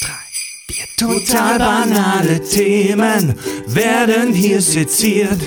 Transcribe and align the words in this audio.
drei, 0.00 0.26
vier. 0.68 0.86
Total 0.96 1.58
banale 1.58 2.40
Themen 2.42 3.34
werden 3.66 4.32
hier 4.32 4.60
seziert. 4.60 5.38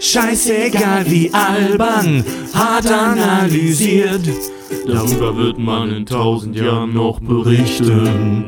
Scheißegal 0.00 1.10
wie 1.10 1.32
albern, 1.32 2.24
hart 2.54 2.86
analysiert. 2.86 4.28
Darüber 4.86 5.36
wird 5.36 5.58
man 5.58 5.94
in 5.94 6.06
tausend 6.06 6.56
Jahren 6.56 6.94
noch 6.94 7.20
berichten. 7.20 8.44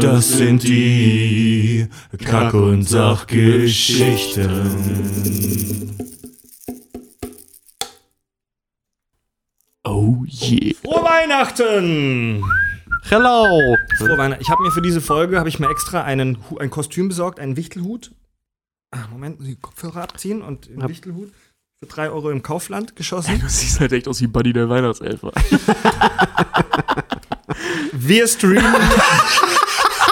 Das 0.00 0.28
sind 0.28 0.62
die 0.62 1.86
Kack- 2.24 2.54
und 2.54 2.82
Sachgeschichten. 2.84 4.50
Oh 9.84 10.16
je. 10.26 10.74
Frohe 10.74 11.02
Weihnachten! 11.04 12.42
Hello! 13.08 13.76
Frohe 13.98 14.18
Weihnachten. 14.18 14.42
Ich 14.42 14.50
habe 14.50 14.62
mir 14.62 14.70
für 14.70 14.82
diese 14.82 15.00
Folge 15.00 15.38
habe 15.38 15.48
ich 15.48 15.58
mir 15.58 15.68
extra 15.70 16.02
einen 16.04 16.38
ein 16.58 16.70
Kostüm 16.70 17.08
besorgt, 17.08 17.40
einen 17.40 17.56
Wichtelhut. 17.56 18.12
Ah, 18.92 19.06
Moment, 19.10 19.38
muss 19.40 19.48
ich 19.48 19.54
die 19.56 19.60
Kopfhörer 19.60 20.02
abziehen 20.02 20.42
und 20.42 20.68
den. 20.68 20.86
Wichtelhut 20.88 21.32
für 21.80 21.86
3 21.86 22.10
Euro 22.10 22.30
im 22.30 22.42
Kaufland 22.42 22.94
geschossen. 22.96 23.40
Du 23.40 23.48
siehst 23.48 23.80
halt 23.80 23.92
echt 23.92 24.06
aus 24.06 24.20
wie 24.20 24.26
Buddy 24.26 24.52
der 24.52 24.68
Weihnachtselfer. 24.68 25.32
Wir 27.92 28.26
streamen. 28.28 28.64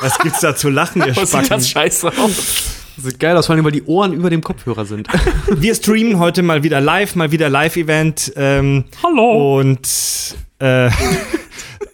Was 0.00 0.18
gibt's 0.20 0.40
da 0.40 0.54
zu 0.54 0.70
lachen, 0.70 1.02
ihr 1.02 1.08
Was 1.16 1.16
sieht 1.16 1.28
Spacken? 1.28 1.48
das 1.48 1.68
scheiße 1.68 2.08
aus? 2.08 2.74
Sieht 2.96 3.18
geil 3.20 3.36
aus, 3.36 3.46
vor 3.46 3.54
allem, 3.54 3.64
weil 3.64 3.72
die 3.72 3.82
Ohren 3.84 4.12
über 4.12 4.30
dem 4.30 4.42
Kopfhörer 4.42 4.84
sind. 4.86 5.08
Wir 5.48 5.74
streamen 5.74 6.18
heute 6.18 6.42
mal 6.42 6.62
wieder 6.62 6.80
live, 6.80 7.14
mal 7.16 7.30
wieder 7.32 7.48
Live-Event. 7.48 8.32
Ähm, 8.36 8.84
Hallo. 9.02 9.58
und 9.60 10.36
äh, 10.60 10.90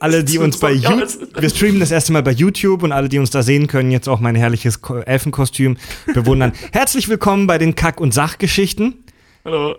alle, 0.00 0.24
die 0.24 0.38
uns 0.38 0.58
bei 0.58 0.72
YouTube, 0.72 1.40
wir 1.40 1.50
streamen 1.50 1.80
das 1.80 1.90
erste 1.90 2.12
Mal 2.12 2.22
bei 2.22 2.32
YouTube 2.32 2.82
und 2.82 2.92
alle, 2.92 3.08
die 3.08 3.18
uns 3.18 3.30
da 3.30 3.42
sehen 3.42 3.66
können, 3.66 3.90
jetzt 3.90 4.08
auch 4.08 4.20
mein 4.20 4.34
herrliches 4.34 4.80
Ko- 4.82 4.98
Elfenkostüm 4.98 5.76
bewundern. 6.12 6.52
Herzlich 6.72 7.08
willkommen 7.08 7.46
bei 7.46 7.58
den 7.58 7.74
Kack- 7.74 8.00
und 8.00 8.12
Sachgeschichten. 8.12 9.04
Hallo. 9.44 9.76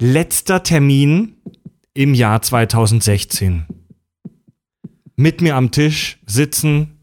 Letzter 0.00 0.62
Termin 0.62 1.36
im 1.94 2.14
Jahr 2.14 2.40
2016. 2.42 3.66
Mit 5.16 5.40
mir 5.42 5.56
am 5.56 5.70
Tisch 5.70 6.18
sitzen 6.26 6.98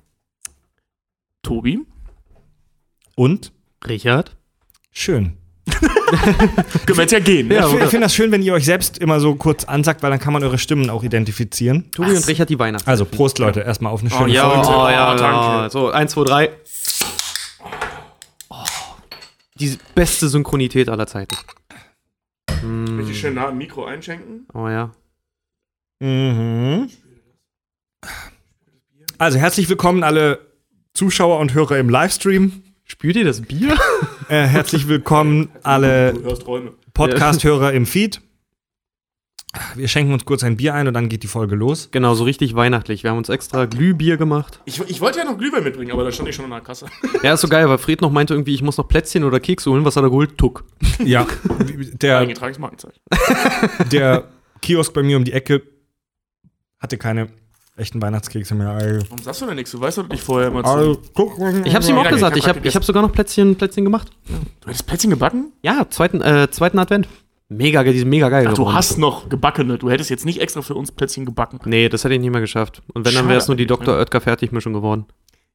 Tobi? 1.43 1.79
und 3.15 3.51
Richard? 3.87 4.35
schön. 4.91 5.33
Können 6.85 6.97
wir 6.97 7.01
jetzt 7.01 7.11
ja 7.11 7.19
gehen. 7.19 7.51
Ja, 7.51 7.61
ne? 7.61 7.65
Ich 7.65 7.71
finde 7.71 7.87
find 7.89 8.03
das 8.03 8.15
schön, 8.15 8.31
wenn 8.31 8.41
ihr 8.41 8.53
euch 8.53 8.65
selbst 8.65 8.97
immer 8.97 9.19
so 9.19 9.35
kurz 9.35 9.65
ansagt, 9.65 10.01
weil 10.03 10.09
dann 10.11 10.19
kann 10.19 10.31
man 10.33 10.43
eure 10.43 10.57
Stimmen 10.57 10.89
auch 10.89 11.03
identifizieren. 11.03 11.91
Tobi 11.91 12.11
und 12.11 12.27
Richard 12.27 12.49
die 12.49 12.57
Weihnachten. 12.57 12.89
Also 12.89 13.05
Prost, 13.05 13.39
Leute, 13.39 13.59
erstmal 13.61 13.91
auf 13.91 14.01
eine 14.01 14.09
schöne 14.09 14.31
ja, 14.33 14.49
Folge. 14.49 14.67
oh, 14.69 14.87
ja, 14.89 15.13
Oh, 15.13 15.17
danke. 15.17 15.69
So, 15.71 15.89
eins, 15.91 16.11
zwei, 16.13 16.23
drei. 16.23 16.49
Oh, 18.49 18.55
die 19.55 19.77
beste 19.95 20.29
Synchronität 20.29 20.87
aller 20.89 21.07
Zeiten. 21.07 21.35
Mm, 22.63 22.97
Richtig 22.99 23.19
schön 23.19 23.33
nah 23.35 23.49
am 23.49 23.57
Mikro 23.57 23.85
einschenken. 23.85 24.47
Oh 24.53 24.67
ja. 24.69 24.91
Mhm. 25.99 26.89
Also 29.17 29.39
herzlich 29.39 29.67
willkommen 29.67 30.03
alle 30.03 30.39
Zuschauer 30.93 31.39
und 31.39 31.53
Hörer 31.53 31.77
im 31.79 31.89
Livestream. 31.89 32.63
Spürt 32.89 33.17
ihr 33.17 33.25
das 33.25 33.41
Bier? 33.41 33.77
Äh, 34.29 34.45
herzlich 34.45 34.89
willkommen 34.89 35.47
alle. 35.63 36.13
Podcast-Hörer 36.93 37.71
im 37.71 37.85
Feed. 37.85 38.19
Wir 39.75 39.87
schenken 39.87 40.11
uns 40.11 40.25
kurz 40.25 40.43
ein 40.43 40.57
Bier 40.57 40.73
ein 40.73 40.85
und 40.89 40.93
dann 40.93 41.07
geht 41.07 41.23
die 41.23 41.27
Folge 41.27 41.55
los. 41.55 41.87
Genau, 41.91 42.13
so 42.13 42.25
richtig 42.25 42.53
weihnachtlich. 42.53 43.03
Wir 43.03 43.11
haben 43.11 43.17
uns 43.17 43.29
extra 43.29 43.67
Glühbier 43.67 44.17
gemacht. 44.17 44.59
Ich, 44.65 44.81
ich 44.81 44.99
wollte 44.99 45.19
ja 45.19 45.23
noch 45.23 45.37
Glühwein 45.37 45.63
mitbringen, 45.63 45.93
aber 45.93 46.03
da 46.03 46.11
stand 46.11 46.27
ich 46.27 46.35
schon 46.35 46.43
an 46.43 46.51
der 46.51 46.59
Kasse. 46.59 46.87
Ja, 47.23 47.33
ist 47.35 47.39
so 47.39 47.47
geil, 47.47 47.69
weil 47.69 47.77
Fred 47.77 48.01
noch 48.01 48.11
meinte 48.11 48.33
irgendwie, 48.33 48.53
ich 48.53 48.61
muss 48.61 48.75
noch 48.75 48.89
Plätzchen 48.89 49.23
oder 49.23 49.39
Kekse 49.39 49.71
holen. 49.71 49.85
Was 49.85 49.95
hat 49.95 50.03
er 50.03 50.09
geholt? 50.09 50.37
Tuck. 50.37 50.65
Ja, 50.99 51.25
der, 52.01 52.17
Eingetragenes 52.17 52.59
Markenzeichen. 52.59 52.99
der 53.89 54.27
Kiosk 54.61 54.91
bei 54.93 55.03
mir 55.03 55.15
um 55.15 55.23
die 55.23 55.31
Ecke 55.31 55.63
hatte 56.79 56.97
keine 56.97 57.29
echten 57.77 58.01
Weihnachtskekse 58.01 58.55
mehr. 58.55 58.69
Also, 58.69 59.05
Warum 59.09 59.23
sagst 59.23 59.41
du 59.41 59.45
denn 59.45 59.55
nichts? 59.55 59.71
Du 59.71 59.79
weißt 59.79 59.97
doch 59.99 60.09
nicht 60.09 60.23
vorher 60.23 60.49
immer 60.49 60.65
also, 60.65 60.95
zu. 60.95 61.31
Ich 61.63 61.75
hab's 61.75 61.87
ihm 61.87 61.95
Ja, 61.95 62.01
auch 62.01 62.09
gesagt. 62.09 62.35
ich 62.37 62.43
hab 62.43 62.55
hab, 62.55 62.63
grad 62.63 62.65
ich 62.65 62.75
hab 62.75 62.83
sogar 62.83 63.01
noch 63.03 63.11
Plätzchen, 63.11 63.55
Plätzchen 63.55 63.83
gemacht. 63.83 64.09
Du 64.61 64.67
hättest 64.67 64.87
Plätzchen 64.87 65.09
gebacken? 65.11 65.51
Ja, 65.61 65.85
zweiten, 65.89 66.21
äh, 66.21 66.49
zweiten 66.51 66.79
Advent. 66.79 67.07
Mega, 67.49 67.81
die 67.83 67.97
sind 67.97 68.09
mega 68.09 68.27
geil 68.27 68.47
Ach, 68.49 68.53
du 68.55 68.73
hast 68.73 68.97
noch 68.97 69.29
gebackene. 69.29 69.77
Du 69.77 69.89
hättest 69.89 70.09
jetzt 70.09 70.25
nicht 70.25 70.41
extra 70.41 70.61
für 70.61 70.75
uns 70.75 70.91
Plätzchen 70.91 71.25
gebacken. 71.25 71.59
Nee, 71.65 71.87
das 71.87 72.03
hätte 72.03 72.13
ich 72.15 72.19
nicht 72.19 72.31
mehr 72.31 72.41
geschafft. 72.41 72.81
Und 72.93 73.05
wenn, 73.05 73.13
dann 73.13 73.29
wäre 73.29 73.37
es 73.37 73.47
nur 73.47 73.55
die 73.55 73.67
Dr. 73.67 73.95
Oetker 73.97 74.19
Fertigmischung 74.19 74.73
geworden. 74.73 75.05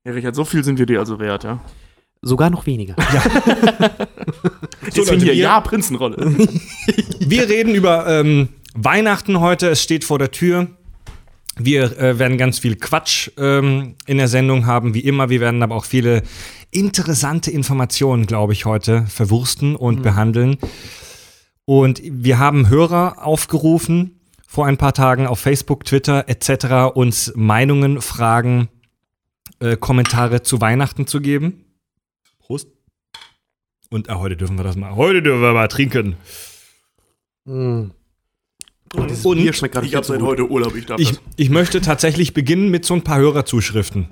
Ja, 0.05 0.12
Richard, 0.12 0.34
so 0.34 0.44
viel 0.44 0.65
sind 0.65 0.78
wir 0.78 0.87
dir 0.87 1.00
also 1.00 1.21
wert, 1.21 1.44
ja? 1.44 1.61
Sogar 2.22 2.49
noch 2.50 2.65
weniger. 2.66 2.94
Deswegen 4.87 5.06
Leute, 5.06 5.16
hier, 5.16 5.27
wir- 5.27 5.34
ja, 5.34 5.61
Prinzenrolle. 5.61 6.16
Wir 7.21 7.49
reden 7.49 7.75
über 7.75 8.06
ähm, 8.06 8.49
Weihnachten 8.75 9.41
heute. 9.41 9.69
Es 9.69 9.82
steht 9.82 10.05
vor 10.05 10.19
der 10.19 10.31
Tür. 10.31 10.69
Wir 11.58 11.98
äh, 11.98 12.18
werden 12.18 12.38
ganz 12.38 12.58
viel 12.58 12.76
Quatsch 12.76 13.30
ähm, 13.36 13.94
in 14.06 14.18
der 14.18 14.28
Sendung 14.28 14.66
haben, 14.66 14.94
wie 14.94 15.00
immer. 15.00 15.28
Wir 15.28 15.40
werden 15.40 15.62
aber 15.62 15.74
auch 15.74 15.84
viele 15.84 16.22
interessante 16.70 17.50
Informationen, 17.50 18.26
glaube 18.26 18.54
ich, 18.54 18.64
heute 18.64 19.04
verwursten 19.06 19.76
und 19.76 20.02
behandeln. 20.02 20.56
Und 21.64 22.00
wir 22.04 22.38
haben 22.38 22.68
Hörer 22.68 23.24
aufgerufen 23.24 24.18
vor 24.46 24.66
ein 24.66 24.78
paar 24.78 24.94
Tagen 24.94 25.26
auf 25.26 25.40
Facebook, 25.40 25.84
Twitter 25.84 26.28
etc. 26.28 26.94
uns 26.94 27.32
Meinungen, 27.36 28.00
Fragen, 28.00 28.69
äh, 29.60 29.76
Kommentare 29.76 30.42
zu 30.42 30.60
Weihnachten 30.60 31.06
zu 31.06 31.20
geben. 31.20 31.64
Prost. 32.38 32.69
Und 33.90 34.08
äh, 34.08 34.14
heute 34.14 34.36
dürfen 34.36 34.56
wir 34.56 34.64
das 34.64 34.76
mal. 34.76 34.96
Heute 34.96 35.22
dürfen 35.22 35.42
wir 35.42 35.52
mal 35.52 35.69
trinken. 35.69 36.16
Mm. 37.44 37.90
Und 38.94 39.10
dieses 39.10 39.25
Und 39.25 39.38
Bier 39.38 39.53
schmeckt 39.53 39.75
gerade 39.75 39.86
Ich 39.86 39.94
hab 39.94 40.04
viel 40.04 40.14
zu 40.14 40.20
seit 40.20 40.22
heute 40.22 40.50
Urlaub, 40.50 40.75
ich 40.76 40.86
darf 40.86 41.00
Ich, 41.00 41.10
das. 41.10 41.20
ich 41.36 41.50
möchte 41.50 41.80
tatsächlich 41.80 42.34
beginnen 42.34 42.70
mit 42.70 42.84
so 42.84 42.94
ein 42.94 43.03
paar 43.03 43.19
Hörerzuschriften. 43.19 44.08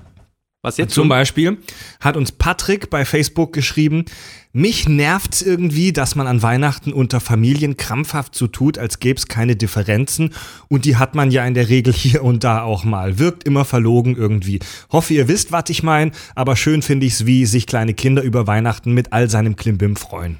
Was 0.62 0.76
jetzt 0.76 0.92
Zum? 0.92 1.08
Beispiel 1.08 1.56
hat 2.00 2.18
uns 2.18 2.32
Patrick 2.32 2.90
bei 2.90 3.06
Facebook 3.06 3.54
geschrieben, 3.54 4.04
mich 4.52 4.86
nervt's 4.90 5.40
irgendwie, 5.40 5.90
dass 5.90 6.16
man 6.16 6.26
an 6.26 6.42
Weihnachten 6.42 6.92
unter 6.92 7.20
Familien 7.20 7.78
krampfhaft 7.78 8.34
so 8.34 8.46
tut, 8.46 8.76
als 8.76 8.98
gäb's 8.98 9.26
keine 9.26 9.56
Differenzen 9.56 10.34
und 10.68 10.84
die 10.84 10.96
hat 10.96 11.14
man 11.14 11.30
ja 11.30 11.46
in 11.46 11.54
der 11.54 11.70
Regel 11.70 11.94
hier 11.94 12.22
und 12.22 12.44
da 12.44 12.62
auch 12.62 12.84
mal. 12.84 13.18
Wirkt 13.18 13.44
immer 13.44 13.64
verlogen 13.64 14.16
irgendwie. 14.16 14.58
Hoffe, 14.92 15.14
ihr 15.14 15.28
wisst, 15.28 15.50
was 15.50 15.70
ich 15.70 15.82
mein, 15.82 16.12
aber 16.34 16.56
schön 16.56 16.82
finde 16.82 17.06
ich's, 17.06 17.24
wie 17.24 17.46
sich 17.46 17.66
kleine 17.66 17.94
Kinder 17.94 18.22
über 18.22 18.46
Weihnachten 18.46 18.92
mit 18.92 19.14
all 19.14 19.30
seinem 19.30 19.56
Klimbim 19.56 19.96
freuen. 19.96 20.36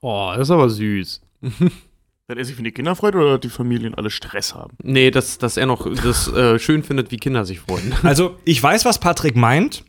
Oh, 0.00 0.32
das 0.34 0.48
ist 0.48 0.50
aber 0.50 0.70
süß. 0.70 1.20
Dass 2.32 2.38
er 2.38 2.44
sich 2.46 2.56
für 2.56 2.62
die 2.62 2.72
Kinder 2.72 2.96
freut 2.96 3.14
oder 3.14 3.36
die 3.36 3.50
Familien 3.50 3.94
alle 3.94 4.08
Stress 4.08 4.54
haben? 4.54 4.74
Nee, 4.82 5.10
dass, 5.10 5.36
dass 5.36 5.58
er 5.58 5.66
noch 5.66 5.86
das 6.02 6.28
äh, 6.28 6.58
schön 6.58 6.82
findet, 6.82 7.10
wie 7.10 7.18
Kinder 7.18 7.44
sich 7.44 7.60
freuen. 7.60 7.92
Also, 8.02 8.38
ich 8.46 8.62
weiß, 8.62 8.86
was 8.86 8.98
Patrick 8.98 9.36
meint 9.36 9.84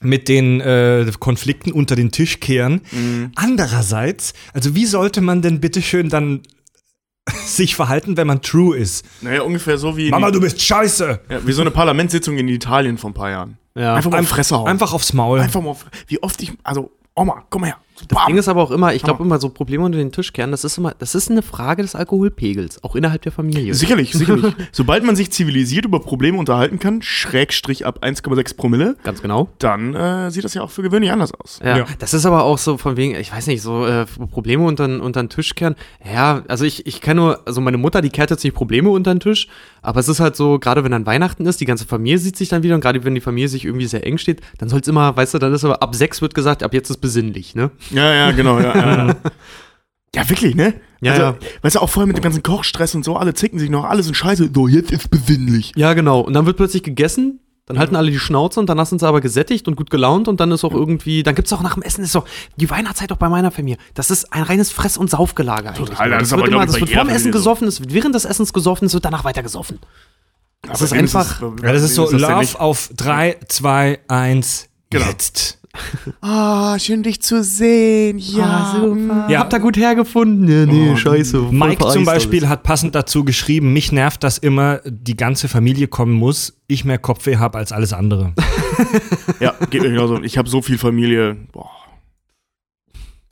mit 0.00 0.28
den 0.28 0.62
äh, 0.62 1.10
Konflikten 1.20 1.70
unter 1.72 1.94
den 1.94 2.10
Tisch 2.10 2.40
kehren. 2.40 2.80
Andererseits, 3.34 4.32
also 4.54 4.74
wie 4.74 4.86
sollte 4.86 5.20
man 5.20 5.42
denn 5.42 5.60
bitte 5.60 5.82
schön 5.82 6.08
dann 6.08 6.40
sich 7.44 7.76
verhalten, 7.76 8.16
wenn 8.16 8.26
man 8.26 8.40
true 8.40 8.74
ist? 8.74 9.04
Naja, 9.20 9.42
ungefähr 9.42 9.76
so 9.76 9.94
wie, 9.94 10.08
Mama, 10.08 10.28
die, 10.28 10.34
du 10.34 10.40
bist 10.40 10.62
scheiße! 10.62 11.20
ja, 11.28 11.46
wie 11.46 11.52
so 11.52 11.60
eine 11.60 11.70
Parlamentssitzung 11.70 12.38
in 12.38 12.48
Italien 12.48 12.96
vor 12.96 13.10
ein 13.10 13.14
paar 13.14 13.30
Jahren. 13.30 13.58
Ja. 13.74 13.94
Einfach 13.94 14.10
mal 14.10 14.20
auf 14.20 14.28
Fresse 14.28 14.56
hauen. 14.56 14.68
Einfach 14.68 14.94
aufs 14.94 15.12
Maul. 15.12 15.40
Einfach 15.40 15.60
mal 15.60 15.70
auf, 15.70 15.84
wie 16.06 16.22
oft 16.22 16.42
ich, 16.42 16.52
also, 16.62 16.90
Oma, 17.14 17.44
komm 17.50 17.64
her. 17.64 17.76
Das 18.08 18.18
bam. 18.18 18.26
Ding 18.28 18.36
ist 18.38 18.48
aber 18.48 18.62
auch 18.62 18.70
immer, 18.70 18.94
ich 18.94 19.02
glaube 19.02 19.22
immer 19.24 19.38
so 19.38 19.48
Probleme 19.48 19.84
unter 19.84 19.98
den 19.98 20.12
Tisch 20.12 20.32
kehren, 20.32 20.50
das 20.50 20.64
ist 20.64 20.78
immer, 20.78 20.94
das 20.98 21.14
ist 21.14 21.30
eine 21.30 21.42
Frage 21.42 21.82
des 21.82 21.94
Alkoholpegels, 21.94 22.82
auch 22.84 22.94
innerhalb 22.96 23.22
der 23.22 23.32
Familie. 23.32 23.74
Sicherlich, 23.74 24.12
sicherlich. 24.12 24.52
Sobald 24.72 25.04
man 25.04 25.16
sich 25.16 25.30
zivilisiert 25.30 25.84
über 25.84 26.00
Probleme 26.00 26.38
unterhalten 26.38 26.78
kann, 26.78 27.02
Schrägstrich 27.02 27.86
ab 27.86 28.00
1,6 28.04 28.56
Promille, 28.56 28.96
Ganz 29.04 29.22
genau. 29.22 29.48
dann 29.58 29.94
äh, 29.94 30.30
sieht 30.30 30.44
das 30.44 30.54
ja 30.54 30.62
auch 30.62 30.70
für 30.70 30.82
gewöhnlich 30.82 31.10
anders 31.12 31.32
aus. 31.34 31.60
Ja, 31.64 31.78
Ja. 31.78 31.86
das 31.98 32.14
ist 32.14 32.26
aber 32.26 32.44
auch 32.44 32.58
so 32.58 32.76
von 32.78 32.96
wegen, 32.96 33.14
ich 33.16 33.32
weiß 33.32 33.46
nicht, 33.46 33.62
so 33.62 33.86
äh, 33.86 34.06
Probleme 34.30 34.64
unter, 34.64 34.84
unter 34.84 35.22
den 35.22 35.28
Tisch 35.28 35.54
kehren. 35.54 35.74
Ja, 36.04 36.42
also 36.48 36.64
ich, 36.64 36.86
ich 36.86 37.00
kann 37.00 37.16
nur, 37.16 37.40
also 37.46 37.60
meine 37.60 37.78
Mutter, 37.78 38.00
die 38.02 38.10
kehrt 38.10 38.30
jetzt 38.30 38.44
nicht 38.44 38.54
Probleme 38.54 38.90
unter 38.90 39.14
den 39.14 39.20
Tisch, 39.20 39.48
aber 39.82 40.00
es 40.00 40.08
ist 40.08 40.20
halt 40.20 40.36
so, 40.36 40.58
gerade 40.58 40.84
wenn 40.84 40.92
dann 40.92 41.06
Weihnachten 41.06 41.46
ist, 41.46 41.60
die 41.60 41.64
ganze 41.66 41.84
Familie 41.86 42.18
sieht 42.18 42.36
sich 42.36 42.48
dann 42.48 42.62
wieder 42.62 42.74
und 42.74 42.80
gerade 42.80 43.04
wenn 43.04 43.14
die 43.14 43.20
Familie 43.20 43.48
sich 43.48 43.64
irgendwie 43.64 43.86
sehr 43.86 44.06
eng 44.06 44.18
steht, 44.18 44.40
dann 44.58 44.68
soll 44.68 44.80
es 44.80 44.88
immer, 44.88 45.16
weißt 45.16 45.34
du, 45.34 45.38
dann 45.38 45.52
ist 45.54 45.64
aber 45.64 45.82
ab 45.82 45.94
sechs 45.94 46.20
wird 46.22 46.34
gesagt, 46.34 46.62
ab 46.62 46.74
jetzt 46.74 46.90
ist 46.90 46.98
besinnlich, 46.98 47.54
ne? 47.54 47.70
Ja, 47.90 48.14
ja, 48.14 48.30
genau. 48.32 48.58
Ja, 48.60 48.76
ja. 48.76 49.16
ja 50.14 50.28
wirklich, 50.28 50.54
ne? 50.54 50.74
Ja, 51.00 51.12
also, 51.12 51.22
ja. 51.24 51.36
Weißt 51.62 51.76
du, 51.76 51.80
auch 51.80 51.88
vorher 51.90 52.06
mit 52.06 52.16
dem 52.16 52.22
ganzen 52.22 52.42
Kochstress 52.42 52.94
und 52.94 53.04
so, 53.04 53.16
alle 53.16 53.34
zicken 53.34 53.58
sich 53.58 53.70
noch, 53.70 53.84
alle 53.84 54.02
sind 54.02 54.16
scheiße. 54.16 54.50
So, 54.54 54.68
jetzt 54.68 54.90
ist 54.90 55.10
besinnlich. 55.10 55.72
Ja, 55.76 55.94
genau. 55.94 56.20
Und 56.20 56.32
dann 56.34 56.46
wird 56.46 56.56
plötzlich 56.56 56.82
gegessen, 56.82 57.40
dann 57.66 57.78
halten 57.78 57.96
alle 57.96 58.10
die 58.10 58.18
Schnauze 58.18 58.58
und 58.60 58.66
dann 58.68 58.84
sind 58.86 58.98
sie 58.98 59.06
aber 59.06 59.20
gesättigt 59.20 59.68
und 59.68 59.76
gut 59.76 59.90
gelaunt 59.90 60.26
und 60.26 60.40
dann 60.40 60.50
ist 60.52 60.64
auch 60.64 60.72
irgendwie, 60.72 61.22
dann 61.22 61.34
gibt's 61.34 61.52
auch 61.52 61.60
nach 61.60 61.74
dem 61.74 61.82
Essen, 61.82 62.02
ist 62.02 62.12
so, 62.12 62.24
die 62.56 62.70
Weihnachtszeit 62.70 63.12
auch 63.12 63.18
bei 63.18 63.28
meiner 63.28 63.50
Familie, 63.50 63.78
das 63.92 64.10
ist 64.10 64.32
ein 64.32 64.42
reines 64.42 64.72
Fress- 64.72 64.96
und 64.96 65.10
Saufgelage 65.10 65.68
eigentlich. 65.68 65.90
Total, 65.90 66.10
das 66.10 66.22
ist 66.22 66.30
wird 66.30 66.40
aber, 66.44 66.52
immer, 66.52 66.66
das 66.66 66.80
wird 66.80 66.90
vorm 66.90 67.10
Essen 67.10 67.30
so. 67.30 67.38
gesoffen, 67.38 67.68
es 67.68 67.80
wird 67.80 67.92
während 67.92 68.14
des 68.14 68.24
Essens 68.24 68.54
gesoffen, 68.54 68.86
es 68.86 68.94
wird 68.94 69.04
danach 69.04 69.24
weiter 69.24 69.42
gesoffen. 69.42 69.78
Es 70.72 70.80
ist 70.80 70.92
einfach. 70.92 71.40
Ja, 71.40 71.72
das 71.72 71.82
ist 71.82 71.94
so 71.94 72.08
denn 72.10 72.20
Love 72.20 72.58
auf 72.58 72.90
3, 72.96 73.36
2, 73.46 74.00
1, 74.08 74.68
Genau. 74.90 75.04
jetzt. 75.04 75.57
Ah, 76.20 76.78
schön 76.78 77.02
dich 77.02 77.22
zu 77.22 77.42
sehen. 77.42 78.18
Ja, 78.18 78.74
super. 78.80 79.26
Ja. 79.30 79.40
Habt 79.40 79.52
ihr 79.52 79.60
gut 79.60 79.76
hergefunden? 79.76 80.48
Ja, 80.48 80.66
nee, 80.66 80.90
Oh, 80.92 80.96
scheiße. 80.96 81.40
Mike 81.50 81.86
zum 81.88 82.04
Beispiel 82.04 82.40
alles. 82.40 82.50
hat 82.50 82.62
passend 82.62 82.94
dazu 82.94 83.24
geschrieben, 83.24 83.72
mich 83.72 83.92
nervt, 83.92 84.22
dass 84.24 84.38
immer 84.38 84.80
die 84.84 85.16
ganze 85.16 85.48
Familie 85.48 85.88
kommen 85.88 86.12
muss, 86.12 86.60
ich 86.66 86.84
mehr 86.84 86.98
Kopfweh 86.98 87.36
habe 87.36 87.58
als 87.58 87.72
alles 87.72 87.92
andere. 87.92 88.32
Ja, 89.40 89.54
geht 89.70 89.82
mir 89.82 89.90
genauso. 89.90 90.22
Ich 90.22 90.38
habe 90.38 90.48
so 90.48 90.62
viel 90.62 90.78
Familie. 90.78 91.36
Boah. 91.52 91.68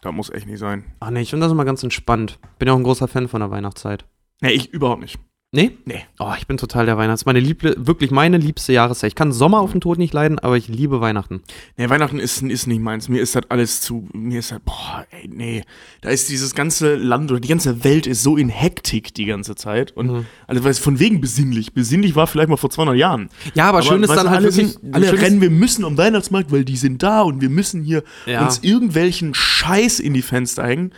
Das 0.02 0.12
muss 0.12 0.30
echt 0.30 0.46
nicht 0.46 0.58
sein. 0.58 0.84
Ach 1.00 1.10
nee, 1.10 1.20
ich 1.20 1.30
finde 1.30 1.46
das 1.46 1.52
immer 1.52 1.64
ganz 1.64 1.82
entspannt. 1.82 2.38
Bin 2.58 2.66
ja 2.68 2.74
auch 2.74 2.78
ein 2.78 2.82
großer 2.84 3.08
Fan 3.08 3.28
von 3.28 3.40
der 3.40 3.50
Weihnachtszeit. 3.50 4.04
Nee, 4.40 4.50
ich 4.50 4.72
überhaupt 4.72 5.02
nicht. 5.02 5.18
Nee? 5.56 5.72
Nee. 5.86 6.04
Oh, 6.18 6.32
ich 6.38 6.46
bin 6.46 6.58
total 6.58 6.86
der 6.86 6.98
Weihnachts. 6.98 7.24
Meine 7.24 7.40
liebste, 7.40 7.74
wirklich 7.78 8.10
meine 8.10 8.36
liebste 8.36 8.72
Jahreszeit. 8.74 9.08
Ich 9.08 9.14
kann 9.14 9.32
Sommer 9.32 9.58
auf 9.60 9.72
den 9.72 9.80
Tod 9.80 9.96
nicht 9.98 10.12
leiden, 10.12 10.38
aber 10.38 10.56
ich 10.56 10.68
liebe 10.68 11.00
Weihnachten. 11.00 11.40
Nee, 11.78 11.88
Weihnachten 11.88 12.18
ist, 12.18 12.42
ist 12.42 12.66
nicht 12.66 12.80
meins. 12.80 13.08
Mir 13.08 13.22
ist 13.22 13.34
das 13.34 13.44
alles 13.48 13.80
zu. 13.80 14.06
Mir 14.12 14.40
ist 14.40 14.52
das. 14.52 14.60
Boah, 14.60 15.06
ey, 15.10 15.28
nee. 15.32 15.64
Da 16.02 16.10
ist 16.10 16.28
dieses 16.28 16.54
ganze 16.54 16.94
Land 16.96 17.30
oder 17.30 17.40
die 17.40 17.48
ganze 17.48 17.82
Welt 17.84 18.06
ist 18.06 18.22
so 18.22 18.36
in 18.36 18.50
Hektik 18.50 19.14
die 19.14 19.24
ganze 19.24 19.54
Zeit. 19.54 19.92
Und 19.96 20.06
Mhm. 20.12 20.26
alles, 20.46 20.62
weil 20.62 20.70
es 20.72 20.78
von 20.78 20.98
wegen 21.00 21.20
besinnlich. 21.20 21.72
Besinnlich 21.72 22.14
war 22.14 22.26
vielleicht 22.26 22.50
mal 22.50 22.56
vor 22.56 22.70
200 22.70 22.96
Jahren. 22.96 23.30
Ja, 23.54 23.68
aber, 23.70 23.82
schön 23.82 24.02
ist 24.02 24.10
dann 24.10 24.28
halt 24.30 24.44
alle, 24.44 24.54
wirklich. 24.54 24.76
alle 24.92 25.12
rennen, 25.20 25.40
wir 25.40 25.50
müssen 25.50 25.84
am 25.86 25.96
Weihnachtsmarkt, 25.96 26.52
weil 26.52 26.64
die 26.66 26.76
sind 26.76 27.02
da 27.02 27.22
und 27.22 27.40
wir 27.40 27.48
müssen 27.50 27.82
hier 27.82 28.02
Ja. 28.26 28.44
uns 28.44 28.58
irgendwelchen 28.62 29.32
Scheiß 29.34 30.00
in 30.00 30.12
die 30.12 30.22
Fenster 30.22 30.64
hängen. 30.66 30.92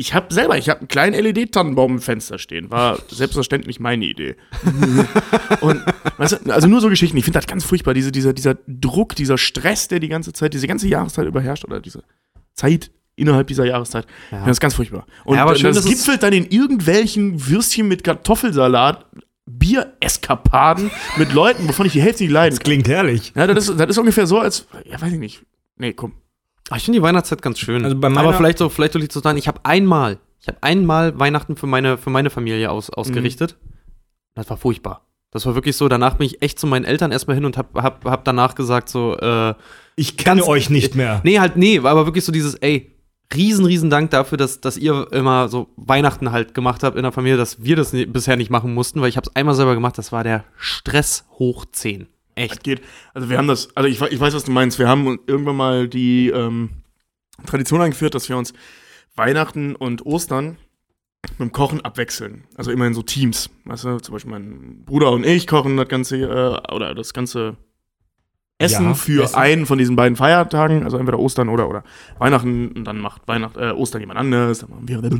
Ich 0.00 0.14
habe 0.14 0.32
selber, 0.32 0.56
ich 0.56 0.70
habe 0.70 0.80
einen 0.80 0.88
kleinen 0.88 1.22
LED-Tannenbaum 1.22 1.96
im 1.96 2.00
Fenster 2.00 2.38
stehen. 2.38 2.70
War 2.70 2.98
selbstverständlich 3.10 3.80
meine 3.80 4.06
Idee. 4.06 4.34
und 5.60 5.84
weißt 6.16 6.40
du, 6.46 6.54
also 6.54 6.68
nur 6.68 6.80
so 6.80 6.88
Geschichten. 6.88 7.18
Ich 7.18 7.24
finde 7.24 7.38
das 7.38 7.46
ganz 7.46 7.64
furchtbar, 7.64 7.92
diese, 7.92 8.10
dieser, 8.10 8.32
dieser 8.32 8.56
Druck, 8.66 9.14
dieser 9.14 9.36
Stress, 9.36 9.88
der 9.88 10.00
die 10.00 10.08
ganze 10.08 10.32
Zeit, 10.32 10.54
diese 10.54 10.66
ganze 10.66 10.88
Jahreszeit 10.88 11.26
überherrscht 11.26 11.66
oder 11.66 11.80
diese 11.80 12.02
Zeit 12.54 12.90
innerhalb 13.14 13.48
dieser 13.48 13.66
Jahreszeit. 13.66 14.06
Ich 14.06 14.28
finde 14.30 14.46
das 14.46 14.60
ganz 14.60 14.72
furchtbar. 14.72 15.04
Und 15.26 15.36
Ja, 15.36 15.42
aber 15.42 15.54
schön, 15.54 15.74
das 15.74 15.84
gipfelt 15.84 16.22
dann 16.22 16.32
in 16.32 16.46
irgendwelchen 16.46 17.46
Würstchen 17.46 17.86
mit 17.86 18.02
Kartoffelsalat, 18.02 19.04
Biereskapaden 19.44 20.90
mit 21.18 21.34
Leuten, 21.34 21.68
wovon 21.68 21.84
ich 21.84 21.92
die 21.92 22.00
Hälfte 22.00 22.22
nicht 22.22 22.32
leiden 22.32 22.56
kann. 22.56 22.64
Klingt 22.64 22.88
herrlich. 22.88 23.34
Ja, 23.36 23.46
das 23.46 23.68
ist, 23.68 23.78
das 23.78 23.90
ist 23.90 23.98
ungefähr 23.98 24.26
so, 24.26 24.38
als, 24.38 24.66
ja, 24.90 24.98
weiß 24.98 25.12
ich 25.12 25.18
nicht. 25.18 25.42
Nee, 25.76 25.92
komm. 25.92 26.14
Ah, 26.70 26.76
ich 26.76 26.84
finde 26.84 26.98
die 26.98 27.02
Weihnachtszeit 27.02 27.42
ganz 27.42 27.58
schön. 27.58 27.84
Also 27.84 27.96
bei 27.96 28.06
aber 28.06 28.14
meiner- 28.14 28.32
vielleicht 28.32 28.58
so, 28.58 28.68
vielleicht 28.68 28.94
so 28.94 28.98
liegt 28.98 29.14
es 29.14 29.20
daran, 29.20 29.36
ich 29.36 29.48
habe 29.48 29.60
einmal, 29.64 30.18
ich 30.40 30.48
habe 30.48 30.58
einmal 30.62 31.18
Weihnachten 31.18 31.56
für 31.56 31.66
meine, 31.66 31.98
für 31.98 32.10
meine 32.10 32.30
Familie 32.30 32.70
aus, 32.70 32.88
ausgerichtet. 32.90 33.56
Das 34.34 34.48
war 34.48 34.56
furchtbar. 34.56 35.06
Das 35.32 35.46
war 35.46 35.54
wirklich 35.54 35.76
so, 35.76 35.88
danach 35.88 36.14
bin 36.14 36.26
ich 36.26 36.42
echt 36.42 36.58
zu 36.58 36.66
meinen 36.66 36.84
Eltern 36.84 37.12
erstmal 37.12 37.34
hin 37.36 37.44
und 37.44 37.56
hab, 37.58 37.74
hab, 37.74 38.04
hab 38.04 38.24
danach 38.24 38.54
gesagt 38.54 38.88
so, 38.88 39.16
äh, 39.18 39.54
Ich 39.96 40.16
kenne 40.16 40.44
euch 40.46 40.70
nicht 40.70 40.94
mehr. 40.96 41.20
nee, 41.24 41.38
halt, 41.38 41.56
nee, 41.56 41.78
aber 41.78 42.06
wirklich 42.06 42.24
so 42.24 42.32
dieses, 42.32 42.54
ey, 42.54 42.96
riesen, 43.34 43.64
riesen 43.64 43.90
Dank 43.90 44.10
dafür, 44.10 44.38
dass, 44.38 44.60
dass 44.60 44.76
ihr 44.76 45.06
immer 45.12 45.48
so 45.48 45.68
Weihnachten 45.76 46.32
halt 46.32 46.52
gemacht 46.54 46.82
habt 46.82 46.96
in 46.96 47.02
der 47.04 47.12
Familie, 47.12 47.36
dass 47.36 47.62
wir 47.62 47.76
das 47.76 47.92
bisher 48.08 48.36
nicht 48.36 48.50
machen 48.50 48.74
mussten, 48.74 49.00
weil 49.00 49.08
ich 49.08 49.16
habe 49.16 49.28
es 49.28 49.36
einmal 49.36 49.54
selber 49.54 49.74
gemacht, 49.74 49.98
das 49.98 50.10
war 50.10 50.24
der 50.24 50.44
Stress 50.56 51.24
hoch 51.38 51.64
10. 51.70 52.08
Echt. 52.40 52.56
Das 52.56 52.62
geht. 52.62 52.82
Also 53.14 53.30
wir 53.30 53.38
haben 53.38 53.48
das, 53.48 53.74
also 53.76 53.88
ich, 53.88 54.00
ich 54.00 54.20
weiß, 54.20 54.34
was 54.34 54.44
du 54.44 54.50
meinst. 54.50 54.78
Wir 54.78 54.88
haben 54.88 55.18
irgendwann 55.26 55.56
mal 55.56 55.88
die 55.88 56.28
ähm, 56.28 56.70
Tradition 57.46 57.80
eingeführt, 57.80 58.14
dass 58.14 58.28
wir 58.28 58.36
uns 58.36 58.52
Weihnachten 59.16 59.74
und 59.74 60.06
Ostern 60.06 60.58
mit 61.22 61.40
dem 61.40 61.52
Kochen 61.52 61.80
abwechseln. 61.82 62.44
Also 62.56 62.70
immer 62.70 62.86
in 62.86 62.94
so 62.94 63.02
Teams. 63.02 63.50
Weißt 63.64 63.84
du, 63.84 63.98
zum 63.98 64.12
Beispiel 64.14 64.30
mein 64.30 64.84
Bruder 64.84 65.10
und 65.12 65.26
ich 65.26 65.46
kochen 65.46 65.76
das 65.76 65.88
ganze, 65.88 66.16
äh, 66.16 66.74
oder 66.74 66.94
das 66.94 67.12
ganze 67.12 67.56
Essen 68.60 68.84
Ja, 68.84 68.94
für 68.94 69.24
Essen. 69.24 69.34
einen 69.36 69.66
von 69.66 69.78
diesen 69.78 69.96
beiden 69.96 70.16
Feiertagen, 70.16 70.84
also 70.84 70.96
entweder 70.98 71.18
Ostern 71.18 71.48
oder, 71.48 71.68
oder 71.68 71.82
Weihnachten 72.18 72.68
und 72.68 72.84
dann 72.84 72.98
macht 72.98 73.26
Weihnacht, 73.26 73.56
äh, 73.56 73.70
Ostern 73.70 74.00
jemand 74.02 74.18
anderes, 74.20 74.58
dann 74.60 74.70
machen 74.70 74.86
wir, 74.86 75.00
ne? 75.00 75.10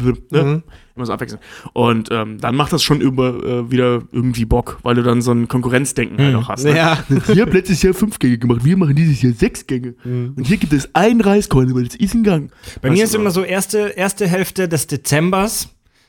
Mhm. 0.44 0.62
immer 0.94 1.06
so 1.06 1.12
abwechselnd. 1.12 1.42
Und 1.72 2.08
ähm, 2.12 2.38
dann 2.38 2.54
macht 2.54 2.72
das 2.72 2.82
schon 2.82 3.00
über, 3.00 3.42
äh, 3.42 3.70
wieder 3.70 4.02
irgendwie 4.12 4.44
Bock, 4.44 4.78
weil 4.82 4.94
du 4.94 5.02
dann 5.02 5.22
so 5.22 5.32
ein 5.32 5.48
Konkurrenzdenken 5.48 6.18
halt 6.18 6.34
Mhm. 6.34 6.38
auch 6.40 6.48
hast. 6.48 6.64
Ne? 6.64 6.76
Ja. 6.76 6.98
Ihr 7.34 7.42
habt 7.42 7.54
letztes 7.54 7.82
Jahr 7.82 7.94
fünf 7.94 8.18
Gänge 8.18 8.38
gemacht, 8.38 8.64
wir 8.64 8.76
machen 8.76 8.94
dieses 8.94 9.20
Jahr 9.22 9.32
sechs 9.32 9.66
Gänge. 9.66 9.94
Und 10.04 10.44
hier 10.46 10.58
gibt 10.58 10.72
es 10.72 10.88
ein 10.94 11.20
Reiskorn, 11.20 11.74
weil 11.74 11.86
es 11.86 11.94
ist 11.96 12.14
ein 12.14 12.22
Gang. 12.22 12.50
Bei 12.82 12.88
Weißt 12.90 12.98
mir 12.98 13.04
ist 13.04 13.14
immer 13.14 13.30
so 13.30 13.42
erste, 13.42 13.78
erste 13.96 14.26
Hälfte 14.28 14.68
des 14.68 14.86
Dezembers, 14.86 15.68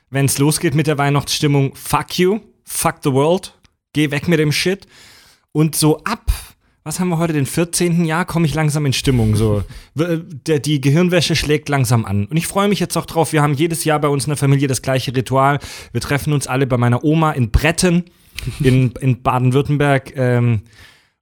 wenn 0.10 0.26
es 0.26 0.38
losgeht 0.38 0.76
mit 0.76 0.88
der 0.88 0.98
Weihnachtsstimmung, 0.98 1.74
fuck 1.76 2.20
you, 2.20 2.40
fuck 2.66 2.96
the 3.04 3.14
world, 3.14 3.58
geh 3.94 4.12
weg 4.12 4.28
mit 4.28 4.40
dem 4.40 4.52
Shit. 4.52 4.86
Und 5.54 5.76
so 5.76 6.00
ab, 6.04 6.32
was 6.84 7.00
haben 7.00 7.10
wir 7.10 7.18
heute, 7.18 7.34
den 7.34 7.46
14. 7.46 8.06
Jahr, 8.06 8.26
komme 8.26 8.46
ich 8.48 8.54
langsam 8.56 8.86
in 8.86 8.94
Stimmung. 8.94 9.36
So. 9.36 9.64
W- 9.94 10.20
Der, 10.48 10.60
die 10.60 10.82
Gehirnwäsche 10.82 11.36
schlägt 11.36 11.70
langsam 11.70 12.06
an. 12.06 12.26
Und 12.26 12.38
ich 12.38 12.48
freue 12.48 12.68
mich 12.68 12.80
jetzt 12.80 12.98
auch 12.98 13.06
drauf, 13.06 13.34
wir 13.34 13.42
haben 13.44 13.54
jedes 13.54 13.84
Jahr 13.84 14.00
bei 14.00 14.08
uns 14.08 14.26
in 14.26 14.30
der 14.32 14.38
Familie 14.38 14.68
das 14.68 14.82
gleiche 14.82 15.16
Ritual. 15.16 15.60
Wir 15.92 16.02
treffen 16.02 16.34
uns 16.34 16.48
alle 16.48 16.66
bei 16.68 16.78
meiner 16.78 17.04
Oma 17.04 17.32
in 17.34 17.52
Bretten, 17.52 18.06
in, 18.62 18.92
in 19.00 19.22
Baden-Württemberg 19.22 20.14
ähm, 20.16 20.62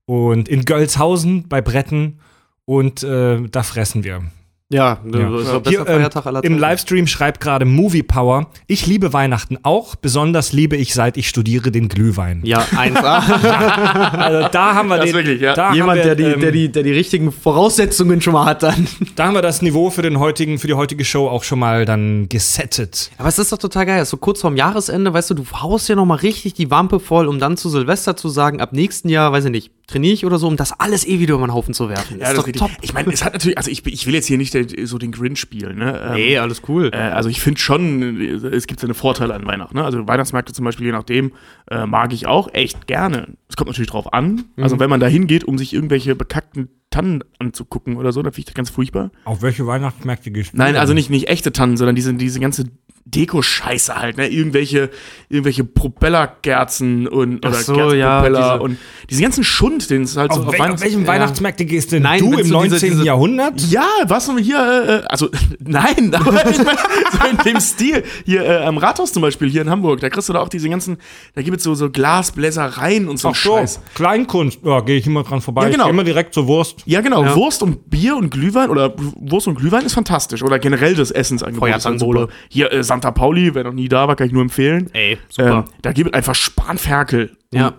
und 0.05 0.47
in 0.47 0.63
Gölzhausen 0.65 1.47
bei 1.49 1.61
Bretten. 1.61 2.19
Und 2.65 3.03
äh, 3.03 3.41
da 3.49 3.63
fressen 3.63 4.03
wir. 4.03 4.23
Ja, 4.71 4.99
Ja. 5.03 5.29
das 5.31 5.41
ist 5.41 5.47
der 5.47 5.53
Hier, 5.53 5.59
beste 5.61 5.79
ähm, 5.79 5.85
Feiertag 5.97 6.25
aller 6.27 6.43
Im. 6.43 6.59
Livestream 6.59 7.07
schreibt 7.07 7.41
gerade 7.41 7.65
Movie 7.65 8.03
Power, 8.03 8.51
ich 8.67 8.85
liebe 8.85 9.13
Weihnachten 9.13 9.57
auch, 9.63 9.95
besonders 9.95 10.53
liebe 10.53 10.75
ich, 10.77 10.93
seit 10.93 11.17
ich 11.17 11.27
studiere, 11.27 11.71
den 11.71 11.89
Glühwein. 11.89 12.41
Ja, 12.43 12.59
1A. 12.75 13.19
Also 14.19 14.47
da 14.51 14.75
haben 14.75 14.89
wir 14.89 14.97
Das 14.97 15.05
den, 15.07 15.15
wirklich, 15.15 15.41
ja. 15.41 15.55
da 15.55 15.73
Jemand, 15.73 15.97
wir, 15.97 16.03
der, 16.03 16.15
die, 16.15 16.23
ähm, 16.23 16.39
der, 16.39 16.51
die, 16.51 16.71
der 16.71 16.83
die 16.83 16.91
richtigen 16.91 17.31
Voraussetzungen 17.31 18.21
schon 18.21 18.33
mal 18.33 18.45
hat 18.45 18.61
dann. 18.61 18.87
da 19.15 19.25
haben 19.25 19.33
wir 19.33 19.41
das 19.41 19.63
Niveau 19.63 19.89
für 19.89 20.03
den 20.03 20.19
heutigen, 20.19 20.59
für 20.59 20.67
die 20.67 20.75
heutige 20.75 21.03
Show 21.03 21.27
auch 21.27 21.43
schon 21.43 21.57
mal 21.57 21.85
dann 21.85 22.29
gesettet. 22.29 23.09
Aber 23.17 23.27
es 23.29 23.39
ist 23.39 23.51
doch 23.51 23.57
total 23.57 23.87
geil. 23.87 24.05
So 24.05 24.17
kurz 24.17 24.41
vorm 24.41 24.55
Jahresende, 24.55 25.11
weißt 25.11 25.31
du, 25.31 25.33
du 25.33 25.45
haust 25.51 25.89
ja 25.89 25.95
noch 25.95 26.05
mal 26.05 26.15
richtig 26.15 26.53
die 26.53 26.69
Wampe 26.69 26.99
voll, 26.99 27.27
um 27.27 27.39
dann 27.39 27.57
zu 27.57 27.69
Silvester 27.69 28.15
zu 28.15 28.29
sagen, 28.29 28.61
ab 28.61 28.71
nächsten 28.71 29.09
Jahr, 29.09 29.31
weiß 29.31 29.45
ich 29.45 29.51
nicht, 29.51 29.71
trainiere 29.87 30.13
ich 30.13 30.25
oder 30.27 30.37
so, 30.37 30.47
um 30.47 30.57
das 30.57 30.79
alles 30.79 31.07
eh 31.07 31.19
wieder 31.19 31.33
über 31.35 31.47
den 31.47 31.53
Haufen 31.53 31.73
zu 31.73 31.89
werfen. 31.89 32.19
Ja, 32.19 32.29
das 32.29 32.39
ist 32.39 32.47
richtig. 32.47 32.61
Ich 32.81 32.93
meine, 32.93 33.11
es 33.11 33.23
hat 33.25 33.33
natürlich, 33.33 33.57
also 33.57 33.71
ich, 33.71 33.83
ich 33.87 34.05
will 34.05 34.13
jetzt 34.13 34.27
hier 34.27 34.37
nicht 34.37 34.53
der, 34.53 34.58
so 34.63 34.97
den 34.97 35.11
Grinch 35.11 35.39
spielen, 35.39 35.77
ne? 35.77 35.99
Ähm, 36.01 36.13
Nee, 36.13 36.37
alles 36.37 36.61
cool. 36.67 36.89
Äh, 36.93 36.97
also 36.97 37.29
ich 37.29 37.41
finde 37.41 37.59
schon, 37.59 38.21
es 38.21 38.67
gibt 38.67 38.79
seine 38.79 38.93
Vorteile 38.93 39.33
an 39.33 39.45
Weihnachten. 39.45 39.75
Ne? 39.77 39.83
Also 39.83 40.07
Weihnachtsmärkte 40.07 40.53
zum 40.53 40.65
Beispiel, 40.65 40.87
je 40.87 40.91
nachdem, 40.91 41.31
äh, 41.69 41.85
mag 41.85 42.13
ich 42.13 42.27
auch 42.27 42.53
echt 42.53 42.87
gerne. 42.87 43.35
Es 43.47 43.55
kommt 43.55 43.69
natürlich 43.69 43.89
drauf 43.89 44.13
an. 44.13 44.45
Also 44.57 44.79
wenn 44.79 44.89
man 44.89 44.99
da 44.99 45.07
hingeht, 45.07 45.43
um 45.43 45.57
sich 45.57 45.73
irgendwelche 45.73 46.15
bekackten 46.15 46.69
Tannen 46.89 47.23
anzugucken 47.37 47.97
oder 47.97 48.11
so, 48.11 48.21
dann 48.21 48.31
finde 48.33 48.39
ich 48.39 48.45
das 48.45 48.55
ganz 48.55 48.69
furchtbar. 48.69 49.11
Auf 49.25 49.41
welche 49.41 49.67
Weihnachtsmärkte 49.67 50.31
gehst 50.31 50.53
du? 50.53 50.57
Nein, 50.57 50.75
also 50.75 50.93
nicht, 50.93 51.09
nicht 51.09 51.29
echte 51.29 51.51
Tannen, 51.51 51.77
sondern 51.77 51.95
diese, 51.95 52.13
diese 52.15 52.39
ganze 52.39 52.65
Deko-Scheiße 53.05 53.95
halt, 53.95 54.17
ne? 54.17 54.27
Irgendwelche, 54.27 54.89
irgendwelche 55.29 55.63
Propellerkerzen 55.63 57.07
und 57.07 57.45
Ach 57.45 57.49
oder 57.49 57.57
so, 57.59 57.73
Kerzenpropeller 57.75 58.39
ja, 58.39 58.53
diese- 58.53 58.63
und 58.63 58.77
diesen 59.09 59.21
ganzen 59.23 59.43
Schund, 59.43 59.89
den 59.89 60.03
es 60.03 60.15
halt 60.17 60.33
so 60.33 60.41
Auf, 60.41 60.47
auf 60.47 60.53
wel, 60.53 60.59
auf 60.61 60.65
Weihnachts- 60.67 60.83
welchen 60.83 61.01
ja. 61.01 61.07
Weihnachtsmärkte 61.07 61.65
gehst 61.65 61.91
denn 61.91 62.03
Nein, 62.03 62.19
du 62.19 62.25
im 62.27 62.31
du 62.37 62.41
diese- 62.43 62.53
19. 62.53 62.89
diese- 62.91 63.03
Jahrhundert? 63.05 63.61
Ja, 63.69 63.87
was 64.07 64.27
denn 64.27 64.37
hier, 64.37 65.03
äh, 65.03 65.07
also 65.07 65.29
nein, 65.59 66.13
aber 66.13 66.49
ich 66.49 66.57
mein, 66.57 66.77
so 67.11 67.27
in 67.29 67.37
dem 67.53 67.59
Stil. 67.59 68.03
Hier 68.25 68.45
äh, 68.45 68.57
am 68.65 68.77
Rathaus 68.77 69.11
zum 69.13 69.21
Beispiel, 69.21 69.49
hier 69.49 69.61
in 69.61 69.69
Hamburg, 69.69 69.99
da 70.01 70.09
kriegst 70.09 70.29
du 70.29 70.33
da 70.33 70.39
auch 70.41 70.49
diese 70.49 70.69
ganzen, 70.69 70.97
da 71.35 71.41
gibt 71.41 71.57
es 71.57 71.63
so, 71.63 71.73
so 71.75 71.89
Glasbläsereien 71.89 73.07
und 73.07 73.17
so 73.17 73.29
Ach 73.29 73.35
so, 73.35 73.57
Scheiß. 73.57 73.79
Kleinkunst, 73.95 74.59
ja, 74.63 74.81
gehe 74.81 74.97
ich 74.97 75.07
immer 75.07 75.23
dran 75.23 75.41
vorbei. 75.41 75.63
Ja, 75.63 75.69
genau. 75.69 75.83
Ich 75.85 75.87
geh 75.87 75.93
immer 75.93 76.03
direkt 76.03 76.33
zur 76.33 76.47
Wurst. 76.47 76.83
Ja, 76.85 77.01
genau, 77.01 77.23
Ja. 77.23 77.35
Wurst 77.35 77.63
und 77.63 77.89
Bier 77.89 78.15
und 78.15 78.29
Glühwein 78.29 78.69
oder 78.69 78.93
Wurst 78.97 79.47
und 79.47 79.55
Glühwein 79.55 79.85
ist 79.85 79.93
fantastisch. 79.93 80.43
Oder 80.43 80.59
generell 80.59 80.95
das 80.95 81.11
Essensangebot. 81.11 81.67
ist 81.69 81.73
halt 81.73 81.81
Feuertanzbowle. 81.83 82.19
super. 82.21 82.33
Hier, 82.49 82.71
äh, 82.71 82.83
Santa 82.89 83.11
Pauli, 83.11 83.55
wer 83.55 83.63
noch 83.63 83.73
nie 83.73 83.87
da 83.87 84.07
war, 84.07 84.15
kann 84.17 84.27
ich 84.27 84.33
nur 84.33 84.41
empfehlen. 84.41 84.89
Ey, 84.93 85.17
super. 85.29 85.65
Ähm, 85.67 85.73
da 85.81 85.91
gibt 85.93 86.09
es 86.09 86.13
einfach 86.13 86.35
Spanferkel. 86.35 87.37
ja. 87.53 87.73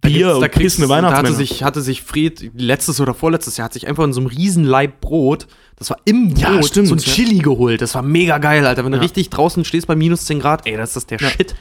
Bier 0.00 0.36
da 0.38 0.48
kriegst, 0.48 0.76
pissende 0.76 0.88
da 0.88 0.96
hatte 0.96 1.06
Weihnachtsmänner. 1.06 1.34
sich, 1.36 1.62
hatte 1.62 1.80
sich 1.80 2.02
Fred 2.02 2.50
letztes 2.54 3.00
oder 3.00 3.14
vorletztes 3.14 3.56
Jahr, 3.56 3.64
hat 3.64 3.72
sich 3.72 3.88
einfach 3.88 4.04
in 4.04 4.12
so 4.12 4.20
einem 4.20 4.26
riesen 4.26 4.62
Laib 4.64 5.00
Brot, 5.00 5.46
das 5.76 5.88
war 5.88 5.96
im 6.04 6.28
Brot, 6.34 6.38
Ja, 6.42 6.62
stimmt, 6.62 6.88
so 6.88 6.94
ein 6.94 6.98
ja. 6.98 7.04
Chili 7.10 7.38
geholt. 7.38 7.80
Das 7.80 7.94
war 7.94 8.02
mega 8.02 8.36
geil, 8.36 8.66
Alter. 8.66 8.84
Wenn 8.84 8.92
du 8.92 8.98
Ja. 8.98 9.02
richtig 9.02 9.30
draußen 9.30 9.64
stehst 9.64 9.86
bei 9.86 9.96
minus 9.96 10.26
10 10.26 10.40
Grad, 10.40 10.66
ey, 10.66 10.76
das 10.76 10.94
ist 10.94 11.10
der 11.10 11.20
Ja. 11.20 11.30
Shit. 11.30 11.54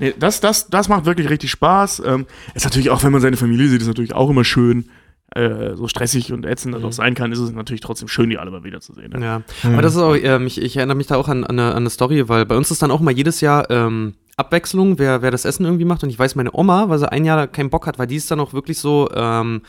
Nee, 0.00 0.12
das, 0.18 0.40
das, 0.40 0.68
das 0.70 0.88
macht 0.88 1.04
wirklich 1.04 1.30
richtig 1.30 1.52
Spaß. 1.52 2.02
Ähm, 2.04 2.26
ist 2.54 2.64
natürlich 2.64 2.90
auch, 2.90 3.00
wenn 3.04 3.12
man 3.12 3.20
seine 3.20 3.36
Familie 3.36 3.68
sieht, 3.68 3.80
ist 3.80 3.86
natürlich 3.86 4.12
auch 4.12 4.28
immer 4.28 4.42
schön. 4.42 4.86
Äh, 5.34 5.76
so 5.76 5.88
stressig 5.88 6.32
und 6.32 6.46
ätzend 6.46 6.76
das 6.76 6.84
auch 6.84 6.92
sein 6.92 7.14
kann, 7.14 7.32
ist 7.32 7.40
es 7.40 7.50
natürlich 7.50 7.80
trotzdem 7.80 8.06
schön, 8.06 8.30
die 8.30 8.38
alle 8.38 8.52
mal 8.52 8.62
wiederzusehen. 8.62 9.10
Ne? 9.10 9.24
Ja, 9.24 9.42
aber 9.64 9.82
das 9.82 9.96
ist 9.96 10.00
auch, 10.00 10.14
ähm, 10.14 10.46
ich, 10.46 10.62
ich 10.62 10.76
erinnere 10.76 10.96
mich 10.96 11.08
da 11.08 11.16
auch 11.16 11.26
an, 11.26 11.42
an, 11.42 11.58
eine, 11.58 11.72
an 11.72 11.78
eine 11.78 11.90
Story, 11.90 12.28
weil 12.28 12.46
bei 12.46 12.56
uns 12.56 12.70
ist 12.70 12.82
dann 12.82 12.92
auch 12.92 13.00
mal 13.00 13.10
jedes 13.10 13.40
Jahr 13.40 13.68
ähm, 13.68 14.14
Abwechslung, 14.36 15.00
wer, 15.00 15.22
wer 15.22 15.32
das 15.32 15.44
Essen 15.44 15.64
irgendwie 15.64 15.84
macht. 15.84 16.04
Und 16.04 16.10
ich 16.10 16.18
weiß, 16.18 16.36
meine 16.36 16.54
Oma, 16.54 16.88
weil 16.88 17.00
sie 17.00 17.10
ein 17.10 17.24
Jahr 17.24 17.48
keinen 17.48 17.70
Bock 17.70 17.88
hat, 17.88 17.98
weil 17.98 18.06
die 18.06 18.14
ist 18.14 18.30
dann 18.30 18.38
auch 18.38 18.52
wirklich 18.52 18.78
so, 18.78 19.08
ähm, 19.12 19.62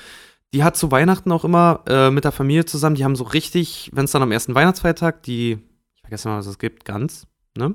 die 0.54 0.64
hat 0.64 0.78
zu 0.78 0.92
Weihnachten 0.92 1.32
auch 1.32 1.44
immer 1.44 1.82
äh, 1.88 2.12
mit 2.12 2.26
der 2.26 2.32
Familie 2.32 2.66
zusammen, 2.66 2.96
die 2.96 3.04
haben 3.04 3.16
so 3.16 3.24
richtig, 3.24 3.90
wenn 3.92 4.06
es 4.06 4.12
dann 4.12 4.22
am 4.22 4.32
ersten 4.32 4.54
Weihnachtsfeiertag, 4.54 5.24
die, 5.24 5.58
ich 5.96 6.02
vergesse 6.02 6.30
mal, 6.30 6.38
was 6.38 6.46
es 6.46 6.60
gibt, 6.60 6.86
Gans, 6.86 7.26
ne? 7.58 7.74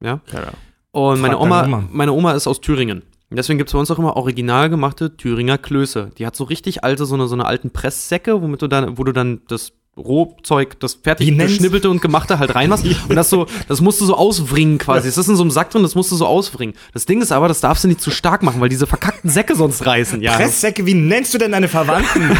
Ja. 0.00 0.20
Ja, 0.32 0.40
ja. 0.40 0.52
Und 0.92 1.20
meine 1.20 1.38
Oma. 1.38 1.82
meine 1.90 2.12
Oma 2.12 2.34
ist 2.34 2.46
aus 2.46 2.60
Thüringen. 2.60 3.02
Deswegen 3.30 3.58
gibt 3.58 3.68
es 3.68 3.72
bei 3.72 3.78
uns 3.78 3.90
auch 3.90 3.98
immer 3.98 4.16
original 4.16 4.70
gemachte 4.70 5.16
Thüringer 5.16 5.58
Klöße. 5.58 6.10
Die 6.16 6.26
hat 6.26 6.36
so 6.36 6.44
richtig 6.44 6.84
alte, 6.84 7.06
so 7.06 7.16
eine, 7.16 7.26
so 7.26 7.34
eine 7.34 7.46
alten 7.46 7.70
Presssäcke, 7.70 8.40
womit 8.40 8.62
du 8.62 8.68
dann, 8.68 8.98
wo 8.98 9.04
du 9.04 9.12
dann 9.12 9.40
das 9.48 9.72
Rohzeug, 9.96 10.78
das 10.78 10.94
fertig 10.94 11.36
geschnibbelte 11.38 11.88
und 11.88 12.02
gemachte 12.02 12.38
halt 12.38 12.54
reinmachst. 12.54 12.84
Und 13.08 13.16
das 13.16 13.30
so, 13.30 13.46
das 13.66 13.80
musst 13.80 14.00
du 14.00 14.04
so 14.04 14.14
auswringen 14.14 14.78
quasi. 14.78 15.08
Es 15.08 15.16
ist 15.16 15.28
in 15.28 15.36
so 15.36 15.42
einem 15.42 15.50
Sack 15.50 15.70
drin, 15.70 15.82
das 15.82 15.94
musst 15.94 16.12
du 16.12 16.16
so 16.16 16.26
auswringen. 16.26 16.74
Das 16.92 17.06
Ding 17.06 17.22
ist 17.22 17.32
aber, 17.32 17.48
das 17.48 17.60
darfst 17.60 17.84
du 17.84 17.88
nicht 17.88 18.00
zu 18.00 18.10
stark 18.10 18.42
machen, 18.42 18.60
weil 18.60 18.68
diese 18.68 18.86
verkackten 18.86 19.30
Säcke 19.30 19.56
sonst 19.56 19.86
reißen, 19.86 20.20
ja. 20.20 20.36
Presssäcke, 20.36 20.84
wie 20.84 20.94
nennst 20.94 21.32
du 21.32 21.38
denn 21.38 21.52
deine 21.52 21.68
Verwandten? 21.68 22.22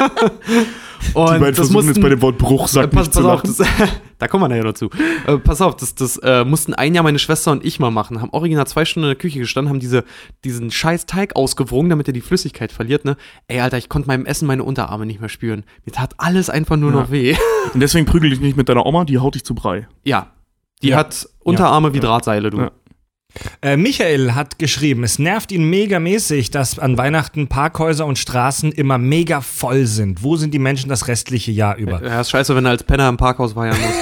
Die 1.02 1.14
Und 1.14 1.24
beiden 1.26 1.44
das 1.46 1.56
versuchen 1.56 1.74
mussten, 1.76 1.88
jetzt 1.94 2.02
bei 2.02 2.08
dem 2.10 2.20
Wort 2.20 2.36
Bruchsack 2.36 2.84
äh, 2.84 2.88
pass, 2.88 3.06
nicht 3.06 3.14
zu 3.14 3.22
pass 3.22 3.30
auf, 3.30 3.42
das, 3.42 3.56
da 4.18 4.28
kommen 4.28 4.44
wir 4.44 4.48
nachher 4.48 4.64
noch 4.64 4.74
zu. 4.74 4.90
Äh, 5.26 5.38
pass 5.38 5.60
auf, 5.62 5.74
das, 5.76 5.94
das 5.94 6.18
äh, 6.18 6.44
mussten 6.44 6.74
ein 6.74 6.94
Jahr 6.94 7.02
meine 7.02 7.18
Schwester 7.18 7.52
und 7.52 7.64
ich 7.64 7.80
mal 7.80 7.90
machen. 7.90 8.20
Haben 8.20 8.28
original 8.32 8.66
zwei 8.66 8.84
Stunden 8.84 9.04
in 9.06 9.10
der 9.10 9.16
Küche 9.16 9.38
gestanden, 9.38 9.70
haben 9.72 9.80
diese, 9.80 10.04
diesen 10.44 10.70
scheiß 10.70 11.06
Teig 11.06 11.36
ausgewrungen, 11.36 11.88
damit 11.88 12.06
er 12.06 12.12
die 12.12 12.20
Flüssigkeit 12.20 12.70
verliert, 12.70 13.06
ne? 13.06 13.16
Ey, 13.48 13.60
Alter, 13.60 13.78
ich 13.78 13.88
konnte 13.88 14.08
beim 14.08 14.26
Essen 14.26 14.46
meine 14.46 14.62
Unterarme 14.62 15.06
nicht 15.06 15.20
mehr 15.20 15.30
spüren. 15.30 15.64
Mir 15.86 15.92
tat 15.92 16.14
alles 16.18 16.50
einfach 16.50 16.76
nur 16.76 16.90
Ja. 16.92 17.00
noch 17.00 17.10
weh. 17.10 17.34
Und 17.72 17.80
deswegen 17.80 18.04
prügel 18.04 18.28
dich 18.30 18.40
nicht 18.40 18.58
mit 18.58 18.68
deiner 18.68 18.84
Oma, 18.84 19.04
die 19.04 19.18
haut 19.18 19.34
dich 19.34 19.44
zu 19.44 19.54
Brei. 19.54 19.88
Ja. 20.04 20.28
Die 20.82 20.88
Ja. 20.88 20.98
hat 20.98 21.28
Unterarme 21.40 21.94
wie 21.94 22.00
Drahtseile, 22.00 22.50
du. 22.50 22.58
Ja. 22.58 22.70
Äh, 23.62 23.76
Michael 23.76 24.34
hat 24.34 24.58
geschrieben, 24.58 25.04
es 25.04 25.18
nervt 25.18 25.52
ihn 25.52 25.64
megamäßig, 25.68 26.50
dass 26.50 26.78
an 26.78 26.98
Weihnachten 26.98 27.48
Parkhäuser 27.48 28.06
und 28.06 28.18
Straßen 28.18 28.72
immer 28.72 28.98
mega 28.98 29.40
voll 29.40 29.86
sind. 29.86 30.22
Wo 30.22 30.36
sind 30.36 30.52
die 30.52 30.58
Menschen 30.58 30.88
das 30.88 31.08
restliche 31.08 31.52
Jahr 31.52 31.76
über? 31.76 32.02
Ja, 32.04 32.20
ist 32.20 32.30
scheiße, 32.30 32.54
wenn 32.56 32.64
er 32.64 32.72
als 32.72 32.82
Penner 32.84 33.08
im 33.08 33.16
Parkhaus 33.16 33.52
feiern 33.54 33.76
muss. 33.80 33.94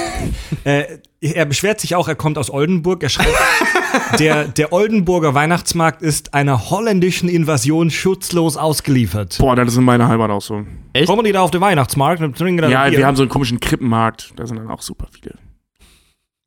Äh, 0.65 0.99
er 1.21 1.45
beschwert 1.45 1.79
sich 1.79 1.95
auch, 1.95 2.09
er 2.09 2.15
kommt 2.15 2.37
aus 2.37 2.49
Oldenburg. 2.49 3.01
Er 3.03 3.07
schreibt, 3.09 3.29
der, 4.19 4.45
der 4.49 4.73
Oldenburger 4.73 5.33
Weihnachtsmarkt 5.33 6.01
ist 6.01 6.33
einer 6.33 6.69
holländischen 6.69 7.29
Invasion 7.29 7.89
schutzlos 7.89 8.57
ausgeliefert. 8.57 9.37
Boah, 9.39 9.55
das 9.55 9.69
ist 9.69 9.77
in 9.77 9.85
meiner 9.85 10.09
Heimat 10.09 10.29
auch 10.29 10.41
so. 10.41 10.65
Echt? 10.91 11.07
Kommen 11.07 11.23
die 11.23 11.31
da 11.31 11.41
auf 11.41 11.51
den 11.51 11.61
Weihnachtsmarkt 11.61 12.21
und 12.21 12.37
trinken 12.37 12.61
dann 12.63 12.71
Ja, 12.71 12.89
Bier? 12.89 12.99
wir 12.99 13.07
haben 13.07 13.15
so 13.15 13.23
einen 13.23 13.29
komischen 13.29 13.61
Krippenmarkt. 13.61 14.33
Da 14.35 14.45
sind 14.45 14.57
dann 14.57 14.69
auch 14.69 14.81
super 14.81 15.07
viele. 15.11 15.35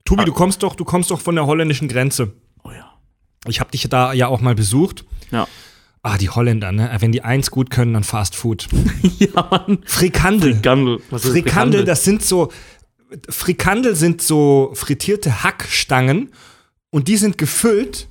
Tobi, 0.04 0.24
du 0.26 0.32
kommst 0.32 0.62
doch, 0.62 0.74
du 0.74 0.84
kommst 0.84 1.10
doch 1.10 1.20
von 1.20 1.34
der 1.34 1.46
holländischen 1.46 1.88
Grenze. 1.88 2.32
Ich 3.46 3.60
habe 3.60 3.70
dich 3.70 3.88
da 3.88 4.12
ja 4.12 4.28
auch 4.28 4.40
mal 4.40 4.54
besucht. 4.54 5.04
Ja. 5.30 5.48
Ah, 6.02 6.18
die 6.18 6.30
Holländer, 6.30 6.72
ne? 6.72 6.94
Wenn 6.98 7.12
die 7.12 7.22
eins 7.22 7.50
gut 7.50 7.70
können, 7.70 7.94
dann 7.94 8.04
Fast 8.04 8.34
Food. 8.34 8.68
ja, 9.18 9.48
Mann. 9.50 9.78
Frikandel. 9.84 10.60
Gandel. 10.60 11.00
Was 11.10 11.24
ist 11.24 11.30
Frikandel, 11.30 11.84
das 11.84 12.04
sind 12.04 12.24
so 12.24 12.50
Frikandel 13.28 13.94
sind 13.94 14.22
so 14.22 14.70
frittierte 14.74 15.42
Hackstangen 15.42 16.30
und 16.90 17.08
die 17.08 17.16
sind 17.16 17.38
gefüllt 17.38 18.08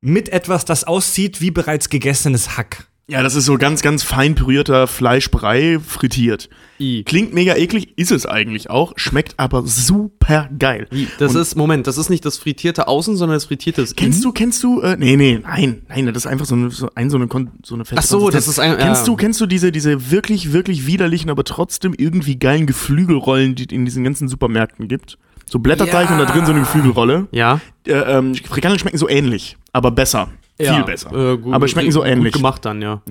mit 0.00 0.28
etwas, 0.28 0.64
das 0.64 0.84
aussieht 0.84 1.40
wie 1.40 1.50
bereits 1.50 1.88
gegessenes 1.88 2.56
Hack. 2.56 2.88
Ja, 3.08 3.22
das 3.22 3.36
ist 3.36 3.44
so 3.44 3.56
ganz, 3.56 3.82
ganz 3.82 4.02
fein 4.02 4.34
pürierter 4.34 4.88
Fleischbrei 4.88 5.78
frittiert. 5.78 6.48
I. 6.80 7.04
Klingt 7.04 7.32
mega 7.32 7.54
eklig, 7.54 7.96
ist 7.96 8.10
es 8.10 8.26
eigentlich 8.26 8.68
auch, 8.68 8.94
schmeckt 8.96 9.34
aber 9.38 9.62
super 9.64 10.50
geil. 10.58 10.88
I. 10.92 11.06
Das 11.20 11.32
Und 11.36 11.40
ist, 11.40 11.54
Moment, 11.54 11.86
das 11.86 11.98
ist 11.98 12.10
nicht 12.10 12.24
das 12.24 12.36
frittierte 12.36 12.88
Außen, 12.88 13.16
sondern 13.16 13.36
das 13.36 13.44
frittierte 13.44 13.86
Kennst 13.94 14.24
du, 14.24 14.32
kennst 14.32 14.60
du, 14.64 14.80
äh, 14.80 14.96
nee, 14.98 15.14
nee, 15.14 15.38
nein, 15.40 15.82
nein, 15.88 16.06
das 16.06 16.16
ist 16.24 16.26
einfach 16.26 16.46
so 16.46 16.56
eine, 16.56 16.70
so, 16.72 16.88
ein, 16.96 17.08
so 17.08 17.16
eine, 17.16 17.28
Kon- 17.28 17.52
so 17.64 17.76
eine 17.76 17.84
feste 17.84 18.00
Ach 18.00 18.02
so, 18.04 18.28
das 18.28 18.48
ist 18.48 18.58
ein- 18.58 18.76
Kennst 18.76 19.02
ja. 19.02 19.06
du, 19.06 19.14
kennst 19.14 19.40
du 19.40 19.46
diese, 19.46 19.70
diese 19.70 20.10
wirklich, 20.10 20.52
wirklich 20.52 20.86
widerlichen, 20.88 21.30
aber 21.30 21.44
trotzdem 21.44 21.94
irgendwie 21.96 22.40
geilen 22.40 22.66
Geflügelrollen, 22.66 23.54
die 23.54 23.66
es 23.66 23.72
in 23.72 23.84
diesen 23.84 24.02
ganzen 24.02 24.26
Supermärkten 24.26 24.88
gibt? 24.88 25.16
So 25.48 25.60
Blätterteig 25.60 26.10
Ja. 26.10 26.18
und 26.18 26.26
da 26.26 26.32
drin 26.32 26.44
so 26.44 26.50
eine 26.50 26.62
Geflügelrolle. 26.62 27.28
Ja. 27.30 27.60
Äh, 27.86 27.92
ähm, 27.92 28.34
Frikandel 28.34 28.80
schmecken 28.80 28.98
so 28.98 29.08
ähnlich, 29.08 29.56
aber 29.72 29.92
besser. 29.92 30.28
Ja. 30.58 30.74
Viel 30.74 30.84
besser. 30.84 31.12
Äh, 31.12 31.36
gut, 31.38 31.54
aber 31.54 31.68
schmecken 31.68 31.90
so 31.92 32.00
gut 32.00 32.08
ähnlich. 32.08 32.32
gemacht 32.32 32.64
dann, 32.64 32.82
ja. 32.82 33.02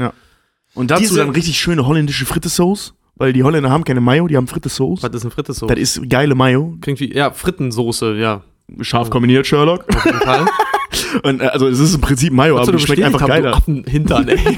Und 0.74 0.92
dazu 0.92 1.02
Diese- 1.04 1.18
dann 1.18 1.30
richtig 1.30 1.58
schöne 1.58 1.86
holländische 1.86 2.26
Frittesauce, 2.26 2.94
weil 3.16 3.32
die 3.34 3.44
Holländer 3.44 3.70
haben 3.70 3.84
keine 3.84 4.02
Mayo, 4.02 4.28
die 4.28 4.36
haben 4.38 4.48
Frittesauce. 4.48 5.04
Was 5.04 5.12
ist 5.14 5.24
ein 5.24 5.32
Frittesauce? 5.32 5.70
Das 5.70 5.78
ist 5.80 6.10
geile 6.10 6.36
Mayo, 6.36 6.76
Klingt 6.82 7.00
wie, 7.00 7.14
ja, 7.14 7.32
Frittensoße, 7.32 8.16
ja. 8.16 8.42
scharf 8.82 9.10
kombiniert, 9.10 9.48
Sherlock. 9.48 9.86
Auf 9.96 10.06
jeden 10.06 10.20
Fall. 10.20 10.46
Und, 11.24 11.42
äh, 11.42 11.46
also 11.46 11.68
es 11.68 11.80
ist 11.80 11.96
im 11.96 12.02
Prinzip 12.02 12.34
Mayo, 12.34 12.58
aber 12.58 12.72
du 12.72 12.78
die 12.78 12.84
schmeckt 12.86 13.04
einfach 13.04 13.26
geiler. 13.26 13.56
Affenhintern, 13.56 14.28
ey. 14.28 14.58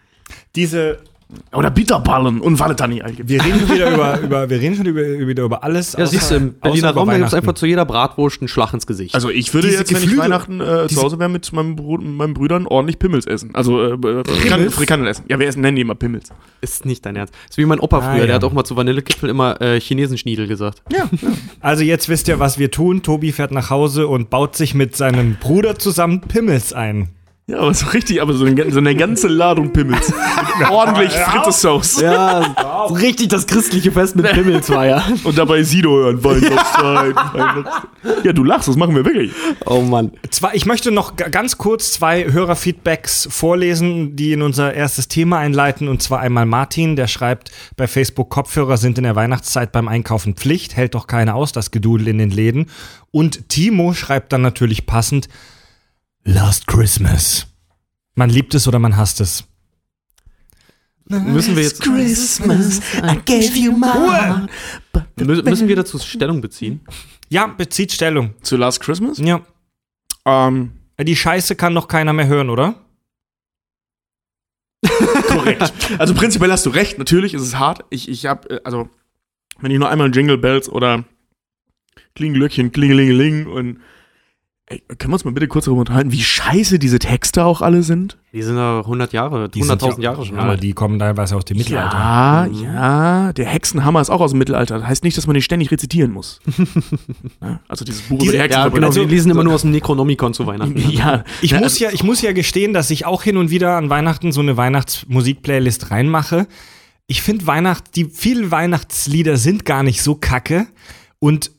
Diese, 0.56 0.98
Oder 1.52 1.70
Bitterballen 1.70 2.40
und 2.40 2.58
Valentani 2.58 3.02
eigentlich. 3.02 3.28
wir 3.28 3.44
reden 3.44 3.68
wieder 3.70 3.92
über, 3.92 4.18
über, 4.20 4.48
wir 4.48 4.60
reden 4.60 4.76
schon 4.76 4.86
über, 4.86 5.02
wieder 5.02 5.42
über 5.44 5.62
alles. 5.62 5.92
Ja, 5.92 6.06
siehst 6.06 6.30
du, 6.30 6.36
im 6.36 6.54
Berliner 6.54 6.92
Raum, 6.92 7.10
gibt 7.10 7.22
es 7.26 7.34
einfach 7.34 7.52
zu 7.52 7.66
jeder 7.66 7.84
Bratwurst 7.84 8.40
einen 8.40 8.48
Schlag 8.48 8.72
ins 8.72 8.86
Gesicht. 8.86 9.14
Also 9.14 9.28
ich 9.28 9.52
würde 9.52 9.68
Diese 9.68 9.80
jetzt, 9.80 9.92
wenn 9.92 9.98
ich 10.02 10.04
Geflügel- 10.08 10.18
Weihnachten 10.20 10.60
äh, 10.62 10.86
zu 10.88 11.02
Hause 11.02 11.18
wäre, 11.18 11.28
mit 11.28 11.52
meinem 11.52 11.76
Bru 11.76 11.98
meinen 11.98 12.32
Brüdern 12.32 12.66
ordentlich 12.66 12.98
Pimmels 12.98 13.26
essen. 13.26 13.50
Also 13.54 13.78
äh, 13.82 13.92
äh, 13.92 14.24
Frikandel, 14.24 14.70
Frikandel 14.70 15.08
essen. 15.08 15.24
Ja, 15.28 15.38
wir 15.38 15.46
essen, 15.48 15.60
nennen 15.60 15.76
die 15.76 15.82
immer 15.82 15.94
Pimmels. 15.96 16.30
ist 16.62 16.86
nicht 16.86 17.04
dein 17.04 17.16
Ernst. 17.16 17.34
Ist 17.50 17.58
wie 17.58 17.66
mein 17.66 17.80
Opa 17.80 17.98
Ah, 17.98 18.12
früher, 18.12 18.20
ja. 18.20 18.26
der 18.26 18.34
hat 18.36 18.44
auch 18.44 18.52
mal 18.54 18.64
zu 18.64 18.76
Vanillekipfel 18.76 19.28
immer 19.28 19.60
äh, 19.60 19.78
Chinesenschniedel 19.80 20.46
gesagt. 20.46 20.82
Ja. 20.90 21.10
Also 21.60 21.82
jetzt 21.84 22.08
wisst 22.08 22.28
ihr, 22.28 22.38
was 22.40 22.58
wir 22.58 22.70
tun. 22.70 23.02
Tobi 23.02 23.32
fährt 23.32 23.52
nach 23.52 23.68
Hause 23.68 24.08
und 24.08 24.30
baut 24.30 24.56
sich 24.56 24.74
mit 24.74 24.96
seinem 24.96 25.34
Bruder 25.34 25.78
zusammen 25.78 26.22
Pimmels 26.22 26.72
ein. 26.72 27.08
Ja, 27.50 27.60
aber 27.60 27.72
so 27.72 27.86
richtig, 27.86 28.20
aber 28.20 28.34
so 28.34 28.44
eine, 28.44 28.70
so 28.70 28.78
eine 28.78 28.94
ganze 28.94 29.26
Ladung 29.26 29.72
Pimmels. 29.72 30.12
Mit 30.58 30.70
ordentlich 30.70 31.10
Frittesauce. 31.14 32.02
Ja, 32.02 32.54
so 32.88 32.92
richtig 32.92 33.28
das 33.28 33.46
christliche 33.46 33.90
Fest 33.90 34.16
mit 34.16 34.30
Pimmels 34.30 34.68
war 34.68 34.84
ja. 34.84 35.02
Und 35.24 35.38
dabei 35.38 35.62
Sido 35.62 35.96
hören. 35.96 36.22
Weihnachtszeit. 36.22 37.16
Ja, 38.22 38.34
du 38.34 38.44
lachst, 38.44 38.68
das 38.68 38.76
machen 38.76 38.94
wir 38.94 39.02
wirklich. 39.06 39.32
Oh 39.64 39.80
Mann. 39.80 40.12
Zwei, 40.28 40.50
ich 40.52 40.66
möchte 40.66 40.90
noch 40.90 41.16
ganz 41.16 41.56
kurz 41.56 41.92
zwei 41.92 42.30
Hörerfeedbacks 42.30 43.28
vorlesen, 43.30 44.14
die 44.14 44.34
in 44.34 44.42
unser 44.42 44.74
erstes 44.74 45.08
Thema 45.08 45.38
einleiten. 45.38 45.88
Und 45.88 46.02
zwar 46.02 46.20
einmal 46.20 46.44
Martin, 46.44 46.96
der 46.96 47.06
schreibt 47.06 47.50
bei 47.78 47.86
Facebook, 47.86 48.28
Kopfhörer 48.28 48.76
sind 48.76 48.98
in 48.98 49.04
der 49.04 49.16
Weihnachtszeit 49.16 49.72
beim 49.72 49.88
Einkaufen 49.88 50.34
Pflicht, 50.34 50.76
hält 50.76 50.94
doch 50.94 51.06
keiner 51.06 51.34
aus, 51.34 51.52
das 51.52 51.70
Gedudel 51.70 52.08
in 52.08 52.18
den 52.18 52.30
Läden. 52.30 52.66
Und 53.10 53.48
Timo 53.48 53.94
schreibt 53.94 54.34
dann 54.34 54.42
natürlich 54.42 54.84
passend, 54.84 55.30
Last 56.28 56.66
Christmas. 56.66 57.46
Man 58.14 58.28
liebt 58.28 58.54
es 58.54 58.68
oder 58.68 58.78
man 58.78 58.96
hasst 58.98 59.20
es. 59.22 59.44
Müssen 61.06 61.56
wir 61.56 61.62
jetzt 61.62 61.80
Christmas, 61.80 62.80
I 62.96 63.16
gave 63.24 63.56
you 63.56 63.72
my 63.72 64.46
mü- 65.16 65.42
müssen 65.48 65.66
wir 65.66 65.76
dazu 65.76 65.98
Stellung 65.98 66.42
beziehen? 66.42 66.82
Ja, 67.30 67.46
bezieht 67.46 67.92
Stellung. 67.92 68.34
Zu 68.42 68.58
Last 68.58 68.80
Christmas? 68.80 69.16
Ja. 69.16 69.40
Ähm, 70.26 70.72
Die 71.00 71.16
Scheiße 71.16 71.56
kann 71.56 71.74
doch 71.74 71.88
keiner 71.88 72.12
mehr 72.12 72.26
hören, 72.26 72.50
oder? 72.50 72.74
korrekt. 75.28 75.72
Also 75.98 76.12
prinzipiell 76.14 76.52
hast 76.52 76.66
du 76.66 76.70
recht, 76.70 76.98
natürlich 76.98 77.32
ist 77.32 77.40
es 77.42 77.56
hart. 77.58 77.84
Ich, 77.88 78.06
ich 78.10 78.26
hab, 78.26 78.50
äh, 78.50 78.60
also, 78.64 78.90
wenn 79.60 79.70
ich 79.70 79.78
nur 79.78 79.88
einmal 79.88 80.14
Jingle 80.14 80.36
Bells 80.36 80.68
oder 80.68 81.04
Klingelöckchen, 82.16 82.70
Klingelingeling 82.70 83.46
und 83.46 83.80
Ey, 84.70 84.82
können 84.98 85.10
wir 85.12 85.14
uns 85.14 85.24
mal 85.24 85.30
bitte 85.30 85.48
kurz 85.48 85.64
darüber 85.64 85.80
unterhalten, 85.80 86.12
wie 86.12 86.20
scheiße 86.22 86.78
diese 86.78 86.98
Texte 86.98 87.42
auch 87.42 87.62
alle 87.62 87.82
sind? 87.82 88.18
Die 88.34 88.42
sind 88.42 88.56
ja 88.58 88.80
100 88.80 89.14
Jahre, 89.14 89.48
Die 89.48 89.62
sind 89.62 89.80
100.000 89.82 89.96
ja- 90.02 90.10
Jahre 90.12 90.26
schon 90.26 90.38
Aber 90.38 90.50
alt. 90.50 90.62
die 90.62 90.74
kommen 90.74 90.98
teilweise 90.98 91.36
aus 91.36 91.46
dem 91.46 91.56
Mittelalter. 91.56 91.96
Ja, 91.96 92.46
ja. 92.52 93.32
Der 93.32 93.46
Hexenhammer 93.46 94.02
ist 94.02 94.10
auch 94.10 94.20
aus 94.20 94.32
dem 94.32 94.38
Mittelalter. 94.38 94.78
Das 94.80 94.86
heißt 94.86 95.04
nicht, 95.04 95.16
dass 95.16 95.26
man 95.26 95.32
den 95.32 95.42
ständig 95.42 95.70
rezitieren 95.70 96.12
muss. 96.12 96.40
Ja, 97.40 97.60
also 97.68 97.86
dieses 97.86 98.02
Buch 98.02 98.18
Diese- 98.18 98.34
über 98.36 98.46
die 98.46 98.52
Ja, 98.52 98.58
Hexen. 98.64 98.74
genau, 98.74 98.86
Also- 98.88 99.00
wir 99.00 99.08
lesen 99.08 99.30
immer 99.30 99.42
nur 99.44 99.54
aus 99.54 99.62
dem 99.62 99.70
Necronomicon 99.70 100.34
zu 100.34 100.46
Weihnachten. 100.46 100.76
ja, 100.90 101.24
Ich, 101.40 101.52
Ja, 101.52 101.60
muss 101.60 101.72
also- 101.72 101.84
ja, 101.84 101.90
ich 101.90 102.02
muss 102.04 102.20
ja 102.20 102.32
gestehen, 102.32 102.74
dass 102.74 102.90
ich 102.90 103.06
auch 103.06 103.22
hin 103.22 103.38
und 103.38 103.48
wieder 103.50 103.76
an 103.78 103.88
Weihnachten 103.88 104.32
so 104.32 104.40
eine 104.42 104.58
Weihnachtsmusik-Playlist 104.58 105.90
reinmache. 105.90 106.46
Ich 107.06 107.22
finde 107.22 107.46
Weihnacht, 107.46 107.96
die 107.96 108.04
vielen 108.04 108.50
Weihnachtslieder 108.50 109.38
sind 109.38 109.64
gar 109.64 109.82
nicht 109.82 110.02
so 110.02 110.14
kacke. 110.14 110.66
Und, 111.20 111.52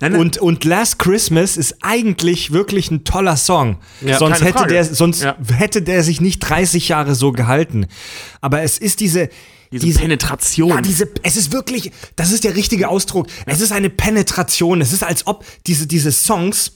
Nein, 0.00 0.12
nein. 0.12 0.20
und, 0.20 0.36
und 0.38 0.64
Last 0.64 0.98
Christmas 0.98 1.56
ist 1.56 1.76
eigentlich 1.82 2.52
wirklich 2.52 2.90
ein 2.90 3.04
toller 3.04 3.36
Song. 3.38 3.78
Ja, 4.02 4.18
sonst 4.18 4.42
hätte 4.42 4.58
Frage. 4.58 4.74
der, 4.74 4.84
sonst 4.84 5.22
Ja. 5.22 5.36
hätte 5.56 5.80
der 5.82 6.02
sich 6.04 6.20
nicht 6.20 6.40
30 6.40 6.88
Jahre 6.88 7.14
so 7.14 7.32
gehalten. 7.32 7.86
Aber 8.42 8.60
es 8.62 8.76
ist 8.76 9.00
diese, 9.00 9.30
diese, 9.70 9.98
Penetration. 10.00 10.68
ja, 10.68 10.80
diese, 10.82 11.08
es 11.22 11.36
ist 11.36 11.52
wirklich, 11.52 11.90
das 12.16 12.32
ist 12.32 12.44
der 12.44 12.54
richtige 12.54 12.88
Ausdruck. 12.88 13.28
Es 13.46 13.62
ist 13.62 13.72
eine 13.72 13.88
Penetration. 13.88 14.82
Es 14.82 14.92
ist, 14.92 15.04
als 15.04 15.26
ob 15.26 15.42
diese, 15.66 15.86
diese 15.86 16.12
Songs 16.12 16.72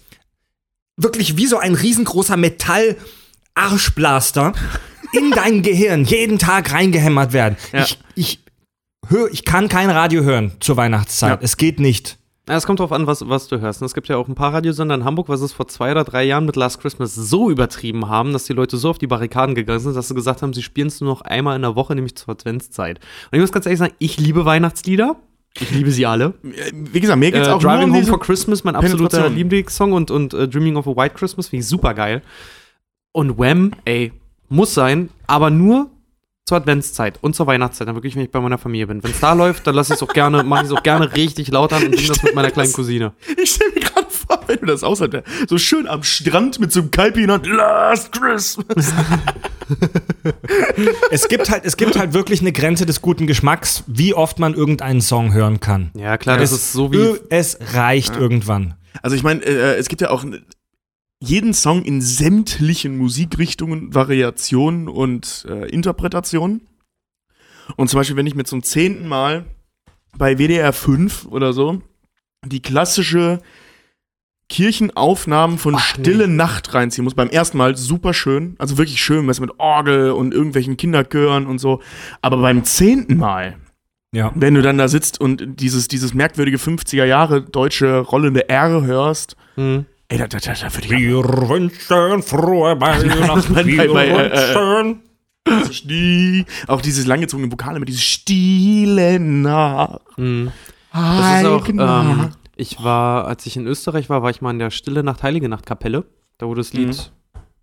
wirklich 0.97 1.37
wie 1.37 1.47
so 1.47 1.59
ein 1.59 1.75
riesengroßer 1.75 2.39
Metall-Arschblaster 2.39 4.55
in 5.13 5.31
dein 5.33 5.61
Gehirn 5.63 6.07
jeden 6.07 6.39
Tag 6.39 6.73
reingehämmert 6.73 7.35
werden. 7.35 7.59
Ja. 7.75 7.83
Ich, 7.85 7.99
ich, 8.15 8.41
hör, 9.09 9.31
ich 9.31 9.45
kann 9.45 9.69
kein 9.69 9.91
Radio 9.91 10.23
hören 10.23 10.53
zur 10.61 10.79
Weihnachtszeit. 10.79 11.41
Es 11.43 11.59
geht 11.59 11.79
nicht. 11.79 12.17
Ja, 12.49 12.55
es 12.57 12.65
kommt 12.65 12.79
drauf 12.79 12.93
an, 12.93 13.09
was, 13.09 13.29
was 13.29 13.49
du 13.49 13.61
hörst. 13.61 13.83
Es 13.83 13.93
gibt 13.93 14.07
ja 14.07 14.17
auch 14.17 14.29
ein 14.29 14.37
paar 14.37 14.55
Radiosender 14.55 14.95
in 14.95 15.05
Hamburg, 15.05 15.29
was 15.29 15.41
es 15.41 15.53
vor 15.53 15.67
zwei 15.67 15.91
oder 15.91 16.05
drei 16.05 16.23
Jahren 16.23 16.47
mit 16.47 16.55
Last 16.55 16.81
Christmas 16.81 17.13
so 17.15 17.51
übertrieben 17.51 18.09
haben, 18.09 18.33
dass 18.33 18.45
die 18.45 18.53
Leute 18.53 18.77
so 18.77 18.91
auf 18.91 18.99
die 18.99 19.09
Barrikaden 19.09 19.57
gegangen 19.57 19.81
sind, 19.81 19.97
dass 19.97 20.07
sie 20.07 20.15
gesagt 20.15 20.43
haben, 20.43 20.53
sie 20.53 20.63
spielen 20.63 20.87
es 20.87 21.01
nur 21.01 21.11
noch 21.11 21.23
einmal 21.23 21.57
in 21.57 21.63
der 21.63 21.75
Woche, 21.75 21.97
nämlich 21.97 22.15
zur 22.15 22.29
Adventszeit. 22.31 23.01
Und 23.33 23.37
ich 23.37 23.41
muss 23.41 23.51
ganz 23.51 23.67
ehrlich 23.67 23.81
sagen, 23.81 23.95
ich 23.99 24.19
liebe 24.19 24.45
Weihnachtslieder. 24.45 25.17
Ich 25.59 25.71
liebe 25.73 25.91
sie 25.91 26.07
alle. 26.07 26.35
Wie 26.43 27.01
gesagt, 27.01 27.19
mir 27.19 27.29
Äh, 27.29 27.31
geht's 27.33 27.49
auch 27.49 27.61
nur 27.61 27.73
Driving 27.73 27.91
um 27.91 27.95
Home 27.97 28.05
for 28.07 28.21
Christmas, 28.21 28.63
mein 28.63 28.77
absoluter. 28.77 29.29
Lieblingssong 29.29 29.93
und, 29.93 30.11
und 30.13 30.33
äh, 30.35 30.47
Dreaming 30.47 30.77
of 30.77 30.87
a 30.87 30.95
White 30.95 31.15
Christmas 31.17 31.49
finde 31.49 31.63
ich 31.63 31.69
super 31.69 31.95
geil. 31.95 32.23
Und 33.13 33.39
Wham, 33.39 33.73
ey, 33.87 34.13
muss 34.51 34.75
sein, 34.75 35.09
aber 35.27 35.51
nur 35.51 35.91
zur 36.47 36.59
Adventszeit 36.59 37.19
und 37.23 37.35
zur 37.35 37.49
Weihnachtszeit, 37.49 37.89
dann 37.89 37.97
wirklich, 37.97 38.15
wenn 38.15 38.23
ich 38.23 38.31
bei 38.31 38.41
meiner 38.41 38.57
Familie 38.57 38.87
bin. 38.87 39.03
Wenn 39.03 39.11
es 39.11 39.19
da 39.19 39.33
läuft, 39.33 39.67
dann 39.67 39.75
lasse 39.75 39.93
ich 39.93 40.01
es 40.01 40.09
auch 40.09 40.13
gerne, 40.13 40.45
mache 40.45 40.65
ich 40.65 40.71
es 40.71 40.77
auch 40.77 40.83
gerne 40.85 41.13
richtig 41.17 41.49
laut 41.49 41.73
an 41.73 41.85
und 41.85 41.97
singe 41.97 42.07
das 42.07 42.23
mit 42.23 42.37
meiner 42.37 42.53
kleinen 42.53 42.73
Cousine. 42.73 43.13
Ich 43.37 43.51
stelle 43.51 43.73
mir 43.73 43.81
gerade 43.81 44.07
vor, 44.09 44.39
wenn 44.47 44.61
du 44.61 44.67
das 44.67 44.85
aushältst, 44.85 45.25
so 45.49 45.59
schön 45.59 45.89
am 45.89 46.05
Strand 46.05 46.61
mit 46.61 46.71
so 46.71 46.81
einem 46.81 46.93
Kalpi 46.93 47.25
in 47.25 47.33
Hand, 47.33 47.47
Last 47.49 48.13
Christmas. 48.13 48.95
Es 51.11 51.27
gibt 51.27 51.51
halt, 51.51 51.65
es 51.65 51.77
gibt 51.77 51.99
halt 51.99 52.13
wirklich 52.13 52.41
eine 52.41 52.53
Grenze 52.53 52.87
des 52.87 53.03
guten 53.03 53.27
Geschmacks, 53.27 53.83
wie 53.89 54.15
oft 54.15 54.39
man 54.39 54.55
irgendeinen 54.55 55.01
Song 55.01 55.33
hören 55.33 55.59
kann. 55.59 55.91
Ja, 55.95 56.19
klar, 56.19 56.37
das 56.39 56.53
es, 56.53 56.59
ist 56.59 56.73
so 56.73 56.93
wie. 56.93 57.19
Es 57.31 57.59
reicht 57.75 58.17
irgendwann. 58.17 58.75
Also 59.03 59.17
ich 59.17 59.25
meine, 59.25 59.43
äh, 59.45 59.77
es 59.77 59.89
gibt 59.89 60.01
ja 60.01 60.11
auch 60.11 60.25
jeden 61.21 61.55
Song 61.55 61.83
in 61.83 62.01
sämtlichen 62.03 62.97
Musikrichtungen, 62.99 63.95
Variationen 63.95 64.89
und 64.89 65.47
äh, 65.49 65.67
Interpretationen. 65.69 66.63
Und 67.77 67.89
zum 67.89 67.99
Beispiel, 67.99 68.17
wenn 68.17 68.27
ich 68.27 68.35
mir 68.35 68.45
zum 68.45 68.63
zehnten 68.63 69.09
Mal 69.09 69.45
bei 70.17 70.39
WDR 70.39 70.73
5 70.73 71.27
oder 71.27 71.53
so 71.53 71.83
die 72.45 72.61
klassische 72.63 73.41
Kirchenaufnahmen 74.49 75.59
von 75.59 75.75
Ach, 75.75 75.81
Stille 75.81 76.29
Nacht 76.29 76.73
reinziehen 76.73 77.05
muss. 77.05 77.15
Beim 77.15 77.29
ersten 77.31 77.59
Mal 77.59 77.77
super 77.77 78.15
schön, 78.15 78.55
also 78.59 78.79
wirklich 78.79 79.01
schön, 79.03 79.27
was 79.27 79.41
mit 79.41 79.59
Orgel 79.59 80.13
und 80.13 80.33
irgendwelchen 80.33 80.77
Kinderchören 80.77 81.47
und 81.47 81.59
so. 81.59 81.83
Aber 82.23 82.37
beim 82.37 82.63
zehnten 82.63 83.17
Mal, 83.17 83.57
Ja. 84.13 84.31
wenn 84.37 84.55
du 84.55 84.63
dann 84.63 84.79
da 84.79 84.87
sitzt 84.87 85.21
und 85.21 85.61
dieses, 85.61 85.89
dieses 85.89 86.15
merkwürdige 86.15 86.59
50er 86.59 87.05
Jahre 87.05 87.43
deutsche 87.43 87.99
rollende 87.99 88.49
R 88.49 88.85
hörst, 88.85 89.37
Hm. 89.57 89.87
Ey, 90.09 90.19
da, 90.19 90.27
da, 90.27 90.39
da, 90.39 90.53
da 90.55 90.75
würde 90.75 90.87
ich 90.87 90.91
Wir 90.91 91.25
wünschen 91.25 92.23
frohe 92.23 92.81
Weihnachten. 92.81 93.55
Bei- 93.55 93.65
Wir 93.67 93.95
äh, 93.95 94.53
äh, 94.53 94.55
wünschen. 94.55 95.03
Stie- 95.73 96.45
auch 96.67 96.81
dieses 96.81 97.07
langgezogene 97.07 97.51
Vokal 97.53 97.79
mit 97.79 97.89
dieses 97.89 98.03
Stille 98.03 99.21
nach. 99.21 100.01
Hm. 100.17 100.51
Das 100.93 101.41
ist 101.41 101.47
auch, 101.47 101.69
ähm, 101.69 102.31
ich 102.57 102.83
war, 102.83 103.27
als 103.27 103.45
ich 103.47 103.57
in 103.57 103.67
Österreich 103.67 104.09
war, 104.09 104.23
war 104.23 104.31
ich 104.31 104.41
mal 104.41 104.51
in 104.51 104.59
der 104.59 104.71
Stille 104.71 105.03
Nacht, 105.05 105.23
Heilige 105.23 105.49
Nacht 105.49 105.67
Kapelle, 105.67 106.05
da 106.39 106.47
wo 106.47 106.55
das 106.55 106.73
Lied 106.73 107.13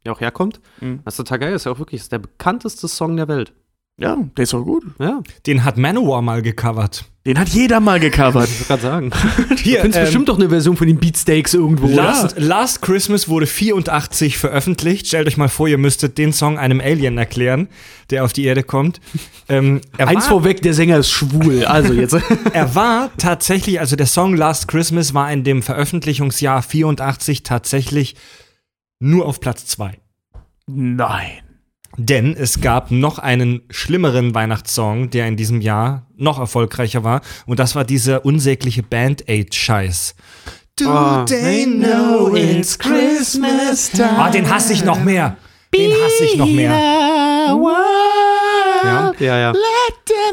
ja 0.05 0.11
auch 0.13 0.21
herkommt. 0.21 0.61
Mhm. 0.81 0.99
Das 1.03 1.13
ist 1.15 1.17
total 1.17 1.39
geil, 1.39 1.53
ist 1.53 1.65
ja 1.65 1.71
auch 1.71 1.79
wirklich 1.79 2.01
das 2.01 2.05
ist 2.05 2.11
der 2.11 2.19
bekannteste 2.19 2.87
Song 2.87 3.17
der 3.17 3.27
Welt. 3.27 3.53
Ja, 3.99 4.17
der 4.35 4.43
ist 4.43 4.53
auch 4.55 4.63
gut. 4.63 4.83
Ja, 4.99 5.21
Den 5.45 5.63
hat 5.63 5.77
Manowar 5.77 6.23
mal 6.23 6.41
gecovert. 6.41 7.05
Den 7.27 7.39
hat 7.39 7.49
jeder 7.49 7.79
mal 7.79 7.99
gecovert. 7.99 8.49
ich 8.49 8.67
gerade 8.67 8.81
sagen. 8.81 9.11
Hier, 9.61 9.77
Du 9.77 9.81
findest 9.83 9.97
ähm, 9.99 10.05
bestimmt 10.05 10.29
doch 10.29 10.37
eine 10.37 10.49
Version 10.49 10.75
von 10.75 10.87
den 10.87 10.97
Beatsteaks 10.97 11.53
irgendwo, 11.53 11.87
Last, 11.87 12.37
Last 12.37 12.81
Christmas 12.81 13.29
wurde 13.29 13.45
84 13.45 14.37
veröffentlicht. 14.39 15.07
Stellt 15.07 15.27
euch 15.27 15.37
mal 15.37 15.47
vor, 15.47 15.67
ihr 15.67 15.77
müsstet 15.77 16.17
den 16.17 16.33
Song 16.33 16.57
einem 16.57 16.81
Alien 16.81 17.17
erklären, 17.19 17.69
der 18.09 18.25
auf 18.25 18.33
die 18.33 18.43
Erde 18.45 18.63
kommt. 18.63 18.99
Ähm, 19.47 19.79
er, 19.97 20.07
Eins 20.07 20.23
war, 20.23 20.31
vorweg, 20.31 20.63
der 20.63 20.73
Sänger 20.73 20.97
ist 20.97 21.11
schwul. 21.11 21.63
Also 21.63 21.93
jetzt. 21.93 22.17
er 22.53 22.75
war 22.75 23.11
tatsächlich, 23.17 23.79
also 23.79 23.95
der 23.95 24.07
Song 24.07 24.35
Last 24.35 24.67
Christmas 24.67 25.13
war 25.13 25.31
in 25.31 25.43
dem 25.43 25.61
Veröffentlichungsjahr 25.61 26.63
84 26.63 27.43
tatsächlich 27.43 28.15
nur 28.99 29.27
auf 29.27 29.39
Platz 29.39 29.67
2. 29.67 29.99
Nein. 30.65 31.43
Denn 31.97 32.35
es 32.35 32.59
gab 32.61 32.89
noch 32.91 33.19
einen 33.19 33.61
schlimmeren 33.69 34.33
Weihnachtssong, 34.33 35.09
der 35.11 35.27
in 35.27 35.37
diesem 35.37 35.61
Jahr 35.61 36.07
noch 36.17 36.39
erfolgreicher 36.39 37.03
war. 37.03 37.21
Und 37.45 37.59
das 37.59 37.75
war 37.75 37.83
dieser 37.83 38.25
unsägliche 38.25 38.81
Band-Aid-Scheiß. 38.83 40.15
Do 40.79 40.85
Oh. 40.89 41.23
they 41.25 41.65
know 41.67 42.35
it's 42.35 42.79
Christmas 42.79 43.91
time? 43.91 44.17
Ah, 44.17 44.29
den 44.31 44.49
hasse 44.51 44.73
ich 44.73 44.83
noch 44.83 45.03
mehr. 45.03 45.37
Den 45.75 45.91
hasse 45.91 46.23
ich 46.25 46.35
noch 46.35 46.47
mehr. 46.47 46.71
Ja. 48.83 49.13
ja, 49.19 49.37
ja. 49.39 49.53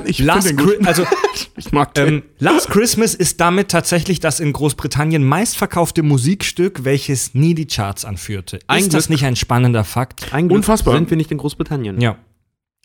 Ich, 0.05 0.19
Last 0.19 0.49
den 0.49 0.57
gut. 0.57 0.87
Also, 0.87 1.05
ich 1.57 1.73
mag 1.73 1.95
den. 1.95 2.09
ähm, 2.09 2.23
Last 2.39 2.69
Christmas 2.71 3.15
ist 3.15 3.41
damit 3.41 3.71
tatsächlich 3.71 4.21
das 4.21 4.41
in 4.41 4.53
Großbritannien 4.53 5.23
meistverkaufte 5.25 6.03
Musikstück, 6.03 6.85
welches 6.85 7.35
nie 7.35 7.55
die 7.55 7.67
Charts 7.67 8.05
anführte. 8.05 8.59
Ein 8.67 8.81
ist 8.85 8.95
das 8.95 9.07
Glück. 9.07 9.11
nicht 9.21 9.25
ein 9.25 9.37
spannender 9.37 9.85
Fakt? 9.85 10.33
Ein 10.33 10.49
Glück 10.49 10.59
Unfassbar. 10.59 10.95
sind 10.95 11.11
wir 11.11 11.17
nicht 11.17 11.31
in 11.31 11.39
Großbritannien. 11.39 12.01
Ja. 12.01 12.17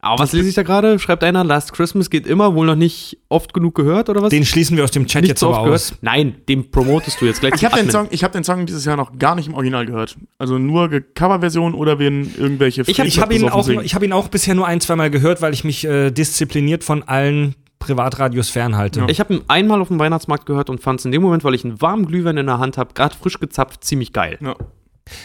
Aber 0.05 0.21
was 0.21 0.33
lese 0.33 0.49
ich 0.49 0.53
da 0.53 0.61
gerade? 0.61 0.99
Schreibt 0.99 1.23
einer, 1.23 1.43
Last 1.43 1.73
Christmas 1.73 2.11
geht 2.11 2.27
immer, 2.27 2.53
wohl 2.53 2.67
noch 2.67 2.75
nicht 2.75 3.17
oft 3.27 3.53
genug 3.53 3.73
gehört 3.73 4.07
oder 4.07 4.21
was? 4.21 4.29
Den 4.29 4.45
schließen 4.45 4.77
wir 4.77 4.83
aus 4.83 4.91
dem 4.91 5.07
Chat 5.07 5.23
nicht 5.23 5.29
jetzt 5.29 5.39
so 5.39 5.47
aber 5.47 5.59
aus. 5.59 5.65
gehört? 5.65 5.93
Nein, 6.01 6.35
den 6.47 6.69
promotest 6.69 7.19
du 7.19 7.25
jetzt 7.25 7.39
gleich. 7.39 7.55
ich 7.55 7.65
habe 7.65 7.75
den. 7.77 7.89
Song, 7.89 8.07
ich 8.11 8.23
hab 8.23 8.31
den 8.31 8.43
Song 8.43 8.67
dieses 8.67 8.85
Jahr 8.85 8.97
noch 8.97 9.17
gar 9.17 9.33
nicht 9.33 9.47
im 9.47 9.55
Original 9.55 9.85
gehört. 9.85 10.15
Also 10.37 10.59
nur 10.59 10.89
Coverversion 11.15 11.73
oder 11.73 11.97
wenn 11.97 12.31
irgendwelche 12.37 12.83
Ich 12.85 12.99
habe 12.99 13.09
hab 13.09 13.33
ihn, 13.33 13.49
auch, 13.49 13.67
ich 13.67 13.95
hab 13.95 14.03
ihn 14.03 14.13
auch 14.13 14.27
bisher 14.27 14.53
nur 14.53 14.67
ein, 14.67 14.79
zweimal 14.79 15.09
gehört, 15.09 15.41
weil 15.41 15.53
ich 15.53 15.63
mich 15.63 15.85
äh, 15.85 16.11
diszipliniert 16.11 16.83
von 16.83 17.01
allen 17.01 17.55
Privatradios 17.79 18.49
fernhalte. 18.49 19.05
Ich 19.09 19.19
habe 19.19 19.33
ihn 19.33 19.41
einmal 19.47 19.81
auf 19.81 19.87
dem 19.87 19.97
Weihnachtsmarkt 19.99 20.45
gehört 20.45 20.69
und 20.69 20.81
fand 20.81 20.99
es 20.99 21.05
in 21.05 21.11
dem 21.11 21.23
Moment, 21.23 21.43
weil 21.43 21.55
ich 21.55 21.65
einen 21.65 21.81
warmen 21.81 22.05
Glühwein 22.05 22.37
in 22.37 22.45
der 22.45 22.59
Hand 22.59 22.77
habe, 22.77 22.93
gerade 22.93 23.15
frisch 23.15 23.39
gezapft, 23.39 23.83
ziemlich 23.83 24.13
geil. 24.13 24.37
Ja. 24.39 24.55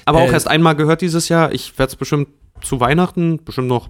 Aber 0.06 0.20
auch 0.20 0.28
Äh, 0.28 0.32
erst 0.32 0.48
einmal 0.48 0.74
gehört 0.74 1.00
dieses 1.02 1.28
Jahr. 1.28 1.52
Ich 1.52 1.78
werde 1.78 1.90
es 1.90 1.96
bestimmt 1.96 2.28
zu 2.62 2.80
Weihnachten 2.80 3.42
bestimmt 3.44 3.68
noch 3.68 3.88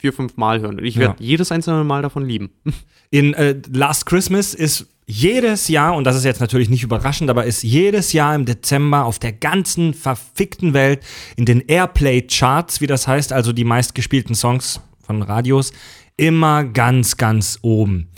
vier, 0.00 0.12
fünf 0.12 0.36
Mal 0.36 0.60
hören. 0.60 0.78
Und 0.78 0.84
ich 0.84 0.96
werde 0.96 1.16
Ja. 1.22 1.26
jedes 1.26 1.50
einzelne 1.52 1.84
Mal 1.84 2.02
davon 2.02 2.24
lieben. 2.24 2.50
In 3.10 3.34
äh, 3.34 3.56
Last 3.72 4.06
Christmas 4.06 4.54
ist 4.54 4.86
jedes 5.06 5.68
Jahr, 5.68 5.96
und 5.96 6.04
das 6.04 6.16
ist 6.16 6.24
jetzt 6.24 6.40
natürlich 6.40 6.68
nicht 6.68 6.82
überraschend, 6.82 7.30
aber 7.30 7.46
ist 7.46 7.62
jedes 7.62 8.12
Jahr 8.12 8.34
im 8.34 8.44
Dezember 8.44 9.06
auf 9.06 9.18
der 9.18 9.32
ganzen 9.32 9.94
verfickten 9.94 10.74
Welt 10.74 11.00
in 11.36 11.46
den 11.46 11.60
Airplay-Charts, 11.66 12.82
wie 12.82 12.86
das 12.86 13.08
heißt, 13.08 13.32
also 13.32 13.52
die 13.54 13.64
meistgespielten 13.64 14.34
Songs 14.34 14.80
von 15.00 15.22
Radios, 15.22 15.72
immer 16.18 16.64
ganz, 16.64 17.16
ganz 17.16 17.58
oben. 17.62 18.08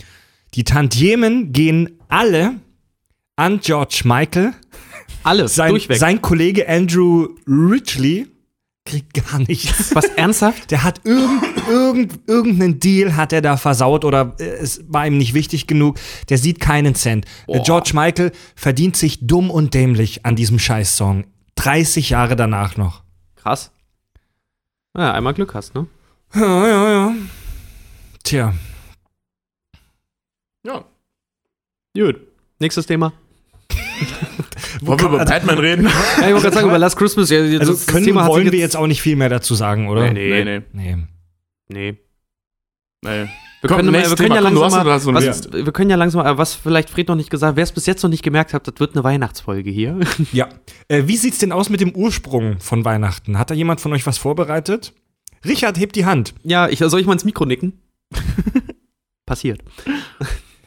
Die 0.53 0.65
Tantiemen 0.65 1.53
gehen 1.53 1.97
alle 2.09 2.55
an 3.37 3.61
George 3.61 4.01
Michael. 4.03 4.51
Alles, 5.23 5.55
Sein, 5.55 5.69
durchweg. 5.69 5.97
sein 5.97 6.21
Kollege 6.21 6.67
Andrew 6.67 7.29
Ridgely 7.47 8.27
kriegt 8.85 9.13
gar 9.13 9.39
nichts. 9.39 9.93
Was, 9.95 10.05
ernsthaft? 10.05 10.71
Der 10.71 10.83
hat 10.83 11.01
irgend, 11.03 11.67
irgend, 11.67 12.19
irgendeinen 12.27 12.79
Deal 12.79 13.15
hat 13.15 13.33
er 13.33 13.41
da 13.41 13.57
versaut 13.57 14.05
oder 14.05 14.35
äh, 14.39 14.43
es 14.43 14.83
war 14.87 15.05
ihm 15.05 15.17
nicht 15.17 15.33
wichtig 15.33 15.67
genug. 15.67 15.99
Der 16.29 16.37
sieht 16.37 16.59
keinen 16.59 16.95
Cent. 16.95 17.25
Äh, 17.47 17.61
George 17.61 17.91
Michael 17.93 18.31
verdient 18.55 18.97
sich 18.97 19.25
dumm 19.25 19.49
und 19.49 19.73
dämlich 19.73 20.25
an 20.25 20.35
diesem 20.35 20.59
Scheiß-Song. 20.59 21.25
30 21.55 22.09
Jahre 22.09 22.35
danach 22.35 22.77
noch. 22.77 23.03
Krass. 23.35 23.71
Naja, 24.93 25.13
einmal 25.13 25.33
Glück 25.33 25.53
hast, 25.53 25.75
ne? 25.75 25.87
Ja, 26.33 26.67
ja, 26.67 26.91
ja. 26.91 27.15
Tja. 28.23 28.53
Ja. 30.65 30.85
Gut. 31.93 32.21
Nächstes 32.59 32.85
Thema. 32.85 33.13
Wollen 34.81 34.99
wir 34.99 35.07
über 35.07 35.25
Batman 35.25 35.57
reden? 35.59 35.83
Ja, 36.21 36.27
ich 36.27 36.33
wollte 36.33 36.41
gerade 36.41 36.55
sagen, 36.55 36.67
über 36.69 36.79
Last 36.79 36.97
Christmas. 36.97 37.29
Ja, 37.29 37.41
jetzt- 37.43 37.59
Also 37.61 37.73
das 37.73 37.85
können, 37.87 38.05
Thema 38.05 38.23
hat 38.23 38.29
wollen 38.31 38.51
wir 38.51 38.59
jetzt 38.59 38.75
auch 38.75 38.87
nicht 38.87 39.01
viel 39.01 39.15
mehr 39.15 39.29
dazu 39.29 39.55
sagen, 39.55 39.87
oder? 39.89 40.11
Nee, 40.11 40.43
nee. 40.43 40.61
Nee. 40.73 40.97
Nee. 41.69 41.97
nee. 43.03 43.27
Wir 43.63 43.67
Komm, 43.67 43.77
können, 43.77 43.91
mal, 43.91 44.09
wir 44.09 44.15
können 44.15 44.31
ja. 44.33 44.41
Komm, 44.41 44.55
langsam 44.55 44.85
mal, 44.85 44.99
so 44.99 45.13
was, 45.13 45.53
wir 45.53 45.71
können 45.71 45.91
ja 45.91 45.95
langsam 45.95 46.23
mal, 46.23 46.35
was 46.37 46.55
vielleicht 46.55 46.89
Fred 46.89 47.07
noch 47.09 47.15
nicht 47.15 47.29
gesagt, 47.29 47.55
wer 47.55 47.63
es 47.63 47.71
bis 47.71 47.85
jetzt 47.85 48.01
noch 48.01 48.09
nicht 48.09 48.23
gemerkt 48.23 48.55
hat, 48.55 48.67
das 48.67 48.73
wird 48.79 48.95
eine 48.95 49.03
Weihnachtsfolge 49.03 49.69
hier. 49.69 49.99
Ja. 50.31 50.49
Äh, 50.87 51.03
wie 51.05 51.15
sieht's 51.15 51.37
denn 51.37 51.51
aus 51.51 51.69
mit 51.69 51.79
dem 51.79 51.91
Ursprung 51.95 52.59
von 52.59 52.83
Weihnachten? 52.85 53.37
Hat 53.37 53.51
da 53.51 53.53
jemand 53.53 53.79
von 53.79 53.93
euch 53.93 54.07
was 54.07 54.17
vorbereitet? 54.17 54.93
Richard, 55.45 55.77
hebt 55.79 55.95
die 55.95 56.05
Hand. 56.05 56.33
ja, 56.43 56.67
ich, 56.69 56.79
soll 56.79 56.99
ich 56.99 57.05
mal 57.05 57.13
ins 57.13 57.23
Mikro 57.25 57.45
nicken? 57.45 57.73
Passiert. 59.27 59.61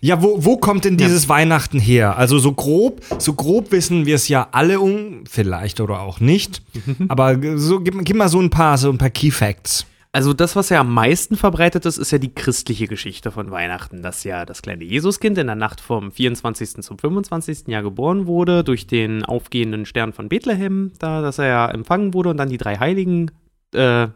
Ja, 0.04 0.22
wo, 0.22 0.44
wo 0.44 0.58
kommt 0.58 0.84
denn 0.84 0.98
dieses 0.98 1.30
Weihnachten 1.30 1.80
her? 1.80 2.18
Also 2.18 2.38
so 2.38 2.52
grob, 2.52 3.00
so 3.18 3.32
grob 3.32 3.72
wissen 3.72 4.04
wir 4.04 4.16
es 4.16 4.28
ja 4.28 4.48
alle 4.52 4.78
um, 4.78 5.24
vielleicht 5.26 5.80
oder 5.80 6.00
auch 6.00 6.20
nicht. 6.20 6.60
Aber 7.08 7.38
so 7.56 7.80
gib, 7.80 8.04
gib 8.04 8.14
mal 8.14 8.28
so 8.28 8.38
ein 8.38 8.50
paar, 8.50 8.76
so 8.76 8.90
ein 8.90 8.98
paar 8.98 9.08
Key 9.08 9.30
Facts. 9.30 9.86
Also 10.12 10.34
das, 10.34 10.56
was 10.56 10.68
ja 10.68 10.80
am 10.80 10.92
meisten 10.92 11.38
verbreitet 11.38 11.86
ist, 11.86 11.96
ist 11.96 12.10
ja 12.10 12.18
die 12.18 12.34
christliche 12.34 12.86
Geschichte 12.86 13.30
von 13.30 13.50
Weihnachten, 13.50 14.02
dass 14.02 14.24
ja 14.24 14.44
das 14.44 14.60
kleine 14.60 14.84
Jesuskind 14.84 15.38
in 15.38 15.46
der 15.46 15.56
Nacht 15.56 15.80
vom 15.80 16.12
24. 16.12 16.82
zum 16.82 16.98
25. 16.98 17.68
Jahr 17.68 17.82
geboren 17.82 18.26
wurde, 18.26 18.62
durch 18.62 18.86
den 18.86 19.24
aufgehenden 19.24 19.86
Stern 19.86 20.12
von 20.12 20.28
Bethlehem, 20.28 20.92
da, 20.98 21.22
dass 21.22 21.38
er 21.38 21.46
ja 21.46 21.70
empfangen 21.70 22.12
wurde 22.12 22.28
und 22.28 22.36
dann 22.36 22.50
die 22.50 22.58
drei 22.58 22.76
Heiligen, 22.76 23.30
äh, 23.72 24.08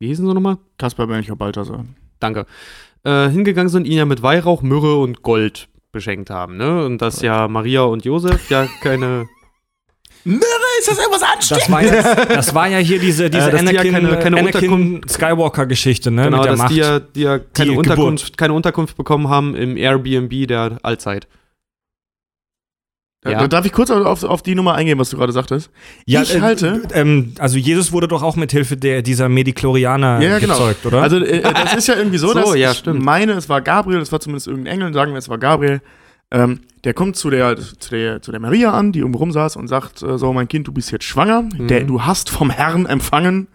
wie 0.00 0.08
hießen 0.08 0.26
sie 0.26 0.34
nochmal? 0.34 0.58
Kaspar 0.76 1.06
Melchior 1.06 1.36
Balthasar. 1.36 1.84
Danke, 2.18 2.46
äh, 3.04 3.28
hingegangen 3.28 3.68
sind, 3.68 3.86
ihn 3.86 3.96
ja 3.98 4.04
mit 4.04 4.22
Weihrauch, 4.22 4.62
Myrrhe 4.62 4.96
und 4.98 5.22
Gold 5.22 5.68
beschenkt 5.92 6.30
haben, 6.30 6.56
ne? 6.56 6.84
Und 6.84 6.98
dass 7.02 7.20
ja 7.22 7.48
Maria 7.48 7.82
und 7.82 8.04
Josef 8.04 8.48
ja 8.50 8.66
keine 8.82 9.26
Mürre, 10.24 10.40
ist 10.78 10.88
das 10.88 10.98
irgendwas 10.98 11.22
anständig? 11.22 11.64
Das 11.66 11.72
war 11.72 11.82
ja, 11.82 12.24
das 12.26 12.54
war 12.54 12.68
ja 12.68 12.78
hier 12.78 12.98
diese, 12.98 13.30
diese 13.30 13.48
Äh, 13.48 13.52
dass 13.52 13.60
die 13.64 13.74
ja 13.74 13.80
Anakin, 13.80 13.92
keine- 13.94 14.18
keine 14.18 14.38
Anakin 14.38 15.00
Skywalker-Geschichte, 15.08 16.10
ne? 16.10 16.24
Genau, 16.24 16.36
mit 16.38 16.44
der 16.44 16.52
dass 16.52 16.58
Macht. 16.60 16.70
die 16.72 16.76
ja, 16.76 17.00
die 17.00 17.20
ja 17.22 17.38
keine, 17.38 17.70
Die 17.70 17.76
Unterkunft, 17.76 18.36
keine 18.38 18.52
Unterkunft 18.52 18.96
bekommen 18.96 19.28
haben 19.28 19.54
im 19.56 19.76
Airbnb 19.76 20.46
der 20.46 20.78
Allzeit. 20.82 21.26
Ja. 23.22 23.38
Da 23.40 23.48
darf 23.48 23.66
ich 23.66 23.72
kurz 23.72 23.90
auf, 23.90 24.22
auf 24.24 24.42
die 24.42 24.54
Nummer 24.54 24.74
eingehen, 24.76 24.98
was 24.98 25.10
du 25.10 25.18
gerade 25.18 25.32
sagtest? 25.32 25.70
Ja, 26.06 26.22
ich 26.22 26.34
äh, 26.36 26.40
halte. 26.40 26.82
Ähm, 26.94 27.34
also 27.38 27.58
Jesus 27.58 27.92
wurde 27.92 28.08
doch 28.08 28.22
auch 28.22 28.34
mit 28.36 28.50
Hilfe 28.50 28.78
der, 28.78 29.02
dieser 29.02 29.28
Mediklorianer 29.28 30.22
Ja, 30.22 30.38
genau. 30.38 30.54
gezeugt, 30.54 30.86
oder? 30.86 31.02
Also 31.02 31.18
äh, 31.18 31.40
äh, 31.40 31.42
das 31.52 31.74
ist 31.74 31.86
ja 31.88 31.96
irgendwie 31.96 32.16
so, 32.16 32.28
So, 32.32 32.34
dass 32.34 32.56
ja, 32.56 32.70
ich 32.70 32.78
stimmt. 32.78 33.02
meine, 33.02 33.32
es 33.32 33.50
war 33.50 33.60
Gabriel, 33.60 34.00
es 34.00 34.10
war 34.10 34.20
zumindest 34.20 34.46
irgendein 34.46 34.72
Engel, 34.74 34.94
sagen 34.94 35.12
wir, 35.12 35.18
es 35.18 35.28
war 35.28 35.36
Gabriel. 35.36 35.82
Ähm, 36.30 36.60
der 36.84 36.94
kommt 36.94 37.16
zu 37.16 37.28
der, 37.28 37.56
zu, 37.58 37.90
der, 37.90 38.22
zu 38.22 38.30
der 38.30 38.40
Maria 38.40 38.70
an, 38.72 38.92
die 38.92 39.00
irgendwo 39.00 39.18
rumsaß 39.18 39.56
und 39.56 39.68
sagt, 39.68 40.00
äh, 40.02 40.16
so, 40.16 40.32
mein 40.32 40.48
Kind, 40.48 40.66
du 40.66 40.72
bist 40.72 40.90
jetzt 40.90 41.04
schwanger, 41.04 41.42
Mhm. 41.42 41.68
der, 41.68 41.84
du 41.84 42.02
hast 42.04 42.30
vom 42.30 42.48
Herrn 42.48 42.86
empfangen, 42.86 43.48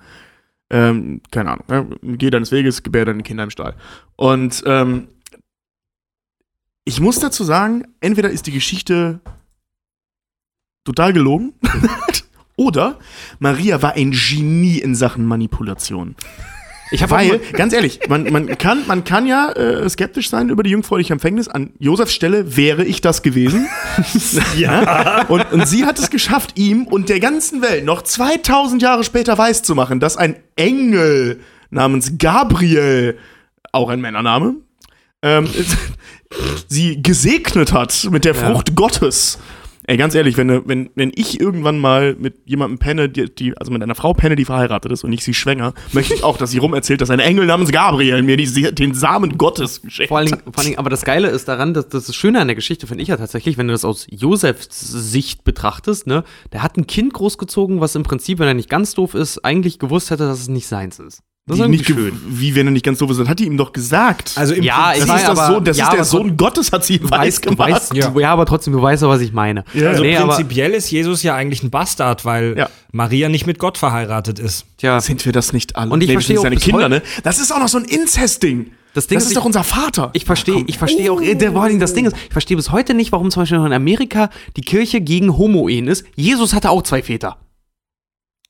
ähm, 0.69 1.21
keine 1.31 1.51
Ahnung, 1.53 1.65
ne? 2.03 2.17
geh 2.17 2.29
deines 2.29 2.51
Weges, 2.51 2.83
gebär 2.83 3.05
deine 3.05 3.23
Kinder 3.23 3.43
im 3.45 3.49
Stall. 3.49 3.73
Und 4.15 4.61
ähm, 4.67 5.07
ich 6.83 6.99
muss 6.99 7.19
dazu 7.19 7.43
sagen, 7.43 7.83
entweder 7.99 8.29
ist 8.29 8.45
die 8.45 8.51
Geschichte 8.51 9.21
total 10.85 11.11
gelogen 11.11 11.53
oder 12.55 12.97
Maria 13.39 13.81
war 13.81 13.93
ein 13.93 14.11
Genie 14.11 14.79
in 14.79 14.95
Sachen 14.95 15.25
Manipulation. 15.25 16.15
Ich 16.91 17.01
habe 17.01 17.13
Weil, 17.13 17.39
ganz 17.53 17.73
ehrlich, 17.73 17.99
man, 18.09 18.31
man, 18.31 18.57
kann, 18.59 18.85
man 18.87 19.03
kann 19.03 19.25
ja 19.25 19.51
äh, 19.51 19.89
skeptisch 19.89 20.29
sein 20.29 20.49
über 20.49 20.61
die 20.61 20.69
jungfräuliche 20.69 21.13
Empfängnis. 21.13 21.47
An 21.47 21.71
Josefs 21.79 22.13
Stelle 22.13 22.55
wäre 22.55 22.85
ich 22.85 23.01
das 23.01 23.23
gewesen. 23.23 23.67
ja. 24.57 25.25
Und, 25.27 25.51
und 25.51 25.67
sie 25.67 25.85
hat 25.85 25.97
es 25.97 26.11
geschafft, 26.11 26.57
ihm 26.59 26.85
und 26.85 27.09
der 27.09 27.19
ganzen 27.19 27.63
Welt 27.63 27.85
noch 27.85 28.03
2000 28.03 28.83
Jahre 28.83 29.03
später 29.03 29.37
weiszumachen, 29.37 29.99
dass 29.99 30.15
ein 30.15 30.35
Engel 30.55 31.39
namens 31.71 32.13
Gabriel, 32.19 33.17
auch 33.71 33.89
ein 33.89 33.99
Männername, 33.99 34.55
ähm, 35.23 35.49
sie 36.67 37.01
gesegnet 37.01 37.73
hat 37.73 38.07
mit 38.11 38.25
der 38.25 38.35
Ja. 38.35 38.51
Frucht 38.51 38.75
Gottes. 38.75 39.39
Ey, 39.87 39.97
ganz 39.97 40.15
ehrlich, 40.15 40.35
wenn, 40.37 40.67
wenn, 40.67 40.89
wenn 40.95 41.11
ich 41.13 41.39
irgendwann 41.39 41.77
mal 41.77 42.15
mit 42.15 42.37
jemandem 42.45 42.79
penne, 42.79 43.07
die, 43.07 43.33
die, 43.33 43.55
also 43.57 43.71
mit 43.71 43.83
einer 43.83 43.93
Frau 43.93 44.13
penne, 44.13 44.35
die 44.35 44.45
verheiratet 44.45 44.91
ist 44.91 45.03
und 45.03 45.13
ich 45.13 45.23
sie 45.23 45.33
schwänger, 45.33 45.73
möchte 45.91 46.15
ich 46.15 46.23
auch, 46.23 46.37
dass 46.37 46.51
sie 46.51 46.57
rum 46.57 46.73
erzählt, 46.73 47.01
dass 47.01 47.11
ein 47.11 47.19
Engel 47.19 47.45
namens 47.45 47.71
Gabriel 47.71 48.23
mir 48.23 48.35
die, 48.37 48.73
den 48.73 48.95
Samen 48.95 49.37
Gottes 49.37 49.83
geschenkt 49.83 50.07
Vor 50.07 50.17
allen, 50.17 50.31
hat. 50.31 50.41
Dingen, 50.41 50.53
vor 50.53 50.59
allen 50.59 50.67
Dingen, 50.67 50.79
aber 50.79 50.89
das 50.89 51.05
Geile 51.05 51.27
ist 51.29 51.47
daran, 51.47 51.75
dass 51.75 51.87
das 51.89 52.15
Schöne 52.15 52.39
an 52.39 52.47
der 52.47 52.55
Geschichte 52.55 52.87
finde 52.87 53.03
ich 53.03 53.09
ja 53.09 53.17
tatsächlich, 53.17 53.57
wenn 53.57 53.67
du 53.67 53.73
das 53.73 53.85
aus 53.85 54.07
Josefs 54.09 54.67
Sicht 54.71 55.43
betrachtest, 55.43 56.07
ne, 56.07 56.23
der 56.51 56.63
hat 56.63 56.77
ein 56.77 56.87
Kind 56.87 57.13
großgezogen, 57.13 57.79
was 57.79 57.93
im 57.95 58.03
Prinzip, 58.03 58.39
wenn 58.39 58.47
er 58.47 58.53
nicht 58.55 58.69
ganz 58.69 58.95
doof 58.95 59.13
ist, 59.13 59.45
eigentlich 59.45 59.77
gewusst 59.77 60.09
hätte, 60.09 60.25
dass 60.25 60.39
es 60.39 60.47
nicht 60.47 60.67
seins 60.67 60.99
ist. 60.99 61.21
Das 61.47 61.59
ist 61.59 61.67
nicht 61.67 61.85
schön. 61.85 62.19
Wie, 62.27 62.55
wenn 62.55 62.65
er 62.67 62.71
nicht 62.71 62.83
ganz 62.83 62.97
so 62.97 63.05
ist, 63.05 63.29
hat 63.29 63.37
die 63.37 63.45
ihm 63.45 63.55
doch 63.55 63.71
gesagt. 63.71 64.31
also 64.35 64.55
im 64.55 64.63
Ja, 64.63 64.89
Prinzip- 64.93 65.01
das 65.01 65.09
weiß, 65.09 65.21
ist, 65.21 65.27
das 65.29 65.39
aber- 65.39 65.53
Sohn, 65.53 65.63
das 65.65 65.77
ja, 65.77 65.85
ist 65.89 65.93
der 65.93 66.03
Sohn 66.03 66.37
Gottes, 66.37 66.71
hat 66.71 66.83
sie 66.83 66.95
ihm 66.97 67.11
weiß 67.11 67.41
gemacht. 67.41 67.59
weißt, 67.71 67.93
Ja. 67.95 68.11
ja, 68.19 68.33
aber 68.33 68.47
trotzdem, 68.47 68.73
du 68.73 68.81
weißt 68.81 69.03
ja, 69.03 69.09
was 69.09 69.21
ich 69.21 69.31
meine. 69.31 69.63
Ja. 69.75 69.89
Also 69.89 70.01
nee, 70.01 70.17
aber, 70.17 70.33
prinzipiell 70.33 70.71
ist 70.71 70.89
Jesus 70.89 71.21
ja 71.21 71.35
eigentlich 71.35 71.61
ein 71.61 71.69
Bastard, 71.69 72.25
weil 72.25 72.55
Ja. 72.57 72.69
Maria 72.91 73.29
nicht 73.29 73.45
mit 73.45 73.59
Gott 73.59 73.77
verheiratet 73.77 74.39
ist. 74.39 74.65
tja, 74.77 74.99
Sind 75.01 75.23
wir 75.23 75.33
das 75.33 75.53
nicht 75.53 75.75
alle? 75.75 75.91
Und 75.91 76.01
ich 76.01 76.09
wir 76.09 76.13
verstehe 76.15 76.39
auch 76.39 76.43
seine 76.43 76.55
Kinder, 76.57 76.89
ne? 76.89 77.03
Das 77.23 77.37
ist 77.37 77.53
auch 77.53 77.59
noch 77.59 77.67
so 77.67 77.77
ein 77.77 77.85
Inzest-Ding. 77.85 78.71
Das 78.95 79.05
Ding 79.05 79.17
das 79.17 79.25
ist, 79.25 79.27
ist 79.27 79.31
ich- 79.33 79.37
doch 79.37 79.45
unser 79.45 79.63
Vater. 79.63 80.09
ich 80.13 80.25
verstehe, 80.25 80.63
ich 80.65 80.79
verstehe 80.79 81.11
auch, 81.11 81.21
äh, 81.21 81.35
der, 81.35 81.51
vor 81.51 81.67
Dingen 81.67 81.79
das 81.79 81.93
Ding 81.93 82.05
ist, 82.07 82.15
ich 82.27 82.31
verstehe 82.31 82.57
bis 82.57 82.71
heute 82.71 82.95
nicht, 82.95 83.11
warum 83.11 83.29
zum 83.29 83.43
Beispiel 83.43 83.59
noch 83.59 83.65
in 83.67 83.73
Amerika 83.73 84.31
die 84.57 84.61
Kirche 84.61 84.99
gegen 85.01 85.37
Homo-Ehen 85.37 85.87
ist. 85.89 86.05
Jesus 86.15 86.53
hatte 86.55 86.71
auch 86.71 86.81
zwei 86.81 87.03
Väter. 87.03 87.37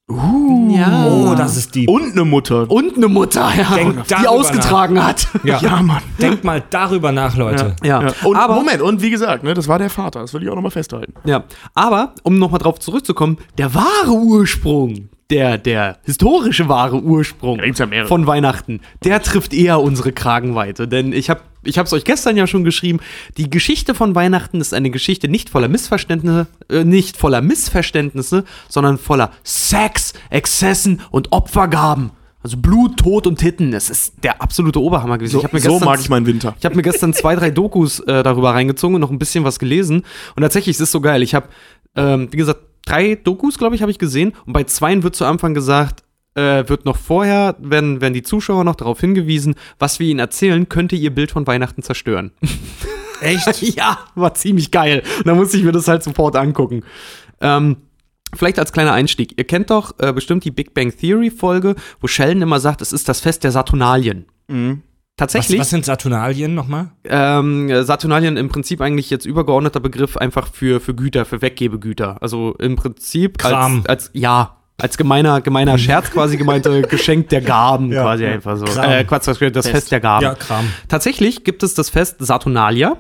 Uh. 0.09 0.69
Ja. 0.69 1.07
Oh, 1.07 1.33
das 1.35 1.57
ist 1.57 1.73
die. 1.73 1.87
Und 1.87 2.11
eine 2.11 2.25
Mutter. 2.25 2.69
Und 2.69 2.95
eine 2.97 3.07
Mutter, 3.07 3.49
ja, 3.57 3.75
Denk 3.75 4.07
die 4.07 4.27
ausgetragen 4.27 5.03
hat. 5.03 5.27
Ja. 5.43 5.59
Ja, 5.59 5.81
Mann. 5.81 6.01
Denkt 6.21 6.43
mal 6.43 6.61
darüber 6.69 7.11
nach, 7.11 7.35
Leute. 7.35 7.75
Ja, 7.83 8.01
Ja. 8.01 8.13
Und 8.23 8.35
aber, 8.35 8.55
Moment, 8.55 8.81
und 8.81 9.01
wie 9.01 9.09
gesagt, 9.09 9.43
ne, 9.43 9.53
das 9.53 9.67
war 9.67 9.79
der 9.79 9.89
Vater, 9.89 10.21
das 10.21 10.33
will 10.33 10.43
ich 10.43 10.49
auch 10.49 10.55
nochmal 10.55 10.71
festhalten. 10.71 11.13
ja, 11.23 11.43
aber, 11.73 12.13
um 12.23 12.37
nochmal 12.37 12.59
drauf 12.59 12.79
zurückzukommen, 12.79 13.37
der 13.57 13.73
wahre 13.73 14.11
Ursprung, 14.11 15.09
der, 15.29 15.57
der 15.57 15.97
historische 16.03 16.69
wahre 16.69 17.01
Ursprung 17.01 17.59
ja 17.59 18.05
von 18.05 18.27
Weihnachten, 18.27 18.81
der 19.03 19.21
trifft 19.23 19.53
eher 19.53 19.81
unsere 19.81 20.11
Kragenweite. 20.11 20.87
Denn 20.87 21.13
ich 21.13 21.29
habe 21.29 21.41
ich 21.65 21.77
hab's 21.77 21.93
euch 21.93 22.03
gestern 22.03 22.37
ja 22.37 22.47
schon 22.47 22.63
geschrieben, 22.63 22.99
die 23.37 23.49
Geschichte 23.49 23.93
von 23.93 24.15
Weihnachten 24.15 24.61
ist 24.61 24.73
eine 24.73 24.89
Geschichte 24.89 25.27
nicht 25.27 25.49
voller 25.49 25.67
Missverständnisse, 25.67 26.47
äh, 26.69 26.83
nicht 26.83 27.17
voller 27.17 27.41
Missverständnisse, 27.41 28.45
sondern 28.69 28.97
voller 28.97 29.31
Sex, 29.43 30.13
Exzessen 30.29 31.01
und 31.11 31.31
Opfergaben. 31.31 32.11
Also 32.45 32.57
Blut, 32.57 32.97
Tod 32.97 33.25
und 33.25 33.39
Titten. 33.39 33.73
Es 33.73 33.89
ist 33.89 34.23
der 34.23 34.39
absolute 34.39 34.79
Oberhammer 34.79 35.17
gewesen. 35.17 35.41
So, 35.41 35.59
so 35.59 35.79
mag 35.79 35.99
ich 35.99 36.09
meinen 36.09 36.27
Winter. 36.27 36.55
ich 36.59 36.65
habe 36.65 36.75
mir 36.75 36.83
gestern 36.83 37.11
zwei, 37.11 37.35
drei 37.35 37.49
Dokus 37.49 38.01
äh, 38.01 38.21
darüber 38.21 38.51
reingezogen 38.53 38.93
und 38.93 39.01
noch 39.01 39.09
ein 39.09 39.17
bisschen 39.17 39.43
was 39.43 39.57
gelesen. 39.57 40.03
Und 40.35 40.43
tatsächlich 40.43 40.75
es 40.75 40.79
ist 40.79 40.91
so 40.91 41.01
geil. 41.01 41.23
Ich 41.23 41.33
habe, 41.33 41.47
ähm, 41.95 42.27
wie 42.29 42.37
gesagt, 42.37 42.59
drei 42.85 43.15
Dokus, 43.15 43.57
glaube 43.57 43.75
ich, 43.75 43.81
habe 43.81 43.91
ich 43.91 43.97
gesehen. 43.97 44.33
Und 44.45 44.53
bei 44.53 44.63
zweien 44.63 45.01
wird 45.01 45.15
zu 45.15 45.25
Anfang 45.25 45.55
gesagt, 45.55 46.03
äh, 46.35 46.67
wird 46.67 46.85
noch 46.85 46.97
vorher, 46.97 47.55
werden, 47.59 48.01
werden 48.01 48.13
die 48.13 48.23
Zuschauer 48.23 48.63
noch 48.63 48.75
darauf 48.75 48.99
hingewiesen, 48.99 49.55
was 49.79 49.99
wir 49.99 50.07
ihnen 50.07 50.19
erzählen, 50.19 50.69
könnte 50.69 50.95
ihr 50.95 51.13
Bild 51.13 51.31
von 51.31 51.47
Weihnachten 51.47 51.81
zerstören. 51.81 52.31
Echt? 53.21 53.61
ja, 53.75 53.99
war 54.15 54.33
ziemlich 54.33 54.71
geil. 54.71 55.03
Und 55.19 55.27
da 55.27 55.35
musste 55.35 55.57
ich 55.57 55.63
mir 55.63 55.71
das 55.71 55.87
halt 55.87 56.03
sofort 56.03 56.35
angucken. 56.35 56.83
Ähm, 57.41 57.77
Vielleicht 58.33 58.59
als 58.59 58.73
kleiner 58.73 58.91
Einstieg. 58.91 59.37
Ihr 59.37 59.45
kennt 59.45 59.69
doch 59.69 59.97
äh, 59.99 60.11
bestimmt 60.11 60.43
die 60.43 60.51
Big 60.51 60.73
Bang 60.73 60.91
Theory 60.95 61.31
Folge, 61.31 61.75
wo 62.01 62.07
Sheldon 62.07 62.41
immer 62.41 62.59
sagt, 62.59 62.81
es 62.81 62.91
ist 62.91 63.07
das 63.07 63.21
Fest 63.21 63.45
der 63.45 63.51
Saturnalien. 63.51 64.25
Mhm. 64.47 64.81
Was, 65.17 65.31
Tatsächlich. 65.31 65.61
was 65.61 65.69
sind 65.69 65.85
Saturnalien 65.85 66.53
nochmal? 66.53 66.91
Ähm, 67.05 67.69
Saturnalien 67.85 68.35
im 68.35 68.49
Prinzip 68.49 68.81
eigentlich 68.81 69.09
jetzt 69.09 69.25
übergeordneter 69.25 69.79
Begriff 69.79 70.17
einfach 70.17 70.49
für, 70.51 70.81
für 70.81 70.93
Güter, 70.93 71.23
für 71.23 71.41
Weggebegüter. 71.41 72.21
Also 72.21 72.53
im 72.59 72.75
Prinzip 72.75 73.37
Kram. 73.37 73.77
als, 73.77 74.07
als 74.07 74.11
ja, 74.13 74.57
als 74.77 74.97
gemeiner, 74.97 75.41
gemeiner 75.41 75.77
Scherz 75.77 76.11
quasi 76.11 76.37
gemeinte 76.37 76.81
Geschenk 76.89 77.29
der 77.29 77.41
Gaben 77.41 77.91
Ja. 77.91 78.03
quasi 78.03 78.25
einfach 78.25 78.57
so. 78.57 78.65
Kram. 78.65 78.89
Äh, 78.91 79.03
Quatsch, 79.05 79.27
das 79.27 79.37
Fest, 79.37 79.67
Fest. 79.69 79.91
der 79.91 79.99
Gaben. 80.01 80.23
Ja, 80.23 80.35
Kram. 80.35 80.65
Tatsächlich 80.89 81.43
gibt 81.43 81.63
es 81.63 81.73
das 81.73 81.89
Fest 81.89 82.17
Saturnalia. 82.19 82.97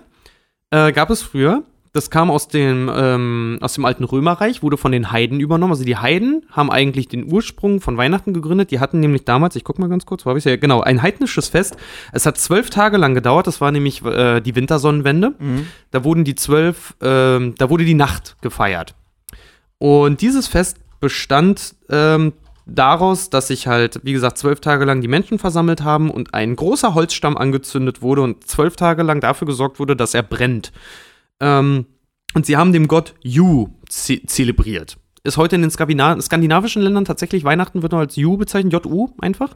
Äh, 0.71 0.91
gab 0.93 1.09
es 1.09 1.21
früher. 1.21 1.63
Das 1.91 2.09
kam 2.09 2.29
aus 2.29 2.49
dem, 2.49 2.91
ähm, 2.93 3.57
aus 3.61 3.75
dem 3.75 3.85
alten 3.85 4.03
Römerreich, 4.03 4.61
wurde 4.61 4.75
von 4.75 4.91
den 4.91 5.13
Heiden 5.13 5.39
übernommen. 5.39 5.71
Also 5.71 5.85
die 5.85 5.95
Heiden 5.95 6.45
haben 6.51 6.69
eigentlich 6.69 7.07
den 7.07 7.31
Ursprung 7.31 7.79
von 7.79 7.95
Weihnachten 7.95 8.33
gegründet. 8.33 8.71
Die 8.71 8.81
hatten 8.81 8.99
nämlich 8.99 9.23
damals, 9.23 9.55
ich 9.55 9.63
guck 9.63 9.79
mal 9.79 9.87
ganz 9.87 10.05
kurz, 10.05 10.25
wo 10.25 10.29
habe 10.29 10.39
ich 10.39 10.43
ja, 10.43 10.57
genau, 10.57 10.81
ein 10.81 11.01
heidnisches 11.01 11.47
Fest. 11.47 11.77
Es 12.11 12.25
hat 12.25 12.37
zwölf 12.37 12.69
Tage 12.69 12.97
lang 12.97 13.13
gedauert. 13.15 13.47
Das 13.47 13.61
war 13.61 13.71
nämlich 13.71 14.03
äh, 14.03 14.41
die 14.41 14.55
Wintersonnenwende. 14.57 15.35
Da 15.91 16.03
wurden 16.03 16.25
die 16.25 16.35
zwölf, 16.35 16.95
ähm, 17.01 17.55
da 17.57 17.69
wurde 17.69 17.85
die 17.85 17.93
Nacht 17.93 18.35
gefeiert. 18.41 18.93
Und 19.77 20.19
dieses 20.19 20.47
Fest 20.47 20.77
bestand 21.05 21.75
ähm, 21.91 22.33
daraus, 22.65 23.29
dass 23.29 23.49
sich 23.49 23.67
halt, 23.67 23.99
wie 24.01 24.13
gesagt, 24.13 24.39
zwölf 24.39 24.59
Tage 24.59 24.85
lang 24.85 25.01
die 25.01 25.07
Menschen 25.07 25.37
versammelt 25.37 25.83
haben 25.83 26.09
und 26.09 26.33
ein 26.33 26.55
großer 26.55 26.95
Holzstamm 26.95 27.37
angezündet 27.37 28.01
wurde 28.01 28.23
und 28.23 28.47
zwölf 28.47 28.75
Tage 28.75 29.03
lang 29.03 29.21
dafür 29.21 29.45
gesorgt 29.45 29.79
wurde, 29.79 29.95
dass 29.95 30.15
er 30.15 30.23
brennt. 30.23 30.71
Ähm, 31.39 31.85
und 32.33 32.47
sie 32.47 32.57
haben 32.57 32.73
dem 32.73 32.87
Gott 32.87 33.13
Ju 33.21 33.67
ze 33.87 34.23
zelebriert. 34.25 34.97
Ist 35.23 35.37
heute 35.37 35.57
in 35.57 35.61
den 35.61 35.69
Skandina 35.69 36.19
skandinavischen 36.19 36.81
Ländern 36.81 37.05
tatsächlich 37.05 37.43
Weihnachten 37.43 37.83
wird 37.83 37.91
noch 37.91 37.99
als 37.99 38.15
Ju 38.15 38.35
bezeichnet, 38.37 38.73
J-U 38.73 39.09
einfach. 39.19 39.55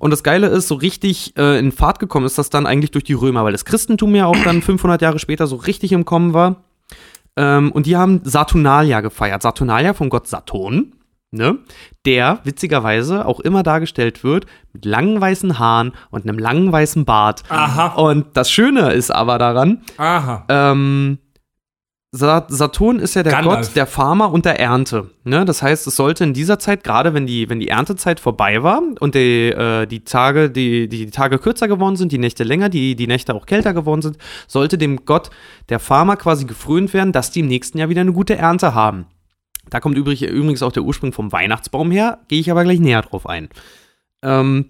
Und 0.00 0.10
das 0.10 0.24
Geile 0.24 0.48
ist, 0.48 0.66
so 0.66 0.74
richtig 0.74 1.36
äh, 1.36 1.60
in 1.60 1.70
Fahrt 1.70 2.00
gekommen 2.00 2.26
ist 2.26 2.38
das 2.38 2.50
dann 2.50 2.66
eigentlich 2.66 2.90
durch 2.90 3.04
die 3.04 3.12
Römer, 3.12 3.44
weil 3.44 3.52
das 3.52 3.64
Christentum 3.64 4.16
ja 4.16 4.26
auch 4.26 4.36
dann 4.42 4.62
500 4.62 5.00
Jahre 5.00 5.20
später 5.20 5.46
so 5.46 5.54
richtig 5.54 5.92
im 5.92 6.04
Kommen 6.04 6.34
war. 6.34 6.64
Ähm, 7.36 7.72
und 7.72 7.86
die 7.86 7.96
haben 7.96 8.20
Saturnalia 8.24 9.00
gefeiert. 9.00 9.42
Saturnalia 9.42 9.94
vom 9.94 10.10
Gott 10.10 10.26
Saturn, 10.26 10.92
ne? 11.30 11.58
Der 12.04 12.40
witzigerweise 12.44 13.26
auch 13.26 13.40
immer 13.40 13.62
dargestellt 13.62 14.22
wird 14.22 14.46
mit 14.72 14.84
langen 14.84 15.20
weißen 15.20 15.58
Haaren 15.58 15.92
und 16.10 16.28
einem 16.28 16.38
langen 16.38 16.70
weißen 16.70 17.04
Bart. 17.04 17.42
Aha. 17.48 17.94
Und 17.94 18.36
das 18.36 18.50
Schöne 18.50 18.92
ist 18.92 19.10
aber 19.10 19.38
daran, 19.38 19.82
Aha. 19.96 20.44
ähm, 20.48 21.18
Saturn 22.14 22.98
ist 22.98 23.14
ja 23.14 23.22
der 23.22 23.32
Gandalf. 23.32 23.68
Gott 23.68 23.76
der 23.76 23.86
Farmer 23.86 24.32
und 24.32 24.44
der 24.44 24.60
Ernte. 24.60 25.08
Ne? 25.24 25.46
Das 25.46 25.62
heißt, 25.62 25.86
es 25.86 25.96
sollte 25.96 26.24
in 26.24 26.34
dieser 26.34 26.58
Zeit, 26.58 26.84
gerade 26.84 27.14
wenn 27.14 27.26
die, 27.26 27.48
wenn 27.48 27.58
die 27.58 27.68
Erntezeit 27.68 28.20
vorbei 28.20 28.62
war 28.62 28.82
und 29.00 29.14
die, 29.14 29.48
äh, 29.48 29.86
die, 29.86 30.04
Tage, 30.04 30.50
die, 30.50 30.88
die 30.88 31.10
Tage 31.10 31.38
kürzer 31.38 31.68
geworden 31.68 31.96
sind, 31.96 32.12
die 32.12 32.18
Nächte 32.18 32.44
länger, 32.44 32.68
die, 32.68 32.96
die 32.96 33.06
Nächte 33.06 33.34
auch 33.34 33.46
kälter 33.46 33.72
geworden 33.72 34.02
sind, 34.02 34.18
sollte 34.46 34.76
dem 34.76 35.06
Gott 35.06 35.30
der 35.70 35.78
Farmer 35.78 36.16
quasi 36.16 36.44
gefrönt 36.44 36.92
werden, 36.92 37.12
dass 37.12 37.30
die 37.30 37.40
im 37.40 37.48
nächsten 37.48 37.78
Jahr 37.78 37.88
wieder 37.88 38.02
eine 38.02 38.12
gute 38.12 38.36
Ernte 38.36 38.74
haben. 38.74 39.06
Da 39.70 39.80
kommt 39.80 39.96
übrig, 39.96 40.22
übrigens 40.22 40.62
auch 40.62 40.72
der 40.72 40.82
Ursprung 40.82 41.14
vom 41.14 41.32
Weihnachtsbaum 41.32 41.90
her, 41.90 42.18
gehe 42.28 42.40
ich 42.40 42.50
aber 42.50 42.64
gleich 42.64 42.80
näher 42.80 43.00
drauf 43.00 43.26
ein. 43.26 43.48
Ähm, 44.22 44.66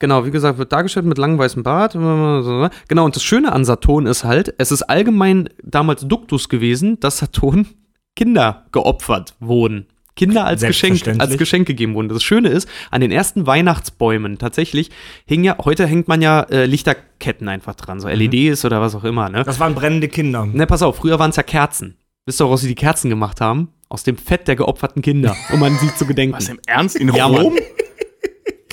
Genau, 0.00 0.24
wie 0.26 0.30
gesagt, 0.30 0.58
wird 0.58 0.72
dargestellt 0.72 1.06
mit 1.06 1.18
langem 1.18 1.38
weißem 1.38 1.62
Bart. 1.62 1.92
Genau, 1.92 3.04
und 3.04 3.14
das 3.14 3.22
Schöne 3.22 3.52
an 3.52 3.64
Saturn 3.64 4.06
ist 4.06 4.24
halt, 4.24 4.54
es 4.58 4.72
ist 4.72 4.82
allgemein 4.82 5.48
damals 5.62 6.08
Duktus 6.08 6.48
gewesen, 6.48 6.98
dass 7.00 7.18
Saturn 7.18 7.66
Kinder 8.16 8.64
geopfert 8.72 9.34
wurden. 9.38 9.86
Kinder 10.16 10.44
als 10.44 10.62
Geschenk, 10.62 11.06
als 11.18 11.38
Geschenk 11.38 11.66
gegeben 11.66 11.94
wurden. 11.94 12.08
Das 12.08 12.22
Schöne 12.22 12.48
ist, 12.48 12.68
an 12.90 13.00
den 13.00 13.10
ersten 13.10 13.46
Weihnachtsbäumen 13.46 14.38
tatsächlich 14.38 14.90
hing 15.24 15.44
ja, 15.44 15.56
heute 15.64 15.86
hängt 15.86 16.08
man 16.08 16.20
ja 16.20 16.40
äh, 16.50 16.66
Lichterketten 16.66 17.48
einfach 17.48 17.74
dran, 17.74 18.00
so 18.00 18.08
LEDs 18.08 18.64
oder 18.64 18.80
was 18.82 18.94
auch 18.94 19.04
immer, 19.04 19.28
ne? 19.30 19.44
Das 19.44 19.60
waren 19.60 19.74
brennende 19.74 20.08
Kinder. 20.08 20.44
Ne, 20.44 20.66
pass 20.66 20.82
auf, 20.82 20.96
früher 20.96 21.18
waren 21.18 21.30
es 21.30 21.36
ja 21.36 21.42
Kerzen. 21.42 21.96
Wisst 22.26 22.40
ihr, 22.40 22.44
woraus 22.46 22.60
sie 22.62 22.68
die 22.68 22.74
Kerzen 22.74 23.08
gemacht 23.08 23.40
haben? 23.40 23.68
Aus 23.88 24.02
dem 24.02 24.16
Fett 24.18 24.46
der 24.48 24.56
geopferten 24.56 25.00
Kinder, 25.00 25.34
um 25.52 25.62
an 25.62 25.76
sie 25.80 25.94
zu 25.94 26.04
gedenken. 26.06 26.36
Was 26.36 26.48
im 26.48 26.60
Ernst? 26.66 26.96
In 26.96 27.12
Ja. 27.14 27.26
Rom? 27.26 27.54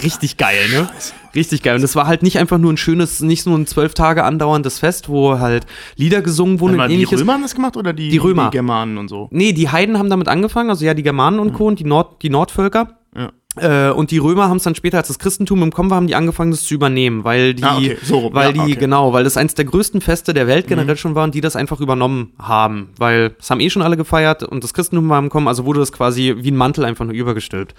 Richtig 0.04 0.38
geil, 0.38 0.70
ne? 0.72 0.90
Richtig 1.36 1.64
geil. 1.64 1.76
Und 1.76 1.84
es 1.84 1.96
war 1.96 2.08
halt 2.08 2.24
nicht 2.24 2.38
einfach 2.40 2.58
nur 2.58 2.72
ein 2.72 2.78
schönes, 2.78 3.22
nicht 3.22 3.46
nur 3.46 3.58
ein 3.58 3.66
zwölf 3.68 3.94
Tage 3.94 4.24
andauerndes 4.24 4.80
Fest, 4.80 5.10
wo 5.10 5.40
halt 5.40 5.66
Lieder 5.96 6.22
gesungen 6.22 6.60
wurden 6.60 6.74
und 6.74 6.78
mal, 6.78 6.88
die 6.88 6.96
ähnliches. 6.96 7.20
Römer 7.22 7.34
haben 7.34 7.42
das 7.42 7.56
gemacht 7.56 7.78
oder 7.78 7.94
die, 7.94 8.10
Die 8.10 8.18
Römer. 8.18 8.46
die 8.50 8.58
Germanen 8.58 8.98
und 8.98 9.08
so? 9.08 9.28
Nee, 9.32 9.54
die 9.54 9.70
Heiden 9.70 9.98
haben 9.98 10.10
damit 10.10 10.28
angefangen, 10.28 10.70
also 10.70 10.86
ja, 10.86 10.94
die 10.94 11.04
Germanen 11.04 11.40
und 11.40 11.54
Co. 11.54 11.68
und 11.68 11.80
die, 11.80 11.84
Nord, 11.84 12.22
die 12.22 12.30
Nordvölker. 12.30 12.98
Ja. 13.16 13.32
Äh, 13.60 13.92
und 13.92 14.12
die 14.12 14.20
Römer 14.20 14.50
haben 14.50 14.58
es 14.58 14.64
dann 14.64 14.76
später, 14.76 15.00
als 15.00 15.08
das 15.08 15.18
Christentum 15.18 15.64
im 15.64 15.72
Kommen 15.72 15.90
war, 15.90 15.98
haben 15.98 16.06
die 16.08 16.14
angefangen, 16.14 16.52
das 16.52 16.64
zu 16.64 16.76
übernehmen, 16.76 17.24
weil 17.24 17.56
die, 17.56 17.64
Ah, 17.64 17.78
okay, 17.78 17.98
so 18.04 18.30
weil 18.34 18.48
Ja, 18.48 18.52
die, 18.54 18.60
okay. 18.60 18.76
Mhm. 18.76 18.80
genau, 18.80 19.14
weil 19.14 19.24
das 19.24 19.36
eins 19.36 19.56
der 19.56 19.66
größten 19.66 20.00
Feste 20.02 20.36
der 20.36 20.46
Welt 20.46 20.68
generell 20.68 20.96
schon 20.98 21.16
war 21.16 21.24
und 21.24 21.34
die 21.34 21.42
das 21.42 21.56
einfach 21.56 21.80
übernommen 21.82 22.34
haben, 22.38 22.90
weil 23.00 23.36
es 23.40 23.50
haben 23.50 23.60
eh 23.60 23.72
schon 23.72 23.82
alle 23.82 23.98
gefeiert 23.98 24.44
und 24.44 24.64
das 24.64 24.76
Christentum 24.76 25.10
war 25.10 25.18
im 25.18 25.30
Kommen, 25.30 25.48
also 25.48 25.66
wurde 25.66 25.80
das 25.80 25.92
quasi 25.92 26.36
wie 26.38 26.52
ein 26.52 26.56
Mantel 26.56 26.86
einfach 26.86 27.06
nur 27.06 27.16
übergestülpt. 27.16 27.74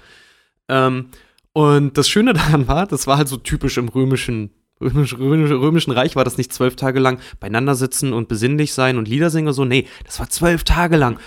Ähm, 0.68 1.06
und 1.52 1.98
das 1.98 2.08
Schöne 2.08 2.32
daran 2.34 2.68
war, 2.68 2.86
das 2.86 3.06
war 3.06 3.18
halt 3.18 3.28
so 3.28 3.36
typisch 3.36 3.78
im 3.78 3.88
römischen 3.88 4.50
Römisch, 4.80 5.18
römisch, 5.18 5.50
römischen 5.50 5.90
Reich 5.90 6.14
war 6.14 6.22
das 6.22 6.38
nicht 6.38 6.52
zwölf 6.52 6.76
Tage 6.76 7.00
lang 7.00 7.18
beieinander 7.40 7.74
sitzen 7.74 8.12
und 8.12 8.28
besinnlich 8.28 8.72
sein 8.72 8.96
und 8.96 9.08
Lieder 9.08 9.28
singen, 9.28 9.52
so, 9.52 9.64
nee, 9.64 9.88
das 10.04 10.20
war 10.20 10.30
zwölf 10.30 10.62
Tage 10.62 10.96
lang 10.96 11.18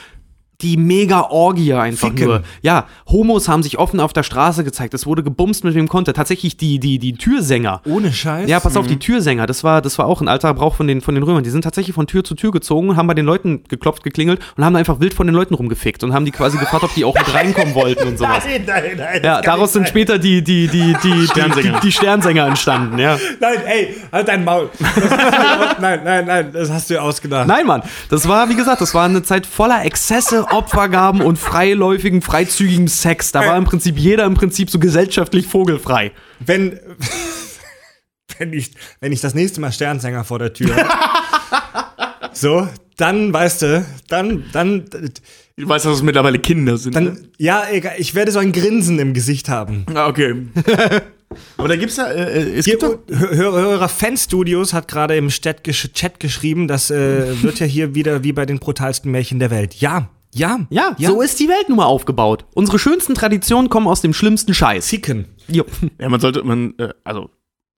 die 0.62 0.78
mega 0.78 1.22
Orgie 1.22 1.74
einfach 1.74 2.10
Ficken. 2.10 2.26
nur. 2.26 2.44
Ja, 2.62 2.86
Homos 3.08 3.48
haben 3.48 3.64
sich 3.64 3.78
offen 3.80 4.00
auf 4.00 4.14
der 4.14 4.24
Straße 4.24 4.64
gezeigt. 4.64 4.94
Es 4.94 5.06
wurde 5.06 5.24
gebumst 5.24 5.64
mit 5.64 5.76
wem 5.76 5.88
konnte. 5.88 6.14
Tatsächlich 6.14 6.58
die, 6.58 6.80
die, 6.80 7.00
die 7.00 7.14
Türsänger. 7.14 7.82
Ohne 7.86 8.12
Scheiß. 8.12 8.50
Ja, 8.50 8.60
pass 8.60 8.78
auf, 8.78 8.88
die 8.88 8.98
Türsänger, 9.00 9.46
das 9.46 9.64
war, 9.64 9.82
das 9.82 9.98
war 9.98 10.06
auch 10.06 10.22
ein 10.22 10.28
alter 10.28 10.54
Brauch 10.54 10.76
von 10.76 10.88
den, 10.88 11.02
von 11.02 11.16
den 11.16 11.24
Römern. 11.24 11.44
Die 11.44 11.50
sind 11.50 11.64
tatsächlich 11.64 11.96
von 11.96 12.08
Tür 12.08 12.24
zu 12.24 12.36
Tür 12.36 12.52
gezogen, 12.52 12.96
haben 12.96 13.08
bei 13.08 13.14
den 13.14 13.26
Leuten 13.26 13.64
geklopft, 13.68 14.04
geklingelt 14.04 14.40
und 14.58 14.66
haben 14.66 14.76
einfach 14.76 15.00
wild 15.00 15.14
von 15.14 15.28
den 15.28 15.36
Leuten 15.36 15.54
rumgefickt 15.54 16.04
und 16.04 16.14
haben 16.14 16.26
die 16.26 16.32
quasi 16.32 16.58
gefragt, 16.58 16.84
ob 16.84 16.94
die 16.94 17.06
auch 17.06 17.16
mit 17.16 17.34
reinkommen 17.34 17.74
wollten 17.76 18.08
und 18.08 18.18
sowas. 18.18 18.44
Nein, 18.46 18.64
nein, 18.66 18.84
nein. 18.98 19.22
Ja, 19.24 19.42
daraus 19.42 19.74
sind 19.74 19.88
später 19.88 20.18
die, 20.20 20.44
die, 20.44 20.68
die, 20.68 20.96
die, 21.04 21.28
Sternsänger. 21.28 21.80
die, 21.80 21.88
die 21.88 21.92
Sternsänger 21.92 22.48
entstanden, 22.48 23.00
ja. 23.00 23.18
Nein, 23.40 23.58
ey, 23.66 23.96
halt 24.12 24.28
dein 24.28 24.44
Maul. 24.44 24.70
Nein, 25.80 26.02
nein, 26.04 26.26
nein, 26.26 26.50
das 26.54 26.72
hast 26.72 26.90
du 26.90 26.96
dir 26.96 27.04
ausgedacht. 27.04 27.48
Nein, 27.48 27.66
Mann, 27.66 27.82
das 28.10 28.28
war, 28.28 28.50
wie 28.50 28.56
gesagt, 28.56 28.82
das 28.82 28.94
war 28.94 29.06
eine 29.06 29.24
Zeit 29.24 29.46
voller 29.46 29.84
Exzesse, 29.86 30.46
Opfergaben 30.52 31.22
und 31.22 31.38
freiläufigen, 31.38 32.22
freizügigen 32.22 32.88
Sex. 32.88 33.32
Da 33.32 33.42
war 33.42 33.58
im 33.58 33.66
Prinzip 33.66 33.98
jeder 33.98 34.26
im 34.26 34.34
Prinzip 34.36 34.70
so 34.70 34.80
gesellschaftlich 34.80 35.48
vogelfrei. 35.48 36.12
Wenn, 36.40 36.80
wenn, 38.40 38.54
ich, 38.54 38.72
wenn 39.00 39.12
ich 39.12 39.22
das 39.22 39.34
nächste 39.34 39.62
Mal 39.62 39.72
Sternsänger 39.72 40.24
vor 40.24 40.40
der 40.40 40.54
Tür 40.54 40.76
so, 42.34 42.68
dann, 42.98 43.34
weißt 43.34 43.62
du, 43.64 43.86
dann, 44.10 44.44
dann, 44.54 44.86
Ich 45.56 45.68
weiß, 45.68 45.84
dass 45.84 45.96
es 45.98 46.02
mittlerweile 46.04 46.40
Kinder 46.40 46.78
sind. 46.78 46.96
ne? 46.96 47.02
dann, 47.06 47.28
ja, 47.38 47.64
egal, 47.72 47.94
ich 47.98 48.14
werde 48.16 48.32
so 48.32 48.40
ein 48.40 48.52
Grinsen 48.52 49.00
im 49.00 49.14
Gesicht 49.14 49.50
haben. 49.50 49.86
Ah, 49.94 50.08
okay. 50.08 50.36
Aber 51.58 51.70
da 51.70 51.78
gibt's 51.78 51.96
ja, 51.96 52.08
äh, 52.08 52.42
äh, 52.42 52.58
es 52.58 52.66
Hier, 52.66 52.78
gibt 52.78 52.84
doch, 52.84 52.98
Hö- 53.10 53.30
Hö- 53.32 53.52
Hörer 53.54 53.88
Fanstudios 53.88 54.74
hat 54.74 54.90
gerade 54.90 55.16
im 55.16 55.30
Chat 55.30 55.64
geschrieben, 56.20 56.68
das 56.68 56.92
äh, 56.92 57.42
wird 57.42 57.60
ja 57.62 57.66
hier 57.66 57.96
wieder 57.96 58.24
wie 58.26 58.34
bei 58.34 58.46
den 58.46 58.60
brutalsten 58.60 59.10
Märchen 59.12 59.40
der 59.40 59.50
Welt. 59.50 59.76
Ja, 59.76 60.10
ja, 60.34 60.66
Ja, 60.98 61.10
so 61.10 61.22
ist 61.22 61.40
die 61.40 61.48
Welt 61.48 61.68
nun 61.68 61.78
mal 61.78 61.86
aufgebaut. 61.86 62.46
Unsere 62.54 62.80
schönsten 62.80 63.16
Traditionen 63.16 63.70
kommen 63.70 63.88
aus 63.88 64.02
dem 64.02 64.14
schlimmsten 64.14 64.54
Scheiß. 64.54 64.88
Ficken. 64.88 65.26
Jo. 65.48 65.66
ja, 66.00 66.10
man 66.10 66.20
sollte, 66.20 66.44
man, 66.44 66.74
äh, 66.78 66.90
also, 67.04 67.30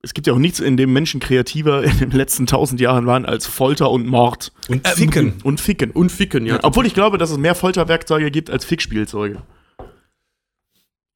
es 0.02 0.14
gibt 0.14 0.26
ja 0.26 0.34
auch 0.34 0.38
nichts, 0.38 0.60
in 0.60 0.76
dem 0.76 0.92
Menschen 0.92 1.18
kreativer 1.18 1.82
in 1.82 1.98
den 1.98 2.10
letzten 2.10 2.46
tausend 2.46 2.80
Jahren 2.80 3.06
waren 3.06 3.24
als 3.24 3.46
Folter 3.46 3.90
und 3.90 4.06
Mord. 4.06 4.52
Und 4.68 4.86
Ficken. 4.86 5.34
Und 5.42 5.60
Ficken. 5.60 5.90
Und 5.90 6.12
ficken, 6.12 6.46
ja. 6.46 6.60
Obwohl 6.62 6.86
ich 6.86 6.94
glaube, 6.94 7.18
dass 7.18 7.30
es 7.30 7.38
mehr 7.38 7.54
Folterwerkzeuge 7.54 8.30
gibt 8.30 8.50
als 8.50 8.64
Fickspielzeuge. 8.64 9.42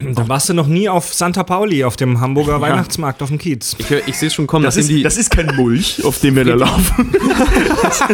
Da 0.00 0.28
warst 0.28 0.48
du 0.48 0.54
noch 0.54 0.68
nie 0.68 0.88
auf 0.88 1.12
Santa 1.12 1.42
Pauli, 1.42 1.82
auf 1.82 1.96
dem 1.96 2.20
Hamburger 2.20 2.60
Weihnachtsmarkt 2.60 3.20
auf 3.20 3.30
dem 3.30 3.38
Kiez. 3.38 3.74
Ich, 3.78 3.90
ich 4.06 4.16
sehe 4.16 4.28
es 4.28 4.34
schon 4.34 4.46
kommen. 4.46 4.64
Das 4.64 4.76
Das, 4.76 4.84
ist, 4.84 4.90
die, 4.90 5.02
das 5.02 5.16
ist 5.16 5.28
kein 5.28 5.56
Mulch, 5.56 6.04
auf 6.04 6.20
dem 6.20 6.36
wir 6.36 6.44
da 6.44 6.54
laufen. 6.54 7.10
Das, 7.82 8.04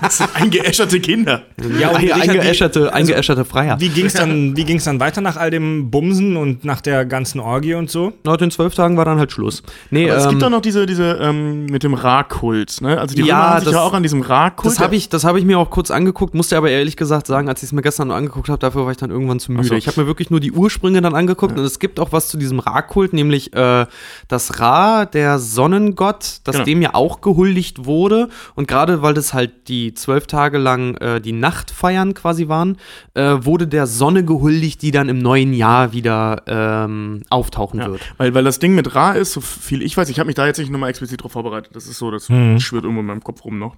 das 0.00 0.16
sind 0.18 0.30
eingeäscherte 0.32 0.98
Kinder. 1.00 1.42
Ja, 1.78 1.90
und 1.90 1.96
einge, 1.96 2.14
Richard, 2.14 2.26
wie- 2.26 2.30
eingeäscherte, 2.30 2.94
eingeäscherte 2.94 3.44
Freier. 3.44 3.78
Wie 3.78 3.90
ging's 3.90 4.14
dann, 4.14 4.56
wie 4.56 4.64
ging's 4.64 4.84
dann 4.84 5.00
weiter 5.00 5.20
nach 5.20 5.36
all 5.36 5.50
dem 5.50 5.90
Bumsen 5.90 6.38
und 6.38 6.64
nach 6.64 6.80
der 6.80 7.04
ganzen 7.04 7.40
Orgie 7.40 7.74
und 7.74 7.90
so? 7.90 8.14
Nach 8.24 8.38
den 8.38 8.50
zwölf 8.50 8.74
Tagen 8.74 8.96
war 8.96 9.04
dann 9.04 9.18
halt 9.18 9.30
Schluss. 9.30 9.62
Nee, 9.90 10.08
Aber 10.10 10.16
es 10.20 10.24
ähm, 10.24 10.30
gibt 10.30 10.42
doch 10.42 10.48
noch 10.50 10.62
diese, 10.62 10.86
diese 10.86 11.18
ähm, 11.20 11.66
mit 11.66 11.82
dem 11.82 11.92
Ra-Kult, 11.92 12.80
ne? 12.80 12.98
Also 12.98 13.14
die 13.14 13.20
Ja, 13.24 13.36
Römer 13.36 13.50
haben 13.56 13.64
sich 13.66 13.72
ja 13.74 13.82
auch 13.82 13.92
an 13.92 14.02
diesem 14.02 14.22
Ra-Kult. 14.22 14.72
Das 14.72 14.80
habe 14.80 14.96
ich, 14.96 15.10
das 15.10 15.24
hab 15.24 15.36
ich 15.36 15.44
mir 15.44 15.58
auch 15.58 15.68
kurz 15.68 15.90
angeguckt, 15.90 16.34
musste 16.34 16.56
aber 16.56 16.70
ehrlich 16.70 16.96
gesagt 16.96 17.26
sagen, 17.26 17.50
als 17.50 17.60
ich 17.62 17.66
es 17.68 17.72
mir 17.72 17.82
gestern 17.82 18.10
angeguckt 18.12 18.48
habe, 18.48 18.58
dafür 18.60 18.86
war 18.86 18.92
ich 18.92 18.96
dann 18.96 19.10
irgendwann 19.10 19.40
zu 19.40 19.52
müde. 19.52 19.68
so. 19.68 19.74
Ich 19.74 19.86
habe 19.88 20.00
mir 20.00 20.06
wirklich 20.06 20.30
nur 20.30 20.40
die 20.40 20.52
Ursprünge 20.52 21.02
dann 21.02 21.17
angeguckt 21.18 21.58
und 21.58 21.64
es 21.64 21.78
gibt 21.78 22.00
auch 22.00 22.12
was 22.12 22.28
zu 22.28 22.38
diesem 22.38 22.58
Ra-Kult, 22.58 23.12
nämlich 23.12 23.52
äh, 23.54 23.86
das 24.28 24.58
Ra, 24.60 25.04
der 25.04 25.38
Sonnengott, 25.38 26.40
dass 26.44 26.54
Genau. 26.54 26.64
dem 26.64 26.82
ja 26.82 26.94
auch 26.94 27.20
gehuldigt 27.20 27.84
wurde. 27.84 28.28
Und 28.54 28.68
gerade 28.68 29.02
weil 29.02 29.14
das 29.14 29.34
halt 29.34 29.68
die 29.68 29.92
zwölf 29.94 30.26
Tage 30.26 30.56
lang 30.58 30.96
äh, 30.96 31.20
die 31.20 31.32
Nachtfeiern 31.32 32.14
quasi 32.14 32.48
waren, 32.48 32.78
äh, 33.14 33.36
wurde 33.40 33.66
der 33.68 33.86
Sonne 33.86 34.24
gehuldigt, 34.24 34.80
die 34.82 34.90
dann 34.90 35.08
im 35.08 35.18
neuen 35.18 35.52
Jahr 35.52 35.92
wieder 35.92 36.42
ähm, 36.46 37.22
auftauchen 37.30 37.80
Ja, 37.80 37.90
wird. 37.90 38.00
weil, 38.16 38.34
weil 38.34 38.44
das 38.44 38.58
Ding 38.58 38.74
mit 38.74 38.94
Ra 38.94 39.12
ist, 39.12 39.32
so 39.32 39.40
viel 39.40 39.82
ich 39.82 39.96
weiß, 39.96 40.08
ich 40.08 40.18
habe 40.18 40.26
mich 40.28 40.36
da 40.36 40.46
jetzt 40.46 40.58
nicht 40.58 40.70
nochmal 40.70 40.90
explizit 40.90 41.22
drauf 41.22 41.32
vorbereitet. 41.32 41.74
Das 41.74 41.86
ist 41.86 41.98
so, 41.98 42.10
das 42.10 42.26
schwirrt 42.26 42.84
irgendwo 42.84 43.00
in 43.00 43.06
meinem 43.06 43.22
Kopf 43.24 43.44
rum 43.44 43.58
noch. 43.58 43.76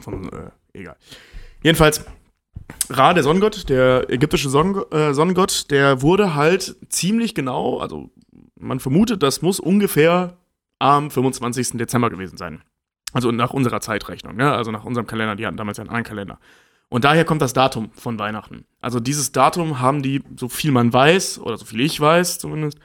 Von, 0.00 0.28
äh, 0.32 0.78
egal. 0.78 0.96
Jedenfalls, 1.62 2.04
Ra, 2.88 3.14
der 3.14 3.22
Sonnengott, 3.22 3.68
der 3.68 4.08
ägyptische 4.10 4.48
Sonn 4.48 4.82
äh, 4.90 5.14
Sonnengott, 5.14 5.70
der 5.70 6.02
wurde 6.02 6.34
halt 6.34 6.76
ziemlich 6.88 7.34
genau, 7.34 7.78
also 7.78 8.10
man 8.56 8.80
vermutet, 8.80 9.22
das 9.22 9.42
muss 9.42 9.60
ungefähr 9.60 10.36
am 10.78 11.10
25. 11.10 11.78
Dezember 11.78 12.10
gewesen 12.10 12.36
sein. 12.36 12.62
Also 13.12 13.32
nach 13.32 13.52
unserer 13.52 13.80
Zeitrechnung, 13.80 14.36
ne? 14.36 14.52
also 14.52 14.70
nach 14.70 14.84
unserem 14.84 15.06
Kalender, 15.06 15.36
die 15.36 15.46
hatten 15.46 15.56
damals 15.56 15.78
ja 15.78 15.82
einen 15.82 15.90
anderen 15.90 16.04
Kalender. 16.04 16.38
Und 16.88 17.04
daher 17.04 17.24
kommt 17.24 17.42
das 17.42 17.52
Datum 17.52 17.90
von 17.92 18.18
Weihnachten. 18.18 18.64
Also 18.80 18.98
dieses 18.98 19.32
Datum 19.32 19.80
haben 19.80 20.02
die, 20.02 20.22
so 20.36 20.48
viel 20.48 20.72
man 20.72 20.92
weiß, 20.92 21.38
oder 21.40 21.56
so 21.56 21.64
viel 21.64 21.80
ich 21.80 22.00
weiß 22.00 22.38
zumindest, 22.38 22.78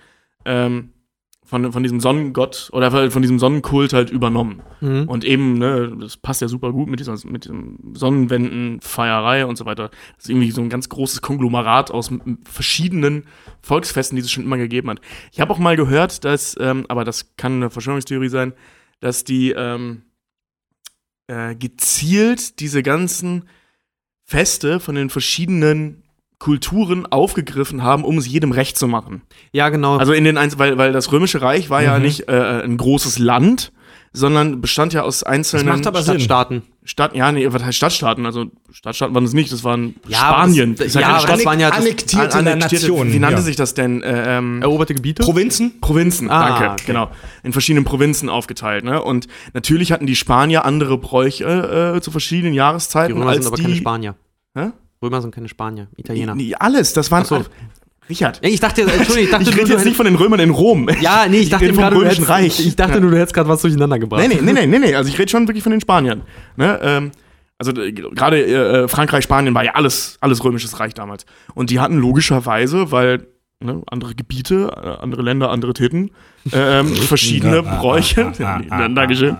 ähm, 0.46 0.92
von, 1.46 1.72
von 1.72 1.84
diesem 1.84 2.00
Sonnengott 2.00 2.70
oder 2.74 3.12
von 3.12 3.22
diesem 3.22 3.38
Sonnenkult 3.38 3.94
halt 3.94 4.10
übernommen. 4.10 4.62
Mhm. 4.82 5.08
Und 5.08 5.24
eben, 5.24 5.60
ne, 5.60 5.96
das 6.02 6.18
passt 6.18 6.42
ja 6.42 6.48
super 6.48 6.72
gut 6.72 6.90
mit, 6.90 7.00
dieser, 7.00 7.16
mit 7.26 7.46
diesem 7.46 7.94
Sonnenwenden, 7.94 8.82
Feierei 8.82 9.46
und 9.46 9.56
so 9.56 9.66
weiter. 9.66 9.90
Das 10.16 10.26
ist 10.26 10.30
irgendwie 10.30 10.52
so 10.52 10.62
ein 10.62 10.70
ganz 10.70 10.90
großes 10.90 11.22
Konglomerat 11.22 11.92
aus 11.92 12.12
verschiedenen 12.46 13.26
Volksfesten, 13.62 14.16
die 14.16 14.24
es 14.24 14.32
schon 14.32 14.44
immer 14.44 14.58
gegeben 14.58 14.90
hat. 14.90 15.02
Ich 15.32 15.40
habe 15.40 15.54
auch 15.54 15.60
mal 15.60 15.76
gehört, 15.76 16.26
dass, 16.26 16.56
ähm, 16.60 16.86
aber 16.90 17.04
das 17.04 17.36
kann 17.38 17.54
eine 17.54 17.70
Verschwörungstheorie 17.70 18.30
sein, 18.30 18.54
dass 19.00 19.24
die 19.24 19.52
ähm, 19.52 20.02
äh, 21.28 21.56
gezielt 21.56 22.60
diese 22.60 22.82
ganzen 22.82 23.48
Feste 24.24 24.80
von 24.80 24.96
den 24.96 25.12
verschiedenen 25.12 26.05
Kulturen 26.46 27.08
aufgegriffen 27.08 27.82
haben, 27.82 28.04
um 28.04 28.20
es 28.20 28.28
jedem 28.28 28.52
recht 28.52 28.78
zu 28.78 28.88
machen. 28.88 29.24
Ja, 29.52 29.70
genau. 29.70 29.98
Also 29.98 30.14
in 30.14 30.24
den 30.26 30.38
Einz 30.38 30.60
weil, 30.60 30.78
weil 30.78 30.92
das 30.94 31.12
Römische 31.12 31.42
Reich 31.42 31.72
war 31.72 31.82
ja 31.82 31.98
nicht 31.98 32.30
äh, 32.30 32.62
ein 32.64 32.78
großes 32.78 33.18
Land, 33.18 33.72
sondern 34.14 34.62
bestand 34.62 34.94
ja 34.94 35.02
aus 35.02 35.24
einzelnen 35.24 35.66
macht 35.66 35.88
aber. 35.88 36.04
Stadtstaaten. 36.04 36.62
Stadt, 36.84 37.16
ja, 37.16 37.32
nee, 37.32 37.52
was 37.52 37.64
heißt 37.64 37.78
Stadtstaaten? 37.78 38.28
Also 38.28 38.46
Stadtstaaten 38.72 39.16
waren 39.16 39.24
es 39.24 39.34
nicht, 39.34 39.52
das 39.52 39.64
waren 39.64 39.96
Ja, 40.08 40.20
Spanien. 40.20 40.76
das- 40.76 40.86
ist 40.86 40.94
ja 40.96 41.08
aber 41.16 41.28
das 41.28 41.44
waren 41.46 41.60
ja 41.60 41.70
das- 41.72 41.80
annektierte 41.80 42.38
Annektierte- 42.38 42.76
Nationen. 42.76 43.12
Wie 43.12 43.18
nannte 43.18 43.38
ja. 43.38 43.42
sich 43.42 43.56
das 43.56 43.74
denn? 43.74 44.04
Äh, 44.04 44.38
ähm, 44.38 44.62
Eroberte 44.62 44.94
Gebiete? 44.94 45.24
Provinzen? 45.24 45.82
Provinzen, 45.82 46.30
Ah, 46.30 46.50
danke, 46.50 46.70
okay. 46.74 46.84
genau. 46.86 47.10
In 47.42 47.54
verschiedenen 47.54 47.86
Provinzen 47.86 48.30
aufgeteilt, 48.30 48.84
ne? 48.84 49.02
Und 49.02 49.26
natürlich 49.56 49.92
hatten 49.92 50.06
die 50.06 50.16
Spanier 50.16 50.64
andere 50.64 51.00
Bräuche 51.00 51.96
äh, 51.96 52.02
zu 52.02 52.12
verschiedenen 52.12 52.54
Die 52.54 52.58
Jahreszeiten 52.58 53.14
Römer 53.18 53.32
als 53.32 53.38
sind 53.38 53.48
aber 53.48 53.58
die. 53.58 53.64
keine 53.64 53.76
Spanier. 53.78 54.16
Hä? 54.56 54.70
Römer 55.06 55.22
sind 55.22 55.34
keine 55.34 55.48
Spanier, 55.48 55.88
Italiener. 55.96 56.36
Nee, 56.36 56.56
alles, 56.56 56.94
das 56.94 57.12
waren. 57.12 57.26
So. 57.26 57.44
Richard, 58.10 58.40
Ja, 58.44 58.50
ich 58.50 58.60
dachte, 58.60 58.82
Entschuldigung, 58.82 59.24
ich 59.24 59.30
dachte, 59.32 59.44
ich 59.50 59.50
du, 59.50 59.58
rede 59.62 59.74
jetzt 59.74 59.86
nicht 59.86 59.98
von 59.98 60.06
den 60.06 60.16
Römern 60.16 60.40
in 60.40 60.50
Rom. 60.52 60.88
Ja, 61.02 61.26
nee, 61.28 61.40
ich 61.40 61.50
dachte 61.50 61.66
rede 61.66 61.74
eben 61.74 61.84
vom 61.84 61.94
Römischen 61.94 62.28
hättest, 62.28 62.30
Reich. 62.30 62.66
ich 62.66 62.76
dachte, 62.76 63.00
nur, 63.02 63.12
du 63.12 63.18
hättest 63.18 63.34
gerade 63.34 63.50
was 63.50 63.62
durcheinander 63.62 63.98
gebracht. 64.00 64.22
Nee, 64.22 64.36
nee, 64.36 64.42
nee, 64.42 64.54
nee, 64.54 64.68
nee, 64.68 64.80
nee. 64.80 64.96
Also 64.96 65.10
ich 65.10 65.18
rede 65.18 65.30
schon 65.30 65.48
wirklich 65.48 65.64
von 65.64 65.72
den 65.72 65.82
Spaniern. 65.82 66.22
Ne? 66.56 66.80
Ähm, 66.84 67.12
also 67.58 67.72
äh, 67.72 67.92
gerade 67.92 68.46
äh, 68.46 68.88
Frankreich, 68.88 69.24
Spanien 69.24 69.54
war 69.56 69.64
ja 69.64 69.74
alles, 69.74 70.18
alles 70.22 70.44
römisches 70.44 70.80
Reich 70.80 70.94
damals. 70.94 71.26
Und 71.56 71.70
die 71.70 71.80
hatten 71.80 71.98
logischerweise, 71.98 72.92
weil 72.92 73.28
ne, 73.60 73.82
andere 73.90 74.14
Gebiete, 74.14 74.72
äh, 74.76 75.02
andere 75.02 75.22
Länder, 75.22 75.50
andere 75.50 75.74
Titten, 75.74 76.12
ähm, 76.52 76.88
verschiedene 76.94 77.64
Bräuche. 77.64 78.34
Dankeschön. 78.70 79.38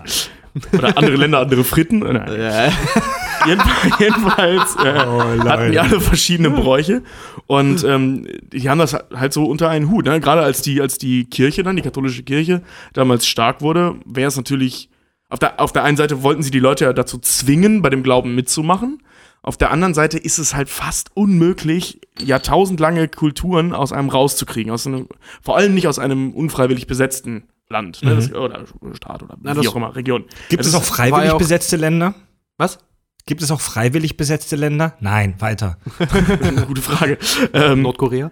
Oder 0.72 0.96
andere 0.96 1.16
Länder, 1.16 1.40
andere 1.40 1.64
Fritten. 1.64 2.02
Jedenfalls, 3.46 3.98
jedenfalls 4.00 4.76
äh, 4.76 5.04
Oh, 5.06 5.44
hatten 5.48 5.72
die 5.72 5.78
alle 5.78 6.00
verschiedene 6.00 6.50
Bräuche 6.50 7.02
und 7.46 7.84
ähm, 7.84 8.26
die 8.52 8.68
haben 8.68 8.78
das 8.78 8.94
halt 9.14 9.32
so 9.32 9.44
unter 9.44 9.68
einen 9.68 9.90
Hut. 9.90 10.04
Ne? 10.06 10.20
Gerade 10.20 10.42
als 10.42 10.62
die, 10.62 10.80
als 10.80 10.98
die 10.98 11.24
Kirche 11.28 11.62
dann, 11.62 11.76
die 11.76 11.82
katholische 11.82 12.22
Kirche, 12.22 12.62
damals 12.92 13.26
stark 13.26 13.60
wurde, 13.62 13.96
wäre 14.04 14.28
es 14.28 14.36
natürlich, 14.36 14.90
auf 15.28 15.38
der, 15.38 15.60
auf 15.60 15.72
der 15.72 15.84
einen 15.84 15.96
Seite 15.96 16.22
wollten 16.22 16.42
sie 16.42 16.50
die 16.50 16.60
Leute 16.60 16.84
ja 16.84 16.92
dazu 16.92 17.18
zwingen, 17.18 17.82
bei 17.82 17.90
dem 17.90 18.02
Glauben 18.02 18.34
mitzumachen. 18.34 19.02
Auf 19.42 19.56
der 19.56 19.70
anderen 19.70 19.94
Seite 19.94 20.18
ist 20.18 20.38
es 20.38 20.54
halt 20.56 20.68
fast 20.68 21.10
unmöglich, 21.14 22.00
jahrtausendlange 22.20 23.06
Kulturen 23.08 23.72
aus 23.74 23.92
einem 23.92 24.08
rauszukriegen. 24.08 24.72
Aus 24.72 24.86
einem, 24.88 25.06
vor 25.40 25.56
allem 25.56 25.74
nicht 25.74 25.86
aus 25.86 25.98
einem 26.00 26.32
unfreiwillig 26.32 26.86
besetzten 26.88 27.44
Land 27.68 28.02
ne? 28.02 28.14
das, 28.16 28.32
oder 28.32 28.64
Staat 28.94 29.22
oder 29.22 29.36
Na, 29.40 29.60
wie 29.60 29.68
auch 29.68 29.76
immer, 29.76 29.94
Region. 29.94 30.24
Gibt 30.48 30.64
Es 30.64 30.74
auch 30.74 30.82
freiwillig 30.84 31.30
auch- 31.30 31.38
besetzte 31.38 31.76
Länder? 31.76 32.14
Was? 32.58 32.78
Gibt 33.28 33.42
es 33.42 33.50
auch 33.50 33.60
freiwillig 33.60 34.16
besetzte 34.16 34.54
Länder? 34.54 34.94
Nein, 35.00 35.34
weiter. 35.40 35.78
Eine 36.40 36.62
gute 36.66 36.80
Frage. 36.80 37.18
Ähm, 37.52 37.82
Nordkorea? 37.82 38.30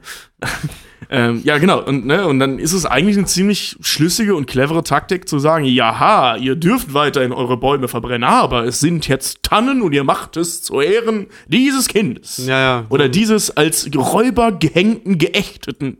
ähm, 1.11 1.41
ja, 1.43 1.59
genau. 1.59 1.83
Und, 1.83 2.07
ne, 2.07 2.25
und 2.29 2.39
dann 2.39 2.61
ist 2.61 2.73
es 2.73 2.87
eigentlich 2.87 3.17
eine 3.17 3.27
ziemlich 3.27 3.77
schlüssige 3.81 4.37
und 4.37 4.47
clevere 4.47 4.85
Taktik 4.85 5.29
zu 5.29 5.41
sagen, 5.41 5.65
jaha, 5.65 6.37
ihr 6.37 6.55
dürft 6.55 6.95
weiterhin 6.95 7.33
eure 7.33 7.57
Bäume 7.57 7.89
verbrennen, 7.89 8.23
aber 8.23 8.67
es 8.67 8.79
sind 8.79 9.09
jetzt 9.09 9.43
Tannen 9.43 9.83
und 9.83 9.93
ihr 9.93 10.05
macht 10.05 10.37
es 10.37 10.63
zu 10.63 10.81
Ehren 10.81 11.27
dieses 11.49 11.89
Kindes. 11.89 12.47
Ja, 12.47 12.61
ja. 12.61 12.87
Oder 12.89 13.09
dieses 13.09 13.51
als 13.51 13.91
Räuber 13.97 14.53
gehängten, 14.53 15.19
geächteten 15.19 15.99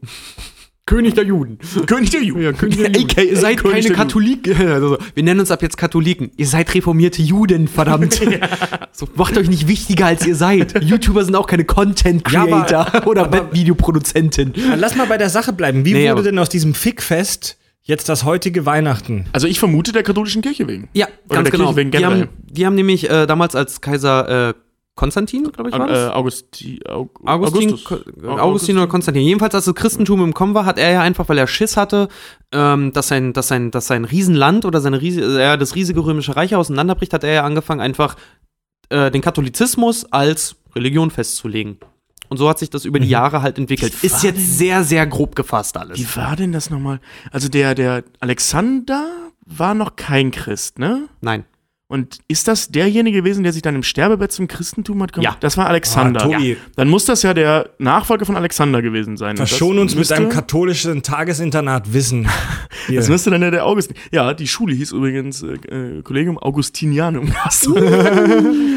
König 0.87 1.15
der 1.15 1.25
Juden. 1.25 1.59
König 1.87 2.11
der 2.11 2.23
Juden. 2.23 2.43
Ja, 2.43 2.53
König 2.53 2.77
der 2.77 2.87
Juden. 2.93 3.11
AKA 3.11 3.23
Ihr 3.23 3.37
seid 3.37 3.59
König 3.59 3.85
keine 3.85 3.95
Katholiken. 3.97 4.55
Also, 4.75 4.99
wir 5.15 5.23
nennen 5.23 5.41
uns 5.41 5.51
ab 5.51 5.63
jetzt 5.63 5.77
Katholiken. 5.79 6.31
Ihr 6.37 6.47
seid 6.47 6.75
reformierte 6.75 7.23
Juden, 7.23 7.69
verdammt. 7.69 8.21
so, 8.93 9.09
macht 9.15 9.39
euch 9.39 9.49
nicht 9.49 9.67
wichtiger, 9.69 10.07
als 10.07 10.27
ihr 10.27 10.35
seid. 10.35 10.83
YouTuber 10.85 11.25
sind 11.25 11.37
auch 11.37 11.47
keine 11.47 11.65
Content 11.65 12.31
Ja, 12.31 12.43
aber- 12.43 12.65
Creator 12.67 13.07
oder 13.07 13.33
Webvideoproduzenten. 13.33 14.53
Dann 14.55 14.79
lass 14.81 14.95
mal 14.97 15.07
bei 15.07 15.17
der 15.19 15.31
Sache 15.31 15.53
bleiben. 15.53 15.85
Wie 15.85 15.93
Nee, 15.95 16.11
wurde 16.13 16.25
denn 16.25 16.39
aus 16.39 16.49
diesem 16.51 16.75
Fickfest 16.75 17.57
jetzt 17.83 18.09
das 18.09 18.25
heutige 18.25 18.67
Weihnachten? 18.67 19.27
Also 19.33 19.47
ich 19.47 19.59
vermute 19.59 19.93
der 19.93 20.03
katholischen 20.03 20.43
Kirche 20.43 20.67
wegen. 20.69 20.89
Ja, 20.93 21.07
Oder 21.29 21.37
ganz 21.37 21.45
der 21.45 21.53
genau. 21.53 21.65
Kirche 21.73 21.77
wegen 21.77 21.91
Die 21.93 22.05
haben, 22.05 22.29
die 22.43 22.67
haben 22.67 22.75
nämlich 22.75 23.09
äh, 23.11 23.27
damals 23.27 23.55
als 23.55 23.81
Kaiser 23.81 24.51
äh, 24.51 24.55
Konstantin, 24.97 25.51
glaube 25.51 25.71
ich, 25.71 25.77
war 25.79 25.89
Äh, 25.89 25.93
das? 25.93 26.13
Augusti, 26.13 26.81
Aug 26.89 27.11
Augustin, 27.25 27.71
Augustus. 27.71 27.85
Ko- 27.85 28.29
Augustin 28.39 28.77
oder 28.79 28.87
Konstantin. 28.87 29.23
Jedenfalls, 29.25 29.55
als 29.55 29.65
das 29.65 29.75
Christentum 29.75 30.23
im 30.23 30.35
Kommen 30.35 30.55
war, 30.55 30.65
hat 30.67 30.79
er 30.79 30.93
ja 30.93 31.01
einfach, 31.03 31.29
weil 31.29 31.39
er 31.39 31.47
Schiss 31.49 31.77
hatte, 31.77 32.09
ähm, 32.53 32.93
dass, 32.93 33.09
sein, 33.09 33.33
dass, 33.33 33.49
sein, 33.49 33.71
dass 33.73 33.89
sein 33.89 34.05
Riesenland 34.05 34.65
oder 34.65 34.81
seine 34.81 35.01
Riese, 35.01 35.43
äh, 35.43 35.59
das 35.59 35.75
riesige 35.75 36.05
römische 36.05 36.37
Reich 36.37 36.55
auseinanderbricht, 36.55 37.13
hat 37.13 37.25
er 37.25 37.33
ja 37.33 37.43
angefangen, 37.45 37.81
einfach 37.81 38.15
äh, 38.91 39.11
den 39.11 39.21
Katholizismus 39.21 40.05
als 40.13 40.57
Religion 40.77 41.11
festzulegen. 41.11 41.79
Und 42.29 42.39
so 42.39 42.49
hat 42.49 42.59
sich 42.59 42.71
das 42.71 42.85
über 42.85 42.99
die 43.01 43.09
Jahre 43.09 43.43
halt 43.43 43.59
entwickelt. 43.59 43.93
Ist 44.03 44.23
jetzt 44.23 44.59
sehr, 44.59 44.83
sehr 44.85 45.07
grob 45.07 45.37
gefasst 45.37 45.77
alles. 45.77 45.99
Wie 45.99 46.17
war 46.17 46.37
denn 46.37 46.53
das 46.53 46.71
nochmal? 46.71 47.01
Also 47.31 47.49
der, 47.49 47.75
der 47.75 48.03
Alexander 48.21 49.07
war 49.45 49.75
noch 49.75 49.97
kein 49.97 50.31
Christ, 50.31 50.79
ne? 50.79 51.09
Nein. 51.21 51.45
Und 51.95 52.19
ist 52.27 52.49
das 52.49 52.71
derjenige 52.71 53.19
gewesen, 53.19 53.45
der 53.45 53.53
sich 53.53 53.63
dann 53.63 53.77
im 53.77 53.85
Sterbebett 53.85 54.33
zum 54.33 54.49
Christentum 54.49 55.01
hat 55.01 55.13
gemacht? 55.13 55.35
Ja. 55.35 55.37
Das 55.39 55.57
war 55.57 55.69
Alexander. 55.69 56.23
Ah, 56.23 56.25
Tobi. 56.25 56.51
Ja. 56.51 56.57
Dann 56.75 56.89
muss 56.89 57.05
das 57.05 57.23
ja 57.23 57.35
der 57.35 57.71
Nachfolger 57.79 58.27
von 58.27 58.35
Alexander 58.37 58.83
gewesen 58.83 59.17
sein. 59.17 59.37
Verschon 59.37 59.79
uns 59.79 59.93
mit 59.93 60.01
müsste- 60.01 60.17
einem 60.17 60.29
katholischen 60.29 61.05
Tagesinternat 61.05 61.93
Wissen. 61.93 62.27
Hier. 62.89 62.99
Das 62.99 63.09
müsste 63.09 63.31
dann 63.31 63.43
ja 63.43 63.53
der 63.53 63.65
Augustin. 63.65 63.97
Ja, 64.11 64.35
die 64.35 64.49
Schule 64.49 64.75
hieß 64.75 64.91
übrigens 64.91 65.45
äh, 65.45 65.53
äh, 65.53 66.03
Kollegium 66.03 66.37
Augustinianum. 66.37 67.33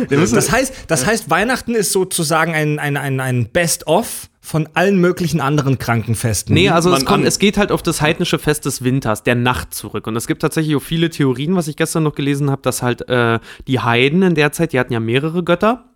Das 0.09 0.51
heißt, 0.51 0.73
das 0.87 1.05
heißt, 1.07 1.29
Weihnachten 1.31 1.73
ist 1.73 1.91
sozusagen 1.91 2.53
ein, 2.53 2.77
ein, 2.77 2.97
ein, 2.97 3.19
ein 3.19 3.49
Best-of 3.49 4.29
von 4.47 4.69
allen 4.75 5.01
möglichen 5.01 5.41
anderen 5.41 5.77
Krankenfesten. 5.77 6.53
Nee, 6.53 6.69
also 6.69 6.93
es, 6.93 7.03
kommt, 7.03 7.25
es 7.25 7.37
geht 7.37 7.57
halt 7.57 7.69
auf 7.69 7.83
das 7.83 8.01
heidnische 8.01 8.39
Fest 8.39 8.63
des 8.63 8.81
Winters, 8.81 9.23
der 9.23 9.35
Nacht 9.35 9.73
zurück. 9.73 10.07
Und 10.07 10.15
es 10.15 10.25
gibt 10.25 10.41
tatsächlich 10.41 10.73
auch 10.77 10.81
viele 10.81 11.09
Theorien, 11.09 11.57
was 11.57 11.67
ich 11.67 11.75
gestern 11.75 12.03
noch 12.03 12.15
gelesen 12.15 12.49
habe, 12.49 12.61
dass 12.61 12.81
halt 12.81 13.09
äh, 13.09 13.39
die 13.67 13.81
Heiden 13.81 14.21
in 14.21 14.35
der 14.35 14.53
Zeit, 14.53 14.71
die 14.71 14.79
hatten 14.79 14.93
ja 14.93 15.01
mehrere 15.01 15.43
Götter, 15.43 15.89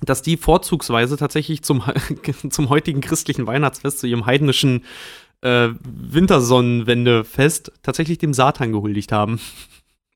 dass 0.00 0.22
die 0.22 0.38
vorzugsweise 0.38 1.18
tatsächlich 1.18 1.62
zum, 1.62 1.82
zum 2.48 2.70
heutigen 2.70 3.02
christlichen 3.02 3.46
Weihnachtsfest, 3.46 3.98
zu 3.98 4.06
ihrem 4.06 4.24
heidnischen 4.24 4.84
äh, 5.42 5.68
Wintersonnenwendefest, 5.84 7.70
tatsächlich 7.82 8.16
dem 8.16 8.32
Satan 8.32 8.72
gehuldigt 8.72 9.12
haben. 9.12 9.40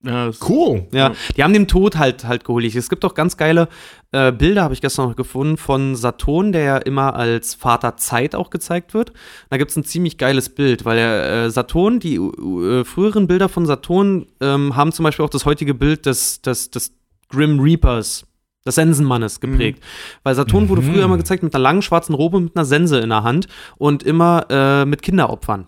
Ja, 0.04 0.30
Cool. 0.46 0.86
Ja, 0.92 1.12
die 1.36 1.42
haben 1.42 1.52
dem 1.52 1.66
Tod 1.66 1.96
halt 1.96 2.24
halt 2.24 2.44
gehuldigt. 2.44 2.76
Es 2.76 2.90
gibt 2.90 3.04
auch 3.04 3.14
ganz 3.14 3.36
geile 3.36 3.68
äh, 4.12 4.32
Bilder, 4.32 4.62
habe 4.62 4.74
ich 4.74 4.80
gestern 4.80 5.08
noch 5.08 5.16
gefunden, 5.16 5.56
von 5.56 5.96
Saturn, 5.96 6.52
der 6.52 6.62
ja 6.62 6.76
immer 6.76 7.14
als 7.14 7.54
Vater 7.54 7.96
Zeit 7.96 8.34
auch 8.34 8.50
gezeigt 8.50 8.92
wird. 8.92 9.12
Da 9.50 9.56
gibt 9.56 9.70
es 9.70 9.76
ein 9.76 9.84
ziemlich 9.84 10.18
geiles 10.18 10.54
Bild, 10.54 10.84
weil 10.84 10.96
der 10.96 11.44
äh, 11.44 11.50
Saturn, 11.50 12.00
die 12.00 12.16
äh, 12.16 12.84
früheren 12.84 13.26
Bilder 13.26 13.48
von 13.48 13.66
Saturn 13.66 14.26
ähm, 14.40 14.76
haben 14.76 14.92
zum 14.92 15.04
Beispiel 15.04 15.24
auch 15.24 15.30
das 15.30 15.46
heutige 15.46 15.74
Bild 15.74 16.06
des, 16.06 16.42
des, 16.42 16.70
des 16.70 16.92
Grim 17.28 17.60
Reapers. 17.60 18.26
Des 18.66 18.76
Sensenmannes 18.76 19.40
geprägt. 19.40 19.84
Weil 20.22 20.34
Saturn 20.34 20.70
wurde 20.70 20.80
früher 20.80 21.04
immer 21.04 21.18
gezeigt 21.18 21.42
mit 21.42 21.54
einer 21.54 21.62
langen 21.62 21.82
schwarzen 21.82 22.14
Robe 22.14 22.40
mit 22.40 22.56
einer 22.56 22.64
Sense 22.64 22.98
in 22.98 23.10
der 23.10 23.22
Hand 23.22 23.46
und 23.76 24.02
immer 24.02 24.46
äh, 24.48 24.86
mit 24.86 25.02
Kinderopfern. 25.02 25.66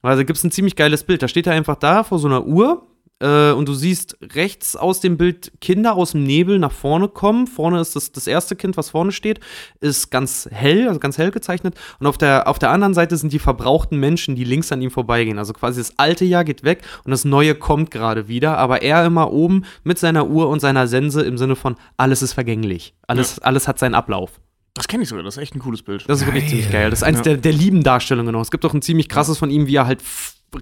Also 0.00 0.24
gibt 0.24 0.36
es 0.36 0.44
ein 0.44 0.52
ziemlich 0.52 0.76
geiles 0.76 1.02
Bild. 1.02 1.24
Da 1.24 1.26
steht 1.28 1.48
er 1.48 1.54
einfach 1.54 1.74
da 1.74 2.04
vor 2.04 2.20
so 2.20 2.28
einer 2.28 2.46
Uhr 2.46 2.86
äh, 3.20 3.52
und 3.52 3.68
du 3.68 3.74
siehst 3.74 4.16
rechts 4.34 4.76
aus 4.76 5.00
dem 5.00 5.16
Bild 5.16 5.52
Kinder 5.60 5.94
aus 5.94 6.12
dem 6.12 6.24
Nebel 6.24 6.58
nach 6.58 6.72
vorne 6.72 7.08
kommen. 7.08 7.46
Vorne 7.46 7.80
ist 7.80 7.94
das, 7.96 8.12
das 8.12 8.26
erste 8.26 8.56
Kind, 8.56 8.76
was 8.76 8.90
vorne 8.90 9.12
steht, 9.12 9.40
ist 9.80 10.10
ganz 10.10 10.48
hell, 10.50 10.88
also 10.88 10.98
ganz 11.00 11.16
hell 11.18 11.30
gezeichnet. 11.30 11.74
Und 12.00 12.06
auf 12.06 12.18
der, 12.18 12.48
auf 12.48 12.58
der 12.58 12.70
anderen 12.70 12.94
Seite 12.94 13.16
sind 13.16 13.32
die 13.32 13.38
verbrauchten 13.38 13.98
Menschen, 14.00 14.34
die 14.36 14.44
links 14.44 14.72
an 14.72 14.82
ihm 14.82 14.90
vorbeigehen. 14.90 15.38
Also 15.38 15.52
quasi 15.52 15.80
das 15.80 15.98
alte 15.98 16.24
Jahr 16.24 16.44
geht 16.44 16.64
weg 16.64 16.82
und 17.04 17.10
das 17.12 17.24
neue 17.24 17.54
kommt 17.54 17.90
gerade 17.90 18.28
wieder. 18.28 18.58
Aber 18.58 18.82
er 18.82 19.04
immer 19.06 19.32
oben 19.32 19.64
mit 19.84 19.98
seiner 19.98 20.26
Uhr 20.26 20.48
und 20.48 20.60
seiner 20.60 20.86
Sense 20.88 21.22
im 21.22 21.38
Sinne 21.38 21.56
von 21.56 21.76
alles 21.96 22.20
ist 22.22 22.32
vergänglich. 22.32 22.94
Alles, 23.06 23.38
alles 23.38 23.68
hat 23.68 23.78
seinen 23.78 23.94
Ablauf. 23.94 24.40
das 24.74 24.88
kenne 24.88 25.04
ich 25.04 25.08
sogar, 25.08 25.22
das 25.22 25.36
ist 25.36 25.42
echt 25.42 25.54
ein 25.54 25.60
cooles 25.60 25.82
Bild. 25.82 26.04
Das 26.08 26.20
ist 26.20 26.26
wirklich 26.26 26.48
ziemlich 26.48 26.70
geil. 26.72 26.90
Das 26.90 26.98
ist 26.98 27.04
eins 27.04 27.18
Ja. 27.18 27.22
der, 27.22 27.36
der 27.36 27.52
lieben 27.52 27.84
Darstellungen 27.84 28.32
noch. 28.32 28.40
Es 28.40 28.50
gibt 28.50 28.64
auch 28.64 28.74
ein 28.74 28.82
ziemlich 28.82 29.08
krasses 29.08 29.38
von 29.38 29.50
ihm, 29.50 29.68
wie 29.68 29.76
er 29.76 29.86
halt 29.86 30.02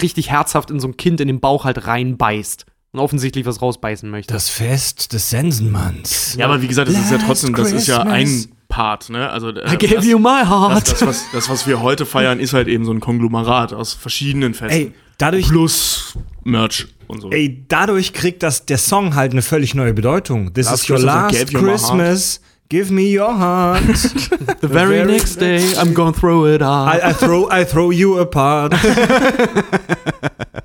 richtig 0.00 0.30
herzhaft 0.30 0.70
in 0.70 0.80
so 0.80 0.88
ein 0.88 0.96
Kind 0.96 1.20
in 1.20 1.28
den 1.28 1.40
Bauch 1.40 1.64
halt 1.64 1.86
reinbeißt 1.86 2.66
und 2.92 3.00
offensichtlich 3.00 3.46
was 3.46 3.60
rausbeißen 3.62 4.08
möchte. 4.10 4.32
Das 4.32 4.48
Fest 4.48 5.12
des 5.12 5.30
Sensenmanns. 5.30 6.36
ja, 6.38 6.46
aber 6.46 6.62
wie 6.62 6.68
gesagt, 6.68 6.88
das 6.88 6.96
ist 6.96 7.10
ja 7.10 7.16
Last 7.16 7.26
trotzdem, 7.26 7.54
das 7.54 7.72
ist 7.72 7.88
ja 7.88 8.02
ein 8.02 8.46
Part, 8.68 9.10
ne? 9.10 9.28
Also, 9.28 9.50
äh, 9.50 9.74
I 9.74 9.76
gave 9.76 9.96
das, 9.96 10.06
you 10.06 10.18
my 10.18 10.40
das, 10.40 10.48
heart. 10.48 10.92
das, 10.92 11.06
was, 11.06 11.24
das, 11.32 11.48
was 11.50 11.66
wir 11.66 11.82
heute 11.82 12.06
feiern, 12.06 12.40
ist 12.40 12.54
halt 12.54 12.68
eben 12.68 12.84
so 12.84 12.92
ein 12.92 13.00
Konglomerat 13.00 13.72
aus 13.74 13.92
verschiedenen 13.92 14.54
Festen. 14.54 14.78
Ey, 14.78 14.92
dadurch, 15.18 15.48
Plus 15.48 16.16
Merch 16.44 16.86
und 17.06 17.20
so. 17.20 17.30
ey, 17.30 17.64
dadurch 17.68 18.14
kriegt 18.14 18.42
das, 18.42 18.64
der 18.64 18.78
Song 18.78 19.14
halt 19.14 19.32
eine 19.32 19.42
völlig 19.42 19.74
neue 19.74 19.92
Bedeutung. 19.92 20.54
This 20.54 20.66
Last 20.66 20.84
is 20.84 20.90
your 20.90 20.96
Christmas 20.96 21.32
last. 21.34 21.54
Christmas. 21.54 22.40
Give 22.72 22.90
me 22.90 23.14
your 23.14 23.34
heart. 23.34 23.82
The 24.62 24.66
very 24.66 25.04
next 25.04 25.36
day, 25.36 25.74
I'm 25.76 25.92
gonna 25.92 26.14
throw 26.14 26.46
it 26.46 26.62
out. 26.62 26.88
I, 26.88 27.10
I, 27.10 27.12
throw, 27.12 27.46
I 27.50 27.64
throw 27.66 27.90
you 27.92 28.18
apart. 28.18 28.72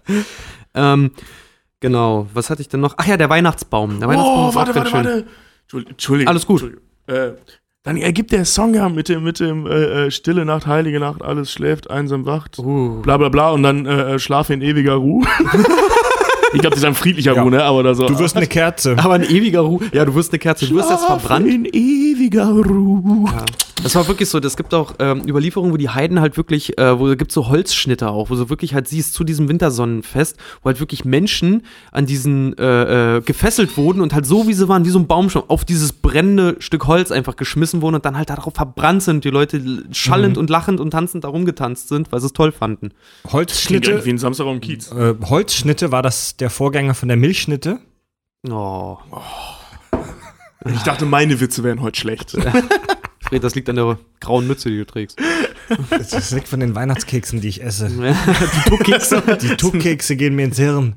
ähm, 0.73 1.11
genau, 1.81 2.27
was 2.33 2.49
hatte 2.49 2.61
ich 2.61 2.69
denn 2.69 2.79
noch? 2.79 2.93
Ach 2.95 3.05
ja, 3.05 3.17
der 3.17 3.29
Weihnachtsbaum. 3.29 3.99
Der 3.99 4.07
Weihnachtsbaum 4.07 4.45
oh, 4.45 4.49
ist 4.49 4.55
warte, 4.55 4.71
auch 4.71 4.75
warte, 4.75 4.89
schön. 4.89 5.27
warte. 5.73 5.89
Entschuldigung. 5.89 6.29
Alles 6.29 6.47
gut. 6.47 6.61
Entschuldigung. 6.61 6.87
Äh, 7.07 7.33
dann 7.83 7.97
ergibt 7.97 8.31
der 8.31 8.45
Song 8.45 8.73
ja 8.73 8.87
mit 8.87 9.09
dem, 9.09 9.25
mit 9.25 9.41
dem 9.41 9.67
äh, 9.67 10.05
äh, 10.05 10.11
Stille 10.11 10.45
Nacht, 10.45 10.65
Heilige 10.65 11.01
Nacht, 11.01 11.21
alles 11.21 11.51
schläft, 11.51 11.89
einsam 11.89 12.25
wacht, 12.25 12.57
Uh. 12.57 13.01
bla 13.01 13.17
bla 13.17 13.27
bla 13.27 13.49
und 13.51 13.63
dann 13.63 13.85
äh, 13.85 14.13
äh, 14.13 14.19
Schlafe 14.19 14.53
in 14.53 14.61
ewiger 14.61 14.93
Ruhe. 14.93 15.25
Ich 16.53 16.61
glaube, 16.61 16.69
das 16.75 16.79
ist 16.79 16.85
ein 16.85 16.95
friedlicher 16.95 17.35
Ja. 17.35 17.41
Ruhe, 17.41 17.51
ne? 17.51 17.63
Aber 17.63 17.83
da 17.83 17.93
so. 17.93 18.07
Du 18.07 18.17
wirst 18.19 18.35
eine 18.37 18.47
Kerze. 18.47 18.95
Aber 18.97 19.15
ein 19.15 19.23
ewiger 19.23 19.61
Ruhe. 19.61 19.81
Ja, 19.93 20.05
du 20.05 20.15
wirst 20.15 20.31
eine 20.31 20.39
Kerze. 20.39 20.67
Du 20.67 20.75
wirst 20.75 20.89
jetzt 20.89 21.05
verbrannt. 21.05 21.47
in 21.47 21.65
ewiger 21.65 22.49
Ruhe. 22.49 23.29
Das 23.83 23.95
war 23.95 24.07
wirklich 24.07 24.27
so, 24.27 24.39
es 24.39 24.57
gibt 24.57 24.73
auch 24.73 24.95
ähm, 24.99 25.21
Überlieferungen, 25.27 25.71
wo 25.71 25.77
die 25.77 25.89
Heiden 25.89 26.19
halt 26.19 26.35
wirklich, 26.35 26.77
äh, 26.77 26.99
wo 26.99 27.15
gibt 27.15 27.31
so 27.31 27.47
Holzschnitte 27.47 28.09
auch, 28.09 28.29
wo 28.29 28.35
du 28.35 28.49
wirklich 28.49 28.73
halt 28.73 28.87
siehst 28.87 29.13
zu 29.13 29.23
diesem 29.23 29.47
Wintersonnenfest, 29.47 30.37
wo 30.61 30.67
halt 30.67 30.79
wirklich 30.79 31.05
Menschen 31.05 31.63
an 31.91 32.05
diesen 32.05 32.57
äh, 32.57 33.17
äh, 33.17 33.21
gefesselt 33.21 33.77
wurden 33.77 34.01
und 34.01 34.13
halt 34.13 34.25
so 34.25 34.47
wie 34.47 34.53
sie 34.53 34.67
waren, 34.67 34.83
wie 34.83 34.89
so 34.89 34.99
ein 34.99 35.07
Baumstamm, 35.07 35.43
auf 35.47 35.63
dieses 35.63 35.93
brennende 35.93 36.57
Stück 36.59 36.87
Holz 36.87 37.11
einfach 37.11 37.35
geschmissen 37.35 37.81
wurden 37.81 37.95
und 37.95 38.05
dann 38.05 38.17
halt 38.17 38.29
darauf 38.29 38.53
verbrannt 38.55 39.03
sind, 39.03 39.23
die 39.23 39.29
Leute 39.29 39.61
schallend 39.91 40.37
und 40.37 40.49
lachend 40.49 40.79
und 40.79 40.91
tanzend 40.91 41.23
da 41.23 41.29
rumgetanzt 41.29 41.87
sind, 41.87 42.11
weil 42.11 42.19
sie 42.19 42.27
es 42.27 42.33
toll 42.33 42.51
fanden. 42.51 42.91
Holzschnitte. 43.31 43.91
irgendwie 43.91 44.09
ein 44.09 44.17
Samstag 44.17 44.47
am 44.47 44.59
Kiez. 44.59 44.91
Äh, 44.91 45.15
Holzschnitte 45.23 45.91
war 45.91 46.01
das 46.01 46.35
der 46.35 46.49
Vorgänger 46.49 46.93
von 46.93 47.07
der 47.07 47.17
Milchschnitte. 47.17 47.79
Oh, 48.49 48.97
Ich 50.65 50.83
dachte, 50.83 51.05
meine 51.05 51.39
Witze 51.39 51.63
wären 51.63 51.81
heute 51.81 51.99
schlecht. 51.99 52.37
Fred, 53.27 53.43
das 53.43 53.55
liegt 53.55 53.69
an 53.69 53.75
der 53.75 53.97
grauen 54.19 54.47
Mütze, 54.47 54.69
die 54.69 54.77
du 54.77 54.85
trägst. 54.85 55.19
Das 55.89 56.31
liegt 56.31 56.47
von 56.47 56.61
den 56.61 56.75
Weihnachtskeksen, 56.75 57.41
die 57.41 57.49
ich 57.49 57.61
esse. 57.61 57.89
die 57.89 58.69
Tuckkekse. 58.69 59.21
Die 59.41 59.57
Tuckkekse 59.57 60.15
gehen 60.15 60.35
mir 60.35 60.45
ins 60.45 60.57
Hirn. 60.57 60.95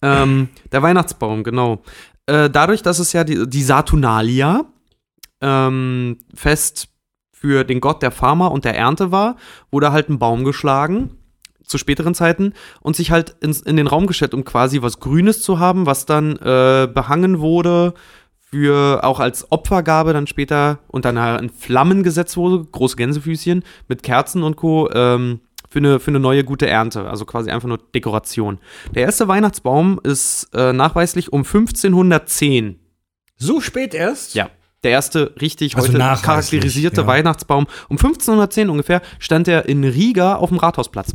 Ähm, 0.00 0.48
der 0.70 0.82
Weihnachtsbaum, 0.82 1.42
genau. 1.42 1.82
äh, 2.26 2.48
dadurch, 2.48 2.82
dass 2.82 3.00
es 3.00 3.12
ja 3.12 3.24
die, 3.24 3.48
die 3.48 3.62
Saturnalia 3.64 4.64
ähm, 5.40 6.18
Fest 6.34 6.88
für 7.32 7.64
den 7.64 7.80
Gott 7.80 8.02
der 8.02 8.12
Farmer 8.12 8.52
und 8.52 8.64
der 8.64 8.76
Ernte 8.76 9.10
war, 9.10 9.36
wurde 9.70 9.90
halt 9.90 10.08
ein 10.08 10.18
Baum 10.18 10.44
geschlagen 10.44 11.16
zu 11.64 11.78
späteren 11.78 12.14
Zeiten 12.14 12.54
und 12.80 12.96
sich 12.96 13.10
halt 13.10 13.36
ins, 13.40 13.60
in 13.60 13.76
den 13.76 13.88
Raum 13.88 14.06
gestellt, 14.06 14.34
um 14.34 14.44
quasi 14.44 14.82
was 14.82 15.00
Grünes 15.00 15.42
zu 15.42 15.58
haben, 15.58 15.84
was 15.84 16.06
dann 16.06 16.36
äh, 16.36 16.88
behangen 16.92 17.40
wurde 17.40 17.94
für 18.50 19.04
auch 19.04 19.20
als 19.20 19.50
Opfergabe 19.52 20.12
dann 20.12 20.26
später 20.26 20.78
und 20.88 21.04
dann 21.04 21.16
in 21.38 21.50
Flammen 21.50 22.02
gesetzt 22.02 22.36
wurde, 22.36 22.64
große 22.64 22.96
Gänsefüßchen 22.96 23.62
mit 23.88 24.02
Kerzen 24.02 24.42
und 24.42 24.56
Co. 24.56 24.90
Ähm, 24.92 25.40
für 25.70 25.80
eine, 25.80 26.00
für 26.00 26.10
eine 26.10 26.20
neue 26.20 26.44
gute 26.44 26.66
Ernte, 26.66 27.08
also 27.08 27.26
quasi 27.26 27.50
einfach 27.50 27.68
nur 27.68 27.78
Dekoration. 27.94 28.58
Der 28.94 29.02
erste 29.02 29.28
Weihnachtsbaum 29.28 30.00
ist 30.02 30.48
äh, 30.54 30.72
nachweislich 30.72 31.30
um 31.30 31.40
1510 31.40 32.78
So 33.36 33.60
spät 33.60 33.92
erst? 33.94 34.34
ja. 34.34 34.48
Der 34.84 34.92
erste 34.92 35.34
richtig 35.40 35.76
Also 35.76 35.88
heute 35.88 35.98
charakterisierte 36.22 37.00
ja. 37.00 37.06
Weihnachtsbaum. 37.08 37.66
Um 37.88 37.96
1510 37.96 38.70
ungefähr 38.70 39.02
stand 39.18 39.48
er 39.48 39.68
in 39.68 39.82
Riga 39.82 40.36
auf 40.36 40.50
dem 40.50 40.58
Rathausplatz. 40.58 41.14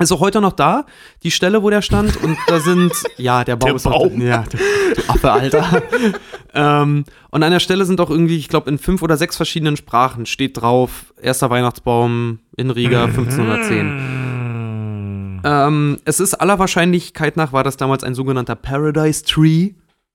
Ist 0.00 0.12
auch 0.12 0.20
heute 0.20 0.40
noch 0.40 0.54
da, 0.54 0.86
die 1.22 1.30
Stelle, 1.30 1.62
wo 1.62 1.68
der 1.68 1.82
stand. 1.82 2.16
Und 2.22 2.38
da 2.46 2.58
sind, 2.58 2.90
ja, 3.18 3.44
der 3.44 3.56
Baum 3.56 3.66
Der 3.68 3.76
ist 3.76 3.84
noch, 3.84 3.92
Baum. 3.92 4.22
ja, 4.22 4.44
du, 4.50 4.56
du 4.56 5.02
Affe, 5.08 5.30
Alter. 5.30 5.82
ähm, 6.54 7.04
und 7.30 7.42
an 7.42 7.52
der 7.52 7.60
Stelle 7.60 7.84
sind 7.84 8.00
auch 8.00 8.08
irgendwie, 8.08 8.38
ich 8.38 8.48
glaube, 8.48 8.70
in 8.70 8.78
fünf 8.78 9.02
oder 9.02 9.18
sechs 9.18 9.36
verschiedenen 9.36 9.76
Sprachen 9.76 10.24
steht 10.24 10.58
drauf, 10.60 11.12
erster 11.20 11.50
Weihnachtsbaum 11.50 12.38
in 12.56 12.70
Riga 12.70 13.04
1510. 13.04 15.40
Ähm, 15.44 15.98
es 16.06 16.18
ist 16.18 16.32
aller 16.34 16.58
Wahrscheinlichkeit 16.58 17.36
nach, 17.36 17.52
war 17.52 17.62
das 17.62 17.76
damals 17.76 18.02
ein 18.02 18.14
sogenannter 18.14 18.56
Paradise 18.56 19.22
Tree, 19.24 19.72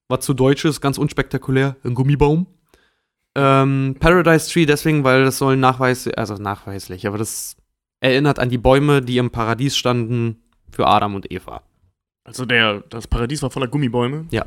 was 0.07 0.25
zu 0.25 0.33
Deutsch 0.33 0.65
ist, 0.65 0.81
ganz 0.81 0.97
unspektakulär, 0.97 1.75
ein 1.83 1.93
Gummibaum. 1.93 2.47
Ähm, 3.35 3.97
Paradise 3.99 4.51
Tree 4.51 4.65
deswegen, 4.65 5.03
weil 5.03 5.25
das 5.25 5.37
soll 5.37 5.57
nachweis, 5.57 6.07
also 6.07 6.33
nachweislich, 6.35 7.05
aber 7.05 7.19
das 7.19 7.55
erinnert 8.05 8.39
an 8.39 8.49
die 8.49 8.57
Bäume, 8.57 9.01
die 9.01 9.17
im 9.17 9.29
Paradies 9.31 9.75
standen 9.75 10.37
für 10.71 10.87
Adam 10.87 11.15
und 11.15 11.31
Eva. 11.31 11.61
Also 12.23 12.45
der, 12.45 12.81
das 12.89 13.07
Paradies 13.07 13.41
war 13.41 13.49
voller 13.49 13.67
Gummibäume. 13.67 14.25
Ja. 14.31 14.45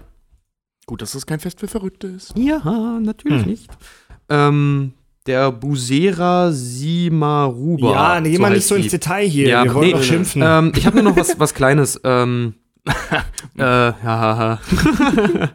Gut, 0.86 1.02
dass 1.02 1.12
das 1.12 1.26
kein 1.26 1.38
Fest 1.40 1.60
für 1.60 1.68
Verrückte 1.68 2.06
ist. 2.06 2.36
Ja, 2.36 2.98
natürlich 3.00 3.42
Hm. 3.42 3.50
nicht. 3.50 3.70
Ähm, 4.28 4.92
der 5.26 5.52
Busera 5.52 6.50
Simaruba. 6.52 7.92
Ja, 7.92 8.20
nee, 8.20 8.30
geh 8.30 8.38
mal 8.38 8.50
nicht 8.50 8.66
so 8.66 8.74
ins. 8.74 8.90
Detail 8.90 9.26
hier. 9.28 9.48
Ja, 9.48 9.64
Wir 9.64 9.74
wollen 9.74 9.86
nee, 9.86 9.92
doch 9.92 10.02
schimpfen. 10.02 10.42
Ähm, 10.44 10.72
ich 10.76 10.86
habe 10.86 10.96
nur 11.02 11.10
noch 11.12 11.16
was, 11.16 11.38
was 11.38 11.52
Kleines. 11.60 12.00
Ähm, 12.04 12.54
äh, 13.58 13.60
ja, 13.60 13.92
ja, 14.02 14.58
ja. 15.34 15.50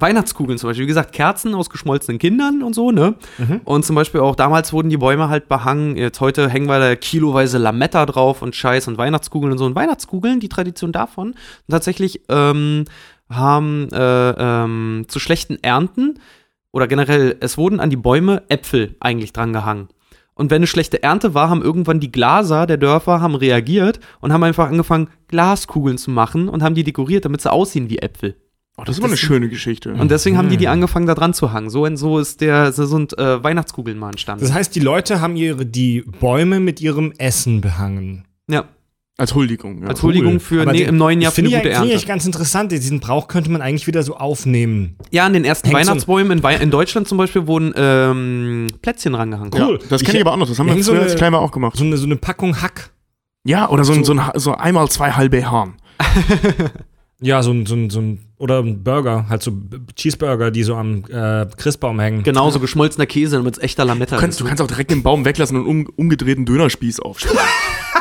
Weihnachtskugeln 0.00 0.58
zum 0.58 0.70
Beispiel. 0.70 0.84
Wie 0.84 0.88
gesagt, 0.88 1.12
Kerzen 1.12 1.54
aus 1.54 1.70
geschmolzenen 1.70 2.18
Kindern 2.18 2.62
und 2.62 2.74
so, 2.74 2.90
ne? 2.90 3.14
Mhm. 3.38 3.60
Und 3.64 3.84
zum 3.84 3.96
Beispiel 3.96 4.20
auch 4.20 4.34
damals 4.34 4.72
wurden 4.72 4.90
die 4.90 4.96
Bäume 4.96 5.28
halt 5.28 5.48
behangen. 5.48 5.96
Jetzt 5.96 6.20
heute 6.20 6.48
hängen 6.48 6.68
wir 6.68 6.78
da 6.78 6.96
kiloweise 6.96 7.58
Lametta 7.58 8.06
drauf 8.06 8.42
und 8.42 8.54
Scheiß 8.54 8.88
und 8.88 8.98
Weihnachtskugeln 8.98 9.52
und 9.52 9.58
so. 9.58 9.66
Und 9.66 9.74
Weihnachtskugeln, 9.74 10.40
die 10.40 10.48
Tradition 10.48 10.92
davon, 10.92 11.34
tatsächlich 11.68 12.22
ähm, 12.28 12.84
haben 13.28 13.88
äh, 13.92 14.30
ähm, 14.30 15.04
zu 15.08 15.18
schlechten 15.18 15.58
Ernten 15.62 16.18
oder 16.72 16.86
generell, 16.86 17.36
es 17.40 17.58
wurden 17.58 17.80
an 17.80 17.90
die 17.90 17.96
Bäume 17.96 18.42
Äpfel 18.48 18.96
eigentlich 19.00 19.32
dran 19.32 19.52
gehangen. 19.52 19.88
Und 20.34 20.50
wenn 20.50 20.56
eine 20.56 20.66
schlechte 20.66 21.02
Ernte 21.02 21.34
war, 21.34 21.50
haben 21.50 21.60
irgendwann 21.60 22.00
die 22.00 22.10
Glaser 22.10 22.66
der 22.66 22.78
Dörfer 22.78 23.20
haben 23.20 23.34
reagiert 23.34 24.00
und 24.20 24.32
haben 24.32 24.42
einfach 24.42 24.68
angefangen, 24.68 25.10
Glaskugeln 25.28 25.98
zu 25.98 26.10
machen 26.10 26.48
und 26.48 26.62
haben 26.62 26.74
die 26.74 26.82
dekoriert, 26.82 27.26
damit 27.26 27.42
sie 27.42 27.52
aussehen 27.52 27.90
wie 27.90 27.98
Äpfel. 27.98 28.36
Oh, 28.80 28.84
das 28.84 28.96
ist 28.96 29.00
aber 29.02 29.08
eine 29.08 29.16
schöne 29.16 29.48
Geschichte. 29.48 29.92
Und 29.92 30.10
deswegen 30.10 30.36
haben 30.38 30.48
die 30.48 30.56
die 30.56 30.66
Mhm. 30.66 30.72
angefangen, 30.72 31.06
da 31.06 31.14
dran 31.14 31.34
zu 31.34 31.52
hangen. 31.52 31.68
So 31.70 31.84
und 31.84 31.96
so 31.98 32.18
ist 32.18 32.40
der, 32.40 32.72
so 32.72 32.86
sind 32.86 33.16
äh, 33.18 33.42
Weihnachtskugeln 33.44 33.98
mal 33.98 34.10
entstanden. 34.10 34.42
Das 34.44 34.54
heißt, 34.54 34.74
die 34.74 34.80
Leute 34.80 35.20
haben 35.20 35.36
ihre, 35.36 35.66
die 35.66 36.02
Bäume 36.20 36.60
mit 36.60 36.80
ihrem 36.80 37.12
Essen 37.18 37.60
behangen. 37.60 38.24
ja, 38.48 38.64
Als 39.18 39.34
Huldigung. 39.34 39.82
Ja. 39.82 39.88
als 39.88 40.02
Huldigung 40.02 40.40
für 40.40 40.64
nee, 40.64 40.78
die- 40.78 40.82
im 40.84 40.96
neuen 40.96 41.20
Jahr 41.20 41.28
das 41.30 41.34
für 41.34 41.42
eine 41.42 41.50
finde 41.50 41.68
ich, 41.68 41.74
gute 41.74 41.74
finde 41.82 41.88
ich 41.88 42.00
Ernte. 42.00 42.06
ganz 42.06 42.24
interessant. 42.26 42.72
Diesen 42.72 43.00
Brauch 43.00 43.28
könnte 43.28 43.50
man 43.50 43.60
eigentlich 43.60 43.86
wieder 43.86 44.02
so 44.02 44.16
aufnehmen. 44.16 44.96
Ja, 45.10 45.26
an 45.26 45.34
den 45.34 45.44
ersten 45.44 45.68
Hängt 45.68 45.84
so 45.84 45.90
Weihnachtsbäumen 45.90 46.38
in, 46.38 46.42
Wei 46.42 46.54
in 46.56 46.70
Deutschland 46.70 47.06
zum 47.06 47.18
Beispiel 47.18 47.46
wurden 47.46 47.74
ähm, 47.76 48.68
Plätzchen 48.80 49.14
rangehangen. 49.14 49.52
Ja, 49.54 49.66
Cool. 49.68 49.78
das 49.90 50.00
Ich- 50.00 50.06
kenne 50.06 50.18
ich 50.20 50.24
aber 50.24 50.32
auch 50.32 50.38
noch. 50.38 50.48
Das 50.48 50.58
haben 50.58 50.68
wir 50.68 50.82
so 50.82 50.92
früher 50.92 51.00
eine- 51.02 51.10
als 51.10 51.16
Kleiner 51.18 51.38
auch 51.38 51.50
gemacht. 51.52 51.76
So 51.76 51.84
eine, 51.84 51.98
so 51.98 52.06
eine 52.06 52.16
Packung 52.16 52.62
Hack. 52.62 52.90
Ja, 53.44 53.68
oder 53.68 53.84
so, 53.84 53.92
ein, 53.92 54.04
so, 54.04 54.14
ein, 54.14 54.22
so 54.36 54.54
einmal 54.54 54.88
zwei 54.88 55.10
halbe 55.12 55.50
Hahn. 55.50 55.74
Ja, 57.22 57.42
so 57.42 57.50
ein, 57.52 57.66
so 57.66 57.74
ein, 57.74 57.90
so 57.90 58.00
ein 58.00 58.18
oder 58.40 58.60
ein 58.60 58.82
Burger, 58.82 59.26
halt 59.28 59.42
so 59.42 59.52
Cheeseburger, 59.94 60.50
die 60.50 60.62
so 60.62 60.74
am 60.74 61.04
äh, 61.10 61.46
Christbaum 61.58 62.00
hängen. 62.00 62.22
Genauso 62.22 62.58
geschmolzener 62.58 63.04
Käse 63.04 63.42
mit 63.42 63.62
echter 63.62 63.84
Lametta. 63.84 64.16
Du 64.16 64.20
kannst, 64.20 64.40
du 64.40 64.44
kannst 64.46 64.62
auch 64.62 64.66
direkt 64.66 64.90
den 64.90 65.02
Baum 65.02 65.26
weglassen 65.26 65.58
und 65.58 65.66
um, 65.66 65.86
umgedrehten 65.94 66.46
Dönerspieß 66.46 67.00
aufstellen. 67.00 67.38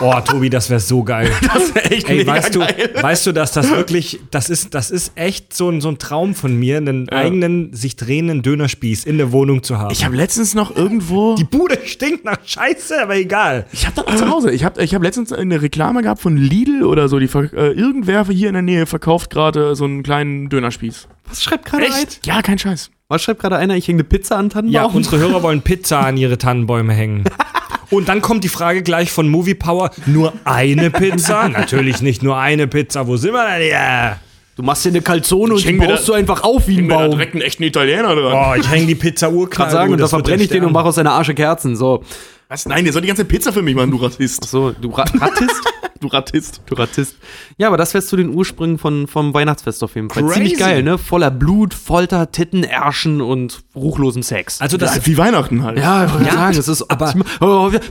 Oh, 0.00 0.14
Tobi, 0.24 0.48
das 0.48 0.70
wäre 0.70 0.78
so 0.80 1.02
geil. 1.02 1.30
Das 1.52 1.74
wäre 1.74 1.90
echt 1.90 2.08
Ey, 2.08 2.18
mega 2.18 2.32
weißt 2.34 2.54
du, 2.54 2.60
geil. 2.60 2.90
weißt 3.00 3.26
du, 3.26 3.32
dass 3.32 3.52
das 3.52 3.68
wirklich, 3.70 4.20
das 4.30 4.48
ist, 4.48 4.74
das 4.74 4.90
ist 4.92 5.12
echt 5.16 5.52
so 5.54 5.70
ein, 5.70 5.80
so 5.80 5.88
ein 5.88 5.98
Traum 5.98 6.34
von 6.36 6.54
mir, 6.54 6.76
einen 6.76 7.06
Ja. 7.10 7.18
eigenen, 7.18 7.72
sich 7.74 7.96
drehenden 7.96 8.42
Dönerspieß 8.42 9.04
in 9.04 9.18
der 9.18 9.32
Wohnung 9.32 9.62
zu 9.64 9.78
haben. 9.78 9.90
Ich 9.90 10.04
habe 10.04 10.14
letztens 10.14 10.54
noch 10.54 10.74
irgendwo. 10.76 11.34
die 11.34 11.44
Bude 11.44 11.78
stinkt 11.84 12.24
nach 12.24 12.38
Scheiße, 12.44 13.02
aber 13.02 13.16
egal. 13.16 13.66
Ich 13.72 13.86
habe 13.86 14.02
das 14.06 14.18
zu 14.20 14.28
Hause. 14.30 14.52
Ich 14.52 14.64
habe 14.64 14.82
ich 14.82 14.94
hab 14.94 15.02
letztens 15.02 15.32
eine 15.32 15.60
Reklame 15.62 16.02
gehabt 16.02 16.20
von 16.20 16.36
Lidl 16.36 16.84
oder 16.84 17.08
so. 17.08 17.18
Die 17.18 17.26
äh, 17.26 17.72
irgendwer 17.72 18.24
hier 18.26 18.48
in 18.48 18.54
der 18.54 18.62
Nähe 18.62 18.86
verkauft 18.86 19.30
gerade 19.30 19.74
so 19.74 19.84
einen 19.84 20.02
kleinen 20.04 20.48
Dönerspieß. 20.48 21.08
Was 21.28 21.42
schreibt 21.42 21.64
gerade? 21.64 21.86
Ja, 22.24 22.40
kein 22.42 22.58
Scheiß. 22.58 22.90
Was 23.10 23.22
schreibt 23.22 23.40
gerade 23.40 23.56
einer? 23.56 23.74
Ich 23.74 23.88
hänge 23.88 23.96
eine 24.00 24.04
Pizza 24.04 24.36
an 24.36 24.50
Tannenbaum. 24.50 24.74
Ja, 24.74 24.84
unsere 24.84 25.18
Hörer 25.18 25.42
wollen 25.42 25.62
Pizza 25.62 26.00
an 26.00 26.18
ihre 26.18 26.36
Tannenbäume 26.36 26.92
hängen. 26.92 27.24
Und 27.90 28.06
dann 28.10 28.20
kommt 28.20 28.44
die 28.44 28.50
Frage 28.50 28.82
gleich 28.82 29.10
von 29.10 29.30
Movie 29.30 29.54
Power: 29.54 29.90
Nur 30.04 30.34
eine 30.44 30.90
Pizza? 30.90 31.48
Natürlich 31.48 32.02
nicht 32.02 32.22
nur 32.22 32.36
eine 32.36 32.66
Pizza. 32.66 33.06
Wo 33.06 33.16
sind 33.16 33.32
wir 33.32 33.46
denn 33.48 33.62
hier? 33.62 34.18
Du 34.56 34.62
machst 34.62 34.84
dir 34.84 34.90
eine 34.90 35.00
Calzone 35.00 35.54
und 35.54 35.60
Ich 35.60 35.66
die 35.66 35.72
baust 35.72 36.02
da- 36.02 36.06
du 36.06 36.12
einfach 36.18 36.42
auf 36.42 36.68
wie 36.68 36.78
ein 36.78 36.86
mir 36.86 36.94
da 36.94 36.98
Baum. 36.98 37.10
direkt 37.12 37.32
einen 37.32 37.42
echten 37.42 37.62
Italiener 37.62 38.14
dran. 38.14 38.32
Oh, 38.34 38.60
ich 38.60 38.68
hänge 38.70 38.86
die 38.86 38.94
Pizza 38.94 39.30
urknall. 39.32 39.68
Kann 39.68 39.72
sagen, 39.72 39.92
und 39.92 40.00
da 40.00 40.08
verbrenne 40.08 40.42
ich 40.42 40.50
den 40.50 40.64
und 40.66 40.72
mache 40.72 40.88
aus 40.88 40.96
deiner 40.96 41.12
Arsche 41.12 41.32
Kerzen. 41.32 41.76
So. 41.76 42.04
Was? 42.48 42.64
Nein, 42.66 42.84
der 42.84 42.92
soll 42.92 43.02
die 43.02 43.08
ganze 43.08 43.24
Pizza 43.26 43.52
für 43.52 43.62
mich 43.62 43.74
machen, 43.74 43.90
du 43.90 43.98
Rassist. 43.98 44.44
So, 44.44 44.70
du 44.72 44.88
Ra 44.90 45.04
Rattist? 45.20 45.60
Du 46.00 46.06
Rattist. 46.06 46.60
du 46.66 46.76
Rattist. 46.76 47.16
Ja, 47.56 47.66
aber 47.66 47.76
das 47.76 47.92
wärst 47.92 48.06
zu 48.06 48.16
den 48.16 48.28
Ursprüngen 48.32 48.78
von, 48.78 49.08
vom 49.08 49.34
Weihnachtsfest 49.34 49.82
auf 49.82 49.96
jeden 49.96 50.08
Fall. 50.10 50.22
Crazy. 50.22 50.34
Ziemlich 50.34 50.56
geil, 50.56 50.84
ne? 50.84 50.96
Voller 50.96 51.32
Blut, 51.32 51.74
Folter, 51.74 52.30
Titten, 52.30 52.62
Ärschen 52.62 53.20
und 53.20 53.64
ruchlosem 53.74 54.22
Sex. 54.22 54.60
Also 54.60 54.76
das, 54.76 54.94
Das 54.94 55.06
wie 55.08 55.18
Weihnachten 55.18 55.64
halt. 55.64 55.76
Ja, 55.76 56.04
ich 56.06 56.12
wollte 56.12 56.26
Ja, 56.26 56.34
sagen, 56.34 56.56
es 56.56 56.68
ist 56.68 56.88
aber- 56.88 57.12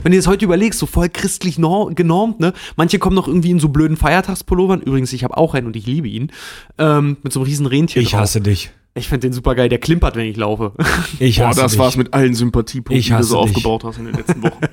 wenn 0.02 0.12
du 0.12 0.16
jetzt 0.16 0.26
heute 0.26 0.46
überlegst, 0.46 0.78
so 0.78 0.86
voll 0.86 1.10
christlich 1.10 1.58
nor- 1.58 1.94
genormt, 1.94 2.40
ne? 2.40 2.54
Manche 2.76 2.98
kommen 2.98 3.14
noch 3.14 3.28
irgendwie 3.28 3.50
in 3.50 3.60
so 3.60 3.68
blöden 3.68 3.98
Feiertagspullovern. 3.98 4.80
Übrigens, 4.80 5.12
ich 5.12 5.22
habe 5.22 5.36
auch 5.36 5.52
einen 5.52 5.66
und 5.66 5.76
ich 5.76 5.84
liebe 5.84 6.08
ihn. 6.08 6.32
Ähm, 6.78 7.18
mit 7.22 7.34
so 7.34 7.40
einem 7.40 7.46
riesen 7.46 7.66
Rentier 7.66 8.00
ich 8.00 8.12
drauf. 8.12 8.20
hasse 8.20 8.40
dich. 8.40 8.70
Ich 8.98 9.08
finde 9.08 9.26
den 9.28 9.32
super 9.32 9.54
geil. 9.54 9.68
Der 9.68 9.78
klimpert, 9.78 10.16
wenn 10.16 10.26
ich 10.26 10.36
laufe. 10.36 10.72
Ich 11.18 11.38
Boah, 11.38 11.48
hasse 11.48 11.62
das 11.62 11.72
dich. 11.72 11.80
war's 11.80 11.96
mit 11.96 12.12
allen 12.14 12.34
Sympathiepunkten, 12.34 12.98
Ich 12.98 13.06
die 13.06 13.12
du 13.14 13.22
so 13.22 13.42
dich. 13.44 13.54
aufgebaut 13.56 13.84
hast 13.84 13.98
in 13.98 14.06
den 14.06 14.14
letzten 14.14 14.42
Wochen. 14.42 14.60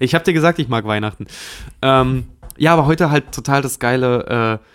Ich 0.00 0.14
habe 0.14 0.22
dir 0.22 0.34
gesagt, 0.34 0.58
ich 0.58 0.68
mag 0.68 0.84
Weihnachten. 0.84 1.26
Ähm, 1.80 2.24
ja, 2.58 2.74
aber 2.74 2.84
heute 2.84 3.10
halt 3.10 3.32
total 3.32 3.62
das 3.62 3.78
geile, 3.78 4.60
äh, 4.60 4.66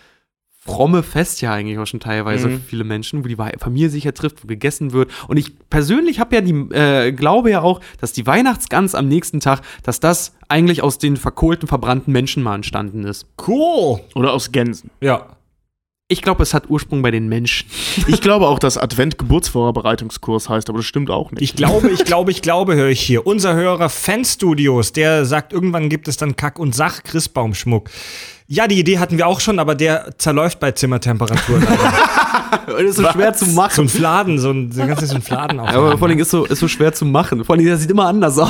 fromme 0.63 1.03
Fest 1.03 1.41
ja 1.41 1.53
eigentlich 1.53 1.78
auch 1.78 1.86
schon 1.86 1.99
teilweise 1.99 2.47
Mhm. 2.47 2.53
für 2.53 2.59
viele 2.67 2.84
Menschen, 2.84 3.24
wo 3.24 3.28
die 3.28 3.38
Familie 3.59 3.89
sich 3.89 4.05
ja 4.05 4.11
trifft, 4.11 4.43
wo 4.43 4.47
gegessen 4.47 4.91
wird. 4.91 5.11
Und 5.28 5.38
ich 5.38 5.53
persönlich 5.69 6.19
habe 6.19 6.34
ja 6.36 6.41
die, 6.41 6.53
äh, 6.74 7.11
glaube 7.11 7.51
ja 7.51 7.61
auch, 7.61 7.80
dass 7.99 8.11
die 8.13 8.26
Weihnachtsgans 8.26 8.95
am 8.95 9.07
nächsten 9.07 9.39
Tag, 9.39 9.61
dass 9.84 9.99
das 9.99 10.36
eigentlich 10.49 10.82
aus 10.82 10.97
den 10.97 11.15
verkohlten, 11.17 11.67
verbrannten 11.67 12.11
Menschen 12.11 12.41
mal 12.41 12.55
entstanden 12.55 13.03
ist. 13.03 13.28
Cool. 13.47 13.99
Oder 14.15 14.34
aus 14.34 14.51
Gänsen. 14.51 14.89
Ja. 14.99 15.28
Ich 16.12 16.22
glaube, 16.22 16.43
es 16.43 16.53
hat 16.53 16.70
Ursprung 16.70 17.01
bei 17.01 17.12
den 17.12 17.28
Menschen. 17.30 17.68
Ich 18.07 18.20
glaube 18.22 18.47
auch, 18.47 18.59
dass 18.59 18.78
Advent 18.78 19.18
Geburtsvorbereitungskurs 19.18 20.49
heißt, 20.49 20.70
aber 20.70 20.80
das 20.80 20.86
stimmt 20.86 21.09
auch 21.09 21.32
nicht. 21.32 21.41
Ich 21.41 21.55
glaube, 21.55 21.89
ich 21.89 22.03
glaube, 22.03 22.32
ich 22.32 22.41
glaube, 22.41 22.76
höre 22.76 22.89
ich 22.89 22.99
hier. 23.01 23.26
Unser 23.26 23.53
Hörer 23.53 23.89
Fanstudios, 23.89 24.91
der 24.91 25.26
sagt, 25.26 25.53
irgendwann 25.53 25.88
gibt 25.89 26.07
es 26.07 26.18
dann 26.18 26.36
Kack- 26.36 26.59
und 26.59 26.76
Sach-Christbaumschmuck. 26.76 27.89
Ja, 28.47 28.68
die 28.68 28.80
Idee 28.80 28.99
hatten 28.99 29.18
wir 29.18 29.28
auch 29.28 29.39
schon, 29.39 29.59
aber 29.59 29.76
der 29.76 30.18
zerläuft 30.18 30.59
bei 30.59 30.72
Zimmertemperatur. 30.72 31.62
Das 32.68 32.82
ist 32.82 32.95
so 32.97 33.07
schwer 33.12 33.34
zu 33.34 33.45
so 33.45 33.51
machen. 33.51 33.86
ein 33.86 33.89
Fladen, 33.89 34.39
so 34.39 34.51
ein, 34.51 34.72
so 34.74 34.82
ein, 34.82 34.95
so 34.97 35.16
ein 35.16 35.22
Fladen 35.22 35.57
Ja, 35.57 35.64
aber 35.66 35.74
vor 35.88 35.93
auf. 35.93 36.03
allem 36.03 36.20
ist 36.20 36.32
so, 36.32 36.43
ist 36.45 36.59
so 36.59 36.68
schwer 36.68 36.91
zu 36.93 37.05
machen. 37.05 37.45
Vor 37.45 37.55
allem, 37.55 37.64
der 37.66 37.78
sieht 37.78 37.89
immer 37.91 38.07
anders 38.07 38.38
aus. 38.38 38.49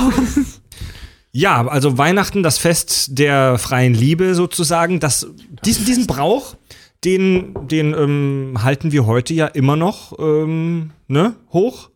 Ja, 1.33 1.65
also 1.67 1.97
Weihnachten, 1.97 2.43
das 2.43 2.57
Fest 2.57 3.17
der 3.17 3.57
freien 3.57 3.93
Liebe 3.93 4.35
sozusagen. 4.35 4.99
Das, 4.99 5.27
diesen, 5.63 5.85
diesen 5.85 6.07
Brauch, 6.07 6.55
den, 7.03 7.55
den 7.67 7.93
ähm, 7.93 8.57
halten 8.63 8.91
wir 8.91 9.05
heute 9.05 9.33
ja 9.33 9.47
immer 9.47 9.75
noch 9.75 10.17
ähm, 10.19 10.91
ne, 11.07 11.35
hoch. 11.51 11.89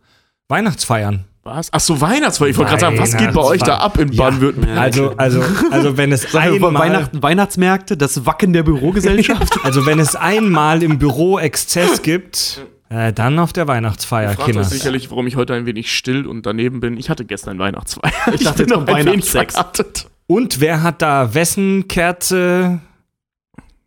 Weihnachtsfeiern. 0.48 1.26
Was? 1.44 1.70
Ach 1.72 1.80
so, 1.80 2.02
Weihnachtsfeier. 2.02 2.50
Ich 2.50 2.58
wollte 2.58 2.72
gerade 2.72 2.82
sagen, 2.82 2.98
was 2.98 3.16
geht 3.16 3.32
bei 3.34 3.42
euch 3.42 3.62
da 3.62 3.78
ab 3.78 4.00
in 4.00 4.12
Ja. 4.12 4.24
Baden-Württemberg? 4.24 4.78
Also, 4.80 5.14
also, 5.16 5.44
also 5.70 5.96
wenn 5.96 6.12
es 6.12 6.34
mal, 6.34 6.42
einmal, 6.54 6.74
Weihnachten, 6.74 7.22
Weihnachtsmärkte, 7.22 7.98
das 7.98 8.26
Wacken 8.26 8.52
der 8.52 8.64
Bürogesellschaft. 8.64 9.60
also 9.64 9.86
wenn 9.86 10.00
es 10.00 10.16
einmal 10.16 10.82
im 10.82 10.98
Büro 10.98 11.38
Exzess 11.38 12.02
gibt, 12.02 12.66
äh, 12.90 13.14
dann 13.14 13.38
auf 13.38 13.54
der 13.54 13.68
Weihnachtsfeier, 13.68 14.32
euch 14.32 14.40
Kinders. 14.40 14.72
sicherlich, 14.72 15.12
warum 15.12 15.28
ich 15.28 15.36
heute 15.36 15.54
ein 15.54 15.68
wenig 15.68 15.96
still 15.96 16.26
und 16.26 16.48
daneben 16.48 16.80
bin. 16.80 16.98
Ich 16.98 17.12
hatte 17.12 17.26
gestern 17.26 17.60
Weihnachtsfeier. 17.60 18.12
Ich 18.34 18.44
dachte, 18.44 18.64
jetzt 18.64 18.74
kommt 18.74 18.88
Weihnachtssex. 18.90 19.54
verhärtet. 19.54 20.08
Und 20.26 20.62
wer 20.62 20.82
hat 20.82 21.04
da 21.04 21.36
wessen 21.36 21.88
Kerze 21.88 22.80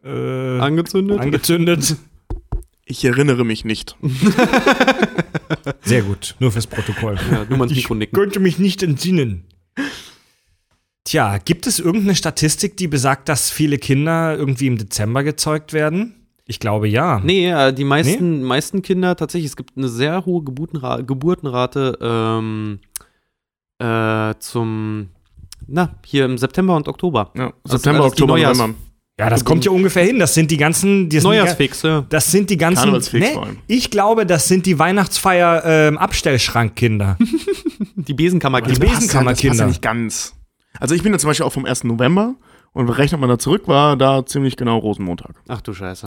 äh, 0.04 0.58
Angezündet. 0.60 1.18
angezündet? 1.20 1.96
Ich 2.90 3.04
erinnere 3.04 3.44
mich 3.44 3.66
nicht. 3.66 3.96
Sehr 5.82 6.00
gut, 6.00 6.36
nur 6.38 6.50
fürs 6.52 6.66
Protokoll. 6.66 7.18
ja, 7.30 7.44
nur 7.46 7.58
mal 7.58 7.68
Mikro 7.68 7.94
nicken. 7.94 8.14
könnte 8.18 8.40
mich 8.40 8.58
nicht 8.58 8.82
entsinnen. 8.82 9.44
Tja, 11.04 11.36
gibt 11.36 11.66
es 11.66 11.78
irgendeine 11.80 12.14
Statistik, 12.14 12.78
die 12.78 12.88
besagt, 12.88 13.28
dass 13.28 13.50
viele 13.50 13.76
Kinder 13.76 14.36
irgendwie 14.36 14.66
im 14.68 14.78
Dezember 14.78 15.22
gezeugt 15.22 15.74
werden? 15.74 16.14
Ich 16.46 16.60
glaube 16.60 16.88
ja. 16.88 17.20
Nee, 17.20 17.50
äh, 17.50 17.74
die 17.74 17.84
meisten, 17.84 18.42
meisten 18.42 18.80
Kinder 18.80 19.16
tatsächlich, 19.16 19.50
es 19.50 19.56
gibt 19.56 19.76
eine 19.76 19.88
sehr 19.88 20.24
hohe 20.24 20.42
Geburtenra 20.42 21.02
Geburtenrate 21.02 21.98
ähm, 22.00 22.78
äh, 23.78 24.34
zum, 24.38 25.10
na, 25.66 25.94
hier 26.06 26.24
im 26.24 26.38
September 26.38 26.74
und 26.74 26.88
Oktober. 26.88 27.32
Ja, 27.36 27.52
Also 27.64 27.76
September, 27.76 28.00
alles 28.04 28.14
die 28.14 28.22
Oktober, 28.22 28.38
Neujahrs- 28.38 28.56
November. 28.56 28.78
Ja, 29.18 29.28
das 29.30 29.44
kommt 29.44 29.64
ja 29.64 29.70
ungefähr 29.72 30.04
hin. 30.04 30.18
Das 30.20 30.32
sind 30.34 30.50
die 30.50 30.56
ganzen. 30.56 31.08
Die 31.08 31.18
sind 31.18 31.28
Neujahrsfix, 31.30 31.82
ja. 31.82 32.02
Die, 32.02 32.08
das 32.08 32.30
sind 32.30 32.50
die 32.50 32.56
ganzen. 32.56 32.90
Allem. 32.94 33.58
ich 33.66 33.90
glaube, 33.90 34.24
das 34.26 34.46
sind 34.46 34.64
die 34.66 34.78
Weihnachtsfeier 34.78 35.62
ähm, 35.64 35.98
Abstellschrankkinder. 35.98 37.16
Die 37.96 38.14
Besenkammerkinder. 38.14 38.78
Die 38.78 38.86
Besen- 38.86 38.94
Besenkammerkinder. 39.00 39.50
Das 39.50 39.58
passt 39.58 39.60
ja 39.60 39.66
nicht 39.66 39.82
ganz. 39.82 40.34
Also 40.80 40.94
ich 40.94 41.02
bin 41.02 41.12
ja 41.12 41.18
zum 41.18 41.28
Beispiel 41.30 41.44
auch 41.46 41.52
vom 41.52 41.64
1. 41.64 41.84
November 41.84 42.34
und 42.72 42.88
rechnet 42.90 43.20
man 43.20 43.28
da 43.28 43.38
zurück, 43.38 43.66
war 43.66 43.96
da 43.96 44.24
ziemlich 44.24 44.56
genau 44.56 44.78
Rosenmontag. 44.78 45.32
Ach 45.48 45.60
du 45.60 45.74
Scheiße. 45.74 46.06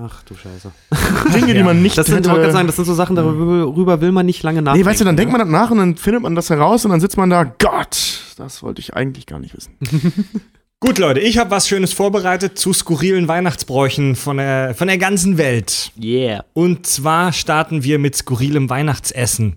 Ach 0.00 0.22
du 0.22 0.34
Scheiße. 0.36 0.70
Dinge, 1.34 1.52
die 1.54 1.58
Ja. 1.58 1.64
man 1.64 1.82
nicht 1.82 1.98
Das 1.98 2.06
sind, 2.06 2.28
hätte- 2.28 2.52
sagen, 2.52 2.66
das 2.68 2.76
sind 2.76 2.84
so 2.84 2.94
Sachen, 2.94 3.16
darüber 3.16 4.00
will 4.00 4.12
man 4.12 4.26
nicht 4.26 4.42
lange 4.44 4.62
nachdenken. 4.62 4.84
Nee, 4.86 4.90
weißt 4.90 5.00
du, 5.00 5.04
dann 5.04 5.16
denkt 5.16 5.32
man 5.32 5.40
das 5.40 5.48
nach 5.50 5.70
und 5.72 5.78
dann 5.78 5.96
findet 5.96 6.22
man 6.22 6.34
das 6.36 6.50
heraus 6.50 6.84
und 6.84 6.92
dann 6.92 7.00
sitzt 7.00 7.16
man 7.16 7.30
da, 7.30 7.42
Gott, 7.44 8.20
das 8.36 8.62
wollte 8.62 8.80
ich 8.80 8.94
eigentlich 8.94 9.26
gar 9.26 9.40
nicht 9.40 9.56
wissen. 9.56 9.74
Gut, 10.80 10.98
Leute, 10.98 11.18
ich 11.18 11.38
habe 11.38 11.50
was 11.50 11.66
Schönes 11.66 11.92
vorbereitet 11.92 12.56
zu 12.56 12.72
skurrilen 12.72 13.26
Weihnachtsbräuchen 13.26 14.14
von 14.14 14.36
der, 14.36 14.76
von 14.76 14.86
der 14.86 14.96
ganzen 14.96 15.36
Welt. 15.36 15.90
Yeah. 16.00 16.44
Und 16.52 16.86
zwar 16.86 17.32
starten 17.32 17.82
wir 17.82 17.98
mit 17.98 18.14
skurrilem 18.14 18.70
Weihnachtsessen. 18.70 19.56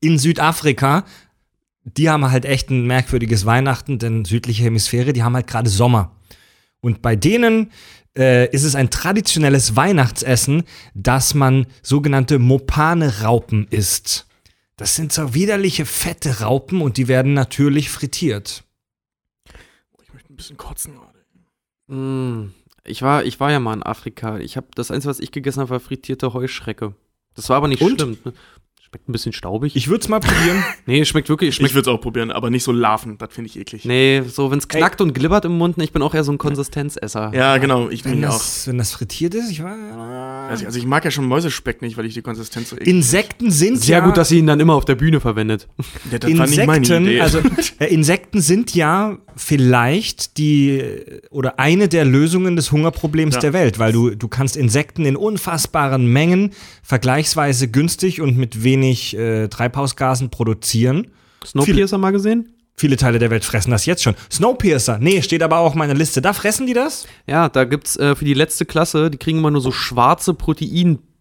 In 0.00 0.18
Südafrika, 0.18 1.04
die 1.84 2.10
haben 2.10 2.28
halt 2.28 2.46
echt 2.46 2.68
ein 2.68 2.84
merkwürdiges 2.84 3.46
Weihnachten, 3.46 4.00
denn 4.00 4.24
südliche 4.24 4.64
Hemisphäre, 4.64 5.12
die 5.12 5.22
haben 5.22 5.36
halt 5.36 5.46
gerade 5.46 5.70
Sommer. 5.70 6.16
Und 6.80 7.00
bei 7.00 7.14
denen 7.14 7.70
äh, 8.18 8.50
ist 8.50 8.64
es 8.64 8.74
ein 8.74 8.90
traditionelles 8.90 9.76
Weihnachtsessen, 9.76 10.64
dass 10.94 11.34
man 11.34 11.68
sogenannte 11.80 12.40
Mopane-Raupen 12.40 13.68
isst. 13.70 14.26
Das 14.76 14.96
sind 14.96 15.12
so 15.12 15.32
widerliche, 15.32 15.86
fette 15.86 16.40
Raupen 16.40 16.80
und 16.80 16.96
die 16.96 17.06
werden 17.06 17.34
natürlich 17.34 17.88
frittiert. 17.88 18.64
Ein 20.34 20.36
bisschen 20.36 20.56
kotzen 20.56 20.94
gerade. 20.96 21.24
Mm, 21.86 22.52
Ich 22.82 23.02
war, 23.02 23.24
ich 23.24 23.38
war 23.38 23.52
ja 23.52 23.60
mal 23.60 23.72
in 23.74 23.84
Afrika. 23.84 24.38
Ich 24.38 24.56
habe 24.56 24.66
das 24.74 24.90
Einzige, 24.90 25.10
was 25.10 25.20
ich 25.20 25.30
gegessen 25.30 25.60
habe, 25.60 25.70
war 25.70 25.78
frittierte 25.80 26.34
Heuschrecke. 26.34 26.94
Das 27.36 27.48
war 27.50 27.56
aber 27.58 27.68
nicht 27.68 27.80
Und? 27.82 28.00
schlimm. 28.00 28.18
Ne? 28.24 28.32
Schmeckt 28.94 29.08
ein 29.08 29.12
bisschen 29.12 29.32
staubig. 29.32 29.74
Ich 29.74 29.88
würde 29.88 30.02
es 30.02 30.08
mal 30.08 30.20
probieren. 30.20 30.62
nee, 30.86 31.04
schmeckt 31.04 31.28
wirklich. 31.28 31.48
Ich 31.48 31.54
Schmeckt, 31.56 31.74
würde 31.74 31.90
es 31.90 31.92
auch 31.96 32.00
probieren, 32.00 32.30
aber 32.30 32.48
nicht 32.48 32.62
so 32.62 32.70
larven, 32.70 33.18
das 33.18 33.32
finde 33.32 33.50
ich 33.50 33.58
eklig. 33.58 33.84
nee, 33.84 34.22
so 34.24 34.52
wenn 34.52 34.58
es 34.58 34.68
knackt 34.68 35.00
und 35.00 35.12
glibbert 35.14 35.44
im 35.46 35.58
Mund. 35.58 35.76
Ich 35.78 35.92
bin 35.92 36.00
auch 36.00 36.14
eher 36.14 36.22
so 36.22 36.30
ein 36.30 36.38
Konsistenzesser. 36.38 37.32
Ja, 37.34 37.58
genau, 37.58 37.88
ich 37.88 38.04
Wenn 38.04 38.20
bin 38.20 38.24
auch. 38.26 38.34
das, 38.34 38.68
wenn 38.68 38.78
das 38.78 38.92
frittiert 38.92 39.34
ist, 39.34 39.50
ich 39.50 39.64
war. 39.64 39.74
Also, 40.48 40.66
also 40.66 40.78
ich 40.78 40.86
mag 40.86 41.04
ja 41.04 41.10
schon 41.10 41.24
Mäusespeck 41.26 41.82
nicht, 41.82 41.96
weil 41.96 42.06
ich 42.06 42.14
die 42.14 42.22
Konsistenz 42.22 42.70
so 42.70 42.76
eklig 42.76 42.88
Insekten 42.88 43.50
sind 43.50 43.80
Sehr 43.82 43.98
ja, 43.98 44.04
gut, 44.04 44.16
dass 44.16 44.28
sie 44.28 44.38
ihn 44.38 44.46
dann 44.46 44.60
immer 44.60 44.74
auf 44.74 44.84
der 44.84 44.94
Bühne 44.94 45.18
verwendet. 45.18 45.66
Ja, 46.12 46.18
das 46.20 46.38
war 46.38 46.46
nicht 46.46 46.64
meine 46.64 46.76
Insekten, 46.78 47.06
Idee. 47.06 47.20
also 47.20 47.40
äh, 47.80 47.92
Insekten 47.92 48.40
sind 48.40 48.74
ja 48.76 49.18
vielleicht 49.34 50.38
die 50.38 50.84
oder 51.30 51.58
eine 51.58 51.88
der 51.88 52.04
Lösungen 52.04 52.54
des 52.54 52.70
Hungerproblems 52.70 53.34
Ja. 53.34 53.40
der 53.40 53.52
Welt, 53.54 53.80
weil 53.80 53.90
du 53.90 54.10
du 54.10 54.28
kannst 54.28 54.56
Insekten 54.56 55.04
in 55.04 55.16
unfassbaren 55.16 56.06
Mengen 56.06 56.50
vergleichsweise 56.84 57.66
günstig 57.66 58.20
und 58.20 58.36
mit 58.36 58.62
wenig 58.62 58.83
äh, 58.92 59.48
Treibhausgasen 59.48 60.30
produzieren. 60.30 61.08
Snowpiercer 61.44 61.98
mal 61.98 62.12
gesehen? 62.12 62.50
Viele 62.76 62.96
Teile 62.96 63.20
der 63.20 63.30
Welt 63.30 63.44
fressen 63.44 63.70
das 63.70 63.86
jetzt 63.86 64.02
schon. 64.02 64.16
Snowpiercer, 64.30 64.98
nee, 64.98 65.22
steht 65.22 65.42
aber 65.44 65.58
auch 65.58 65.66
auf 65.66 65.74
meiner 65.74 65.94
Liste. 65.94 66.20
Da 66.20 66.32
fressen 66.32 66.66
die 66.66 66.72
das? 66.72 67.06
Ja, 67.26 67.48
da 67.48 67.64
gibt's 67.64 67.96
äh, 67.96 68.16
für 68.16 68.24
die 68.24 68.34
letzte 68.34 68.64
Klasse, 68.66 69.10
die 69.10 69.18
kriegen 69.18 69.38
immer 69.38 69.52
nur 69.52 69.60
so 69.60 69.70
schwarze 69.70 70.34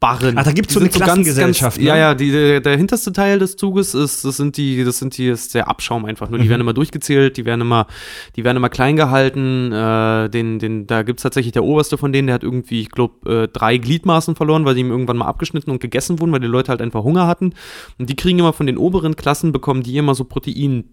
Proteinbarren. 0.03 0.37
Ach, 0.37 0.43
da 0.43 0.51
gibt's 0.51 0.69
Die 0.73 0.73
so 0.75 0.79
eine 0.81 0.89
Klassengesellschaft, 0.89 1.77
Ganz, 1.77 1.77
ganz, 1.77 1.77
ne? 1.77 1.87
Ja, 1.87 1.95
ja, 1.97 2.13
die, 2.15 2.31
der, 2.31 2.61
der 2.61 2.77
hinterste 2.77 3.11
Teil 3.13 3.39
des 3.39 3.55
Zuges 3.55 3.93
ist, 3.93 4.25
das 4.25 4.37
sind 4.37 4.57
die, 4.57 4.83
das 4.83 4.99
sind 4.99 5.17
die, 5.17 5.27
ist 5.27 5.53
der 5.55 5.67
Abschaum 5.67 6.05
einfach 6.05 6.29
nur. 6.29 6.39
Die 6.39 6.45
Mhm. 6.45 6.49
werden 6.49 6.61
immer 6.61 6.73
durchgezählt, 6.73 7.37
die 7.37 7.45
werden 7.45 7.61
immer, 7.61 7.87
die 8.35 8.43
werden 8.43 8.57
immer 8.57 8.69
klein 8.69 8.95
gehalten. 8.95 9.71
Äh, 9.71 10.29
den, 10.29 10.59
den, 10.59 10.87
da 10.87 11.03
gibt's 11.03 11.23
tatsächlich 11.23 11.53
der 11.53 11.63
oberste 11.63 11.97
von 11.97 12.11
denen, 12.11 12.27
der 12.27 12.35
hat 12.35 12.43
irgendwie, 12.43 12.81
ich 12.81 12.89
glaube, 12.91 13.43
äh, 13.43 13.47
drei 13.47 13.77
Gliedmaßen 13.77 14.35
verloren, 14.35 14.65
weil 14.65 14.75
die 14.75 14.81
ihm 14.81 14.91
irgendwann 14.91 15.17
mal 15.17 15.25
abgeschnitten 15.27 15.71
und 15.71 15.79
gegessen 15.79 16.19
wurden, 16.19 16.31
weil 16.31 16.39
die 16.39 16.47
Leute 16.47 16.69
halt 16.69 16.81
einfach 16.81 17.03
Hunger 17.03 17.27
hatten. 17.27 17.53
Und 17.97 18.09
die 18.09 18.15
kriegen 18.15 18.39
immer 18.39 18.53
von 18.53 18.67
den 18.67 18.77
oberen 18.77 19.15
Klassen, 19.15 19.51
bekommen 19.51 19.83
die 19.83 19.97
immer 19.97 20.15
so 20.15 20.23
Protein. 20.25 20.85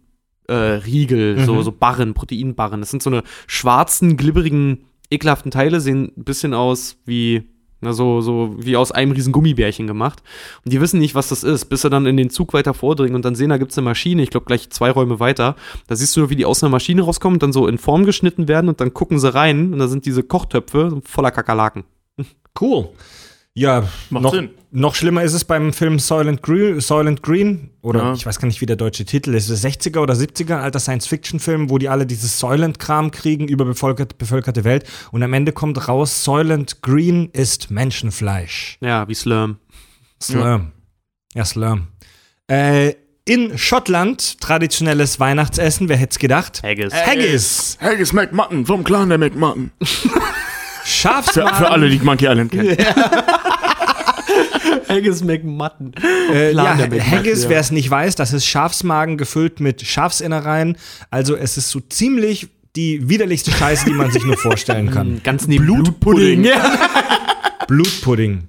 Äh, 0.49 0.55
Riegel, 0.55 1.45
so, 1.45 1.55
Mhm. 1.55 1.63
so 1.63 1.71
Barren, 1.71 2.13
Proteinbarren. 2.13 2.81
Das 2.81 2.91
sind 2.91 3.05
so 3.05 3.11
eine 3.11 3.23
schwarzen, 3.47 4.17
glibberigen, 4.17 4.79
ekelhaften 5.09 5.53
Teile, 5.53 5.81
sehen 5.81 6.11
ein 6.17 6.25
bisschen 6.25 6.55
aus 6.55 6.97
wie, 7.07 7.45
na, 7.81 7.93
so, 7.93 8.21
so 8.21 8.55
wie 8.59 8.77
aus 8.77 8.93
einem 8.93 9.13
riesen 9.13 9.33
Gummibärchen 9.33 9.87
gemacht. 9.87 10.23
Und 10.65 10.73
die 10.73 10.81
wissen 10.81 11.01
nicht, 11.01 11.15
was 11.15 11.29
das 11.29 11.43
ist, 11.43 11.67
bis 11.67 11.83
sie 11.83 11.91
dann 11.91 12.07
in 12.07 12.17
den 12.17 12.31
Zug 12.31 12.53
weiter 12.53 12.75
vordringen 12.75 13.15
und 13.15 13.25
dann 13.25 13.35
sehen, 13.35 13.51
da 13.51 13.59
gibt's 13.59 13.79
eine 13.79 13.87
Maschine, 13.87 14.23
ich 14.23 14.31
glaube 14.31 14.47
gleich 14.47 14.71
zwei 14.71 14.91
Räume 14.91 15.21
weiter. 15.21 15.57
Da 15.87 15.97
siehst 15.97 16.17
du 16.17 16.21
nur, 16.21 16.31
wie 16.31 16.37
die 16.37 16.45
aus 16.45 16.63
einer 16.63 16.71
Maschine 16.71 17.03
rauskommen 17.03 17.37
und 17.37 17.43
dann 17.43 17.53
so 17.53 17.67
in 17.67 17.79
Form 17.79 18.05
geschnitten 18.05 18.49
werden 18.49 18.69
und 18.69 18.81
dann 18.81 18.93
gucken 18.95 19.19
sie 19.19 19.33
rein 19.33 19.73
und 19.73 19.79
da 19.79 19.89
sind 19.89 20.07
diese 20.07 20.23
Kochtöpfe 20.23 21.01
voller 21.05 21.31
Kakerlaken. 21.31 21.85
Cool. 22.61 22.89
Ja, 23.55 23.89
Macht 24.11 24.23
noch, 24.23 24.35
Sinn. 24.35 24.51
Noch 24.73 24.95
schlimmer 24.95 25.23
ist 25.25 25.33
es 25.35 25.45
beim 25.45 25.73
Film 25.73 25.99
Soylent 25.99 26.43
Green, 26.43 26.81
Soylent 26.81 27.23
Green 27.23 27.71
oder 27.83 28.01
Ja. 28.03 28.13
ich 28.15 28.25
weiß 28.25 28.39
gar 28.39 28.47
nicht, 28.47 28.61
wie 28.61 28.67
der 28.67 28.77
deutsche 28.77 29.05
Titel 29.05 29.35
ist. 29.35 29.51
60er 29.51 29.99
oder 29.99 30.15
70er, 30.15 30.55
ein 30.57 30.63
alter 30.63 30.79
Science-Fiction-Film, 30.81 31.71
wo 31.71 31.79
die 31.79 31.89
alle 31.89 32.07
dieses 32.07 32.39
Soylent-Kram 32.39 33.11
kriegen 33.11 33.49
über 33.49 33.65
bevölkert, 33.65 34.19
bevölkerte 34.19 34.63
Welt 34.65 34.85
und 35.11 35.23
am 35.23 35.33
Ende 35.33 35.53
kommt 35.53 35.89
raus, 35.89 36.23
Soylent 36.25 36.83
Green 36.83 37.31
ist 37.33 37.71
Menschenfleisch. 37.71 38.79
Ja, 38.81 39.09
wie 39.09 39.15
Slurm. 39.15 39.57
Slurm. 40.23 40.73
Ja, 41.35 41.45
Slurm. 41.45 41.89
Äh, 42.47 42.95
in 43.25 43.59
Schottland 43.59 44.41
traditionelles 44.41 45.21
Weihnachtsessen, 45.21 45.89
wer 45.89 45.97
hätte 45.97 46.13
es 46.13 46.19
gedacht? 46.19 46.63
Haggis. 46.63 46.93
Haggis. 46.95 47.79
Haggis 47.81 48.13
McMutton 48.13 48.67
vom 48.67 48.83
Clan 48.85 49.09
der 49.09 49.19
McMutton. 49.19 49.71
Für, 49.83 50.87
Schafsmagen. 50.89 51.55
für 51.57 51.71
alle, 51.71 51.89
die 51.91 51.99
Monkey 51.99 52.27
Island 52.27 52.51
kennen. 52.53 52.77
Haggis 54.89 55.23
McMutton. 55.23 55.93
Äh, 56.33 56.53
ja, 56.53 56.75
McMutton, 56.75 57.11
Haggis, 57.11 57.45
ja. 57.45 57.51
wer 57.51 57.61
es 57.61 57.71
nicht 57.71 57.91
weiß, 57.91 58.15
das 58.15 58.33
ist 58.33 58.47
Schafsmagen 58.47 59.17
gefüllt 59.17 59.61
mit 59.61 59.83
Schafsinnereien. 59.83 60.77
Also 61.11 61.37
es 61.37 61.57
ist 61.57 61.71
so 61.71 61.81
ziemlich 61.81 62.49
die 62.77 63.09
widerlichste 63.09 63.51
Scheiße, 63.51 63.87
die 63.87 63.93
man 63.93 64.11
sich 64.11 64.25
nur 64.25 64.37
vorstellen 64.37 64.91
kann. 64.91 65.21
Ganz 65.25 65.47
neben 65.47 65.65
Blutpudding. 65.65 66.45
Ja. 66.45 66.79
Blutpudding. 67.67 68.49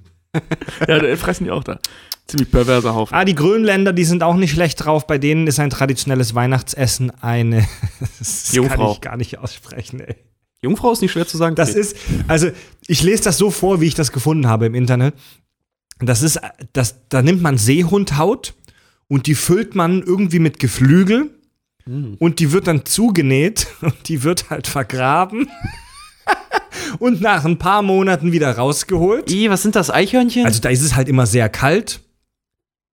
Ja, 0.88 1.16
fressen 1.16 1.44
die 1.44 1.50
auch 1.50 1.64
da. 1.64 1.78
Ziemlich 2.26 2.50
perverser 2.50 2.94
Haufen. 2.94 3.14
Ah, 3.14 3.24
die 3.24 3.34
Grönländer, 3.34 3.92
die 3.92 4.04
sind 4.04 4.22
auch 4.22 4.36
nicht 4.36 4.52
schlecht 4.52 4.84
drauf. 4.84 5.06
Bei 5.06 5.18
denen 5.18 5.46
ist 5.46 5.58
ein 5.58 5.70
traditionelles 5.70 6.34
Weihnachtsessen 6.34 7.10
eine. 7.20 7.66
das 8.18 8.46
kann 8.46 8.56
Jungfrau. 8.56 8.92
ich 8.92 9.00
gar 9.00 9.16
nicht 9.16 9.38
aussprechen, 9.38 10.00
ey. 10.00 10.16
Jungfrau 10.62 10.92
ist 10.92 11.02
nicht 11.02 11.10
schwer 11.10 11.26
zu 11.26 11.36
sagen. 11.36 11.56
Das 11.56 11.74
ist, 11.74 11.96
also 12.28 12.48
ich 12.86 13.02
lese 13.02 13.24
das 13.24 13.36
so 13.36 13.50
vor, 13.50 13.80
wie 13.80 13.86
ich 13.86 13.94
das 13.94 14.12
gefunden 14.12 14.46
habe 14.46 14.66
im 14.66 14.76
Internet. 14.76 15.14
Das 16.06 16.22
ist, 16.22 16.40
das, 16.72 16.96
da 17.08 17.22
nimmt 17.22 17.42
man 17.42 17.58
Seehundhaut 17.58 18.54
und 19.08 19.26
die 19.26 19.34
füllt 19.34 19.74
man 19.74 20.02
irgendwie 20.02 20.38
mit 20.38 20.58
Geflügel 20.58 21.30
und 21.84 22.38
die 22.38 22.52
wird 22.52 22.66
dann 22.66 22.84
zugenäht 22.84 23.66
und 23.80 24.08
die 24.08 24.22
wird 24.22 24.50
halt 24.50 24.66
vergraben 24.66 25.48
und 26.98 27.20
nach 27.20 27.44
ein 27.44 27.58
paar 27.58 27.82
Monaten 27.82 28.32
wieder 28.32 28.56
rausgeholt. 28.56 29.30
I, 29.30 29.50
was 29.50 29.62
sind 29.62 29.76
das, 29.76 29.90
Eichhörnchen? 29.90 30.46
Also 30.46 30.60
da 30.60 30.68
ist 30.68 30.82
es 30.82 30.94
halt 30.94 31.08
immer 31.08 31.26
sehr 31.26 31.48
kalt, 31.48 32.00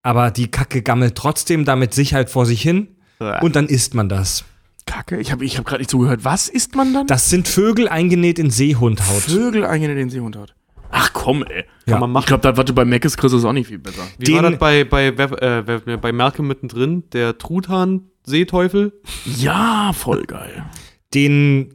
aber 0.01 0.32
die 0.32 0.49
Kacke 0.49 0.82
gammelt 0.82 1.16
trotzdem 1.16 1.66
damit 1.66 1.93
Sicherheit 1.93 2.30
vor 2.30 2.45
sich 2.45 2.62
hin 2.62 2.95
und 3.41 3.55
dann 3.55 3.68
isst 3.68 3.93
man 3.93 4.10
das. 4.10 4.45
Kacke, 4.86 5.20
ich 5.20 5.32
habe 5.32 5.45
ich 5.45 5.57
hab 5.57 5.66
gerade 5.66 5.82
nicht 5.82 5.91
zugehört. 5.91 6.24
Was 6.24 6.47
isst 6.47 6.76
man 6.76 6.93
dann? 6.93 7.05
Das 7.05 7.30
sind 7.30 7.47
Vögel 7.47 7.88
eingenäht 7.88 8.39
in 8.39 8.49
Seehundhaut. 8.49 9.22
Vögel 9.22 9.66
eingenäht 9.66 9.97
in 9.97 10.07
den 10.07 10.10
Seehund 10.10 10.36
hat. 10.36 10.55
Ach 10.92 11.12
komm, 11.14 11.44
ey. 11.44 11.66
Ja. 11.86 12.00
man 12.00 12.10
Ich 12.10 12.14
machen. 12.14 12.26
glaube, 12.28 12.42
das, 12.42 12.58
was 12.58 12.66
du 12.66 12.74
bei 12.74 12.86
Mac 12.86 13.06
ist, 13.06 13.18
kriegst, 13.18 13.36
ist 13.36 13.46
auch 13.46 13.54
nicht 13.54 13.68
viel 13.68 13.78
besser. 13.80 14.02
Wie 14.18 14.34
war 14.34 14.42
Den- 14.42 14.52
das 14.54 14.60
bei, 14.60 14.84
bei, 14.84 15.08
äh, 15.08 15.98
bei 15.98 16.12
Malcolm 16.12 16.48
mittendrin? 16.48 17.04
Der 17.14 17.38
Truthahn-Seeteufel? 17.38 18.94
Ja, 19.26 19.92
voll 19.94 20.24
geil. 20.26 20.66
Den 21.14 21.74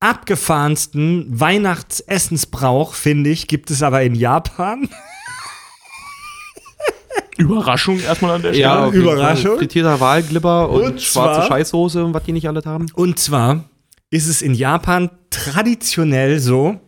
abgefahrensten 0.00 1.26
Weihnachtsessensbrauch, 1.28 2.94
finde 2.94 3.30
ich, 3.30 3.46
gibt 3.48 3.70
es 3.70 3.82
aber 3.82 4.02
in 4.02 4.14
Japan. 4.14 4.88
Überraschung 7.38 7.98
erstmal 8.00 8.32
an 8.36 8.42
der 8.42 8.52
Stelle. 8.54 8.86
jeden 8.86 9.02
Überraschung. 9.02 9.58
Frittierter 9.58 9.98
Walglibber 10.00 10.68
und, 10.70 10.82
Und 10.82 11.02
schwarze 11.02 11.40
zwar- 11.40 11.48
Scheißsoße 11.48 12.04
und 12.04 12.14
was 12.14 12.22
die 12.24 12.32
nicht 12.32 12.46
alle 12.48 12.62
haben. 12.64 12.86
Und 12.94 13.18
zwar 13.18 13.64
ist 14.10 14.26
es 14.28 14.42
in 14.42 14.54
Japan 14.54 15.10
traditionell 15.30 16.38
so, 16.38 16.80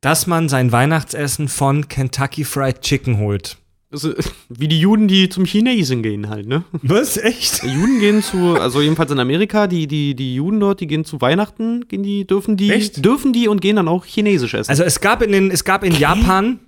dass 0.00 0.26
man 0.26 0.48
sein 0.48 0.72
Weihnachtsessen 0.72 1.48
von 1.48 1.88
Kentucky 1.88 2.44
Fried 2.44 2.80
Chicken 2.80 3.18
holt. 3.18 3.58
Also, 3.92 4.14
wie 4.48 4.68
die 4.68 4.80
Juden, 4.80 5.08
die 5.08 5.28
zum 5.28 5.44
Chinesen 5.44 6.02
gehen 6.02 6.28
halt, 6.28 6.46
ne? 6.46 6.64
Was? 6.82 7.16
Echt? 7.16 7.62
Die 7.62 7.68
Juden 7.68 7.98
gehen 7.98 8.22
zu, 8.22 8.54
also 8.54 8.80
jedenfalls 8.80 9.10
in 9.10 9.18
Amerika, 9.18 9.66
die, 9.66 9.86
die, 9.86 10.14
die 10.14 10.34
Juden 10.36 10.60
dort, 10.60 10.80
die 10.80 10.86
gehen 10.86 11.04
zu 11.04 11.20
Weihnachten, 11.20 11.88
gehen 11.88 12.02
die, 12.02 12.26
dürfen 12.26 12.56
die, 12.56 12.70
Echt? 12.70 13.04
dürfen 13.04 13.32
die 13.32 13.48
und 13.48 13.60
gehen 13.60 13.76
dann 13.76 13.88
auch 13.88 14.04
chinesisch 14.04 14.54
essen. 14.54 14.70
Also 14.70 14.84
es 14.84 15.00
gab 15.00 15.22
in 15.22 15.32
den, 15.32 15.50
es 15.50 15.64
gab 15.64 15.82
in 15.82 15.94
Japan, 15.94 16.60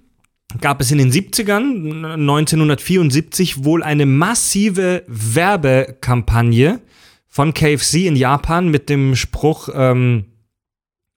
gab 0.61 0.81
es 0.81 0.91
in 0.91 0.99
den 0.99 1.13
70ern, 1.13 2.15
1974, 2.15 3.65
wohl 3.65 3.83
eine 3.83 4.05
massive 4.05 5.05
Werbekampagne 5.07 6.81
von 7.29 7.55
KFC 7.55 8.07
in 8.07 8.17
Japan 8.17 8.69
mit 8.69 8.89
dem 8.91 9.17
Spruch, 9.17 9.69
ähm, 9.75 10.25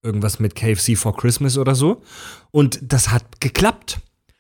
irgendwas 0.06 0.40
mit 0.40 0.56
KFC 0.56 0.96
for 0.98 1.16
Christmas 1.18 1.58
oder 1.58 1.76
so. 1.76 2.02
Und 2.52 2.80
das 2.82 3.10
hat 3.10 3.42
geklappt. 3.42 4.00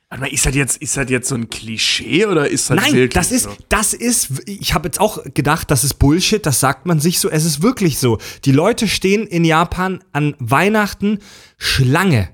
Warte 0.09 0.21
mal, 0.21 0.27
ist 0.31 0.45
das 0.45 0.55
jetzt, 0.55 0.77
ist 0.77 0.95
das 0.95 1.09
jetzt 1.09 1.27
so 1.27 1.35
ein 1.35 1.49
Klischee 1.49 2.25
oder 2.27 2.47
ist 2.47 2.69
das 2.69 2.77
Nein, 2.77 2.93
wirklich 2.93 3.13
das 3.13 3.31
ist, 3.31 3.43
so? 3.43 3.49
das 3.69 3.93
ist, 3.93 4.29
ich 4.45 4.73
habe 4.73 4.87
jetzt 4.87 5.01
auch 5.01 5.23
gedacht, 5.33 5.71
das 5.71 5.83
ist 5.83 5.95
Bullshit, 5.95 6.45
das 6.45 6.59
sagt 6.59 6.85
man 6.85 6.99
sich 6.99 7.19
so, 7.19 7.29
es 7.29 7.43
ist 7.43 7.63
wirklich 7.63 7.97
so. 7.97 8.19
Die 8.45 8.51
Leute 8.51 8.87
stehen 8.87 9.25
in 9.25 9.43
Japan 9.43 10.03
an 10.13 10.35
Weihnachten 10.39 11.19
Schlange. 11.57 12.29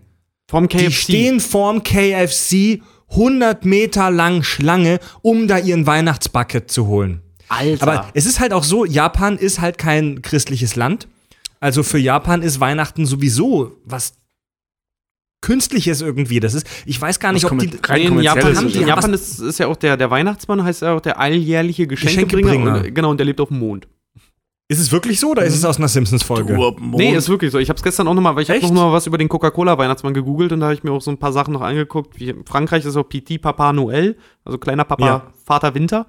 Vom 0.49 0.67
Die 0.67 0.77
KFC. 0.77 0.91
stehen 0.91 1.39
vorm 1.39 1.82
KFC 1.82 2.82
100 3.09 3.65
Meter 3.65 4.11
lang 4.11 4.43
Schlange, 4.43 4.99
um 5.21 5.47
da 5.47 5.57
ihren 5.57 5.88
Weihnachtsbucket 5.88 6.69
zu 6.69 6.88
holen. 6.88 7.21
Alter. 7.47 7.84
Aber 7.84 8.09
es 8.13 8.25
ist 8.25 8.39
halt 8.39 8.53
auch 8.53 8.63
so, 8.63 8.86
Japan 8.86 9.38
ist 9.38 9.59
halt 9.59 9.77
kein 9.77 10.21
christliches 10.21 10.75
Land. 10.75 11.07
Also 11.62 11.84
für 11.84 11.97
Japan 11.99 12.41
ist 12.41 12.59
Weihnachten 12.59 13.05
sowieso 13.05 13.78
was 13.86 14.16
Künstliches 15.41 16.01
irgendwie. 16.01 16.39
Das 16.39 16.53
ist, 16.53 16.68
ich 16.86 17.01
weiß 17.01 17.20
gar 17.20 17.32
nicht, 17.34 17.45
ob 17.49 17.57
die 17.57 17.72
rein 17.84 18.01
in 18.01 18.20
Japan, 18.22 18.51
ist 18.51 18.57
haben 18.59 18.68
es 18.68 18.74
die- 18.74 18.80
in 18.80 18.88
ja. 18.88 18.95
Japan 18.95 19.14
ist, 19.14 19.39
ist 19.39 19.57
ja 19.59 19.68
auch 19.68 19.76
der, 19.76 19.97
der 19.97 20.12
Weihnachtsmann, 20.12 20.64
heißt 20.64 20.84
ja 20.84 20.93
auch 20.95 21.01
der 21.01 21.20
alljährliche 21.20 21.88
Geschenkebringer. 21.88 22.49
Geschenkebringer. 22.51 22.86
Und, 22.88 22.95
genau, 22.95 23.09
und 23.09 23.18
der 23.18 23.26
lebt 23.26 23.39
auf 23.41 23.47
dem 23.47 23.59
Mond. 23.59 23.88
Ist 24.68 24.80
es 24.80 24.91
wirklich 24.91 25.20
so 25.20 25.32
oder 25.32 25.43
ist 25.43 25.55
es 25.55 25.66
aus 25.66 25.78
einer 25.80 25.88
Simpsons-Folge? 25.88 26.55
Nee, 26.80 27.14
ist 27.16 27.28
wirklich 27.28 27.51
so. 27.51 27.57
Ich 27.59 27.68
habe 27.70 27.76
es 27.78 27.84
gestern 27.84 28.07
auch 28.07 28.14
nochmal, 28.14 28.36
weil 28.36 28.43
ich 28.43 28.49
habe 28.49 28.59
Echt? 28.59 28.72
noch 28.72 28.86
mal 28.86 28.93
was 28.93 29.05
über 29.05 29.18
den 29.18 29.28
Coca-Cola-Weihnachtsmann 29.28 30.14
gegoogelt 30.14 30.51
und 30.53 30.62
da 30.62 30.68
habe 30.68 30.76
ich 30.76 30.84
mir 30.84 30.91
auch 30.91 31.01
so 31.01 31.12
ein 31.12 31.18
paar 31.18 31.34
Sachen 31.34 31.53
noch 31.53 31.62
angeguckt. 31.62 32.20
Wie 32.20 32.30
in 32.30 32.45
Frankreich 32.45 32.86
ist 32.86 32.95
auch 32.95 33.03
Petit 33.03 33.41
Papa 33.41 33.72
Noël, 33.72 34.16
also 34.45 34.57
kleiner 34.59 34.86
Papa, 34.86 35.05
Ja. 35.05 35.34
Vater 35.43 35.76
Winter. 35.76 36.07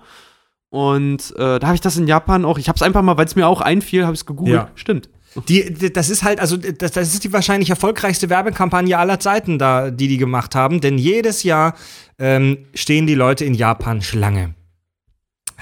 Und 0.68 1.34
äh, 1.36 1.58
da 1.58 1.66
habe 1.66 1.74
ich 1.74 1.80
das 1.80 1.96
in 1.96 2.06
Japan 2.06 2.44
auch, 2.44 2.56
ich 2.58 2.68
habe 2.68 2.76
es 2.76 2.82
einfach 2.82 3.02
mal, 3.02 3.16
weil 3.16 3.26
es 3.26 3.34
mir 3.34 3.48
auch 3.48 3.60
einfiel, 3.62 4.04
habe 4.04 4.14
ich 4.14 4.20
es 4.20 4.26
gegoogelt. 4.26 4.54
Ja. 4.54 4.70
Stimmt. 4.74 5.08
Die, 5.48 5.72
die- 5.72 5.92
das 5.92 6.10
ist 6.10 6.22
halt, 6.22 6.40
also 6.40 6.56
das, 6.56 6.92
das 6.92 7.14
ist 7.14 7.24
die 7.24 7.32
wahrscheinlich 7.32 7.70
erfolgreichste 7.70 8.28
Werbekampagne 8.28 8.98
aller 8.98 9.18
Zeiten, 9.18 9.58
da, 9.58 9.90
die 9.90 10.08
die 10.08 10.18
gemacht 10.18 10.54
haben, 10.54 10.80
denn 10.80 10.98
jedes 10.98 11.42
Jahr 11.42 11.74
ähm, 12.18 12.66
stehen 12.74 13.06
die 13.06 13.14
Leute 13.14 13.44
in 13.44 13.54
Japan 13.54 14.02
Schlange. 14.02 14.54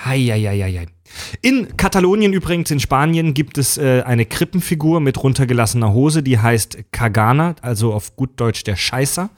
Heieieiei. 0.05 0.87
In 1.43 1.77
Katalonien 1.77 2.33
übrigens, 2.33 2.71
in 2.71 2.81
Spanien, 2.81 3.35
gibt 3.35 3.59
es 3.59 3.79
äh, 3.79 4.03
eine 4.03 4.25
Krippenfigur 4.27 5.01
mit 5.01 5.23
runtergelassener 5.23 5.93
Hose, 5.93 6.23
die 6.23 6.39
heißt 6.39 6.79
Kagana, 6.93 7.57
also 7.63 7.93
auf 7.93 8.17
gut 8.17 8.41
Deutsch 8.41 8.65
der 8.65 8.77
Scheißer, 8.77 9.31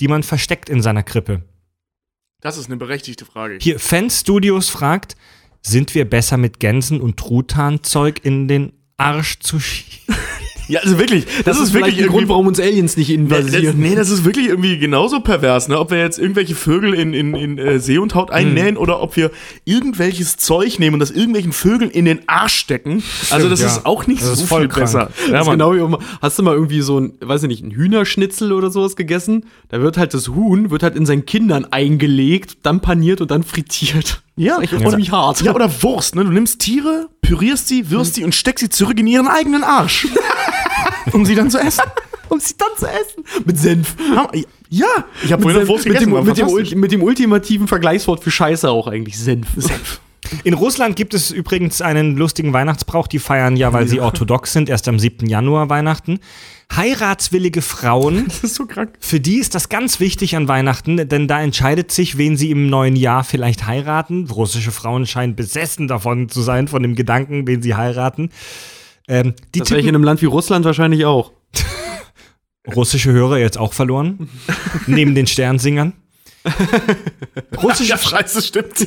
die 0.00 0.08
man 0.08 0.22
versteckt 0.22 0.68
in 0.68 0.82
seiner 0.82 1.02
Krippe. 1.02 1.42
Das 2.40 2.56
ist 2.58 2.66
eine 2.66 2.76
berechtigte 2.76 3.24
Frage. 3.24 3.58
Hier, 3.60 3.78
Fans 3.78 4.20
Studios 4.20 4.68
fragt, 4.68 5.16
sind 5.62 5.94
wir 5.94 6.08
besser 6.08 6.36
mit 6.36 6.58
Gänsen 6.58 7.00
und 7.00 7.16
Truthahnzeug 7.18 8.24
in 8.24 8.48
den 8.48 8.72
Arsch 9.00 9.38
zu 9.40 9.58
schieben? 9.60 9.90
Ja, 10.68 10.78
also 10.82 11.00
wirklich, 11.00 11.26
das, 11.44 11.58
ist 11.58 11.72
wirklich 11.72 11.94
ein 11.94 11.98
irgendwie 11.98 12.16
Grund, 12.18 12.28
warum 12.28 12.46
uns 12.46 12.60
Aliens 12.60 12.96
nicht 12.96 13.08
Nee, 13.08 13.26
das, 13.26 13.40
invasieren. 13.40 13.80
nee, 13.80 13.96
das 13.96 14.08
ist 14.08 14.24
wirklich 14.24 14.46
irgendwie 14.46 14.78
genauso 14.78 15.18
pervers, 15.18 15.66
ne? 15.66 15.76
Ob 15.80 15.90
wir 15.90 15.98
jetzt 15.98 16.16
irgendwelche 16.20 16.54
Vögel 16.54 16.94
in, 16.94 17.12
in, 17.12 17.34
in 17.34 17.58
äh, 17.58 17.80
Seeunhaut 17.80 18.30
einnähen 18.30 18.76
oder 18.76 19.02
ob 19.02 19.16
wir 19.16 19.32
irgendwelches 19.64 20.36
Zeug 20.36 20.78
nehmen 20.78 20.94
und 20.94 21.00
das 21.00 21.10
irgendwelchen 21.10 21.52
Vögeln 21.52 21.90
in 21.90 22.04
den 22.04 22.20
Arsch 22.28 22.54
stecken. 22.54 23.02
also 23.30 23.48
das 23.48 23.60
ja. 23.62 23.66
ist 23.66 23.84
auch 23.84 24.06
nicht 24.06 24.22
Das 24.22 24.28
so 24.36 24.42
ist 24.44 24.48
voll 24.48 24.60
viel 24.60 24.68
krank. 24.68 24.84
besser. 24.84 25.10
Das 25.18 25.28
Ja, 25.28 25.40
ist 25.40 25.50
genau 25.50 25.74
wie, 25.74 25.96
hast 26.22 26.38
du 26.38 26.44
mal 26.44 26.54
irgendwie 26.54 26.82
so 26.82 27.00
ein, 27.00 27.14
weiß 27.20 27.42
ich 27.42 27.48
nicht, 27.48 27.64
ein 27.64 27.72
Hühnerschnitzel 27.72 28.52
oder 28.52 28.70
sowas 28.70 28.94
gegessen? 28.94 29.46
Da 29.70 29.80
wird 29.80 29.98
halt 29.98 30.14
das 30.14 30.28
Huhn, 30.28 30.70
wird 30.70 30.84
halt 30.84 30.94
in 30.94 31.04
seinen 31.04 31.26
Kindern 31.26 31.64
eingelegt, 31.64 32.58
dann 32.62 32.78
paniert 32.80 33.20
und 33.20 33.32
dann 33.32 33.42
frittiert. 33.42 34.22
Ja, 34.36 34.58
Das 34.60 34.72
ist 34.72 34.88
ziemlich 34.88 35.12
hart. 35.12 35.42
ja, 35.42 35.54
oder 35.54 35.70
Wurst, 35.82 36.14
ne? 36.14 36.24
Du 36.24 36.30
nimmst 36.30 36.60
Tiere, 36.60 37.08
pürierst 37.20 37.68
sie, 37.68 37.90
wirst 37.90 38.14
sie 38.14 38.24
und 38.24 38.34
steckst 38.34 38.62
sie 38.62 38.70
zurück 38.70 38.98
in 38.98 39.06
ihren 39.06 39.28
eigenen 39.28 39.62
Arsch. 39.64 40.08
um 41.12 41.26
sie 41.26 41.34
dann 41.34 41.50
zu 41.50 41.58
essen. 41.58 41.82
um 42.28 42.40
sie 42.40 42.54
dann 42.56 42.68
zu 42.78 42.86
essen. 42.86 43.24
Mit 43.44 43.58
Senf. 43.58 43.96
Ja, 44.70 44.86
ich 45.24 45.32
habe 45.32 45.42
vorhin 45.42 45.66
Wurst 45.68 45.86
mit, 45.86 46.00
dem, 46.00 46.12
mit, 46.24 46.38
dem, 46.38 46.80
mit 46.80 46.92
dem 46.92 47.02
ultimativen 47.02 47.66
Vergleichswort 47.68 48.22
für 48.22 48.30
Scheiße 48.30 48.70
auch 48.70 48.86
eigentlich 48.86 49.18
Senf. 49.18 49.48
Senf. 49.56 50.00
In 50.44 50.54
Russland 50.54 50.96
gibt 50.96 51.12
es 51.12 51.30
übrigens 51.30 51.82
einen 51.82 52.16
lustigen 52.16 52.52
Weihnachtsbrauch. 52.52 53.08
Die 53.08 53.18
feiern 53.18 53.56
ja, 53.56 53.72
weil 53.72 53.88
sie 53.88 54.00
orthodox 54.00 54.52
sind, 54.52 54.68
erst 54.68 54.86
am 54.88 54.98
7. 54.98 55.26
Januar 55.28 55.68
Weihnachten. 55.70 56.20
Heiratswillige 56.74 57.62
Frauen, 57.62 58.24
Das 58.28 58.44
ist 58.44 58.54
so 58.54 58.66
krank. 58.66 58.94
für 59.00 59.18
die 59.20 59.38
ist 59.38 59.54
das 59.54 59.68
ganz 59.68 59.98
wichtig 60.00 60.36
an 60.36 60.46
Weihnachten, 60.48 61.08
denn 61.08 61.26
da 61.26 61.40
entscheidet 61.42 61.90
sich, 61.90 62.16
wen 62.16 62.36
sie 62.36 62.50
im 62.50 62.68
neuen 62.68 62.94
Jahr 62.96 63.24
vielleicht 63.24 63.66
heiraten. 63.66 64.28
Russische 64.30 64.70
Frauen 64.70 65.06
scheinen 65.06 65.34
besessen 65.34 65.88
davon 65.88 66.28
zu 66.28 66.42
sein, 66.42 66.68
von 66.68 66.82
dem 66.82 66.94
Gedanken, 66.94 67.46
wen 67.46 67.60
sie 67.62 67.74
heiraten. 67.74 68.30
Ähm, 69.08 69.34
die 69.54 69.58
Das 69.60 69.70
wäre 69.70 69.80
ich 69.80 69.86
in 69.86 69.94
einem 69.94 70.04
Land 70.04 70.22
wie 70.22 70.26
Russland 70.26 70.64
wahrscheinlich 70.64 71.04
auch. 71.04 71.32
russische 72.76 73.10
Hörer 73.10 73.38
jetzt 73.38 73.58
auch 73.58 73.72
verloren, 73.72 74.28
neben 74.86 75.14
den 75.16 75.26
Sternsingern. 75.26 75.94
Russische 77.62 77.90
Ja, 77.90 77.98
scheiße, 77.98 78.40
stimmt. 78.42 78.86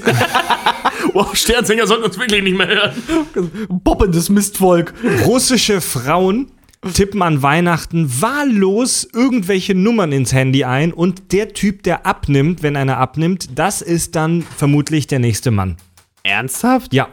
wow, 1.13 1.36
Sternsänger 1.36 1.86
sollten 1.86 2.05
uns 2.05 2.17
wirklich 2.17 2.41
nicht 2.41 2.57
mehr 2.57 2.67
hören. 2.67 3.81
Poppendes 3.84 4.29
Mistvolk. 4.29 4.93
Russische 5.25 5.79
Frauen 5.81 6.51
tippen 6.93 7.21
an 7.21 7.41
Weihnachten 7.41 8.21
wahllos 8.21 9.07
irgendwelche 9.13 9.75
Nummern 9.75 10.11
ins 10.11 10.34
Handy 10.34 10.63
ein 10.63 10.91
und 10.93 11.31
der 11.31 11.53
Typ, 11.53 11.84
der 11.84 12.05
abnimmt, 12.05 12.63
wenn 12.63 12.75
einer 12.75 12.97
abnimmt, 12.97 13.49
das 13.57 13.81
ist 13.81 14.15
dann 14.15 14.41
vermutlich 14.41 15.07
der 15.07 15.19
nächste 15.19 15.51
Mann. 15.51 15.77
Ernsthaft? 16.23 16.93
Ja. 16.93 17.07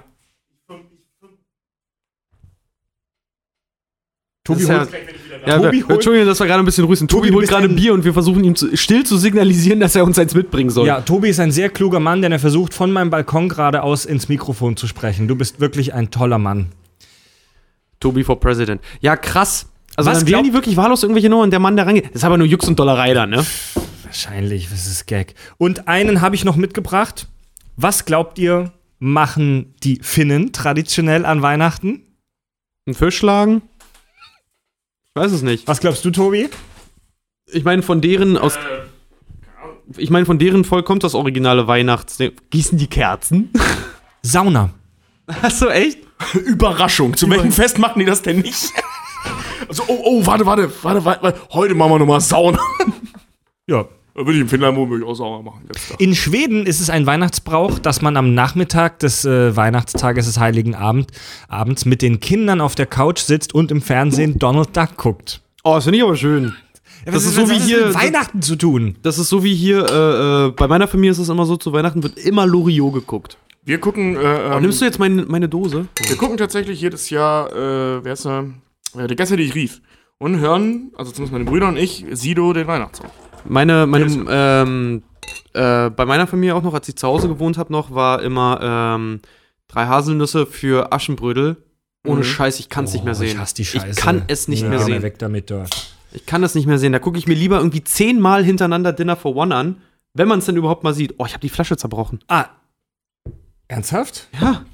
Tobi 4.44 4.64
Das 4.64 4.80
holt, 4.80 4.90
Ja, 5.46 5.56
Tobi 5.58 5.76
wir, 5.76 5.82
holt- 5.84 5.90
Entschuldigung, 5.96 6.26
dass 6.26 6.40
wir 6.40 6.46
gerade 6.46 6.62
ein 6.62 6.64
bisschen 6.64 6.84
ruhig. 6.84 6.98
Tobi, 7.00 7.08
Tobi, 7.08 7.30
holt 7.32 7.48
gerade 7.48 7.66
ein- 7.68 7.76
Bier 7.76 7.92
und 7.92 8.04
wir 8.04 8.12
versuchen 8.12 8.42
ihm 8.42 8.54
zu, 8.56 8.74
still 8.76 9.04
zu 9.04 9.16
signalisieren, 9.18 9.80
dass 9.80 9.94
er 9.94 10.04
uns 10.04 10.18
eins 10.18 10.34
mitbringen 10.34 10.70
soll. 10.70 10.86
ja, 10.86 11.00
Tobi 11.02 11.28
ist 11.28 11.40
ein 11.40 11.52
sehr 11.52 11.68
kluger 11.68 12.00
Mann, 12.00 12.22
denn 12.22 12.32
er 12.32 12.38
versucht 12.38 12.72
von 12.74 12.90
meinem 12.90 13.10
Balkon 13.10 13.48
geradeaus 13.48 14.06
ins 14.06 14.28
Mikrofon 14.28 14.76
zu 14.76 14.86
sprechen. 14.86 15.28
Du 15.28 15.36
bist 15.36 15.60
wirklich 15.60 15.92
ein 15.94 16.10
toller 16.10 16.38
Mann. 16.38 16.66
Tobi 18.00 18.24
for 18.24 18.40
President. 18.40 18.80
Ja, 19.00 19.16
krass. 19.16 19.66
Also 19.96 20.10
Was 20.10 20.20
dann 20.20 20.28
wählen 20.28 20.44
die 20.44 20.52
wirklich 20.52 20.76
wahllos 20.76 21.02
irgendwelche 21.02 21.28
Nummern 21.28 21.44
und 21.44 21.50
der 21.50 21.60
Mann, 21.60 21.76
der 21.76 21.86
rangeht. 21.86 22.06
Das 22.06 22.16
ist 22.16 22.24
aber 22.24 22.38
nur 22.38 22.46
Jux 22.46 22.66
und 22.66 22.78
Dollerei 22.78 23.12
dann, 23.12 23.30
ne? 23.30 23.44
Wahrscheinlich, 24.04 24.68
das 24.70 24.86
ist 24.86 25.06
Gag. 25.06 25.34
Und 25.58 25.88
einen 25.88 26.20
habe 26.20 26.34
ich 26.34 26.44
noch 26.44 26.56
mitgebracht. 26.56 27.28
Was 27.76 28.04
glaubt 28.06 28.38
ihr, 28.38 28.72
machen 28.98 29.74
die 29.82 30.00
Finnen 30.02 30.52
traditionell 30.52 31.24
an 31.24 31.42
Weihnachten? 31.42 32.02
Ein 32.86 32.94
Fisch 32.94 33.18
schlagen? 33.18 33.62
Ich 35.14 35.22
weiß 35.22 35.32
es 35.32 35.42
nicht. 35.42 35.68
Was 35.68 35.80
glaubst 35.80 36.04
du, 36.04 36.10
Tobi? 36.10 36.48
Ich 37.46 37.64
meine, 37.64 37.82
von 37.82 38.00
deren 38.00 38.38
aus. 38.38 38.58
Ich 39.96 40.10
meine, 40.10 40.24
von 40.24 40.38
deren 40.38 40.64
Volk 40.64 40.86
kommt 40.86 41.02
das 41.02 41.14
originale 41.14 41.66
Weihnachts. 41.66 42.18
Gießen 42.50 42.78
die 42.78 42.86
Kerzen? 42.86 43.50
Sauna. 44.22 44.70
Achso, 45.42 45.68
echt? 45.68 45.98
Überraschung. 46.44 47.16
Zu 47.16 47.28
welchem 47.30 47.52
Fest 47.52 47.78
machen 47.78 47.98
die 48.00 48.04
das 48.04 48.22
denn 48.22 48.40
nicht? 48.40 48.72
Also, 49.68 49.84
oh, 49.86 50.00
oh, 50.04 50.26
warte, 50.26 50.46
warte, 50.46 50.68
warte, 50.82 51.04
warte, 51.04 51.22
warte. 51.22 51.40
Heute 51.50 51.74
machen 51.74 51.92
wir 51.92 51.98
nochmal 52.00 52.20
Sauna. 52.20 52.58
Ja. 53.66 53.84
Da 54.14 54.22
würde 54.26 54.32
ich 54.34 54.40
in 54.40 54.48
Finnland 54.48 54.76
womöglich 54.76 55.06
auch 55.08 55.14
Sauna 55.14 55.42
machen. 55.42 55.68
In 55.98 56.16
Schweden 56.16 56.66
ist 56.66 56.80
es 56.80 56.90
ein 56.90 57.06
Weihnachtsbrauch, 57.06 57.78
dass 57.78 58.02
man 58.02 58.16
am 58.16 58.34
Nachmittag 58.34 58.98
des 58.98 59.24
äh, 59.24 59.54
Weihnachtstages 59.54 60.26
des 60.26 60.40
Heiligen 60.40 60.74
Abend, 60.74 61.12
Abends 61.48 61.84
mit 61.84 62.02
den 62.02 62.18
Kindern 62.18 62.60
auf 62.60 62.74
der 62.74 62.86
Couch 62.86 63.20
sitzt 63.20 63.54
und 63.54 63.70
im 63.70 63.80
Fernsehen 63.80 64.38
Donald 64.40 64.76
Duck 64.76 64.96
guckt. 64.96 65.40
Oh, 65.62 65.74
das 65.74 65.84
finde 65.84 65.98
ich 65.98 66.02
aber 66.04 66.16
schön. 66.16 66.56
Das 67.04 67.24
ist 67.24 67.36
so 67.36 67.48
wie 67.48 67.58
hier- 67.58 67.86
mit 67.86 67.94
Weihnachten 67.94 68.42
zu 68.42 68.56
tun. 68.56 68.96
Das 69.02 69.18
ist 69.18 69.28
so 69.28 69.44
wie 69.44 69.54
hier, 69.54 69.86
äh, 69.88 70.46
äh, 70.46 70.50
bei 70.50 70.66
meiner 70.66 70.88
Familie 70.88 71.12
ist 71.12 71.18
es 71.18 71.28
immer 71.28 71.46
so, 71.46 71.56
zu 71.56 71.72
Weihnachten 71.72 72.02
wird 72.02 72.18
immer 72.18 72.46
Loriot 72.46 72.92
geguckt. 72.94 73.36
Wir 73.62 73.78
gucken, 73.78 74.16
äh, 74.16 74.52
Oh, 74.54 74.60
nimmst 74.60 74.80
du 74.80 74.84
jetzt 74.84 74.98
meine, 74.98 75.24
meine 75.26 75.48
Dose? 75.48 75.86
wir 76.06 76.16
gucken 76.16 76.36
tatsächlich 76.36 76.80
jedes 76.80 77.10
Jahr, 77.10 77.52
äh, 77.52 78.04
wer 78.04 78.12
ist 78.14 78.24
da? 78.24 78.44
Äh, 78.96 79.06
der 79.06 79.16
Gäste, 79.16 79.36
die 79.36 79.44
ich 79.44 79.54
rief. 79.54 79.80
Und 80.18 80.38
hören, 80.38 80.92
also 80.96 81.12
zumindest 81.12 81.32
meine 81.32 81.44
Brüder 81.44 81.68
und 81.68 81.76
ich, 81.76 82.04
Sido 82.12 82.52
den 82.52 82.66
Weihnachtssong. 82.66 83.06
Meine, 83.48 83.86
meine, 83.86 84.04
ähm, 84.28 85.02
äh, 85.54 85.88
bei 85.90 86.04
meiner 86.04 86.26
Familie 86.26 86.54
auch 86.54 86.62
noch, 86.62 86.74
als 86.74 86.88
ich 86.88 86.96
zu 86.96 87.06
Hause 87.06 87.28
gewohnt 87.28 87.56
habe 87.58 87.72
noch, 87.72 87.94
war 87.94 88.20
immer 88.22 88.60
ähm, 88.62 89.20
drei 89.68 89.86
Haselnüsse 89.86 90.46
für 90.46 90.92
Aschenbrödel. 90.92 91.56
Ohne 92.06 92.20
Mhm. 92.20 92.24
Scheiß, 92.24 92.60
ich 92.60 92.68
kann 92.70 92.84
es 92.84 92.92
nicht 92.94 93.04
mehr 93.04 93.12
Oh, 93.14 93.16
sehen. 93.16 93.28
Ich 93.28 93.38
hasse 93.38 93.54
die 93.54 93.64
Scheiße. 93.64 93.88
Ich 93.90 93.96
kann 93.96 94.24
es 94.28 94.48
nicht 94.48 94.62
ja, 94.62 94.68
mehr 94.68 94.78
sehen. 94.80 95.02
Weg 95.02 95.18
damit 95.18 95.50
dort. 95.50 95.94
Ich 96.12 96.26
kann 96.26 96.42
das 96.42 96.54
nicht 96.54 96.66
mehr 96.66 96.78
sehen. 96.78 96.92
Da 96.92 96.98
gucke 96.98 97.18
ich 97.18 97.26
mir 97.26 97.34
lieber 97.34 97.58
irgendwie 97.58 97.84
zehnmal 97.84 98.42
hintereinander 98.44 98.92
Dinner 98.92 99.16
for 99.16 99.36
One 99.36 99.54
an, 99.54 99.76
wenn 100.14 100.26
man 100.28 100.38
es 100.40 100.46
denn 100.46 100.56
überhaupt 100.56 100.82
mal 100.82 100.92
sieht. 100.94 101.14
Oh, 101.18 101.24
ich 101.26 101.32
habe 101.32 101.40
die 101.42 101.48
Flasche 101.50 101.76
zerbrochen. 101.76 102.20
Ah. 102.28 102.46
Ernsthaft? 103.70 104.28
Ja. 104.40 104.64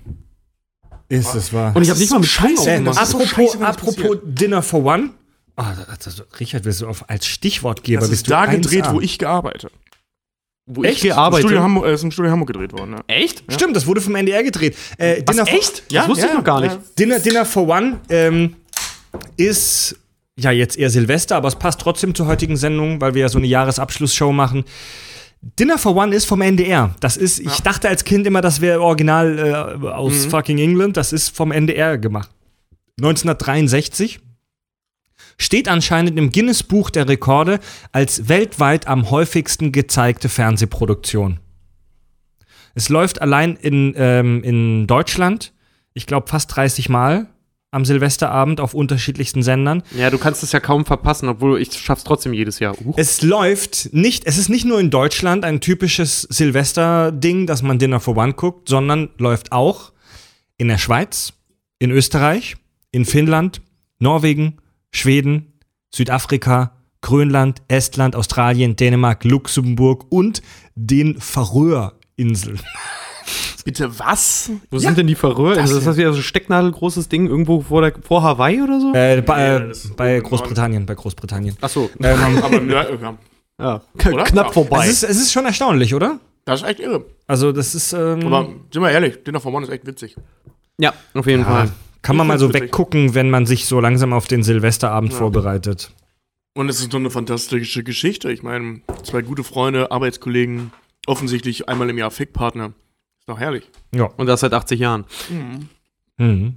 Ist 1.09 1.35
es 1.35 1.53
wahr? 1.53 1.75
Und 1.77 1.83
ich 1.83 1.91
habe 1.91 2.01
nicht 2.01 2.11
mal 2.11 2.19
mit 2.19 2.29
Scheiße, 2.29 2.71
Äh, 2.71 2.77
gemacht. 2.79 2.99
apropos, 2.99 3.29
Scheiße, 3.31 3.61
apropos 3.67 4.17
Dinner 4.25 4.63
for 4.63 4.85
One. 4.85 5.11
Das, 5.57 5.99
das, 6.17 6.25
Richard, 6.41 6.65
willst 6.65 6.81
du 6.81 6.89
auf, 6.89 7.09
als 7.09 7.27
Stichwortgeber 7.27 8.01
Das 8.01 8.11
bist 8.11 8.23
ist 8.23 8.27
du 8.27 8.31
da 8.31 8.43
1A. 8.43 8.51
gedreht, 8.57 8.85
wo 8.91 9.01
ich 9.01 9.19
gearbeite. 9.19 9.71
wo 10.67 10.83
Echt? 10.83 10.97
ich 10.97 11.03
gearbeitet 11.11 11.47
Studio 11.47 11.63
Hamburg, 11.63 11.87
äh, 11.87 11.95
ist 11.95 12.03
im 12.03 12.11
Studio 12.11 12.31
Hamburg 12.33 12.49
gedreht 12.49 12.73
worden, 12.73 12.91
ne? 12.93 13.05
Echt? 13.07 13.45
Stimmt, 13.53 13.77
das 13.77 13.87
wurde 13.87 14.01
vom 14.01 14.15
NDR 14.17 14.43
gedreht. 14.43 14.77
Äh, 14.99 15.23
Dinner, 15.23 15.47
for, 15.47 15.59
Das 15.91 16.09
wusste 16.09 16.27
ich 16.27 16.35
noch 16.35 16.45
gar 16.45 16.61
nicht. 16.61 16.77
Dinner, 16.99 17.21
Dinner 17.21 17.45
for 17.45 17.69
One 17.69 18.01
ähm, 18.09 18.57
ist 19.37 19.97
ja 20.39 20.51
jetzt 20.51 20.77
eher 20.77 20.91
Silvester, 20.91 21.37
aber 21.37 21.49
es 21.49 21.57
passt 21.57 21.81
trotzdem 21.81 22.15
zur 22.15 22.27
heutigen 22.27 22.57
Sendung, 22.57 23.01
weil 23.01 23.15
wir 23.15 23.23
ja 23.23 23.29
so 23.29 23.39
eine 23.39 23.47
Jahresabschlussshow 23.47 24.33
machen. 24.33 24.65
Dinner 25.59 25.79
for 25.79 25.95
One 25.95 26.15
ist 26.15 26.25
vom 26.25 26.41
NDR. 26.41 26.95
Das 27.01 27.17
ist, 27.17 27.39
ich 27.39 27.61
dachte 27.61 27.89
als 27.89 28.05
Kind 28.05 28.27
immer, 28.27 28.41
das 28.41 28.61
wäre 28.61 28.81
original 28.81 29.39
äh, 29.39 29.87
aus 29.87 30.27
fucking 30.27 30.59
England. 30.59 30.97
Das 30.97 31.13
ist 31.13 31.29
vom 31.29 31.53
NDR 31.53 31.99
gemacht. 31.99 32.31
1963 32.99 34.21
steht 35.39 35.69
anscheinend 35.69 36.19
im 36.19 36.31
Guinness 36.31 36.63
Buch 36.63 36.91
der 36.91 37.09
Rekorde 37.09 37.61
als 37.93 38.29
weltweit 38.29 38.87
am 38.87 39.11
häufigsten 39.11 39.71
gezeigte 39.71 40.29
Fernsehproduktion. 40.29 41.39
Es 42.75 42.89
läuft 42.89 43.23
allein 43.23 43.57
in, 43.57 43.95
ähm, 43.97 44.43
in 44.43 44.87
Deutschland, 44.87 45.53
ich 45.95 46.07
glaube, 46.07 46.29
fast 46.29 46.57
30 46.57 46.89
Mal 46.89 47.29
am 47.77 47.85
Silvesterabend 47.85 48.59
auf 48.59 48.75
unterschiedlichsten 48.75 49.43
Sendern. 49.43 49.83
Ja, 49.97 50.11
du 50.11 50.17
kannst 50.19 50.43
es 50.43 50.51
ja 50.53 50.61
kaum 50.61 50.87
verpassen, 50.87 51.29
obwohl 51.29 51.61
ich 51.61 51.73
schaff's 51.75 52.05
trotzdem 52.05 52.33
jedes 52.33 52.59
Jahr. 52.59 52.75
Uh. 52.83 52.95
Es 52.97 53.21
läuft 53.21 53.91
nicht, 53.93 54.27
es 54.27 54.39
ist 54.39 54.49
nicht 54.49 54.65
nur 54.65 54.81
in 54.81 54.91
Deutschland 54.91 55.45
ein 55.45 55.61
typisches 55.61 56.23
Silvester-Ding, 56.23 57.47
dass 57.47 57.63
man 57.63 57.79
Dinner 57.79 58.01
for 58.01 58.17
One 58.17 58.33
guckt, 58.33 58.71
sondern 58.71 59.11
läuft 59.19 59.53
auch 59.53 59.93
in 60.57 60.69
der 60.69 60.79
Schweiz, 60.79 61.35
in 61.79 61.91
Österreich, 61.91 62.57
in 62.93 63.05
Finnland, 63.05 63.61
Norwegen, 63.99 64.57
Schweden, 64.91 65.53
Südafrika, 65.95 66.73
Grönland, 67.03 67.61
Estland, 67.69 68.17
Australien, 68.17 68.75
Dänemark, 68.77 69.23
Luxemburg 69.25 70.07
und 70.09 70.41
den 70.75 71.21
Färöerinseln. 71.21 72.59
Bitte 73.67 73.99
was? 73.99 74.51
Wo 74.71 74.79
sind 74.79 74.97
denn 74.97 75.07
die 75.09 75.15
Färöer? 75.17 75.59
Ist 75.63 75.85
das 75.85 75.97
wieder 75.97 76.13
so 76.13 76.21
ein 76.21 76.23
stecknadelgroßes 76.23 77.09
Ding 77.09 77.27
irgendwo 77.27 77.61
vor, 77.63 77.83
der, 77.83 77.93
vor 78.01 78.23
Hawaii 78.23 78.63
oder 78.63 78.81
so? 78.81 78.95
Äh, 78.95 79.21
bei, 79.23 79.41
Ja, 79.41 79.57
äh, 79.59 79.69
das 79.69 79.89
bei 79.97 80.21
Großbritannien, 80.21 80.87
bei 80.87 80.95
Großbritannien. 80.95 81.57
Achso. 81.61 81.91
Ähm, 82.01 82.19
Aber 82.43 82.63
ja, 82.63 82.87
Ja. 83.59 83.81
Oder? 84.13 84.25
Knapp 84.25 84.47
Ja. 84.47 84.53
vorbei. 84.53 84.87
es, 84.87 85.03
ist, 85.03 85.11
es 85.11 85.17
ist 85.19 85.33
schon 85.33 85.45
erstaunlich, 85.47 85.95
oder? 85.95 86.21
das 86.45 86.63
ist 86.63 86.69
echt 86.69 86.79
irre. 86.81 87.05
Also, 87.27 87.51
das 87.51 87.75
ist. 87.75 87.93
Ähm, 87.93 88.25
Aber 88.27 88.49
sind 88.73 88.81
wir 88.83 88.91
ehrlich, 88.91 89.25
Dinner 89.25 89.41
for 89.41 89.53
One 89.53 89.67
ist 89.67 89.73
echt 89.73 89.85
witzig. 89.87 90.15
ja, 90.79 90.95
auf 91.15 91.27
jeden 91.27 91.43
ja, 91.43 91.49
Fall. 91.49 91.71
kann 92.03 92.15
man 92.17 92.29
mal 92.29 92.39
so 92.39 92.49
witzig. 92.51 92.63
weggucken, 92.63 93.15
wenn 93.17 93.31
man 93.31 93.47
sich 93.47 93.67
so 93.67 93.81
langsam 93.81 94.13
auf 94.13 94.29
den 94.29 94.45
Silvesterabend 94.45 95.13
vorbereitet. 95.13 95.91
Und 96.55 96.69
es 96.69 96.79
ist 96.79 96.93
so 96.93 96.99
eine 96.99 97.11
fantastische 97.11 97.83
Geschichte. 97.83 98.31
Ich 98.31 98.45
meine, 98.45 98.81
zwei 99.03 99.23
gute 99.23 99.43
Freunde, 99.43 99.91
Arbeitskollegen, 99.91 100.73
offensichtlich 101.09 101.69
einmal 101.69 101.91
im 101.91 101.99
Jahr 101.99 102.13
Fickpartner. 102.13 102.73
Doch 103.27 103.39
herrlich. 103.41 103.65
Ja. 103.95 104.05
Und 104.17 104.27
das 104.27 104.41
seit 104.41 104.53
80 104.55 104.79
Jahren. 104.81 105.05
Mhm. 106.19 106.55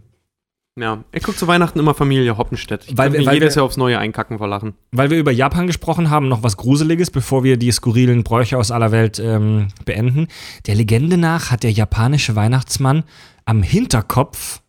Ja. 0.77 1.03
Ich 1.11 1.23
gucke 1.23 1.37
zu 1.37 1.47
Weihnachten 1.47 1.77
immer 1.79 1.93
Familie 1.93 2.37
Hoppenstedt. 2.37 2.85
Ich 2.87 2.97
Weil 2.97 3.09
kann 3.11 3.19
wir- 3.19 3.25
weil 3.25 3.33
jedes 3.33 3.55
wir- 3.55 3.59
Jahr 3.61 3.65
aufs 3.65 3.75
Neue 3.75 3.99
einkacken 3.99 4.37
vor 4.37 4.47
Lachen. 4.47 4.75
Weil 4.91 5.09
wir 5.09 5.17
über 5.17 5.31
Japan 5.31 5.67
gesprochen 5.67 6.09
haben, 6.09 6.29
noch 6.29 6.41
was 6.43 6.55
Gruseliges, 6.57 7.11
bevor 7.11 7.43
wir 7.43 7.57
die 7.57 7.71
skurrilen 7.71 8.23
Bräuche 8.23 8.57
aus 8.57 8.71
aller 8.71 8.91
Welt 8.91 9.19
ähm, 9.19 9.67
beenden. 9.83 10.27
Der 10.67 10.75
Legende 10.75 11.17
nach 11.17 11.51
hat 11.51 11.63
der 11.63 11.71
japanische 11.71 12.35
Weihnachtsmann 12.35 13.03
am 13.45 13.61
Hinterkopf 13.63 14.61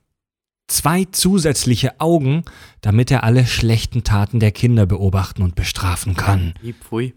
zwei 0.67 1.05
zusätzliche 1.13 2.01
Augen, 2.01 2.45
damit 2.81 3.11
er 3.11 3.23
alle 3.23 3.47
schlechten 3.47 4.03
Taten 4.03 4.41
der 4.41 4.51
Kinder 4.53 4.87
beobachten 4.87 5.43
und 5.43 5.55
bestrafen 5.55 6.17
kann. 6.17 6.55
Pfui. 6.83 7.15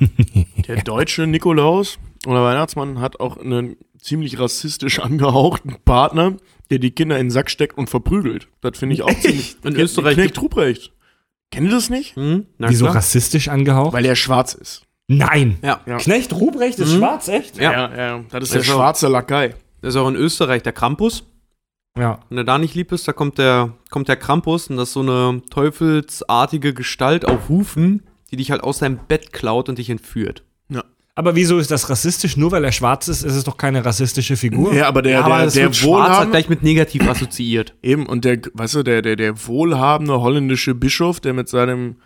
Der 0.68 0.82
deutsche 0.82 1.26
Nikolaus 1.26 1.98
oder 2.26 2.42
Weihnachtsmann 2.42 3.00
hat 3.00 3.20
auch 3.20 3.36
einen 3.36 3.76
ziemlich 4.04 4.38
rassistisch 4.38 4.98
angehauchten 5.00 5.76
Partner, 5.84 6.36
der 6.70 6.78
die 6.78 6.90
Kinder 6.92 7.18
in 7.18 7.26
den 7.26 7.30
Sack 7.30 7.50
steckt 7.50 7.76
und 7.78 7.90
verprügelt. 7.90 8.48
Das 8.60 8.78
finde 8.78 8.94
ich 8.94 9.02
auch 9.02 9.18
ziemlich. 9.18 9.56
In 9.64 9.76
Österreich 9.76 10.14
Knecht 10.14 10.40
Ruprecht. 10.40 10.92
Kennt 11.50 11.68
ihr 11.68 11.72
das 11.74 11.90
nicht? 11.90 12.16
Hm? 12.16 12.46
Na 12.58 12.68
Wieso 12.70 12.86
klar. 12.86 12.96
rassistisch 12.96 13.48
angehaucht? 13.48 13.92
Weil 13.92 14.04
er 14.06 14.16
schwarz 14.16 14.54
ist. 14.54 14.82
Nein. 15.06 15.58
Ja. 15.62 15.80
Ja. 15.86 15.98
Knecht 15.98 16.32
Ruprecht 16.32 16.78
ist 16.78 16.94
schwarz, 16.94 17.28
echt? 17.28 17.58
Ja. 17.58 17.72
ja, 17.72 17.96
ja. 17.96 18.24
Das 18.30 18.44
ist 18.44 18.54
der 18.54 18.60
auch- 18.62 18.64
schwarze 18.64 19.08
Lakai. 19.08 19.54
Das 19.82 19.94
ist 19.94 20.00
auch 20.00 20.08
in 20.08 20.16
Österreich 20.16 20.62
der 20.62 20.72
Krampus. 20.72 21.24
Ja. 21.96 22.20
Wenn 22.28 22.38
er 22.38 22.44
da 22.44 22.58
nicht 22.58 22.74
lieb 22.74 22.90
ist, 22.90 23.06
da 23.06 23.12
kommt 23.12 23.38
der, 23.38 23.74
kommt 23.90 24.08
der 24.08 24.16
Krampus 24.16 24.68
und 24.68 24.76
das 24.78 24.88
ist 24.88 24.94
so 24.94 25.00
eine 25.00 25.42
teufelsartige 25.50 26.74
Gestalt 26.74 27.24
auf 27.26 27.48
Hufen, 27.48 28.02
die 28.30 28.36
dich 28.36 28.50
halt 28.50 28.62
aus 28.64 28.78
deinem 28.78 28.98
Bett 29.06 29.32
klaut 29.32 29.68
und 29.68 29.78
dich 29.78 29.90
entführt. 29.90 30.42
Aber 31.16 31.36
wieso 31.36 31.58
ist 31.58 31.70
das 31.70 31.88
rassistisch? 31.88 32.36
Nur 32.36 32.50
weil 32.50 32.64
er 32.64 32.72
schwarz 32.72 33.06
ist, 33.06 33.22
ist 33.22 33.34
es 33.34 33.44
doch 33.44 33.56
keine 33.56 33.84
rassistische 33.84 34.36
Figur. 34.36 34.74
Ja, 34.74 34.88
aber 34.88 35.00
der, 35.00 35.24
aber 35.24 35.36
der, 35.36 35.44
das 35.44 35.54
der 35.54 35.64
wird 35.64 35.76
schwarz 35.76 35.92
halt 35.92 36.08
wohlhabende, 36.08 36.30
gleich 36.32 36.48
mit 36.48 36.62
negativ 36.64 37.08
assoziiert. 37.08 37.74
eben, 37.82 38.06
und 38.06 38.24
der, 38.24 38.40
weißt 38.52 38.74
du, 38.74 38.82
der, 38.82 39.00
der, 39.00 39.14
der 39.14 39.46
wohlhabende 39.46 40.20
holländische 40.20 40.74
Bischof, 40.74 41.20
der 41.20 41.32
mit 41.32 41.48
seinem 41.48 41.96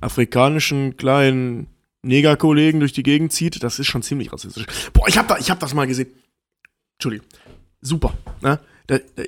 afrikanischen 0.00 0.98
kleinen 0.98 1.68
Negerkollegen 2.02 2.80
durch 2.80 2.92
die 2.92 3.02
Gegend 3.02 3.32
zieht, 3.32 3.62
das 3.62 3.78
ist 3.78 3.86
schon 3.86 4.02
ziemlich 4.02 4.32
rassistisch. 4.32 4.66
Boah, 4.92 5.08
ich 5.08 5.16
hab, 5.16 5.28
da, 5.28 5.38
ich 5.38 5.50
hab 5.50 5.58
das 5.60 5.72
mal 5.72 5.86
gesehen. 5.86 6.08
Entschuldigung. 6.98 7.26
Super. 7.80 8.12
Ne? 8.42 8.60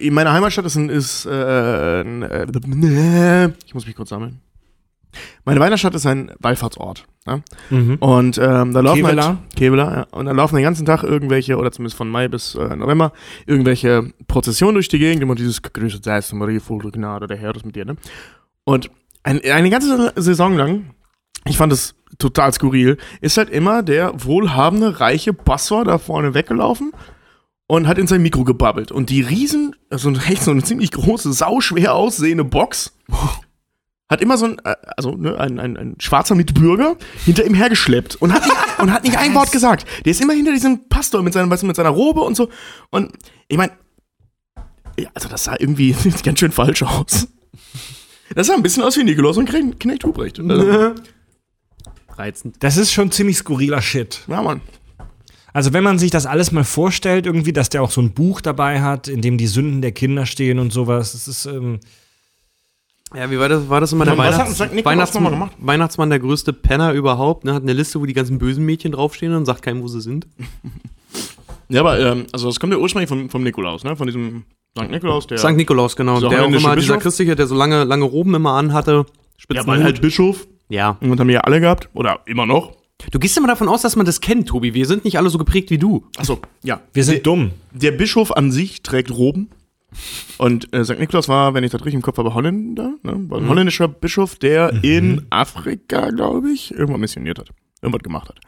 In 0.01 0.13
meiner 0.13 0.33
Heimatstadt 0.33 0.67
ist 0.67 0.77
ein, 0.77 0.91
ist, 0.91 1.25
äh, 1.25 2.01
ein, 2.03 2.23
äh, 2.23 3.53
ich 3.67 3.75
muss 3.75 3.87
mich 3.87 3.97
kurz 3.97 4.11
sammeln. 4.11 4.41
Meine 5.45 5.61
Weihnachtsstadt 5.61 5.95
ist 5.95 6.07
ein 6.07 6.33
Wallfahrtsort. 6.39 7.07
Ne? 7.27 7.43
Mhm. 7.71 7.97
Und 7.97 8.39
ähm, 8.39 8.73
da 8.73 8.81
laufen 8.81 9.03
Kevela? 9.03 9.27
halt 9.27 9.39
Kevela, 9.57 9.95
ja. 9.95 10.07
Und 10.11 10.27
da 10.27 10.33
laufen 10.33 10.57
den 10.57 10.65
ganzen 10.65 10.87
Tag 10.87 11.03
irgendwelche, 11.03 11.57
oder 11.57 11.71
zumindest 11.71 11.97
von 11.97 12.09
Mai 12.09 12.29
bis 12.29 12.55
äh, 12.55 12.77
November, 12.77 13.13
irgendwelche 13.47 14.13
Prozessionen 14.27 14.75
durch 14.75 14.89
die 14.89 14.99
Gegend, 14.99 15.23
immer 15.23 15.35
dieses 15.35 15.63
Grüße 15.63 16.01
sei 16.03 16.21
Marie, 16.33 16.61
voll 16.61 16.79
Gnade, 16.79 17.27
der 17.27 17.37
Herr 17.37 17.55
ist 17.55 17.67
mit 17.67 17.77
dir, 17.77 17.85
ne? 17.85 17.97
Und 18.65 18.91
ein, 19.23 19.41
eine 19.45 19.71
ganze 19.71 20.13
Saison 20.17 20.57
lang, 20.57 20.95
ich 21.47 21.57
fand 21.57 21.73
es 21.73 21.95
total 22.19 22.53
skurril, 22.53 22.97
ist 23.21 23.37
halt 23.37 23.51
immer 23.51 23.83
der 23.83 24.13
wohlhabende, 24.25 25.01
reiche 25.01 25.33
Pastor 25.33 25.85
da 25.85 25.99
vorne 25.99 26.35
weggelaufen 26.35 26.93
und 27.67 27.87
hat 27.87 27.99
in 27.99 28.07
sein 28.07 28.23
Mikro 28.23 28.45
gebabbelt. 28.45 28.93
Und 28.93 29.11
die 29.11 29.21
riesen, 29.21 29.77
also 29.91 30.11
echt 30.11 30.43
so 30.43 30.51
eine 30.51 30.63
ziemlich 30.63 30.91
große, 30.91 31.33
sauschwer 31.33 31.95
aussehende 31.95 32.45
Box, 32.45 32.97
hat 34.11 34.21
immer 34.21 34.37
so 34.37 34.47
ein, 34.47 34.59
äh, 34.65 34.75
also 34.97 35.13
ne, 35.13 35.39
ein, 35.39 35.61
ein, 35.61 35.77
ein 35.77 35.95
schwarzer 36.01 36.35
Mitbürger 36.35 36.97
hinter 37.25 37.47
ihm 37.47 37.55
hergeschleppt 37.55 38.17
und 38.17 38.35
hat 38.35 38.45
nicht, 38.45 38.57
und 38.79 38.93
hat 38.93 39.05
nicht 39.05 39.17
ein 39.17 39.35
Wort 39.35 39.53
gesagt. 39.53 39.87
Der 40.05 40.11
ist 40.11 40.21
immer 40.21 40.33
hinter 40.33 40.53
diesem 40.53 40.89
Pastor 40.89 41.23
mit, 41.23 41.33
seinem, 41.33 41.49
mit 41.49 41.77
seiner 41.77 41.91
Robe 41.91 42.21
und 42.21 42.37
so. 42.37 42.51
Und 42.91 43.13
ich 43.49 43.57
meine, 43.57 43.73
ja, 44.99 45.09
also 45.15 45.29
das 45.29 45.45
sah 45.45 45.55
irgendwie 45.59 45.95
ganz 46.25 46.41
schön 46.41 46.53
falsch 46.53 46.83
aus. 46.83 47.29
Das 48.35 48.49
sah 48.49 48.55
ein 48.55 48.63
bisschen 48.63 48.83
aus 48.83 48.97
wie 48.97 49.05
Nikolaus 49.05 49.39
und 49.39 49.49
Knecht 49.49 49.81
Knecht 49.81 50.05
Ruprecht. 50.05 50.41
Also, 50.41 50.95
Reizend. 52.17 52.57
Das 52.61 52.77
ist 52.77 52.93
schon 52.93 53.11
ziemlich 53.13 53.39
skurriler 53.39 53.81
Shit. 53.81 54.23
ja, 54.27 54.43
Mann. 54.43 54.61
Also 55.53 55.73
wenn 55.73 55.83
man 55.83 55.99
sich 55.99 56.13
das 56.13 56.27
alles 56.27 56.53
mal 56.53 56.63
vorstellt, 56.63 57.27
irgendwie, 57.27 57.53
dass 57.53 57.71
der 57.71 57.83
auch 57.83 57.91
so 57.91 58.01
ein 58.01 58.13
Buch 58.13 58.41
dabei 58.41 58.83
hat, 58.83 59.09
in 59.09 59.21
dem 59.21 59.37
die 59.37 59.49
Sünden 59.49 59.83
der 59.83 59.91
Kinder 59.91 60.27
stehen 60.27 60.61
und 60.61 60.73
sowas, 60.73 61.13
das 61.13 61.27
ist, 61.27 61.47
ähm, 61.47 61.81
Ja, 63.15 63.31
wie 63.31 63.39
war 63.39 63.49
das, 63.49 63.69
war 63.69 63.81
das 63.81 63.93
immer 63.93 64.05
der 64.05 64.17
Was 64.17 64.27
hat 64.27 64.35
Weihnachts 64.35 64.55
St. 64.55 64.61
Nikolaus 64.61 64.85
Weihnachtsmann, 64.85 65.23
nochmal 65.25 65.39
gemacht? 65.39 65.57
Weihnachtsmann, 65.59 66.11
der 66.11 66.19
größte 66.21 66.53
Penner 66.53 66.93
überhaupt, 66.93 67.45
ne? 67.45 67.55
Hat 67.55 67.63
eine 67.63 67.73
Liste, 67.73 68.01
wo 68.01 68.07
die 68.07 68.13
ganzen 68.13 68.39
bösen 68.39 68.65
Mädchen 68.65 68.93
draufstehen 68.93 69.35
und 69.35 69.47
sagt 69.47 69.63
keinem, 69.63 69.83
wo 69.83 69.89
sie 69.89 70.01
sind. 70.01 70.27
Ja, 71.73 71.83
aber 71.83 72.01
ähm, 72.01 72.27
also 72.33 72.49
das 72.49 72.59
kommt 72.59 72.73
ja 72.73 72.81
ursprünglich 72.81 73.09
vom, 73.09 73.31
vom 73.31 73.45
Nikolaus, 73.45 73.85
ne? 73.85 73.95
Von 73.95 74.09
diesem 74.09 74.43
St. 74.77 74.91
Nikolaus, 74.91 75.29
der. 75.29 75.39
St. 75.39 75.53
Nikolaus, 75.53 75.95
genau. 75.95 76.17
Dieser 76.17 76.29
der 76.29 76.45
auch 76.45 76.49
immer, 76.49 76.75
dieser? 76.77 76.99
Christliche, 76.99 77.37
der 77.37 77.47
so 77.47 77.55
lange, 77.55 77.85
lange 77.85 78.05
Roben 78.05 78.35
immer 78.35 78.55
anhatte. 78.55 78.91
ja, 78.91 79.15
Spitzen 79.37 79.67
weil 79.69 79.85
halt 79.85 80.01
Bischof. 80.01 80.49
Ja. 80.69 80.97
Und 81.01 81.19
haben 81.19 81.29
wir 81.29 81.35
ja 81.35 81.41
alle 81.43 81.61
gehabt. 81.61 81.89
Oder 81.95 82.21
immer 82.27 82.45
noch. 82.45 82.73
Du 83.11 83.19
gehst 83.19 83.37
immer 83.39 83.49
davon 83.49 83.69
aus, 83.69 83.83
dass 83.83 83.97
man 83.97 84.05
das 84.05 84.21
kennt, 84.21 84.49
Tobi. 84.49 84.75
Wir 84.75 84.87
sind 84.87 85.05
nicht 85.05 85.17
alle 85.17 85.31
so 85.31 85.39
geprägt 85.39 85.71
wie 85.71 85.79
du. 85.79 86.05
Achso, 86.17 86.39
ja. 86.63 86.81
Wir 86.93 87.05
sind 87.05 87.15
der, 87.17 87.23
dumm. 87.23 87.53
Der 87.73 87.93
Bischof 87.93 88.37
an 88.37 88.53
sich 88.53 88.83
trägt 88.83 89.11
Roben. 89.11 89.49
Und 90.39 90.73
äh, 90.73 90.85
St. 90.85 90.99
Nikolaus 90.99 91.29
war, 91.29 91.55
wenn 91.55 91.65
ich 91.65 91.71
das 91.71 91.81
richtig 91.81 91.95
im 91.95 92.03
Kopf 92.03 92.19
habe, 92.19 92.35
Holländer. 92.35 92.95
Ne? 93.03 93.15
War 93.29 93.39
ein 93.41 93.49
holländischer 93.49 93.89
Bischof, 93.89 94.37
der 94.37 94.83
in 94.83 95.27
Afrika, 95.31 96.11
glaube 96.11 96.51
ich, 96.53 96.73
irgendwann 96.73 97.01
missioniert 97.01 97.39
hat. 97.39 97.51
Irgendwas 97.83 98.03
gemacht 98.03 98.29
hat. 98.29 98.41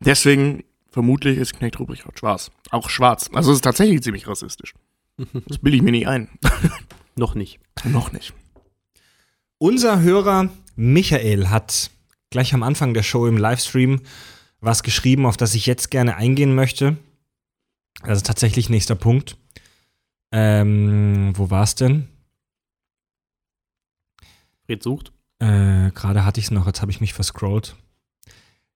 Deswegen, 0.00 0.64
vermutlich, 0.90 1.38
ist 1.38 1.54
Knecht 1.54 1.78
Ruprecht 1.78 2.06
auch 2.06 2.16
schwarz. 2.16 2.50
Auch 2.70 2.90
schwarz. 2.90 3.30
Also 3.32 3.50
es 3.50 3.56
ist 3.56 3.62
tatsächlich 3.62 4.02
ziemlich 4.02 4.26
rassistisch. 4.26 4.74
Das 5.46 5.58
bilde 5.58 5.76
ich 5.76 5.82
mir 5.82 5.92
nicht 5.92 6.08
ein. 6.08 6.28
Noch 7.16 7.34
nicht. 7.34 7.60
Noch 7.84 8.12
nicht. 8.12 8.32
Unser 9.58 10.00
Hörer 10.00 10.48
Michael 10.74 11.48
hat 11.48 11.90
gleich 12.30 12.54
am 12.54 12.62
Anfang 12.62 12.94
der 12.94 13.02
Show 13.02 13.26
im 13.26 13.36
Livestream 13.36 14.00
was 14.60 14.82
geschrieben, 14.82 15.26
auf 15.26 15.36
das 15.36 15.54
ich 15.54 15.66
jetzt 15.66 15.90
gerne 15.90 16.16
eingehen 16.16 16.54
möchte. 16.54 16.96
Also 18.02 18.22
tatsächlich 18.22 18.70
nächster 18.70 18.94
Punkt. 18.94 19.36
Ähm, 20.32 21.32
wo 21.34 21.50
war 21.50 21.62
es 21.62 21.74
denn? 21.74 22.08
Fred 24.66 24.82
sucht. 24.82 25.12
Äh, 25.38 25.90
Gerade 25.90 26.24
hatte 26.24 26.40
ich 26.40 26.46
es 26.46 26.50
noch, 26.50 26.66
jetzt 26.66 26.80
habe 26.80 26.90
ich 26.90 27.00
mich 27.00 27.12
verscrollt. 27.12 27.76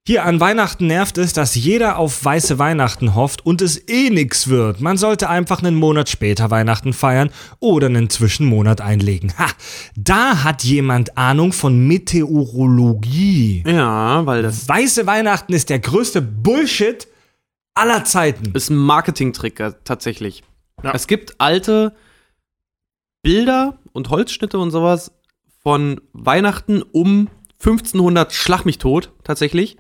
Hier 0.09 0.25
an 0.25 0.39
Weihnachten 0.39 0.87
nervt 0.87 1.19
es, 1.19 1.33
dass 1.33 1.57
jeder 1.57 1.99
auf 1.99 2.25
weiße 2.25 2.61
Weihnachten 2.61 3.17
hofft 3.17 3.45
und 3.45 3.61
es 3.61 3.89
eh 3.89 4.09
nix 4.09 4.47
wird. 4.47 4.81
Man 4.81 4.99
sollte 4.99 5.29
einfach 5.29 5.65
einen 5.65 5.75
Monat 5.75 6.09
später 6.09 6.49
Weihnachten 6.53 6.93
feiern 6.93 7.31
oder 7.59 7.89
einen 7.89 8.09
Zwischenmonat 8.09 8.81
einlegen. 8.81 9.33
Ha, 9.37 9.49
da 9.97 10.45
hat 10.45 10.63
jemand 10.63 11.19
Ahnung 11.19 11.53
von 11.53 11.89
Meteorologie. 11.89 13.65
Ja, 13.67 14.25
weil 14.27 14.43
das 14.43 14.69
Weiße 14.69 15.09
Weihnachten 15.09 15.53
ist 15.53 15.71
der 15.71 15.81
größte 15.81 16.23
Bullshit 16.23 17.09
aller 17.75 18.05
Zeiten. 18.05 18.53
ist 18.55 18.71
ein 18.71 18.77
Marketingtrick 18.77 19.61
tatsächlich. 19.83 20.45
Ja. 20.87 20.93
Es 20.95 21.07
gibt 21.07 21.41
alte 21.41 21.95
Bilder 23.23 23.79
und 23.93 24.11
Holzschnitte 24.11 24.59
und 24.59 24.71
sowas 24.71 25.13
von 25.63 26.01
Weihnachten 26.13 26.83
um 26.83 27.29
1500 27.59 28.33
Schlag 28.33 28.65
mich 28.65 28.79
tot, 28.79 29.11
tatsächlich. 29.25 29.77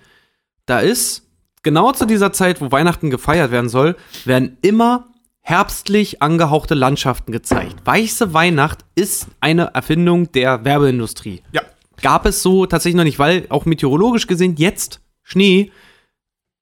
Da 0.64 0.80
ist, 0.80 1.28
genau 1.62 1.92
zu 1.92 2.06
dieser 2.06 2.32
Zeit, 2.32 2.60
wo 2.60 2.72
Weihnachten 2.72 3.08
gefeiert 3.10 3.52
werden 3.52 3.68
soll, 3.68 3.94
werden 4.24 4.58
immer 4.62 5.08
herbstlich 5.42 6.22
angehauchte 6.22 6.74
Landschaften 6.74 7.30
gezeigt. 7.30 7.76
Weiße 7.84 8.34
Weihnacht 8.34 8.84
ist 8.96 9.28
eine 9.38 9.74
Erfindung 9.74 10.32
der 10.32 10.64
Werbeindustrie. 10.64 11.42
Ja. 11.52 11.62
Gab 12.02 12.26
es 12.26 12.42
so 12.42 12.66
tatsächlich 12.66 12.96
noch 12.96 13.04
nicht, 13.04 13.20
weil 13.20 13.46
auch 13.48 13.64
meteorologisch 13.64 14.26
gesehen 14.26 14.56
jetzt 14.56 15.00
Schnee 15.22 15.70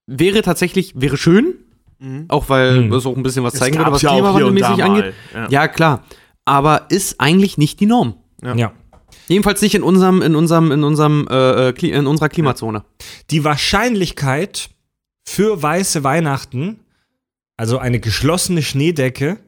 wäre 0.07 0.43
tatsächlich, 0.43 1.01
wäre 1.01 1.17
schön, 1.17 1.64
auch 2.29 2.49
weil 2.49 2.83
Mhm. 2.83 2.93
es 2.93 3.07
auch 3.07 3.17
ein 3.17 3.23
bisschen 3.23 3.45
was 3.45 3.55
zeigen 3.55 3.77
würde, 3.79 3.93
was 3.93 4.03
ja 4.03 4.11
klimawandelmäßig 4.11 4.83
angeht. 4.85 5.15
ja. 5.33 5.49
Ja. 5.49 5.69
klar. 5.69 6.05
Aber 6.45 6.87
ist 6.91 7.21
eigentlich 7.21 7.57
nicht 7.59 7.81
die 7.81 7.87
Norm. 7.87 8.15
Ja. 8.43 8.73
Jedenfalls 9.29 9.63
nicht 9.63 9.75
in 9.75 9.83
unserem, 9.83 10.21
in 10.21 10.35
unserem, 10.35 10.71
in 10.71 10.85
unserem, 10.85 11.27
äh, 11.31 11.71
äh, 11.71 11.89
in 11.91 12.07
unserer 12.07 12.29
Klimazone. 12.29 12.85
Die 13.31 13.43
Wahrscheinlichkeit 13.45 14.69
für 15.25 15.63
weiße 15.63 16.05
Weihnachten, 16.05 16.81
also 17.57 17.79
eine 17.79 18.01
geschlossene 18.01 18.61
Schneedecke, 18.63 19.39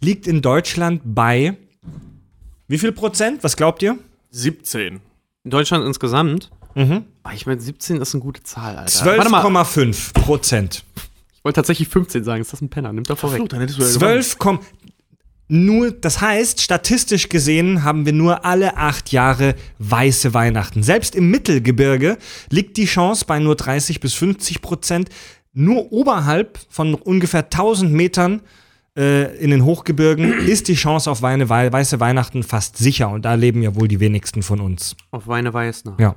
liegt 0.00 0.26
in 0.26 0.40
Deutschland 0.40 1.02
bei 1.04 1.56
wie 2.68 2.78
viel 2.78 2.92
Prozent? 2.92 3.44
Was 3.44 3.56
glaubt 3.56 3.82
ihr? 3.82 3.98
17. 4.30 5.00
In 5.44 5.50
Deutschland 5.50 5.84
insgesamt. 5.86 6.50
Mhm. 6.74 7.04
Ich 7.34 7.46
meine, 7.46 7.60
17 7.60 8.00
ist 8.00 8.14
eine 8.14 8.22
gute 8.22 8.42
Zahl, 8.42 8.76
Alter. 8.76 9.04
Warte 9.18 9.30
mal, 9.30 9.40
12,5 9.64 10.12
Prozent. 10.14 10.84
Ich 11.46 11.48
wollte 11.48 11.56
tatsächlich 11.58 11.88
15 11.88 12.24
sagen. 12.24 12.40
Ist 12.42 12.52
das 12.52 12.60
ein 12.60 12.68
Penner? 12.68 12.92
Nimmt 12.92 13.08
er 13.08 13.16
vorweg. 13.16 13.36
Flo, 13.38 13.46
dann 13.46 13.60
hättest 13.60 13.78
du 13.78 13.82
ja 13.82 13.88
gewonnen. 13.88 14.00
12, 14.22 14.38
Komm- 14.38 14.60
nur, 15.48 15.92
das 15.92 16.20
heißt, 16.20 16.60
statistisch 16.60 17.28
gesehen 17.28 17.84
haben 17.84 18.04
wir 18.04 18.12
nur 18.12 18.44
alle 18.44 18.76
acht 18.76 19.12
Jahre 19.12 19.54
weiße 19.78 20.34
Weihnachten. 20.34 20.82
Selbst 20.82 21.14
im 21.14 21.30
Mittelgebirge 21.30 22.18
liegt 22.50 22.76
die 22.76 22.86
Chance 22.86 23.24
bei 23.26 23.38
nur 23.38 23.54
30 23.54 24.00
bis 24.00 24.14
50 24.14 24.60
Prozent. 24.60 25.08
Nur 25.52 25.92
oberhalb 25.92 26.58
von 26.68 26.94
ungefähr 26.94 27.44
1000 27.44 27.92
Metern 27.92 28.42
äh, 28.98 29.36
in 29.38 29.50
den 29.50 29.64
Hochgebirgen 29.64 30.32
ist 30.48 30.66
die 30.66 30.74
Chance 30.74 31.08
auf 31.08 31.22
weine, 31.22 31.48
wei- 31.48 31.72
weiße 31.72 32.00
Weihnachten 32.00 32.42
fast 32.42 32.76
sicher. 32.76 33.08
Und 33.10 33.24
da 33.24 33.34
leben 33.34 33.62
ja 33.62 33.76
wohl 33.76 33.86
die 33.86 34.00
wenigsten 34.00 34.42
von 34.42 34.60
uns. 34.60 34.96
Auf 35.12 35.28
Weine 35.28 35.54
Weißner. 35.54 35.96
Ja. 36.00 36.16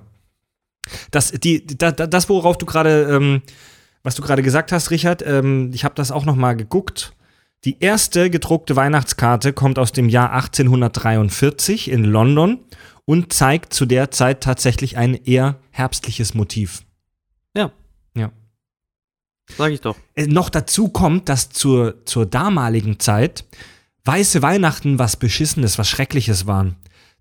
Das, 1.11 1.31
die, 1.33 1.67
da, 1.67 1.91
das 1.91 2.29
worauf 2.29 2.57
du 2.57 2.65
gerade, 2.65 3.09
ähm, 3.11 3.41
was 4.03 4.15
du 4.15 4.21
gerade 4.21 4.43
gesagt 4.43 4.71
hast, 4.71 4.91
Richard, 4.91 5.23
ähm, 5.25 5.71
ich 5.73 5.83
habe 5.83 5.95
das 5.95 6.11
auch 6.11 6.25
noch 6.25 6.35
mal 6.35 6.55
geguckt. 6.55 7.13
Die 7.65 7.77
erste 7.79 8.29
gedruckte 8.29 8.75
Weihnachtskarte 8.75 9.51
kommt 9.51 9.79
aus 9.79 9.91
dem 9.91 10.07
Jahr 10.07 10.31
1843 10.31 11.91
in 11.91 12.05
London 12.05 12.59
und 13.05 13.33
zeigt 13.33 13.73
zu 13.73 13.85
der 13.85 14.11
Zeit 14.11 14.41
tatsächlich 14.41 14.97
ein 14.97 15.15
eher 15.15 15.57
herbstliches 15.71 16.33
Motiv. 16.33 16.83
Ja. 17.55 17.71
Ja. 18.15 18.31
Sag 19.57 19.71
ich 19.71 19.81
doch. 19.81 19.97
Äh, 20.15 20.27
noch 20.27 20.49
dazu 20.49 20.89
kommt, 20.89 21.27
dass 21.27 21.49
zur, 21.49 22.05
zur 22.05 22.25
damaligen 22.25 22.99
Zeit 22.99 23.45
weiße 24.05 24.41
Weihnachten 24.41 24.99
was 24.99 25.17
Beschissenes, 25.17 25.77
was 25.77 25.89
Schreckliches 25.89 26.47
waren. 26.47 26.77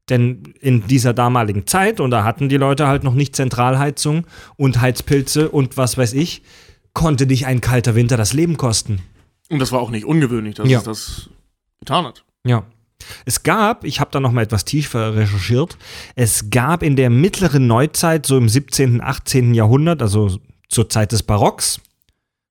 Denn 0.09 0.55
in 0.61 0.87
dieser 0.87 1.13
damaligen 1.13 1.67
Zeit, 1.67 2.01
und 2.01 2.11
da 2.11 2.25
hatten 2.25 2.49
die 2.49 2.57
Leute 2.57 2.87
halt 2.87 3.03
noch 3.03 3.15
nicht 3.15 3.35
Zentralheizung 3.35 4.27
und 4.57 4.81
Heizpilze 4.81 5.51
und 5.51 5.77
was 5.77 5.99
weiß 5.99 6.13
ich, 6.15 6.43
konnte 6.99 7.29
dich 7.29 7.47
ein 7.47 7.61
kalter 7.61 7.95
Winter 7.95 8.17
das 8.17 8.33
Leben 8.33 8.57
kosten. 8.57 9.01
Und 9.49 9.61
das 9.61 9.71
war 9.71 9.79
auch 9.81 9.91
nicht 9.91 10.05
ungewöhnlich, 10.05 10.57
dass 10.57 10.69
Ja. 10.69 10.79
es 10.79 10.85
das 10.85 11.31
getan 11.79 12.05
hat. 12.05 12.25
Ja. 12.45 12.65
Es 13.25 13.45
gab, 13.45 13.85
ich 13.85 14.01
habe 14.01 14.11
da 14.11 14.19
noch 14.19 14.33
mal 14.33 14.43
etwas 14.43 14.65
tiefer 14.65 15.15
recherchiert, 15.15 15.79
es 16.17 16.51
gab 16.51 16.83
in 16.83 16.97
der 16.97 17.09
mittleren 17.09 17.69
Neuzeit, 17.69 18.27
so 18.27 18.37
im 18.37 18.49
17., 18.49 19.01
18. 19.01 19.55
Jahrhundert, 19.55 20.03
also 20.03 20.41
zur 20.69 20.89
Zeit 20.89 21.13
des 21.13 21.23
Barocks, 21.23 21.81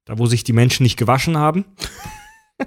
da 0.06 0.18
wo 0.18 0.26
sich 0.26 0.46
die 0.46 0.54
Menschen 0.54 0.84
nicht 0.84 0.96
gewaschen 0.98 1.36
haben, 1.38 1.66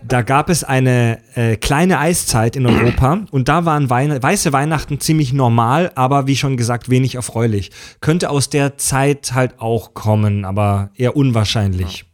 da 0.03 0.23
gab 0.23 0.51
es 0.51 0.63
eine 0.63 1.21
äh, 1.35 1.57
kleine 1.57 1.99
Eiszeit 1.99 2.55
in 2.55 2.65
Europa 2.65 3.25
und 3.33 3.49
da 3.49 3.65
waren 3.65 3.91
Weine 3.91 4.23
weiße 4.23 4.53
Weihnachten 4.53 5.01
ziemlich 5.01 5.33
normal, 5.33 5.91
aber 5.97 6.29
wie 6.29 6.37
schon 6.37 6.57
gesagt, 6.57 6.91
wenig 6.91 7.17
erfreulich. 7.17 7.73
Könnte 8.01 8.31
aus 8.31 8.51
der 8.51 8.79
Zeit 8.79 9.33
halt 9.33 9.59
auch 9.59 9.95
kommen, 9.95 10.45
aber 10.45 10.91
eher 10.95 11.17
unwahrscheinlich. 11.17 12.05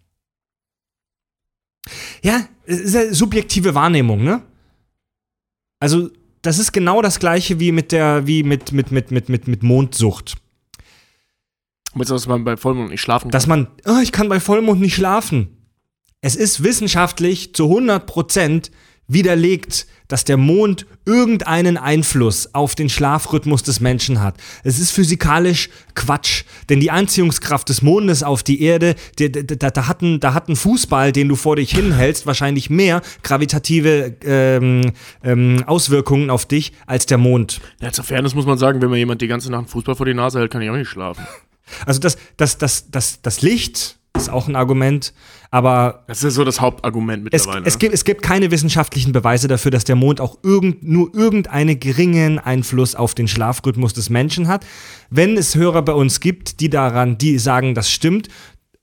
Ja, 2.22 2.46
ja 2.66 3.12
subjektive 3.12 3.74
Wahrnehmung, 3.74 4.24
ne? 4.24 4.42
Also, 5.78 6.10
das 6.40 6.58
ist 6.58 6.72
genau 6.72 7.02
das 7.02 7.18
gleiche 7.18 7.60
wie 7.60 7.72
mit 7.72 7.92
der, 7.92 8.26
wie 8.26 8.42
mit, 8.42 8.72
mit, 8.72 8.90
mit, 8.90 9.10
mit, 9.10 9.28
mit, 9.28 9.48
mit 9.48 9.62
Mondsucht. 9.62 10.36
Du, 11.94 12.04
dass 12.04 12.26
man 12.26 12.44
bei 12.44 12.56
Vollmond 12.56 12.90
nicht 12.90 13.00
schlafen 13.00 13.30
Dass 13.30 13.46
man, 13.46 13.68
oh, 13.86 13.98
ich 14.02 14.12
kann 14.12 14.28
bei 14.28 14.40
Vollmond 14.40 14.80
nicht 14.80 14.94
schlafen. 14.94 15.55
Es 16.20 16.34
ist 16.34 16.62
wissenschaftlich 16.62 17.54
zu 17.54 17.64
100% 17.64 18.70
widerlegt, 19.08 19.86
dass 20.08 20.24
der 20.24 20.36
Mond 20.36 20.86
irgendeinen 21.04 21.76
Einfluss 21.76 22.54
auf 22.54 22.74
den 22.74 22.88
Schlafrhythmus 22.88 23.62
des 23.62 23.80
Menschen 23.80 24.20
hat. 24.20 24.36
Es 24.64 24.78
ist 24.78 24.90
physikalisch 24.92 25.68
Quatsch, 25.94 26.44
denn 26.68 26.80
die 26.80 26.90
Anziehungskraft 26.90 27.68
des 27.68 27.82
Mondes 27.82 28.22
auf 28.22 28.42
die 28.42 28.62
Erde, 28.62 28.94
da, 29.18 29.28
da, 29.28 29.70
da, 29.70 29.88
hat 29.88 30.02
ein, 30.02 30.20
da 30.20 30.34
hat 30.34 30.48
ein 30.48 30.56
Fußball, 30.56 31.12
den 31.12 31.28
du 31.28 31.36
vor 31.36 31.56
dich 31.56 31.70
hinhältst, 31.70 32.26
wahrscheinlich 32.26 32.70
mehr 32.70 33.02
gravitative 33.22 34.16
ähm, 34.24 34.92
ähm, 35.22 35.64
Auswirkungen 35.66 36.30
auf 36.30 36.46
dich 36.46 36.72
als 36.86 37.06
der 37.06 37.18
Mond. 37.18 37.60
Ja, 37.80 37.92
zur 37.92 38.04
Fairness 38.04 38.34
muss 38.34 38.46
man 38.46 38.58
sagen, 38.58 38.80
wenn 38.82 38.90
mir 38.90 38.98
jemand 38.98 39.22
die 39.22 39.28
ganze 39.28 39.50
Nacht 39.50 39.60
einen 39.60 39.68
Fußball 39.68 39.94
vor 39.94 40.06
die 40.06 40.14
Nase 40.14 40.38
hält, 40.38 40.50
kann 40.50 40.62
ich 40.62 40.70
auch 40.70 40.76
nicht 40.76 40.88
schlafen. 40.88 41.26
Also 41.84 42.00
das, 42.00 42.16
das, 42.36 42.58
das, 42.58 42.90
das, 42.90 43.22
das 43.22 43.42
Licht 43.42 43.98
ist 44.16 44.30
auch 44.30 44.48
ein 44.48 44.56
Argument, 44.56 45.12
aber 45.50 46.04
Das 46.08 46.22
ist 46.22 46.34
so 46.34 46.44
das 46.44 46.60
Hauptargument 46.60 47.28
es, 47.32 47.46
mittlerweile. 47.46 47.66
es, 47.66 47.78
gibt, 47.78 47.94
es 47.94 48.04
gibt 48.04 48.22
keine 48.22 48.50
wissenschaftlichen 48.50 49.12
Beweise 49.12 49.48
dafür, 49.48 49.70
dass 49.70 49.84
der 49.84 49.96
Mond 49.96 50.20
auch 50.20 50.38
irgend, 50.42 50.82
nur 50.82 51.14
irgendeinen 51.14 51.78
geringen 51.80 52.38
Einfluss 52.38 52.94
auf 52.94 53.14
den 53.14 53.28
Schlafrhythmus 53.28 53.92
des 53.94 54.10
Menschen 54.10 54.48
hat. 54.48 54.66
Wenn 55.10 55.36
es 55.36 55.54
Hörer 55.54 55.82
bei 55.82 55.92
uns 55.92 56.20
gibt, 56.20 56.60
die 56.60 56.70
daran, 56.70 57.18
die 57.18 57.38
sagen, 57.38 57.74
das 57.74 57.90
stimmt, 57.90 58.28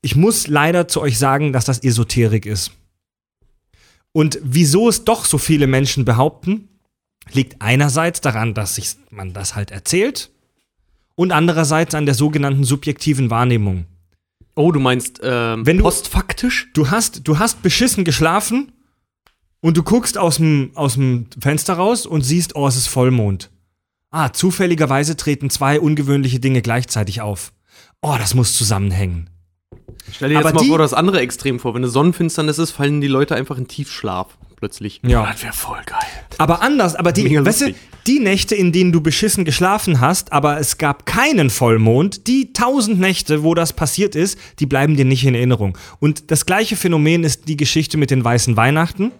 ich 0.02 0.16
muss 0.16 0.46
leider 0.48 0.88
zu 0.88 1.00
euch 1.00 1.18
sagen, 1.18 1.52
dass 1.52 1.64
das 1.64 1.82
Esoterik 1.82 2.46
ist. 2.46 2.72
Und 4.12 4.38
wieso 4.42 4.88
es 4.88 5.04
doch 5.04 5.24
so 5.24 5.38
viele 5.38 5.66
Menschen 5.66 6.04
behaupten, 6.04 6.68
liegt 7.32 7.60
einerseits 7.60 8.20
daran, 8.20 8.54
dass 8.54 8.76
sich 8.76 8.96
man 9.10 9.32
das 9.32 9.56
halt 9.56 9.70
erzählt 9.70 10.30
und 11.14 11.32
andererseits 11.32 11.94
an 11.94 12.06
der 12.06 12.14
sogenannten 12.14 12.64
subjektiven 12.64 13.30
Wahrnehmung. 13.30 13.86
Oh, 14.56 14.70
du 14.72 14.80
meinst 14.80 15.20
ähm, 15.22 15.66
Wenn 15.66 15.78
du- 15.78 15.82
postfaktisch? 15.84 16.70
Du 16.74 16.90
hast, 16.90 17.26
du 17.26 17.38
hast 17.38 17.62
beschissen 17.62 18.04
geschlafen 18.04 18.72
und 19.60 19.76
du 19.76 19.82
guckst 19.82 20.16
aus 20.18 20.36
dem, 20.36 20.70
aus 20.74 20.94
dem 20.94 21.26
Fenster 21.40 21.74
raus 21.74 22.06
und 22.06 22.22
siehst, 22.22 22.54
oh, 22.54 22.66
es 22.68 22.76
ist 22.76 22.86
Vollmond. 22.86 23.50
Ah, 24.10 24.32
zufälligerweise 24.32 25.16
treten 25.16 25.50
zwei 25.50 25.80
ungewöhnliche 25.80 26.38
Dinge 26.38 26.62
gleichzeitig 26.62 27.20
auf. 27.20 27.52
Oh, 28.00 28.14
das 28.18 28.34
muss 28.34 28.52
zusammenhängen. 28.56 29.28
Stell 30.12 30.28
dir 30.28 30.36
jetzt 30.36 30.44
Aber 30.46 30.54
mal 30.54 30.62
die- 30.62 30.68
vor, 30.68 30.78
das 30.78 30.94
andere 30.94 31.20
Extrem 31.20 31.58
vor. 31.58 31.74
Wenn 31.74 31.82
eine 31.82 31.90
Sonnenfinsternis 31.90 32.58
ist, 32.58 32.70
fallen 32.70 33.00
die 33.00 33.08
Leute 33.08 33.34
einfach 33.34 33.58
in 33.58 33.66
Tiefschlaf 33.66 34.38
plötzlich. 34.64 35.00
Ja. 35.04 35.26
Das 35.26 35.42
wäre 35.42 35.52
voll 35.52 35.80
geil. 35.84 35.98
Aber 36.38 36.62
anders, 36.62 36.94
aber 36.94 37.12
die, 37.12 37.44
weißt 37.44 37.60
du, 37.60 37.74
die 38.06 38.18
Nächte, 38.18 38.54
in 38.54 38.72
denen 38.72 38.92
du 38.92 39.02
beschissen 39.02 39.44
geschlafen 39.44 40.00
hast, 40.00 40.32
aber 40.32 40.58
es 40.58 40.78
gab 40.78 41.04
keinen 41.04 41.50
Vollmond, 41.50 42.26
die 42.26 42.54
tausend 42.54 42.98
Nächte, 42.98 43.42
wo 43.42 43.54
das 43.54 43.74
passiert 43.74 44.14
ist, 44.14 44.38
die 44.60 44.66
bleiben 44.66 44.96
dir 44.96 45.04
nicht 45.04 45.26
in 45.26 45.34
Erinnerung. 45.34 45.76
Und 46.00 46.30
das 46.30 46.46
gleiche 46.46 46.76
Phänomen 46.76 47.24
ist 47.24 47.46
die 47.46 47.58
Geschichte 47.58 47.98
mit 47.98 48.10
den 48.10 48.24
weißen 48.24 48.56
Weihnachten. 48.56 49.12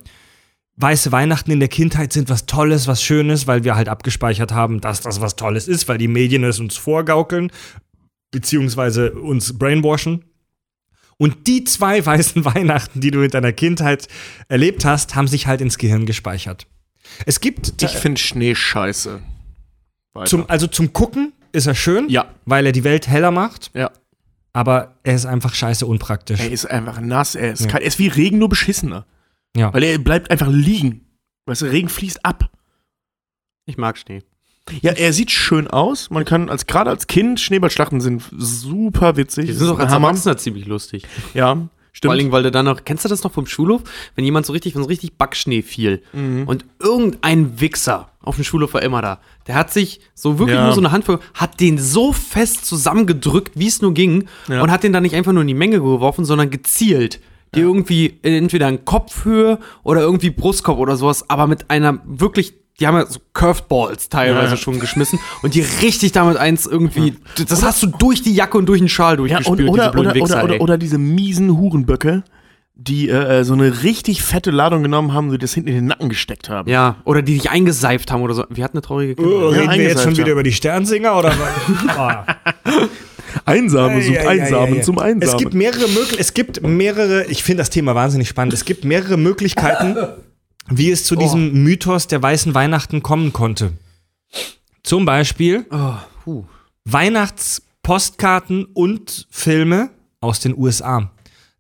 Weiße 0.76 1.12
Weihnachten 1.12 1.51
in 1.51 1.61
der 1.61 1.68
Kindheit 1.68 2.14
sind 2.14 2.30
was 2.30 2.47
Tolles, 2.47 2.88
was 2.88 3.03
Schönes, 3.03 3.47
weil 3.47 3.64
wir 3.64 3.76
halt 3.76 3.90
abgespeichert 3.90 4.53
haben, 4.53 4.80
dass 4.80 5.03
das 5.03 5.20
was 5.20 5.36
Tolles 5.36 5.68
ist, 5.68 5.88
weil 5.88 5.99
die 5.99 6.09
Medien 6.09 6.42
es 6.42 6.59
uns 6.59 6.78
vorgaukeln, 6.78 7.53
beziehungsweise 8.30 9.12
uns 9.12 9.59
brainwashen. 9.59 10.24
Und 11.16 11.46
die 11.46 11.64
zwei 11.64 12.04
weißen 12.04 12.44
Weihnachten, 12.54 13.00
die 13.00 13.10
du 13.10 13.22
in 13.22 13.30
deiner 13.30 13.52
Kindheit 13.52 14.08
erlebt 14.48 14.84
hast, 14.84 15.14
haben 15.14 15.28
sich 15.28 15.46
halt 15.46 15.60
ins 15.60 15.78
Gehirn 15.78 16.06
gespeichert. 16.06 16.66
Es 17.26 17.40
gibt 17.40 17.82
Ich 17.82 17.92
finde 17.92 18.20
Schnee 18.20 18.54
scheiße. 18.54 19.20
Zum, 20.26 20.48
also 20.48 20.66
zum 20.66 20.92
Gucken 20.92 21.32
ist 21.52 21.66
er 21.66 21.74
schön, 21.74 22.08
ja, 22.08 22.26
weil 22.44 22.66
er 22.66 22.72
die 22.72 22.84
Welt 22.84 23.08
heller 23.08 23.30
macht, 23.32 23.70
ja. 23.74 23.90
aber 24.52 24.94
er 25.02 25.14
ist 25.16 25.26
einfach 25.26 25.54
scheiße 25.54 25.86
unpraktisch. 25.86 26.40
Er 26.40 26.50
ist 26.50 26.66
einfach 26.66 27.00
nass, 27.00 27.34
er 27.34 27.52
ist, 27.52 27.62
Ja. 27.64 27.68
kalt. 27.68 27.82
er 27.82 27.88
ist 27.88 27.98
wie 27.98 28.08
Regen, 28.08 28.38
nur 28.38 28.48
beschissener. 28.48 29.06
Ja. 29.56 29.72
Weil 29.74 29.82
er 29.84 29.98
bleibt 29.98 30.30
einfach 30.30 30.48
liegen. 30.48 31.00
Weißt 31.46 31.62
du, 31.62 31.66
Regen 31.66 31.88
fließt 31.88 32.24
ab. 32.24 32.50
Ich 33.66 33.76
mag 33.76 33.98
Schnee. 33.98 34.22
Ja, 34.80 34.92
er 34.92 35.12
sieht 35.12 35.30
schön 35.30 35.68
aus. 35.68 36.08
Man 36.10 36.24
kann 36.24 36.48
als 36.48 36.66
gerade 36.66 36.88
als 36.90 37.06
Kind 37.06 37.38
Schneeballschlachten 37.40 38.00
sind 38.00 38.22
super 38.36 39.16
witzig. 39.16 39.46
Die 39.46 39.52
sind 39.52 39.68
auch 39.68 39.78
als 39.78 39.92
Hammer. 39.92 40.08
Erwachsener 40.08 40.36
ziemlich 40.38 40.66
lustig. 40.66 41.04
Ja, 41.34 41.54
Vor 41.54 41.68
stimmt. 41.92 42.10
allen 42.10 42.18
Dingen, 42.18 42.32
weil 42.32 42.42
du 42.44 42.50
dann 42.50 42.64
noch, 42.64 42.82
kennst 42.84 43.04
du 43.04 43.08
das 43.10 43.22
noch 43.24 43.32
vom 43.32 43.46
Schulhof? 43.46 43.82
Wenn 44.16 44.24
jemand 44.24 44.46
so 44.46 44.52
richtig, 44.54 44.74
wenn 44.74 44.82
so 44.82 44.88
richtig 44.88 45.18
Backschnee 45.18 45.60
fiel 45.62 46.02
Mhm. 46.14 46.44
und 46.48 46.64
irgendein 46.80 47.60
Wichser 47.60 48.08
auf 48.22 48.36
dem 48.36 48.44
Schulhof 48.44 48.72
war 48.72 48.82
immer 48.82 49.02
da, 49.02 49.20
der 49.46 49.54
hat 49.54 49.70
sich 49.70 50.00
so 50.14 50.38
wirklich 50.38 50.56
Ja. 50.56 50.64
nur 50.64 50.72
so 50.74 50.80
eine 50.80 50.92
Handvoll, 50.92 51.20
hat 51.34 51.60
den 51.60 51.76
so 51.76 52.12
fest 52.14 52.64
zusammengedrückt, 52.64 53.52
wie 53.58 53.66
es 53.66 53.82
nur 53.82 53.92
ging 53.92 54.24
Ja. 54.48 54.62
und 54.62 54.70
hat 54.70 54.82
den 54.82 54.94
dann 54.94 55.02
nicht 55.02 55.14
einfach 55.14 55.32
nur 55.32 55.42
in 55.42 55.48
die 55.48 55.54
Menge 55.54 55.76
geworfen, 55.76 56.24
sondern 56.24 56.48
gezielt. 56.50 57.20
Die 57.54 57.60
irgendwie 57.60 58.18
entweder 58.22 58.68
in 58.68 58.84
Kopfhöhe 58.84 59.58
oder 59.84 60.00
irgendwie 60.00 60.30
Brustkorb 60.30 60.78
oder 60.78 60.96
sowas, 60.96 61.28
aber 61.30 61.46
mit 61.46 61.70
einer 61.70 62.00
wirklich, 62.04 62.54
die 62.81 62.87
haben 62.87 62.97
ja 62.97 63.07
so 63.07 63.20
Curved 63.33 63.68
Balls 63.68 64.09
teilweise 64.09 64.53
Ja. 64.53 64.57
schon 64.57 64.81
geschmissen 64.81 65.18
und 65.43 65.55
die 65.55 65.61
richtig 65.83 66.12
damit 66.12 66.37
eins 66.37 66.66
irgendwie, 66.66 67.14
das 67.49 67.62
hast 67.62 67.83
du 67.83 67.87
durch 67.87 68.22
die 68.22 68.35
Jacke 68.35 68.59
und 68.59 68.66
durch 68.66 68.81
den 68.81 68.89
Schal 68.89 69.12
ja, 69.12 69.16
durchgespült, 69.16 69.61
und, 69.61 69.68
oder, 69.68 69.83
diese 69.83 69.91
blöden 69.93 70.07
oder, 70.11 70.14
Wichser, 70.14 70.45
oder, 70.45 70.55
oder, 70.55 70.62
oder 70.62 70.79
diese 70.79 70.99
miesen 70.99 71.57
Hurenböcke, 71.57 72.25
die 72.77 73.09
äh, 73.09 73.45
so 73.45 73.53
eine 73.55 73.85
richtig 73.85 74.22
fette 74.22 74.51
Ladung 74.51 74.83
genommen 74.83 75.12
haben, 75.12 75.31
die 75.31 75.39
das 75.39 75.55
hinten 75.55 75.68
in 75.68 75.75
den 75.77 75.87
Nacken 75.87 76.09
gesteckt 76.09 76.49
haben. 76.49 76.68
Ja, 76.68 76.97
oder 77.05 77.22
die 77.22 77.35
dich 77.35 77.49
eingeseift 77.51 78.11
haben 78.11 78.22
oder 78.22 78.35
so. 78.35 78.45
Wir 78.51 78.64
hatten 78.64 78.79
eine 78.79 78.83
traurige 78.83 79.14
Kindheit. 79.14 79.33
Oh, 79.33 79.53
Ja, 79.53 79.61
reden 79.61 79.70
wir 79.70 79.83
jetzt 79.83 80.03
schon 80.03 80.09
eingeseift, 80.09 80.16
wieder 80.18 80.27
ja. 80.27 80.33
über 80.33 80.43
die 80.43 80.53
Sternsinger 80.53 81.16
oder 81.16 81.33
was? 81.39 82.89
Einsame 83.45 84.03
sucht 84.03 84.14
Ja, 84.14 84.22
ja, 84.22 84.35
ja, 84.35 84.43
Einsamen 84.43 84.70
ja, 84.70 84.77
ja. 84.77 84.83
zum 84.83 84.99
Einsamen. 84.99 85.22
Es 85.22 85.37
gibt 85.37 85.55
mehrere 85.55 85.89
Möglich 85.89 86.18
es 86.18 86.35
gibt 86.35 86.62
mehrere, 86.62 87.27
ich 87.27 87.43
finde 87.45 87.61
das 87.61 87.70
Thema 87.70 87.95
wahnsinnig 87.95 88.29
spannend. 88.29 88.55
Es 88.55 88.64
gibt 88.64 88.85
mehrere 88.85 89.16
Möglichkeiten, 89.16 89.97
wie 90.70 90.90
es 90.90 91.04
zu 91.04 91.16
diesem 91.16 91.62
Mythos 91.62 92.06
der 92.06 92.22
weißen 92.22 92.54
Weihnachten 92.54 93.02
kommen 93.02 93.32
konnte. 93.32 93.72
Zum 94.82 95.04
Beispiel 95.04 95.66
Oh, 95.70 95.94
puh. 96.24 96.44
Weihnachtspostkarten 96.84 98.66
und 98.66 99.26
Filme 99.30 99.90
aus 100.20 100.40
den 100.40 100.56
USA. 100.56 101.10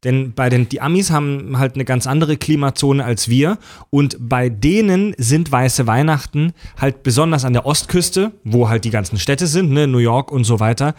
Denn 0.04 0.34
bei 0.34 0.50
den, 0.50 0.68
die 0.68 0.82
Amis 0.82 1.10
haben 1.10 1.58
halt 1.58 1.74
eine 1.74 1.86
ganz 1.86 2.06
andere 2.06 2.36
Klimazone 2.36 3.02
als 3.04 3.28
wir. 3.30 3.58
Und 3.88 4.16
bei 4.20 4.50
denen 4.50 5.14
sind 5.16 5.50
weiße 5.50 5.86
Weihnachten 5.86 6.52
halt 6.78 7.02
besonders 7.02 7.46
an 7.46 7.54
der 7.54 7.64
Ostküste, 7.64 8.32
wo 8.44 8.68
halt 8.68 8.84
die 8.84 8.90
ganzen 8.90 9.18
Städte 9.18 9.46
sind, 9.46 9.70
ne, 9.70 9.86
New 9.86 9.98
York 9.98 10.30
und 10.30 10.44
so 10.44 10.60
weiter, 10.60 10.94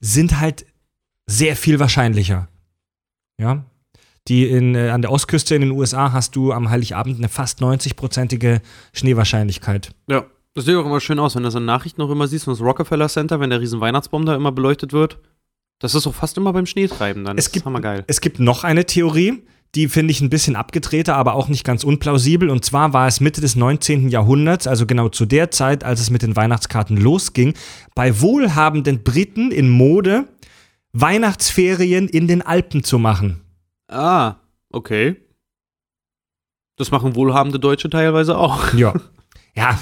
sind 0.00 0.38
halt 0.40 0.66
sehr 1.26 1.56
viel 1.56 1.80
wahrscheinlicher. 1.80 2.48
Ja. 3.38 3.64
Die 4.28 4.46
in, 4.48 4.74
äh, 4.74 4.88
an 4.90 5.02
der 5.02 5.10
Ostküste 5.12 5.54
in 5.54 5.60
den 5.60 5.70
USA 5.72 6.12
hast 6.12 6.34
du 6.34 6.52
am 6.52 6.70
Heiligabend 6.70 7.18
eine 7.18 7.28
fast 7.28 7.60
90-prozentige 7.60 8.60
Schneewahrscheinlichkeit. 8.92 9.90
Ja. 10.08 10.24
Das 10.56 10.66
sieht 10.66 10.76
auch 10.76 10.86
immer 10.86 11.00
schön 11.00 11.18
aus, 11.18 11.34
wenn 11.34 11.42
du 11.42 11.48
das 11.48 11.56
in 11.56 11.64
Nachrichten 11.64 12.00
noch 12.00 12.10
immer 12.10 12.28
siehst, 12.28 12.44
von 12.44 12.54
das 12.54 12.60
Rockefeller 12.60 13.08
Center, 13.08 13.40
wenn 13.40 13.50
der 13.50 13.60
riesen 13.60 13.80
Weihnachtsbaum 13.80 14.24
da 14.24 14.36
immer 14.36 14.52
beleuchtet 14.52 14.92
wird. 14.92 15.18
Das 15.80 15.96
ist 15.96 16.06
auch 16.06 16.14
fast 16.14 16.36
immer 16.38 16.52
beim 16.52 16.64
Schneetreiben 16.64 17.24
dann. 17.24 17.36
Es 17.36 17.46
das 17.46 17.52
gibt- 17.52 17.62
ist 17.62 17.66
hammergeil. 17.66 18.04
Es 18.06 18.20
gibt 18.20 18.38
noch 18.38 18.62
eine 18.62 18.86
Theorie, 18.86 19.42
die 19.74 19.88
finde 19.88 20.12
ich 20.12 20.20
ein 20.20 20.30
bisschen 20.30 20.54
abgedrehter, 20.54 21.16
aber 21.16 21.34
auch 21.34 21.48
nicht 21.48 21.64
ganz 21.64 21.82
unplausibel. 21.82 22.48
Und 22.50 22.64
zwar 22.64 22.92
war 22.92 23.08
es 23.08 23.18
Mitte 23.20 23.40
des 23.40 23.56
19. 23.56 24.08
Jahrhunderts, 24.10 24.68
also 24.68 24.86
genau 24.86 25.08
zu 25.08 25.26
der 25.26 25.50
Zeit, 25.50 25.82
als 25.82 26.00
es 26.00 26.10
mit 26.10 26.22
den 26.22 26.36
Weihnachtskarten 26.36 26.96
losging, 26.96 27.54
bei 27.96 28.20
wohlhabenden 28.20 29.02
Briten 29.02 29.50
in 29.50 29.68
Mode, 29.68 30.28
Weihnachtsferien 30.92 32.08
in 32.08 32.28
den 32.28 32.42
Alpen 32.42 32.84
zu 32.84 33.00
machen. 33.00 33.40
Ah, 33.88 34.36
okay. 34.70 35.16
Das 36.76 36.90
machen 36.90 37.14
wohlhabende 37.14 37.58
Deutsche 37.60 37.88
teilweise 37.90 38.36
auch. 38.38 38.72
Ja. 38.74 38.94
ja, 39.54 39.78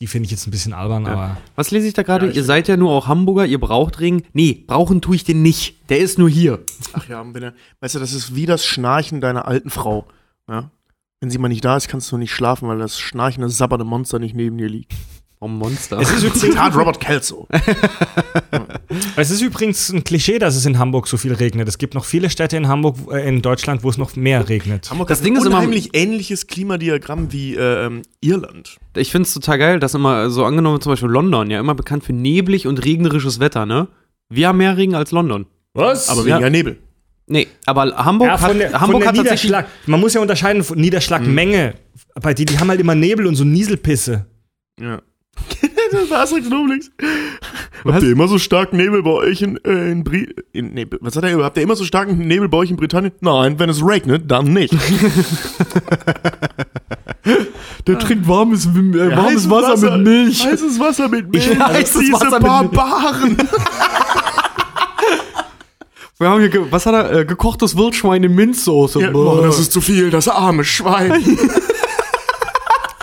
die 0.00 0.06
finde 0.06 0.26
ich 0.26 0.30
jetzt 0.32 0.46
ein 0.46 0.50
bisschen 0.50 0.72
albern, 0.74 1.06
Ja. 1.06 1.12
aber. 1.12 1.36
Was 1.54 1.70
lese 1.70 1.86
ich 1.88 1.94
da 1.94 2.02
gerade? 2.02 2.26
Ja, 2.26 2.32
ihr 2.32 2.44
seid 2.44 2.68
ja 2.68 2.76
nur 2.76 2.90
auch 2.90 3.06
Hamburger, 3.08 3.46
ihr 3.46 3.60
braucht 3.60 4.00
Ring. 4.00 4.24
Nee, 4.32 4.64
brauchen 4.66 5.00
tue 5.00 5.16
ich 5.16 5.24
den 5.24 5.40
nicht. 5.42 5.88
Der 5.88 5.98
ist 6.00 6.18
nur 6.18 6.28
hier. 6.28 6.64
Ach 6.92 7.08
ja, 7.08 7.24
wenn 7.32 7.42
er, 7.42 7.54
weißt 7.80 7.94
du, 7.94 7.98
das 8.00 8.12
ist 8.12 8.34
wie 8.34 8.44
das 8.46 8.64
Schnarchen 8.66 9.20
deiner 9.20 9.46
alten 9.46 9.70
Frau. 9.70 10.06
Ja? 10.48 10.70
Wenn 11.20 11.30
sie 11.30 11.38
mal 11.38 11.48
nicht 11.48 11.64
da 11.64 11.76
ist, 11.76 11.88
kannst 11.88 12.10
du 12.12 12.18
nicht 12.18 12.32
schlafen, 12.32 12.68
weil 12.68 12.78
das 12.78 12.98
schnarchende, 12.98 13.48
sabbernde 13.48 13.84
Monster 13.86 14.18
nicht 14.18 14.34
neben 14.34 14.58
dir 14.58 14.68
liegt. 14.68 14.92
Oh, 15.44 15.48
Monster. 15.48 15.98
Es 15.98 16.08
ist, 16.12 16.18
übrigens, 16.22 16.40
Zitat 16.40 16.76
Robert 16.76 17.00
Kelso. 17.00 17.48
es 19.16 19.30
ist 19.32 19.40
übrigens 19.42 19.88
ein 19.90 20.04
Klischee, 20.04 20.38
dass 20.38 20.54
es 20.54 20.66
in 20.66 20.78
Hamburg 20.78 21.08
so 21.08 21.16
viel 21.16 21.32
regnet. 21.34 21.66
Es 21.68 21.78
gibt 21.78 21.94
noch 21.94 22.04
viele 22.04 22.30
Städte 22.30 22.56
in 22.56 22.68
Hamburg, 22.68 22.96
äh, 23.10 23.28
in 23.28 23.42
Deutschland, 23.42 23.82
wo 23.82 23.90
es 23.90 23.98
noch 23.98 24.14
mehr 24.14 24.48
regnet. 24.48 24.88
Hamburg 24.90 25.08
Das 25.08 25.18
hat 25.18 25.26
Ding 25.26 25.34
ein 25.34 25.40
ist 25.40 25.46
immer- 25.46 25.56
unheimlich 25.56 25.90
ähnliches 25.94 26.46
Klimadiagramm 26.46 27.32
wie 27.32 27.56
äh, 27.56 27.90
Irland. 28.20 28.76
Ich 28.96 29.10
finde 29.10 29.26
es 29.26 29.34
total 29.34 29.58
geil, 29.58 29.80
dass 29.80 29.94
immer 29.94 30.30
so 30.30 30.44
angenommen 30.44 30.80
zum 30.80 30.92
Beispiel 30.92 31.08
London, 31.08 31.50
ja 31.50 31.58
immer 31.58 31.74
bekannt 31.74 32.04
für 32.04 32.12
neblig 32.12 32.68
und 32.68 32.84
regnerisches 32.84 33.40
Wetter, 33.40 33.66
ne? 33.66 33.88
Wir 34.28 34.46
haben 34.46 34.58
mehr 34.58 34.76
Regen 34.76 34.94
als 34.94 35.10
London. 35.10 35.46
Was? 35.74 36.08
Aber 36.08 36.20
Ja. 36.20 36.36
weniger 36.36 36.50
Nebel. 36.50 36.78
Nee, 37.26 37.48
aber 37.66 37.96
Hamburg 37.96 38.28
Ja, 38.28 38.38
von 38.38 38.50
hat, 38.50 38.60
der, 38.60 38.72
Hamburg 38.80 38.90
von 38.92 39.00
der 39.00 39.08
hat 39.08 39.16
tatsächlich. 39.16 39.50
Niederschlag. 39.50 39.66
Man 39.86 39.98
muss 40.00 40.14
ja 40.14 40.20
unterscheiden 40.20 40.62
von 40.62 40.78
Niederschlagmenge. 40.78 41.74
Bei 42.20 42.32
die, 42.32 42.44
die 42.44 42.58
haben 42.60 42.68
halt 42.68 42.80
immer 42.80 42.94
Nebel 42.94 43.26
und 43.26 43.34
so 43.34 43.44
Nieselpisse. 43.44 44.26
Ja. 44.80 45.00
das 45.92 46.10
war 46.10 46.20
Asterix 46.20 46.46
und 46.46 46.54
Obelix. 46.54 46.90
Habt 47.84 48.02
ihr 48.02 48.12
immer 48.12 48.28
so 48.28 48.38
starken 48.38 48.76
Nebel 48.76 49.02
bei 49.02 49.10
euch 49.10 49.42
in, 49.42 49.56
äh, 49.64 49.90
in, 49.90 50.04
Bri 50.04 50.34
in 50.52 50.72
nee, 50.74 50.86
Was 51.00 51.16
hat 51.16 51.24
er? 51.24 51.42
Habt 51.42 51.56
ihr 51.56 51.62
immer 51.62 51.76
so 51.76 51.84
starken 51.84 52.18
Nebel 52.18 52.48
bei 52.48 52.58
euch 52.58 52.70
in 52.70 52.76
Britannien? 52.76 53.12
Nein, 53.20 53.58
wenn 53.58 53.68
es 53.68 53.84
regnet, 53.84 54.30
dann 54.30 54.52
nicht. 54.52 54.74
Der 57.86 57.98
trinkt 57.98 58.28
warmes, 58.28 58.66
äh, 58.66 58.70
Heißes 59.16 59.50
Heißes 60.44 60.78
Wasser 60.78 61.08
mit 61.08 61.32
Milch. 61.32 61.46
Ja, 61.48 61.68
heißes 61.68 62.00
Diese 62.00 62.12
Wasser 62.12 62.38
mit 62.38 62.42
Milch. 62.42 62.70
Barbaren. 62.70 63.36
Wir 66.18 66.28
haben 66.28 66.40
hier, 66.40 66.70
was 66.70 66.86
hat 66.86 66.94
er? 66.94 67.20
Äh, 67.20 67.24
gekochtes 67.24 67.76
Wildschwein 67.76 68.22
in 68.22 68.36
Minzsoße. 68.36 69.00
Ja, 69.00 69.10
boah, 69.10 69.42
das 69.42 69.58
ist 69.58 69.72
zu 69.72 69.80
viel, 69.80 70.10
das 70.10 70.28
arme 70.28 70.62
Schwein. 70.62 71.20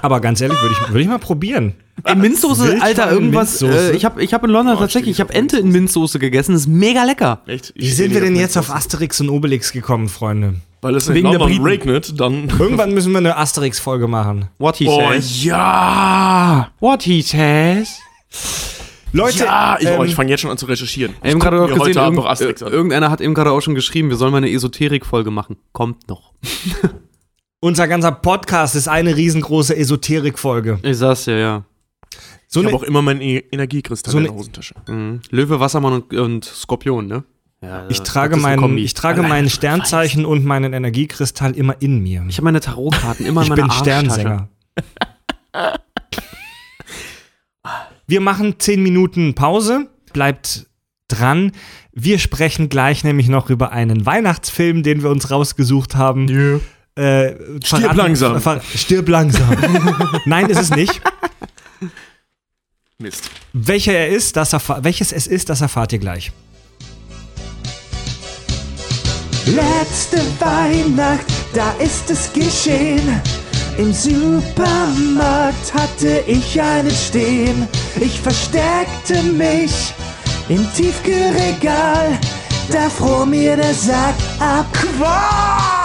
Aber 0.01 0.19
ganz 0.21 0.39
ehrlich, 0.41 0.61
würde 0.61 0.75
ich, 0.79 0.93
würd 0.93 1.01
ich 1.01 1.07
mal 1.07 1.19
probieren. 1.19 1.73
Ey, 2.03 2.15
Minzsoße, 2.15 2.77
Alter, 2.81 3.09
in 3.09 3.15
irgendwas. 3.15 3.61
Minzsoße? 3.61 3.91
Äh, 3.91 3.95
ich 3.95 4.05
habe 4.05 4.23
ich 4.23 4.33
hab 4.33 4.43
in 4.43 4.49
London 4.49 4.75
Oh, 4.77 4.79
tatsächlich, 4.79 5.11
ich 5.11 5.19
habe 5.19 5.33
Ente 5.33 5.57
in 5.57 5.69
Minzsoße 5.69 6.19
gegessen. 6.19 6.53
Das 6.53 6.61
ist 6.61 6.67
mega 6.67 7.03
lecker. 7.03 7.41
Echt? 7.45 7.73
Wie 7.75 7.89
sind 7.89 8.13
wir 8.13 8.21
denn 8.21 8.35
jetzt 8.35 8.57
auf 8.57 8.73
Asterix 8.73 9.19
und 9.21 9.29
Obelix 9.29 9.71
gekommen, 9.71 10.07
Freunde? 10.07 10.55
Weil 10.81 10.95
es 10.95 11.09
in 11.09 11.15
Wegen 11.15 11.29
der 11.31 11.39
London 11.39 11.61
regnet, 11.63 12.19
dann. 12.19 12.47
Irgendwann 12.57 12.93
müssen 12.93 13.11
wir 13.11 13.17
eine 13.17 13.35
Asterix-Folge 13.35 14.07
machen. 14.07 14.45
What 14.59 14.77
he 14.77 14.87
Oh 14.87 15.11
says. 15.11 15.43
ja! 15.43 16.71
What 16.79 17.03
he 17.03 17.21
says. 17.21 17.99
Leute, 19.11 19.39
Ja, 19.43 19.77
ich, 19.79 19.87
oh, 19.87 20.03
ähm, 20.03 20.03
ich 20.03 20.15
fange 20.15 20.29
jetzt 20.29 20.41
schon 20.41 20.51
an 20.51 20.57
zu 20.57 20.67
recherchieren. 20.67 21.15
Ich 21.23 21.31
Eben 21.31 21.39
gerade 21.39 21.59
auch 21.61 21.67
gesehen, 21.67 21.81
heute 21.81 22.01
Abend 22.01 22.15
irgend, 22.17 22.25
noch 22.25 22.31
Asterix 22.31 22.61
äh, 22.61 22.65
an. 22.65 22.71
irgendeiner 22.71 23.09
hat 23.11 23.19
eben 23.21 23.33
gerade 23.33 23.51
auch 23.51 23.59
schon 23.61 23.75
geschrieben, 23.75 24.09
wir 24.09 24.17
sollen 24.17 24.31
mal 24.31 24.37
eine 24.37 24.51
Esoterik-Folge 24.51 25.31
machen. 25.31 25.57
Kommt 25.73 26.07
noch. 26.07 26.31
unser 27.61 27.87
ganzer 27.87 28.11
Podcast 28.11 28.75
ist 28.75 28.87
eine 28.87 29.15
riesengroße 29.15 29.75
Esoterik-Folge. 29.75 30.79
Ich 30.83 30.97
sag's 30.97 31.25
ja, 31.25 31.35
ja. 31.37 31.63
So 32.47 32.61
Ich 32.61 32.65
habe 32.67 32.75
auch 32.77 32.83
immer 32.83 33.01
meinen 33.01 33.21
E- 33.21 33.43
Energiekristall 33.51 34.11
So 34.11 34.17
in 34.17 34.23
der 34.25 34.33
Hosentasche. 34.33 34.73
Mhm. 34.87 35.21
Löwe, 35.29 35.59
Wassermann 35.59 35.93
und, 35.93 36.13
und 36.13 36.45
Skorpion, 36.45 37.05
ne? 37.07 37.23
Ja, 37.61 37.85
ich 37.89 38.01
trage, 38.01 38.37
ist 38.37 38.43
eine 38.45 38.55
mein, 38.55 38.59
Kombi. 38.61 38.83
ich 38.83 38.93
trage 38.93 39.19
Allein, 39.19 39.29
mein 39.29 39.49
Sternzeichen 39.49 40.25
und 40.25 40.45
meinen 40.45 40.71
Energiekristall 40.73 41.51
immer 41.57 41.75
in 41.81 41.99
mir. 42.01 42.23
Ich 42.29 42.37
habe 42.37 42.45
meine 42.45 42.61
Tarotkarten 42.61 43.25
immer 43.25 43.41
in 43.41 43.43
Ich 43.43 43.49
meiner 43.49 43.61
bin 43.63 43.69
Arschtasche. 43.71 44.09
Sternsänger. 44.09 44.49
Wir 48.07 48.21
machen 48.21 48.55
10 48.57 48.81
Minuten 48.81 49.35
Pause. 49.35 49.87
Bleibt 50.13 50.65
dran. 51.09 51.51
Wir 51.91 52.17
sprechen 52.17 52.69
gleich 52.69 53.03
nämlich 53.03 53.27
noch 53.27 53.49
über 53.51 53.71
einen 53.71 54.05
Weihnachtsfilm, 54.05 54.81
den 54.81 55.03
wir 55.03 55.09
uns 55.11 55.29
rausgesucht 55.29 55.95
haben. 55.95 56.27
Yeah. 56.29 56.59
Äh, 56.99 57.35
Stirb 57.63 57.81
verraten- 57.81 57.97
langsam. 57.97 58.41
Ver 58.41 58.61
stirb 58.75 59.07
langsam. 59.09 59.49
Nein, 60.25 60.49
ist 60.49 60.59
es 60.59 60.69
nicht. 60.71 61.01
Mist. 62.97 63.29
Welcher 63.53 63.93
er 63.93 64.09
ist, 64.09 64.35
das 64.35 64.53
erfa- 64.53 64.83
welches 64.83 65.11
es 65.13 65.25
ist, 65.27 65.47
das 65.49 65.61
erfahrt 65.61 65.93
ihr 65.93 65.99
gleich. 65.99 66.31
Letzte 69.45 70.17
Weihnacht, 70.39 71.25
da 71.53 71.71
ist 71.79 72.09
es 72.09 72.31
geschehen. 72.33 73.21
Im 73.77 73.93
Supermarkt 73.93 75.73
hatte 75.73 76.23
ich 76.27 76.61
einen 76.61 76.91
stehen. 76.91 77.67
Ich 77.99 78.19
versteckte 78.19 79.23
mich 79.23 79.93
im 80.49 80.67
Tiefkühlregal. 80.73 82.19
Da 82.71 82.89
fror 82.89 83.25
mir 83.25 83.55
der 83.55 83.73
Sack 83.73 84.15
ab. 84.39 84.67
Qual! 84.73 85.78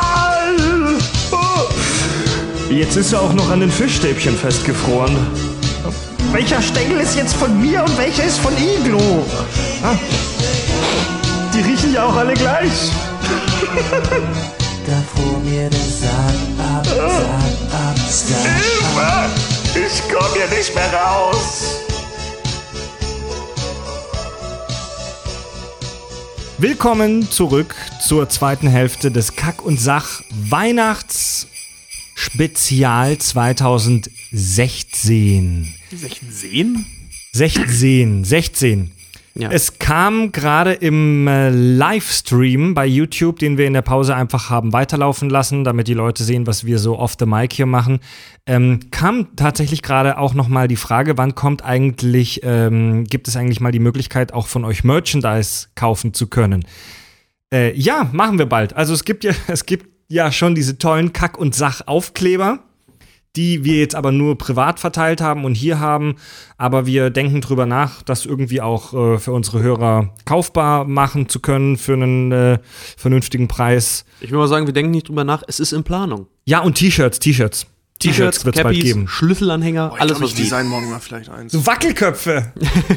Jetzt 2.74 2.96
ist 2.96 3.12
er 3.12 3.22
auch 3.22 3.32
noch 3.32 3.50
an 3.50 3.60
den 3.60 3.70
Fischstäbchen 3.70 4.36
festgefroren. 4.36 5.16
Welcher 6.32 6.60
Stängel 6.60 6.98
ist 6.98 7.14
jetzt 7.14 7.36
von 7.36 7.60
mir 7.60 7.84
und 7.84 7.96
welcher 7.96 8.24
ist 8.24 8.40
von 8.40 8.52
Iglo? 8.56 9.24
Ah. 9.80 9.94
Die 11.54 11.60
riechen 11.60 11.94
ja 11.94 12.06
auch 12.06 12.16
alle 12.16 12.34
gleich. 12.34 12.90
Da 14.86 15.02
fuhr 15.14 15.38
mir 15.38 15.70
der 15.70 15.78
Sack 15.78 16.34
ab, 16.58 16.84
Sack 16.84 17.72
ab, 17.72 17.98
Sack 18.10 19.06
ab. 19.06 19.30
Ich 19.74 20.02
komm 20.12 20.34
hier 20.34 20.58
nicht 20.58 20.74
mehr 20.74 20.92
raus. 20.92 21.76
Willkommen 26.58 27.30
zurück 27.30 27.76
zur 28.04 28.28
zweiten 28.28 28.66
Hälfte 28.66 29.12
des 29.12 29.36
Kack 29.36 29.62
und 29.62 29.80
Sach 29.80 30.22
Weihnachts 30.30 31.46
Spezial 32.14 33.18
2016. 33.18 35.74
Sehen? 36.30 36.86
16, 37.32 38.24
16. 38.24 38.92
Ja. 39.36 39.50
Es 39.50 39.80
kam 39.80 40.30
gerade 40.30 40.74
im 40.74 41.26
äh, 41.26 41.50
Livestream 41.50 42.74
bei 42.74 42.86
YouTube, 42.86 43.40
den 43.40 43.58
wir 43.58 43.66
in 43.66 43.72
der 43.72 43.82
Pause 43.82 44.14
einfach 44.14 44.48
haben 44.48 44.72
weiterlaufen 44.72 45.28
lassen, 45.28 45.64
damit 45.64 45.88
die 45.88 45.94
Leute 45.94 46.22
sehen, 46.22 46.46
was 46.46 46.64
wir 46.64 46.78
so 46.78 47.00
off 47.00 47.16
the 47.18 47.26
mic 47.26 47.52
hier 47.52 47.66
machen, 47.66 47.98
ähm, 48.46 48.78
kam 48.92 49.34
tatsächlich 49.34 49.82
gerade 49.82 50.18
auch 50.18 50.34
noch 50.34 50.46
mal 50.46 50.68
die 50.68 50.76
Frage, 50.76 51.18
wann 51.18 51.34
kommt 51.34 51.64
eigentlich, 51.64 52.42
ähm, 52.44 53.04
gibt 53.04 53.26
es 53.26 53.34
eigentlich 53.34 53.60
mal 53.60 53.72
die 53.72 53.80
Möglichkeit, 53.80 54.32
auch 54.32 54.46
von 54.46 54.64
euch 54.64 54.84
Merchandise 54.84 55.66
kaufen 55.74 56.14
zu 56.14 56.28
können? 56.28 56.64
Äh, 57.52 57.76
ja, 57.76 58.08
machen 58.12 58.38
wir 58.38 58.46
bald. 58.46 58.76
Also 58.76 58.94
es 58.94 59.04
gibt 59.04 59.24
ja, 59.24 59.32
es 59.48 59.66
gibt 59.66 59.93
ja 60.08 60.32
schon 60.32 60.54
diese 60.54 60.78
tollen 60.78 61.12
Kack- 61.12 61.38
und 61.38 61.54
Sach-Aufkleber 61.54 62.60
die 63.36 63.64
wir 63.64 63.78
jetzt 63.78 63.94
aber 63.94 64.12
nur 64.12 64.38
privat 64.38 64.78
verteilt 64.78 65.20
haben 65.20 65.44
und 65.44 65.54
hier 65.54 65.80
haben. 65.80 66.16
Aber 66.56 66.86
wir 66.86 67.10
denken 67.10 67.40
drüber 67.40 67.66
nach, 67.66 68.02
das 68.02 68.26
irgendwie 68.26 68.60
auch 68.60 68.94
äh, 68.94 69.18
für 69.18 69.32
unsere 69.32 69.62
Hörer 69.62 70.14
kaufbar 70.24 70.84
machen 70.84 71.28
zu 71.28 71.40
können 71.40 71.76
für 71.76 71.94
einen 71.94 72.32
äh, 72.32 72.58
vernünftigen 72.96 73.48
Preis. 73.48 74.04
Ich 74.20 74.30
will 74.30 74.38
mal 74.38 74.48
sagen, 74.48 74.66
wir 74.66 74.74
denken 74.74 74.92
nicht 74.92 75.08
drüber 75.08 75.24
nach, 75.24 75.42
es 75.48 75.58
ist 75.58 75.72
in 75.72 75.82
Planung. 75.84 76.26
Ja, 76.44 76.60
und 76.60 76.74
T-Shirts, 76.74 77.18
T-Shirts. 77.18 77.66
T-Shirts 78.12 78.44
wird's 78.44 78.56
bald 78.60 78.74
Cappies, 78.76 78.84
geben. 78.84 79.08
Schlüsselanhänger, 79.08 79.92
ich 79.94 80.00
alles 80.00 80.18
glaub, 80.18 80.30
was 80.30 80.38
ich 80.38 80.44
design 80.44 80.66
morgen 80.66 80.90
mal 80.90 81.00
vielleicht 81.00 81.30
eins. 81.30 81.52
So 81.52 81.66
Wackelköpfe. 81.66 82.52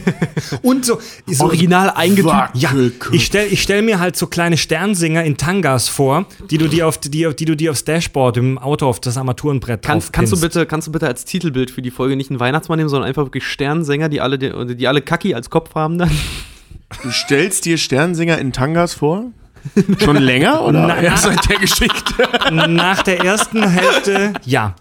und 0.61 0.85
so, 0.85 0.99
so 1.25 1.45
Original 1.45 1.91
eingetütet. 1.91 2.49
Ja, 2.53 2.71
ich 3.11 3.25
stell, 3.25 3.51
ich 3.51 3.61
stell 3.61 3.81
mir 3.81 3.99
halt 3.99 4.15
so 4.15 4.27
kleine 4.27 4.57
Sternsinger 4.57 5.23
in 5.23 5.37
Tangas 5.37 5.89
vor, 5.89 6.25
die 6.49 6.57
du 6.57 6.67
dir 6.67 6.87
auf 6.87 6.97
die, 6.97 7.09
die 7.09 7.45
du 7.45 7.55
dir 7.55 7.71
aufs 7.71 7.83
Dashboard 7.83 8.37
im 8.37 8.57
Auto 8.57 8.87
auf 8.87 8.99
das 8.99 9.17
Armaturenbrett 9.17 9.81
Kannst, 9.83 10.13
kannst, 10.13 10.33
du 10.33 10.39
bitte, 10.39 10.65
kannst 10.65 10.87
du 10.87 10.91
bitte 10.91 11.07
als 11.07 11.25
Titelbild 11.25 11.71
für 11.71 11.81
die 11.81 11.91
Folge 11.91 12.15
nicht 12.15 12.29
einen 12.29 12.39
Weihnachtsmann 12.39 12.77
nehmen, 12.77 12.89
sondern 12.89 13.07
einfach 13.07 13.23
wirklich 13.23 13.45
Sternsänger, 13.45 14.09
die 14.09 14.21
alle, 14.21 14.37
die, 14.37 14.75
die 14.75 14.87
alle 14.87 15.01
Kaki 15.01 15.33
als 15.33 15.49
Kopf 15.49 15.75
haben 15.75 15.97
dann? 15.97 16.11
Du 17.03 17.11
stellst 17.11 17.65
dir 17.65 17.77
Sternsinger 17.77 18.37
in 18.37 18.53
Tangas 18.53 18.93
vor? 18.93 19.25
Schon 19.99 20.17
länger 20.17 20.63
oder 20.63 20.87
Na- 20.87 21.01
erst 21.01 21.23
seit 21.23 21.49
der 21.49 21.59
Geschichte? 21.59 22.13
Nach 22.67 23.01
der 23.03 23.23
ersten 23.23 23.67
Hälfte, 23.67 24.33
ja. 24.45 24.75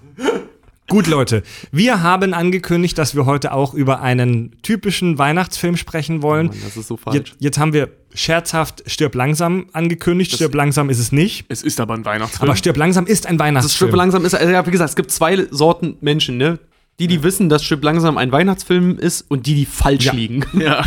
Gut, 0.88 1.08
Leute, 1.08 1.42
wir 1.72 2.02
haben 2.02 2.32
angekündigt, 2.32 2.96
dass 2.96 3.16
wir 3.16 3.26
heute 3.26 3.52
auch 3.52 3.74
über 3.74 4.02
einen 4.02 4.56
typischen 4.62 5.18
Weihnachtsfilm 5.18 5.76
sprechen 5.76 6.22
wollen. 6.22 6.46
Mann, 6.46 6.56
das 6.64 6.76
ist 6.76 6.86
so 6.86 6.96
falsch. 6.96 7.16
Jetzt, 7.16 7.32
jetzt 7.40 7.58
haben 7.58 7.72
wir 7.72 7.88
scherzhaft 8.14 8.84
Stirb 8.86 9.16
langsam 9.16 9.66
angekündigt. 9.72 10.32
Stirb 10.32 10.54
langsam 10.54 10.88
ist 10.88 11.00
es 11.00 11.10
nicht. 11.10 11.44
Es 11.48 11.62
ist 11.62 11.80
aber 11.80 11.94
ein 11.94 12.04
Weihnachtsfilm. 12.04 12.48
Aber 12.48 12.56
Stirb 12.56 12.76
langsam 12.76 13.06
ist 13.06 13.26
ein 13.26 13.36
Das 13.36 13.44
Weihnachtsfilm. 13.46 13.88
Strip 13.88 13.96
langsam 13.96 14.24
ist, 14.24 14.34
also 14.34 14.52
ja, 14.52 14.64
wie 14.64 14.70
gesagt, 14.70 14.90
es 14.90 14.96
gibt 14.96 15.10
zwei 15.10 15.46
Sorten 15.50 15.96
Menschen, 16.00 16.36
ne? 16.36 16.60
Die, 17.00 17.08
die 17.08 17.22
wissen, 17.24 17.48
dass 17.48 17.64
Strip 17.64 17.82
langsam 17.82 18.16
ein 18.16 18.30
Weihnachtsfilm 18.30 18.96
ist 18.98 19.22
und 19.28 19.46
die, 19.46 19.54
die 19.54 19.66
falsch 19.66 20.04
Ja. 20.06 20.12
liegen. 20.12 20.44
ja. 20.60 20.84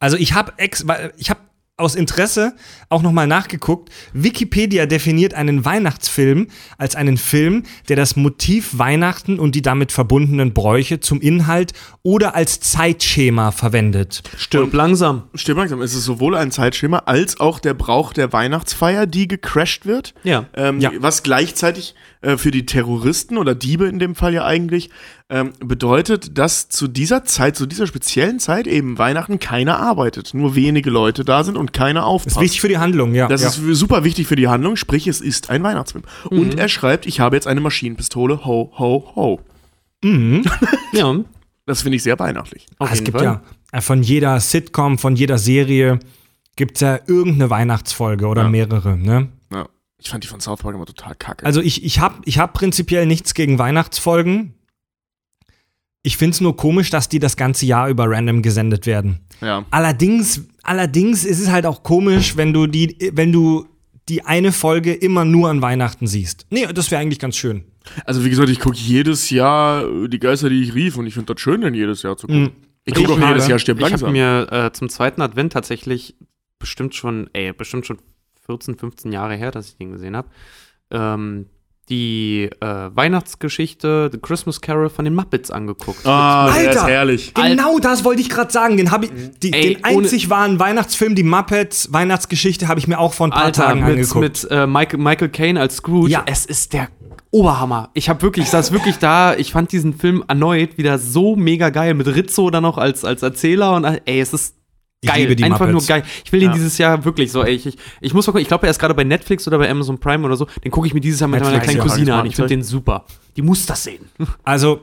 Also 0.00 0.16
ich 0.16 0.34
habe 0.34 0.52
ex, 0.58 0.84
ich 1.16 1.30
habe 1.30 1.40
aus 1.78 1.94
Interesse 1.94 2.54
auch 2.88 3.02
noch 3.02 3.12
mal 3.12 3.26
nachgeguckt. 3.26 3.90
Wikipedia 4.14 4.86
definiert 4.86 5.34
einen 5.34 5.66
Weihnachtsfilm 5.66 6.46
als 6.78 6.96
einen 6.96 7.18
Film, 7.18 7.64
der 7.88 7.96
das 7.96 8.16
Motiv 8.16 8.78
Weihnachten 8.78 9.38
und 9.38 9.54
die 9.54 9.60
damit 9.60 9.92
verbundenen 9.92 10.54
Bräuche 10.54 11.00
zum 11.00 11.20
Inhalt 11.20 11.74
oder 12.06 12.36
als 12.36 12.60
Zeitschema 12.60 13.50
verwendet. 13.50 14.22
Stirb 14.36 14.72
langsam. 14.72 15.24
Stimmt 15.34 15.58
langsam. 15.58 15.82
Es 15.82 15.92
ist 15.92 16.04
sowohl 16.04 16.36
ein 16.36 16.52
Zeitschema 16.52 16.98
als 16.98 17.40
auch 17.40 17.58
der 17.58 17.74
Brauch 17.74 18.12
der 18.12 18.32
Weihnachtsfeier, 18.32 19.06
die 19.06 19.26
gecrashed 19.26 19.86
wird. 19.86 20.14
Ja. 20.22 20.44
Ähm, 20.54 20.78
Ja. 20.78 20.92
Was 21.00 21.24
gleichzeitig 21.24 21.96
äh, 22.20 22.36
für 22.36 22.52
die 22.52 22.64
Terroristen 22.64 23.36
oder 23.38 23.56
Diebe 23.56 23.88
in 23.88 23.98
dem 23.98 24.14
Fall 24.14 24.32
ja 24.34 24.44
eigentlich 24.44 24.90
ähm, 25.30 25.52
bedeutet, 25.58 26.38
dass 26.38 26.68
zu 26.68 26.86
dieser 26.86 27.24
Zeit, 27.24 27.56
zu 27.56 27.66
dieser 27.66 27.88
speziellen 27.88 28.38
Zeit 28.38 28.68
eben 28.68 28.98
Weihnachten 28.98 29.40
keiner 29.40 29.80
arbeitet. 29.80 30.32
Nur 30.32 30.54
wenige 30.54 30.90
Leute 30.90 31.24
da 31.24 31.42
sind 31.42 31.56
und 31.56 31.72
keiner 31.72 32.02
Das 32.02 32.08
aufpasst. 32.08 32.36
ist 32.36 32.40
wichtig 32.40 32.60
für 32.60 32.68
die 32.68 32.78
Handlung, 32.78 33.16
ja. 33.16 33.26
Das 33.26 33.42
ja. 33.42 33.48
ist 33.48 33.56
super 33.76 34.04
wichtig 34.04 34.28
für 34.28 34.36
die 34.36 34.46
Handlung, 34.46 34.76
sprich, 34.76 35.08
es 35.08 35.20
ist 35.20 35.50
ein 35.50 35.64
Weihnachtsfilm. 35.64 36.04
Und 36.30 36.56
er 36.56 36.68
schreibt, 36.68 37.04
ich 37.06 37.18
habe 37.18 37.34
jetzt 37.34 37.48
eine 37.48 37.60
Maschinenpistole, 37.60 38.44
ho, 38.44 38.72
ho, 38.78 39.10
ho. 39.16 39.40
Ja. 40.92 41.16
Das 41.66 41.82
finde 41.82 41.96
ich 41.96 42.02
sehr 42.02 42.18
weihnachtlich. 42.18 42.66
Auf 42.78 42.88
Ah, 42.88 42.92
es 42.92 42.98
jeden 43.00 43.04
gibt 43.06 43.18
Fall. 43.18 43.24
ja 43.24 43.42
äh, 43.72 43.80
von 43.80 44.02
jeder 44.02 44.38
Sitcom, 44.40 44.98
von 44.98 45.16
jeder 45.16 45.38
Serie 45.38 45.98
gibt 46.54 46.76
es 46.76 46.80
ja 46.80 46.98
irgendeine 47.06 47.50
Weihnachtsfolge 47.50 48.26
oder 48.26 48.42
Ja. 48.44 48.48
mehrere, 48.48 48.96
ne? 48.96 49.28
Ja. 49.52 49.68
Ich 49.98 50.08
fand 50.08 50.22
die 50.24 50.28
von 50.28 50.40
South 50.40 50.60
Park 50.60 50.74
immer 50.74 50.86
total 50.86 51.14
kacke. 51.16 51.44
Also 51.44 51.60
ich, 51.60 51.84
ich 51.84 51.98
habe 52.00 52.16
ich 52.24 52.38
hab 52.38 52.52
prinzipiell 52.54 53.06
nichts 53.06 53.34
gegen 53.34 53.58
Weihnachtsfolgen. 53.58 54.54
Ich 56.02 56.16
finde 56.16 56.34
es 56.34 56.40
nur 56.40 56.56
komisch, 56.56 56.90
dass 56.90 57.08
die 57.08 57.18
das 57.18 57.36
ganze 57.36 57.66
Jahr 57.66 57.88
über 57.88 58.08
random 58.08 58.42
gesendet 58.42 58.86
werden. 58.86 59.20
ja. 59.40 59.64
Allerdings, 59.70 60.42
allerdings 60.62 61.24
ist 61.24 61.40
es 61.40 61.50
halt 61.50 61.66
auch 61.66 61.82
komisch, 61.82 62.36
wenn 62.36 62.52
du 62.52 62.66
die, 62.68 63.10
wenn 63.12 63.32
du 63.32 63.66
die 64.08 64.24
eine 64.24 64.52
Folge 64.52 64.94
immer 64.94 65.24
nur 65.24 65.50
an 65.50 65.62
Weihnachten 65.62 66.06
siehst. 66.06 66.46
Nee, 66.50 66.66
das 66.72 66.92
wäre 66.92 67.02
eigentlich 67.02 67.18
ganz 67.18 67.36
schön. 67.36 67.64
Also 68.04 68.24
wie 68.24 68.30
gesagt, 68.30 68.48
ich 68.48 68.60
gucke 68.60 68.76
jedes 68.76 69.30
Jahr 69.30 69.84
äh, 69.86 70.08
die 70.08 70.18
Geister, 70.18 70.48
die 70.48 70.62
ich 70.62 70.74
rief 70.74 70.96
und 70.96 71.06
ich 71.06 71.14
finde 71.14 71.34
das 71.34 71.40
schön, 71.40 71.60
denn 71.60 71.74
jedes 71.74 72.02
Jahr 72.02 72.16
zu 72.16 72.26
gucken. 72.26 72.52
Ich 72.84 72.94
gucke 72.94 73.12
auch 73.12 73.28
jedes 73.28 73.48
Jahr 73.48 73.58
stirb 73.58 73.78
Ich 73.78 73.84
habe 73.84 73.90
langsam. 73.92 74.12
mir 74.12 74.46
äh, 74.52 74.72
zum 74.72 74.88
zweiten 74.88 75.20
Advent 75.22 75.52
tatsächlich 75.52 76.16
bestimmt 76.58 76.94
schon, 76.94 77.28
ey, 77.32 77.52
bestimmt 77.52 77.86
schon 77.86 77.98
14, 78.46 78.76
15 78.76 79.12
Jahre 79.12 79.34
her, 79.34 79.50
dass 79.50 79.68
ich 79.68 79.76
den 79.76 79.90
gesehen 79.92 80.16
habe, 80.16 80.28
ähm, 80.90 81.46
die 81.88 82.50
äh, 82.60 82.66
Weihnachtsgeschichte 82.66 84.10
The 84.12 84.18
Christmas 84.18 84.60
Carol 84.60 84.88
von 84.88 85.04
den 85.04 85.14
Muppets 85.14 85.50
angeguckt. 85.50 86.04
ah, 86.06 86.52
der 86.52 86.70
ist 86.70 86.78
Alter! 86.78 86.86
herrlich. 86.88 87.34
Genau 87.34 87.78
das 87.78 88.04
wollte 88.04 88.20
ich 88.22 88.28
gerade 88.28 88.52
sagen. 88.52 88.76
Den, 88.76 88.90
hab 88.90 89.04
ich, 89.04 89.10
die, 89.42 89.52
Ey, 89.52 89.74
den 89.74 89.84
einzig 89.84 90.28
wahren 90.28 90.58
Weihnachtsfilm, 90.58 91.14
die 91.14 91.22
Muppets 91.22 91.92
Weihnachtsgeschichte, 91.92 92.68
habe 92.68 92.80
ich 92.80 92.88
mir 92.88 92.98
auch 92.98 93.12
vor 93.12 93.28
ein 93.28 93.30
paar 93.30 93.44
Alter, 93.44 93.66
Tagen 93.66 93.80
mit, 93.80 93.90
angeguckt. 93.90 94.20
mit 94.20 94.48
äh, 94.50 94.66
Michael, 94.66 94.98
Michael 94.98 95.28
Caine 95.28 95.60
als 95.60 95.76
Scrooge. 95.76 96.10
Ja. 96.10 96.24
Es 96.26 96.44
ist 96.44 96.72
der 96.72 96.88
Oberhammer. 97.30 97.90
Ich 97.94 98.08
habe 98.08 98.22
wirklich, 98.22 98.46
ich 98.46 98.50
saß 98.50 98.72
wirklich 98.72 98.98
da, 98.98 99.34
ich 99.34 99.52
fand 99.52 99.70
diesen 99.70 99.94
Film 99.94 100.24
erneut 100.26 100.78
wieder 100.78 100.98
so 100.98 101.36
mega 101.36 101.70
geil. 101.70 101.94
Mit 101.94 102.06
Rizzo 102.08 102.50
dann 102.50 102.62
noch 102.62 102.78
als, 102.78 103.04
als 103.04 103.22
Erzähler 103.22 103.74
und 103.74 103.84
ey, 103.84 104.20
es 104.20 104.32
ist 104.32 104.54
Ich 105.02 105.10
geil. 105.10 105.20
liebe 105.22 105.36
die 105.36 105.44
Einfach 105.44 105.66
Muppets. 105.66 105.88
nur 105.88 105.96
geil. 105.96 106.02
Ich 106.24 106.32
will 106.32 106.40
den 106.40 106.48
Ja. 106.50 106.54
dieses 106.54 106.78
Jahr 106.78 107.04
wirklich 107.04 107.30
so, 107.30 107.42
ey, 107.44 107.54
ich, 107.54 107.66
ich, 107.66 107.76
ich 108.00 108.14
muss 108.14 108.26
mal 108.26 108.32
gucken, 108.32 108.42
ich 108.42 108.48
glaube, 108.48 108.66
er 108.66 108.70
ist 108.70 108.78
gerade 108.78 108.94
bei 108.94 109.04
Netflix 109.04 109.46
oder 109.46 109.58
bei 109.58 109.70
Amazon 109.70 109.98
Prime 109.98 110.24
oder 110.24 110.36
so. 110.36 110.46
Den 110.64 110.70
gucke 110.70 110.86
ich 110.86 110.94
mir 110.94 111.00
dieses 111.00 111.20
Jahr 111.20 111.28
mit 111.28 111.40
meiner 111.40 111.52
Netflix, 111.52 111.72
kleinen 111.74 111.86
ja. 111.86 111.92
Cousine 111.94 112.14
an. 112.14 112.26
Ich 112.26 112.36
finde 112.36 112.48
den 112.48 112.62
super. 112.62 113.04
Die 113.36 113.42
muss 113.42 113.66
das 113.66 113.84
sehen. 113.84 114.06
Also, 114.44 114.80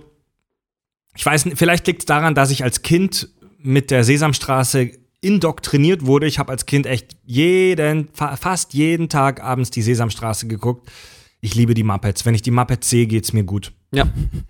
ich 1.16 1.26
weiß 1.26 1.46
nicht, 1.46 1.58
vielleicht 1.58 1.86
liegt 1.88 2.02
es 2.02 2.06
daran, 2.06 2.36
dass 2.36 2.52
ich 2.52 2.64
als 2.64 2.82
Kind 2.82 3.30
mit 3.60 3.92
der 3.92 4.04
Sesamstraße 4.04 4.92
indoktriniert 5.22 6.06
wurde. 6.06 6.28
Ich 6.28 6.38
habe 6.40 6.52
als 6.52 6.66
Kind 6.66 6.86
echt 6.86 7.16
jeden, 7.26 8.10
fa 8.14 8.36
fast 8.36 8.74
jeden 8.74 9.10
Tag 9.10 9.42
abends 9.42 9.72
die 9.72 9.82
Sesamstraße 9.82 10.48
geguckt. 10.48 10.92
Ich 11.40 11.56
liebe 11.56 11.74
die 11.74 11.84
Muppets. 11.84 12.26
Wenn 12.26 12.36
ich 12.36 12.42
die 12.42 12.52
Muppets 12.52 12.90
sehe, 12.90 13.06
geht's 13.08 13.32
mir 13.34 13.44
gut. 13.44 13.74
Ja. 13.94 14.06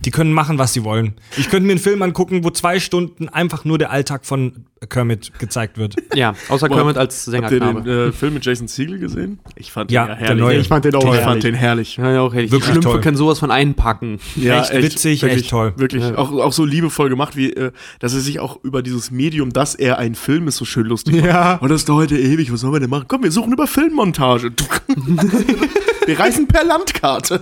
Die 0.05 0.11
können 0.11 0.31
machen, 0.33 0.57
was 0.57 0.73
sie 0.73 0.83
wollen. 0.83 1.13
Ich 1.37 1.49
könnte 1.49 1.65
mir 1.67 1.73
einen 1.73 1.79
Film 1.81 2.01
angucken, 2.01 2.43
wo 2.43 2.49
zwei 2.49 2.79
Stunden 2.79 3.27
einfach 3.29 3.65
nur 3.65 3.77
der 3.77 3.91
Alltag 3.91 4.25
von 4.25 4.65
Kermit 4.89 5.31
gezeigt 5.39 5.77
wird. 5.77 5.95
Ja, 6.15 6.33
außer 6.49 6.67
Boah, 6.67 6.75
Kermit 6.77 6.97
als 6.97 7.27
Habt 7.33 7.51
ihr 7.51 7.59
den 7.59 7.87
äh, 7.87 8.11
Film 8.11 8.35
mit 8.35 8.45
Jason 8.45 8.67
Segel 8.67 8.99
gesehen? 8.99 9.39
Ich 9.55 9.71
fand 9.71 9.89
Ja, 9.91 10.03
den 10.05 10.09
ja 10.11 10.15
der 10.17 10.27
herrlich. 10.27 10.43
neue. 10.43 10.57
ich 10.59 10.67
fand 10.67 10.85
den 10.85 10.95
auch. 10.95 11.13
Ich 11.15 11.21
fand 11.21 11.43
den 11.43 11.55
herrlich. 11.55 11.97
Ja, 11.97 12.11
ja, 12.11 12.21
auch 12.21 12.33
herrlich. 12.33 12.51
Wirklich 12.51 12.65
Die 12.67 12.71
Schlümpfe 12.71 12.89
toll. 12.91 13.01
können 13.01 13.17
sowas 13.17 13.39
von 13.39 13.49
einpacken. 13.51 14.19
Echt 14.39 14.73
witzig, 14.73 15.23
echt 15.23 15.49
toll. 15.49 15.73
Wirklich. 15.77 16.03
Auch, 16.15 16.31
auch 16.31 16.53
so 16.53 16.65
liebevoll 16.65 17.09
gemacht, 17.09 17.35
wie, 17.35 17.51
äh, 17.51 17.71
dass 17.99 18.13
er 18.13 18.19
sich 18.19 18.39
auch 18.39 18.63
über 18.63 18.83
dieses 18.83 19.09
Medium, 19.11 19.51
dass 19.51 19.73
er 19.75 19.97
ein 19.97 20.13
Film 20.15 20.47
ist, 20.47 20.57
so 20.57 20.65
schön 20.65 20.85
lustig 20.85 21.15
macht. 21.15 21.25
Ja. 21.25 21.55
Und 21.55 21.69
das 21.69 21.81
ist 21.81 21.89
doch 21.89 21.95
heute 21.95 22.17
ewig, 22.17 22.53
was 22.53 22.61
sollen 22.61 22.73
wir 22.73 22.79
denn 22.79 22.89
machen? 22.89 23.05
Komm, 23.07 23.23
wir 23.23 23.31
suchen 23.31 23.51
über 23.53 23.65
Filmmontage. 23.67 24.51
wir 26.05 26.19
reisen 26.19 26.47
per 26.47 26.63
Landkarte. 26.63 27.41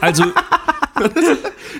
Also, 0.00 0.24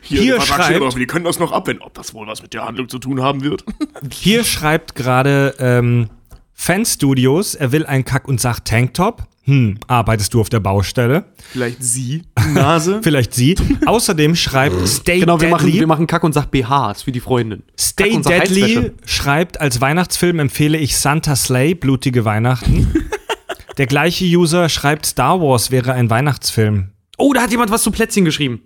Hier 0.02 0.36
Max 0.36 0.48
schreibt- 0.48 0.96
Wir 0.96 1.06
können 1.06 1.24
das 1.24 1.38
noch 1.38 1.52
abwenden, 1.52 1.82
ob 1.82 1.94
das 1.94 2.14
wohl 2.14 2.26
was 2.26 2.42
mit 2.42 2.52
der 2.52 2.64
Handlung 2.64 2.88
zu 2.88 2.98
tun 2.98 3.22
haben 3.22 3.42
wird. 3.42 3.64
hier 4.12 4.44
schreibt 4.44 4.94
gerade 4.94 5.54
ähm, 5.58 6.08
Fanstudios, 6.52 7.54
er 7.54 7.72
will 7.72 7.86
ein 7.86 8.04
Kack- 8.04 8.28
und 8.28 8.40
Sach-Tanktop. 8.40 9.22
Hm, 9.46 9.78
arbeitest 9.88 10.32
du 10.32 10.40
auf 10.40 10.48
der 10.48 10.60
Baustelle? 10.60 11.26
Vielleicht 11.52 11.82
sie, 11.82 12.22
Nase. 12.54 13.00
Vielleicht 13.02 13.34
sie. 13.34 13.54
Außerdem 13.84 14.34
schreibt 14.36 14.88
Stay 14.88 15.20
Genau, 15.20 15.38
wir 15.38 15.50
machen, 15.50 15.66
Deadly. 15.66 15.80
wir 15.80 15.86
machen 15.86 16.06
Kack 16.06 16.24
und 16.24 16.32
Sach 16.32 16.46
BHs 16.46 17.02
für 17.02 17.12
die 17.12 17.20
Freundin. 17.20 17.62
Stay 17.78 18.18
Deadly 18.22 18.92
schreibt, 19.04 19.60
als 19.60 19.82
Weihnachtsfilm 19.82 20.38
empfehle 20.38 20.78
ich 20.78 20.96
Santa 20.96 21.36
Slay, 21.36 21.74
Blutige 21.74 22.24
Weihnachten. 22.24 22.90
Der 23.76 23.86
gleiche 23.86 24.24
User 24.24 24.68
schreibt, 24.68 25.06
Star 25.06 25.40
Wars 25.40 25.70
wäre 25.70 25.92
ein 25.94 26.10
Weihnachtsfilm. 26.10 26.90
Oh, 27.18 27.32
da 27.32 27.42
hat 27.42 27.50
jemand 27.50 27.70
was 27.70 27.82
zu 27.82 27.90
Plätzchen 27.90 28.24
geschrieben. 28.24 28.62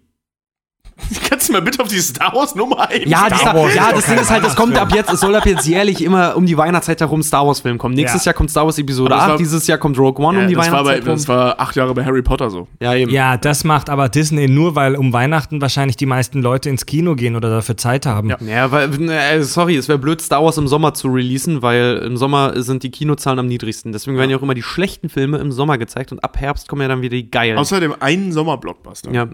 Kannst 1.28 1.48
du 1.48 1.52
mal 1.52 1.62
bitte 1.62 1.82
auf 1.82 1.88
die 1.88 1.98
Star 2.00 2.34
Wars 2.34 2.54
Nummer 2.54 2.88
ein? 2.90 3.08
Ja, 3.08 3.26
Star 3.34 3.54
Wars 3.54 3.74
ja 3.74 3.90
das 3.92 4.04
Ding 4.06 4.18
ist 4.18 4.30
halt, 4.30 4.44
das 4.44 4.56
kommt 4.56 4.76
ab 4.76 4.92
jetzt, 4.94 5.10
es 5.12 5.20
soll 5.20 5.34
ab 5.36 5.46
jetzt 5.46 5.66
jährlich 5.66 6.02
immer 6.02 6.36
um 6.36 6.44
die 6.44 6.56
Weihnachtszeit 6.56 7.00
herum 7.00 7.22
Star 7.22 7.46
Wars 7.46 7.60
Film 7.60 7.78
kommen. 7.78 7.94
Nächstes 7.94 8.24
Ja. 8.24 8.30
Jahr 8.30 8.34
kommt 8.34 8.50
Star 8.50 8.64
Wars 8.66 8.78
Episode 8.78 9.10
das 9.10 9.20
8, 9.22 9.28
war- 9.30 9.36
dieses 9.38 9.66
Jahr 9.66 9.78
kommt 9.78 9.98
Rogue 9.98 10.24
One 10.24 10.36
Ja, 10.38 10.42
um 10.44 10.48
die 10.48 10.54
das, 10.54 10.70
war 10.70 10.82
bei, 10.84 10.90
Weihnachtszeit 10.90 11.14
das 11.14 11.28
war 11.28 11.60
acht 11.60 11.76
Jahre 11.76 11.94
bei 11.94 12.04
Harry 12.04 12.22
Potter 12.22 12.50
so. 12.50 12.68
Ja, 12.80 12.94
eben. 12.94 13.10
Ja, 13.10 13.36
das 13.36 13.64
macht 13.64 13.88
aber 13.90 14.08
Disney 14.08 14.48
nur, 14.48 14.74
weil 14.74 14.96
um 14.96 15.12
Weihnachten 15.12 15.60
wahrscheinlich 15.60 15.96
die 15.96 16.06
meisten 16.06 16.42
Leute 16.42 16.68
ins 16.68 16.84
Kino 16.86 17.14
gehen 17.14 17.36
oder 17.36 17.48
dafür 17.50 17.76
Zeit 17.76 18.04
haben. 18.04 18.28
Ja. 18.30 18.36
Ja, 18.46 18.70
weil, 18.72 19.10
äh, 19.10 19.42
sorry, 19.42 19.76
es 19.76 19.88
wäre 19.88 19.98
blöd, 19.98 20.20
Star 20.20 20.44
Wars 20.44 20.58
im 20.58 20.68
Sommer 20.68 20.94
zu 20.94 21.08
releasen, 21.08 21.62
weil 21.62 22.02
im 22.04 22.16
Sommer 22.16 22.60
sind 22.62 22.82
die 22.82 22.90
Kinozahlen 22.90 23.38
am 23.38 23.46
niedrigsten. 23.46 23.92
Deswegen 23.92 24.16
werden 24.18 24.30
ja 24.30 24.36
auch 24.36 24.42
immer 24.42 24.54
die 24.54 24.62
schlechten 24.62 25.08
Filme 25.08 25.38
im 25.38 25.52
Sommer 25.52 25.78
gezeigt 25.78 26.12
und 26.12 26.22
ab 26.24 26.36
Herbst 26.38 26.68
kommen 26.68 26.82
ja 26.82 26.88
dann 26.88 27.02
wieder 27.02 27.16
die 27.16 27.30
geilen. 27.30 27.56
Außerdem 27.58 27.94
einen 28.00 28.32
Sommerblockbuster. 28.32 29.10
ja. 29.12 29.28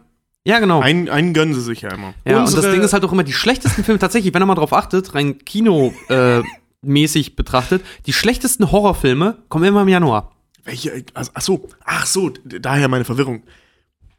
Ja, 0.44 0.58
genau. 0.58 0.80
Einen, 0.80 1.08
einen 1.08 1.32
gönnen 1.34 1.54
sie 1.54 1.62
sich 1.62 1.80
ja 1.82 1.90
immer. 1.92 2.14
ja, 2.24 2.38
und 2.38 2.44
das 2.44 2.54
unsere- 2.54 2.72
Ding 2.74 2.82
ist 2.82 2.92
halt 2.92 3.04
auch 3.04 3.12
immer 3.12 3.24
die 3.24 3.32
schlechtesten 3.32 3.82
Filme, 3.84 3.98
tatsächlich, 3.98 4.32
wenn 4.34 4.42
ihr 4.42 4.46
mal 4.46 4.54
drauf 4.54 4.72
achtet, 4.72 5.14
rein 5.14 5.38
Kino 5.38 5.92
äh, 6.08 6.42
mäßig 6.82 7.34
betrachtet, 7.36 7.82
die 8.06 8.12
schlechtesten 8.12 8.70
Horrorfilme 8.70 9.38
kommen 9.48 9.64
immer 9.64 9.82
im 9.82 9.88
Januar. 9.88 10.32
Welche? 10.64 11.04
Also, 11.14 11.30
ach 11.34 11.40
so, 11.42 11.68
ach 11.84 12.06
so, 12.06 12.30
daher 12.44 12.88
meine 12.88 13.04
Verwirrung. 13.04 13.42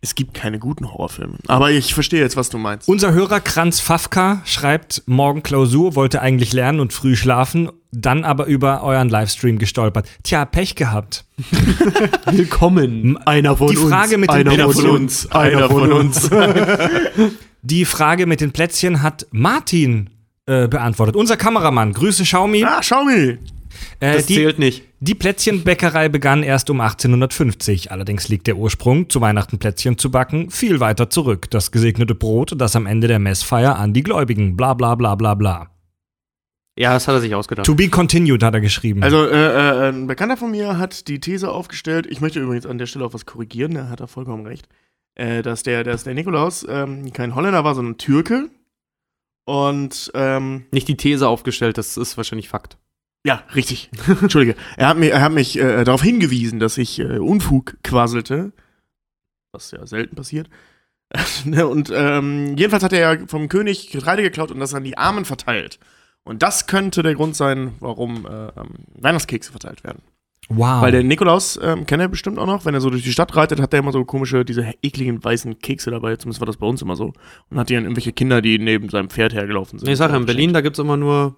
Es 0.01 0.13
gibt 0.13 0.35
keine 0.35 0.59
guten 0.59 0.91
Horrorfilme. 0.91 1.37
Aber 1.47 1.71
ich 1.71 1.95
verstehe 1.95 2.19
jetzt, 2.21 2.37
was 2.37 2.49
du 2.49 2.59
meinst. 2.59 2.87
Unser 2.87 3.11
Hörer 3.13 3.39
Kranz 3.39 3.79
Fafka 3.79 4.41
schreibt, 4.45 5.01
morgen 5.07 5.41
Klausur, 5.41 5.95
wollte 5.95 6.21
eigentlich 6.21 6.53
lernen 6.53 6.79
und 6.79 6.93
früh 6.93 7.15
schlafen, 7.15 7.71
dann 7.95 8.23
aber 8.23 8.45
über 8.45 8.83
euren 8.83 9.09
Livestream 9.09 9.57
gestolpert. 9.57 10.07
Tja, 10.23 10.45
Pech 10.45 10.75
gehabt. 10.75 11.25
Willkommen, 12.31 13.17
einer 13.25 13.55
von 13.55 13.69
Die 13.69 13.75
Frage 13.75 14.17
mit 14.17 14.29
den 14.31 14.47
einer 14.47 14.67
Plätzchen. 14.67 15.31
einer 15.31 15.69
von 15.69 15.91
uns. 15.91 16.29
Die 17.61 17.85
Frage 17.85 18.25
mit 18.27 18.41
den 18.41 18.51
Plätzchen 18.51 19.01
hat 19.01 19.25
Martin 19.31 20.09
äh, 20.45 20.67
beantwortet. 20.67 21.15
Unser 21.15 21.37
Kameramann. 21.37 21.93
Grüße 21.93 22.23
Xiaomi. 22.23 22.63
ah, 22.63 22.81
mal. 23.03 23.39
Äh, 23.99 24.13
Das 24.13 24.25
die, 24.27 24.35
zählt 24.35 24.59
nicht. 24.59 24.83
die 24.99 25.15
Plätzchenbäckerei 25.15 26.09
begann 26.09 26.43
erst 26.43 26.69
um 26.69 26.79
1850. 26.81 27.91
Allerdings 27.91 28.27
liegt 28.27 28.47
der 28.47 28.57
Ursprung, 28.57 29.09
zu 29.09 29.21
Weihnachten 29.21 29.57
Plätzchen 29.57 29.97
zu 29.97 30.11
backen, 30.11 30.51
viel 30.51 30.79
weiter 30.79 31.09
zurück. 31.09 31.49
Das 31.49 31.71
gesegnete 31.71 32.15
Brot, 32.15 32.53
das 32.57 32.75
am 32.75 32.85
Ende 32.85 33.07
der 33.07 33.19
Messfeier 33.19 33.77
an 33.77 33.93
die 33.93 34.03
Gläubigen. 34.03 34.55
Bla 34.55 34.73
bla 34.75 34.95
bla 34.95 35.15
bla 35.15 35.33
bla. 35.33 35.67
Ja, 36.77 36.93
das 36.93 37.07
hat 37.07 37.15
er 37.15 37.21
sich 37.21 37.33
ausgedacht. 37.33 37.65
To 37.65 37.75
be 37.75 37.87
continued, 37.89 38.43
hat 38.43 38.53
er 38.53 38.59
geschrieben. 38.61 39.01
Also, 39.01 39.25
äh, 39.25 39.85
äh, 39.85 39.89
ein 39.89 40.07
Bekannter 40.07 40.35
von 40.35 40.51
mir 40.51 40.77
hat 40.77 41.07
die 41.07 41.21
These 41.21 41.49
aufgestellt, 41.49 42.05
ich 42.05 42.19
möchte 42.19 42.41
übrigens 42.41 42.65
an 42.65 42.77
der 42.77 42.85
Stelle 42.85 43.05
auch 43.05 43.13
was 43.13 43.25
korrigieren, 43.25 43.73
da 43.75 43.87
hat 43.87 44.01
er 44.01 44.07
vollkommen 44.07 44.45
recht, 44.45 44.67
äh, 45.15 45.41
dass, 45.41 45.63
der, 45.63 45.85
dass 45.85 46.03
der 46.03 46.13
Nikolaus 46.13 46.65
ähm, 46.67 47.13
kein 47.13 47.33
Holländer 47.33 47.63
war, 47.63 47.75
sondern 47.75 47.97
Türke. 47.97 48.49
Und, 49.45 50.11
ähm, 50.15 50.65
Nicht 50.71 50.87
die 50.87 50.97
These 50.97 51.27
aufgestellt, 51.29 51.77
das 51.77 51.95
ist 51.97 52.17
wahrscheinlich 52.17 52.49
Fakt. 52.49 52.77
ja, 53.23 53.43
richtig. 53.55 53.89
Entschuldige. 54.21 54.55
Er 54.75 54.89
hat 54.89 54.97
mich, 54.97 55.11
er 55.11 55.21
hat 55.21 55.31
mich 55.31 55.57
äh, 55.57 55.83
darauf 55.85 56.01
hingewiesen, 56.01 56.59
dass 56.59 56.77
ich 56.77 56.99
äh, 56.99 57.19
Unfug 57.19 57.77
quasselte, 57.83 58.51
was 59.53 59.71
ja 59.71 59.85
selten 59.85 60.15
passiert. 60.15 60.49
Und 61.45 61.89
ähm, 61.93 62.57
jedenfalls 62.57 62.83
hat 62.83 62.91
er 62.91 63.15
ja 63.15 63.27
vom 63.27 63.47
König 63.47 63.91
Getreide 63.91 64.23
geklaut 64.23 64.51
und 64.51 64.59
das 64.59 64.73
an 64.73 64.83
die 64.83 64.97
Armen 64.97 65.23
verteilt. 65.23 65.79
Und 66.25 66.41
das 66.43 66.67
könnte 66.67 67.03
der 67.03 67.13
Grund 67.15 67.35
sein, 67.35 67.75
warum 67.79 68.25
äh, 68.25 68.47
ähm, 68.59 68.69
Weihnachtskekse 68.99 69.51
verteilt 69.51 69.83
werden. 69.83 70.01
wow. 70.49 70.81
Weil 70.81 70.91
der 70.91 71.03
Nikolaus, 71.03 71.59
ähm, 71.61 71.85
kennt 71.85 72.01
er 72.01 72.07
bestimmt 72.07 72.39
auch 72.39 72.47
noch, 72.47 72.65
wenn 72.65 72.73
er 72.73 72.81
so 72.81 72.89
durch 72.89 73.03
die 73.03 73.11
Stadt 73.11 73.35
reitet, 73.35 73.59
hat 73.61 73.73
er 73.73 73.79
immer 73.79 73.91
so 73.91 74.03
komische, 74.05 74.43
diese 74.43 74.73
ekligen 74.81 75.23
weißen 75.23 75.59
Kekse 75.59 75.91
dabei. 75.91 76.15
Zumindest 76.15 76.41
war 76.41 76.47
das 76.47 76.57
bei 76.57 76.65
uns 76.65 76.81
immer 76.81 76.95
so. 76.95 77.13
Und 77.51 77.59
hat 77.59 77.69
die 77.69 77.77
an 77.77 77.83
irgendwelche 77.83 78.11
Kinder, 78.11 78.41
die 78.41 78.57
neben 78.57 78.89
seinem 78.89 79.09
Pferd 79.09 79.33
hergelaufen 79.33 79.77
sind. 79.79 79.85
Nee, 79.85 79.93
ich 79.93 79.99
sag 79.99 80.09
ja, 80.11 80.17
in. 80.17 80.25
Berlin, 80.25 80.51
da 80.53 80.61
gibt's 80.61 80.79
immer 80.79 80.97
nur, 80.97 81.37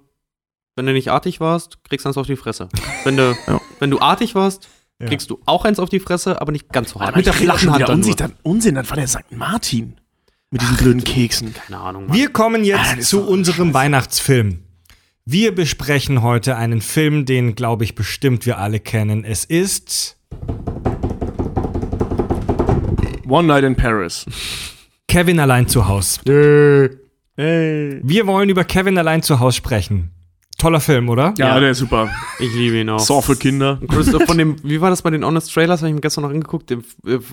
wenn 0.77 0.85
du 0.85 0.93
nicht 0.93 1.09
artig 1.11 1.39
warst, 1.41 1.83
kriegst 1.83 2.05
du 2.05 2.09
eins 2.09 2.17
auf 2.17 2.27
die 2.27 2.35
Fresse. 2.37 2.69
Wenn 3.03 3.17
du, 3.17 3.35
Ja. 3.47 3.59
wenn 3.79 3.91
du 3.91 3.99
artig 3.99 4.35
warst, 4.35 4.69
Ja. 5.01 5.07
kriegst 5.07 5.29
du 5.29 5.39
auch 5.45 5.65
eins 5.65 5.79
auf 5.79 5.89
die 5.89 5.99
Fresse, 5.99 6.39
aber 6.41 6.53
nicht 6.53 6.69
ganz 6.69 6.91
so 6.91 6.99
hart. 7.01 7.09
Aber 7.09 7.17
Mit 7.17 7.25
der 7.25 7.33
flachen 7.33 7.71
Hand 7.73 7.81
dann 7.89 7.95
Unsinn, 7.97 8.15
dann, 8.15 8.33
Unsinn, 8.43 8.75
dann 8.75 8.89
war 8.89 8.95
der 8.95 9.07
St. 9.07 9.31
Martin. 9.31 9.97
Mit 10.49 10.61
diesen 10.61 10.77
blöden 10.77 11.03
Keksen. 11.03 11.53
Keine 11.53 11.77
Ahnung, 11.81 12.07
Mann. 12.07 12.15
Wir 12.15 12.29
kommen 12.29 12.61
Ah, 12.61 12.65
jetzt 12.65 12.97
ist 12.99 13.09
zu 13.09 13.27
unserem 13.27 13.67
scheiße. 13.67 13.73
Weihnachtsfilm. 13.73 14.63
Wir 15.29 15.53
besprechen 15.53 16.21
heute 16.21 16.55
einen 16.55 16.79
Film, 16.79 17.25
den, 17.25 17.53
glaube 17.53 17.83
ich, 17.83 17.95
bestimmt 17.95 18.45
wir 18.45 18.59
alle 18.59 18.79
kennen. 18.79 19.25
Es 19.25 19.43
ist 19.43 20.15
One 23.27 23.49
Night 23.49 23.65
in 23.65 23.75
Paris. 23.75 24.25
Kevin 25.09 25.41
allein 25.41 25.67
zu 25.67 25.85
Haus. 25.85 26.21
Hey. 26.25 26.89
Wir 27.35 28.25
wollen 28.25 28.47
über 28.47 28.63
Kevin 28.63 28.97
allein 28.97 29.21
zu 29.21 29.41
Haus 29.41 29.57
sprechen. 29.57 30.11
Toller 30.57 30.79
Film, 30.79 31.09
oder? 31.09 31.33
Ja, 31.37 31.49
Ja. 31.49 31.59
der 31.59 31.71
ist 31.71 31.79
super. 31.79 32.09
ich 32.39 32.53
liebe 32.53 32.79
ihn 32.79 32.89
auch. 32.89 32.99
Saw 32.99 33.21
für 33.21 33.35
Kinder. 33.35 33.81
Christoph 33.89 34.23
von 34.23 34.37
dem, 34.37 34.55
wie 34.63 34.79
war 34.79 34.89
das 34.91 35.01
bei 35.01 35.09
den 35.09 35.25
Honest 35.25 35.53
Trailers, 35.53 35.81
habe 35.81 35.89
ich 35.89 35.95
mir 35.95 35.99
gestern 36.01 36.21
noch 36.23 36.31
angeguckt, 36.31 36.69
dem, 36.69 36.85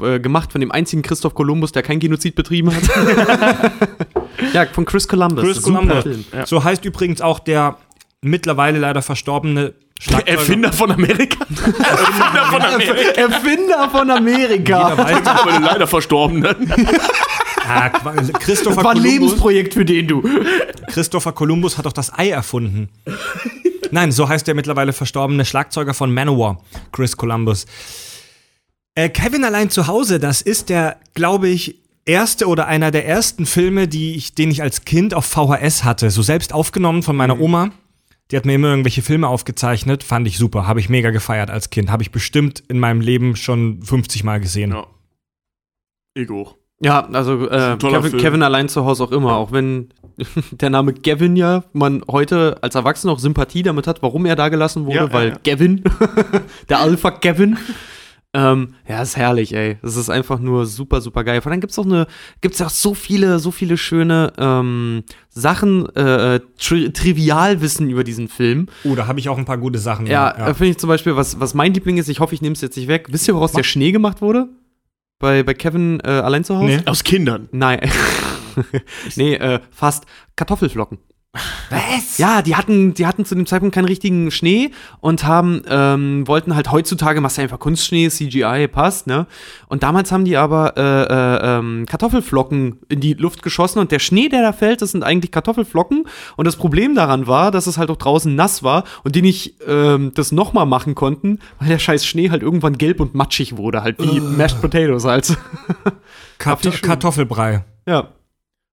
äh, 0.02 0.18
gemacht 0.18 0.50
von 0.50 0.60
dem 0.60 0.72
einzigen 0.72 1.02
Christoph 1.02 1.34
Kolumbus, 1.34 1.70
der 1.70 1.84
kein 1.84 2.00
Genozid 2.00 2.34
betrieben 2.34 2.74
hat. 2.74 2.82
ja, 4.54 4.66
von 4.66 4.84
Chris 4.84 5.06
Columbus. 5.08 5.44
Chris 5.44 5.56
Super 5.58 5.78
Columbus. 5.80 6.02
Film. 6.02 6.24
Ja. 6.32 6.46
So 6.46 6.64
heißt 6.64 6.84
übrigens 6.84 7.20
auch 7.20 7.38
der 7.38 7.76
mittlerweile 8.22 8.78
leider 8.78 9.02
verstorbene 9.02 9.74
Schlagzeuger. 10.00 10.38
Erfinder 10.38 10.72
von 10.72 10.90
Amerika. 10.90 11.44
Erfinder 11.54 12.46
von 12.50 12.62
Amerika. 12.62 13.20
Erfinder 13.20 13.90
von 13.90 14.08
Jeder 14.08 14.16
Amerika. 14.16 14.98
weiß, 14.98 15.26
Aber 15.26 15.50
der 15.52 15.60
leider 15.60 15.86
Verstorbenen. 15.86 16.46
ah, 17.68 17.88
Qua- 17.90 18.14
Christopher, 18.40 18.76
War 18.82 18.90
ein 18.92 18.96
Columbus, 18.98 19.12
Lebensprojekt 19.12 19.74
für 19.74 19.84
den, 19.84 20.08
du. 20.08 20.22
Christopher 20.88 21.32
Columbus 21.32 21.78
hat 21.78 21.86
doch 21.86 21.92
das 21.92 22.12
Ei 22.18 22.30
erfunden. 22.30 22.88
Nein, 23.90 24.10
so 24.10 24.28
heißt 24.28 24.46
der 24.46 24.54
mittlerweile 24.54 24.92
verstorbene 24.92 25.44
Schlagzeuger 25.44 25.94
von 25.94 26.12
Manowar, 26.12 26.60
Chris 26.90 27.16
Columbus. 27.16 27.66
Äh, 28.96 29.08
Kevin 29.08 29.44
allein 29.44 29.70
zu 29.70 29.86
Hause, 29.86 30.18
das 30.18 30.42
ist 30.42 30.68
der, 30.68 30.96
glaube 31.14 31.48
ich, 31.48 31.83
erste 32.06 32.46
oder 32.46 32.66
einer 32.66 32.90
der 32.90 33.06
ersten 33.06 33.46
Filme, 33.46 33.88
die 33.88 34.14
ich, 34.14 34.34
den 34.34 34.50
ich 34.50 34.62
als 34.62 34.84
Kind 34.84 35.14
auf 35.14 35.24
VHS 35.24 35.84
hatte. 35.84 36.10
So 36.10 36.22
selbst 36.22 36.52
aufgenommen 36.52 37.02
von 37.02 37.16
meiner 37.16 37.40
Oma. 37.40 37.70
Die 38.30 38.36
hat 38.36 38.46
mir 38.46 38.54
immer 38.54 38.68
irgendwelche 38.68 39.02
Filme 39.02 39.28
aufgezeichnet. 39.28 40.02
Fand 40.02 40.26
ich 40.26 40.38
super. 40.38 40.66
Habe 40.66 40.80
ich 40.80 40.88
mega 40.88 41.10
gefeiert 41.10 41.50
als 41.50 41.70
Kind. 41.70 41.90
Habe 41.90 42.02
ich 42.02 42.10
bestimmt 42.10 42.62
in 42.68 42.78
meinem 42.78 43.00
Leben 43.00 43.36
schon 43.36 43.82
50 43.82 44.24
Mal 44.24 44.40
gesehen. 44.40 44.72
Ja. 44.72 44.86
Ego. 46.14 46.56
Ja, 46.80 47.06
also 47.12 47.48
äh, 47.48 47.76
Kevin. 47.78 48.18
Kevin 48.18 48.42
allein 48.42 48.68
zu 48.68 48.84
Hause 48.84 49.04
auch 49.04 49.12
immer, 49.12 49.36
auch 49.36 49.52
wenn 49.52 49.90
der 50.50 50.70
Name 50.70 50.92
Gavin 50.92 51.36
ja 51.36 51.64
man 51.72 52.02
heute 52.10 52.58
als 52.62 52.74
Erwachsener 52.74 53.12
auch 53.12 53.18
Sympathie 53.18 53.62
damit 53.62 53.86
hat, 53.86 54.02
warum 54.02 54.26
er 54.26 54.36
da 54.36 54.48
gelassen 54.48 54.86
wurde, 54.86 54.96
Ja, 54.96 55.06
ja, 55.06 55.12
weil 55.12 55.28
ja. 55.30 55.38
Gavin, 55.44 55.82
der 56.68 56.80
Alpha 56.80 57.10
Gavin, 57.10 57.56
ähm, 58.34 58.74
ja, 58.88 59.00
ist 59.00 59.16
herrlich, 59.16 59.54
ey. 59.54 59.78
Das 59.80 59.96
ist 59.96 60.10
einfach 60.10 60.40
nur 60.40 60.66
super, 60.66 61.00
super 61.00 61.22
geil. 61.22 61.40
Vor 61.40 61.52
allem 61.52 61.60
gibt's 61.60 61.78
auch 61.78 61.86
eine, 61.86 62.08
gibt's 62.40 62.60
auch 62.60 62.68
so 62.68 62.92
viele, 62.92 63.38
so 63.38 63.52
viele 63.52 63.76
schöne 63.76 64.32
ähm, 64.36 65.04
Sachen, 65.30 65.88
äh, 65.94 66.40
tri 66.58 66.92
Trivialwissen 66.92 67.88
über 67.88 68.02
diesen 68.02 68.26
Film. 68.26 68.66
Oh, 68.82 68.96
da 68.96 69.06
habe 69.06 69.20
ich 69.20 69.28
auch 69.28 69.38
ein 69.38 69.44
paar 69.44 69.58
gute 69.58 69.78
Sachen. 69.78 70.06
Ja, 70.06 70.30
äh, 70.32 70.54
finde 70.54 70.72
ich 70.72 70.78
zum 70.78 70.88
Beispiel, 70.88 71.14
was, 71.14 71.38
was 71.38 71.54
mein 71.54 71.72
Liebling 71.72 71.96
ist, 71.96 72.08
ich 72.08 72.18
hoffe, 72.18 72.34
ich 72.34 72.42
nehme 72.42 72.54
es 72.54 72.60
jetzt 72.60 72.76
nicht 72.76 72.88
weg. 72.88 73.06
Wisst 73.10 73.28
ihr, 73.28 73.34
woraus 73.36 73.52
der 73.52 73.62
Schnee 73.62 73.92
gemacht 73.92 74.20
wurde? 74.20 74.48
Bei, 75.20 75.44
bei 75.44 75.54
Kevin 75.54 76.00
äh, 76.00 76.08
allein 76.08 76.42
zu 76.42 76.56
Hause? 76.56 76.66
Nee. 76.66 76.82
Aus 76.86 77.04
Kindern. 77.04 77.48
Nein. 77.52 77.88
nee, 79.16 79.34
äh, 79.34 79.60
fast 79.70 80.06
Kartoffelflocken. 80.34 80.98
Was? 81.70 82.18
Ja, 82.18 82.42
die 82.42 82.54
hatten, 82.54 82.94
die 82.94 83.06
hatten 83.06 83.24
zu 83.24 83.34
dem 83.34 83.46
Zeitpunkt 83.46 83.74
keinen 83.74 83.86
richtigen 83.86 84.30
Schnee 84.30 84.70
und 85.00 85.24
haben, 85.24 85.62
ähm, 85.68 86.26
wollten 86.28 86.54
halt 86.54 86.70
heutzutage, 86.70 87.20
machst 87.20 87.38
du 87.38 87.42
einfach 87.42 87.58
Kunstschnee, 87.58 88.08
CGI, 88.08 88.68
passt, 88.68 89.06
ne? 89.06 89.26
Und 89.66 89.82
damals 89.82 90.12
haben 90.12 90.24
die 90.24 90.36
aber 90.36 90.74
äh, 90.76 90.82
äh, 90.82 91.58
ähm, 91.58 91.86
Kartoffelflocken 91.86 92.78
in 92.88 93.00
die 93.00 93.14
Luft 93.14 93.42
geschossen 93.42 93.80
und 93.80 93.90
der 93.90 93.98
Schnee, 93.98 94.28
der 94.28 94.42
da 94.42 94.52
fällt, 94.52 94.82
das 94.82 94.92
sind 94.92 95.02
eigentlich 95.02 95.32
Kartoffelflocken. 95.32 96.06
Und 96.36 96.46
das 96.46 96.56
Problem 96.56 96.94
daran 96.94 97.26
war, 97.26 97.50
dass 97.50 97.66
es 97.66 97.78
halt 97.78 97.90
auch 97.90 97.96
draußen 97.96 98.32
nass 98.32 98.62
war 98.62 98.84
und 99.02 99.16
die 99.16 99.22
nicht 99.22 99.56
ähm, 99.66 100.12
das 100.14 100.30
nochmal 100.30 100.66
machen 100.66 100.94
konnten, 100.94 101.40
weil 101.58 101.68
der 101.68 101.78
scheiß 101.80 102.06
Schnee 102.06 102.30
halt 102.30 102.42
irgendwann 102.42 102.78
gelb 102.78 103.00
und 103.00 103.14
matschig 103.14 103.56
wurde, 103.56 103.82
halt 103.82 103.98
wie 103.98 104.20
Mashed 104.20 104.60
Potatoes 104.60 105.04
halt. 105.04 105.36
Kart 106.38 106.64
die 106.64 106.70
schön. 106.70 106.82
Kartoffelbrei. 106.82 107.64
ja. 107.86 108.08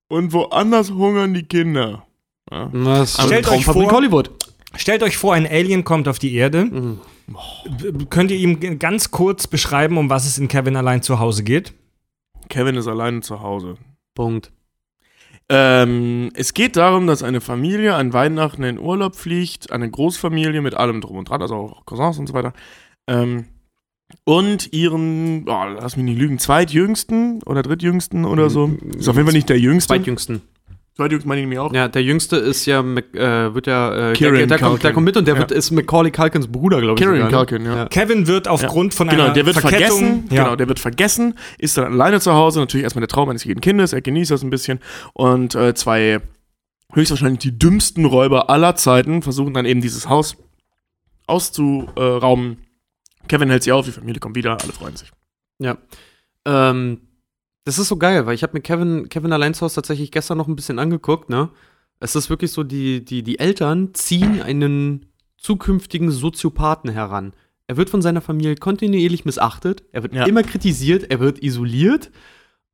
Und 0.10 0.34
woanders 0.34 0.92
hungern 0.92 1.34
die 1.34 1.44
Kinder. 1.44 2.04
Ja. 2.52 2.70
Das 2.74 3.12
ist 3.18 3.22
Stellt 3.22 3.46
euch 3.46 3.64
Traumfabrik 3.64 3.90
vor- 3.90 3.98
Hollywood. 3.98 4.32
Stellt 4.76 5.04
euch 5.04 5.18
vor, 5.18 5.34
ein 5.34 5.46
Alien 5.48 5.84
kommt 5.84 6.08
auf 6.08 6.20
die 6.20 6.34
Erde. 6.36 6.66
B- 6.68 8.06
Könnt 8.10 8.32
ihr 8.32 8.38
ihm 8.38 8.80
ganz 8.80 9.12
kurz 9.12 9.48
beschreiben, 9.48 9.98
um 9.98 10.10
was 10.10 10.26
es 10.26 10.38
in 10.38 10.48
Kevin 10.48 10.76
allein 10.76 11.02
zu 11.02 11.20
Hause 11.20 11.44
geht? 11.44 11.74
Kevin 12.50 12.76
ist 12.76 12.88
alleine 12.88 13.22
zu 13.22 13.42
Hause. 13.42 13.76
Punkt. 14.16 14.52
Ähm, 15.50 16.30
es 16.36 16.54
geht 16.54 16.78
darum, 16.78 17.08
dass 17.08 17.24
eine 17.24 17.42
Familie 17.42 17.96
an 17.96 18.14
Weihnachten 18.14 18.64
in 18.64 18.80
Urlaub 18.80 19.16
fliegt, 19.18 19.72
eine 19.72 19.90
Großfamilie 19.90 20.62
mit 20.62 20.76
allem 20.76 21.02
drum 21.02 21.18
und 21.18 21.30
dran, 21.30 21.42
also 21.42 21.56
auch 21.56 21.86
Cousins 21.86 22.18
und 22.20 22.28
so 22.28 22.34
weiter. 22.34 22.54
Ähm, 23.08 23.46
und 24.24 24.72
ihren, 24.74 25.48
oh, 25.50 25.64
lass 25.76 25.98
mich 25.98 26.06
nicht 26.06 26.18
lügen, 26.20 26.40
zweitjüngsten 26.40 27.44
oder 27.44 27.62
drittjüngsten 27.64 28.24
oder 28.26 28.50
so. 28.50 28.72
Ist 28.98 29.08
auf 29.10 29.16
jeden 29.16 29.28
Fall 29.28 29.36
nicht 29.36 29.50
der 29.50 29.60
jüngste. 29.60 29.94
Zweitjüngsten. 29.96 30.42
Zweitjüngsten 30.96 31.30
meine 31.30 31.40
ich 31.40 31.44
nämlich 31.44 31.60
auch. 31.60 31.74
Ja, 31.74 31.88
der 31.88 32.04
Jüngste 32.04 32.36
ist 32.36 32.66
ja, 32.66 32.84
Mac, 32.84 33.16
äh, 33.16 33.56
wird 33.56 33.66
ja, 33.66 34.12
äh, 34.12 34.14
Kieran 34.14 34.36
der, 34.36 34.48
der, 34.48 34.60
kommt, 34.60 34.84
der 34.84 34.92
kommt 34.94 35.06
mit 35.06 35.16
und 35.16 35.26
der 35.26 35.36
Ja. 35.36 35.40
wird, 35.40 35.52
ist 35.52 35.72
Macaulay 35.72 36.12
Culkins 36.12 36.48
Bruder, 36.48 36.82
glaube 36.82 36.96
ich. 36.96 37.00
Kieran 37.00 37.16
sogar, 37.16 37.30
ne? 37.30 37.38
Culkin, 37.48 37.66
ja. 37.66 37.86
Kevin 37.86 38.28
wird 38.28 38.48
aufgrund 38.50 38.94
von 38.94 39.08
Genau, 39.08 39.24
einer 39.26 39.34
der 39.34 39.46
wird 39.46 39.58
Verkettung, 39.58 40.00
vergessen. 40.00 40.28
ja, 40.32 40.44
Genau, 40.44 40.56
der 40.58 40.68
wird 40.68 40.80
vergessen, 40.80 41.36
ist 41.58 41.78
dann 41.78 41.86
alleine 41.94 42.20
zu 42.20 42.34
Hause. 42.34 42.60
Natürlich 42.60 42.84
erstmal 42.84 43.02
der 43.02 43.08
Traum 43.08 43.30
eines 43.30 43.46
jeden 43.46 43.62
Kindes, 43.62 43.94
er 43.94 44.02
genießt 44.02 44.32
das 44.32 44.44
ein 44.44 44.50
bisschen. 44.50 44.80
Und 45.14 45.56
äh, 45.56 45.74
zwei 45.76 46.20
höchstwahrscheinlich 46.94 47.40
die 47.40 47.58
dümmsten 47.58 48.04
Räuber 48.04 48.50
aller 48.50 48.76
Zeiten 48.76 49.22
versuchen 49.22 49.54
dann 49.54 49.66
eben 49.66 49.80
dieses 49.80 50.10
Haus 50.10 50.36
auszurauben. 51.26 52.58
Kevin 53.28 53.50
hält 53.50 53.64
sie 53.64 53.72
auf, 53.72 53.86
die 53.86 53.92
Familie 53.92 54.20
kommt 54.20 54.36
wieder, 54.36 54.58
alle 54.62 54.74
freuen 54.74 54.96
sich. 54.98 55.12
Ja. 55.60 55.78
Ähm, 56.46 57.00
das 57.64 57.78
ist 57.80 57.88
so 57.90 57.98
geil, 57.98 58.26
weil 58.26 58.36
ich 58.36 58.44
habe 58.44 58.54
mir 58.54 58.62
Kevin, 58.62 59.10
Kevin 59.10 59.34
allein 59.34 59.54
zu 59.54 59.62
Hause 59.62 59.76
tatsächlich 59.76 60.12
gestern 60.12 60.38
noch 60.38 60.48
ein 60.48 60.56
bisschen 60.56 60.80
angeguckt, 60.80 61.30
ne? 61.30 61.50
Es 62.00 62.16
ist 62.16 62.30
wirklich 62.32 62.52
so, 62.52 62.64
die, 62.64 63.06
die, 63.06 63.22
die 63.22 63.38
Eltern 63.38 63.94
ziehen 63.94 64.42
einen 64.42 65.06
zukünftigen 65.38 66.10
Soziopathen 66.10 66.90
heran. 66.90 67.34
Er 67.68 67.78
wird 67.78 67.90
von 67.92 68.02
seiner 68.02 68.22
Familie 68.22 68.56
kontinuierlich 68.56 69.24
missachtet, 69.26 69.84
er 69.92 70.04
wird 70.04 70.14
Ja. 70.16 70.26
immer 70.26 70.42
kritisiert, 70.44 71.12
er 71.12 71.20
wird 71.20 71.44
isoliert 71.44 72.10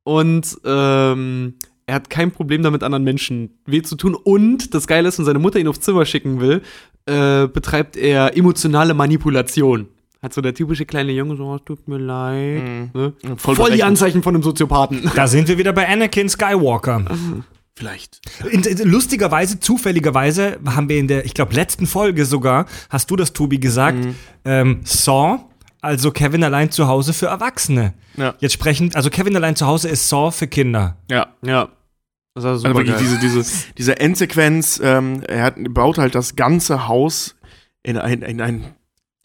und 0.02 0.56
ähm, 0.64 1.54
er 1.86 1.94
hat 1.94 2.10
kein 2.10 2.32
Problem 2.32 2.62
damit, 2.62 2.82
anderen 2.82 3.04
Menschen 3.04 3.58
weh 3.66 3.82
zu 3.82 3.96
tun. 3.96 4.14
Und 4.14 4.74
das 4.74 4.86
Geile 4.86 5.08
ist, 5.08 5.18
wenn 5.18 5.24
seine 5.26 5.38
Mutter 5.38 5.58
ihn 5.58 5.68
aufs 5.68 5.80
Zimmer 5.80 6.04
schicken 6.04 6.40
will, 6.40 6.62
äh, 7.06 7.46
betreibt 7.48 7.96
er 7.96 8.36
emotionale 8.36 8.92
Manipulation. 8.94 9.88
Hat 10.20 10.34
so 10.34 10.40
der 10.40 10.52
typische 10.54 10.84
kleine 10.84 11.12
Junge 11.12 11.36
so, 11.36 11.44
oh, 11.44 11.58
tut 11.58 11.86
mir 11.86 11.98
leid. 11.98 12.62
Mhm. 12.64 12.90
Ne? 12.92 13.12
Voll 13.36 13.54
Voll, 13.54 13.70
die. 13.72 13.82
Anzeichen 13.84 14.22
von 14.22 14.34
einem 14.34 14.42
Soziopathen. 14.42 15.08
Da 15.14 15.26
sind 15.28 15.46
wir 15.48 15.58
wieder 15.58 15.72
bei 15.72 15.86
Anakin 15.88 16.28
Skywalker. 16.28 17.04
Vielleicht. 17.76 18.20
In, 18.50 18.62
in, 18.64 18.88
lustigerweise, 18.88 19.60
zufälligerweise 19.60 20.58
haben 20.66 20.88
wir 20.88 20.98
in 20.98 21.06
der, 21.06 21.24
ich 21.24 21.34
glaube, 21.34 21.54
letzten 21.54 21.86
Folge 21.86 22.24
sogar, 22.24 22.66
hast 22.90 23.08
du 23.10 23.14
das, 23.16 23.32
Tobi, 23.32 23.58
gesagt, 23.60 23.98
Mhm. 24.04 24.14
ähm, 24.44 24.80
Saw, 24.82 25.38
also 25.80 26.10
Kevin 26.10 26.42
allein 26.42 26.72
zu 26.72 26.88
Hause 26.88 27.12
für 27.12 27.26
Erwachsene. 27.26 27.94
Ja. 28.16 28.34
Jetzt 28.40 28.54
sprechen, 28.54 28.90
also 28.94 29.10
Kevin 29.10 29.36
allein 29.36 29.54
zu 29.54 29.66
Hause 29.68 29.88
ist 29.88 30.08
Saw 30.08 30.32
für 30.32 30.48
Kinder. 30.48 30.96
Ja. 31.08 31.28
Ja. 31.42 31.68
Das 32.34 32.42
war 32.44 32.56
super 32.56 32.68
Also 32.70 32.78
wirklich 32.80 32.96
geil. 32.96 33.18
diese, 33.20 33.42
diese, 33.42 33.64
diese 33.78 34.00
Endsequenz, 34.00 34.80
ähm, 34.82 35.22
er 35.28 35.44
hat, 35.44 35.54
baut 35.70 35.98
halt 35.98 36.16
das 36.16 36.34
ganze 36.34 36.88
Haus 36.88 37.36
in 37.84 37.96
ein, 37.96 38.22
in 38.22 38.40
ein, 38.40 38.64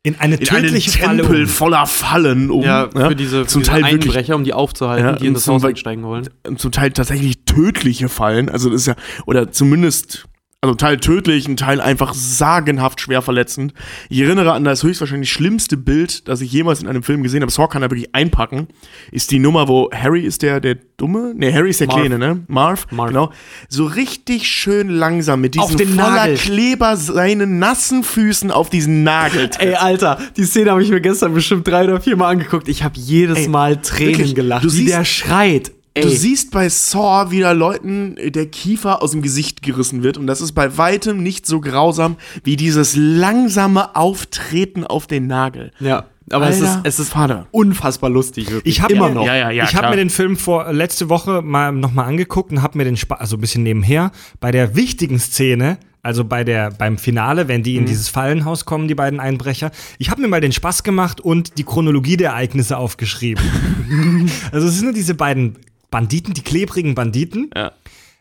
In 0.06 0.20
eine 0.20 0.36
in 0.36 0.50
einen 0.50 0.64
tödliche 0.64 0.92
Falle. 1.00 1.22
Tempel 1.22 1.42
um. 1.44 1.48
voller 1.48 1.86
Fallen 1.86 2.52
um. 2.52 2.62
ja, 2.62 2.90
für 2.92 3.16
diese, 3.16 3.44
für 3.44 3.48
Zum 3.48 3.62
diese 3.62 3.72
Teil 3.72 3.84
wirklich- 3.84 4.10
Einbrecher, 4.16 4.36
um 4.36 4.44
die 4.44 4.52
aufzuhalten, 4.54 5.06
Ja, 5.06 5.16
die 5.16 5.28
in 5.28 5.34
das 5.34 5.48
Haus 5.48 5.64
einsteigen 5.64 6.04
wollen. 6.04 6.30
zum 6.58 6.72
Teil 6.74 6.92
tatsächlich 6.92 7.46
tödliche 7.46 8.10
Fallen. 8.10 8.50
Also 8.50 8.70
das 8.70 8.82
ist 8.82 8.88
ja, 8.88 8.96
oder 9.26 9.52
zumindest, 9.54 10.26
also 10.64 10.76
ein 10.76 10.78
Teil 10.78 10.98
tödlich, 10.98 11.46
ein 11.46 11.58
Teil 11.58 11.82
einfach 11.82 12.14
sagenhaft 12.14 13.02
schwer 13.02 13.22
verletzend. 13.22 13.74
Ich 14.08 14.22
erinnere 14.22 14.54
an 14.54 14.64
das 14.64 14.82
höchstwahrscheinlich 14.82 15.30
schlimmste 15.30 15.76
Bild, 15.76 16.26
das 16.30 16.40
ich 16.40 16.54
jemals 16.54 16.82
in 16.82 16.88
einem 16.88 17.04
Film 17.04 17.22
gesehen 17.22 17.42
habe. 17.42 17.52
Saw 17.52 17.68
kann 17.68 17.82
er 17.84 17.92
wirklich 17.92 18.16
einpacken. 18.16 18.70
Ist 19.12 19.32
die 19.32 19.40
Nummer, 19.40 19.68
wo 19.68 19.90
Harry 19.92 20.22
ist 20.22 20.42
der, 20.42 20.62
der 20.62 20.78
Dumme? 20.96 21.34
Ne, 21.36 21.54
Harry 21.54 21.70
ist 21.72 21.82
der 21.82 21.88
Marv. 21.88 22.00
Kleine, 22.00 22.18
ne? 22.18 22.44
Marv, 22.48 22.88
Marv. 22.92 23.10
genau. 23.10 23.32
So 23.68 23.84
richtig 23.84 24.48
schön 24.48 24.88
langsam 24.88 25.42
mit 25.42 25.56
diesen 25.56 25.78
voller 25.78 26.12
Nagel. 26.12 26.38
Kleber 26.38 26.96
seinen 26.96 27.60
nassen 27.60 28.06
Füßen 28.06 28.50
auf 28.50 28.70
diesen 28.70 29.04
Nagel. 29.04 29.50
Ey, 29.60 29.76
Alter, 29.76 30.18
die 30.38 30.46
Szene 30.46 30.72
habe 30.72 30.82
ich 30.82 30.90
mir 30.92 31.02
gestern 31.02 31.34
bestimmt 31.34 31.68
drei 31.68 31.84
oder 31.84 32.00
vier 32.00 32.16
Mal 32.16 32.30
angeguckt. 32.30 32.70
Ich 32.70 32.84
habe 32.86 32.98
jedes 32.98 33.38
Ey, 33.40 33.48
Mal 33.50 33.82
Tränen 33.82 34.12
wirklich, 34.14 34.34
gelacht, 34.34 34.64
du 34.64 34.68
wie 34.68 34.72
siehst- 34.78 34.94
der 34.94 35.04
schreit. 35.04 35.72
Ey. 35.96 36.04
Du 36.04 36.10
siehst 36.10 36.50
bei 36.52 36.70
Saw 36.70 37.30
wieder 37.30 37.54
Leuten 37.54 38.18
äh, 38.18 38.32
der 38.32 38.48
Kiefer 38.48 39.04
aus 39.04 39.12
dem 39.12 39.22
Gesicht 39.22 39.62
gerissen 39.62 40.02
wird 40.02 40.18
und 40.18 40.26
das 40.26 40.42
ist 40.42 40.54
bei 40.54 40.76
weitem 40.78 41.22
nicht 41.22 41.46
so 41.46 41.62
grausam 41.62 42.16
wie 42.44 42.56
dieses 42.56 42.96
langsame 42.96 43.96
Auftreten 43.96 44.86
auf 44.86 45.06
den 45.06 45.28
Nagel. 45.28 45.72
ja, 45.80 46.06
aber 46.32 46.48
es 46.50 46.62
ist, 46.62 46.68
Alter 46.70 46.82
es 46.86 47.00
ist 47.00 47.10
Vater. 47.10 47.48
unfassbar 47.52 48.10
lustig. 48.10 48.50
Wirklich. 48.50 48.76
Ich 48.78 48.82
habe 48.82 48.94
immer 48.94 49.10
mir, 49.10 49.16
noch. 49.16 49.26
Ja, 49.28 49.36
ja, 49.36 49.52
ja, 49.52 49.66
ich 49.66 49.76
habe 49.76 49.90
mir 49.90 49.98
den 49.98 50.10
Film 50.10 50.36
vor 50.38 50.72
letzte 50.74 51.10
Woche 51.10 51.42
mal 51.44 51.72
nochmal 51.72 52.08
angeguckt 52.08 52.52
und 52.52 52.62
habe 52.64 52.78
mir 52.78 52.86
den 52.86 52.98
Spaß, 52.98 53.20
also 53.20 53.38
ein 53.38 53.42
bisschen 53.42 53.62
nebenher, 53.62 54.12
bei 54.40 54.50
der 54.52 54.76
wichtigen 54.76 55.20
Szene, 55.20 55.78
also 56.02 56.24
bei 56.26 56.44
der 56.44 56.72
beim 56.72 56.98
Finale, 56.98 57.48
wenn 57.48 57.60
Mhm. 57.60 57.64
die 57.66 57.76
in 57.76 57.86
dieses 57.86 58.10
Fallenhaus 58.10 58.66
kommen, 58.66 58.88
die 58.88 58.96
beiden 58.96 59.20
Einbrecher, 59.20 59.70
ich 60.00 60.10
habe 60.10 60.22
mir 60.22 60.28
mal 60.28 60.42
den 60.42 60.54
Spaß 60.54 60.82
gemacht 60.84 61.22
und 61.22 61.58
die 61.60 61.64
Chronologie 61.66 62.18
der 62.18 62.32
Ereignisse 62.32 62.78
aufgeschrieben. 62.78 63.44
also 64.52 64.68
es 64.68 64.76
sind 64.76 64.86
nur 64.86 64.94
diese 64.94 65.14
beiden 65.14 65.58
Banditen, 65.94 66.34
die 66.34 66.42
klebrigen 66.42 66.96
Banditen, 66.96 67.52
Ja. 67.56 67.72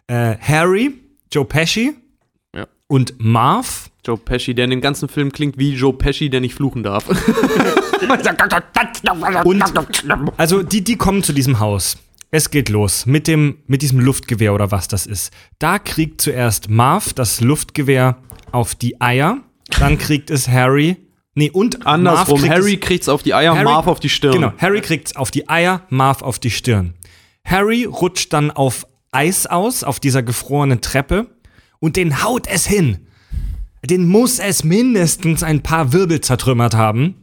äh, 0.06 0.36
Harry, 0.38 0.92
Joe 1.32 1.44
Pesci 1.46 1.94
Ja. 2.54 2.66
und 2.86 3.14
Marv. 3.18 3.88
Joe 4.06 4.18
Pesci, 4.18 4.54
der 4.54 4.64
in 4.66 4.70
dem 4.72 4.80
ganzen 4.82 5.08
Film 5.08 5.32
klingt 5.32 5.56
wie 5.58 5.72
Joe 5.74 5.94
Pesci, 5.94 6.28
der 6.28 6.40
nicht 6.40 6.54
fluchen 6.54 6.82
darf. 6.82 7.06
Und 9.44 9.62
also 10.36 10.62
die, 10.62 10.82
die 10.84 10.96
kommen 10.96 11.22
zu 11.22 11.32
diesem 11.32 11.60
Haus. 11.60 11.96
Es 12.30 12.50
geht 12.50 12.68
los 12.68 13.06
mit 13.06 13.28
dem 13.28 13.58
mit 13.66 13.82
diesem 13.82 14.00
Luftgewehr 14.00 14.54
oder 14.54 14.70
was 14.70 14.88
das 14.88 15.06
ist. 15.06 15.32
Da 15.58 15.78
kriegt 15.78 16.20
zuerst 16.20 16.68
Marv 16.68 17.12
das 17.14 17.40
Luftgewehr 17.40 18.16
auf 18.50 18.74
die 18.74 19.00
Eier, 19.00 19.38
dann 19.78 19.98
kriegt 19.98 20.30
es 20.30 20.48
Harry. 20.48 20.96
Nee, 21.34 21.50
und 21.50 21.86
Andersrum, 21.86 22.40
Marv 22.40 22.42
kriegt 22.42 22.54
Harry 22.54 22.74
es, 22.74 22.80
kriegt's 22.80 23.08
auf 23.08 23.22
die 23.22 23.34
Eier, 23.34 23.54
Harry- 23.54 23.64
Marv 23.64 23.86
auf 23.86 24.00
die 24.00 24.08
Stirn. 24.08 24.32
Genau, 24.34 24.52
Harry 24.58 24.80
kriegt's 24.80 25.16
auf 25.16 25.30
die 25.30 25.48
Eier, 25.48 25.82
Marv 25.88 26.22
auf 26.22 26.38
die 26.38 26.50
Stirn. 26.50 26.94
Harry 27.44 27.84
rutscht 27.84 28.32
dann 28.32 28.50
auf 28.50 28.86
Eis 29.10 29.46
aus, 29.46 29.84
auf 29.84 30.00
dieser 30.00 30.22
gefrorenen 30.22 30.80
Treppe 30.80 31.26
und 31.80 31.96
den 31.96 32.22
haut 32.22 32.46
es 32.46 32.66
hin. 32.66 33.06
Den 33.84 34.06
muss 34.06 34.38
es 34.38 34.64
mindestens 34.64 35.42
ein 35.42 35.62
paar 35.62 35.92
Wirbel 35.92 36.20
zertrümmert 36.20 36.74
haben. 36.74 37.16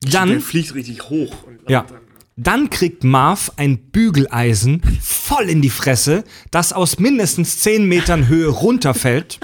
Dann 0.00 0.28
Der 0.28 0.40
fliegt 0.40 0.74
richtig 0.74 1.10
hoch. 1.10 1.34
Ja. 1.68 1.84
Dann 2.36 2.70
kriegt 2.70 3.04
Marv 3.04 3.52
ein 3.56 3.90
Bügeleisen 3.90 4.82
voll 5.00 5.48
in 5.48 5.62
die 5.62 5.70
Fresse, 5.70 6.24
das 6.50 6.72
aus 6.72 6.98
mindestens 6.98 7.58
10 7.60 7.86
Metern 7.86 8.28
Höhe 8.28 8.48
runterfällt. 8.48 9.40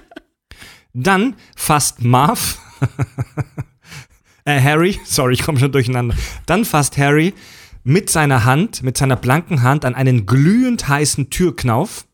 Dann 0.92 1.36
fasst 1.56 2.02
Marv, 2.02 2.58
äh, 4.44 4.60
Harry, 4.60 4.98
sorry, 5.04 5.34
ich 5.34 5.42
komme 5.42 5.60
schon 5.60 5.70
durcheinander. 5.70 6.16
Dann 6.46 6.64
fasst 6.64 6.98
Harry 6.98 7.32
mit 7.82 8.10
seiner 8.10 8.44
Hand, 8.44 8.82
mit 8.82 8.96
seiner 8.96 9.16
blanken 9.16 9.62
Hand 9.62 9.84
an 9.84 9.94
einen 9.94 10.26
glühend 10.26 10.88
heißen 10.88 11.30
Türknauf. 11.30 12.06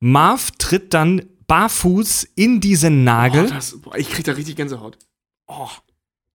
Marv 0.00 0.50
tritt 0.58 0.94
dann 0.94 1.22
barfuß 1.46 2.24
in 2.34 2.60
diesen 2.60 3.04
Nagel. 3.04 3.46
Oh, 3.46 3.54
das, 3.54 3.80
boah, 3.80 3.96
ich 3.96 4.10
krieg 4.10 4.24
da 4.24 4.32
richtig 4.32 4.56
Gänsehaut. 4.56 4.98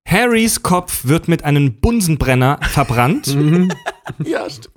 Harrys 0.07 0.63
Kopf 0.63 1.05
wird 1.05 1.27
mit 1.27 1.43
einem 1.43 1.79
Bunsenbrenner 1.79 2.59
verbrannt. 2.69 3.35
Ja, 4.23 4.49
stimmt. 4.49 4.69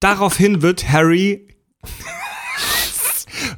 Daraufhin 0.00 0.62
wird 0.62 0.88
Harry 0.90 1.48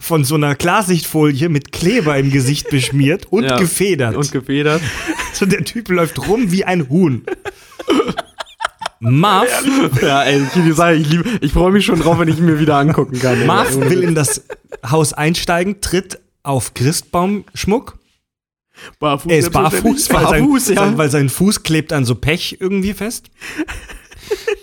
von 0.01 0.25
so 0.25 0.35
einer 0.35 0.57
Klarsichtfolie 0.57 1.49
mit 1.49 1.71
Kleber 1.71 2.19
im 2.19 2.33
Gesicht 2.33 2.69
beschmiert 2.69 3.27
und 3.27 3.45
Ja. 3.45 3.59
gefedert. 3.59 4.17
Und 4.17 4.33
gefedert. 4.33 4.83
so 5.33 5.47
der 5.47 5.65
Typ 5.65 5.89
läuft 5.89 6.27
rum 6.27 6.51
wie 6.51 6.65
ein 6.65 6.89
Huhn. 6.89 7.25
Marv, 9.05 9.49
Ja, 10.01 10.23
ey, 10.23 10.43
ich, 10.43 10.57
ich, 10.67 10.75
sag, 10.77 10.95
ich, 10.97 11.09
liebe- 11.09 11.29
ich 11.41 11.53
freue 11.53 11.73
mich 11.73 11.85
schon 11.85 11.99
drauf, 12.01 12.19
wenn 12.21 12.29
ich 12.29 12.39
ihn 12.39 12.47
mir 12.47 12.61
wieder 12.61 12.77
angucken 12.77 13.19
kann. 13.19 13.47
Marv 13.47 13.75
will 13.77 14.03
in 14.03 14.15
das 14.15 14.45
Haus 14.89 15.13
einsteigen, 15.13 15.81
tritt 15.81 16.21
auf 16.45 16.75
Christbaumschmuck. 16.75 17.99
Barfuß, 19.01 19.31
Er 19.31 19.39
ist 19.39 19.51
barfuß, 19.51 20.11
weil, 20.13 20.25
Barfuß, 20.25 20.67
sein, 20.67 20.77
ja. 20.77 20.85
sein, 20.85 20.99
weil 20.99 21.11
sein 21.11 21.29
Fuß 21.29 21.63
klebt 21.63 21.93
an 21.93 22.05
so 22.05 22.15
Pech 22.15 22.57
irgendwie 22.61 22.95
fest. 22.95 23.31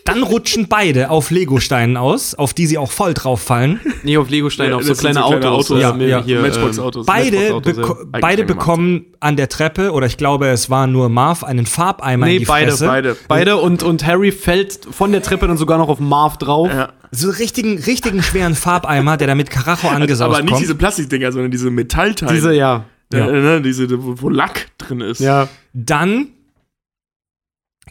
Dann 0.06 0.24
rutschen 0.24 0.68
beide 0.68 1.10
auf 1.12 1.30
Legosteinen 1.30 1.98
aus, 1.98 2.34
auf 2.34 2.54
die 2.54 2.66
sie 2.66 2.78
auch 2.78 2.92
voll 2.92 3.14
drauf 3.14 3.42
fallen. 3.42 3.80
Nee, 4.04 4.18
auf 4.18 4.30
Legosteine, 4.30 4.72
Ja, 4.72 4.76
auf 4.78 4.84
so 4.84 4.94
kleine 4.94 5.20
so 5.20 5.28
kleine 5.28 5.48
Autos. 5.52 5.72
Autos. 5.72 5.82
Ja, 5.82 5.96
ja. 5.98 6.24
hier, 6.24 6.42
Matchbox-Autos. 6.42 7.06
Beide, 7.06 7.38
Matchbox-Autos, 7.38 7.78
ja. 7.78 7.82
beko 7.84 7.98
beide 8.20 8.44
bekommen 8.46 9.06
an 9.20 9.36
der 9.36 9.50
Treppe, 9.50 9.92
oder 9.92 10.08
ich 10.08 10.18
glaube, 10.18 10.48
es 10.48 10.70
war 10.70 10.88
nur 10.88 11.10
Marv, 11.10 11.44
einen 11.44 11.66
Farbeimer 11.66 12.26
in 12.28 12.34
Nee, 12.34 12.40
die 12.40 12.46
beide, 12.46 12.72
Fresse. 12.72 12.88
Beide. 12.88 13.18
Beide 13.28 13.58
und, 13.58 13.84
und 13.84 14.06
Harry 14.06 14.32
fällt 14.32 14.80
von 14.90 15.12
der 15.12 15.22
Treppe 15.22 15.48
dann 15.48 15.58
sogar 15.58 15.78
noch 15.78 15.90
auf 15.90 16.00
Marv 16.00 16.38
drauf. 16.38 16.70
Ja. 16.72 16.90
So 17.12 17.30
richtigen, 17.30 17.78
richtigen 17.80 18.24
schweren 18.24 18.56
Farbeimer, 18.56 19.18
der 19.18 19.28
da 19.28 19.36
mit 19.36 19.50
Karacho 19.50 19.90
angesaust 19.90 20.32
Aber 20.34 20.42
nicht 20.42 20.52
kommt. 20.52 20.62
diese 20.62 20.76
Plastikdinger, 20.76 21.32
sondern 21.32 21.52
diese 21.52 21.70
Metallteile. 21.72 22.34
Diese, 22.34 22.54
ja. 22.54 22.86
Ja. 23.12 23.20
Ja. 23.20 23.32
ne, 23.32 23.62
diese, 23.62 23.90
wo, 24.04 24.14
wo 24.22 24.30
Lack 24.30 24.68
drin 24.78 25.02
ist. 25.02 25.20
Ja. 25.20 25.48
Dann 25.74 26.28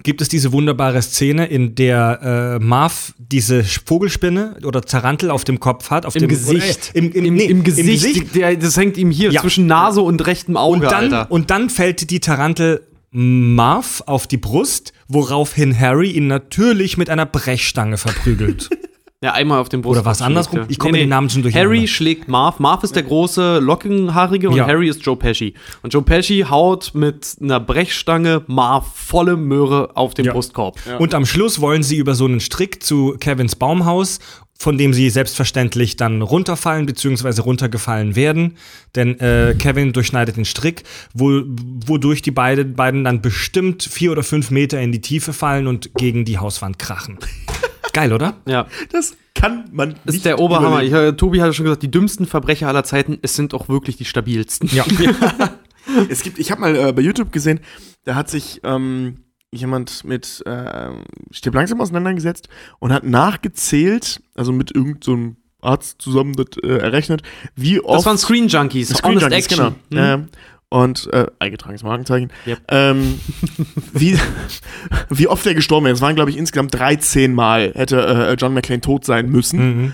gibt 0.02 0.20
es 0.20 0.28
diese 0.28 0.52
wunderbare 0.52 1.00
Szene, 1.02 1.46
in 1.46 1.74
der 1.74 2.58
äh, 2.60 2.64
Marv 2.64 3.14
diese 3.18 3.64
Vogelspinne 3.64 4.56
oder 4.64 4.80
Tarantel 4.82 5.30
auf 5.30 5.44
dem 5.44 5.60
Kopf 5.60 5.90
hat. 5.90 6.06
Auf 6.06 6.14
Im 6.16 6.20
dem, 6.22 6.28
Gesicht. 6.28 6.92
Oder, 6.94 6.96
äh, 6.96 7.06
im, 7.06 7.12
im, 7.12 7.24
Im, 7.24 7.34
nee, 7.34 7.44
Im 7.44 7.64
Gesicht, 7.64 8.34
Der, 8.34 8.56
das 8.56 8.76
hängt 8.76 8.96
ihm 8.96 9.10
hier 9.10 9.30
Ja. 9.30 9.40
zwischen 9.40 9.66
Nase 9.66 10.00
und 10.00 10.26
rechtem 10.26 10.56
Auge, 10.56 10.76
Und 10.76 10.82
dann, 10.84 11.04
Alter. 11.12 11.30
und 11.30 11.50
dann 11.50 11.70
fällt 11.70 12.10
die 12.10 12.20
Tarantel 12.20 12.82
Marv 13.10 14.02
auf 14.06 14.26
die 14.26 14.36
Brust, 14.36 14.92
woraufhin 15.08 15.78
Harry 15.78 16.10
ihn 16.10 16.26
natürlich 16.26 16.96
mit 16.98 17.08
einer 17.10 17.26
Brechstange 17.26 17.96
verprügelt. 17.96 18.68
Ja, 19.22 19.32
einmal 19.32 19.58
auf 19.58 19.68
den 19.68 19.82
Brust. 19.82 19.98
Oder 19.98 20.04
was 20.06 20.22
andersrum? 20.22 20.60
Ja. 20.60 20.66
Ich 20.68 20.78
komme 20.78 20.92
mit 20.92 21.00
den 21.00 21.08
Namen 21.08 21.28
schon 21.28 21.42
durcheinander. 21.42 21.74
Harry 21.74 21.88
schlägt 21.88 22.28
Marv. 22.28 22.60
Marv 22.60 22.84
ist 22.84 22.94
der 22.94 23.02
große, 23.02 23.58
lockenhaarige 23.58 24.48
und 24.48 24.56
Ja. 24.56 24.66
Harry 24.68 24.88
ist 24.88 25.04
Joe 25.04 25.16
Pesci. 25.16 25.54
Und 25.82 25.92
Joe 25.92 26.02
Pesci 26.02 26.44
haut 26.48 26.92
mit 26.94 27.36
einer 27.40 27.58
Brechstange 27.58 28.42
Marv 28.46 28.86
volle 28.94 29.36
Möhre 29.36 29.96
auf 29.96 30.14
den 30.14 30.26
Ja. 30.26 30.32
Brustkorb. 30.32 30.78
Und 31.00 31.14
am 31.14 31.26
Schluss 31.26 31.60
wollen 31.60 31.82
sie 31.82 31.96
über 31.96 32.14
so 32.14 32.26
einen 32.26 32.38
Strick 32.38 32.80
zu 32.80 33.16
Kevins 33.18 33.56
Baumhaus, 33.56 34.20
von 34.56 34.78
dem 34.78 34.92
sie 34.94 35.10
selbstverständlich 35.10 35.96
dann 35.96 36.22
runterfallen 36.22 36.86
bzw. 36.86 37.40
runtergefallen 37.40 38.14
werden. 38.14 38.56
Denn 38.94 39.18
äh, 39.18 39.56
Kevin 39.58 39.92
durchschneidet 39.92 40.36
den 40.36 40.44
Strick, 40.44 40.84
wo, 41.12 41.42
wodurch 41.86 42.22
die 42.22 42.30
beide, 42.30 42.64
beiden 42.64 43.02
dann 43.02 43.20
bestimmt 43.20 43.82
vier 43.82 44.12
oder 44.12 44.22
fünf 44.22 44.52
Meter 44.52 44.80
in 44.80 44.92
die 44.92 45.00
Tiefe 45.00 45.32
fallen 45.32 45.66
und 45.66 45.92
gegen 45.94 46.24
die 46.24 46.38
Hauswand 46.38 46.78
krachen. 46.78 47.18
Geil, 47.98 48.12
oder? 48.12 48.36
Ja. 48.46 48.68
Das 48.92 49.16
kann 49.34 49.64
man 49.72 49.94
Das 50.04 50.06
nicht 50.06 50.16
ist 50.18 50.24
der 50.24 50.38
Oberhammer. 50.38 50.84
Ich, 50.84 50.92
äh, 50.92 51.14
Tobi 51.14 51.40
hatte 51.40 51.52
schon 51.52 51.64
gesagt, 51.64 51.82
die 51.82 51.90
dümmsten 51.90 52.26
Verbrecher 52.26 52.68
aller 52.68 52.84
Zeiten, 52.84 53.18
es 53.22 53.34
sind 53.34 53.54
auch 53.54 53.68
wirklich 53.68 53.96
die 53.96 54.04
stabilsten. 54.04 54.70
Ja. 54.72 54.84
Es 56.10 56.22
gibt, 56.22 56.38
ich 56.38 56.50
habe 56.52 56.60
mal 56.60 56.76
äh, 56.76 56.92
bei 56.92 57.00
YouTube 57.02 57.32
gesehen, 57.32 57.60
da 58.04 58.14
hat 58.14 58.28
sich 58.28 58.60
ähm, 58.62 59.24
jemand 59.50 60.04
mit 60.04 60.42
äh, 60.46 60.90
Stirb 61.32 61.54
langsam 61.54 61.80
auseinandergesetzt 61.80 62.48
und 62.78 62.92
hat 62.92 63.04
nachgezählt, 63.04 64.22
also 64.34 64.52
mit 64.52 64.74
irgendeinem 64.74 65.02
so 65.02 65.12
einem 65.14 65.36
Arzt 65.60 66.00
zusammen 66.00 66.34
das, 66.34 66.46
äh, 66.62 66.76
errechnet, 66.76 67.22
wie 67.56 67.80
oft 67.80 68.00
Das 68.00 68.06
waren 68.06 68.18
Screen 68.18 68.46
Junkies, 68.48 68.90
Screen 68.90 69.12
Honest 69.18 69.22
Junkies, 69.22 69.46
Action. 69.46 69.74
genau. 69.90 70.02
Hm? 70.14 70.28
Und 70.70 71.08
äh, 71.14 71.26
eingetragenes 71.38 71.82
Markenzeichen. 71.82 72.30
Yep. 72.46 72.58
Ähm, 72.68 73.20
wie, 73.92 74.18
wie 75.08 75.26
oft 75.26 75.46
er 75.46 75.54
gestorben 75.54 75.86
ist. 75.86 75.94
Es 75.94 76.00
waren, 76.02 76.14
glaube 76.14 76.30
ich, 76.30 76.36
insgesamt 76.36 76.74
13 76.74 77.34
Mal 77.34 77.72
hätte 77.74 78.00
äh, 78.00 78.34
John 78.34 78.52
McClane 78.52 78.82
tot 78.82 79.04
sein 79.06 79.30
müssen. 79.30 79.58
Mhm. 79.82 79.92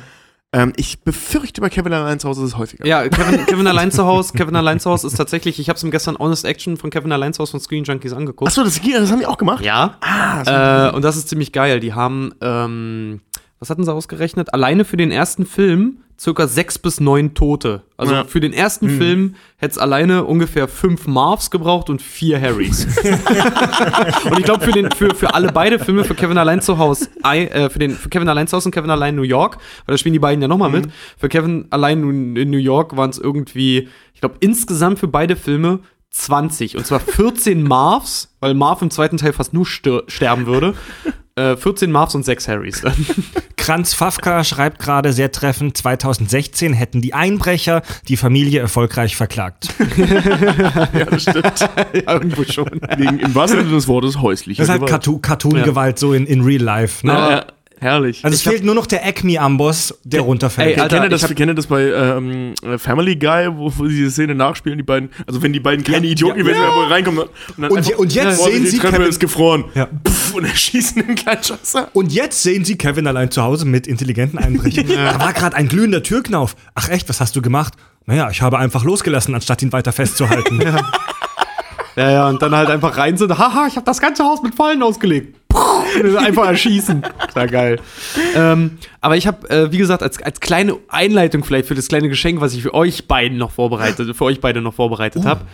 Ähm, 0.53 0.73
ich 0.77 1.01
befürchte, 1.03 1.61
bei 1.61 1.69
Kevin 1.69 1.93
allein 1.93 2.19
zu 2.21 2.29
Hause 2.29 2.43
ist 2.43 2.51
es 2.51 2.57
häufiger. 2.59 2.87
Ja, 2.87 3.09
Kevin, 3.09 3.45
Kevin 3.47 3.67
allein 3.67 3.91
zu 3.91 4.05
Haus. 4.05 4.33
Kevin 4.33 4.55
allein 4.57 4.79
zu 4.81 4.89
Haus 4.91 5.03
ist 5.05 5.15
tatsächlich, 5.17 5.59
ich 5.59 5.69
habe 5.69 5.77
es 5.77 5.83
ihm 5.83 5.91
gestern 5.91 6.17
Honest 6.19 6.45
Action 6.45 6.77
von 6.77 6.91
Kevin 6.91 7.11
allein 7.13 7.33
zu 7.33 7.41
Haus 7.41 7.51
von 7.51 7.61
Screen 7.61 7.85
Junkies 7.85 8.13
angeguckt. 8.13 8.49
Achso, 8.49 8.63
das, 8.63 8.81
das 8.81 9.11
haben 9.11 9.19
die 9.21 9.27
auch 9.27 9.39
gemacht? 9.39 9.65
Ja. 9.65 9.97
Ah, 10.01 10.89
Äh, 10.91 10.95
und 10.95 11.03
das 11.03 11.17
ist 11.17 11.29
ziemlich 11.29 11.51
geil. 11.53 11.81
Die 11.81 11.93
haben, 11.93 12.35
ähm, 12.41 13.21
was 13.59 13.71
hatten 13.71 13.85
sie 13.85 13.93
ausgerechnet? 13.93 14.55
Alleine 14.55 14.85
für 14.85 14.97
den 14.97 15.11
ersten 15.11 15.45
Film 15.47 15.99
circa 16.19 16.47
sechs 16.47 16.79
bis 16.79 17.01
neun 17.01 17.35
Tote. 17.35 17.83
Also 17.97 18.15
Ja. 18.15 18.25
für 18.25 18.41
den 18.41 18.53
ersten 18.53 18.89
Film 18.89 19.35
hätte 19.57 19.73
es 19.73 19.79
alleine 19.79 20.25
ungefähr 20.25 20.69
fünf 20.69 21.07
Marvs 21.07 21.51
gebraucht 21.51 21.91
und 21.91 22.01
vier 22.03 22.41
Harrys. 22.41 22.87
und 24.31 24.39
ich 24.39 24.45
glaube 24.45 24.65
für, 24.65 24.73
den- 24.73 24.91
für, 24.93 25.15
für 25.15 25.35
alle 25.35 25.53
beide 25.53 25.79
Filme, 25.79 26.05
für 26.05 26.15
Kevin 26.15 26.39
allein 26.39 26.61
zu 26.61 26.79
Haus, 26.79 27.09
I, 27.27 27.47
äh, 27.47 27.71
für, 27.71 27.79
den, 27.79 27.91
für 27.93 28.09
Kevin 28.09 28.29
allein 28.29 28.47
zu 28.47 28.57
Haus 28.57 28.65
und 28.67 28.73
Kevin 28.73 28.91
allein 28.91 29.15
New 29.17 29.23
York, 29.23 29.59
weil 29.87 29.95
da 29.95 29.99
spielen 29.99 30.13
die 30.13 30.19
beiden 30.19 30.41
ja 30.43 30.49
nochmal 30.49 30.71
mit. 30.71 30.87
Für 31.19 31.29
Kevin 31.29 31.67
allein 31.71 32.37
in 32.37 32.51
New 32.51 32.59
York 32.59 32.97
waren 32.97 33.11
es 33.11 33.19
irgendwie, 33.19 33.89
ich 34.15 34.21
glaube 34.21 34.37
insgesamt 34.41 34.99
für 34.99 35.09
beide 35.09 35.37
Filme 35.37 35.81
20. 36.11 36.77
Und 36.77 36.87
zwar 36.87 37.01
14 37.01 37.63
Marvs, 37.63 38.35
weil 38.41 38.55
Marv 38.55 38.83
im 38.83 38.91
zweiten 38.91 39.17
Teil 39.17 39.33
fast 39.33 39.53
nur 39.53 39.67
sterben 39.67 40.47
würde. 40.47 40.75
Äh, 41.37 41.57
14 41.57 41.91
Marvs 41.91 42.15
und 42.15 42.25
6 42.25 42.47
Harrys. 42.47 42.81
Kranz 43.57 43.93
Fafka 43.93 44.45
schreibt 44.45 44.79
gerade 44.79 45.13
sehr 45.13 45.33
treffend, 45.33 45.77
2016 45.77 46.73
hätten 46.75 47.01
die 47.01 47.13
Einbrecher 47.13 47.83
die 48.07 48.17
Familie 48.17 48.61
erfolgreich 48.61 49.17
verklagt. 49.17 49.69
ja, 49.97 51.05
das 51.07 51.23
stimmt. 51.23 51.61
ja, 51.93 52.13
irgendwo 52.13 52.45
schon. 52.45 52.71
Wegen, 52.97 53.19
Im 53.19 53.35
wahrsten 53.35 53.61
Sinne 53.63 53.73
des 53.73 53.89
Wortes 53.89 54.21
häusliche 54.21 54.59
Das 54.63 54.67
ist 54.67 54.71
halt 54.71 54.81
Gewalt. 54.83 54.93
Cartoon- 54.93 55.23
Cartoon-Gewalt 55.23 55.99
so 55.99 56.13
in, 56.13 56.27
in 56.27 56.43
real 56.43 56.63
life. 56.63 57.05
Ne? 57.05 57.13
Ja, 57.13 57.31
ja, 57.31 57.47
herrlich. 57.85 58.25
Also 58.25 58.35
es 58.35 58.43
fehlt 58.43 58.65
nur 58.65 58.75
noch 58.75 58.87
der 58.87 59.07
Acme-Amboss, 59.07 59.99
der 60.03 60.23
runterfällt. 60.23 60.69
Ey, 60.69 60.75
ich 60.75 60.83
Alter, 60.83 60.97
kenne 60.97 61.09
das, 61.09 61.23
ich 61.23 61.31
ich 61.31 61.37
kenne 61.37 61.55
das 61.55 61.67
bei 61.67 61.83
ähm, 61.85 62.55
Family 62.79 63.15
Guy, 63.17 63.49
wo, 63.55 63.73
wo 63.77 63.87
sie 63.87 63.97
diese 63.97 64.11
Szene 64.11 64.35
nachspielen, 64.35 64.79
die 64.79 64.83
beiden, 64.83 65.11
also 65.27 65.43
wenn 65.43 65.53
die 65.53 65.61
beiden 65.61 65.85
keine 65.85 66.07
Idioten 66.07 66.39
ja. 66.39 66.43
gewesen 66.45 66.61
wären, 66.61 66.75
wo 66.75 66.81
er 66.83 66.91
reinkommt 66.91 67.19
und, 67.19 67.29
dann 67.57 67.71
Und 67.71 67.79
einfach, 67.79 67.99
und 67.99 68.15
jetzt 68.15 68.39
boah, 68.39 68.51
sehen 68.51 68.63
die 68.65 68.71
sie 68.71 68.79
Treppe 68.79 68.97
Kevin- 68.97 69.09
ist 69.09 69.21
gefroren. 69.21 69.65
Ja. 69.75 69.89
Pff, 70.07 70.35
und 70.35 70.45
erschießen 70.45 71.07
den 71.07 71.15
kleinen 71.15 71.45
Schatzer. 71.45 71.89
Und 71.93 72.13
jetzt 72.13 72.43
sehen 72.43 72.65
Sie 72.65 72.77
Kevin 72.77 73.07
allein 73.07 73.31
zu 73.31 73.43
Hause 73.43 73.67
mit 73.67 73.87
intelligenten 73.87 74.39
Einbrechern. 74.39 74.87
Da 74.95 75.21
war 75.21 75.33
gerade 75.33 75.57
ein 75.57 75.69
glühender 75.69 76.03
Türknauf. 76.03 76.57
Ach 76.75 76.89
echt, 76.89 77.09
was 77.09 77.21
hast 77.21 77.37
du 77.37 77.43
gemacht? 77.43 77.75
Naja, 78.07 78.31
ich 78.31 78.43
habe 78.43 78.59
einfach 78.59 78.85
losgelassen, 78.85 79.35
anstatt 79.35 79.63
ihn 79.63 79.73
weiter 79.73 79.93
festzuhalten. 79.93 80.61
Ja, 81.97 82.11
ja, 82.11 82.29
und 82.29 82.43
dann 82.43 82.55
halt 82.57 82.71
einfach 82.71 82.97
rein 82.97 83.17
sind. 83.17 83.39
Haha, 83.39 83.69
ich 83.69 83.77
habe 83.77 83.87
das 83.87 84.01
ganze 84.01 84.25
Haus 84.25 84.43
mit 84.43 84.55
Fallen 84.55 84.83
ausgelegt. 84.83 85.37
Und 85.53 85.61
einfach 86.19 86.47
erschießen. 86.47 87.03
War 87.35 87.47
geil. 87.47 87.81
Ähm, 88.35 88.79
aber 89.01 89.17
ich 89.17 89.27
habe, 89.27 89.49
äh, 89.51 89.73
wie 89.73 89.79
gesagt, 89.79 90.03
als, 90.03 90.21
als 90.23 90.41
kleine 90.41 90.77
Einleitung 90.89 91.45
vielleicht 91.45 91.69
für 91.69 91.75
das 91.75 91.89
kleine 91.89 92.09
Geschenk, 92.09 92.41
was 92.41 92.55
ich 92.55 92.63
für 92.63 92.75
euch 92.75 93.09
beiden 93.09 93.39
noch 93.39 93.51
vorbereitet, 93.51 94.17
für 94.17 94.25
euch 94.25 94.41
beide 94.41 94.61
noch 94.61 94.75
vorbereitet 94.75 95.25
habe. 95.25 95.47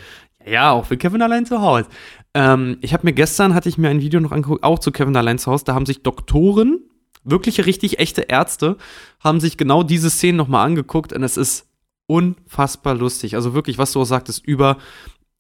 Ja, 0.47 0.73
auch 0.73 0.87
für 0.87 0.97
Kevin 0.97 1.23
allein 1.23 1.47
zu 1.47 1.61
Hause. 1.61 1.89
Ähm, 2.35 2.79
ich 2.81 2.93
habe 2.93 3.07
mir 3.07 3.13
gestern, 3.13 3.55
hatte 3.55 3.69
ich 3.69 3.79
mir 3.79 3.91
ein 3.91 4.01
Video 4.01 4.21
noch 4.21 4.33
angeguckt, 4.33 4.65
auch 4.65 4.79
zu 4.79 4.93
Kevin 4.93 5.17
allein 5.17 5.39
zu 5.39 5.51
Hause. 5.51 5.65
Da 5.65 5.75
haben 5.75 5.87
sich 5.87 6.03
Doktoren, 6.03 6.81
wirkliche, 7.25 7.67
richtig 7.67 7.99
echte 7.99 8.23
Ärzte, 8.23 8.77
haben 9.21 9.41
sich 9.41 9.57
genau 9.57 9.83
diese 9.83 10.11
Szenen 10.11 10.39
nochmal 10.39 10.65
angeguckt 10.67 11.13
und 11.13 11.23
es 11.23 11.37
ist 11.37 11.67
unfassbar 12.07 12.95
lustig. 12.95 13.35
Also 13.35 13.55
wirklich, 13.55 13.79
was 13.79 13.93
du 13.93 14.01
auch 14.01 14.05
sagtest, 14.05 14.45
über 14.47 14.79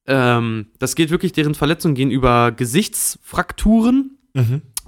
ähm, 0.07 0.67
das 0.79 0.95
geht 0.95 1.11
wirklich, 1.11 1.33
deren 1.33 1.55
Verletzungen 1.55 1.95
gehen 1.95 2.11
über 2.11 2.53
Gesichtsfrakturen, 2.53 4.19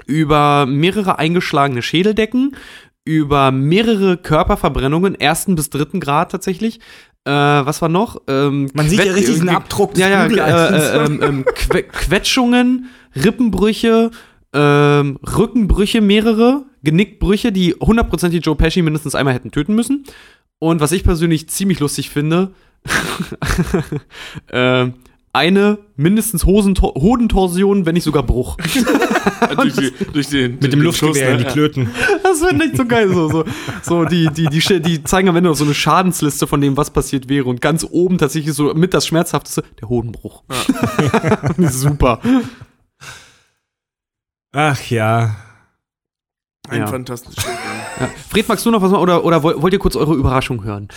über 0.06 0.66
mehrere 0.66 1.18
eingeschlagene 1.18 1.82
Schädeldecken, 1.82 2.56
über 3.04 3.50
mehrere 3.50 4.16
Körperverbrennungen, 4.16 5.14
ersten 5.14 5.54
bis 5.54 5.70
dritten 5.70 6.00
Grad 6.00 6.30
tatsächlich. 6.30 6.80
Äh, 7.24 7.30
was 7.30 7.80
war 7.82 7.88
noch? 7.88 8.20
Ähm, 8.26 8.68
Man 8.74 8.88
sieht 8.88 9.04
ja 9.04 9.12
richtig 9.12 9.40
einen 9.40 9.50
Abdruck 9.50 9.94
des 9.94 10.00
Ja, 10.00 10.08
ja, 10.08 10.26
äh, 10.26 10.76
äh, 10.76 11.04
ähm, 11.04 11.20
ähm, 11.22 11.44
Que 11.54 11.82
Quetschungen, 11.84 12.86
Rippenbrüche, 13.14 14.10
ähm, 14.52 15.18
Rückenbrüche 15.22 16.00
mehrere, 16.00 16.64
Genickbrüche, 16.82 17.52
die 17.52 17.74
hundertprozentig 17.74 18.44
Joe 18.44 18.56
Pesci 18.56 18.82
mindestens 18.82 19.14
einmal 19.14 19.34
hätten 19.34 19.52
töten 19.52 19.74
müssen. 19.74 20.04
Und 20.58 20.80
was 20.80 20.92
ich 20.92 21.04
persönlich 21.04 21.48
ziemlich 21.48 21.80
lustig 21.80 22.10
finde, 22.10 22.52
ähm, 24.52 24.94
eine 25.34 25.78
mindestens 25.96 26.44
Hosentor 26.44 26.94
Hodentorsion, 26.94 27.86
wenn 27.86 27.94
nicht 27.94 28.04
sogar 28.04 28.22
Bruch. 28.22 28.56
durch, 29.56 29.74
die, 29.74 29.90
durch 30.12 30.28
den, 30.28 30.58
mit 30.60 30.72
dem 30.72 30.82
Luftgewehr 30.82 31.32
in 31.32 31.38
die 31.38 31.44
Schuss, 31.44 31.46
ne? 31.46 31.52
Klöten. 31.52 31.90
Das 32.22 32.44
finde 32.44 32.66
ich 32.66 32.76
so 32.76 32.84
geil. 32.84 33.08
So, 33.08 33.28
so, 33.30 33.44
so 33.82 34.04
die, 34.04 34.28
die, 34.28 34.46
die, 34.48 34.80
die 34.82 35.04
zeigen 35.04 35.28
am 35.30 35.36
Ende 35.36 35.48
noch 35.48 35.56
so 35.56 35.64
eine 35.64 35.72
Schadensliste 35.74 36.46
von 36.46 36.60
dem, 36.60 36.76
was 36.76 36.90
passiert 36.90 37.28
wäre. 37.30 37.46
Und 37.46 37.60
ganz 37.62 37.86
oben 37.90 38.18
tatsächlich 38.18 38.52
so 38.54 38.74
mit 38.74 38.92
das 38.92 39.06
Schmerzhafteste, 39.06 39.64
der 39.80 39.88
Hodenbruch. 39.88 40.42
Super. 41.58 42.20
Ach 44.52 44.80
ja. 44.90 45.36
Ein 46.68 46.80
Ja. 46.80 46.86
fantastisches 46.86 47.42
Film. 47.42 47.56
Ja. 48.00 48.10
Fred, 48.30 48.48
magst 48.48 48.64
du 48.66 48.70
noch 48.70 48.82
was 48.82 48.90
machen 48.90 49.02
oder, 49.02 49.24
oder 49.24 49.42
woll- 49.42 49.60
wollt 49.62 49.72
ihr 49.72 49.78
kurz 49.78 49.96
eure 49.96 50.14
Überraschung 50.14 50.62
hören? 50.64 50.88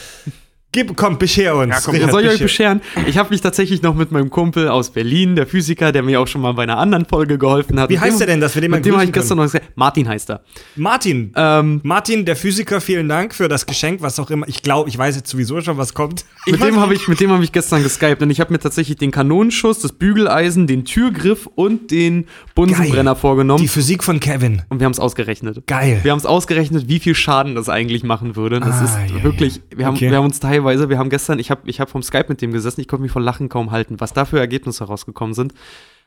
Gib, 0.76 0.98
komm, 0.98 1.18
bescher 1.18 1.56
uns. 1.56 1.70
Ja, 1.74 1.80
komm, 1.84 1.94
Richard, 1.94 2.08
Ja, 2.10 2.12
soll 2.12 2.22
ich 2.24 2.28
euch 2.28 2.34
bescher. 2.42 2.76
bescheren? 2.76 2.82
Ich 3.08 3.18
habe 3.18 3.30
mich 3.30 3.40
tatsächlich 3.40 3.82
noch 3.82 3.96
mit 3.96 4.12
meinem 4.12 4.30
Kumpel 4.30 4.68
aus 4.68 4.90
Berlin, 4.90 5.38
der 5.38 5.48
Physiker, 5.48 5.94
der 5.94 6.04
mir 6.04 6.20
auch 6.20 6.28
schon 6.28 6.42
mal 6.42 6.52
bei 6.54 6.64
einer 6.64 6.78
anderen 6.78 7.06
Folge 7.06 7.38
geholfen 7.38 7.80
hat. 7.80 7.90
Wie 7.90 7.98
heißt 7.98 8.16
dem- 8.16 8.18
der 8.20 8.28
denn, 8.28 8.42
dass 8.42 8.56
wir 8.56 8.62
den 8.62 8.72
mal 8.72 8.78
Mit 8.78 8.86
dem 8.86 8.94
habe 8.96 9.06
ich 9.06 9.14
gestern 9.14 9.38
noch 9.38 9.46
gesagt. 9.46 9.72
Martin 9.76 10.10
heißt 10.10 10.30
er. 10.32 10.42
Martin. 10.76 11.32
Ähm, 11.38 11.80
Martin, 11.84 12.26
der 12.26 12.36
Physiker, 12.36 12.82
vielen 12.82 13.08
Dank 13.08 13.34
für 13.34 13.48
das 13.48 13.66
Geschenk, 13.66 14.02
was 14.02 14.20
auch 14.20 14.30
immer. 14.30 14.48
Ich 14.50 14.62
glaube, 14.62 14.90
ich 14.90 14.98
weiß 14.98 15.16
jetzt 15.16 15.30
sowieso 15.30 15.62
schon, 15.62 15.78
was 15.78 15.94
kommt. 15.94 16.26
mit 16.46 16.62
dem 16.62 16.80
habe 16.82 16.94
ich, 16.94 17.08
mit 17.08 17.22
dem 17.22 17.32
habe 17.32 17.44
ich 17.44 17.54
gestern 17.54 17.82
geskypt 17.82 18.22
und 18.22 18.30
ich 18.30 18.42
habe 18.42 18.52
mir 18.52 18.60
tatsächlich 18.60 18.98
den 18.98 19.12
Kanonenschuss, 19.12 19.80
das 19.80 19.94
Bügeleisen, 19.94 20.68
den 20.68 20.84
Türgriff 20.84 21.48
und 21.56 21.92
den 21.92 22.26
Bunsenbrenner 22.54 23.14
Geil. 23.14 23.22
vorgenommen. 23.22 23.62
Die 23.62 23.70
Physik 23.70 24.04
von 24.04 24.20
Kevin. 24.20 24.64
und 24.70 24.80
wir 24.80 24.86
haben 24.86 24.92
es 24.92 25.00
ausgerechnet. 25.00 25.66
Geil. 25.68 26.02
Wir 26.04 26.12
haben 26.12 26.20
es 26.20 26.26
ausgerechnet, 26.26 26.90
wie 26.90 27.00
viel 27.00 27.16
Schaden 27.16 27.56
das 27.56 27.70
eigentlich 27.70 28.04
machen 28.04 28.36
würde. 28.36 28.60
Das 28.60 28.82
Ah, 28.82 28.84
ist 28.84 28.98
ja, 29.16 29.24
wirklich, 29.24 29.62
wir 29.74 29.86
haben, 29.86 29.96
Okay. 29.96 30.10
wir 30.10 30.18
haben 30.18 30.26
uns 30.26 30.40
teilweise, 30.42 30.65
wir 30.66 30.98
haben 30.98 31.10
gestern, 31.10 31.40
ich 31.40 31.52
habe 31.52 31.62
ich 31.66 31.80
hab 31.80 31.90
vom 31.90 32.04
Skype 32.04 32.26
mit 32.30 32.42
dem 32.42 32.52
gesessen, 32.52 32.82
ich 32.82 32.88
konnte 32.88 33.04
mich 33.04 33.12
vor 33.12 33.22
Lachen 33.22 33.50
kaum 33.50 33.72
halten, 33.72 34.00
was 34.00 34.14
da 34.14 34.26
für 34.26 34.40
Ergebnisse 34.40 34.84
rausgekommen 34.84 35.34
sind. 35.34 35.54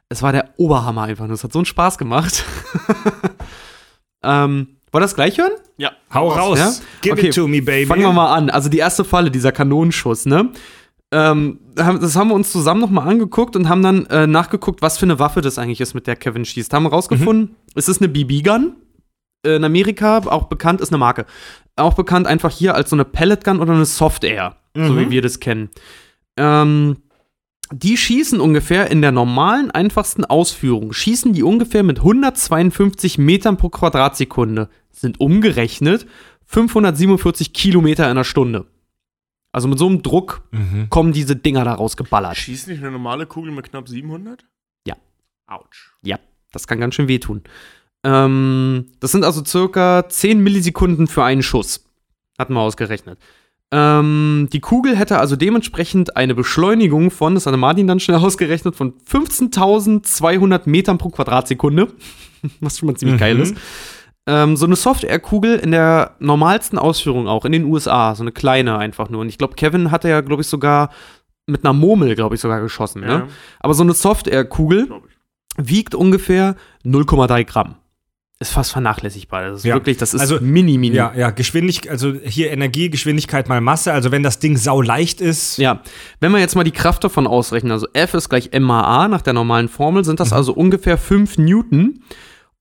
Es 0.09 0.23
war 0.23 0.33
der 0.33 0.55
Oberhammer 0.57 1.03
einfach 1.03 1.27
nur. 1.27 1.35
Es 1.35 1.45
hat 1.45 1.53
so 1.53 1.59
einen 1.59 1.67
Spaß 1.67 1.99
gemacht. 1.99 2.45
ähm, 4.23 4.69
wollt 4.91 5.03
ihr 5.03 5.05
das 5.05 5.15
gleich 5.15 5.39
hören? 5.39 5.53
Ja. 5.77 5.93
Hau 6.13 6.29
raus. 6.29 6.59
Ja? 6.59 6.73
Give 7.03 7.13
Okay, 7.13 7.29
it 7.29 7.35
to 7.35 7.47
me, 7.47 7.61
baby. 7.61 7.87
Fangen 7.87 8.03
wir 8.03 8.13
mal 8.13 8.35
an. 8.35 8.49
Also 8.51 8.69
die 8.69 8.79
erste 8.79 9.05
Falle, 9.05 9.31
dieser 9.31 9.53
Kanonenschuss, 9.53 10.25
ne? 10.27 10.51
Ähm, 11.11 11.61
das 11.75 12.17
haben 12.17 12.29
wir 12.29 12.35
uns 12.35 12.53
zusammen 12.53 12.81
nochmal 12.81 13.09
angeguckt 13.09 13.57
und 13.57 13.69
haben 13.69 13.83
dann 13.83 14.07
äh, 14.07 14.27
nachgeguckt, 14.27 14.83
was 14.83 14.99
für 14.99 15.07
eine 15.07 15.19
Waffe 15.19 15.41
das 15.41 15.59
eigentlich 15.59 15.81
ist, 15.81 15.95
mit 15.95 16.07
der 16.07 16.17
Kevin 16.17 16.45
schießt. 16.45 16.73
Haben 16.73 16.87
rausgefunden, 16.87 17.57
es 17.75 17.89
ist 17.89 18.03
eine 18.03 18.09
BB-Gun. 18.09 18.77
Äh, 19.47 19.57
In 19.57 19.65
Amerika 19.65 20.19
auch 20.19 20.45
bekannt, 20.45 20.81
ist 20.81 20.91
eine 20.91 20.99
Marke. 20.99 21.25
Auch 21.79 21.95
bekannt 21.95 22.27
einfach 22.27 22.51
hier 22.53 22.75
als 22.75 22.91
so 22.91 22.97
eine 22.97 23.05
Pellet-Gun 23.05 23.61
oder 23.61 23.73
eine 23.73 23.85
Soft-Air, 23.85 24.57
so 24.75 24.97
wie 24.99 25.11
wir 25.11 25.23
das 25.23 25.41
kennen. 25.41 25.71
Ähm, 26.37 26.99
die 27.73 27.97
schießen 27.97 28.41
ungefähr 28.41 28.91
in 28.91 29.03
der 29.03 29.13
normalen, 29.13 29.71
einfachsten 29.71 30.25
Ausführung, 30.25 30.93
schießen 30.93 31.33
die 31.35 31.43
ungefähr 31.43 31.83
mit 31.83 31.99
152 31.99 33.19
Metern 33.19 33.57
pro 33.57 33.69
Quadratsekunde, 33.69 34.69
sind 34.91 35.21
umgerechnet 35.21 36.07
547 36.47 37.53
Kilometer 37.53 38.09
in 38.09 38.17
der 38.17 38.25
Stunde. 38.25 38.67
Also 39.53 39.69
mit 39.69 39.79
so 39.79 39.87
einem 39.87 40.03
Druck 40.03 40.43
Mhm. 40.51 40.89
kommen 40.91 41.13
diese 41.13 41.37
Dinger 41.37 41.65
da 41.65 41.75
rausgeballert. 41.75 42.37
Schießt 42.37 42.69
nicht 42.69 42.79
eine 42.81 42.91
normale 42.91 43.27
Kugel 43.27 43.53
mit 43.53 43.69
knapp 43.71 43.89
700? 43.89 44.47
Ja. 44.87 44.97
Autsch. 45.47 45.93
Ja, 46.03 46.19
das 46.53 46.67
kann 46.67 46.81
ganz 46.81 46.95
schön 46.95 47.09
wehtun. 47.09 47.43
Ähm, 48.05 48.87
das 49.01 49.13
sind 49.13 49.25
also 49.25 49.45
circa 49.45 50.09
10 50.09 50.43
Millisekunden 50.43 51.07
für 51.07 51.25
einen 51.25 51.43
Schuss. 51.43 51.85
Hatten 52.39 52.55
wir 52.55 52.61
ausgerechnet. 52.61 53.19
Ähm, 53.71 54.49
die 54.53 54.61
Kugel 54.61 54.97
hätte 54.97 55.19
also 55.19 55.37
dementsprechend 55.37 56.17
eine 56.17 56.35
Beschleunigung 56.35 57.11
von, 57.11 57.35
das 57.35 57.45
hatte 57.45 57.57
Martin 57.59 57.87
dann 57.87 58.01
schnell 58.01 58.17
ausgerechnet, 58.25 58.77
von 58.77 58.95
15.200 59.01 60.63
Metern 60.69 60.99
pro 60.99 61.11
Quadratsekunde. 61.11 61.89
Was 62.61 62.79
schon 62.79 62.87
mal 62.87 62.97
ziemlich 62.97 63.19
geil 63.19 63.39
ist. 63.39 63.57
Ähm, 64.27 64.57
so 64.57 64.67
eine 64.67 64.77
Soft-Air-Kugel 64.77 65.57
in 65.57 65.71
der 65.73 66.15
normalsten 66.21 66.79
Ausführung 66.79 67.27
auch, 67.27 67.45
in 67.45 67.53
den 67.53 67.65
USA. 67.65 68.15
So 68.15 68.23
eine 68.23 68.31
kleine 68.31 68.79
einfach 68.79 69.09
nur. 69.09 69.23
Und 69.23 69.29
ich 69.29 69.39
glaube, 69.39 69.55
Kevin 69.55 69.91
hatte 69.91 70.09
ja, 70.09 70.21
glaube 70.21 70.43
ich, 70.43 70.49
sogar 70.49 70.91
mit 71.47 71.65
einer 71.65 71.73
Murmel, 71.73 72.15
glaube 72.15 72.35
ich, 72.35 72.41
sogar 72.41 72.61
geschossen. 72.61 73.03
Ja, 73.03 73.09
Ne? 73.09 73.29
Aber 73.59 73.75
so 73.75 73.83
eine 73.83 73.95
Soft-Air-Kugel 73.95 74.89
ich. 74.89 75.69
wiegt 75.69 75.95
ungefähr 75.95 76.57
0,3 76.85 77.45
Gramm. 77.45 77.77
Ist 78.41 78.53
fast 78.53 78.71
vernachlässigbar. 78.71 79.49
Das 79.51 79.59
ist 79.61 79.65
Ja. 79.65 79.75
wirklich, 79.75 79.97
das 79.97 80.15
ist 80.15 80.21
Also, 80.21 80.39
mini, 80.41 80.79
mini. 80.79 80.95
Ja, 80.95 81.13
ja, 81.17 81.31
Geschwindigkeit, 81.31 81.91
also 81.91 82.13
hier 82.23 82.53
Energie, 82.53 82.89
Geschwindigkeit 82.89 83.49
mal 83.49 83.61
Masse. 83.61 83.93
Also 83.93 84.13
wenn 84.13 84.23
das 84.23 84.39
Ding 84.39 84.57
sau 84.57 84.81
leicht 84.81 85.21
ist, 85.21 85.59
Ja, 85.59 85.81
wenn 86.21 86.31
wir 86.31 86.39
jetzt 86.39 86.55
mal 86.55 86.63
die 86.63 86.71
Kraft 86.71 87.03
davon 87.03 87.27
ausrechnen, 87.27 87.73
also 87.73 87.89
F 87.95 88.15
ist 88.15 88.29
gleich 88.29 88.51
MAA 88.53 89.09
nach 89.09 89.23
der 89.23 89.33
normalen 89.33 89.69
Formel, 89.69 90.05
sind 90.05 90.15
Mhm. 90.15 90.23
das 90.23 90.33
also 90.33 90.53
ungefähr 90.53 90.99
5 90.99 91.37
Newton. 91.37 92.01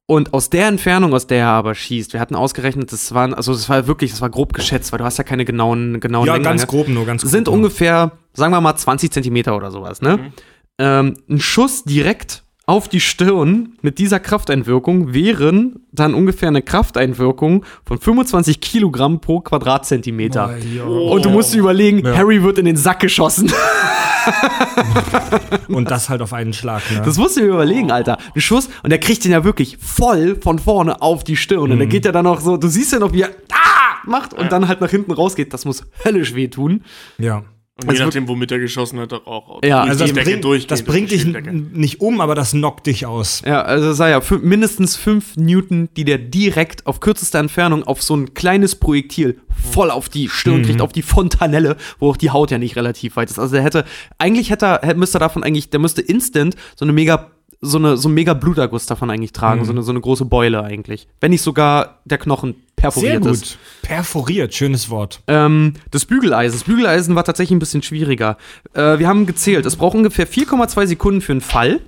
Und 0.09 0.33
aus 0.33 0.49
der 0.49 0.67
Entfernung, 0.69 1.13
aus 1.13 1.27
der 1.27 1.39
er 1.39 1.47
aber 1.49 1.75
schießt, 1.75 2.13
wir 2.13 2.21
hatten 2.21 2.33
ausgerechnet, 2.33 2.91
das 2.93 3.13
waren, 3.13 3.33
also 3.35 3.51
das 3.51 3.67
war 3.69 3.85
wirklich, 3.87 4.09
das 4.11 4.21
war 4.21 4.29
grob 4.29 4.53
geschätzt, 4.53 4.91
weil 4.93 4.99
du 4.99 5.05
hast 5.05 5.17
ja 5.17 5.25
keine 5.25 5.43
genauen, 5.45 5.99
genauen 5.99 6.25
ja, 6.25 6.33
Längen 6.33 6.45
ganz 6.45 6.63
ange- 6.63 6.67
grob 6.67 6.87
nur, 6.87 7.05
ganz 7.05 7.21
grob. 7.23 7.31
sind 7.31 7.47
ungefähr, 7.49 8.13
sagen 8.33 8.53
wir 8.53 8.61
mal, 8.61 8.75
20 8.77 9.11
Zentimeter 9.11 9.55
oder 9.55 9.69
sowas, 9.69 10.01
ne? 10.01 10.31
Ähm, 10.79 11.15
ein 11.29 11.39
Schuss 11.41 11.83
direkt 11.83 12.43
auf 12.67 12.89
die 12.89 12.99
Stirn 12.99 13.69
mit 13.81 13.97
dieser 13.97 14.19
Krafteinwirkung 14.19 15.13
wären 15.13 15.79
dann 15.93 16.13
ungefähr 16.13 16.49
eine 16.49 16.61
Krafteinwirkung 16.61 17.63
von 17.85 17.97
25 17.97 18.59
Kilogramm 18.59 19.21
pro 19.21 19.39
Quadratzentimeter. 19.39 20.53
Und 20.85 21.23
du 21.23 21.29
musst 21.29 21.53
dir 21.53 21.59
überlegen, 21.59 22.05
Ja. 22.05 22.15
Harry 22.15 22.43
wird 22.43 22.57
in 22.59 22.65
den 22.65 22.75
Sack 22.75 22.99
geschossen. 22.99 23.51
Und 25.69 25.89
das 25.89 26.09
halt 26.09 26.21
auf 26.21 26.33
einen 26.33 26.51
Schlag. 26.51 26.81
Ne? 26.91 27.01
Das 27.05 27.17
musst 27.17 27.37
du 27.37 27.41
dir 27.41 27.47
überlegen, 27.47 27.89
Alter. 27.89 28.17
Ein 28.35 28.41
Schuss 28.41 28.67
und 28.83 28.89
der 28.89 28.99
kriegt 28.99 29.23
den 29.23 29.31
ja 29.31 29.45
wirklich 29.45 29.77
voll 29.77 30.35
von 30.41 30.59
vorne 30.59 31.01
auf 31.01 31.23
die 31.23 31.37
Stirn. 31.37 31.71
Und 31.71 31.77
der 31.77 31.87
geht 31.87 32.03
ja 32.03 32.11
dann 32.11 32.27
auch 32.27 32.41
so, 32.41 32.57
du 32.57 32.67
siehst 32.67 32.91
ja 32.91 32.99
noch, 32.99 33.13
wie 33.13 33.21
er 33.21 33.29
ah! 33.53 33.95
macht 34.05 34.33
und 34.33 34.51
dann 34.51 34.67
halt 34.67 34.81
nach 34.81 34.89
hinten 34.89 35.13
rausgeht. 35.13 35.53
Das 35.53 35.63
muss 35.63 35.83
höllisch 36.03 36.35
wehtun. 36.35 36.83
ja. 37.17 37.43
Und 37.79 37.89
Also 37.89 37.99
je 38.01 38.05
nachdem, 38.05 38.27
womit 38.27 38.51
er 38.51 38.57
geschossen 38.59 38.99
hat, 38.99 39.13
auch. 39.13 39.61
Ja, 39.63 39.81
Also 39.83 40.05
das 40.05 40.13
Decke 40.13 40.37
bringt, 40.39 40.71
das 40.71 40.81
bringt 40.83 41.11
dich 41.11 41.25
nicht 41.73 42.01
um, 42.01 42.21
aber 42.21 42.33
das 42.33 42.51
knockt 42.51 42.87
dich 42.87 43.05
aus. 43.05 43.43
Ja, 43.45 43.61
also 43.61 43.93
sei 43.93 44.09
ja 44.09 44.21
mindestens 44.41 44.95
5 44.95 45.37
Newton, 45.37 45.87
die 45.95 46.03
der 46.03 46.17
direkt 46.17 46.87
auf 46.87 46.99
kürzester 46.99 47.37
Entfernung 47.39 47.83
auf 47.83 48.01
so 48.01 48.15
ein 48.15 48.33
kleines 48.33 48.75
Projektil 48.75 49.39
voll 49.71 49.91
auf 49.91 50.09
die 50.09 50.27
Stirn 50.27 50.63
kriegt, 50.63 50.81
auf 50.81 50.91
die 50.91 51.01
Fontanelle, 51.03 51.77
wo 51.99 52.09
auch 52.09 52.17
die 52.17 52.31
Haut 52.31 52.49
ja 52.51 52.57
nicht 52.57 52.75
relativ 52.75 53.15
weit 53.15 53.29
ist. 53.29 53.37
Also 53.39 53.53
der 53.55 53.63
hätte, 53.63 53.85
eigentlich 54.17 54.49
hätte 54.49 54.65
er, 54.65 54.79
hätte- 54.81 54.99
müsste 54.99 55.17
er 55.17 55.21
davon 55.21 55.43
eigentlich, 55.43 55.69
der 55.69 55.79
müsste 55.79 56.01
instant 56.01 56.55
so 56.75 56.83
eine 56.85 56.93
mega, 56.93 57.31
so 57.59 57.77
eine, 57.77 57.97
so 57.97 58.09
ein 58.09 58.13
mega 58.13 58.33
Bluterguss 58.33 58.85
davon 58.85 59.09
eigentlich 59.09 59.33
tragen, 59.33 59.65
so, 59.65 59.71
eine, 59.71 59.81
so 59.81 59.91
eine 59.91 59.99
große 59.99 60.25
Beule 60.25 60.63
eigentlich. 60.63 61.07
Wenn 61.19 61.31
nicht 61.31 61.41
sogar 61.41 61.99
der 62.05 62.17
Knochen 62.17 62.55
perforiert 62.75 63.23
Sehr 63.23 63.33
ist. 63.33 63.41
gut. 63.41 63.57
Perforiert, 63.81 64.53
schönes 64.53 64.89
Wort. 64.89 65.21
Ähm, 65.27 65.73
das 65.91 66.05
Bügeleisen. 66.05 66.59
Das 66.59 66.67
Bügeleisen 66.67 67.15
war 67.15 67.23
tatsächlich 67.23 67.55
ein 67.55 67.59
bisschen 67.59 67.81
schwieriger. 67.81 68.37
Äh, 68.73 68.99
wir 68.99 69.07
haben 69.07 69.25
gezählt. 69.25 69.65
Es 69.65 69.75
braucht 69.75 69.95
ungefähr 69.95 70.27
4,2 70.27 70.87
Sekunden 70.87 71.21
für 71.21 71.31
einen 71.31 71.41
Fall. 71.41 71.81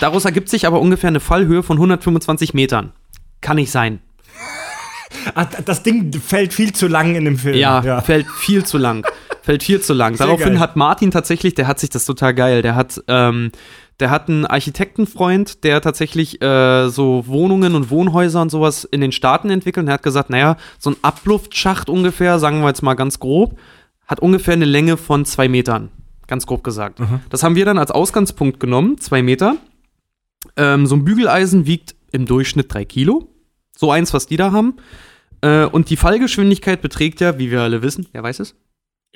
Daraus 0.00 0.24
ergibt 0.24 0.48
sich 0.48 0.66
aber 0.66 0.80
ungefähr 0.80 1.08
eine 1.08 1.20
Fallhöhe 1.20 1.62
von 1.62 1.76
125 1.76 2.54
Metern. 2.54 2.92
Kann 3.40 3.56
nicht 3.56 3.70
sein. 3.70 4.00
Ah, 5.34 5.44
das 5.44 5.82
Ding 5.82 6.12
fällt 6.12 6.52
viel 6.52 6.72
zu 6.72 6.88
lang 6.88 7.14
in 7.14 7.24
dem 7.24 7.38
Film. 7.38 7.56
Ja, 7.56 8.00
fällt 8.00 8.26
viel 8.38 8.64
zu 8.64 8.78
lang. 8.78 9.06
fällt 9.42 9.62
viel 9.62 9.80
zu 9.80 9.94
lang. 9.94 10.16
Sehr 10.16 10.26
Daraufhin 10.26 10.54
geil. 10.54 10.60
hat 10.60 10.76
Martin 10.76 11.10
tatsächlich, 11.10 11.54
der 11.54 11.66
hat 11.66 11.78
sich 11.78 11.90
das 11.90 12.04
total 12.04 12.34
geil, 12.34 12.62
der 12.62 12.74
hat, 12.74 13.02
ähm, 13.08 13.52
der 14.00 14.10
hat 14.10 14.28
einen 14.28 14.44
Architektenfreund, 14.44 15.64
der 15.64 15.80
tatsächlich 15.80 16.42
äh, 16.42 16.88
so 16.88 17.26
Wohnungen 17.26 17.74
und 17.74 17.90
Wohnhäuser 17.90 18.42
und 18.42 18.50
sowas 18.50 18.84
in 18.84 19.00
den 19.00 19.12
Staaten 19.12 19.48
entwickelt. 19.48 19.84
Und 19.84 19.88
er 19.88 19.94
hat 19.94 20.02
gesagt, 20.02 20.30
naja, 20.30 20.56
so 20.78 20.90
ein 20.90 20.96
Abluftschacht 21.02 21.88
ungefähr, 21.88 22.38
sagen 22.38 22.60
wir 22.60 22.68
jetzt 22.68 22.82
mal 22.82 22.94
ganz 22.94 23.18
grob, 23.18 23.58
hat 24.06 24.20
ungefähr 24.20 24.54
eine 24.54 24.66
Länge 24.66 24.96
von 24.96 25.24
zwei 25.24 25.48
Metern. 25.48 25.90
Ganz 26.26 26.46
grob 26.46 26.62
gesagt. 26.62 26.98
Das 27.30 27.42
haben 27.42 27.54
wir 27.54 27.64
dann 27.64 27.78
als 27.78 27.90
Ausgangspunkt 27.90 28.60
genommen, 28.60 28.98
zwei 28.98 29.22
Meter. 29.22 29.56
Ähm, 30.56 30.86
so 30.86 30.96
ein 30.96 31.04
Bügeleisen 31.04 31.66
wiegt 31.66 31.94
im 32.12 32.26
Durchschnitt 32.26 32.72
drei 32.72 32.84
Kilo. 32.84 33.28
So 33.76 33.90
eins, 33.90 34.12
was 34.12 34.26
die 34.26 34.36
da 34.36 34.52
haben. 34.52 34.74
Äh, 35.40 35.64
und 35.64 35.90
die 35.90 35.96
Fallgeschwindigkeit 35.96 36.82
beträgt 36.82 37.20
ja, 37.20 37.38
wie 37.38 37.50
wir 37.50 37.62
alle 37.62 37.82
wissen, 37.82 38.06
wer 38.12 38.22
weiß 38.22 38.40
es? 38.40 38.54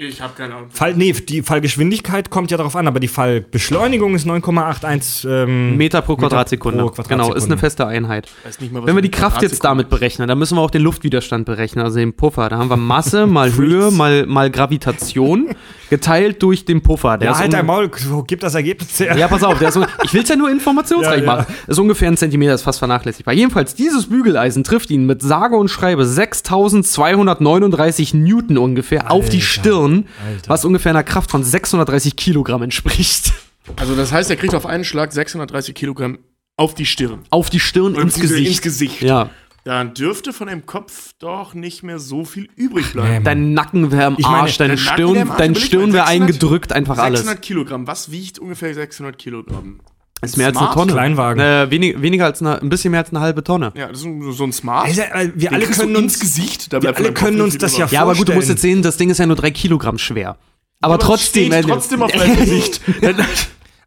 Ich 0.02 0.22
habe 0.22 0.32
keine 0.35 0.55
Ahnung. 0.55 0.70
Fall, 0.70 0.94
nee, 0.94 1.12
die 1.12 1.43
Fallgeschwindigkeit 1.43 2.31
kommt 2.31 2.51
ja 2.51 2.56
darauf 2.56 2.74
an, 2.74 2.86
aber 2.86 3.01
die 3.01 3.09
Fallbeschleunigung 3.09 4.14
ist 4.14 4.27
9,81 4.27 5.28
ähm, 5.28 5.77
Meter 5.77 6.01
pro 6.01 6.16
Quadratsekunde. 6.16 6.78
pro 6.85 6.89
Quadratsekunde. 6.89 7.24
Genau, 7.24 7.36
ist 7.36 7.44
eine 7.44 7.59
feste 7.59 7.86
Einheit. 7.86 8.27
Weiß 8.43 8.60
nicht 8.60 8.72
mal, 8.72 8.81
was 8.81 8.86
Wenn 8.86 8.94
wir 8.94 9.02
die 9.02 9.10
Kraft 9.10 9.43
jetzt 9.43 9.62
damit 9.62 9.90
berechnen, 9.90 10.27
dann 10.27 10.39
müssen 10.39 10.56
wir 10.56 10.62
auch 10.62 10.70
den 10.70 10.81
Luftwiderstand 10.81 11.44
berechnen, 11.44 11.85
also 11.85 11.98
den 11.98 12.14
Puffer. 12.14 12.48
Da 12.48 12.56
haben 12.56 12.70
wir 12.70 12.78
Masse 12.78 13.27
mal 13.31 13.52
Höhe 13.55 13.90
mal, 13.90 14.24
mal 14.24 14.51
Gravitation 14.51 15.51
geteilt 15.90 16.43
durch 16.43 16.64
den 16.64 16.81
Puffer. 16.81 17.18
Der 17.18 17.27
Ja, 17.27 17.32
ist 17.35 17.40
halt 17.40 17.52
dein 17.52 17.66
Maul, 17.66 17.90
gib 18.27 18.40
das 18.40 18.55
Ergebnis 18.55 18.98
her. 19.01 19.14
Ja, 19.18 19.28
pass 19.28 19.43
auf, 19.43 19.59
der 19.59 19.68
ist 19.68 19.78
ich 20.05 20.14
will 20.14 20.22
es 20.22 20.31
ja 20.31 20.36
nur 20.36 20.51
informationsreich 20.51 21.10
Ja, 21.20 21.27
ja. 21.27 21.36
machen. 21.36 21.47
Ist 21.66 21.78
ungefähr 21.78 22.09
ein 22.09 22.16
Zentimeter, 22.16 22.55
ist 22.55 22.62
fast 22.62 22.78
vernachlässigbar. 22.78 23.35
Jedenfalls, 23.35 23.74
dieses 23.74 24.09
Bügeleisen 24.09 24.64
trifft 24.64 24.90
ihn 24.90 25.05
mit 25.05 25.20
sage 25.20 25.56
und 25.56 25.68
schreibe 25.68 26.06
6239 26.06 28.14
Newton 28.14 28.56
ungefähr 28.56 29.10
auf 29.10 29.28
die 29.28 29.39
Alter, 29.39 29.48
Stirn, 29.90 30.08
Alter. 30.26 30.48
was 30.48 30.64
ungefähr 30.64 30.90
einer 30.90 31.02
Kraft 31.04 31.30
von 31.30 31.42
630 31.44 32.16
Kilogramm 32.16 32.62
entspricht. 32.62 33.32
Also 33.76 33.94
das 33.94 34.10
heißt, 34.12 34.30
er 34.30 34.36
kriegt 34.36 34.54
auf 34.54 34.66
einen 34.66 34.84
Schlag 34.84 35.12
630 35.12 35.74
Kilogramm 35.74 36.18
auf 36.56 36.74
die 36.74 36.86
Stirn. 36.86 37.20
Auf 37.30 37.50
die 37.50 37.60
Stirn 37.60 37.94
ins 37.94 38.18
Gesicht. 38.18 38.48
Ins 38.48 38.62
Gesicht. 38.62 39.02
Ja, 39.02 39.30
Dann 39.64 39.94
dürfte 39.94 40.32
von 40.32 40.48
dem 40.48 40.66
Kopf 40.66 41.12
doch 41.18 41.54
nicht 41.54 41.82
mehr 41.82 41.98
so 41.98 42.24
viel 42.24 42.48
übrig 42.56 42.92
bleiben. 42.92 43.24
dein 43.24 43.52
Nacken 43.52 43.92
wäre 43.92 44.08
im 44.08 44.16
Ich 44.18 44.24
meine, 44.26 44.38
Arsch, 44.38 44.58
deine 44.58 44.76
Stirn, 44.78 45.16
Arsch, 45.16 45.28
überleg 45.34 45.58
Stirn 45.58 45.92
wäre 45.92 46.06
600 46.06 46.08
eingedrückt, 46.08 46.72
einfach 46.72 46.98
alles. 46.98 47.20
600 47.20 47.42
Kilogramm. 47.42 47.86
Was 47.86 48.10
wiegt 48.10 48.38
ungefähr 48.38 48.74
600 48.74 49.18
Kilogramm? 49.18 49.80
Ist 50.22 50.36
mehr 50.36 50.48
als 50.48 50.56
eine 50.56 50.66
Smart? 50.66 50.74
Tonne. 50.78 50.92
Kleinwagen. 50.92 51.40
Äh, 51.42 51.70
wenig, 51.70 52.01
weniger 52.02 52.26
als 52.26 52.40
eine, 52.40 52.60
ein 52.60 52.68
bisschen 52.68 52.90
mehr 52.90 53.01
als 53.01 53.10
eine 53.10 53.20
halbe 53.20 53.42
Tonne. 53.42 53.72
Ja, 53.74 53.88
das 53.88 54.02
ist 54.02 54.06
so 54.36 54.44
ein 54.44 54.52
Smart. 54.52 54.86
Also, 54.86 55.01
äh, 55.02 55.30
wir 55.34 55.48
Den 55.51 55.55
alle 55.55 55.66
können 55.66 55.97
uns 55.97 56.18
Gesicht. 56.20 56.72
Da 56.72 56.82
wir 56.82 56.97
alle 56.97 57.12
können 57.12 57.40
uns 57.40 57.56
das 57.59 57.72
ja 57.76 57.86
drüber. 57.86 57.94
Ja, 57.94 58.02
aber 58.02 58.14
gut, 58.14 58.28
du 58.28 58.32
musst 58.34 58.48
vorstellen. 58.48 58.56
jetzt 58.56 58.62
sehen, 58.62 58.82
das 58.82 58.97
Ding 58.97 59.10
ist 59.10 59.18
ja 59.18 59.26
nur 59.26 59.36
drei 59.36 59.51
Kilogramm 59.51 59.98
schwer. 59.98 60.36
Aber 60.82 60.94
Aber 60.94 60.98
trotzdem, 60.98 61.52
steht 61.52 61.66
trotzdem 61.68 62.02
auf 62.02 62.12
deinem 62.12 62.36
Gesicht. 62.36 62.80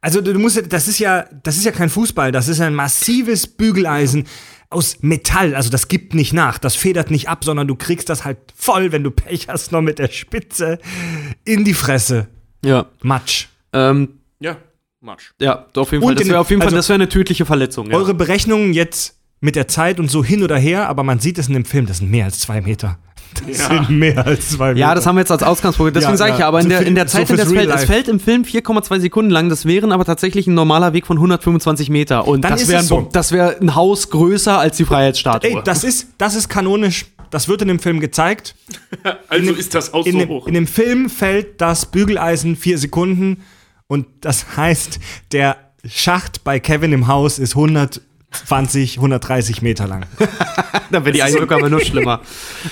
Also 0.01 0.19
du 0.19 0.37
musst, 0.37 0.57
ja- 0.57 0.63
das 0.63 0.89
ist 0.89 0.99
ja, 0.99 1.25
das 1.43 1.55
ist 1.55 1.63
ja 1.63 1.71
kein 1.71 1.89
Fußball, 1.89 2.33
das 2.33 2.49
ist 2.49 2.59
ein 2.59 2.75
massives 2.75 3.47
Bügeleisen 3.47 4.25
aus 4.69 4.97
Metall. 4.99 5.55
Also 5.55 5.69
das 5.69 5.87
gibt 5.87 6.13
nicht 6.13 6.33
nach, 6.33 6.57
das 6.57 6.75
federt 6.75 7.09
nicht 7.09 7.29
ab, 7.29 7.45
sondern 7.45 7.69
du 7.69 7.75
kriegst 7.75 8.09
das 8.09 8.25
halt 8.25 8.37
voll, 8.53 8.91
wenn 8.91 9.05
du 9.05 9.11
Pech 9.11 9.47
hast, 9.47 9.71
noch 9.71 9.81
mit 9.81 9.99
der 9.99 10.09
Spitze 10.09 10.77
in 11.45 11.63
die 11.63 11.73
Fresse. 11.73 12.27
ja. 12.65 12.87
Matsch. 13.01 13.47
Ähm, 13.71 14.19
Ja, 14.41 14.57
Matsch. 15.03 15.31
ja, 15.39 15.65
auf 15.75 15.91
jeden 15.91 16.03
Und 16.03 16.09
Fall. 16.09 16.15
Das 16.15 16.27
wäre 16.27 16.39
auf 16.39 16.49
jeden 16.49 16.61
Fall, 16.61 16.67
also- 16.67 16.77
das 16.77 16.89
wäre 16.89 16.95
eine 16.95 17.09
tödliche 17.09 17.45
Verletzung. 17.45 17.91
Ja. 17.91 17.97
Eure 17.97 18.13
Berechnungen 18.13 18.73
jetzt 18.73 19.15
mit 19.41 19.55
der 19.55 19.67
Zeit 19.67 19.99
und 19.99 20.09
so 20.09 20.23
hin 20.23 20.41
oder 20.43 20.57
her, 20.57 20.87
aber 20.87 21.03
man 21.03 21.19
sieht 21.19 21.37
es 21.37 21.47
in 21.49 21.53
dem 21.53 21.65
Film, 21.65 21.85
das 21.85 21.97
sind 21.97 22.09
mehr 22.09 22.25
als 22.25 22.39
zwei 22.39 22.61
Meter. 22.61 22.97
Das 23.47 23.57
Ja. 23.59 23.67
sind 23.85 23.89
mehr 23.99 24.25
als 24.25 24.49
zwei 24.51 24.69
Meter. 24.69 24.79
Ja, 24.79 24.95
das 24.95 25.05
haben 25.05 25.15
wir 25.15 25.21
jetzt 25.21 25.31
als 25.31 25.43
Ausgangspunkt. 25.43 25.93
Deswegen 25.95 26.11
Ja, 26.13 26.17
sage 26.17 26.33
ich 26.33 26.39
ja. 26.39 26.47
aber 26.47 26.59
in 26.59 26.63
So 26.63 26.69
der, 26.69 26.81
in 26.85 26.95
der 26.95 27.07
so 27.07 27.17
Zeit, 27.17 27.29
in 27.29 27.35
der 27.35 27.45
es 27.47 27.51
fällt, 27.51 27.69
es 27.71 27.83
fällt 27.85 28.07
im 28.07 28.19
Film 28.19 28.43
4,2 28.45 28.99
Sekunden 29.01 29.31
lang, 29.31 29.49
das 29.49 29.65
wären 29.65 29.91
aber 29.91 30.05
tatsächlich 30.05 30.47
ein 30.47 30.53
normaler 30.53 30.93
Weg 30.93 31.05
von 31.07 31.17
125 31.17 31.89
Meter. 31.89 32.27
Und 32.27 32.41
Dann 32.45 32.51
das 32.53 32.67
wäre 32.69 32.83
so. 32.83 33.09
wär 33.31 33.57
ein 33.59 33.75
Haus 33.75 34.09
größer 34.09 34.57
als 34.59 34.77
die 34.77 34.85
Freiheitsstatue. 34.85 35.49
Ey, 35.49 35.61
das 35.65 35.83
ist, 35.83 36.09
das 36.17 36.35
ist 36.35 36.47
kanonisch. 36.47 37.07
Das 37.31 37.47
wird 37.49 37.63
in 37.63 37.67
dem 37.67 37.79
Film 37.79 37.99
gezeigt. 37.99 38.55
Also 39.27 39.47
dem- 39.47 39.57
ist 39.57 39.73
das 39.73 39.89
In, 39.89 40.03
so 40.13 40.19
dem, 40.19 40.29
hoch. 40.29 40.47
in 40.47 40.53
dem 40.53 40.67
Film 40.67 41.09
fällt 41.09 41.59
das 41.59 41.87
Bügeleisen 41.87 42.55
vier 42.55 42.77
Sekunden 42.77 43.37
und 43.87 44.07
das 44.21 44.57
heißt, 44.57 44.99
der 45.31 45.57
Schacht 45.85 46.43
bei 46.43 46.59
Kevin 46.59 46.93
im 46.93 47.07
Haus 47.07 47.39
ist 47.39 47.55
120, 47.55 48.97
130 48.97 49.61
Meter 49.61 49.87
lang. 49.87 50.05
Da 50.91 51.03
wäre 51.05 51.13
die 51.13 51.23
Eindrücke 51.23 51.55
aber 51.55 51.69
nur 51.69 51.81
schlimmer. 51.81 52.21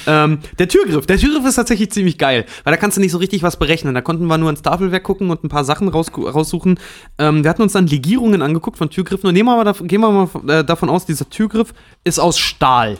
ähm, 0.05 0.39
der 0.59 0.67
Türgriff. 0.67 1.07
Der 1.07 1.17
Türgriff 1.17 1.43
ist 1.43 1.55
tatsächlich 1.55 1.91
ziemlich 1.91 2.19
geil, 2.19 2.45
weil 2.63 2.71
da 2.71 2.77
kannst 2.77 2.97
du 2.97 3.01
nicht 3.01 3.11
so 3.11 3.17
richtig 3.17 3.41
was 3.41 3.57
berechnen. 3.57 3.95
Da 3.95 4.01
konnten 4.01 4.27
wir 4.27 4.38
nur 4.38 4.51
ins 4.51 4.61
Tafelwerk 4.61 5.01
gucken 5.01 5.31
und 5.31 5.43
ein 5.43 5.49
paar 5.49 5.63
Sachen 5.63 5.88
raus, 5.88 6.11
raussuchen. 6.15 6.79
Ähm, 7.17 7.43
wir 7.43 7.49
hatten 7.49 7.63
uns 7.63 7.73
dann 7.73 7.88
Legierungen 7.88 8.43
angeguckt 8.43 8.77
von 8.77 8.91
Türgriffen 8.91 9.27
und 9.27 9.33
nehmen 9.33 9.49
wir 9.49 9.63
mal, 9.63 9.73
gehen 9.73 10.01
wir 10.01 10.11
mal 10.11 10.29
äh, 10.47 10.63
davon 10.63 10.89
aus, 10.89 11.07
dieser 11.07 11.29
Türgriff 11.31 11.73
ist 12.03 12.19
aus 12.19 12.38
Stahl. 12.38 12.99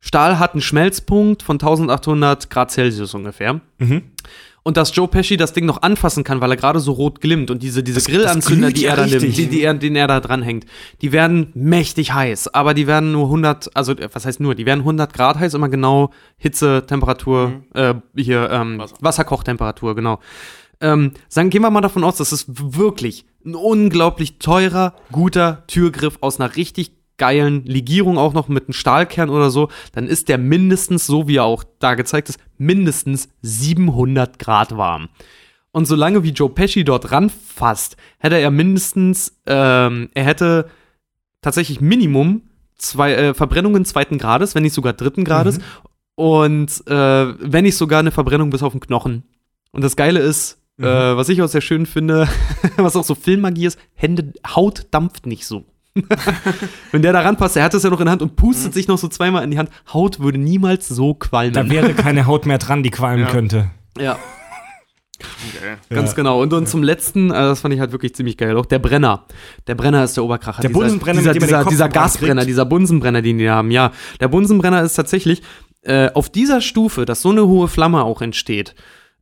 Stahl 0.00 0.38
hat 0.38 0.52
einen 0.52 0.62
Schmelzpunkt 0.62 1.42
von 1.42 1.54
1800 1.54 2.50
Grad 2.50 2.70
Celsius 2.70 3.14
ungefähr. 3.14 3.60
Und 4.62 4.76
dass 4.76 4.94
Joe 4.94 5.08
Pesci 5.08 5.36
das 5.36 5.52
Ding 5.52 5.64
noch 5.64 5.82
anfassen 5.82 6.22
kann, 6.22 6.40
weil 6.40 6.50
er 6.50 6.56
gerade 6.56 6.80
so 6.80 6.92
rot 6.92 7.20
glimmt 7.20 7.50
und 7.50 7.62
diese, 7.62 7.82
diese 7.82 8.00
Grillanzünder, 8.02 8.68
glüht 8.68 8.76
die 8.76 8.82
ja 8.82 8.90
er 8.90 8.96
da 8.96 9.06
nimmt, 9.06 9.36
die, 9.36 9.46
die 9.46 9.62
er, 9.62 9.74
den 9.74 9.96
er 9.96 10.06
da 10.06 10.20
dranhängt, 10.20 10.66
die 11.00 11.12
werden 11.12 11.50
mächtig 11.54 12.12
heiß, 12.12 12.52
aber 12.52 12.74
die 12.74 12.86
werden 12.86 13.12
nur 13.12 13.24
100, 13.24 13.74
also 13.74 13.92
äh, 13.92 14.08
was 14.12 14.26
heißt 14.26 14.40
nur, 14.40 14.54
die 14.54 14.66
werden 14.66 14.80
100 14.80 15.12
Grad 15.14 15.38
heiß, 15.38 15.54
immer 15.54 15.68
genau 15.68 16.10
Hitze, 16.36 16.84
Temperatur, 16.86 17.62
äh, 17.74 17.94
hier 18.14 18.50
ähm, 18.50 18.78
Wasser. 18.78 18.96
Wasserkochtemperatur, 19.00 19.94
genau. 19.94 20.18
Ähm, 20.82 21.12
sagen, 21.28 21.50
gehen 21.50 21.62
wir 21.62 21.70
mal 21.70 21.80
davon 21.80 22.04
aus, 22.04 22.16
das 22.16 22.32
ist 22.32 22.46
wirklich 22.48 23.26
ein 23.44 23.54
unglaublich 23.54 24.38
teurer, 24.38 24.94
guter 25.12 25.64
Türgriff 25.66 26.18
aus 26.20 26.40
einer 26.40 26.56
richtig 26.56 26.92
geilen 27.20 27.64
Legierung 27.66 28.18
auch 28.18 28.32
noch 28.32 28.48
mit 28.48 28.64
einem 28.64 28.72
Stahlkern 28.72 29.28
oder 29.28 29.50
so, 29.50 29.68
dann 29.92 30.08
ist 30.08 30.28
der 30.28 30.38
mindestens, 30.38 31.06
so 31.06 31.28
wie 31.28 31.36
er 31.36 31.44
auch 31.44 31.62
da 31.78 31.94
gezeigt 31.94 32.30
ist, 32.30 32.40
mindestens 32.58 33.28
700 33.42 34.38
Grad 34.38 34.76
warm. 34.76 35.10
Und 35.70 35.84
solange 35.84 36.24
wie 36.24 36.30
Joe 36.30 36.48
Pesci 36.48 36.82
dort 36.82 37.12
ranfasst, 37.12 37.96
hätte 38.18 38.36
er 38.36 38.50
mindestens, 38.50 39.38
ähm, 39.46 40.08
er 40.14 40.24
hätte 40.24 40.68
tatsächlich 41.42 41.80
Minimum 41.80 42.42
zwei 42.76 43.12
äh, 43.12 43.34
Verbrennungen 43.34 43.84
zweiten 43.84 44.18
Grades, 44.18 44.54
wenn 44.54 44.62
nicht 44.62 44.74
sogar 44.74 44.94
dritten 44.94 45.24
Grades. 45.24 45.58
Und 46.16 46.86
äh, 46.86 47.34
wenn 47.38 47.64
nicht 47.64 47.76
sogar 47.76 48.00
eine 48.00 48.10
Verbrennung 48.10 48.50
bis 48.50 48.62
auf 48.62 48.72
den 48.72 48.80
Knochen. 48.80 49.24
Und 49.72 49.84
das 49.84 49.94
Geile 49.94 50.20
ist, 50.20 50.58
äh, 50.78 51.16
was 51.16 51.28
ich 51.28 51.42
auch 51.42 51.48
sehr 51.48 51.60
schön 51.60 51.86
finde, 51.86 52.26
was 52.76 52.96
auch 52.96 53.04
so 53.04 53.14
Filmmagie 53.14 53.66
ist, 53.66 53.78
Hände, 53.94 54.32
Haut 54.46 54.86
dampft 54.90 55.26
nicht 55.26 55.46
so. 55.46 55.64
Wenn 56.92 57.02
der 57.02 57.12
da 57.12 57.20
ranpasst, 57.20 57.56
er 57.56 57.64
hat 57.64 57.74
es 57.74 57.82
ja 57.82 57.90
noch 57.90 58.00
in 58.00 58.06
der 58.06 58.12
Hand 58.12 58.22
und 58.22 58.36
pustet 58.36 58.72
sich 58.74 58.88
noch 58.88 58.98
so 58.98 59.08
zweimal 59.08 59.42
in 59.44 59.50
die 59.50 59.58
Hand. 59.58 59.70
Haut 59.92 60.20
würde 60.20 60.38
niemals 60.38 60.88
so 60.88 61.14
qualmen. 61.14 61.52
Da 61.52 61.68
wäre 61.68 61.94
keine 61.94 62.26
Haut 62.26 62.46
mehr 62.46 62.58
dran, 62.58 62.82
die 62.82 62.90
qualmen 62.90 63.24
Ja. 63.24 63.30
könnte. 63.30 63.70
ja. 63.98 64.18
Okay. 65.22 65.76
Ganz 65.94 66.14
genau. 66.14 66.40
Und, 66.40 66.54
und 66.54 66.66
zum 66.66 66.82
letzten, 66.82 67.30
äh, 67.30 67.34
das 67.34 67.60
fand 67.60 67.74
ich 67.74 67.80
halt 67.80 67.92
wirklich 67.92 68.14
ziemlich 68.14 68.38
geil, 68.38 68.56
auch 68.56 68.64
der 68.64 68.78
Brenner. 68.78 69.26
Der 69.66 69.74
Brenner 69.74 70.02
ist 70.02 70.16
der 70.16 70.24
Oberkracher. 70.24 70.62
Der 70.62 70.70
dieser, 70.70 70.80
Bunsenbrenner, 70.80 71.18
dieser, 71.18 71.34
mit 71.34 71.36
dem 71.36 71.40
man 71.42 71.46
den 71.48 71.48
dieser, 71.50 71.62
Kopf 71.64 71.70
dieser 71.70 71.88
Gasbrenner, 71.90 72.34
kriegt. 72.36 72.48
dieser 72.48 72.64
Bunsenbrenner, 72.64 73.20
den 73.20 73.36
die 73.36 73.50
haben. 73.50 73.70
Ja, 73.70 73.92
der 74.18 74.28
Bunsenbrenner 74.28 74.82
ist 74.82 74.94
tatsächlich 74.94 75.42
äh, 75.82 76.10
auf 76.14 76.30
dieser 76.30 76.62
Stufe, 76.62 77.04
dass 77.04 77.20
so 77.20 77.28
eine 77.30 77.46
hohe 77.46 77.68
Flamme 77.68 78.02
auch 78.02 78.22
entsteht, 78.22 78.74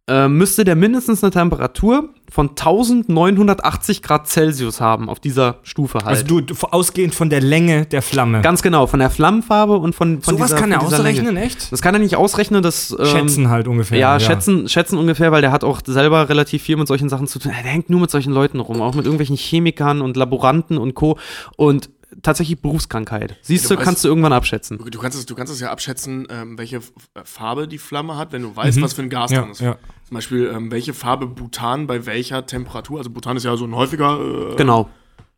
äh, 0.08 0.28
müsste 0.28 0.64
der 0.64 0.74
mindestens 0.74 1.22
eine 1.22 1.30
Temperatur 1.30 2.08
von 2.30 2.50
1980 2.50 4.02
Grad 4.02 4.26
Celsius 4.26 4.80
haben, 4.80 5.08
auf 5.08 5.20
dieser 5.20 5.56
Stufe 5.62 5.98
halt. 5.98 6.08
Also 6.08 6.24
du, 6.24 6.40
du 6.40 6.54
ausgehend 6.70 7.14
von 7.14 7.30
der 7.30 7.40
Länge 7.40 7.86
der 7.86 8.02
Flamme. 8.02 8.40
Ganz 8.40 8.62
genau, 8.62 8.86
von 8.86 9.00
der 9.00 9.10
Flammenfarbe 9.10 9.76
und 9.76 9.94
von, 9.94 10.20
von 10.20 10.36
Sowas 10.36 10.48
dieser 10.48 10.60
kann 10.60 10.72
er 10.72 10.82
ausrechnen, 10.82 11.34
Länge. 11.34 11.42
echt? 11.42 11.72
Das 11.72 11.80
kann 11.82 11.94
er 11.94 12.00
nicht 12.00 12.16
ausrechnen, 12.16 12.62
das 12.62 12.94
ähm, 12.98 13.06
Schätzen 13.06 13.50
halt 13.50 13.68
ungefähr. 13.68 13.98
ja, 13.98 14.18
Schätzen, 14.20 14.68
schätzen 14.68 14.98
ungefähr, 14.98 15.32
weil 15.32 15.42
der 15.42 15.52
hat 15.52 15.64
auch 15.64 15.80
selber 15.86 16.28
relativ 16.28 16.62
viel 16.62 16.76
mit 16.76 16.88
solchen 16.88 17.08
Sachen 17.08 17.26
zu 17.26 17.38
tun. 17.38 17.52
Der 17.52 17.70
hängt 17.70 17.90
nur 17.90 18.00
mit 18.00 18.10
solchen 18.10 18.32
Leuten 18.32 18.60
rum, 18.60 18.82
auch 18.82 18.94
mit 18.94 19.04
irgendwelchen 19.04 19.36
Chemikern 19.36 20.00
und 20.00 20.16
Laboranten 20.16 20.78
und 20.78 20.94
Co. 20.94 21.18
Und 21.56 21.90
tatsächlich 22.22 22.60
Berufskrankheit. 22.60 23.36
Siehst 23.42 23.64
Du 23.70 23.74
du, 23.74 23.80
weißt- 23.80 23.84
kannst 23.84 24.04
du 24.04 24.08
irgendwann 24.08 24.32
abschätzen. 24.32 24.78
Du 24.78 24.98
kannst 24.98 25.18
es, 25.18 25.26
du 25.26 25.34
kannst 25.34 25.52
es 25.52 25.60
ja 25.60 25.70
abschätzen, 25.70 26.26
ähm, 26.30 26.56
welche 26.58 26.76
F- 26.78 26.92
Farbe 27.24 27.68
die 27.68 27.78
Flamme 27.78 28.16
hat, 28.16 28.32
wenn 28.32 28.42
du 28.42 28.54
weißt, 28.54 28.80
was 28.80 28.92
für 28.94 29.02
ein 29.02 29.10
Gas 29.10 29.30
Ja, 29.30 29.42
drin 29.42 29.50
ist. 29.50 29.60
ja. 29.60 29.76
Zum 30.06 30.14
Beispiel, 30.14 30.50
ähm, 30.54 30.70
welche 30.70 30.94
Farbe 30.94 31.26
Butan 31.26 31.86
bei 31.86 32.06
welcher 32.06 32.46
Temperatur, 32.46 32.98
also 32.98 33.10
Butan 33.10 33.36
ist 33.36 33.44
ja 33.44 33.56
so 33.56 33.66
ein 33.66 33.74
häufiger 33.74 34.18
äh, 34.52 34.56
Genau. 34.56 34.88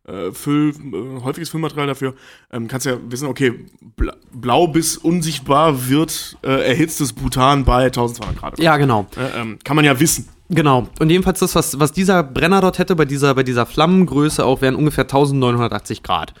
äh, 0.07 0.31
Füll, 0.31 0.69
äh, 0.71 1.21
häufiges 1.23 1.49
Füllmaterial 1.49 1.87
dafür, 1.87 2.15
ähm, 2.51 2.67
kannst 2.67 2.85
ja 2.85 2.97
wissen, 3.09 3.27
okay, 3.27 3.65
bla 3.97 4.15
blau 4.33 4.67
bis 4.67 4.97
unsichtbar 4.97 5.89
wird 5.89 6.37
äh, 6.43 6.67
erhitztes 6.69 7.11
Butan 7.13 7.65
bei 7.65 7.85
1200 7.85 8.37
Grad. 8.37 8.59
Ja, 8.59 8.77
genau. 8.77 9.07
Äh, 9.17 9.39
ähm, 9.41 9.59
kann 9.63 9.75
man 9.75 9.83
ja 9.85 9.99
wissen. 9.99 10.27
Genau. 10.53 10.87
Und 10.99 11.09
jedenfalls 11.09 11.39
das, 11.39 11.55
was, 11.55 11.79
was 11.79 11.93
dieser 11.93 12.23
Brenner 12.23 12.59
dort 12.59 12.77
hätte, 12.77 12.95
bei 12.95 13.05
dieser, 13.05 13.33
bei 13.35 13.43
dieser 13.43 13.65
Flammengröße 13.65 14.43
auch, 14.45 14.61
wären 14.61 14.75
ungefähr 14.75 15.05
1980 15.05 16.03
Grad. 16.03 16.33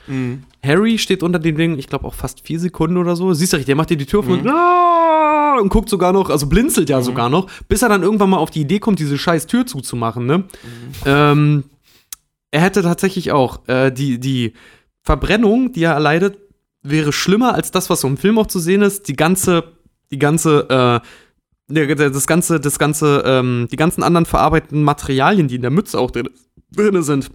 Harry 0.63 0.97
steht 0.97 1.23
unter 1.23 1.39
dem 1.39 1.55
Ding, 1.55 1.79
ich 1.79 1.87
glaube 1.87 2.05
auch 2.05 2.13
fast 2.13 2.41
vier 2.45 2.59
Sekunden 2.59 2.97
oder 2.97 3.15
so. 3.15 3.33
Siehst 3.33 3.53
du 3.53 3.57
richtig, 3.57 3.67
der 3.67 3.75
macht 3.77 3.89
dir 3.89 3.97
die 3.97 4.05
Tür 4.05 4.19
auf 4.19 4.27
und, 4.27 4.45
"Ah!" 4.47 5.57
und 5.61 5.69
guckt 5.69 5.89
sogar 5.89 6.11
noch, 6.11 6.29
also 6.29 6.47
blinzelt 6.47 6.89
ja 6.89 7.01
sogar 7.01 7.29
noch, 7.29 7.49
bis 7.69 7.81
er 7.81 7.89
dann 7.89 8.03
irgendwann 8.03 8.29
mal 8.29 8.37
auf 8.37 8.51
die 8.51 8.61
Idee 8.61 8.79
kommt, 8.79 8.99
diese 8.99 9.17
scheiß 9.17 9.47
Tür 9.47 9.65
zuzumachen, 9.65 10.25
ne? 10.25 10.43
Ähm, 11.05 11.63
er 12.51 12.61
hätte 12.61 12.81
tatsächlich 12.81 13.31
auch 13.31 13.67
äh, 13.67 13.91
die, 13.91 14.19
die 14.19 14.53
Verbrennung, 15.03 15.71
die 15.71 15.83
er 15.83 15.93
erleidet, 15.93 16.37
wäre 16.83 17.13
schlimmer 17.13 17.53
als 17.55 17.71
das, 17.71 17.89
was 17.89 18.01
so 18.01 18.07
im 18.07 18.17
Film 18.17 18.37
auch 18.37 18.47
zu 18.47 18.59
sehen 18.59 18.81
ist. 18.81 19.07
Die 19.07 19.15
ganze, 19.15 19.63
die 20.11 20.19
ganze, 20.19 20.67
äh, 20.69 21.07
das 21.71 22.27
ganze, 22.27 22.59
das 22.59 22.79
ganze, 22.79 23.23
ähm, 23.25 23.67
die 23.71 23.75
ganzen 23.75 24.03
anderen 24.03 24.25
verarbeiteten 24.25 24.83
Materialien, 24.83 25.47
die 25.47 25.55
in 25.55 25.61
der 25.61 25.71
Mütze 25.71 25.99
auch 25.99 26.11
drin, 26.11 26.29
drin 26.71 27.01
sind, 27.03 27.31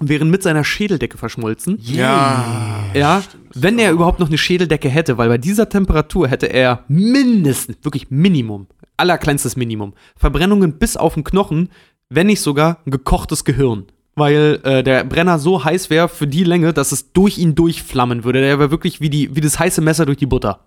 wären 0.00 0.30
mit 0.30 0.42
seiner 0.42 0.64
Schädeldecke 0.64 1.18
verschmolzen. 1.18 1.78
Ja. 1.82 2.84
Ja, 2.94 3.22
wenn 3.54 3.78
er 3.78 3.92
überhaupt 3.92 4.20
noch 4.20 4.28
eine 4.28 4.38
Schädeldecke 4.38 4.88
hätte, 4.88 5.18
weil 5.18 5.28
bei 5.28 5.38
dieser 5.38 5.68
Temperatur 5.68 6.28
hätte 6.28 6.46
er 6.46 6.84
mindestens, 6.88 7.78
wirklich 7.82 8.10
Minimum, 8.10 8.66
allerkleinstes 8.96 9.56
Minimum, 9.56 9.94
Verbrennungen 10.16 10.78
bis 10.78 10.96
auf 10.96 11.14
den 11.14 11.24
Knochen, 11.24 11.70
wenn 12.08 12.28
nicht 12.28 12.40
sogar 12.40 12.78
ein 12.86 12.90
gekochtes 12.90 13.44
Gehirn. 13.44 13.86
Weil 14.14 14.60
äh, 14.64 14.82
der 14.82 15.04
Brenner 15.04 15.38
so 15.38 15.64
heiß 15.64 15.90
wäre 15.90 16.08
für 16.08 16.26
die 16.26 16.42
Länge, 16.42 16.72
dass 16.72 16.90
es 16.90 17.12
durch 17.12 17.38
ihn 17.38 17.54
durchflammen 17.54 18.24
würde. 18.24 18.40
Der 18.40 18.58
wäre 18.58 18.72
wirklich 18.72 19.00
wie, 19.00 19.10
die, 19.10 19.36
wie 19.36 19.40
das 19.40 19.58
heiße 19.58 19.80
Messer 19.80 20.06
durch 20.06 20.18
die 20.18 20.26
Butter. 20.26 20.60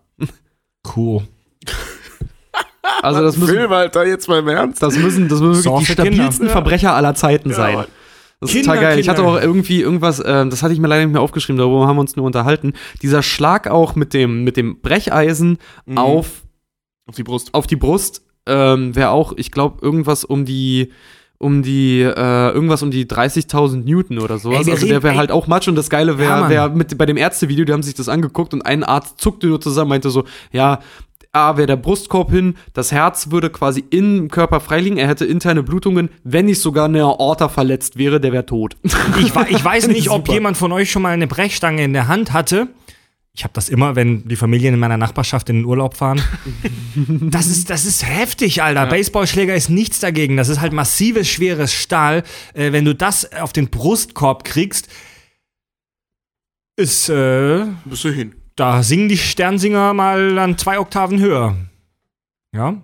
Cool. 0.96 1.24
Also 3.02 3.22
das 3.22 3.38
müssen, 3.38 3.54
Film, 3.56 3.72
Alter, 3.72 4.06
jetzt 4.06 4.28
mal 4.28 4.40
im 4.40 4.48
Ernst. 4.48 4.82
das 4.84 4.98
müssen, 4.98 5.28
das 5.28 5.42
müssen 5.42 5.66
wirklich 5.66 5.88
die 5.88 5.94
für 5.94 5.96
Kinder. 6.04 6.14
stabilsten 6.16 6.50
Verbrecher 6.50 6.94
aller 6.96 7.16
Zeiten 7.16 7.52
sein. 7.54 7.76
Mann. 7.76 7.86
Das 8.40 8.50
ist 8.50 8.56
Kinder, 8.56 8.74
total 8.74 8.82
geil. 8.90 9.00
Ich 9.00 9.10
hatte 9.10 9.22
Kinder. 9.22 9.38
auch 9.38 9.42
irgendwie 9.42 9.82
irgendwas, 9.82 10.20
äh, 10.20 10.46
das 10.48 10.64
hatte 10.64 10.74
ich 10.74 10.80
mir 10.80 10.88
leider 10.88 11.04
nicht 11.06 11.14
mehr 11.14 11.22
aufgeschrieben, 11.22 11.58
darüber 11.60 11.88
haben 11.88 11.96
wir 11.98 12.02
uns 12.02 12.16
nur 12.16 12.26
unterhalten. 12.26 12.74
Dieser 13.02 13.22
Schlag 13.24 13.68
auch 13.70 13.96
mit 13.96 14.14
dem, 14.14 14.44
mit 14.44 14.58
dem 14.58 14.82
Brecheisen 14.82 15.58
Mhm. 15.86 15.98
auf, 15.98 16.28
Auf 17.08 17.16
die 17.16 17.24
Brust. 17.24 17.54
auf 17.54 17.68
die 17.68 17.76
Brust 17.76 18.24
ähm, 18.48 18.96
wäre 18.96 19.10
auch, 19.12 19.34
ich 19.36 19.52
glaube, 19.52 19.78
irgendwas 19.86 20.24
um 20.24 20.46
die 20.46 20.92
um 21.38 21.64
die, 21.64 22.02
äh, 22.02 22.50
irgendwas 22.52 22.84
um 22.84 22.92
die 22.92 23.08
30.000 23.08 23.84
Newton 23.84 24.20
oder 24.20 24.38
sowas. 24.38 24.68
Ey, 24.68 24.74
also 24.74 24.86
der 24.86 25.02
wäre 25.02 25.16
halt 25.16 25.32
auch 25.32 25.48
Matsch 25.48 25.68
und 25.68 25.74
das 25.74 25.90
Geile 25.90 26.12
Ja, 26.12 26.18
wäre, 26.20 26.40
Mann. 26.42 26.50
wär 26.52 26.70
mit 26.70 26.96
bei 27.00 27.08
dem 27.08 27.18
Ärztevideo, 27.18 27.66
die 27.66 27.74
haben 27.74 27.82
sich 27.82 27.96
das 27.96 28.10
angeguckt 28.10 28.54
und 28.54 28.64
ein 28.64 28.84
Arzt 28.84 29.20
zuckte 29.20 29.48
nur 29.48 29.60
zusammen, 29.60 29.90
meinte 29.90 30.12
so, 30.12 30.24
ja, 30.52 30.80
A, 31.34 31.56
wäre 31.56 31.68
der 31.68 31.78
Brustkorb 31.78 32.30
hin, 32.32 32.56
das 32.74 32.92
Herz 32.92 33.32
würde 33.32 33.50
quasi 33.50 33.84
im 33.90 34.30
Körper 34.30 34.60
freiliegen, 34.60 34.98
er 34.98 35.08
hätte 35.08 35.26
interne 35.26 35.64
Blutungen, 35.64 36.10
wenn 36.24 36.46
nicht 36.46 36.60
sogar 36.60 36.86
eine 36.86 37.04
Aorta 37.04 37.48
verletzt 37.48 37.98
wäre, 37.98 38.20
der 38.20 38.34
wäre 38.34 38.46
tot. 38.46 38.76
Ich, 39.20 39.34
ich 39.50 39.64
weiß 39.64 39.88
nicht, 39.88 40.10
ob 40.10 40.30
jemand 40.30 40.58
von 40.58 40.72
euch 40.72 40.92
schon 40.92 41.02
mal 41.02 41.10
eine 41.10 41.28
Brechstange 41.28 41.84
in 41.84 41.94
der 41.94 42.08
Hand 42.08 42.34
hatte. 42.34 42.68
Ich 43.34 43.44
habe 43.44 43.54
das 43.54 43.70
immer, 43.70 43.96
wenn 43.96 44.28
die 44.28 44.36
Familien 44.36 44.74
in 44.74 44.80
meiner 44.80 44.98
Nachbarschaft 44.98 45.50
in 45.50 45.58
den 45.58 45.66
Urlaub 45.66 45.96
fahren. 45.96 46.22
Das 47.22 47.48
ist, 47.48 47.70
das 47.70 47.86
ist 47.86 48.06
heftig, 48.06 48.62
Alter. 48.62 48.86
Baseballschläger 48.86 49.56
ist 49.56 49.70
nichts 49.70 50.00
dagegen. 50.02 50.36
Das 50.36 50.50
ist 50.50 50.60
halt 50.60 50.74
massives, 50.74 51.30
schweres 51.30 51.74
Stahl. 51.74 52.24
Äh, 52.54 52.74
wenn 52.74 52.84
du 52.84 52.94
das 52.94 53.32
auf 53.32 53.54
den 53.54 53.70
Brustkorb 53.70 54.44
kriegst, 54.44 54.90
ist, 56.76 57.08
äh, 57.08 57.66
Bist 57.86 58.04
du 58.04 58.10
hin. 58.10 58.36
Da 58.62 58.84
singen 58.84 59.10
die 59.10 59.18
Sternsinger 59.18 59.94
mal 59.96 60.38
an 60.38 60.56
zwei 60.56 60.80
Oktaven 60.80 61.20
höher. 61.20 61.58
Ja? 62.54 62.78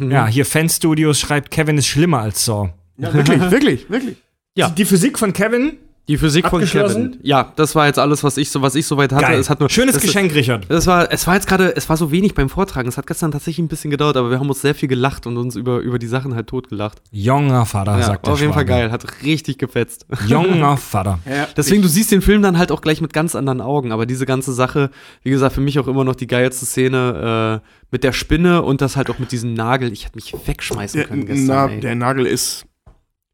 Ja, 0.00 0.26
hier 0.26 0.44
Fanstudios 0.44 1.20
schreibt, 1.20 1.52
Kevin 1.52 1.78
ist 1.78 1.86
schlimmer 1.86 2.18
als 2.20 2.44
Saw. 2.44 2.70
Ja, 2.96 3.14
wirklich, 3.14 3.40
wirklich, 3.50 3.90
wirklich. 3.90 4.16
Ja. 4.56 4.70
Die 4.70 4.84
Physik 4.84 5.20
von 5.20 5.32
Kevin, 5.32 5.78
Die 6.08 6.16
Physik 6.16 6.48
von 6.48 6.60
Abgeschlossen? 6.60 7.12
Kevin. 7.12 7.20
Ja, 7.22 7.52
das 7.54 7.76
war 7.76 7.86
jetzt 7.86 7.98
alles, 7.98 8.24
was 8.24 8.36
ich 8.36 8.50
so, 8.50 8.60
was 8.60 8.74
ich 8.74 8.86
soweit 8.86 9.12
hatte. 9.12 9.24
geil. 9.24 9.38
Es 9.38 9.48
hat 9.48 9.60
nur, 9.60 9.70
Schönes 9.70 9.94
das, 9.94 10.02
Geschenk, 10.02 10.34
Richard. 10.34 10.66
Das 10.68 10.88
war, 10.88 11.12
es 11.12 11.28
war 11.28 11.34
jetzt 11.34 11.46
gerade, 11.46 11.76
es 11.76 11.88
war 11.88 11.96
so 11.96 12.10
wenig 12.10 12.34
beim 12.34 12.48
Vortragen. 12.48 12.88
Es 12.88 12.98
hat 12.98 13.06
gestern 13.06 13.30
tatsächlich 13.30 13.64
ein 13.64 13.68
bisschen 13.68 13.92
gedauert, 13.92 14.16
aber 14.16 14.30
wir 14.30 14.40
haben 14.40 14.48
uns 14.48 14.60
sehr 14.60 14.74
viel 14.74 14.88
gelacht 14.88 15.28
und 15.28 15.36
uns 15.36 15.54
über, 15.54 15.78
über 15.78 16.00
die 16.00 16.08
Sachen 16.08 16.34
halt 16.34 16.48
totgelacht. 16.48 17.00
Junger 17.12 17.66
Vater, 17.66 17.98
Ja, 17.98 18.02
sagt 18.02 18.08
war 18.08 18.22
der 18.22 18.32
auf 18.32 18.40
jeden 18.40 18.52
Fall 18.52 18.64
geil, 18.64 18.90
hat 18.90 19.22
richtig 19.22 19.58
gefetzt. 19.58 20.06
Junger 20.26 20.76
Vater. 20.76 21.20
Ja, 21.24 21.46
Deswegen, 21.56 21.82
du 21.82 21.88
siehst 21.88 22.10
den 22.10 22.20
Film 22.20 22.42
dann 22.42 22.58
halt 22.58 22.72
auch 22.72 22.80
gleich 22.80 23.00
mit 23.00 23.12
ganz 23.12 23.36
anderen 23.36 23.60
Augen. 23.60 23.92
Aber 23.92 24.04
diese 24.04 24.26
ganze 24.26 24.52
Sache, 24.52 24.90
wie 25.22 25.30
gesagt, 25.30 25.54
für 25.54 25.60
mich 25.60 25.78
auch 25.78 25.86
immer 25.86 26.02
noch 26.02 26.16
die 26.16 26.26
geilste 26.26 26.66
Szene 26.66 27.60
äh, 27.62 27.68
mit 27.92 28.02
der 28.02 28.12
Spinne 28.12 28.62
und 28.62 28.80
das 28.80 28.96
halt 28.96 29.08
auch 29.08 29.20
mit 29.20 29.30
diesem 29.30 29.54
Nagel. 29.54 29.92
Ich 29.92 30.06
hätte 30.06 30.16
mich 30.16 30.34
wegschmeißen 30.46 30.98
der, 30.98 31.08
können 31.08 31.26
gestern. 31.26 31.46
na, 31.46 31.66
ey. 31.68 31.80
der 31.80 31.94
Nagel 31.94 32.26
ist 32.26 32.64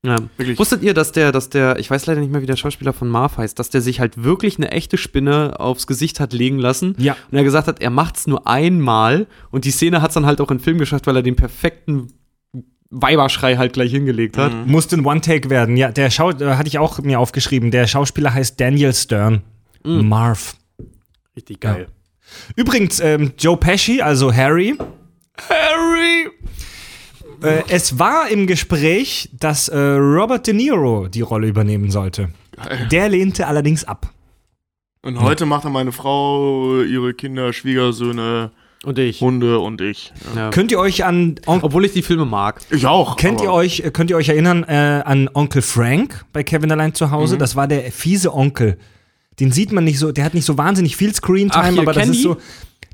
ja. 0.05 0.17
wirklich. 0.37 0.59
Wusstet 0.59 0.83
ihr, 0.83 0.95
dass 0.95 1.13
der, 1.13 1.33
dass 1.33 1.51
der, 1.51 1.79
ich 1.79 1.91
weiß 1.91 2.07
leider 2.07 2.21
nicht 2.21 2.31
mehr, 2.31 2.43
wie 2.43 2.47
der 2.47 2.57
Schauspieler 2.57 2.93
von 2.93 3.09
Marv 3.09 3.37
heißt, 3.37 3.59
dass 3.59 3.71
der 3.71 3.81
sich 3.81 4.01
halt 4.01 4.23
wirklich 4.23 4.57
eine 4.57 4.71
echte 4.71 4.97
Spinne 4.97 5.59
aufs 5.59 5.87
Gesicht 5.87 6.21
hat 6.21 6.33
legen 6.33 6.59
lassen? 6.59 6.95
Ja. 6.99 7.17
Und 7.31 7.39
er 7.39 7.45
gesagt 7.45 7.69
hat, 7.69 7.81
er 7.81 7.91
macht's 7.91 8.27
nur 8.27 8.47
einmal 8.47 9.27
und 9.51 9.65
die 9.65 9.71
Szene 9.71 10.03
hat's 10.03 10.15
dann 10.15 10.27
halt 10.27 10.41
auch 10.41 10.51
in 10.51 10.59
den 10.59 10.65
Film 10.65 10.79
geschafft, 10.79 11.07
weil 11.07 11.17
er 11.17 11.23
den 11.23 11.37
perfekten 11.37 12.13
Weiberschrei 12.91 13.57
halt 13.57 13.75
gleich 13.75 13.91
hingelegt 13.91 14.39
hat. 14.39 14.67
Musste 14.67 14.97
ein 14.97 15.05
One-Take 15.05 15.51
werden. 15.51 15.77
Ja, 15.77 15.91
der 15.91 16.11
Schau 16.11 16.31
äh, 16.31 16.55
hatte 16.55 16.69
ich 16.69 16.79
auch 16.79 16.99
mir 17.01 17.21
aufgeschrieben. 17.21 17.71
Der 17.71 17.87
Schauspieler 17.87 18.33
heißt 18.33 18.59
Daniel 18.59 18.95
Stern. 18.95 19.43
Marv. 19.85 20.57
Richtig 21.37 21.61
geil. 21.61 21.89
Übrigens, 22.57 23.01
ähm, 23.01 23.33
Joe 23.39 23.57
Pesci, 23.57 24.01
also 24.03 24.35
Harry. 24.35 24.77
Harry! 25.49 26.31
Äh, 27.43 27.63
es 27.69 27.99
war 27.99 28.29
im 28.29 28.47
Gespräch, 28.47 29.31
dass 29.39 29.69
äh, 29.69 29.79
Robert 29.79 30.47
De 30.47 30.55
Niro 30.55 31.09
die 31.09 31.21
Rolle 31.21 31.49
übernehmen 31.49 31.91
sollte. 31.91 32.31
Der 32.91 33.09
lehnte 33.09 33.47
allerdings 33.47 33.85
ab. 33.85 34.11
Und 35.03 35.21
heute 35.21 35.47
macht 35.47 35.65
er 35.65 35.71
meine 35.71 35.93
Frau, 35.93 36.83
ihre 36.83 37.15
Kinder, 37.15 37.53
Schwiegersöhne, 37.53 38.51
Und 38.85 38.99
ich. 38.99 39.21
Hunde 39.21 39.61
und 39.61 39.81
ich. 39.81 40.13
Ja. 40.35 40.43
Ja. 40.43 40.51
Könnt 40.51 40.73
ihr 40.73 40.79
euch 40.81 41.05
an 41.05 41.37
On 41.47 41.61
Obwohl 41.63 41.85
ich 41.85 41.93
die 41.93 42.03
Filme 42.03 42.25
mag. 42.25 42.61
Ich 42.71 42.87
auch. 42.87 43.17
Kennt 43.17 43.41
ihr 43.41 43.53
euch, 43.53 43.81
äh, 43.81 43.91
könnt 43.93 44.11
ihr 44.11 44.17
euch 44.17 44.29
erinnern 44.29 44.65
äh, 44.65 45.03
an 45.05 45.31
Onkel 45.33 45.63
Frank 45.63 46.25
bei 46.33 46.43
Kevin 46.43 46.73
allein 46.73 46.95
zu 46.95 47.11
Hause? 47.13 47.39
Das 47.39 47.55
war 47.55 47.69
der 47.69 47.93
fiese 47.93 48.35
Onkel. 48.35 48.77
Den 49.39 49.53
sieht 49.53 49.71
man 49.71 49.85
nicht 49.85 50.01
so, 50.01 50.11
der 50.11 50.25
hat 50.25 50.35
nicht 50.35 50.45
so 50.45 50.59
wahnsinnig 50.59 50.97
viel 50.97 51.11
Ach, 51.11 51.17
Screentime, 51.17 51.71
hier, 51.71 51.83
aber 51.83 51.93
das 51.93 52.03
Candy? 52.03 52.19
ist 52.19 52.25
so, 52.25 52.37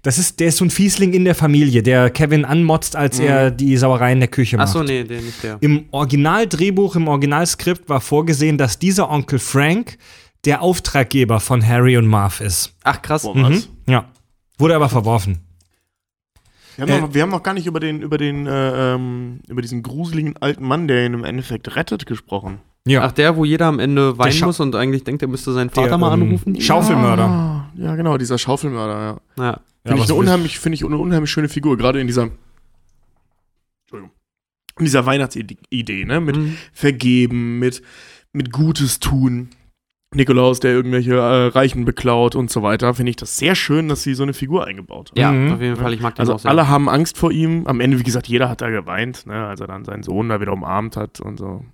das 0.05 0.19
ist, 0.19 0.39
der 0.39 0.49
ist 0.49 0.59
so 0.59 0.67
ein 0.67 0.71
Fiesling 0.71 1.15
in 1.15 1.25
der 1.25 1.35
Familie, 1.35 1.83
der 1.83 2.11
Kevin 2.11 2.45
anmotzt, 2.45 2.95
als 2.95 3.19
er 3.19 3.51
die 3.51 3.75
Sauerei 3.79 4.13
in 4.13 4.21
der 4.21 4.29
Küche 4.29 4.59
macht. 4.59 4.69
Achso, 4.69 4.83
nee, 4.83 5.03
der 5.03 5.23
nicht 5.23 5.43
der. 5.43 5.57
Im 5.61 5.87
Originaldrehbuch, 5.93 6.95
im 6.97 7.09
Originalskript 7.09 7.89
war 7.89 8.03
vorgesehen, 8.03 8.59
dass 8.59 8.79
dieser 8.79 9.11
Onkel 9.11 9.39
Frank 9.39 9.97
der 10.45 10.61
Auftraggeber 10.61 11.41
von 11.41 11.67
Harry 11.67 11.97
und 11.97 12.07
Marv 12.07 12.43
ist. 12.43 12.75
Ach 12.83 13.01
krass. 13.01 13.23
Boah, 13.23 13.35
was? 13.35 13.51
Mhm. 13.51 13.63
Ja. 13.89 14.11
Wurde 14.59 14.77
aber 14.77 14.91
verworfen. 14.91 15.39
Wir 16.77 16.87
haben, 16.87 17.01
noch, 17.01 17.15
wir 17.15 17.23
haben 17.23 17.31
noch 17.31 17.43
gar 17.43 17.55
nicht 17.55 17.67
über 17.67 17.81
den, 17.81 18.03
über 18.03 18.19
den, 18.19 18.47
äh, 18.47 18.95
ähm, 18.95 19.41
über 19.49 19.63
diesen 19.63 19.83
gruseligen 19.83 20.37
alten 20.37 20.65
Mann, 20.65 20.87
der 20.87 21.07
ihn 21.07 21.15
im 21.15 21.25
Endeffekt 21.25 21.77
rettet, 21.77 22.05
gesprochen. 22.05 22.59
Ja. 22.87 23.03
Ach, 23.05 23.13
der, 23.13 23.37
wo 23.37 23.45
jeder 23.47 23.67
am 23.67 23.79
Ende 23.79 24.19
weinen 24.19 24.41
muss 24.41 24.61
und 24.61 24.75
eigentlich 24.77 25.05
denkt, 25.05 25.23
er 25.23 25.29
müsste 25.29 25.53
seinen 25.53 25.71
Vater 25.71 25.89
Der, 25.89 25.99
mal 25.99 26.13
ähm, 26.15 26.23
anrufen. 26.25 26.61
Schaufelmörder. 26.61 27.25
Ah, 27.25 27.71
ja, 27.77 27.97
genau, 27.97 28.19
dieser 28.19 28.37
Schaufelmörder, 28.39 29.01
ja. 29.01 29.43
Ja. 29.43 29.45
Ja, 29.45 29.61
Finde 29.91 29.99
was 30.03 30.09
ich, 30.09 30.11
eine 30.13 30.21
unheimlich, 30.21 30.59
finde 30.59 30.75
ich 30.75 30.85
eine 30.85 30.99
unheimlich 30.99 31.31
schöne 31.31 31.49
Figur, 31.49 31.77
gerade 31.79 32.01
in 32.01 32.07
dieser, 32.07 32.29
Entschuldigung, 33.85 34.13
in 34.79 34.85
dieser 34.85 35.07
Weihnachtsidee, 35.07 36.05
ne, 36.05 36.21
mit 36.21 36.37
Mhm. 36.37 36.57
Vergeben, 36.73 37.59
mit, 37.59 37.83
mit 38.33 38.53
Gutes 38.53 39.01
tun. 39.01 39.49
Nikolaus, 40.15 40.61
der 40.61 40.73
irgendwelche 40.73 41.15
äh, 41.15 41.47
Reichen 41.49 41.85
beklaut 41.85 42.37
und 42.37 42.49
so 42.51 42.63
weiter, 42.63 42.95
finde 42.95 43.11
ich 43.11 43.17
das 43.17 43.37
sehr 43.37 43.55
schön, 43.57 43.89
dass 43.89 44.03
sie 44.05 44.15
so 44.15 44.23
eine 44.23 44.33
Figur 44.33 44.65
eingebaut 44.67 45.11
haben. 45.11 45.21
Ja, 45.21 45.33
Mhm. 45.33 45.53
auf 45.55 45.61
jeden 45.61 45.77
Fall. 45.77 45.93
Ich 45.93 46.01
mag 46.01 46.15
den 46.15 46.21
Also 46.21 46.35
auch 46.35 46.39
sehr. 46.39 46.51
alle 46.51 46.69
haben 46.69 46.89
Angst 46.89 47.19
vor 47.19 47.33
ihm. 47.33 47.67
Am 47.67 47.81
Ende, 47.81 47.99
wie 47.99 48.05
gesagt, 48.05 48.29
jeder 48.29 48.49
hat 48.49 48.61
da 48.63 48.71
geweint, 48.71 49.27
ne, 49.27 49.47
als 49.47 49.61
er 49.61 49.67
dann 49.67 49.85
seinen 49.85 50.03
Sohn 50.05 50.29
da 50.29 50.41
wieder 50.41 50.53
umarmt 50.53 50.97
hat 50.97 51.21
und 51.21 51.39
so. 51.39 51.65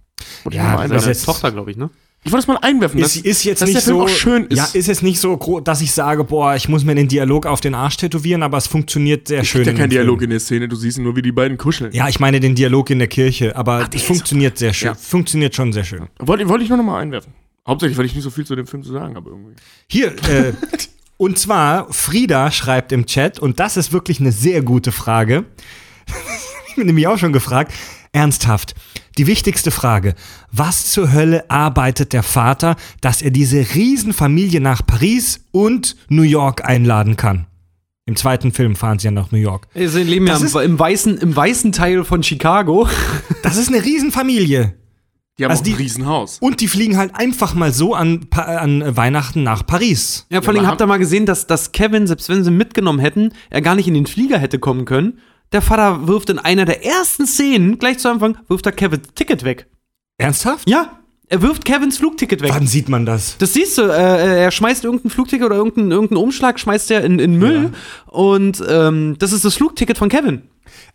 Wollte 0.44 0.56
ich 0.56 0.62
Ja, 0.62 0.62
mal 0.64 0.72
das 0.76 0.80
einwerfen. 0.84 1.08
Jetzt- 1.08 1.24
Tochter, 1.24 1.52
glaube 1.52 1.70
ich, 1.70 1.76
ne? 1.76 1.90
Ich 2.22 2.32
wollte 2.32 2.42
es 2.42 2.48
mal 2.48 2.58
einwerfen. 2.60 3.00
Ist, 3.00 3.16
ist 3.16 3.44
jetzt 3.44 3.62
dass 3.62 3.68
nicht 3.68 3.76
der 3.78 3.82
Film 3.82 3.96
so 3.96 4.04
auch 4.04 4.08
schön 4.10 4.44
ist. 4.48 4.58
Ja, 4.58 4.64
ist 4.78 4.88
jetzt 4.88 5.02
nicht 5.02 5.18
so 5.18 5.34
groß, 5.34 5.64
dass 5.64 5.80
ich 5.80 5.90
sage, 5.92 6.22
boah, 6.24 6.54
ich 6.54 6.68
muss 6.68 6.84
mir 6.84 6.94
den 6.94 7.08
Dialog 7.08 7.46
auf 7.46 7.62
den 7.62 7.74
Arsch 7.74 7.96
tätowieren, 7.96 8.42
aber 8.42 8.58
es 8.58 8.66
funktioniert 8.66 9.28
sehr 9.28 9.40
es 9.40 9.48
schön. 9.48 9.60
gibt 9.60 9.66
ja 9.68 9.72
in 9.72 9.78
kein 9.78 9.88
dem 9.88 9.94
Film. 9.96 10.02
Dialog 10.06 10.22
in 10.22 10.30
der 10.30 10.40
Szene, 10.40 10.68
du 10.68 10.76
siehst 10.76 10.98
nur, 10.98 11.16
wie 11.16 11.22
die 11.22 11.32
beiden 11.32 11.56
kuscheln. 11.56 11.90
Ja, 11.94 12.08
ich 12.10 12.20
meine 12.20 12.38
den 12.38 12.54
Dialog 12.54 12.90
in 12.90 12.98
der 12.98 13.08
Kirche, 13.08 13.56
aber 13.56 13.78
der 13.78 13.88
es 13.94 14.02
ist 14.02 14.06
funktioniert 14.06 14.58
sehr 14.58 14.74
schön. 14.74 14.88
Ja. 14.88 14.94
Funktioniert 14.96 15.54
schon 15.54 15.72
sehr 15.72 15.84
schön. 15.84 16.08
Wollte, 16.18 16.46
wollte 16.50 16.62
ich 16.62 16.68
nur 16.68 16.76
noch 16.76 16.84
mal 16.84 16.98
einwerfen. 17.00 17.32
Hauptsächlich, 17.66 17.96
weil 17.96 18.04
ich 18.04 18.14
nicht 18.14 18.24
so 18.24 18.30
viel 18.30 18.44
zu 18.44 18.54
dem 18.54 18.66
Film 18.66 18.82
zu 18.82 18.92
sagen 18.92 19.14
habe 19.16 19.30
irgendwie. 19.30 19.54
Hier, 19.88 20.08
äh, 20.28 20.52
und 21.16 21.38
zwar, 21.38 21.90
Frieda 21.90 22.50
schreibt 22.50 22.92
im 22.92 23.06
Chat, 23.06 23.38
und 23.38 23.60
das 23.60 23.78
ist 23.78 23.92
wirklich 23.94 24.20
eine 24.20 24.32
sehr 24.32 24.60
gute 24.60 24.92
Frage. 24.92 25.44
ich 26.68 26.74
bin 26.74 26.86
nämlich 26.86 27.06
auch 27.06 27.16
schon 27.18 27.32
gefragt. 27.32 27.72
Ernsthaft, 28.12 28.74
die 29.18 29.26
wichtigste 29.26 29.70
Frage. 29.70 30.14
Was 30.52 30.90
zur 30.90 31.12
Hölle 31.12 31.50
arbeitet 31.50 32.12
der 32.12 32.22
Vater, 32.22 32.76
dass 33.00 33.22
er 33.22 33.30
diese 33.30 33.58
Riesenfamilie 33.74 34.60
nach 34.60 34.86
Paris 34.86 35.44
und 35.52 35.96
New 36.08 36.22
York 36.22 36.64
einladen 36.64 37.16
kann? 37.16 37.46
Im 38.06 38.16
zweiten 38.16 38.50
Film 38.52 38.74
fahren 38.76 38.98
sie 38.98 39.06
ja 39.06 39.10
nach 39.12 39.30
New 39.30 39.38
York. 39.38 39.68
Sie 39.74 40.02
leben 40.02 40.26
ja 40.26 40.32
Das 40.34 40.42
ist- 40.42 40.56
im, 40.56 40.78
weißen, 40.78 41.18
im 41.18 41.34
weißen 41.36 41.72
Teil 41.72 42.04
von 42.04 42.22
Chicago. 42.22 42.88
Das 43.42 43.56
ist 43.56 43.68
eine 43.68 43.84
Riesenfamilie. 43.84 44.74
Die 45.38 45.44
haben 45.44 45.50
Also 45.52 45.62
auch 45.62 45.64
die- 45.64 45.72
ein 45.72 45.76
Riesenhaus. 45.76 46.38
Und 46.40 46.60
die 46.60 46.68
fliegen 46.68 46.96
halt 46.96 47.14
einfach 47.14 47.54
mal 47.54 47.72
so 47.72 47.94
an, 47.94 48.26
an 48.32 48.96
Weihnachten 48.96 49.42
nach 49.42 49.64
Paris. 49.64 50.26
Ja, 50.30 50.42
vor 50.42 50.50
allem 50.50 50.60
aber 50.60 50.68
habt 50.68 50.80
ihr 50.82 50.86
mal 50.86 50.98
gesehen, 50.98 51.24
dass, 51.24 51.46
dass 51.46 51.72
Kevin, 51.72 52.06
selbst 52.06 52.28
wenn 52.28 52.42
sie 52.44 52.50
ihn 52.50 52.56
mitgenommen 52.56 52.98
hätten, 52.98 53.32
er 53.48 53.62
gar 53.62 53.74
nicht 53.76 53.86
in 53.88 53.94
den 53.94 54.06
Flieger 54.06 54.38
hätte 54.38 54.58
kommen 54.58 54.84
können. 54.84 55.20
Der 55.52 55.62
Vater 55.62 56.06
wirft 56.06 56.30
in 56.30 56.38
einer 56.38 56.64
der 56.64 56.84
ersten 56.84 57.26
Szenen, 57.26 57.78
gleich 57.78 57.98
zu 57.98 58.08
Anfang, 58.08 58.38
wirft 58.48 58.66
er 58.66 58.72
Kevins 58.72 59.08
Ticket 59.14 59.44
weg. 59.44 59.66
Ernsthaft? 60.16 60.68
Ja, 60.68 61.00
er 61.32 61.42
wirft 61.42 61.64
Kevins 61.64 61.98
Flugticket 61.98 62.42
weg. 62.42 62.50
Wann 62.52 62.66
sieht 62.66 62.88
man 62.88 63.06
das? 63.06 63.38
Das 63.38 63.52
siehst 63.52 63.78
du, 63.78 63.82
äh, 63.82 64.42
er 64.42 64.50
schmeißt 64.50 64.84
irgendein 64.84 65.10
Flugticket 65.10 65.46
oder 65.46 65.54
irgendeinen 65.54 65.92
irgendeinen 65.92 66.18
Umschlag, 66.18 66.58
schmeißt 66.58 66.90
er 66.90 67.04
in, 67.04 67.20
in 67.20 67.36
Müll. 67.36 67.70
Und 68.06 68.62
ähm, 68.68 69.14
das 69.18 69.32
ist 69.32 69.44
das 69.44 69.54
Flugticket 69.54 69.96
von 69.96 70.08
Kevin. 70.08 70.42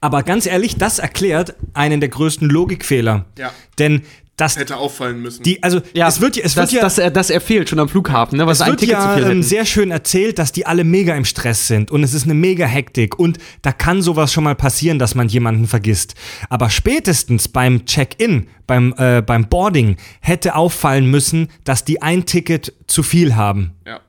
Aber 0.02 0.23
ganz 0.23 0.45
ehrlich, 0.45 0.76
das 0.76 0.99
erklärt 0.99 1.56
einen 1.73 2.02
der 2.02 2.10
größten 2.10 2.49
Logikfehler. 2.49 3.26
Ja. 3.38 3.52
Denn 3.80 4.02
das, 4.37 4.57
Hätte 4.57 4.75
auffallen 4.77 5.21
müssen. 5.21 5.43
die, 5.43 5.63
also 5.63 5.77
es 5.93 6.19
wird, 6.21 6.35
ja- 6.35 6.43
es 6.43 6.55
wird 6.55 6.65
dass, 6.65 6.71
ja, 6.73 6.81
dass, 6.81 6.97
er, 6.97 7.09
dass 7.11 7.29
er 7.29 7.39
fehlt 7.39 7.69
schon 7.69 7.79
am 7.79 7.87
Flughafen, 7.87 8.37
ne? 8.37 8.45
Was 8.45 8.57
es 8.57 8.61
ein 8.63 8.69
wird 8.71 8.79
Ticket 8.81 9.01
zu 9.01 9.07
ja 9.07 9.15
viel 9.15 9.23
ähm, 9.31 9.43
sehr 9.43 9.65
schön 9.65 9.91
erzählt, 9.91 10.39
dass 10.39 10.51
die 10.51 10.65
alle 10.65 10.83
mega 10.83 11.15
im 11.15 11.23
Stress 11.25 11.67
sind 11.67 11.89
und 11.91 12.03
es 12.03 12.13
ist 12.13 12.25
eine 12.25 12.33
mega 12.33 12.65
Hektik 12.65 13.17
und 13.17 13.37
da 13.61 13.71
kann 13.71 14.01
sowas 14.01 14.33
schon 14.33 14.43
mal 14.43 14.55
passieren, 14.55 14.99
dass 14.99 15.15
man 15.15 15.27
jemanden 15.29 15.67
vergisst. 15.67 16.15
Aber 16.49 16.69
spätestens 16.69 17.47
beim 17.47 17.85
Check-in, 17.85 18.47
beim, 18.67 18.93
äh, 18.97 19.21
beim 19.21 19.47
Boarding 19.47 19.95
hätte 20.19 20.55
auffallen 20.55 21.09
müssen, 21.09 21.47
dass 21.63 21.85
die 21.85 22.01
ein 22.01 22.25
Ticket 22.25 22.73
zu 22.87 23.03
viel 23.03 23.35
haben. 23.35 23.73
ja. 23.85 23.99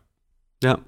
Ja. 0.64 0.78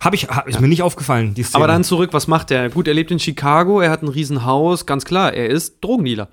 Hab 0.00 0.12
ich, 0.12 0.28
hab, 0.28 0.46
ist 0.46 0.60
mir 0.60 0.68
nicht 0.68 0.82
aufgefallen, 0.82 1.32
die 1.32 1.42
Szene. 1.44 1.64
Aber 1.64 1.72
dann 1.72 1.82
zurück, 1.82 2.10
was 2.12 2.26
macht 2.26 2.50
er? 2.50 2.68
Gut, 2.68 2.86
er 2.88 2.92
lebt 2.94 3.10
in 3.10 3.18
Chicago, 3.18 3.80
er 3.80 3.90
hat 3.90 4.02
ein 4.02 4.08
Riesenhaus, 4.08 4.84
ganz 4.84 5.06
klar, 5.06 5.32
er 5.32 5.48
ist 5.48 5.78
Drogendealer. 5.82 6.28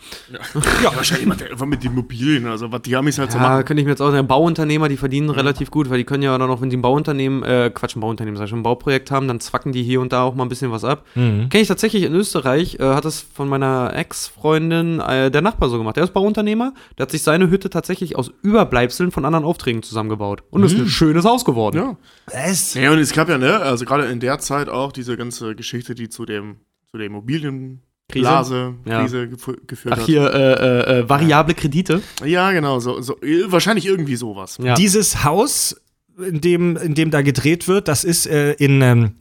ja, 0.83 0.93
wahrscheinlich 0.95 1.25
immer 1.25 1.35
der- 1.35 1.51
einfach 1.51 1.65
mit 1.67 1.85
Immobilien, 1.85 2.47
also 2.47 2.69
was 2.71 2.81
die 2.81 2.95
Amis 2.97 3.17
halt 3.17 3.31
so 3.31 3.37
Ja, 3.37 3.43
machen. 3.47 3.65
könnte 3.65 3.79
ich 3.79 3.85
mir 3.85 3.91
jetzt 3.91 4.01
auch 4.01 4.11
sagen, 4.11 4.27
Bauunternehmer, 4.27 4.89
die 4.89 4.97
verdienen 4.97 5.29
relativ 5.29 5.71
gut, 5.71 5.89
weil 5.89 5.99
die 5.99 6.03
können 6.03 6.21
ja 6.23 6.37
dann 6.37 6.49
auch, 6.49 6.59
wenn 6.59 6.69
die 6.69 6.75
ein 6.75 6.81
Bauunternehmen, 6.81 7.43
äh, 7.43 7.71
Quatsch, 7.73 7.95
ein 7.95 8.01
Bauunternehmen, 8.01 8.35
sag 8.37 8.45
ich 8.45 8.49
schon, 8.49 8.59
ein 8.59 8.63
Bauprojekt 8.63 9.09
haben, 9.09 9.29
dann 9.29 9.39
zwacken 9.39 9.71
die 9.71 9.83
hier 9.83 10.01
und 10.01 10.11
da 10.11 10.23
auch 10.23 10.35
mal 10.35 10.43
ein 10.43 10.49
bisschen 10.49 10.71
was 10.71 10.83
ab. 10.83 11.05
Mhm. 11.15 11.47
Kenne 11.49 11.61
ich 11.61 11.67
tatsächlich 11.69 12.03
in 12.03 12.13
Österreich, 12.13 12.77
äh, 12.79 12.83
hat 12.83 13.05
das 13.05 13.25
von 13.33 13.47
meiner 13.47 13.93
Ex-Freundin 13.95 14.99
äh, 14.99 15.31
der 15.31 15.41
Nachbar 15.41 15.69
so 15.69 15.77
gemacht. 15.77 15.95
Der 15.95 16.03
ist 16.03 16.13
Bauunternehmer, 16.13 16.73
der 16.97 17.03
hat 17.03 17.11
sich 17.11 17.23
seine 17.23 17.49
Hütte 17.49 17.69
tatsächlich 17.69 18.15
aus 18.17 18.31
Überbleibseln 18.41 19.11
von 19.11 19.23
anderen 19.23 19.45
Aufträgen 19.45 19.81
zusammengebaut. 19.83 20.43
Und 20.49 20.63
ist 20.63 20.77
ein 20.77 20.87
schönes 20.87 21.25
Haus 21.25 21.45
geworden. 21.45 21.77
Ja. 21.77 21.95
Es, 22.27 22.73
Ja, 22.73 22.91
und 22.91 22.99
es 22.99 23.13
gab 23.13 23.29
ja, 23.29 23.37
ne, 23.37 23.50
ne? 23.59 23.59
Also 23.61 23.85
gerade 23.85 24.05
in 24.05 24.19
der 24.19 24.39
Zeit 24.39 24.69
auch 24.69 24.91
diese 24.91 25.17
ganze 25.17 25.55
Geschichte, 25.55 25.95
die 25.95 26.09
zu 26.09 26.25
dem 26.25 26.57
zu 26.91 26.97
der 26.97 27.07
Immobilienblase 27.07 28.75
Ja. 28.85 29.01
Krise 29.01 29.23
gefü- 29.23 29.65
geführt 29.65 29.95
Ach, 29.99 30.05
hier, 30.05 30.33
äh, 30.33 30.53
äh, 30.97 30.99
äh, 30.99 31.09
variable 31.09 31.53
Kredite. 31.53 32.01
hat. 32.19 32.27
Ja, 32.27 32.51
genau, 32.51 32.79
so, 32.79 33.01
so 33.01 33.15
wahrscheinlich 33.47 33.85
irgendwie 33.85 34.15
sowas. 34.17 34.57
Ja. 34.61 34.73
Dieses 34.75 35.23
Haus, 35.23 35.75
in 36.17 36.41
dem, 36.41 36.75
in 36.77 36.93
dem 36.95 37.11
da 37.11 37.21
gedreht 37.21 37.67
wird, 37.67 37.87
das 37.87 38.03
ist 38.03 38.27
äh, 38.27 38.53
in 38.53 38.81
ähm, 38.81 39.11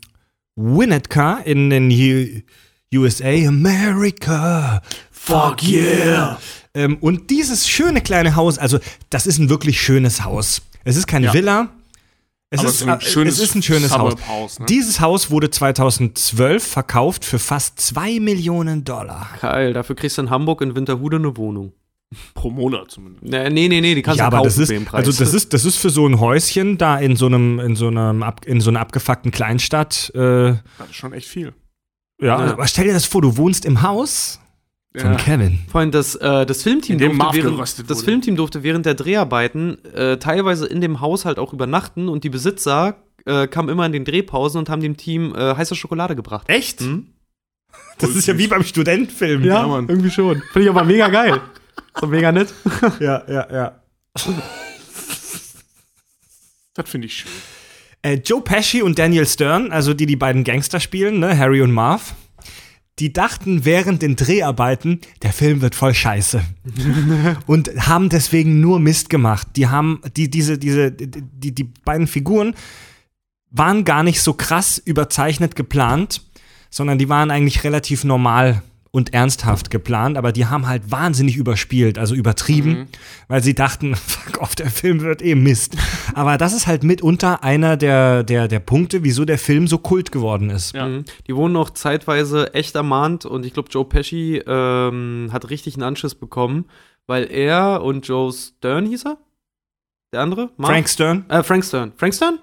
Winnetka 0.56 1.38
in 1.44 1.70
den 1.70 1.90
U 1.90 2.98
USA, 3.02 3.28
America. 3.46 4.82
Fuck 5.12 5.62
yeah! 5.62 6.38
Ähm, 6.74 6.96
und 7.00 7.30
dieses 7.30 7.68
schöne 7.68 8.00
kleine 8.00 8.34
Haus, 8.36 8.58
also 8.58 8.78
das 9.10 9.26
ist 9.26 9.38
ein 9.38 9.48
wirklich 9.48 9.80
schönes 9.80 10.24
Haus. 10.24 10.62
Es 10.82 10.96
ist 10.96 11.06
keine 11.06 11.26
Ja. 11.26 11.34
Villa. 11.34 11.68
Es 12.52 12.64
ist, 12.64 12.82
ein 12.86 13.00
schönes 13.00 13.34
es 13.38 13.44
ist 13.44 13.54
ein 13.54 13.62
schönes 13.62 13.92
Haus. 13.96 14.10
Suburb-Haus, 14.12 14.58
ne? 14.58 14.66
Dieses 14.66 15.00
Haus 15.00 15.30
wurde 15.30 15.50
2012 15.50 16.64
verkauft 16.66 17.24
für 17.24 17.38
fast 17.38 17.80
2 17.80 18.18
Millionen 18.18 18.82
Dollar. 18.84 19.28
Geil, 19.40 19.72
dafür 19.72 19.94
kriegst 19.94 20.18
du 20.18 20.22
in 20.22 20.30
Hamburg 20.30 20.60
in 20.60 20.74
Winterhude 20.74 21.18
eine 21.18 21.36
Wohnung. 21.36 21.72
Pro 22.34 22.50
Monat 22.50 22.90
zumindest. 22.90 23.22
Nee, 23.22 23.48
nee, 23.68 23.80
nee, 23.80 23.94
die 23.94 24.02
kannst 24.02 24.18
ja, 24.18 24.24
du 24.24 24.36
aber 24.36 24.36
kaufen 24.38 24.46
das 24.48 24.58
ist, 24.58 24.66
für 24.68 24.74
den 24.74 24.84
Preis. 24.84 25.06
also 25.06 25.22
das 25.24 25.32
ist, 25.32 25.52
das 25.54 25.64
ist 25.64 25.76
für 25.76 25.90
so 25.90 26.04
ein 26.08 26.18
Häuschen 26.18 26.76
da 26.76 26.98
in 26.98 27.14
so 27.14 27.26
einem, 27.26 27.60
in 27.60 27.76
so 27.76 27.86
einem, 27.86 28.24
ab, 28.24 28.44
in 28.46 28.60
so 28.60 28.70
einer 28.70 28.80
abgefuckten 28.80 29.30
Kleinstadt. 29.30 30.10
Äh, 30.16 30.54
Das 30.78 30.88
ist 30.90 30.96
schon 30.96 31.12
echt 31.12 31.28
viel. 31.28 31.54
ja, 32.20 32.26
Ja. 32.44 32.52
aber 32.54 32.66
stell 32.66 32.86
dir 32.86 32.94
das 32.94 33.04
vor, 33.04 33.22
du 33.22 33.36
wohnst 33.36 33.64
im 33.64 33.82
Haus 33.82 34.39
von 34.96 35.12
Ja. 35.12 35.16
Kevin. 35.16 35.58
Vor 35.68 35.80
allem 35.80 35.90
das, 35.90 36.16
äh, 36.16 36.44
das 36.46 36.62
Filmteam 36.62 36.98
durfte 36.98 37.36
während, 37.36 37.90
das. 37.90 38.02
Filmteam 38.02 38.36
durfte 38.36 38.62
während 38.62 38.86
der 38.86 38.94
Dreharbeiten 38.94 39.84
äh, 39.84 40.16
teilweise 40.18 40.66
in 40.66 40.80
dem 40.80 41.00
Haus 41.00 41.24
halt 41.24 41.38
auch 41.38 41.52
übernachten 41.52 42.08
und 42.08 42.24
die 42.24 42.30
Besitzer 42.30 42.96
äh, 43.26 43.46
kamen 43.46 43.68
immer 43.68 43.86
in 43.86 43.92
den 43.92 44.04
Drehpausen 44.04 44.58
und 44.58 44.68
haben 44.68 44.80
dem 44.82 44.96
Team 44.96 45.34
äh, 45.34 45.54
heiße 45.54 45.74
Schokolade 45.76 46.16
gebracht. 46.16 46.48
Echt? 46.48 46.80
Hm? 46.80 47.06
Das 47.98 48.10
ist 48.10 48.26
ja 48.26 48.36
wie 48.36 48.48
beim 48.48 48.64
Studentfilm. 48.64 49.44
Ja, 49.44 49.66
Mann. 49.66 49.88
irgendwie 49.88 50.10
schon. 50.10 50.42
Finde 50.52 50.62
ich 50.64 50.70
aber 50.70 50.84
mega 50.84 51.08
geil. 51.08 51.40
So 52.00 52.06
mega 52.06 52.32
nett. 52.32 52.52
ja, 53.00 53.22
ja. 53.28 53.46
ja. 53.52 53.80
Das 56.74 56.88
finde 56.88 57.06
ich 57.06 57.14
schön. 57.14 57.30
Äh, 58.02 58.14
Joe 58.24 58.40
Pesci 58.40 58.82
und 58.82 58.98
Daniel 58.98 59.26
Stern, 59.26 59.70
also 59.70 59.92
die 59.92 60.06
die 60.06 60.16
beiden 60.16 60.42
Gangster 60.44 60.80
spielen, 60.80 61.18
ne, 61.20 61.36
Harry 61.36 61.60
und 61.60 61.72
Marv, 61.72 62.14
die 63.00 63.12
dachten 63.12 63.64
während 63.64 64.02
den 64.02 64.14
Dreharbeiten, 64.14 65.00
der 65.22 65.32
Film 65.32 65.62
wird 65.62 65.74
voll 65.74 65.94
scheiße. 65.94 66.42
und 67.46 67.70
haben 67.86 68.10
deswegen 68.10 68.60
nur 68.60 68.78
Mist 68.78 69.08
gemacht. 69.08 69.48
Die 69.56 69.68
haben, 69.68 70.00
die, 70.16 70.30
diese, 70.30 70.58
diese, 70.58 70.92
die, 70.92 71.52
die 71.52 71.64
beiden 71.64 72.06
Figuren 72.06 72.54
waren 73.50 73.84
gar 73.84 74.02
nicht 74.02 74.20
so 74.20 74.34
krass 74.34 74.78
überzeichnet 74.78 75.56
geplant, 75.56 76.22
sondern 76.68 76.98
die 76.98 77.08
waren 77.08 77.30
eigentlich 77.30 77.64
relativ 77.64 78.04
normal 78.04 78.62
und 78.92 79.14
ernsthaft 79.14 79.70
geplant, 79.70 80.16
aber 80.16 80.32
die 80.32 80.46
haben 80.46 80.66
halt 80.66 80.90
wahnsinnig 80.90 81.36
überspielt, 81.36 81.96
also 81.96 82.14
übertrieben, 82.14 82.88
weil 83.28 83.42
sie 83.42 83.54
dachten, 83.54 83.94
fuck 83.96 84.40
off, 84.40 84.54
der 84.56 84.70
Film 84.70 85.00
wird 85.00 85.22
eh 85.22 85.36
Mist. 85.36 85.76
aber 86.14 86.38
das 86.38 86.52
ist 86.52 86.66
halt 86.66 86.82
mitunter 86.82 87.44
einer 87.44 87.76
der, 87.76 88.24
der, 88.24 88.48
der 88.48 88.58
Punkte, 88.58 89.04
wieso 89.04 89.24
der 89.24 89.38
Film 89.38 89.68
so 89.68 89.78
kult 89.78 90.10
geworden 90.10 90.50
ist. 90.50 90.74
Ja. 90.74 90.88
Mhm. 90.88 91.04
Die 91.28 91.36
wurden 91.36 91.56
auch 91.56 91.70
zeitweise 91.70 92.52
echt 92.54 92.74
ermahnt 92.74 93.26
und 93.26 93.46
ich 93.46 93.52
glaube, 93.52 93.68
Joe 93.70 93.84
Pesci 93.84 94.42
ähm, 94.44 95.28
hat 95.32 95.50
richtig 95.50 95.74
einen 95.74 95.84
Anschiss 95.84 96.16
bekommen, 96.16 96.64
weil 97.06 97.30
er 97.30 97.82
und 97.82 98.06
Joe 98.08 98.32
Stern 98.32 98.86
hieß 98.86 99.06
er? 99.06 99.18
Der 100.12 100.22
andere? 100.22 100.50
Marv? 100.56 100.72
Frank 100.72 100.88
Stern? 100.88 101.24
Äh, 101.28 101.42
Frank 101.44 101.64
Stern. 101.64 101.92
Frank 101.96 102.14
Stern? 102.14 102.40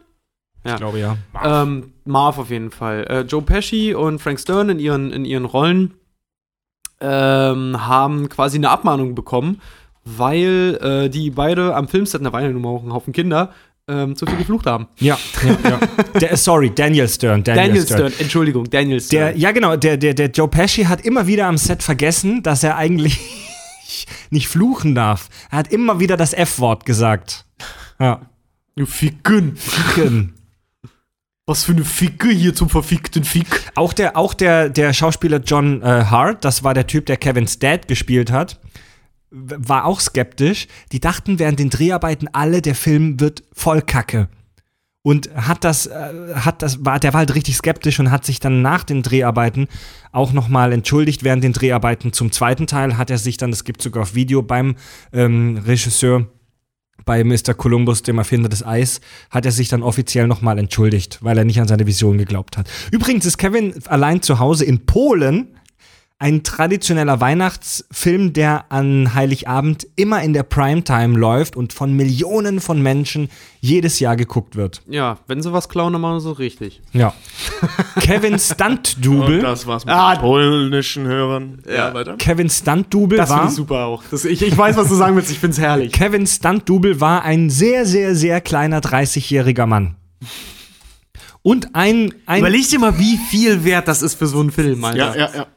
Ich 0.63 0.75
glaube 0.75 0.99
ja. 0.99 1.17
Ähm, 1.43 1.93
Marv 2.03 2.37
auf 2.37 2.49
jeden 2.49 2.71
Fall. 2.71 3.05
Äh, 3.09 3.21
Joe 3.21 3.41
Pesci 3.41 3.93
und 3.93 4.19
Frank 4.19 4.39
Stern 4.39 4.69
in 4.69 4.79
ihren, 4.79 5.11
in 5.11 5.23
ihren 5.23 5.45
Rollen 5.45 5.93
ähm, 7.01 7.87
haben 7.87 8.29
quasi 8.29 8.57
eine 8.57 8.69
Abmahnung 8.69 9.15
bekommen, 9.15 9.61
weil 10.03 10.79
äh, 10.81 11.09
die 11.09 11.29
beide 11.29 11.75
am 11.75 11.87
Filmset, 11.87 12.25
da 12.25 12.31
waren 12.31 12.43
ja 12.43 12.49
nun 12.49 12.61
mal 12.61 12.69
auch 12.69 12.83
ein 12.83 12.93
Haufen 12.93 13.13
Kinder, 13.13 13.51
ähm, 13.89 14.15
zu 14.15 14.25
viel 14.25 14.37
geflucht 14.37 14.65
haben. 14.65 14.87
Ja, 14.99 15.17
ja, 15.43 15.69
ja. 15.69 15.79
der, 16.19 16.37
sorry, 16.37 16.71
Daniel 16.73 17.07
Stern. 17.07 17.43
Daniel, 17.43 17.67
Daniel 17.67 17.85
Stern. 17.85 17.97
Stern, 17.97 18.13
Entschuldigung, 18.19 18.69
Daniel 18.69 18.99
Stern. 18.99 19.33
Der, 19.33 19.37
ja, 19.37 19.51
genau, 19.51 19.75
der, 19.75 19.97
der, 19.97 20.13
der 20.13 20.29
Joe 20.29 20.47
Pesci 20.47 20.83
hat 20.83 21.01
immer 21.01 21.27
wieder 21.27 21.47
am 21.47 21.57
Set 21.57 21.83
vergessen, 21.83 22.43
dass 22.43 22.63
er 22.63 22.75
eigentlich 22.75 23.19
nicht 24.29 24.47
fluchen 24.47 24.95
darf. 24.95 25.29
Er 25.51 25.59
hat 25.59 25.71
immer 25.71 25.99
wieder 25.99 26.17
das 26.17 26.33
F-Wort 26.33 26.85
gesagt. 26.85 27.45
Ja. 27.99 28.21
Du 28.75 28.85
Ficken. 28.85 29.55
Ficken. 29.55 30.36
Was 31.49 31.63
für 31.63 31.71
eine 31.71 31.85
Ficke 31.85 32.27
hier 32.27 32.53
zum 32.53 32.69
verfickten 32.69 33.23
Fick. 33.23 33.71
Auch 33.73 33.93
der, 33.93 34.17
auch 34.17 34.33
der, 34.33 34.69
der 34.69 34.91
Schauspieler 34.91 35.37
John 35.39 35.81
äh, 35.81 35.85
Hart, 35.85 36.43
das 36.43 36.65
war 36.65 36.73
der 36.73 36.87
Typ, 36.87 37.05
der 37.05 37.15
Kevin's 37.15 37.57
Dad 37.57 37.87
gespielt 37.87 38.33
hat, 38.33 38.59
war 39.31 39.85
auch 39.85 40.01
skeptisch. 40.01 40.67
Die 40.91 40.99
dachten 40.99 41.39
während 41.39 41.59
den 41.59 41.69
Dreharbeiten 41.69 42.27
alle, 42.33 42.61
der 42.61 42.75
Film 42.75 43.21
wird 43.21 43.43
voll 43.53 43.81
Kacke. 43.81 44.27
Und 45.03 45.33
hat 45.35 45.63
das, 45.63 45.87
äh, 45.87 46.33
hat 46.35 46.61
das, 46.61 46.83
war, 46.83 46.99
der 46.99 47.13
war 47.13 47.19
halt 47.19 47.33
richtig 47.33 47.55
skeptisch 47.55 47.97
und 48.01 48.11
hat 48.11 48.25
sich 48.25 48.41
dann 48.41 48.61
nach 48.61 48.83
den 48.83 49.01
Dreharbeiten 49.01 49.69
auch 50.11 50.33
nochmal 50.33 50.73
entschuldigt. 50.73 51.23
Während 51.23 51.45
den 51.45 51.53
Dreharbeiten 51.53 52.11
zum 52.11 52.33
zweiten 52.33 52.67
Teil 52.67 52.97
hat 52.97 53.09
er 53.09 53.17
sich 53.17 53.37
dann, 53.37 53.51
das 53.51 53.63
gibt 53.63 53.81
sogar 53.81 54.03
auf 54.03 54.15
Video 54.15 54.41
beim 54.41 54.75
ähm, 55.13 55.61
Regisseur, 55.65 56.27
bei 57.07 57.23
Mr. 57.23 57.55
Columbus, 57.55 58.03
dem 58.03 58.19
Erfinder 58.19 58.49
des 58.49 58.63
Eis, 58.63 59.01
hat 59.31 59.45
er 59.45 59.51
sich 59.51 59.69
dann 59.69 59.81
offiziell 59.81 60.27
nochmal 60.27 60.59
entschuldigt, 60.59 61.17
weil 61.21 61.37
er 61.39 61.45
nicht 61.45 61.59
an 61.59 61.67
seine 61.67 61.87
Vision 61.87 62.19
geglaubt 62.19 62.57
hat. 62.57 62.69
Übrigens 62.91 63.25
ist 63.25 63.39
Kevin 63.39 63.73
allein 63.87 64.21
zu 64.21 64.37
Hause 64.37 64.65
in 64.65 64.85
Polen 64.85 65.47
ein 66.19 66.41
traditioneller 66.41 67.21
Weihnachtsfilm, 67.21 68.33
der 68.33 68.71
an 68.71 69.13
Heiligabend 69.13 69.85
immer 69.95 70.23
in 70.23 70.33
der 70.33 70.41
Primetime 70.41 71.15
läuft 71.15 71.55
und 71.55 71.73
von 71.73 71.93
Millionen 71.93 72.59
von 72.59 72.81
Menschen 72.81 73.29
jedes 73.61 73.99
Jahr 73.99 74.15
geguckt 74.15 74.55
wird. 74.55 74.81
Ja, 74.87 75.19
wenn 75.27 75.43
sie 75.43 75.53
was 75.53 75.69
klauen, 75.69 75.93
dann 75.93 76.01
machen 76.01 76.19
sie 76.19 76.31
es 76.31 76.39
richtig. 76.39 76.81
Ja. 76.91 77.13
Kevin 77.99 78.39
Stunt-Double. 78.39 79.41
das 79.41 79.67
war's 79.67 79.85
mit 79.85 79.93
Ah. 79.93 80.15
den 80.15 80.21
polnischen 80.21 81.05
Hörern. 81.05 81.61
Ja, 81.69 81.93
weiter. 81.93 82.15
Kevin 82.17 82.49
Stunt-Double 82.49 83.17
Das 83.19 83.29
finde 83.29 83.43
war. 83.43 83.49
ich 83.49 83.55
super 83.55 83.85
auch. 83.85 84.03
Das, 84.09 84.25
ich, 84.25 84.41
ich 84.41 84.57
weiß, 84.57 84.75
was 84.75 84.87
du 84.89 84.95
sagen 84.95 85.15
willst, 85.15 85.29
ich 85.29 85.37
find's 85.37 85.59
herrlich. 85.59 85.91
Kevin 85.91 86.25
Stunt-Double 86.25 86.99
war 86.99 87.23
ein 87.25 87.51
sehr, 87.51 87.85
sehr, 87.85 88.15
sehr 88.15 88.41
kleiner 88.41 88.79
30-jähriger 88.79 89.67
Mann. 89.67 89.95
Und 91.43 91.75
ein, 91.75 92.11
ein 92.25 92.39
Überleg 92.39 92.67
dir 92.69 92.79
mal, 92.79 92.97
wie 92.97 93.17
viel 93.17 93.63
wert 93.63 93.87
das 93.87 94.01
ist 94.01 94.15
für 94.15 94.25
so 94.27 94.39
einen 94.39 94.51
Film, 94.51 94.83
Alter. 94.83 94.97
Ja, 94.97 95.15
ja, 95.15 95.29
ja. 95.35 95.47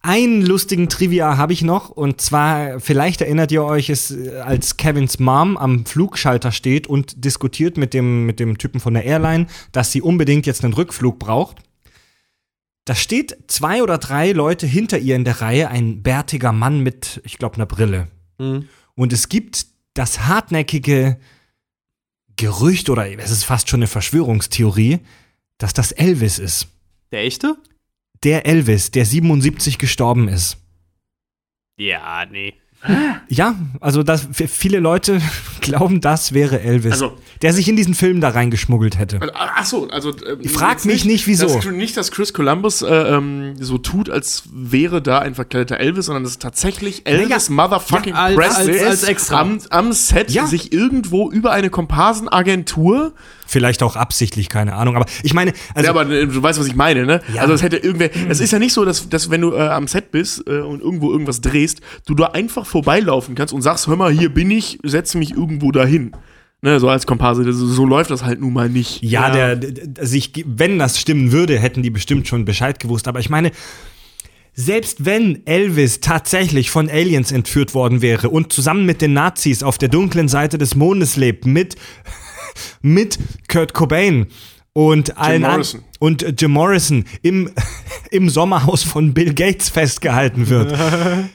Einen 0.00 0.42
lustigen 0.42 0.88
Trivia 0.88 1.36
habe 1.36 1.52
ich 1.52 1.62
noch 1.62 1.90
und 1.90 2.20
zwar, 2.20 2.78
vielleicht 2.78 3.20
erinnert 3.20 3.50
ihr 3.50 3.64
euch, 3.64 3.90
es, 3.90 4.12
äh, 4.12 4.38
als 4.38 4.76
Kevins 4.76 5.18
Mom 5.18 5.56
am 5.56 5.86
Flugschalter 5.86 6.52
steht 6.52 6.86
und 6.86 7.24
diskutiert 7.24 7.76
mit 7.76 7.94
dem, 7.94 8.24
mit 8.24 8.38
dem 8.38 8.58
Typen 8.58 8.80
von 8.80 8.94
der 8.94 9.04
Airline, 9.04 9.48
dass 9.72 9.90
sie 9.90 10.00
unbedingt 10.00 10.46
jetzt 10.46 10.62
einen 10.62 10.72
Rückflug 10.72 11.18
braucht. 11.18 11.56
Da 12.84 12.94
steht 12.94 13.36
zwei 13.48 13.82
oder 13.82 13.98
drei 13.98 14.32
Leute 14.32 14.66
hinter 14.66 14.98
ihr 14.98 15.16
in 15.16 15.24
der 15.24 15.40
Reihe, 15.40 15.68
ein 15.68 16.02
bärtiger 16.02 16.52
Mann 16.52 16.80
mit, 16.80 17.20
ich 17.24 17.36
glaube, 17.36 17.56
einer 17.56 17.66
Brille. 17.66 18.08
Mhm. 18.38 18.68
Und 18.94 19.12
es 19.12 19.28
gibt 19.28 19.66
das 19.94 20.26
hartnäckige 20.26 21.18
Gerücht 22.36 22.88
oder 22.88 23.10
es 23.18 23.30
ist 23.30 23.44
fast 23.44 23.68
schon 23.68 23.80
eine 23.80 23.88
Verschwörungstheorie, 23.88 25.00
dass 25.58 25.74
das 25.74 25.92
Elvis 25.92 26.38
ist. 26.38 26.68
Der 27.10 27.24
echte? 27.24 27.56
Der 28.24 28.46
Elvis, 28.46 28.90
der 28.90 29.04
77 29.04 29.78
gestorben 29.78 30.28
ist. 30.28 30.56
Ja, 31.78 32.24
nee. 32.30 32.54
Ja, 33.28 33.56
also 33.80 34.04
das, 34.04 34.28
viele 34.32 34.78
Leute 34.78 35.20
glauben, 35.60 36.00
das 36.00 36.32
wäre 36.32 36.60
Elvis, 36.60 36.92
Also- 36.92 37.18
der 37.42 37.52
sich 37.52 37.68
in 37.68 37.74
diesen 37.74 37.94
Film 37.94 38.20
da 38.20 38.28
reingeschmuggelt 38.28 38.98
hätte. 38.98 39.20
Also, 39.20 39.32
Ach 39.34 39.66
so, 39.66 39.88
also. 39.88 40.10
ähm, 40.24 40.38
Ich 40.42 40.52
frag 40.52 40.84
mich 40.84 41.04
nicht, 41.04 41.26
wieso. 41.26 41.46
Dass, 41.52 41.64
nicht, 41.66 41.96
dass 41.96 42.12
Chris 42.12 42.32
Columbus 42.32 42.82
äh, 42.82 42.86
ähm, 42.94 43.56
so 43.58 43.78
tut, 43.78 44.08
als 44.10 44.44
wäre 44.52 45.02
da 45.02 45.18
ein 45.18 45.34
verkleideter 45.34 45.80
Elvis, 45.80 46.06
sondern 46.06 46.22
dass 46.22 46.32
es 46.32 46.38
tatsächlich 46.38 47.04
Elvis 47.04 47.50
Motherfucking 47.50 48.14
Ja, 48.14 48.22
als- 48.26 48.36
Presley 48.36 48.78
als- 48.78 48.88
als 48.88 49.02
Extra. 49.04 49.40
Am, 49.40 49.58
am 49.70 49.92
Set 49.92 50.30
Ja. 50.30 50.46
sich 50.46 50.72
irgendwo 50.72 51.30
über 51.32 51.50
eine 51.50 51.70
Komparsenagentur. 51.70 53.12
Vielleicht 53.50 53.82
auch 53.82 53.96
absichtlich, 53.96 54.50
keine 54.50 54.74
Ahnung. 54.74 54.94
Aber 54.94 55.06
ich 55.22 55.32
meine, 55.32 55.54
also 55.74 55.86
ja, 55.86 55.90
aber 55.90 56.08
äh, 56.10 56.26
du 56.26 56.42
weißt, 56.42 56.60
was 56.60 56.66
ich 56.66 56.76
meine, 56.76 57.06
ne? 57.06 57.22
Ja. 57.32 57.40
Also 57.40 57.54
es 57.54 57.62
hätte 57.62 57.78
irgendwer. 57.78 58.10
Es 58.28 58.40
ist 58.40 58.52
ja 58.52 58.58
nicht 58.58 58.74
so, 58.74 58.84
dass, 58.84 59.08
dass 59.08 59.30
wenn 59.30 59.40
du 59.40 59.54
äh, 59.54 59.60
am 59.68 59.88
Set 59.88 60.10
bist 60.10 60.46
äh, 60.46 60.60
und 60.60 60.82
irgendwo 60.82 61.10
irgendwas 61.10 61.40
drehst, 61.40 61.80
du 62.06 62.14
da 62.14 62.26
einfach 62.26 62.66
vorbeilaufen 62.66 63.34
kannst 63.34 63.54
und 63.54 63.62
sagst, 63.62 63.86
hör 63.86 63.96
mal, 63.96 64.12
hier 64.12 64.28
bin 64.28 64.50
ich, 64.50 64.78
setze 64.82 65.16
mich 65.16 65.30
irgendwo 65.30 65.72
dahin. 65.72 66.12
Ne, 66.60 66.78
so 66.78 66.90
als 66.90 67.06
Komparse, 67.06 67.50
so 67.52 67.86
läuft 67.86 68.10
das 68.10 68.22
halt 68.22 68.40
nun 68.40 68.52
mal 68.52 68.68
nicht. 68.68 69.00
ja, 69.02 69.30
Der, 69.30 69.56
der, 69.56 70.04
sich, 70.04 70.32
wenn 70.44 70.78
das 70.78 70.98
stimmen 70.98 71.32
würde, 71.32 71.58
hätten 71.58 71.82
die 71.82 71.90
bestimmt 71.90 72.28
schon 72.28 72.44
Bescheid 72.44 72.80
gewusst. 72.80 73.08
Aber 73.08 73.20
ich 73.20 73.30
meine, 73.30 73.52
selbst 74.52 75.04
wenn 75.04 75.46
Elvis 75.46 76.00
tatsächlich 76.00 76.70
von 76.70 76.90
Aliens 76.90 77.30
entführt 77.30 77.74
worden 77.74 78.02
wäre 78.02 78.28
und 78.28 78.52
zusammen 78.52 78.86
mit 78.86 79.00
den 79.00 79.12
Nazis 79.12 79.62
auf 79.62 79.78
der 79.78 79.88
dunklen 79.88 80.26
Seite 80.26 80.58
des 80.58 80.74
Mondes 80.74 81.16
lebt, 81.16 81.46
mit, 81.46 81.76
mit 82.82 83.18
Kurt 83.48 83.74
Cobain 83.74 84.26
und 84.72 85.16
allen 85.18 85.44
an- 85.44 85.52
Morrison. 85.52 85.84
und 85.98 86.22
äh, 86.22 86.34
Jim 86.38 86.52
Morrison 86.52 87.04
im, 87.22 87.50
im 88.10 88.28
Sommerhaus 88.28 88.82
von 88.82 89.14
Bill 89.14 89.34
Gates 89.34 89.68
festgehalten 89.68 90.48
wird. 90.48 90.76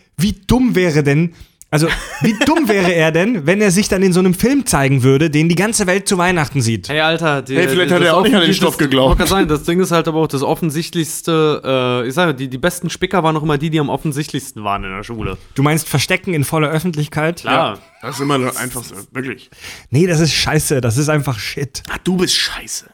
Wie 0.18 0.34
dumm 0.48 0.76
wäre 0.76 1.04
denn, 1.04 1.34
also 1.74 1.88
wie 2.22 2.36
dumm 2.46 2.70
wäre 2.70 2.94
er 2.94 3.12
denn, 3.12 3.48
wenn 3.48 3.60
er 3.60 3.72
sich 3.72 3.90
dann 3.90 4.04
in 4.04 4.14
so 4.14 4.20
einem 4.20 4.36
Film 4.36 4.68
zeigen 4.68 5.02
würde, 5.02 5.32
den 5.32 5.50
die 5.50 5.56
ganze 5.56 5.88
Welt 5.88 6.08
zu 6.08 6.20
Weihnachten 6.20 6.62
sieht? 6.62 6.88
Hey, 6.88 7.00
Alter, 7.00 7.42
die, 7.42 7.56
Hey, 7.56 7.68
vielleicht 7.68 7.92
hat 7.92 8.04
er 8.04 8.16
auch 8.16 8.22
nicht 8.22 8.36
an 8.36 8.42
den 8.42 8.54
Stoff 8.54 8.78
geglaubt. 8.78 9.18
Gerade 9.18 9.30
sagen, 9.30 9.48
das 9.48 9.64
Ding 9.64 9.80
ist 9.80 9.92
halt 9.92 10.08
aber 10.08 10.20
auch 10.20 10.28
das 10.28 10.44
offensichtlichste, 10.44 12.04
äh, 12.04 12.08
ich 12.08 12.14
sage, 12.14 12.36
die, 12.36 12.48
die 12.48 12.60
besten 12.60 12.92
Spicker 12.92 13.24
waren 13.24 13.36
auch 13.36 13.42
immer 13.42 13.58
die, 13.58 13.72
die 13.72 13.80
am 13.80 13.90
offensichtlichsten 13.90 14.64
waren 14.64 14.84
in 14.84 14.92
der 14.92 15.04
Schule. 15.04 15.40
Du 15.56 15.64
meinst 15.64 15.90
Verstecken 15.90 16.36
in 16.36 16.44
voller 16.44 16.70
Öffentlichkeit? 16.70 17.42
Klar. 17.42 17.80
Das 18.04 18.18
ist 18.18 18.22
immer 18.22 18.38
das 18.38 18.56
Einfachste, 18.58 18.94
wirklich. 19.12 19.50
Nee, 19.90 20.06
das 20.06 20.20
ist 20.20 20.32
scheiße, 20.34 20.80
das 20.80 20.98
ist 20.98 21.10
einfach 21.10 21.40
Shit. 21.40 21.82
Ach, 21.90 21.98
du 22.04 22.18
bist 22.18 22.36
scheiße. 22.36 22.86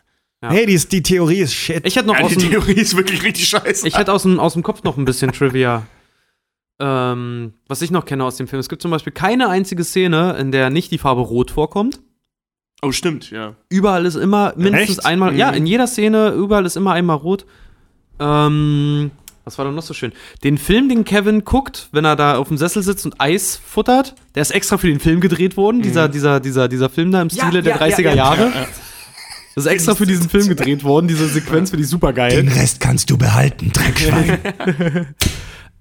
Nee, 0.50 0.66
die, 0.66 0.74
ist, 0.74 0.90
die 0.94 1.04
Theorie 1.04 1.40
ist 1.40 1.54
Shit. 1.54 1.86
Ich 1.86 1.98
hätte 1.98 2.08
noch 2.08 2.16
Ja, 2.18 2.24
aus 2.24 2.32
die 2.32 2.48
Theorie 2.48 2.80
ist 2.80 2.96
wirklich 2.96 3.24
richtig 3.24 3.50
scheiße. 3.50 3.86
ich 3.86 3.98
hätte 3.98 4.14
aus 4.14 4.24
dem, 4.24 4.40
aus 4.40 4.54
dem 4.54 4.64
Kopf 4.64 4.84
noch 4.84 4.96
ein 4.96 5.04
bisschen 5.04 5.34
Trivia. 5.34 5.86
Ähm, 6.82 7.54
was 7.68 7.82
ich 7.82 7.92
noch 7.92 8.06
kenne 8.06 8.24
aus 8.24 8.38
dem 8.38 8.48
Film. 8.48 8.60
Es 8.60 8.70
gibt 8.70 8.82
zum 8.82 8.92
Beispiel 8.92 9.12
keine 9.14 9.50
einzige 9.50 9.84
Szene, 9.84 10.38
in 10.40 10.52
der 10.52 10.70
nicht 10.70 10.92
die 10.92 10.98
Farbe 10.98 11.22
Rot 11.22 11.52
vorkommt. 11.52 12.00
oh, 12.82 12.92
stimmt, 12.94 13.32
ja. 13.32 13.56
Überall 13.68 14.06
ist 14.06 14.16
immer 14.16 14.54
mindestens 14.56 15.00
Echt? 15.00 15.06
einmal, 15.06 15.36
ja, 15.36 15.52
Mhm. 15.52 15.58
in 15.58 15.66
jeder 15.66 15.88
Szene, 15.88 16.30
überall 16.30 16.66
ist 16.66 16.78
immer 16.78 16.94
einmal 16.94 17.18
rot. 17.18 17.46
Ähm, 18.20 19.12
was 19.44 19.58
war 19.58 19.66
denn 19.66 19.76
noch 19.76 19.84
so 19.84 19.94
schön? 19.94 20.14
Den 20.44 20.58
Film, 20.58 20.88
den 20.90 21.04
Kevin 21.06 21.44
guckt, 21.44 21.90
wenn 21.92 22.06
er 22.06 22.16
da 22.16 22.38
auf 22.38 22.48
dem 22.50 22.58
Sessel 22.58 22.84
sitzt 22.84 23.06
und 23.06 23.20
Eis 23.20 23.60
futtert, 23.64 24.16
der 24.36 24.42
ist 24.44 24.52
extra 24.52 24.78
für 24.78 24.88
den 24.88 25.00
Film 25.00 25.20
gedreht 25.22 25.58
worden, 25.58 25.82
dieser, 25.82 26.08
dieser, 26.08 26.40
dieser, 26.40 26.68
dieser 26.70 26.90
Film 26.90 27.12
da 27.12 27.22
im 27.22 27.30
Ja, 27.30 27.48
Stile 27.48 27.62
der 27.64 27.76
ja, 27.76 27.82
30er 27.82 28.02
ja, 28.02 28.10
ja. 28.12 28.16
Jahre. 28.16 28.52
Das 29.56 29.66
ist 29.66 29.72
extra 29.72 29.96
für 29.96 30.06
diesen 30.06 30.30
Film 30.30 30.48
gedreht 30.48 30.84
worden, 30.84 31.08
diese 31.08 31.28
Sequenz 31.28 31.72
finde 31.72 31.84
ich 31.84 31.90
super 31.90 32.14
geil. 32.14 32.30
Den 32.32 32.48
Rest 32.48 32.80
kannst 32.80 33.10
du 33.10 33.18
behalten, 33.18 33.72
Dreckschwein. 33.74 34.38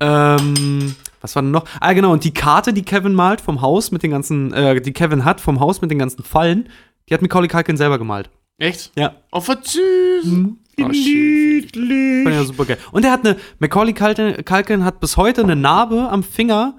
Ähm, 0.00 0.94
was 1.20 1.34
war 1.34 1.42
denn 1.42 1.50
noch? 1.50 1.64
Ah, 1.80 1.92
genau, 1.92 2.12
und 2.12 2.24
die 2.24 2.32
Karte, 2.32 2.72
die 2.72 2.82
Kevin 2.82 3.14
malt 3.14 3.40
vom 3.40 3.60
Haus 3.60 3.90
mit 3.90 4.02
den 4.02 4.10
ganzen, 4.10 4.52
äh, 4.52 4.80
die 4.80 4.92
Kevin 4.92 5.24
hat 5.24 5.40
vom 5.40 5.60
Haus 5.60 5.80
mit 5.80 5.90
den 5.90 5.98
ganzen 5.98 6.22
Fallen, 6.22 6.68
die 7.08 7.14
hat 7.14 7.22
Macaulay 7.22 7.48
Culkin 7.48 7.76
selber 7.76 7.98
gemalt. 7.98 8.30
Echt? 8.58 8.92
Ja. 8.96 9.16
Oh, 9.32 9.42
was 9.46 9.72
süß. 9.72 10.34
Oh, 10.80 10.92
shit. 10.92 11.74
Fand 11.74 12.34
ja 12.36 12.44
super 12.44 12.64
geil. 12.64 12.78
Und 12.92 13.04
er 13.04 13.12
hat 13.12 13.26
eine, 13.26 13.36
Macaulay 13.58 13.92
Culkin, 13.92 14.44
Culkin 14.44 14.84
hat 14.84 15.00
bis 15.00 15.16
heute 15.16 15.42
eine 15.42 15.56
Narbe 15.56 16.08
am 16.08 16.22
Finger 16.22 16.76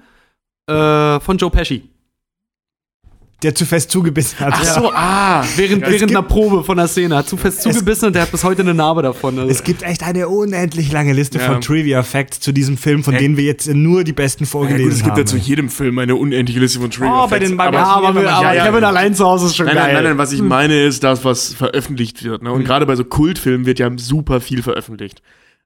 äh, 0.66 1.20
von 1.20 1.36
Joe 1.36 1.50
Pesci. 1.50 1.89
Der 3.42 3.54
zu 3.54 3.64
fest 3.64 3.90
zugebissen 3.90 4.38
hat. 4.40 4.52
Ach 4.54 4.64
so, 4.64 4.92
ah. 4.92 5.42
Während, 5.56 5.80
Ja, 5.82 5.86
es 5.88 5.92
während 5.94 5.98
gibt- 6.00 6.10
einer 6.10 6.22
Probe 6.22 6.62
von 6.62 6.76
der 6.76 6.88
Szene. 6.88 7.16
Hat 7.16 7.26
zu 7.26 7.38
fest 7.38 7.62
zugebissen 7.62 8.08
und 8.08 8.12
der 8.14 8.22
hat 8.22 8.30
bis 8.32 8.44
heute 8.44 8.60
eine 8.60 8.74
Narbe 8.74 9.00
davon. 9.02 9.38
Also, 9.38 9.50
Es 9.50 9.64
gibt 9.64 9.82
echt 9.82 10.02
eine 10.02 10.28
unendlich 10.28 10.92
lange 10.92 11.14
Liste 11.14 11.38
Ja. 11.38 11.46
von 11.46 11.62
Trivia-Facts 11.62 12.40
zu 12.40 12.52
diesem 12.52 12.76
Film, 12.76 13.02
von 13.02 13.14
Ja. 13.14 13.20
denen 13.20 13.38
wir 13.38 13.44
jetzt 13.44 13.66
nur 13.72 14.04
die 14.04 14.12
besten 14.12 14.44
vorgelesen 14.44 14.84
gut, 14.84 14.92
es 14.92 14.98
gibt 14.98 15.10
haben. 15.12 15.18
ja 15.20 15.24
zu 15.24 15.36
jedem 15.38 15.70
Film 15.70 15.98
eine 15.98 16.16
unendliche 16.16 16.60
Liste 16.60 16.80
von 16.80 16.90
Trivia. 16.90 17.24
Oh, 17.24 17.28
bei 17.28 17.38
den- 17.38 17.58
aber, 17.58 17.78
ja, 17.78 17.84
aber- 17.84 18.08
aber, 18.08 18.22
Ja, 18.24 18.52
ja, 18.52 18.64
Kevin 18.66 18.82
ja. 18.82 18.88
allein 18.88 19.14
zu 19.14 19.24
Hause 19.24 19.46
ist 19.46 19.56
schon 19.56 19.66
Nein, 19.66 19.74
geil. 19.76 19.84
nein, 19.86 19.94
nein, 19.94 20.04
nein, 20.04 20.18
was 20.18 20.32
ich 20.32 20.42
meine 20.42 20.84
ist 20.84 21.02
das, 21.02 21.24
was 21.24 21.54
veröffentlicht 21.54 22.22
wird. 22.22 22.42
Ne? 22.42 22.52
Und 22.52 22.64
gerade 22.64 22.84
bei 22.84 22.94
so 22.96 23.04
Kultfilmen 23.04 23.64
wird 23.64 23.78
ja 23.78 23.90
super 23.96 24.42
viel 24.42 24.62
veröffentlicht. 24.62 25.22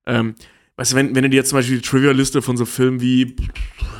Ähm, 0.06 0.36
weißt 0.76 0.92
du, 0.92 0.96
wenn, 0.96 1.14
wenn 1.16 1.22
du 1.24 1.30
dir 1.30 1.36
jetzt 1.38 1.48
zum 1.51 1.59
Beispiel 1.59 1.76
die 1.78 1.82
Trivia-Liste 1.82 2.40
von 2.40 2.56
so 2.56 2.64
Filmen 2.64 3.01
wie 3.01 3.34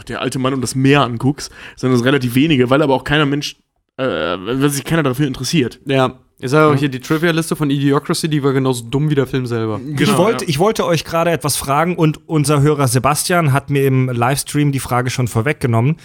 Der 0.09 0.20
alte 0.20 0.38
Mann 0.38 0.52
und 0.52 0.60
das 0.60 0.74
Meer 0.74 1.01
anguckst, 1.02 1.51
sind 1.76 1.90
das 1.90 2.05
relativ 2.05 2.34
wenige, 2.34 2.68
weil 2.68 2.82
aber 2.82 2.92
auch 2.94 3.05
keiner 3.05 3.24
Mensch, 3.24 3.56
äh, 3.97 4.05
weil 4.05 4.71
sich 4.71 4.85
keiner 4.85 5.03
dafür 5.03 5.27
interessiert. 5.27 5.81
Ja, 5.87 6.19
ich 6.39 6.51
sage 6.51 6.75
auch 6.75 6.79
hier 6.79 6.89
die 6.89 7.01
Trivia-Liste 7.01 7.55
von 7.57 7.71
Idiocracy, 7.71 8.29
die 8.29 8.43
war 8.43 8.53
genauso 8.53 8.85
dumm 8.85 9.09
wie 9.09 9.15
der 9.15 9.27
Film 9.27 9.47
selber. 9.47 9.81
ich, 9.87 9.97
Genau, 9.97 10.19
wollte, 10.19 10.45
ja. 10.45 10.51
ich 10.51 10.59
wollte 10.59 10.85
euch 10.85 11.05
gerade 11.05 11.31
etwas 11.31 11.57
fragen 11.57 11.97
und 11.97 12.29
unser 12.29 12.61
Hörer 12.61 12.89
Sebastian 12.89 13.53
hat 13.53 13.71
mir 13.71 13.87
im 13.87 14.09
Livestream 14.09 14.73
die 14.73 14.81
Frage 14.81 15.11
schon 15.11 15.29
vorweggenommen. 15.29 15.97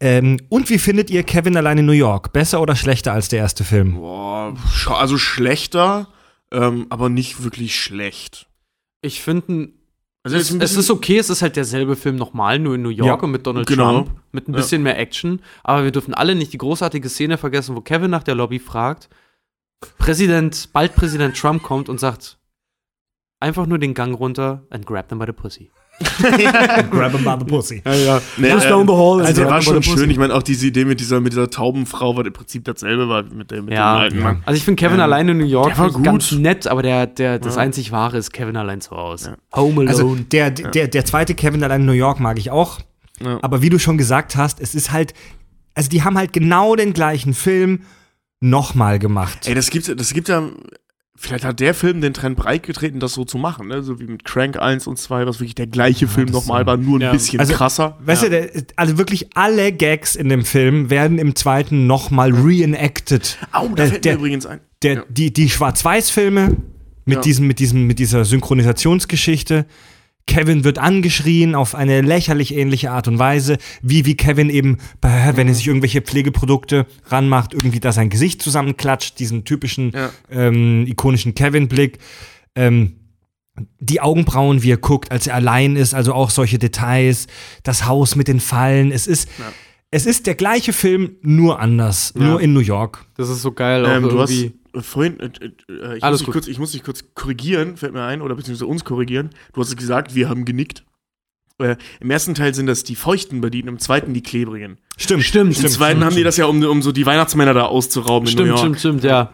Ähm, 0.00 0.40
und 0.48 0.70
wie 0.70 0.78
findet 0.78 1.10
ihr 1.10 1.22
Kevin 1.22 1.56
allein 1.56 1.78
in 1.78 1.86
New 1.86 1.92
York? 1.92 2.32
Besser 2.32 2.60
oder 2.60 2.74
schlechter 2.74 3.12
als 3.12 3.28
der 3.28 3.40
erste 3.40 3.64
Film? 3.64 3.94
Boah, 3.94 4.54
also 4.88 5.18
schlechter, 5.18 6.08
ähm, 6.50 6.86
aber 6.90 7.08
nicht 7.08 7.44
wirklich 7.44 7.78
schlecht. 7.78 8.46
Ich 9.02 9.22
finde, 9.22 9.68
Also 10.26 10.38
es, 10.38 10.50
es 10.50 10.76
ist 10.76 10.90
okay, 10.90 11.18
es 11.18 11.30
ist 11.30 11.40
halt 11.40 11.54
derselbe 11.54 11.94
Film 11.94 12.16
nochmal, 12.16 12.58
nur 12.58 12.74
in 12.74 12.82
New 12.82 12.88
York 12.88 13.06
Ja, 13.20 13.24
und 13.24 13.30
mit 13.30 13.46
Donald 13.46 13.68
genau. 13.68 13.92
Trump, 14.02 14.10
mit 14.32 14.48
ein 14.48 14.52
Ja. 14.54 14.56
bisschen 14.56 14.82
mehr 14.82 14.98
Action. 14.98 15.40
Aber 15.62 15.84
wir 15.84 15.92
dürfen 15.92 16.14
alle 16.14 16.34
nicht 16.34 16.52
die 16.52 16.58
großartige 16.58 17.08
Szene 17.08 17.38
vergessen, 17.38 17.76
wo 17.76 17.80
Kevin 17.80 18.10
nach 18.10 18.24
der 18.24 18.34
Lobby 18.34 18.58
fragt, 18.58 19.08
Präsident, 19.98 20.70
bald 20.72 20.96
Präsident 20.96 21.36
Trump 21.36 21.62
kommt 21.62 21.88
und 21.88 22.00
sagt, 22.00 22.38
einfach 23.38 23.66
nur 23.66 23.78
den 23.78 23.94
Gang 23.94 24.18
runter 24.18 24.66
and 24.70 24.84
grab 24.84 25.08
them 25.08 25.20
by 25.20 25.26
the 25.26 25.32
pussy. 25.32 25.70
Grab 26.90 27.12
him 27.12 27.24
by 27.24 27.36
the 27.38 27.44
pussy. 27.46 27.82
Ja, 27.84 27.94
ja. 27.94 28.22
Nee, 28.36 28.50
Just 28.50 28.66
äh, 28.66 28.68
down 28.68 28.86
the 28.86 28.92
hall. 28.92 29.20
Also, 29.22 29.40
der 29.42 29.50
war 29.50 29.62
schon 29.62 29.76
by 29.76 29.82
the 29.82 29.88
pussy. 29.90 30.00
schön. 30.02 30.10
Ich 30.10 30.18
meine, 30.18 30.34
auch 30.34 30.42
diese 30.42 30.66
Idee 30.66 30.84
mit 30.84 31.00
dieser, 31.00 31.20
mit 31.20 31.32
dieser 31.32 31.48
Taubenfrau 31.50 32.16
war 32.16 32.26
im 32.26 32.32
Prinzip 32.32 32.64
dasselbe 32.64 33.08
war 33.08 33.22
mit, 33.22 33.50
der, 33.50 33.62
mit 33.62 33.72
Ja, 33.74 33.94
dem 33.96 34.02
alten 34.02 34.20
Mann. 34.20 34.42
Also 34.44 34.58
ich 34.58 34.64
finde 34.64 34.80
Kevin 34.80 34.96
Ähm, 34.96 35.00
allein 35.04 35.28
in 35.28 35.38
New 35.38 35.44
York 35.46 35.78
war 35.78 35.90
ganz 36.02 36.30
gut. 36.30 36.40
nett, 36.40 36.66
aber 36.66 36.82
der, 36.82 37.06
der, 37.06 37.38
das 37.38 37.56
Ja. 37.56 37.62
einzig 37.62 37.92
wahre 37.92 38.18
ist 38.18 38.32
Kevin 38.32 38.56
allein 38.56 38.80
zu 38.80 38.90
Hause. 38.90 39.36
Ja. 39.52 39.58
Home 39.60 39.80
Alone. 39.82 39.90
Also 39.90 40.14
der, 40.16 40.50
der, 40.50 40.88
der 40.88 41.04
zweite 41.04 41.34
Kevin 41.34 41.62
allein 41.64 41.80
in 41.80 41.86
New 41.86 41.92
York 41.92 42.20
mag 42.20 42.38
ich 42.38 42.50
auch. 42.50 42.78
Ja. 43.24 43.38
Aber 43.42 43.62
wie 43.62 43.70
du 43.70 43.78
schon 43.78 43.96
gesagt 43.96 44.36
hast, 44.36 44.60
es 44.60 44.74
ist 44.74 44.92
halt, 44.92 45.14
also 45.74 45.88
die 45.88 46.02
haben 46.02 46.18
halt 46.18 46.32
genau 46.34 46.76
den 46.76 46.92
gleichen 46.92 47.32
Film 47.32 47.80
nochmal 48.40 48.98
gemacht. 48.98 49.46
Ey, 49.48 49.54
das 49.54 49.70
gibt, 49.70 49.88
das 49.98 50.12
gibt 50.12 50.28
ja. 50.28 50.42
Vielleicht 51.18 51.44
hat 51.44 51.60
der 51.60 51.72
Film 51.74 52.00
den 52.02 52.12
Trend 52.12 52.36
breitgetreten, 52.36 53.00
das 53.00 53.14
so 53.14 53.24
zu 53.24 53.38
machen, 53.38 53.68
ne? 53.68 53.82
So 53.82 53.98
wie 54.00 54.04
mit 54.06 54.24
Crank 54.24 54.58
1 54.60 54.86
und 54.86 54.98
2, 54.98 55.26
was 55.26 55.40
wirklich 55.40 55.54
der 55.54 55.66
gleiche 55.66 56.06
Film 56.08 56.26
das 56.26 56.34
nochmal 56.34 56.66
war, 56.66 56.76
nur 56.76 56.98
ein 56.98 57.02
ja. 57.02 57.12
bisschen 57.12 57.40
Also, 57.40 57.54
krasser. 57.54 57.96
Weißt 58.04 58.24
du, 58.24 58.30
der, 58.30 58.50
also 58.76 58.98
wirklich 58.98 59.28
alle 59.34 59.72
Gags 59.72 60.14
in 60.14 60.28
dem 60.28 60.44
Film 60.44 60.90
werden 60.90 61.18
im 61.18 61.34
zweiten 61.34 61.86
nochmal 61.86 62.32
reenacted. 62.32 63.38
Au, 63.52 63.68
da 63.74 63.84
Äh, 63.84 63.86
fällt 63.88 64.04
der- 64.04 64.12
mir 64.14 64.18
übrigens 64.18 64.46
ein. 64.46 64.60
Der, 64.82 64.94
Ja. 64.94 65.02
die, 65.08 65.32
die 65.32 65.48
Schwarz-Weiß-Filme 65.48 66.56
mit, 67.06 67.14
Ja. 67.16 67.20
diesem, 67.22 67.46
mit, 67.46 67.58
diesem, 67.60 67.86
mit 67.86 67.98
dieser 67.98 68.24
Synchronisationsgeschichte. 68.24 69.66
Kevin 70.26 70.64
wird 70.64 70.78
angeschrien 70.78 71.54
auf 71.54 71.74
eine 71.74 72.00
lächerlich 72.00 72.54
ähnliche 72.54 72.90
Art 72.90 73.06
und 73.08 73.18
Weise, 73.18 73.58
wie, 73.80 74.04
wie 74.06 74.16
Kevin 74.16 74.50
eben, 74.50 74.78
wenn 75.00 75.48
er 75.48 75.54
sich 75.54 75.66
irgendwelche 75.68 76.02
Pflegeprodukte 76.02 76.86
ranmacht, 77.06 77.54
irgendwie 77.54 77.80
da 77.80 77.92
sein 77.92 78.10
Gesicht 78.10 78.42
zusammenklatscht, 78.42 79.18
diesen 79.18 79.44
typischen 79.44 79.92
Ja. 79.94 80.10
ähm, 80.30 80.84
ikonischen 80.86 81.34
Kevin-Blick. 81.34 81.98
Ähm, 82.56 82.96
die 83.80 84.00
Augenbrauen, 84.02 84.62
wie 84.62 84.72
er 84.72 84.76
guckt, 84.76 85.10
als 85.10 85.26
er 85.26 85.34
allein 85.36 85.76
ist, 85.76 85.94
also 85.94 86.12
auch 86.12 86.28
solche 86.30 86.58
Details, 86.58 87.26
das 87.62 87.86
Haus 87.86 88.14
mit 88.16 88.28
den 88.28 88.40
Fallen. 88.40 88.92
Es 88.92 89.06
ist, 89.06 89.28
Ja. 89.38 89.50
es 89.90 90.04
ist 90.04 90.26
der 90.26 90.34
gleiche 90.34 90.74
Film, 90.74 91.12
nur 91.22 91.60
anders, 91.60 92.14
nur 92.14 92.40
in 92.40 92.52
New 92.52 92.60
York. 92.60 93.06
das 93.16 93.30
ist 93.30 93.40
so 93.40 93.52
geil. 93.52 93.86
Auch 93.86 93.90
Ähm, 93.90 94.02
du 94.02 94.18
hast 94.20 94.30
irgendwie. 94.30 94.58
Vorhin, 94.82 95.20
äh, 95.20 95.30
äh, 95.68 95.96
ich, 95.96 96.04
Alles 96.04 96.12
muss 96.12 96.18
dich 96.20 96.26
gut. 96.26 96.32
kurz, 96.34 96.46
ich 96.48 96.58
muss 96.58 96.72
dich 96.72 96.82
kurz 96.82 97.04
korrigieren, 97.14 97.76
fällt 97.76 97.92
mir 97.92 98.02
ein, 98.04 98.22
oder 98.22 98.34
beziehungsweise 98.34 98.66
uns 98.66 98.84
korrigieren. 98.84 99.30
Du 99.52 99.60
hast 99.60 99.76
gesagt, 99.76 100.14
wir 100.14 100.28
haben 100.28 100.44
genickt. 100.44 100.84
Äh, 101.58 101.76
Im 102.00 102.10
ersten 102.10 102.34
Teil 102.34 102.54
sind 102.54 102.66
das 102.66 102.84
die 102.84 102.96
feuchten 102.96 103.40
Banditen, 103.40 103.68
im 103.68 103.78
zweiten 103.78 104.12
die 104.12 104.22
klebrigen. 104.22 104.76
Stimmt, 104.98 105.24
Stimmt, 105.24 105.58
Im 105.58 105.68
zweiten 105.68 106.04
haben 106.04 106.14
die 106.14 106.22
das 106.22 106.36
ja, 106.36 106.44
um, 106.46 106.62
um 106.62 106.82
so 106.82 106.92
die 106.92 107.06
Weihnachtsmänner 107.06 107.54
da 107.54 107.64
auszurauben 107.64 108.28
in 108.28 108.34
New 108.34 108.42
Stimmt, 108.42 108.48
York. 108.48 108.58
stimmt, 108.60 108.78
stimmt, 108.80 109.04
ja. 109.04 109.32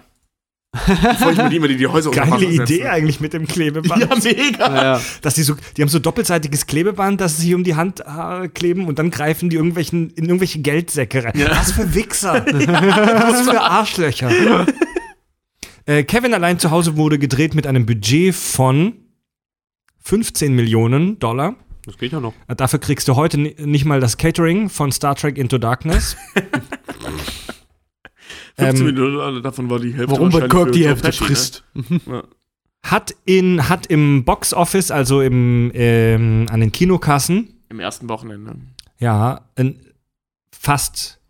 Die 0.75 1.17
feuchten 1.17 1.37
Banditen, 1.37 1.69
die 1.69 1.77
die 1.77 1.87
Häuser 1.87 2.11
Geile 2.13 2.47
Idee 2.47 2.65
setzen. 2.65 2.87
eigentlich 2.87 3.21
mit 3.21 3.35
dem 3.35 3.47
Klebeband. 3.47 4.01
Ja, 4.01 4.17
mega. 4.17 4.75
ja, 4.75 4.83
ja. 4.97 5.01
Dass 5.21 5.35
die 5.35 5.43
so, 5.43 5.55
die 5.77 5.83
haben 5.83 5.91
so 5.91 5.99
doppelseitiges 5.99 6.67
Klebeband, 6.67 7.21
das 7.21 7.37
sie 7.37 7.43
sich 7.43 7.55
um 7.55 7.63
die 7.63 7.75
Hand 7.75 8.01
äh, 8.01 8.49
kleben 8.49 8.87
und 8.87 8.99
dann 8.99 9.11
greifen 9.11 9.51
die 9.51 9.57
irgendwelchen, 9.57 10.11
in 10.11 10.25
irgendwelche 10.25 10.61
Geldsäcke 10.61 11.25
rein. 11.25 11.33
Ja. 11.37 11.51
Was 11.51 11.73
für 11.73 11.95
Wichser. 11.95 12.47
Was 12.47 13.43
für 13.43 13.61
Arschlöcher. 13.61 14.31
äh, 15.87 16.03
Kevin 16.05 16.35
allein 16.35 16.59
zu 16.59 16.71
Hause 16.71 16.97
wurde 16.97 17.19
gedreht 17.19 17.55
mit 17.55 17.67
einem 17.67 17.87
Budget 17.87 18.35
von 18.35 18.95
15 20.01 20.55
Millionen 20.55 21.19
Dollar. 21.19 21.57
Das 21.85 21.99
geht 21.99 22.13
ja 22.13 22.21
noch. 22.21 22.35
Äh, 22.49 22.55
Dafür 22.57 22.79
kriegst 22.79 23.09
du 23.09 23.17
heute 23.17 23.39
ni- 23.39 23.57
nicht 23.59 23.85
mal 23.85 24.01
das 24.01 24.17
Catering 24.17 24.69
von 24.69 24.93
Star 24.93 25.15
Trek 25.17 25.37
Into 25.39 25.59
Darkness. 25.59 26.17
15 28.57 28.77
Ähm, 28.81 28.85
Minuten, 28.95 29.43
davon 29.43 29.71
war 29.71 29.81
die 29.81 29.93
Hälfte 29.95 30.11
Warum 30.11 30.33
wahrscheinlich 30.33 30.51
Kirk 30.51 30.73
die 30.73 30.87
Hälfte 30.87 31.09
Pesci, 31.09 31.25
frisst? 31.25 31.65
Ne? 31.75 32.01
Ja. 32.07 32.23
Hat, 32.85 33.15
in, 33.25 33.69
hat 33.69 33.87
im 33.87 34.25
Box 34.25 34.53
Office, 34.53 34.91
also 34.91 35.21
im, 35.23 35.71
ähm, 35.73 36.47
an 36.51 36.59
den 36.61 36.73
Kinokassen, 36.73 37.63
Im 37.69 37.79
ersten 37.79 38.09
Wochenende. 38.09 38.57
ja, 38.99 39.43
in 39.57 39.79
fast, 40.53 41.21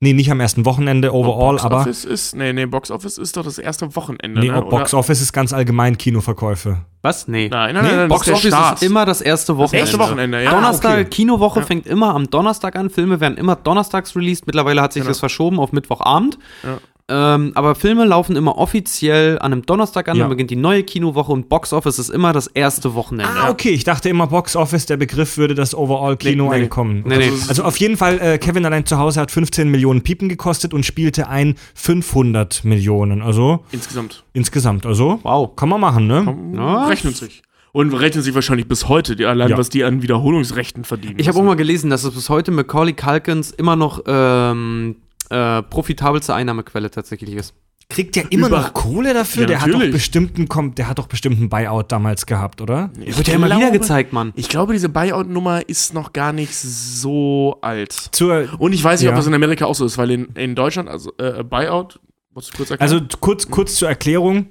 nee, 0.00 0.12
nicht 0.12 0.30
am 0.30 0.40
ersten 0.40 0.64
Wochenende 0.64 1.12
overall, 1.12 1.52
Box 1.56 1.64
aber 1.64 1.80
Office 1.80 2.04
ist, 2.04 2.36
nee, 2.36 2.52
nee, 2.52 2.66
Box 2.66 2.90
Office 2.90 3.18
ist 3.18 3.36
doch 3.36 3.44
das 3.44 3.58
erste 3.58 3.94
Wochenende. 3.96 4.40
nee, 4.40 4.48
ne? 4.50 4.62
Box 4.62 4.92
Oder? 4.94 5.00
Office 5.00 5.20
ist 5.20 5.32
ganz 5.32 5.52
allgemein 5.52 5.98
Kinoverkäufe. 5.98 6.78
Was? 7.02 7.28
Nee. 7.28 7.48
Nein, 7.48 7.74
nein, 7.74 7.82
Nee, 7.84 7.88
nein, 7.90 7.96
nein, 8.00 8.08
Box 8.08 8.26
das 8.26 8.34
Office 8.36 8.48
Start. 8.54 8.74
ist 8.74 8.82
immer 8.82 9.04
das 9.06 9.20
erste 9.20 9.52
das 9.52 9.58
Wochenende. 9.58 9.78
erste 9.78 9.98
Wochenende, 9.98 10.42
ja. 10.44 10.50
Donnerstag, 10.50 10.92
okay. 11.00 11.04
Kinowoche 11.06 11.60
Ja. 11.60 11.66
fängt 11.66 11.86
immer 11.86 12.14
am 12.14 12.28
Donnerstag 12.30 12.76
an. 12.76 12.90
Filme 12.90 13.20
werden 13.20 13.36
immer 13.38 13.56
donnerstags 13.56 14.14
released. 14.16 14.46
Mittlerweile 14.46 14.82
hat 14.82 14.92
sich 14.92 15.00
Genau. 15.02 15.10
das 15.10 15.20
verschoben 15.20 15.58
auf 15.60 15.72
Mittwochabend. 15.72 16.38
Ja. 16.64 16.78
Ähm, 17.10 17.52
aber 17.54 17.74
Filme 17.74 18.04
laufen 18.04 18.36
immer 18.36 18.58
offiziell 18.58 19.38
an 19.38 19.52
einem 19.52 19.64
Donnerstag 19.64 20.08
an, 20.08 20.16
Ja. 20.16 20.24
dann 20.24 20.30
beginnt 20.30 20.50
die 20.50 20.56
neue 20.56 20.82
Kinowoche 20.82 21.32
und 21.32 21.48
Box 21.48 21.72
Office 21.72 21.98
ist 21.98 22.10
immer 22.10 22.34
das 22.34 22.48
erste 22.48 22.94
Wochenende. 22.94 23.32
Ah, 23.34 23.48
okay. 23.50 23.70
Ich 23.70 23.84
dachte 23.84 24.10
immer, 24.10 24.26
Box 24.26 24.56
Office, 24.56 24.84
der 24.84 24.98
Begriff 24.98 25.38
würde 25.38 25.54
das 25.54 25.74
Overall-Kino-Einkommen. 25.74 27.04
Nee, 27.06 27.16
nee. 27.16 27.32
Also 27.48 27.64
auf 27.64 27.76
jeden 27.78 27.96
Fall, 27.96 28.18
äh, 28.20 28.38
Kevin 28.38 28.66
allein 28.66 28.84
zu 28.84 28.98
Hause 28.98 29.20
hat 29.20 29.30
15 29.30 29.70
Millionen 29.70 30.02
Piepen 30.02 30.28
gekostet 30.28 30.74
und 30.74 30.84
spielte 30.84 31.28
ein 31.28 31.54
500 31.74 32.64
Millionen. 32.64 33.22
Also 33.22 33.64
Insgesamt. 33.72 34.24
insgesamt. 34.34 34.84
Also 34.86 35.18
Wow. 35.22 35.56
kann 35.56 35.68
man 35.70 35.80
machen, 35.80 36.06
ne? 36.06 36.36
Ja. 36.56 36.86
Rechnet 36.86 37.16
sich. 37.16 37.42
Und 37.72 37.92
rechnet 37.94 38.24
sich 38.24 38.34
wahrscheinlich 38.34 38.66
bis 38.68 38.88
heute, 38.88 39.14
die, 39.16 39.24
allein 39.26 39.50
Ja. 39.50 39.58
was 39.58 39.68
die 39.68 39.84
an 39.84 40.02
Wiederholungsrechten 40.02 40.84
verdienen. 40.84 41.14
Ich 41.18 41.28
habe 41.28 41.38
auch 41.38 41.42
mal 41.44 41.54
gelesen, 41.56 41.90
dass 41.90 42.04
es 42.04 42.12
bis 42.14 42.28
heute 42.28 42.50
Macaulay 42.50 42.92
Culkins 42.94 43.50
immer 43.50 43.76
noch 43.76 44.02
ähm, 44.06 44.96
äh, 45.30 45.62
profitabelste 45.62 46.34
Einnahmequelle 46.34 46.90
tatsächlich 46.90 47.34
ist. 47.34 47.54
Kriegt 47.90 48.16
der 48.16 48.30
immer 48.30 48.48
Über- 48.48 48.60
noch 48.60 48.74
Kohle 48.74 49.14
dafür? 49.14 49.42
Ja, 49.42 49.46
der, 49.46 49.60
hat 49.62 49.68
doch 49.68 49.72
natürlich. 49.74 49.92
bestimmt 49.94 50.36
einen, 50.36 50.46
Kom- 50.46 50.74
der 50.74 50.88
hat 50.88 50.98
doch 50.98 51.06
bestimmt 51.06 51.38
einen 51.38 51.48
Buyout 51.48 51.90
damals 51.90 52.26
gehabt, 52.26 52.60
oder? 52.60 52.90
Ich 53.00 53.16
Wird 53.16 53.28
ja 53.28 53.34
immer 53.34 53.46
wieder 53.46 53.70
gezeigt, 53.70 54.12
Mann. 54.12 54.32
Ich 54.36 54.50
glaube, 54.50 54.74
diese 54.74 54.90
Buyout-Nummer 54.90 55.66
ist 55.68 55.94
noch 55.94 56.12
gar 56.12 56.34
nicht 56.34 56.54
so 56.54 57.56
alt. 57.62 57.92
Zur, 58.12 58.46
Und 58.58 58.74
ich 58.74 58.84
weiß 58.84 59.00
nicht, 59.00 59.06
Ja. 59.06 59.12
ob 59.12 59.16
das 59.16 59.26
in 59.26 59.32
Amerika 59.32 59.64
auch 59.64 59.74
so 59.74 59.86
ist, 59.86 59.96
weil 59.96 60.10
in, 60.10 60.26
in 60.34 60.54
Deutschland, 60.54 60.88
also 60.90 61.12
äh, 61.16 61.42
Buyout, 61.42 61.98
kurz 62.34 62.48
erklären? 62.70 62.80
Also 62.80 63.00
kurz, 63.20 63.48
kurz 63.50 63.76
zur 63.76 63.88
Erklärung. 63.88 64.46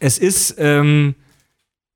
Es 0.00 0.18
ist, 0.18 0.56
ähm, 0.58 1.14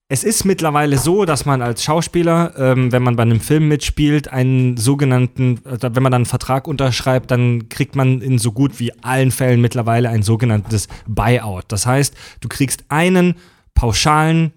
es 0.09 0.23
ist 0.23 0.45
mittlerweile 0.45 0.99
so, 0.99 1.25
dass 1.25 1.47
man 1.47 1.63
als 1.63 1.83
Schauspieler, 1.83 2.53
ähm, 2.59 2.93
wenn 2.93 3.03
man 3.03 3.17
bei 3.17 3.23
einem 3.23 3.41
Film 3.41 3.69
mitspielt, 3.69 4.29
einen 4.29 4.77
sogenannten, 4.77 5.65
äh, 5.65 5.79
wenn 5.81 6.03
man 6.03 6.13
dann 6.13 6.23
einen 6.23 6.27
Vertrag 6.27 6.69
unterschreibt, 6.69 7.31
dann 7.31 7.71
kriegt 7.71 7.97
man 7.97 8.21
in 8.21 8.39
so 8.39 8.53
gut 8.53 8.79
wie 8.81 8.93
allen 9.03 9.31
Fällen 9.31 9.63
mittlerweile 9.63 10.11
ein 10.11 10.23
sogenanntes 10.23 10.89
Buyout. 11.07 11.65
Das 11.69 11.87
heißt, 11.87 12.15
du 12.41 12.49
kriegst 12.49 12.85
einen 12.89 13.37
pauschalen 13.75 14.53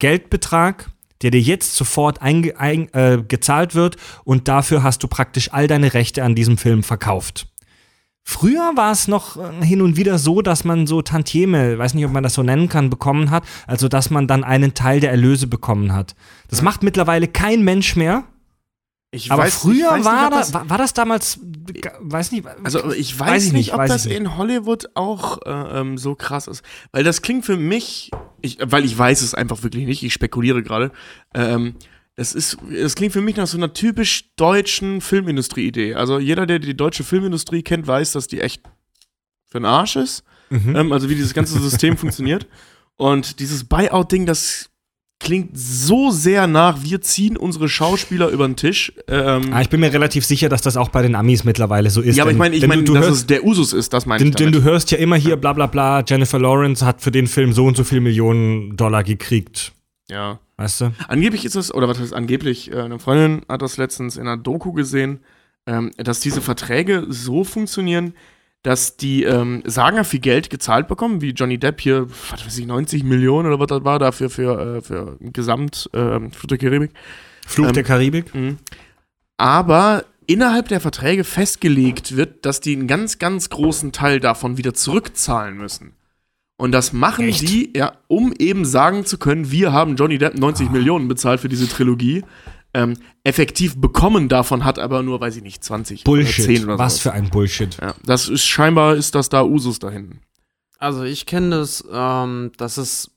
Geldbetrag, 0.00 0.90
der 1.22 1.30
dir 1.30 1.40
jetzt 1.40 1.76
sofort 1.76 2.20
einge 2.20 2.58
ein, 2.58 2.92
äh, 2.92 3.22
gezahlt 3.26 3.74
wird 3.74 3.96
und 4.24 4.48
dafür 4.48 4.82
hast 4.82 5.02
du 5.02 5.08
praktisch 5.08 5.52
all 5.52 5.66
deine 5.66 5.94
Rechte 5.94 6.24
an 6.24 6.34
diesem 6.34 6.58
Film 6.58 6.82
verkauft. 6.82 7.49
Früher 8.22 8.72
war 8.76 8.92
es 8.92 9.08
noch 9.08 9.36
äh, 9.36 9.64
hin 9.64 9.82
und 9.82 9.96
wieder 9.96 10.18
so, 10.18 10.40
dass 10.42 10.64
man 10.64 10.86
so 10.86 11.02
Tantieme, 11.02 11.78
weiß 11.78 11.94
nicht, 11.94 12.04
ob 12.04 12.12
man 12.12 12.22
das 12.22 12.34
so 12.34 12.42
nennen 12.42 12.68
kann, 12.68 12.90
bekommen 12.90 13.30
hat, 13.30 13.44
also 13.66 13.88
dass 13.88 14.10
man 14.10 14.26
dann 14.26 14.44
einen 14.44 14.74
Teil 14.74 15.00
der 15.00 15.10
Erlöse 15.10 15.46
bekommen 15.46 15.92
hat. 15.92 16.14
Das 16.48 16.62
macht 16.62 16.82
mittlerweile 16.82 17.26
kein 17.28 17.64
Mensch 17.64 17.96
mehr. 17.96 18.24
ich 19.10 19.32
Aber 19.32 19.44
weiß- 19.44 19.50
früher 19.60 19.90
weiß 19.90 19.96
nicht, 19.96 20.04
war, 20.04 20.26
ob 20.26 20.30
da, 20.32 20.52
war, 20.54 20.70
war 20.70 20.78
das 20.78 20.92
damals, 20.94 21.40
weiß 22.00 22.30
nicht. 22.32 22.46
Also 22.62 22.92
ich 22.92 23.18
weiß, 23.18 23.28
Weiß 23.30 23.44
ich 23.46 23.52
nicht, 23.52 23.72
nicht, 23.72 23.74
ob 23.74 23.86
das 23.86 24.04
ich 24.04 24.10
nicht. 24.10 24.20
in 24.20 24.36
Hollywood 24.36 24.90
auch 24.94 25.38
äh, 25.46 25.80
ähm, 25.80 25.98
so 25.98 26.14
krass 26.14 26.46
ist. 26.46 26.62
Weil 26.92 27.02
das 27.04 27.22
klingt 27.22 27.44
für 27.44 27.56
mich, 27.56 28.10
ich, 28.42 28.58
weil 28.62 28.84
ich 28.84 28.96
weiß 28.96 29.22
es 29.22 29.34
einfach 29.34 29.62
wirklich 29.64 29.86
nicht, 29.86 30.02
ich 30.04 30.12
spekuliere 30.12 30.62
gerade, 30.62 30.92
ähm, 31.34 31.74
das 32.20 32.34
ist, 32.34 32.58
das 32.70 32.94
klingt 32.94 33.14
für 33.14 33.22
mich 33.22 33.36
nach 33.36 33.46
so 33.46 33.56
einer 33.56 33.72
typisch 33.72 34.34
deutschen 34.36 35.00
Filmindustrie-Idee. 35.00 35.94
Also 35.94 36.18
jeder, 36.18 36.44
der 36.46 36.58
die 36.58 36.76
deutsche 36.76 37.02
Filmindustrie 37.02 37.62
kennt, 37.62 37.86
weiß, 37.86 38.12
dass 38.12 38.26
die 38.28 38.40
echt 38.42 38.62
für 39.48 39.58
den 39.58 39.64
Arsch 39.64 39.96
ist. 39.96 40.22
Mhm. 40.50 40.76
Ähm, 40.76 40.92
also 40.92 41.08
wie 41.08 41.14
dieses 41.14 41.32
ganze 41.32 41.58
System 41.58 41.96
funktioniert. 42.02 42.46
Und 42.96 43.40
dieses 43.40 43.64
Buyout-Ding, 43.64 44.26
das 44.26 44.68
klingt 45.18 45.50
so 45.58 46.10
sehr 46.10 46.46
nach, 46.46 46.82
wir 46.82 47.00
ziehen 47.00 47.36
unsere 47.38 47.68
Schauspieler 47.70 48.28
über 48.28 48.46
den 48.46 48.56
Tisch. 48.56 48.92
Ähm, 49.08 49.50
Ah, 49.52 49.60
ich 49.62 49.68
bin 49.70 49.80
mir 49.80 49.92
relativ 49.92 50.24
sicher, 50.26 50.48
dass 50.50 50.60
das 50.62 50.76
auch 50.76 50.88
bei 50.90 51.00
den 51.02 51.14
Amis 51.14 51.44
mittlerweile 51.44 51.88
so 51.90 52.00
ist. 52.02 52.16
ja, 52.16 52.24
aber 52.24 52.30
ich 52.32 52.34
Denn- 52.34 52.38
meine, 52.38 52.54
ich 52.54 52.60
denn 52.60 52.68
meine, 52.68 52.84
dass 52.84 52.94
hörst, 52.96 53.10
es 53.12 53.26
der 53.26 53.44
Usus 53.44 53.72
ist, 53.72 53.92
das 53.94 54.04
meine 54.06 54.18
denn, 54.18 54.28
ich 54.28 54.34
denn 54.36 54.52
damit. 54.52 54.60
du 54.60 54.70
hörst 54.70 54.90
ja 54.90 54.98
immer 54.98 55.16
hier, 55.16 55.36
bla 55.36 55.52
bla 55.54 55.66
bla, 55.66 56.02
Jennifer 56.06 56.38
Lawrence 56.38 56.84
hat 56.84 57.00
für 57.00 57.10
den 57.10 57.26
Film 57.26 57.52
so 57.54 57.64
und 57.66 57.76
so 57.78 57.84
viel 57.84 58.00
Millionen 58.00 58.76
Dollar 58.76 59.04
gekriegt. 59.04 59.72
ja. 60.10 60.38
Weißt 60.60 60.82
du? 60.82 60.92
Angeblich 61.08 61.46
ist 61.46 61.54
es, 61.54 61.72
oder 61.72 61.88
was 61.88 61.98
heißt 61.98 62.12
angeblich, 62.12 62.70
äh, 62.70 62.80
eine 62.80 62.98
Freundin 62.98 63.46
hat 63.48 63.62
das 63.62 63.78
letztens 63.78 64.18
in 64.18 64.28
einer 64.28 64.36
Doku 64.36 64.74
gesehen, 64.74 65.20
ähm, 65.66 65.90
dass 65.96 66.20
diese 66.20 66.42
Verträge 66.42 67.06
so 67.08 67.44
funktionieren, 67.44 68.12
dass 68.62 68.98
die 68.98 69.22
ähm, 69.22 69.62
Sager 69.64 70.04
viel 70.04 70.20
Geld 70.20 70.50
gezahlt 70.50 70.86
bekommen, 70.86 71.22
wie 71.22 71.30
Johnny 71.30 71.56
Depp 71.56 71.80
hier, 71.80 72.10
was 72.30 72.44
weiß 72.44 72.58
ich, 72.58 72.66
90 72.66 73.04
Millionen 73.04 73.48
oder 73.48 73.58
was 73.58 73.68
das 73.68 73.84
war, 73.84 73.98
dafür 73.98 74.28
für, 74.28 74.76
äh, 74.76 74.82
für 74.82 75.16
Gesamt 75.20 75.88
ähm, 75.94 76.30
Fluch 76.30 76.48
der 76.48 76.58
Karibik. 76.58 76.90
Fluch 77.46 77.68
Ähm, 77.68 77.72
der 77.72 77.84
Karibik. 77.84 78.34
Mhm. 78.34 78.58
Aber 79.38 80.04
innerhalb 80.26 80.68
der 80.68 80.80
Verträge 80.80 81.24
festgelegt 81.24 82.16
wird, 82.16 82.44
dass 82.44 82.60
die 82.60 82.76
einen 82.76 82.86
ganz, 82.86 83.18
ganz 83.18 83.48
großen 83.48 83.92
Teil 83.92 84.20
davon 84.20 84.58
wieder 84.58 84.74
zurückzahlen 84.74 85.56
müssen. 85.56 85.94
Und 86.60 86.72
das 86.72 86.92
machen 86.92 87.24
Echt? 87.28 87.40
die, 87.40 87.72
ja, 87.74 87.92
um 88.06 88.34
eben 88.38 88.66
sagen 88.66 89.06
zu 89.06 89.16
können, 89.16 89.50
wir 89.50 89.72
haben 89.72 89.96
Johnny 89.96 90.18
Depp 90.18 90.38
90 90.38 90.68
Ah. 90.68 90.72
Millionen 90.72 91.08
bezahlt 91.08 91.40
für 91.40 91.48
diese 91.48 91.66
Trilogie. 91.68 92.22
Ähm, 92.74 92.98
effektiv 93.24 93.76
bekommen 93.80 94.28
davon 94.28 94.64
hat 94.64 94.78
aber 94.78 95.02
nur, 95.02 95.20
weiß 95.22 95.36
ich 95.36 95.42
nicht, 95.42 95.64
20 95.64 96.00
oder 96.02 96.04
Bullshit. 96.04 96.44
10 96.44 96.64
oder 96.64 96.78
Was 96.78 96.96
sowas. 96.96 97.02
für 97.02 97.12
ein 97.12 97.30
Bullshit. 97.30 97.76
Ja, 97.80 97.94
das 98.04 98.28
ist 98.28 98.44
scheinbar 98.44 98.94
ist 98.94 99.14
das 99.14 99.30
da 99.30 99.42
Usus 99.42 99.78
da 99.78 99.90
hinten. 99.90 100.20
Also 100.78 101.02
ich 101.02 101.24
kenne 101.24 101.50
das, 101.50 101.82
ähm, 101.92 102.52
dass 102.58 102.76
es 102.76 103.10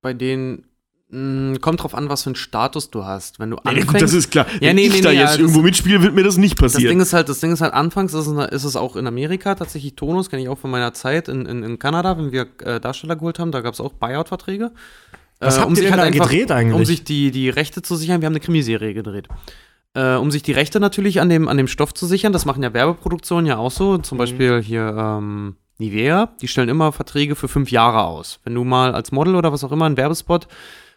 bei 0.00 0.14
denen 0.14 0.64
kommt 1.08 1.82
drauf 1.82 1.94
an, 1.94 2.08
was 2.08 2.24
für 2.24 2.30
einen 2.30 2.34
Status 2.36 2.90
du 2.90 3.04
hast. 3.04 3.38
Wenn 3.38 3.50
du 3.50 3.56
Ja, 3.56 3.62
anfängst, 3.70 3.88
gut, 3.88 4.02
das 4.02 4.12
ist 4.12 4.30
klar. 4.30 4.46
Ja, 4.60 4.70
Wenn 4.70 4.76
nee, 4.76 4.86
ich 4.86 4.92
nee, 4.94 5.00
da 5.02 5.10
nee, 5.10 5.18
jetzt 5.20 5.34
ja, 5.36 5.40
irgendwo 5.40 5.62
mitspiele, 5.62 6.02
wird 6.02 6.14
mir 6.14 6.24
das 6.24 6.36
nicht 6.36 6.60
Das 6.60 6.72
Ding 6.72 6.82
passieren. 6.82 7.00
ist 7.00 7.12
halt, 7.12 7.28
das 7.28 7.38
Ding 7.40 7.52
ist 7.52 7.60
halt, 7.60 7.74
anfangs 7.74 8.12
ist 8.12 8.26
es, 8.26 8.48
ist 8.50 8.64
es 8.64 8.74
auch 8.76 8.96
in 8.96 9.06
Amerika 9.06 9.54
tatsächlich 9.54 9.94
Tonus, 9.94 10.30
kenne 10.30 10.42
ich 10.42 10.48
auch 10.48 10.58
von 10.58 10.70
meiner 10.70 10.94
Zeit 10.94 11.28
in, 11.28 11.46
in, 11.46 11.62
in 11.62 11.78
Kanada, 11.78 12.18
wenn 12.18 12.32
wir 12.32 12.48
äh, 12.62 12.80
Darsteller 12.80 13.14
geholt 13.14 13.38
haben, 13.38 13.52
da 13.52 13.60
gab 13.60 13.74
es 13.74 13.80
auch 13.80 13.92
Buyout-Verträge. 13.92 14.72
Was 15.38 15.58
Äh, 15.58 15.60
habt 15.60 15.76
ihr 15.78 15.84
denn 15.90 15.96
da 15.96 16.10
gedreht 16.10 16.50
eigentlich? 16.50 16.74
Um 16.74 16.84
sich 16.84 17.04
die, 17.04 17.30
die 17.30 17.50
Rechte 17.50 17.82
zu 17.82 17.94
sichern, 17.94 18.20
wir 18.20 18.26
haben 18.26 18.32
eine 18.32 18.40
Krimiserie 18.40 18.92
gedreht. 18.92 19.28
Äh, 19.94 20.16
um 20.16 20.30
sich 20.32 20.42
die 20.42 20.52
Rechte 20.52 20.80
natürlich 20.80 21.20
an 21.20 21.28
dem, 21.28 21.46
an 21.46 21.56
dem 21.56 21.68
Stoff 21.68 21.94
zu 21.94 22.06
sichern, 22.06 22.32
das 22.32 22.46
machen 22.46 22.62
ja 22.64 22.74
Werbeproduktionen 22.74 23.46
ja 23.46 23.58
auch 23.58 23.70
so, 23.70 23.98
zum 23.98 24.18
Beispiel 24.18 24.60
hier 24.60 24.94
ähm, 24.98 25.56
Nivea, 25.78 26.30
die 26.42 26.48
stellen 26.48 26.68
immer 26.68 26.90
Verträge 26.92 27.36
für 27.36 27.48
fünf 27.48 27.70
Jahre 27.70 28.04
aus. 28.04 28.40
Wenn 28.44 28.54
du 28.54 28.64
mal 28.64 28.92
als 28.94 29.12
Model 29.12 29.36
oder 29.36 29.52
was 29.52 29.62
auch 29.62 29.72
immer 29.72 29.84
einen 29.86 29.96
Werbespot 29.96 30.48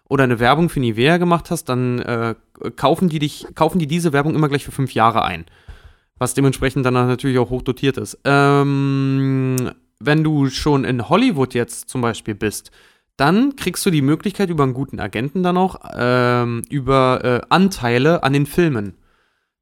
oder 0.10 0.26
eine 0.26 0.40
Werbung 0.40 0.68
für 0.68 0.81
Nivea 0.81 1.18
gemacht 1.18 1.52
hast, 1.52 1.65
dann 1.69 1.99
äh, 1.99 2.36
kaufen 2.76 3.07
die 3.07 3.19
dich, 3.19 3.45
kaufen 3.56 3.80
die 3.80 3.88
diese 3.88 4.11
Werbung 4.11 4.36
immer 4.36 4.49
gleich 4.49 4.65
für 4.65 4.72
fünf 4.72 4.94
Jahre 4.94 5.23
ein. 5.23 5.45
Was 6.18 6.34
dementsprechend 6.34 6.86
dann 6.86 6.95
natürlich 6.95 7.38
auch 7.38 7.49
hoch 7.49 7.61
dotiert 7.61 7.98
ist. 7.98 8.19
Ähm, 8.26 9.72
wenn 9.99 10.23
du 10.23 10.49
schon 10.49 10.84
in 10.84 11.07
Hollywood 11.07 11.53
jetzt 11.53 11.90
zum 11.90 12.02
Beispiel 12.02 12.36
bist, 12.36 12.72
dann 13.15 13.56
kriegst 13.56 13.86
du 13.86 13.91
die 13.91 14.02
Möglichkeit 14.02 14.49
über 14.49 14.64
einen 14.64 14.73
guten 14.73 14.99
Agenten 14.99 15.44
dann 15.44 15.57
auch 15.57 15.80
ähm, 15.94 16.64
über 16.69 17.23
äh, 17.23 17.41
Anteile 17.49 18.23
an 18.23 18.34
den 18.34 18.45
Filmen. 18.45 18.95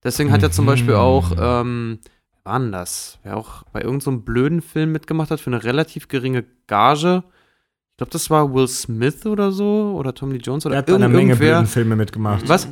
Deswegen 0.04 0.32
hat 0.32 0.44
er 0.44 0.52
zum 0.52 0.66
Beispiel 0.66 0.94
auch, 0.94 1.32
ähm, 1.38 2.00
wer 2.44 2.52
war 2.54 2.60
denn 2.60 2.72
das? 2.72 3.20
Wer 3.24 3.36
auch 3.36 3.64
bei 3.74 3.82
irgendeinem 3.82 4.20
so 4.20 4.24
blöden 4.24 4.62
Film 4.62 4.92
mitgemacht 4.92 5.32
hat 5.32 5.42
für 5.42 5.50
eine 5.50 5.64
relativ 5.64 6.08
geringe 6.08 6.46
Gage. 6.68 7.24
Ich 7.98 8.00
glaube, 8.00 8.12
das 8.12 8.30
war 8.30 8.54
Will 8.54 8.68
Smith 8.68 9.26
oder 9.26 9.52
so 9.52 9.96
oder 9.98 10.14
Tommy 10.14 10.34
Lee 10.36 10.40
Jones 10.44 10.68
oder 10.68 10.76
Er 10.76 10.78
hat 10.84 10.88
irgend- 10.90 11.02
Menge 11.12 11.30
irgendwer. 11.32 11.54
blöden 11.56 11.66
Filme 11.66 11.96
mitgemacht. 11.96 12.48
Was? 12.48 12.68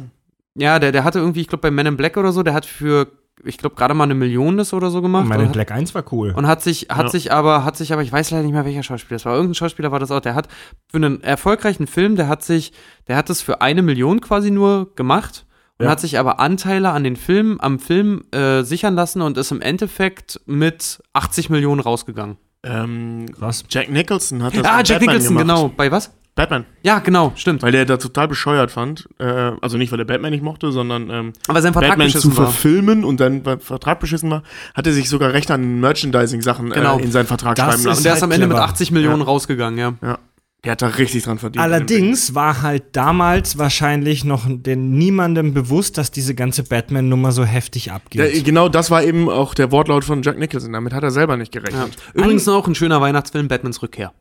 Ja, 0.54 0.78
der, 0.78 0.92
der 0.92 1.04
hatte 1.04 1.18
irgendwie, 1.18 1.42
ich 1.42 1.48
glaube, 1.48 1.64
bei 1.64 1.72
Men 1.72 1.88
in 1.88 1.98
Black 1.98 2.16
oder 2.18 2.32
so, 2.32 2.44
der 2.44 2.54
hat 2.54 2.68
für, 2.68 3.08
ich 3.44 3.58
glaube, 3.58 3.76
gerade 3.76 3.96
mal 3.96 4.04
eine 4.04 4.14
Million 4.14 4.56
das 4.56 4.72
oder 4.72 4.92
so 4.92 5.02
gemacht. 5.02 5.26
Meine 5.26 5.42
und, 5.42 5.48
hat, 5.48 5.54
Black 5.54 5.72
1 5.72 5.96
war 5.96 6.04
cool. 6.14 6.32
und 6.38 6.46
hat 6.46 6.62
sich, 6.62 6.90
hat 6.92 7.06
Ja. 7.06 7.10
sich 7.10 7.32
aber, 7.32 7.66
hat 7.66 7.76
sich 7.76 7.92
aber, 7.92 8.04
ich 8.04 8.12
weiß 8.12 8.30
leider 8.30 8.44
nicht 8.44 8.52
mehr, 8.54 8.66
welcher 8.66 8.84
Schauspieler 8.84 9.16
das 9.16 9.26
war. 9.26 9.34
Irgendein 9.34 9.56
Schauspieler 9.56 9.92
war 9.92 9.98
das 10.00 10.12
auch. 10.12 10.20
Der 10.20 10.36
hat 10.36 10.48
für 10.92 10.98
einen 10.98 11.24
erfolgreichen 11.24 11.88
Film, 11.88 12.16
der 12.16 12.28
hat 12.28 12.44
sich, 12.44 12.72
der 13.08 13.16
hat 13.18 13.32
es 13.32 13.42
für 13.42 13.62
eine 13.62 13.82
Million 13.82 14.22
quasi 14.22 14.52
nur 14.52 14.94
gemacht 14.94 15.48
und 15.80 15.86
Ja. 15.86 15.92
hat 15.92 16.02
sich 16.02 16.20
aber 16.20 16.40
Anteile 16.40 16.92
an 16.92 17.04
den 17.04 17.16
Film, 17.16 17.60
am 17.62 17.80
Film 17.80 18.26
äh, 18.32 18.62
sichern 18.62 18.94
lassen 18.94 19.24
und 19.24 19.40
ist 19.40 19.52
im 19.52 19.62
Endeffekt 19.62 20.40
mit 20.46 21.02
80 21.14 21.50
Millionen 21.50 21.82
rausgegangen. 21.82 22.38
Ähm, 22.66 23.28
Was? 23.38 23.64
Jack 23.70 23.90
Nicholson 23.90 24.44
hat 24.44 24.56
das 24.56 24.66
ah, 24.66 24.78
Jack 24.84 25.00
Batman 25.00 25.16
Nicholson, 25.18 25.38
gemacht. 25.38 25.42
genau. 25.58 25.72
Bei 25.76 25.92
was? 25.92 26.12
Batman. 26.36 26.66
Ja, 26.84 27.00
genau, 27.00 27.32
stimmt. 27.38 27.62
Weil 27.64 27.72
der 27.72 27.86
da 27.86 27.96
total 27.96 28.28
bescheuert 28.28 28.70
fand. 28.70 29.08
Äh, 29.20 29.52
also 29.62 29.78
nicht, 29.78 29.94
weil 29.94 30.00
er 30.00 30.06
Batman 30.06 30.32
nicht 30.32 30.44
mochte, 30.44 30.70
sondern 30.74 31.10
ähm, 31.10 31.34
Aber 31.48 31.62
sein 31.62 31.72
Vertrag 31.72 31.92
Batman 31.92 32.10
zu 32.10 32.18
beschissen 32.18 32.38
war. 32.38 32.48
verfilmen 32.48 33.06
und 33.06 33.22
dann 33.22 33.42
beim 33.42 33.62
Vertrag 33.62 34.02
beschissen 34.02 34.30
war, 34.30 34.44
hat 34.74 34.86
er 34.86 34.92
sich 34.92 35.08
sogar 35.08 35.32
Recht 35.32 35.50
an 35.50 35.80
Merchandising-Sachen 35.80 36.72
Genau. 36.72 37.00
äh, 37.00 37.04
in 37.04 37.12
seinen 37.14 37.28
Vertrag 37.28 37.56
Das 37.56 37.66
schreiben 37.66 37.80
ist 37.80 37.86
lassen. 37.86 37.98
Und 38.00 38.06
der 38.06 38.14
ist 38.16 38.24
am 38.24 38.32
Ende 38.32 38.48
mit 38.48 38.58
clever. 38.58 38.70
80 38.70 38.92
Millionen 38.92 39.22
rausgegangen, 39.22 39.80
ja. 39.80 39.94
ja. 40.02 40.18
Der 40.66 40.72
hat 40.72 40.82
da 40.82 40.88
richtig 40.88 41.24
dran 41.24 41.38
verdient. 41.38 41.64
Allerdings 41.64 42.34
war 42.34 42.62
halt 42.62 42.84
damals 42.96 43.58
wahrscheinlich 43.58 44.26
noch 44.26 44.46
den 44.48 44.98
niemandem 44.98 45.54
bewusst, 45.54 45.98
dass 45.98 46.12
diese 46.12 46.34
ganze 46.34 46.64
Batman-Nummer 46.64 47.32
so 47.32 47.46
heftig 47.46 47.92
abgeht. 47.92 48.22
Der, 48.22 48.42
genau 48.42 48.68
das 48.68 48.90
war 48.90 49.04
eben 49.04 49.30
auch 49.30 49.54
der 49.54 49.72
Wortlaut 49.72 50.04
von 50.04 50.24
Jack 50.24 50.40
Nicholson. 50.40 50.74
Damit 50.74 50.94
hat 50.94 51.04
er 51.04 51.12
selber 51.12 51.38
nicht 51.38 51.54
ja. 51.54 51.62
gerechnet. 51.62 51.96
Übrigens 52.14 52.48
auch 52.48 52.68
ein 52.68 52.76
schöner 52.76 53.00
Weihnachtsfilm, 53.00 53.48
Batmans 53.48 53.82
Rückkehr. 53.82 54.12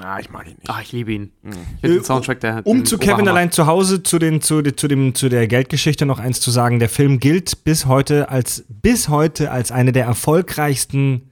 Ah, 0.00 0.18
ich 0.20 0.30
mag 0.30 0.46
ihn 0.46 0.54
nicht. 0.54 0.68
Ach, 0.68 0.80
ich 0.80 0.92
liebe 0.92 1.12
ihn. 1.12 1.32
Mhm. 1.42 1.52
Den 1.82 2.04
Soundtrack, 2.04 2.40
der 2.40 2.62
um 2.64 2.84
zu 2.84 2.96
Kevin 2.96 3.14
Oberhammer. 3.14 3.30
allein 3.30 3.52
zu 3.52 3.66
Hause 3.66 4.02
zu, 4.02 4.18
den, 4.18 4.40
zu, 4.40 4.62
zu, 4.62 4.88
dem, 4.88 5.14
zu 5.14 5.28
der 5.28 5.48
Geldgeschichte 5.48 6.06
noch 6.06 6.20
eins 6.20 6.40
zu 6.40 6.50
sagen. 6.50 6.78
Der 6.78 6.88
Film 6.88 7.18
gilt 7.18 7.64
bis 7.64 7.86
heute 7.86 8.28
als, 8.28 8.64
bis 8.68 9.08
heute 9.08 9.50
als 9.50 9.72
eine 9.72 9.92
der 9.92 10.04
erfolgreichsten 10.04 11.30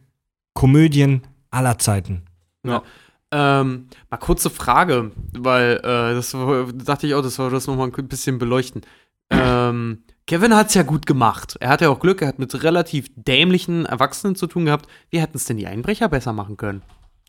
Komödien 0.55 1.23
aller 1.51 1.79
Zeiten. 1.79 2.23
Ja. 2.67 2.83
Ähm, 3.31 3.89
mal 4.11 4.17
kurze 4.17 4.49
Frage, 4.51 5.11
weil 5.33 5.77
äh, 5.79 6.15
das 6.15 6.33
war- 6.35 6.73
dachte 6.73 7.07
ich 7.07 7.15
auch, 7.15 7.23
dass 7.23 7.39
wir 7.39 7.51
das 7.51 7.67
nochmal 7.67 7.91
ein 7.95 8.09
bisschen 8.09 8.39
beleuchten. 8.39 8.83
Ähm, 9.31 10.03
Kevin 10.27 10.55
hat 10.55 10.69
es 10.69 10.75
ja 10.75 10.83
gut 10.83 11.05
gemacht. 11.07 11.57
Er 11.61 11.69
hatte 11.71 11.85
ja 11.85 11.91
auch 11.91 12.01
Glück, 12.01 12.23
er 12.23 12.29
hat 12.29 12.39
mit 12.39 12.63
relativ 12.63 13.07
dämlichen 13.17 13.85
Erwachsenen 13.87 14.35
zu 14.37 14.47
tun 14.47 14.65
gehabt. 14.67 14.87
Wie 15.11 15.21
hätten 15.21 15.37
es 15.37 15.45
denn 15.45 15.57
die 15.59 15.67
Einbrecher 15.67 16.09
besser 16.09 16.33
machen 16.33 16.57
können? 16.57 16.83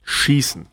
Schießen. 0.03 0.67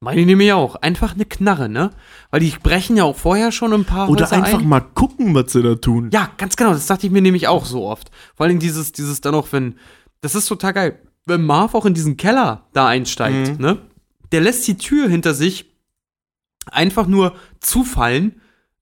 Meine 0.00 0.20
ich 0.20 0.26
nämlich 0.26 0.52
auch. 0.52 0.74
Einfach 0.76 1.14
eine 1.14 1.24
Knarre, 1.24 1.68
ne? 1.68 1.90
Weil 2.30 2.40
die 2.40 2.50
brechen 2.62 2.96
ja 2.96 3.04
auch 3.04 3.16
vorher 3.16 3.52
schon 3.52 3.72
ein 3.72 3.84
paar 3.84 4.10
Oder 4.10 4.24
Häuser 4.26 4.36
einfach 4.36 4.58
ein. 4.58 4.68
mal 4.68 4.80
gucken, 4.80 5.34
was 5.34 5.52
sie 5.52 5.62
da 5.62 5.76
tun. 5.76 6.10
Ja, 6.12 6.28
ganz 6.38 6.56
genau. 6.56 6.72
Das 6.72 6.86
dachte 6.86 7.06
ich 7.06 7.12
mir 7.12 7.22
nämlich 7.22 7.46
auch 7.48 7.64
so 7.64 7.86
oft. 7.86 8.10
Vor 8.34 8.46
allem 8.46 8.58
dieses, 8.58 8.92
dieses 8.92 9.20
dann 9.20 9.34
auch, 9.34 9.48
wenn, 9.52 9.76
das 10.20 10.34
ist 10.34 10.46
total 10.46 10.72
geil. 10.72 10.98
Wenn 11.24 11.42
Marv 11.46 11.74
auch 11.76 11.86
in 11.86 11.94
diesen 11.94 12.16
Keller 12.16 12.66
da 12.72 12.88
einsteigt, 12.88 13.52
Mhm. 13.58 13.64
ne? 13.64 13.78
Der 14.32 14.40
lässt 14.40 14.66
die 14.66 14.76
Tür 14.76 15.08
hinter 15.08 15.34
sich 15.34 15.72
einfach 16.70 17.06
nur 17.06 17.34
zufallen. 17.60 18.40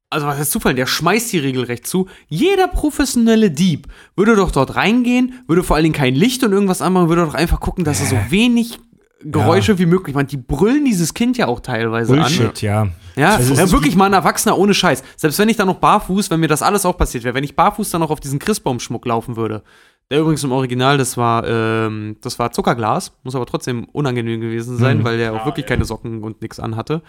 Also 0.09 0.27
was 0.27 0.39
heißt 0.39 0.51
zufallen? 0.51 0.77
Der 0.77 0.87
schmeißt 0.87 1.33
die 1.33 1.39
regelrecht 1.39 1.87
zu. 1.87 2.09
Jeder 2.29 2.67
professionelle 2.69 3.51
Dieb 3.51 3.87
würde 4.17 4.35
doch 4.35 4.51
dort 4.51 4.77
reingehen, 4.77 5.43
würde 5.47 5.63
vor 5.63 5.77
allen 5.77 5.85
Dingen 5.85 5.95
kein 5.95 6.15
Licht 6.15 6.43
und 6.43 6.53
irgendwas 6.53 6.83
anmachen, 6.83 7.09
würde 7.09 7.25
doch 7.25 7.35
einfach 7.35 7.61
gucken, 7.61 7.85
dass 7.85 8.01
er 8.01 8.07
so 8.07 8.17
wenig 8.31 8.79
Geräusche 9.23 9.79
wie 9.79 9.87
möglich 9.87 10.17
macht. 10.17 10.33
Die 10.33 10.39
brüllen 10.39 10.85
dieses 10.85 11.13
Kind 11.15 11.37
ja 11.37 11.47
auch 11.47 11.61
teilweise 11.61 12.15
an. 12.15 12.21
Bullshit, 12.21 12.63
ja. 12.63 12.89
Ja, 13.17 13.35
Also 13.37 13.55
ja 13.55 13.71
wirklich 13.71 13.95
mal 13.95 14.07
ein 14.07 14.15
Erwachsener 14.15 14.57
ohne 14.57 14.73
Scheiß. 14.73 15.03
Selbst 15.17 15.39
wenn 15.39 15.49
ich 15.49 15.57
dann 15.57 15.67
noch 15.67 15.77
barfuß, 15.77 16.31
wenn 16.31 16.41
mir 16.41 16.49
das 16.49 16.63
alles 16.63 16.87
auch 16.87 16.97
passiert 16.97 17.25
wäre, 17.25 17.35
wenn 17.35 17.45
ich 17.45 17.55
barfuß 17.55 17.91
dann 17.91 18.01
noch 18.01 18.11
auf 18.11 18.21
diesen 18.21 18.39
Christbaumschmuck 18.39 19.05
laufen 19.05 19.37
würde. 19.37 19.63
Der 20.11 20.21
übrigens 20.21 20.43
im 20.43 20.51
Original, 20.53 20.99
das 20.99 21.17
war, 21.17 21.47
ähm, 21.47 22.17
das 22.21 22.39
war 22.39 22.51
Zuckerglas, 22.51 23.13
muss 23.23 23.37
aber 23.37 23.47
trotzdem 23.47 23.85
unangenehm 23.93 24.41
gewesen 24.41 24.77
sein, 24.77 24.99
Mhm. 24.99 25.05
weil 25.05 25.19
der 25.19 25.33
auch 25.33 25.47
wirklich 25.47 25.67
keine 25.67 25.85
Socken 25.85 26.23
und 26.25 26.43
nix 26.43 26.59
anhatte. 26.59 27.03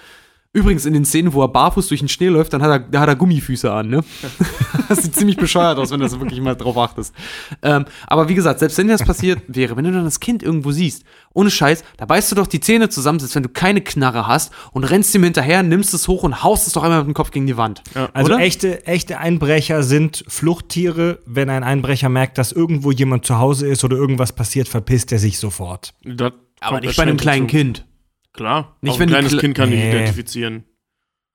Übrigens 0.54 0.86
in 0.86 0.94
den 0.94 1.06
Szenen, 1.06 1.32
wo 1.32 1.42
er 1.42 1.48
barfuß 1.48 1.88
durch 1.88 2.02
den 2.02 2.10
Schnee 2.10 2.28
läuft, 2.28 2.52
dann 2.52 2.62
hat 2.62 2.70
er, 2.70 2.80
da 2.80 3.00
hat 3.00 3.08
er 3.08 3.16
Gummifüße 3.16 3.72
an, 3.72 3.88
ne? 3.88 4.04
das 4.90 5.04
sieht 5.04 5.16
ziemlich 5.16 5.38
bescheuert 5.38 5.78
aus, 5.78 5.92
wenn 5.92 6.02
du 6.02 6.06
das 6.06 6.20
wirklich 6.20 6.42
mal 6.42 6.56
drauf 6.56 6.78
achtest. 6.78 7.16
Ähm, 7.62 7.86
aber 8.06 8.28
wie 8.28 8.36
gesagt, 8.36 8.60
selbst 8.60 8.78
wenn 8.78 8.88
dir 8.88 8.98
das 8.98 9.08
passiert 9.08 9.42
wäre, 9.48 9.78
wenn 9.78 9.86
du 9.86 9.94
dann 9.94 10.04
das 10.04 10.20
Kind 10.20 10.44
irgendwo 10.44 10.74
siehst, 10.74 11.06
ohne 11.34 11.50
Scheiß, 11.50 11.86
da 11.96 12.06
beißt 12.06 12.30
du 12.34 12.36
doch 12.36 12.48
die 12.48 12.60
Zähne 12.60 12.90
zusammen, 12.90 13.20
selbst 13.20 13.34
wenn 13.36 13.44
du 13.44 13.50
keine 13.50 13.80
Knarre 13.80 14.28
hast 14.28 14.52
und 14.74 14.84
rennst 14.84 15.16
ihm 15.16 15.24
hinterher, 15.24 15.64
nimmst 15.64 15.94
es 15.94 16.10
hoch 16.10 16.24
und 16.24 16.44
haust 16.44 16.68
es 16.68 16.74
doch 16.74 16.84
einmal 16.84 17.00
mit 17.00 17.08
dem 17.08 17.14
Kopf 17.14 17.32
gegen 17.32 17.48
die 17.48 17.56
Wand. 17.56 17.82
Also 18.12 18.34
Oder? 18.34 18.44
echte, 18.44 18.86
echte 18.86 19.20
Einbrecher 19.20 19.84
sind 19.84 20.26
Fluchttiere. 20.28 21.20
Wenn 21.26 21.50
ein 21.50 21.64
Einbrecher 21.64 22.10
merkt, 22.10 22.38
dass 22.38 22.52
irgendwo 22.52 22.92
jemand 22.92 23.26
zu 23.26 23.40
Hause 23.40 23.68
ist 23.68 23.86
oder 23.86 23.96
irgendwas 23.96 24.34
passiert, 24.34 24.68
verpisst 24.68 25.14
er 25.14 25.20
sich 25.20 25.40
sofort. 25.40 25.94
Das 26.04 26.34
Aber 26.60 26.82
nicht 26.82 26.98
bei 26.98 27.04
einem 27.04 27.16
kleinen 27.16 27.48
dazu. 27.48 27.56
Kind. 27.56 27.86
Klar. 28.34 28.78
Nicht, 28.82 28.94
Auch 28.94 29.00
wenn 29.00 29.10
ein 29.10 29.14
kleines 29.14 29.34
Kle- 29.34 29.40
Kind 29.42 29.56
kann 29.58 29.70
dich 29.72 29.80
Nee. 29.80 29.90
identifizieren. 29.92 30.64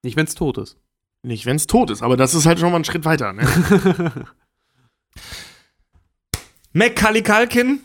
Nicht, 0.02 0.16
wenn 0.16 0.26
es 0.26 0.34
tot 0.34 0.58
ist. 0.58 0.78
Nicht, 1.22 1.44
wenn 1.46 1.56
es 1.56 1.66
tot 1.66 1.90
ist, 1.90 2.02
aber 2.02 2.16
das 2.16 2.34
ist 2.34 2.46
halt 2.46 2.58
schon 2.60 2.70
mal 2.70 2.78
ein 2.78 2.84
Schritt 2.84 3.04
weiter. 3.04 3.32
Ne? 3.32 3.42
Macaulay 6.72 7.22
Culkin, 7.22 7.80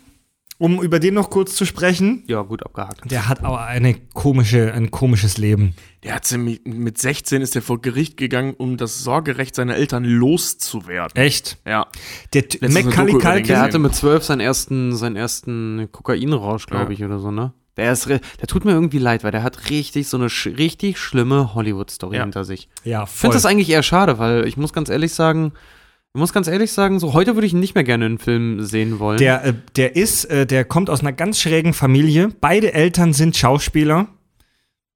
um 0.57 0.81
über 0.81 0.99
den 0.99 1.13
noch 1.15 1.29
kurz 1.29 1.55
zu 1.55 1.65
sprechen, 1.65 2.23
Ja, 2.27 2.41
gut 2.41 2.63
abgehakt. 2.63 3.09
der 3.09 3.27
hat 3.27 3.43
aber 3.43 3.61
eine 3.65 3.95
komische, 4.13 4.73
ein 4.73 4.91
komisches 4.91 5.37
Leben. 5.37 5.73
Der 6.03 6.13
hat 6.15 6.29
mit, 6.33 6.67
mit 6.67 6.97
16 6.97 7.41
ist 7.41 7.55
er 7.55 7.61
vor 7.61 7.81
Gericht 7.81 8.17
gegangen, 8.17 8.53
um 8.57 8.77
das 8.77 9.03
Sorgerecht 9.03 9.55
seiner 9.55 9.75
Eltern 9.75 10.03
loszuwerden. 10.03 11.15
Echt? 11.15 11.57
Ja. 11.65 11.87
Der 12.33 12.43
Macaulay 12.69 13.13
Culkin, 13.17 13.43
Der 13.47 13.61
hatte 13.61 13.79
mit 13.79 13.95
zwölf 13.95 14.23
seinen 14.23 14.41
ersten, 14.41 14.95
seinen 14.95 15.15
ersten 15.15 15.87
Kokainrausch, 15.91 16.67
glaube 16.67 16.85
Ja. 16.85 16.89
ich, 16.91 17.03
oder 17.03 17.19
so, 17.19 17.31
ne? 17.31 17.53
Der 17.81 17.91
ist, 17.91 18.07
der 18.07 18.47
tut 18.47 18.63
mir 18.65 18.71
irgendwie 18.71 18.99
leid, 18.99 19.23
weil 19.23 19.31
der 19.31 19.43
hat 19.43 19.69
richtig 19.69 20.07
so 20.07 20.17
eine 20.17 20.29
sch 20.29 20.47
richtig 20.47 20.97
schlimme 20.99 21.53
Hollywood-Story 21.55 22.17
Ja. 22.17 22.23
hinter 22.23 22.45
sich. 22.45 22.69
ja, 22.83 23.03
Ich 23.03 23.09
voll. 23.09 23.17
finde 23.21 23.33
das 23.37 23.45
eigentlich 23.45 23.69
eher 23.69 23.83
schade, 23.83 24.19
weil 24.19 24.47
ich 24.47 24.55
muss 24.57 24.71
ganz 24.73 24.89
ehrlich 24.89 25.13
sagen, 25.13 25.51
ich 26.13 26.19
muss 26.19 26.33
ganz 26.33 26.47
ehrlich 26.47 26.71
sagen, 26.73 26.99
so 26.99 27.13
heute 27.13 27.35
würde 27.35 27.47
ich 27.47 27.53
ihn 27.53 27.59
nicht 27.59 27.73
mehr 27.73 27.83
gerne 27.85 28.05
in 28.05 28.17
Film 28.17 28.61
sehen 28.63 28.99
wollen. 28.99 29.17
Der, 29.17 29.43
äh, 29.45 29.53
der 29.77 29.95
ist, 29.95 30.25
äh, 30.25 30.45
der 30.45 30.65
kommt 30.65 30.89
aus 30.89 30.99
einer 30.99 31.13
ganz 31.13 31.39
schrägen 31.39 31.73
Familie. 31.73 32.29
Beide 32.41 32.73
Eltern 32.73 33.13
sind 33.13 33.35
Schauspieler. 33.37 34.07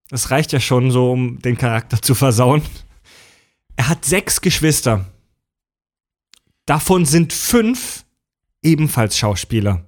Das 0.09 0.29
reicht 0.29 0.51
ja 0.51 0.59
schon 0.59 0.91
so, 0.91 1.11
um 1.11 1.39
den 1.41 1.57
Charakter 1.57 2.01
zu 2.01 2.15
versauen. 2.15 2.61
Er 3.77 3.89
hat 3.89 4.05
sechs 4.05 4.41
Geschwister. 4.41 5.05
Davon 6.65 7.05
sind 7.05 7.33
fünf 7.33 8.05
ebenfalls 8.61 9.17
Schauspieler. 9.17 9.85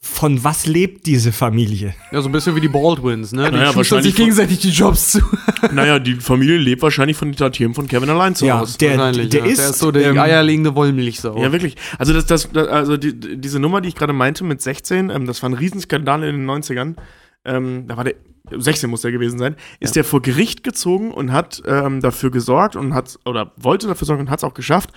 Von 0.00 0.44
was 0.44 0.66
lebt 0.66 1.06
diese 1.06 1.32
Familie? 1.32 1.92
ja, 2.12 2.22
so 2.22 2.28
ein 2.28 2.32
bisschen 2.32 2.54
wie 2.54 2.60
die 2.60 2.68
Baldwins, 2.68 3.32
ne? 3.32 3.46
Die 3.46 3.50
Naja, 3.50 3.64
schustern 3.66 3.76
wahrscheinlich 3.78 4.04
sich 4.06 4.14
gegenseitig 4.16 4.58
die 4.60 4.70
Jobs 4.70 5.12
zu. 5.12 5.20
Naja, 5.72 5.98
die 5.98 6.14
Familie 6.14 6.56
lebt 6.56 6.82
wahrscheinlich 6.82 7.16
von 7.16 7.28
den 7.32 7.36
Tantiemen 7.36 7.74
von 7.74 7.88
Kevin 7.88 8.08
allein 8.08 8.36
zu 8.36 8.46
Ja, 8.46 8.60
Hause. 8.60 8.78
der, 8.78 8.90
Wahrscheinlich, 8.96 9.30
der 9.30 9.40
ja. 9.40 9.46
ist, 9.46 9.58
der 9.58 9.70
ist 9.70 9.78
so 9.80 9.90
der 9.90 10.10
ähm, 10.10 10.18
eierlegende 10.18 10.76
Wollmilchsau. 10.76 11.42
Ja, 11.42 11.50
wirklich. 11.50 11.74
Also, 11.98 12.12
das, 12.12 12.26
das, 12.26 12.48
das, 12.52 12.68
also 12.68 12.96
die, 12.96 13.18
diese 13.40 13.58
Nummer, 13.58 13.80
die 13.80 13.88
ich 13.88 13.96
gerade 13.96 14.12
meinte 14.12 14.44
mit 14.44 14.62
16, 14.62 15.10
ähm, 15.10 15.26
das 15.26 15.42
war 15.42 15.50
ein 15.50 15.54
Riesenskandal 15.54 16.22
in 16.22 16.36
den 16.36 16.46
90ern. 16.48 16.94
Ähm, 17.44 17.88
da 17.88 17.96
war 17.96 18.04
der, 18.04 18.14
16 18.56 18.88
muss 18.88 19.02
der 19.02 19.10
gewesen 19.12 19.38
sein, 19.38 19.56
ist 19.80 19.96
der 19.96 20.04
vor 20.04 20.22
Gericht 20.22 20.62
gezogen 20.62 21.10
und 21.12 21.32
hat 21.32 21.60
ähm, 21.66 22.00
dafür 22.00 22.30
gesorgt 22.30 22.76
und 22.76 22.94
hat, 22.94 23.18
oder 23.24 23.52
wollte 23.56 23.88
dafür 23.88 24.06
sorgen 24.06 24.22
und 24.22 24.30
hat 24.30 24.38
es 24.38 24.44
auch 24.44 24.54
geschafft, 24.54 24.90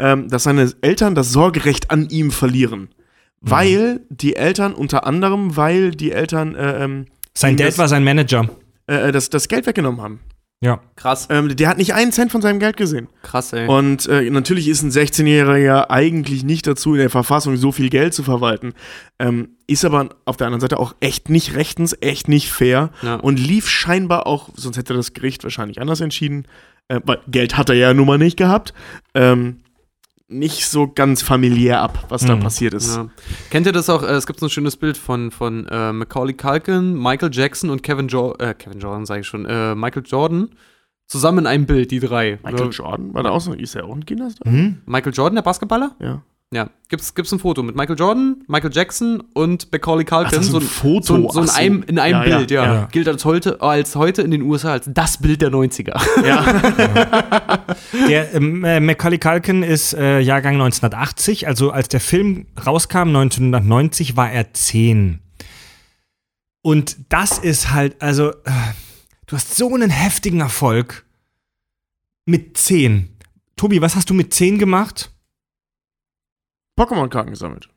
ähm, 0.00 0.28
dass 0.28 0.42
seine 0.42 0.72
Eltern 0.80 1.14
das 1.14 1.30
Sorgerecht 1.32 1.90
an 1.92 2.08
ihm 2.10 2.30
verlieren. 2.32 2.88
Mhm. 3.40 3.50
Weil 3.50 4.00
die 4.10 4.36
Eltern, 4.36 4.74
unter 4.74 5.06
anderem, 5.06 5.56
weil 5.56 5.92
die 5.92 6.12
Eltern 6.12 6.54
äh, 6.54 6.84
ähm, 6.84 7.06
sein 7.34 7.56
Dad 7.56 7.68
das, 7.68 7.78
war 7.78 7.88
sein 7.88 8.02
Manager. 8.04 8.48
äh, 8.86 9.12
das, 9.12 9.30
das 9.30 9.48
Geld 9.48 9.66
weggenommen 9.66 10.00
haben. 10.00 10.20
Ja. 10.60 10.80
krass, 10.96 11.28
Ähm, 11.30 11.54
der 11.54 11.68
hat 11.68 11.78
nicht 11.78 11.94
einen 11.94 12.10
Cent 12.10 12.32
von 12.32 12.42
seinem 12.42 12.58
Geld 12.58 12.76
gesehen. 12.76 13.06
krass, 13.22 13.52
ey. 13.52 13.68
Und 13.68 14.08
äh, 14.08 14.28
natürlich 14.28 14.66
ist 14.66 14.82
ein 14.82 14.90
16-Jähriger 14.90 15.88
eigentlich 15.88 16.42
nicht 16.42 16.66
dazu, 16.66 16.94
in 16.94 16.98
der 16.98 17.10
Verfassung 17.10 17.56
so 17.56 17.70
viel 17.70 17.90
Geld 17.90 18.12
zu 18.12 18.24
verwalten. 18.24 18.72
Ähm, 19.20 19.50
ist 19.68 19.84
aber 19.84 20.08
auf 20.24 20.36
der 20.36 20.48
anderen 20.48 20.60
Seite 20.60 20.80
auch 20.80 20.96
echt 20.98 21.28
nicht 21.28 21.54
rechtens, 21.54 21.96
echt 22.00 22.26
nicht 22.26 22.50
fair 22.50 22.90
Ja. 23.02 23.14
und 23.16 23.38
lief 23.38 23.68
scheinbar 23.68 24.26
auch, 24.26 24.48
sonst 24.56 24.76
hätte 24.78 24.94
das 24.94 25.12
Gericht 25.12 25.44
wahrscheinlich 25.44 25.80
anders 25.80 26.00
entschieden, 26.00 26.44
äh, 26.88 27.00
weil 27.04 27.20
Geld 27.28 27.56
hat 27.56 27.68
er 27.68 27.76
ja 27.76 27.94
nun 27.94 28.08
mal 28.08 28.18
nicht 28.18 28.36
gehabt, 28.36 28.74
ähm, 29.14 29.58
nicht 30.30 30.66
so 30.66 30.86
ganz 30.88 31.22
familiär 31.22 31.80
ab, 31.80 32.04
was 32.10 32.24
da 32.24 32.36
Mhm. 32.36 32.40
passiert 32.40 32.74
ist. 32.74 32.94
Ja. 32.96 33.08
Kennt 33.50 33.66
ihr 33.66 33.72
das 33.72 33.88
auch? 33.88 34.02
Äh, 34.02 34.12
es 34.12 34.26
gibt 34.26 34.40
so 34.40 34.46
ein 34.46 34.50
schönes 34.50 34.76
Bild 34.76 34.96
von, 34.98 35.30
von 35.30 35.66
äh, 35.68 35.92
Macaulay 35.92 36.34
Culkin, 36.34 36.94
Michael 36.94 37.30
Jackson 37.32 37.70
und 37.70 37.82
Kevin, 37.82 38.08
jo 38.08 38.34
äh, 38.38 38.52
Kevin 38.54 38.78
Jordan, 38.78 39.06
sage 39.06 39.22
ich 39.22 39.26
schon, 39.26 39.46
äh, 39.46 39.74
Michael 39.74 40.02
Jordan. 40.06 40.50
Zusammen 41.06 41.38
in 41.38 41.46
einem 41.46 41.64
Bild, 41.64 41.90
die 41.90 42.00
drei. 42.00 42.38
Michael 42.44 42.66
Ja. 42.66 42.70
Jordan, 42.70 43.14
war 43.14 43.22
da 43.22 43.30
auch 43.30 43.40
so, 43.40 43.54
ist 43.54 43.74
er 43.74 43.86
auch 43.86 43.94
ein 43.94 44.04
Kinderstar? 44.04 44.52
Hm? 44.52 44.82
Michael 44.84 45.14
Jordan, 45.14 45.36
der 45.36 45.42
Basketballer? 45.42 45.96
Ja. 46.00 46.22
Ja. 46.50 46.70
Gibt's, 46.88 47.14
gibt's 47.14 47.30
ein 47.32 47.38
Foto 47.38 47.62
mit 47.62 47.76
Michael 47.76 47.98
Jordan, 47.98 48.42
Michael 48.48 48.70
Jackson 48.72 49.22
und 49.34 49.70
Macaulay 49.70 50.06
Culkin. 50.06 50.28
Ach, 50.28 50.32
das 50.32 50.46
ist 50.48 50.54
ein 50.54 50.62
Foto. 50.62 51.04
So, 51.06 51.14
ein- 51.16 51.28
so 51.30 51.40
in, 51.42 51.46
so. 51.46 51.52
einem, 51.52 51.82
in 51.82 51.98
einem 51.98 52.22
Ja, 52.22 52.26
ja, 52.26 52.36
Bild, 52.38 52.50
ja. 52.50 52.64
ja. 52.64 52.84
Gilt 52.90 53.06
als 53.06 53.26
heute, 53.26 53.60
als 53.60 53.94
heute 53.96 54.22
in 54.22 54.30
den 54.30 54.40
USA 54.40 54.72
als 54.72 54.86
das 54.90 55.18
Bild 55.18 55.42
der 55.42 55.50
90er. 55.50 56.00
ja. 56.26 57.66
Der 58.08 58.34
ähm, 58.34 58.64
äh, 58.64 58.80
Macaulay 58.80 59.18
Culkin 59.18 59.62
ist 59.62 59.92
äh, 59.92 60.20
Jahrgang 60.20 60.54
1980, 60.54 61.46
also 61.46 61.70
als 61.70 61.88
der 61.88 62.00
Film 62.00 62.46
rauskam 62.64 63.08
1990 63.08 64.16
war 64.16 64.30
er 64.30 64.52
10. 64.54 65.20
Und 66.62 66.96
das 67.10 67.38
ist 67.38 67.72
halt, 67.72 68.00
also 68.00 68.30
äh, 68.30 68.50
du 69.26 69.36
hast 69.36 69.54
so 69.56 69.72
einen 69.74 69.90
heftigen 69.90 70.40
Erfolg 70.40 71.04
mit 72.26 72.56
10. 72.56 73.08
Tobi, 73.56 73.80
was 73.82 73.94
hast 73.96 74.08
du 74.10 74.14
mit 74.14 74.32
10 74.32 74.58
gemacht? 74.58 75.10
Pokémon-Karten 76.78 77.30
gesammelt. 77.30 77.68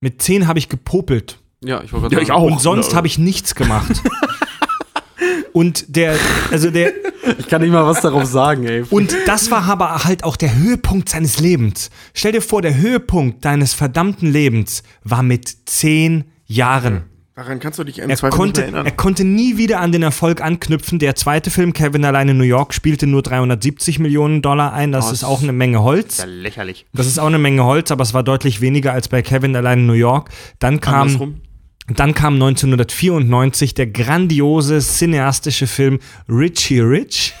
Mit 0.00 0.22
10 0.22 0.46
habe 0.46 0.58
ich 0.58 0.68
gepopelt. 0.68 1.38
ja, 1.64 1.82
ich 1.82 1.92
wollte 1.92 2.14
Ja, 2.14 2.20
ich 2.20 2.30
auch. 2.32 2.42
Und 2.42 2.60
sonst 2.60 2.94
habe 2.94 3.06
ich 3.06 3.18
nichts 3.18 3.54
gemacht. 3.54 4.02
Und 5.52 5.96
der, 5.96 6.16
also 6.50 6.70
der, 6.70 6.92
Ich 7.38 7.48
kann 7.48 7.62
nicht 7.62 7.70
mal 7.70 7.86
was 7.86 8.00
darauf 8.00 8.24
sagen, 8.24 8.64
ey. 8.66 8.82
Und 8.90 9.14
das 9.26 9.50
war 9.52 9.62
aber 9.68 10.04
halt 10.04 10.24
auch 10.24 10.36
der 10.36 10.56
Höhepunkt 10.56 11.08
seines 11.08 11.38
Lebens. 11.38 11.90
Stell 12.12 12.32
dir 12.32 12.42
vor, 12.42 12.60
der 12.60 12.76
Höhepunkt 12.76 13.44
deines 13.44 13.72
verdammten 13.72 14.30
Lebens 14.32 14.82
war 15.04 15.22
mit 15.22 15.68
zehn 15.68 16.24
Jahren. 16.44 17.04
Daran 17.36 17.58
kannst 17.58 17.80
du 17.80 17.84
dich 17.84 17.98
im 17.98 18.08
Er 18.10 18.16
Zweifel 18.16 18.36
konnte, 18.36 18.60
mehr 18.60 18.70
er 18.70 18.74
erinnern. 18.76 18.96
konnte 18.96 19.24
nie 19.24 19.56
wieder 19.56 19.80
an 19.80 19.90
den 19.90 20.04
Erfolg 20.04 20.40
anknüpfen. 20.40 21.00
Der 21.00 21.16
zweite 21.16 21.50
Film, 21.50 21.72
Kevin 21.72 22.04
allein 22.04 22.28
in 22.28 22.38
New 22.38 22.44
York, 22.44 22.72
spielte 22.72 23.08
nur 23.08 23.22
370 23.22 23.98
Millionen 23.98 24.40
Dollar 24.40 24.72
ein. 24.72 24.92
Das 24.92 25.08
Oh, 25.08 25.12
ist 25.12 25.24
auch 25.24 25.42
eine 25.42 25.52
Menge 25.52 25.82
Holz. 25.82 26.18
ja 26.18 26.26
lächerlich. 26.26 26.86
Das 26.92 27.08
ist 27.08 27.18
auch 27.18 27.26
eine 27.26 27.38
Menge 27.40 27.64
Holz, 27.64 27.90
aber 27.90 28.02
es 28.04 28.14
war 28.14 28.22
deutlich 28.22 28.60
weniger 28.60 28.92
als 28.92 29.08
bei 29.08 29.20
Kevin 29.20 29.56
allein 29.56 29.80
in 29.80 29.86
New 29.86 29.94
York. 29.94 30.30
Dann 30.60 30.80
kam, 30.80 31.08
Andersrum. 31.08 31.40
dann 31.88 32.14
kam 32.14 32.34
1994 32.34 33.74
der 33.74 33.88
grandiose 33.88 34.78
cineastische 34.78 35.66
Film 35.66 35.98
Richie 36.28 36.78
Rich. 36.80 37.34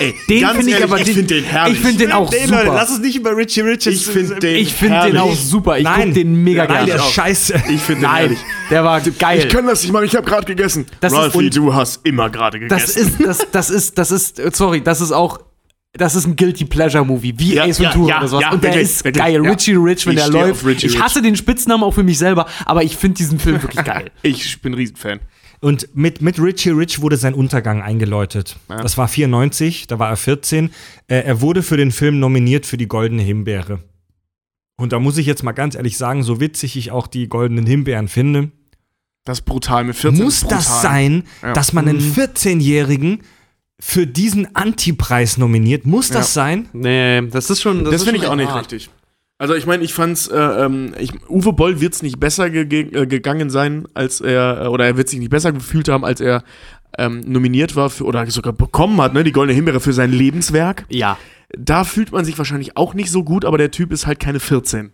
Ey, 0.00 0.14
Den 0.28 0.46
finde 0.48 0.70
ich 0.70 0.82
aber 0.84 0.98
ich 0.98 1.04
den- 1.06 1.14
finde 1.14 1.34
den 1.34 1.44
herrlich. 1.44 1.78
Ich 1.78 1.84
finde 1.84 1.98
den 2.04 2.12
auch 2.12 2.30
Nee, 2.30 2.46
super. 2.46 2.56
Leute, 2.64 2.74
lass 2.76 2.90
uns 2.90 3.00
nicht 3.00 3.16
über 3.16 3.36
Richie 3.36 3.62
Rich. 3.62 3.86
Ich 3.86 4.06
finde 4.06 4.36
den 4.36 4.56
ich 4.56 4.72
finde 4.72 5.00
den 5.06 5.16
auch 5.18 5.34
super. 5.34 5.76
Ich 5.78 5.84
Nein. 5.84 6.02
guck 6.06 6.14
den 6.14 6.34
mega 6.44 6.64
Nein, 6.64 6.68
gerne. 6.86 6.86
der 6.86 6.96
ist 6.96 7.12
scheiße. 7.12 7.54
Ich 7.70 7.80
finde 7.80 8.02
den 8.02 8.02
Nein, 8.02 8.16
herrlich. 8.20 8.38
der 8.70 8.84
war 8.84 9.00
geil. 9.00 9.38
Ich 9.40 9.48
kann 9.48 9.66
das 9.66 9.82
nicht 9.82 9.92
machen, 9.92 10.04
ich 10.04 10.14
habe 10.14 10.24
gerade 10.26 10.44
gegessen. 10.46 10.86
Das 11.00 11.12
Ralphie, 11.12 11.50
du 11.50 11.74
hast 11.74 12.00
immer 12.06 12.30
gerade 12.30 12.60
gegessen. 12.60 12.80
das 12.80 12.96
ist, 12.96 13.20
das, 13.24 13.46
das 13.50 13.70
ist, 13.70 13.98
das 13.98 14.10
ist, 14.12 14.40
sorry, 14.56 14.80
das 14.82 15.00
ist 15.00 15.10
auch, 15.12 15.40
das 15.94 16.14
ist 16.14 16.26
ein 16.26 16.36
Guilty 16.36 16.66
Pleasure 16.66 17.04
Movie, 17.04 17.34
wie 17.36 17.54
Ja, 17.54 17.64
Ace 17.64 17.78
ja, 17.78 17.86
Ventura 17.90 18.08
ja, 18.10 18.18
oder 18.18 18.28
sowas. 18.28 18.42
ja, 18.44 18.50
und 18.52 18.62
der 18.62 18.70
wirklich, 18.74 18.88
ist 18.90 19.04
wirklich, 19.04 19.24
geil. 19.24 19.42
ja. 19.44 19.50
Richie 19.50 19.74
Rich, 19.74 20.06
wenn 20.06 20.16
Ich 20.16 20.22
der 20.22 20.30
läuft. 20.30 20.84
ich 20.84 21.00
hasse 21.02 21.22
den 21.22 21.34
Spitznamen 21.34 21.82
auch 21.82 21.92
für 21.94 22.04
mich 22.04 22.18
selber, 22.18 22.46
aber 22.66 22.84
ich 22.84 22.96
finde 22.96 23.16
diesen 23.16 23.40
Film 23.40 23.60
wirklich 23.62 23.84
geil. 23.84 24.10
ich 24.22 24.60
bin 24.62 24.72
ein 24.72 24.76
Riesenfan. 24.76 25.18
Und 25.60 25.94
mit, 25.96 26.22
mit 26.22 26.40
Richie 26.40 26.70
Rich 26.70 27.00
wurde 27.02 27.16
sein 27.16 27.34
Untergang 27.34 27.82
eingeläutet. 27.82 28.56
Das 28.68 28.96
war 28.96 29.08
94, 29.08 29.86
da 29.88 29.98
war 29.98 30.08
er 30.10 30.16
14. 30.16 30.70
Äh, 31.08 31.16
er 31.22 31.40
wurde 31.40 31.62
für 31.62 31.76
den 31.76 31.90
Film 31.90 32.20
nominiert 32.20 32.64
für 32.66 32.76
die 32.76 32.86
Goldene 32.86 33.22
Himbeere. 33.22 33.80
Und 34.76 34.92
da 34.92 35.00
muss 35.00 35.18
ich 35.18 35.26
jetzt 35.26 35.42
mal 35.42 35.52
ganz 35.52 35.74
ehrlich 35.74 35.96
sagen, 35.96 36.22
so 36.22 36.40
witzig 36.40 36.76
ich 36.76 36.92
auch 36.92 37.08
die 37.08 37.28
Goldenen 37.28 37.66
Himbeeren 37.66 38.06
finde, 38.06 38.52
Das 39.24 39.38
ist 39.40 39.44
brutal 39.44 39.82
mit 39.84 39.96
14. 39.96 40.22
muss 40.24 40.40
das 40.42 40.80
sein, 40.82 41.24
Ja. 41.42 41.52
dass 41.52 41.72
man 41.72 41.88
einen 41.88 42.00
14-Jährigen 42.00 43.22
für 43.80 44.06
diesen 44.06 44.54
Antipreis 44.54 45.38
nominiert? 45.38 45.86
Muss 45.86 46.08
das 46.08 46.32
sein? 46.34 46.68
Nee, 46.72 47.22
das 47.28 47.50
ist 47.50 47.60
schon. 47.62 47.84
Das, 47.84 47.94
ist 47.94 48.04
finde 48.04 48.20
ich 48.20 48.26
auch 48.26 48.36
nicht 48.36 48.50
hart. 48.50 48.60
richtig. 48.72 48.90
Also 49.40 49.54
ich 49.54 49.66
meine, 49.66 49.84
ich 49.84 49.94
fand's, 49.94 50.26
äh, 50.26 50.36
ähm, 50.36 50.94
ich, 50.98 51.12
Uwe 51.28 51.52
Boll 51.52 51.80
wird's 51.80 52.02
nicht 52.02 52.18
besser 52.18 52.50
ge 52.50 52.80
äh, 52.92 53.06
gegangen 53.06 53.50
sein, 53.50 53.86
als 53.94 54.20
er, 54.20 54.62
äh, 54.64 54.66
oder 54.66 54.84
er 54.86 54.96
wird 54.96 55.08
sich 55.08 55.20
nicht 55.20 55.30
besser 55.30 55.52
gefühlt 55.52 55.88
haben, 55.88 56.04
als 56.04 56.20
er 56.20 56.42
ähm, 56.98 57.20
nominiert 57.24 57.76
war 57.76 57.88
für, 57.90 58.04
oder 58.04 58.28
sogar 58.30 58.52
bekommen 58.52 59.00
hat, 59.00 59.14
ne, 59.14 59.22
die 59.22 59.30
Goldene 59.30 59.54
Himbeere 59.54 59.78
für 59.78 59.92
sein 59.92 60.10
Lebenswerk. 60.10 60.86
Ja. 60.88 61.16
Da 61.56 61.84
fühlt 61.84 62.10
man 62.10 62.24
sich 62.24 62.36
wahrscheinlich 62.36 62.76
auch 62.76 62.94
nicht 62.94 63.10
so 63.12 63.22
gut, 63.22 63.44
aber 63.44 63.58
der 63.58 63.70
Typ 63.70 63.92
ist 63.92 64.06
halt 64.08 64.18
keine 64.18 64.40
14. 64.40 64.90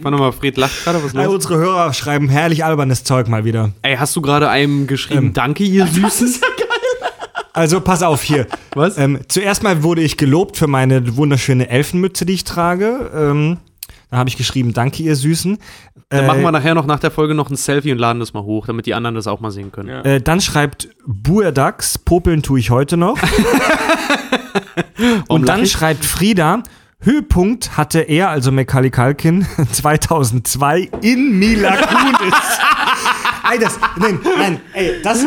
Warte 0.00 0.18
mal, 0.18 0.32
Fred 0.32 0.56
lacht 0.56 0.84
gerade, 0.84 0.98
was 0.98 1.06
ist 1.12 1.14
Äh, 1.16 1.24
los? 1.24 1.34
unsere 1.34 1.56
Hörer 1.56 1.92
schreiben 1.94 2.28
herrlich 2.28 2.64
albernes 2.64 3.04
Zeug 3.04 3.28
mal 3.28 3.44
wieder. 3.44 3.72
Ey, 3.82 3.96
hast 3.96 4.14
du 4.16 4.20
gerade 4.20 4.48
einem 4.50 4.86
geschrieben, 4.86 5.28
Ähm. 5.28 5.32
danke, 5.32 5.64
ihr 5.64 5.86
Süßen? 5.86 6.34
Also 7.54 7.80
pass 7.80 8.02
auf 8.02 8.22
hier. 8.22 8.46
Was? 8.74 8.98
Ähm, 8.98 9.20
zuerst 9.28 9.62
mal 9.62 9.82
wurde 9.82 10.02
ich 10.02 10.16
gelobt 10.16 10.56
für 10.56 10.66
meine 10.66 11.16
wunderschöne 11.16 11.68
Elfenmütze, 11.70 12.26
die 12.26 12.34
ich 12.34 12.44
trage. 12.44 13.10
Ähm, 13.14 13.58
da 14.10 14.18
habe 14.18 14.28
ich 14.28 14.36
geschrieben, 14.36 14.72
danke 14.74 15.02
ihr 15.02 15.16
Süßen. 15.16 15.58
Dann 16.08 16.24
Äh, 16.24 16.26
machen 16.26 16.42
wir 16.42 16.52
nachher 16.52 16.74
noch 16.74 16.86
nach 16.86 17.00
der 17.00 17.10
Folge 17.10 17.34
noch 17.34 17.50
ein 17.50 17.56
Selfie 17.56 17.92
und 17.92 17.98
laden 17.98 18.20
das 18.20 18.34
mal 18.34 18.42
hoch, 18.42 18.66
damit 18.66 18.86
die 18.86 18.94
anderen 18.94 19.14
das 19.14 19.26
auch 19.26 19.40
mal 19.40 19.50
sehen 19.50 19.72
können. 19.72 19.88
Ja. 19.88 20.02
Äh, 20.02 20.20
dann 20.20 20.40
schreibt 20.40 20.88
Buerdax, 21.06 21.98
popeln 21.98 22.42
tue 22.42 22.58
ich 22.58 22.70
heute 22.70 22.96
noch. 22.96 23.18
und 25.28 25.48
dann 25.48 25.62
ich? 25.62 25.72
schreibt 25.72 26.04
Frieda, 26.04 26.62
Höhepunkt 27.00 27.76
hatte 27.76 28.00
er, 28.00 28.30
also 28.30 28.50
Macaulay 28.50 28.90
Culkin, 28.90 29.46
2002 29.72 30.90
in 31.02 31.38
Mila 31.38 31.76
Kunis. 31.76 32.34
ey, 33.50 33.58
das, 33.58 33.78
nein, 33.98 34.18
nein, 34.38 34.60
ey, 34.72 35.00
das, 35.02 35.24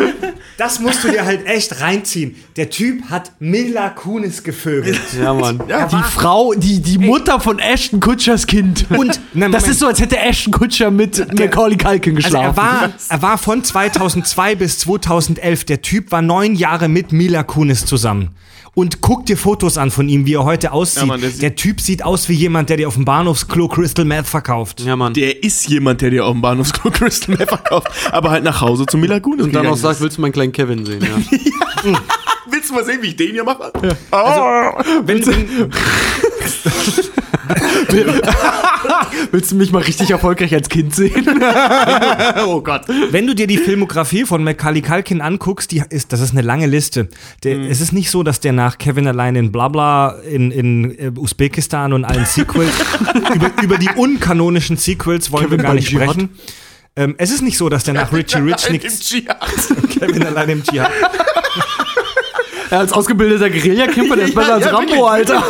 das 0.58 0.80
musst 0.80 1.04
du 1.04 1.10
dir 1.10 1.26
halt 1.26 1.46
echt 1.46 1.82
reinziehen. 1.82 2.36
Der 2.56 2.70
Typ 2.70 3.10
hat 3.10 3.32
Mila 3.40 3.90
Kunis 3.90 4.44
gevögelt. 4.44 5.00
Ja, 5.20 5.34
Mann. 5.34 5.62
Ja, 5.68 5.88
die 5.88 6.04
Frau, 6.04 6.54
die, 6.54 6.82
die 6.82 6.98
Mutter 6.98 7.40
von 7.40 7.60
Ashton 7.60 8.00
Kutschers 8.00 8.48
Kind. 8.48 8.86
Und, 8.90 9.20
nein, 9.34 9.52
das 9.52 9.68
ist 9.68 9.80
so, 9.80 9.88
als 9.88 10.00
hätte 10.00 10.18
Ashton 10.18 10.54
Kutscher 10.54 10.92
mit 10.92 11.20
Macaulay 11.40 11.78
Culkin 11.78 12.16
Also 12.16 12.28
geschlafen. 12.30 12.46
er 12.48 12.58
war, 12.58 12.90
er 13.10 13.22
war 13.22 13.38
von 13.38 13.64
2002 13.64 14.56
bis 14.56 14.80
2011, 14.80 15.66
der 15.66 15.82
Typ 15.82 16.12
war 16.12 16.22
neun 16.22 16.56
Jahre 16.56 16.88
mit 16.88 17.12
Mila 17.12 17.44
Kunis 17.44 17.86
zusammen. 17.86 18.30
Und 18.78 19.02
guck 19.02 19.26
dir 19.26 19.38
Fotos 19.38 19.80
an 19.80 19.90
von 19.90 20.08
ihm, 20.08 20.28
wie 20.28 20.36
er 20.36 20.44
heute 20.44 20.72
aussieht. 20.72 21.02
Ja, 21.02 21.08
Mann, 21.08 21.20
der 21.20 21.56
Typ 21.56 21.82
sieht 21.82 22.06
aus 22.06 22.30
wie 22.30 22.34
jemand, 22.34 22.70
der 22.70 22.78
dir 22.78 22.88
auf 22.88 22.94
dem 22.94 23.06
Bahnhofsklo 23.06 23.68
Crystal 23.68 24.06
Meth 24.06 24.28
verkauft. 24.28 24.82
ja, 24.82 24.96
Mann. 24.96 25.16
Der 25.16 25.44
ist 25.44 25.68
jemand, 25.68 26.02
der 26.02 26.12
dir 26.12 26.24
auf 26.28 26.34
dem 26.34 26.44
Bahnhofsklo 26.44 26.92
Crystal 26.94 27.36
Meth 27.36 27.50
verkauft, 27.50 27.88
aber 28.12 28.30
halt 28.30 28.44
nach 28.44 28.62
Hause 28.62 28.86
zu 28.86 29.00
Mila 29.00 29.20
Kunis 29.20 29.46
und 29.46 29.56
dann 29.56 29.66
auch 29.66 29.78
sagt, 29.78 30.00
willst 30.00 30.20
du 30.20 30.22
meinen 30.22 30.32
kleinen 30.32 30.52
Kevin 30.52 30.86
sehen? 30.86 31.02
Ja. 31.84 32.00
Willst 32.50 32.70
du 32.70 32.74
mal 32.76 32.86
sehen, 32.86 33.00
wie 33.02 33.08
ich 33.08 33.16
den 33.16 33.32
hier 33.32 33.44
mache? 33.44 33.72
Oh. 34.12 34.84
Wenn, 35.06 35.26
wenn, 35.26 35.72
willst 39.32 39.52
du 39.52 39.56
mich 39.56 39.72
mal 39.72 39.82
richtig 39.82 40.12
erfolgreich 40.12 40.54
als 40.54 40.70
Kind 40.70 40.94
sehen? 40.94 41.28
oh 42.46 42.62
Gott. 42.62 42.84
wenn 43.12 43.28
du 43.28 43.36
dir 43.36 43.48
die 43.48 43.58
Filmografie 43.58 44.26
von 44.26 44.44
Macaulay 44.44 44.82
Culkin 44.82 45.22
anguckst, 45.22 45.72
die 45.72 45.84
ist, 45.90 46.14
das 46.14 46.22
ist 46.22 46.32
eine 46.32 46.42
lange 46.42 46.68
Liste. 46.68 47.10
Der, 47.44 47.58
Es 47.60 47.82
ist 47.82 47.94
nicht 47.94 48.10
so, 48.10 48.24
dass 48.24 48.40
der 48.40 48.54
nach 48.54 48.78
Kevin 48.78 49.08
allein 49.08 49.36
in 49.36 49.52
Blabla 49.52 50.16
in, 50.30 50.52
in 50.52 50.98
äh, 51.00 51.12
Usbekistan 51.18 51.94
und 51.94 52.06
allen 52.06 52.26
Sequels, 52.26 52.74
über, 53.36 53.52
über 53.62 53.78
die 53.78 53.90
unkanonischen 53.96 54.78
Sequels 54.78 55.32
wollen 55.32 55.46
Kevin 55.46 55.60
wir 55.60 55.64
gar 55.64 55.74
nicht 55.74 55.90
Dschihad? 55.90 56.12
sprechen. 56.12 56.30
Ähm, 56.96 57.16
es 57.18 57.32
ist 57.32 57.42
nicht 57.44 57.58
so, 57.58 57.70
dass 57.70 57.84
der 57.84 57.94
nach 57.94 58.12
Richie 58.12 58.40
Rich 58.40 58.70
nichts. 58.72 59.14
Kevin 60.00 60.26
allein 60.26 60.50
im 60.50 60.64
Dschihad. 60.64 60.90
Ja, 62.72 62.80
als 62.80 62.92
ausgebildeter 62.92 63.50
Guerillakämpfer, 63.50 64.16
der 64.16 64.26
ist 64.26 64.36
besser 64.36 64.56
als 64.56 64.66
ja, 64.66 64.72
Rambo, 64.72 64.92
wirklich. 64.92 65.10
Alter. 65.10 65.44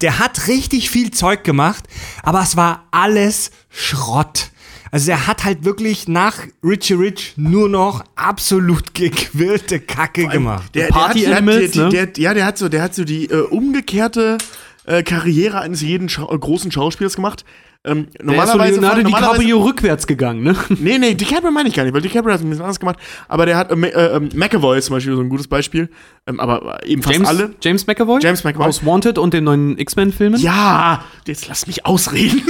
Der 0.00 0.18
hat 0.18 0.48
richtig 0.48 0.90
viel 0.90 1.10
Zeug 1.10 1.44
gemacht, 1.44 1.84
aber 2.22 2.42
es 2.42 2.56
war 2.56 2.86
alles 2.90 3.50
Schrott. 3.70 4.50
Also 4.94 5.10
er 5.10 5.26
hat 5.26 5.42
halt 5.42 5.64
wirklich 5.64 6.06
nach 6.06 6.38
Richie 6.62 6.94
Rich 6.94 7.32
nur 7.36 7.68
noch 7.68 8.04
absolut 8.14 8.94
gequirlte 8.94 9.80
Kacke 9.80 10.28
gemacht. 10.28 10.72
Der, 10.74 10.86
Party 10.86 11.22
der 11.22 11.30
hat, 11.30 11.38
Animals, 11.38 11.72
der, 11.72 11.84
ne? 11.84 11.88
der, 11.90 12.06
der, 12.06 12.22
ja, 12.22 12.32
der 12.32 12.46
hat 12.46 12.58
so, 12.58 12.68
der 12.68 12.82
hat 12.82 12.94
so 12.94 13.02
die 13.02 13.28
äh, 13.28 13.40
umgekehrte 13.40 14.38
äh, 14.84 15.02
Karriere 15.02 15.60
eines 15.60 15.80
jeden 15.80 16.08
Schau 16.08 16.32
äh, 16.32 16.38
großen 16.38 16.70
Schauspielers 16.70 17.16
gemacht. 17.16 17.44
Ähm, 17.86 18.06
Der 18.06 18.06
ist 18.06 18.18
so 18.18 18.26
normalerweise, 18.26 18.80
Leonardo 18.80 19.02
normalerweise 19.02 19.38
DiCaprio 19.40 19.62
rückwärts 19.62 20.06
gegangen, 20.06 20.42
ne? 20.42 20.56
Nee, 20.78 20.98
nee, 20.98 21.14
DiCaprio 21.14 21.50
meine 21.50 21.68
ich 21.68 21.74
gar 21.74 21.84
nicht, 21.84 21.92
weil 21.92 22.00
DiCaprio 22.00 22.32
hat 22.32 22.40
es 22.40 22.44
ein 22.46 22.48
bisschen 22.48 22.64
anders 22.64 22.80
gemacht. 22.80 22.98
Aber 23.28 23.44
der 23.44 23.56
hat, 23.58 23.70
äh, 23.70 23.74
äh, 23.74 24.16
ähm, 24.16 24.30
McAvoy 24.34 24.78
ist 24.78 24.86
zum 24.86 24.96
Beispiel 24.96 25.14
so 25.14 25.20
ein 25.20 25.28
gutes 25.28 25.48
Beispiel. 25.48 25.90
Ähm, 26.26 26.40
aber 26.40 26.84
eben 26.86 27.02
fast 27.02 27.14
James, 27.14 27.28
alle. 27.28 27.54
James 27.60 27.86
McAvoy? 27.86 28.20
James 28.22 28.42
McAvoy. 28.42 28.66
Aus 28.66 28.86
Wanted 28.86 29.18
und 29.18 29.34
den 29.34 29.44
neuen 29.44 29.76
X-Men-Filmen? 29.78 30.40
Ja, 30.40 31.04
jetzt 31.26 31.46
lass 31.48 31.66
mich 31.66 31.84
ausreden. 31.84 32.40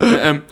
Äh, 0.00 0.04
ähm, 0.22 0.42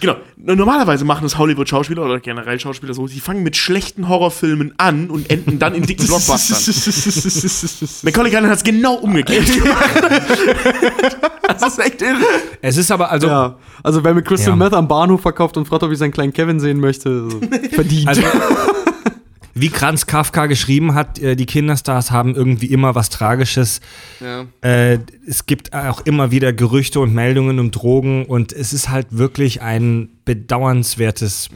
genau. 0.00 0.16
Normalerweise 0.36 1.04
machen 1.04 1.26
es 1.26 1.36
Hollywood-Schauspieler 1.38 2.04
oder 2.04 2.18
generell 2.20 2.58
Schauspieler 2.58 2.94
so, 2.94 3.06
die 3.06 3.20
fangen 3.20 3.42
mit 3.42 3.56
schlechten 3.56 4.08
Horrorfilmen 4.08 4.74
an 4.78 5.10
und 5.10 5.30
enden 5.30 5.58
dann 5.58 5.74
in 5.74 5.84
dicken 5.84 6.06
Blockbustern. 6.08 6.58
Macaulay 8.02 8.30
Culkin 8.30 8.50
hat 8.50 8.56
es 8.58 8.64
genau 8.64 8.94
umgekehrt 8.94 9.46
gemacht. 9.62 10.02
das 11.46 11.62
ist 11.62 11.78
echt 11.78 12.02
irre. 12.02 12.16
Es 12.62 12.76
ist 12.76 12.90
aber 12.90 13.10
also 13.10 13.26
Ja, 13.26 13.56
also 13.82 14.02
wer 14.04 14.14
mit 14.14 14.24
Crystal 14.24 14.50
Ja. 14.50 14.56
Meth 14.56 14.72
am 14.74 14.88
Bahnhof 14.88 15.20
verkauft 15.20 15.56
und 15.56 15.66
fragt, 15.66 15.82
ob 15.82 15.90
ich 15.92 15.98
seinen 15.98 16.12
kleinen 16.12 16.32
Kevin 16.32 16.58
sehen 16.60 16.80
möchte, 16.80 17.30
so, 17.30 17.40
verdient. 17.72 18.08
Also, 18.08 18.22
wie 19.54 19.68
Kranz 19.68 20.06
Kafka 20.06 20.46
geschrieben 20.46 20.94
hat, 20.94 21.18
äh, 21.18 21.36
die 21.36 21.46
Kinderstars 21.46 22.10
haben 22.10 22.34
irgendwie 22.34 22.66
immer 22.66 22.94
was 22.94 23.10
Tragisches. 23.10 23.80
Ja. 24.20 24.46
Äh, 24.62 24.98
es 25.26 25.46
gibt 25.46 25.74
auch 25.74 26.00
immer 26.02 26.30
wieder 26.30 26.52
Gerüchte 26.52 27.00
und 27.00 27.14
Meldungen 27.14 27.58
um 27.58 27.70
Drogen 27.70 28.26
und 28.26 28.52
es 28.52 28.72
ist 28.72 28.88
halt 28.88 29.06
wirklich 29.10 29.62
ein 29.62 30.10
bedauernswertes 30.24 31.48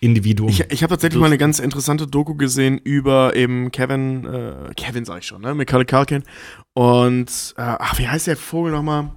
Individuum. 0.00 0.48
Ich, 0.48 0.60
ich 0.70 0.82
habe 0.82 0.92
tatsächlich 0.92 1.20
mal 1.20 1.26
eine 1.26 1.38
ganz 1.38 1.58
interessante 1.58 2.06
Doku 2.06 2.34
gesehen 2.34 2.78
über 2.78 3.36
eben 3.36 3.70
Kevin, 3.70 4.24
äh, 4.24 4.74
Kevin 4.74 5.04
sag 5.04 5.18
ich 5.18 5.26
schon, 5.26 5.42
ne? 5.42 5.54
Macaulay 5.54 5.84
Culkin. 5.84 6.22
Und, 6.72 7.54
äh, 7.58 7.62
ach, 7.62 7.98
wie 7.98 8.08
heißt 8.08 8.26
der 8.26 8.36
Vogel 8.36 8.72
nochmal? 8.72 9.10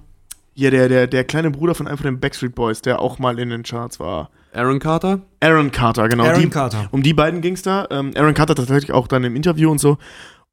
Hier, 0.54 0.70
der, 0.70 0.88
der, 0.88 1.06
der 1.06 1.24
kleine 1.24 1.50
Bruder 1.50 1.74
von 1.74 1.86
einem 1.86 1.98
von 1.98 2.06
den 2.06 2.20
Backstreet 2.20 2.54
Boys, 2.54 2.80
der 2.80 3.00
auch 3.00 3.18
mal 3.18 3.38
in 3.38 3.50
den 3.50 3.64
Charts 3.64 3.98
war. 3.98 4.30
Aaron 4.52 4.78
Carter? 4.78 5.20
Aaron 5.40 5.72
Carter, 5.72 6.08
genau. 6.08 6.24
Aaron 6.24 6.42
die, 6.42 6.48
Carter. 6.48 6.88
Um 6.92 7.02
die 7.02 7.12
beiden 7.12 7.40
ging's 7.40 7.62
da. 7.62 7.88
Ähm, 7.90 8.12
Aaron 8.16 8.34
Carter 8.34 8.54
tatsächlich 8.54 8.92
auch 8.92 9.08
dann 9.08 9.24
im 9.24 9.34
Interview 9.34 9.70
und 9.70 9.78
so. 9.78 9.98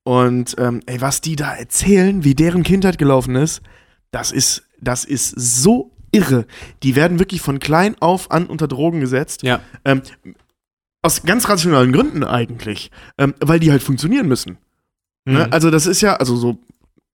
Und 0.04 0.56
ähm, 0.58 0.82
ey, 0.88 1.00
was 1.02 1.22
die 1.22 1.36
da 1.36 1.54
erzählen, 1.54 2.24
wie 2.24 2.34
deren 2.34 2.64
Kindheit 2.64 2.98
gelaufen 2.98 3.36
ist, 3.36 3.62
das 4.10 4.32
ist, 4.32 4.64
das 4.80 5.06
ist 5.06 5.30
so 5.38 5.92
irre. 6.12 6.46
Die 6.82 6.96
werden 6.96 7.20
wirklich 7.20 7.42
von 7.42 7.60
klein 7.60 7.96
auf 8.00 8.32
an 8.32 8.48
unter 8.48 8.68
Drogen 8.68 9.00
gesetzt. 9.00 9.44
Ja. 9.44 9.60
Ähm, 9.86 10.02
aus 11.04 11.24
ganz 11.24 11.48
rationalen 11.48 11.92
Gründen 11.92 12.24
eigentlich. 12.24 12.90
Ähm, 13.18 13.36
weil 13.40 13.60
die 13.60 13.72
halt 13.72 13.84
funktionieren 13.84 14.28
müssen. 14.28 14.58
Ne? 15.26 15.46
Mhm. 15.46 15.54
Also 15.54 15.70
das 15.70 15.86
ist 15.86 16.02
ja, 16.02 16.16
also 16.16 16.36
so 16.36 16.58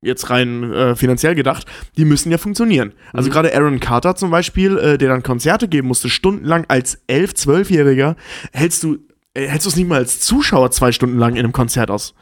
jetzt 0.02 0.30
rein 0.30 0.72
äh, 0.74 0.96
finanziell 0.96 1.34
gedacht, 1.36 1.66
die 1.98 2.06
müssen 2.06 2.32
ja 2.32 2.38
funktionieren. 2.38 2.94
Also 3.14 3.30
Mhm. 3.30 3.34
gerade 3.34 3.56
Aaron 3.56 3.80
Carter 3.80 4.16
zum 4.16 4.30
Beispiel, 4.32 4.78
äh, 4.78 4.98
der 4.98 5.10
dann 5.10 5.24
Konzerte 5.24 5.68
geben 5.68 5.88
musste, 5.88 6.10
stundenlang 6.10 6.66
als 6.68 7.00
11-, 7.08 7.34
12-Jähriger, 7.34 8.16
hältst 8.54 8.84
du, 8.84 8.98
äh, 9.34 9.48
hältst 9.48 9.66
du 9.66 9.70
es 9.70 9.76
nicht 9.76 9.88
mal 9.90 9.98
als 9.98 10.20
Zuschauer 10.20 10.72
zwei 10.72 10.92
Stunden 10.92 11.18
lang 11.18 11.34
in 11.34 11.40
einem 11.40 11.52
Konzert 11.54 11.90
aus. 11.90 12.14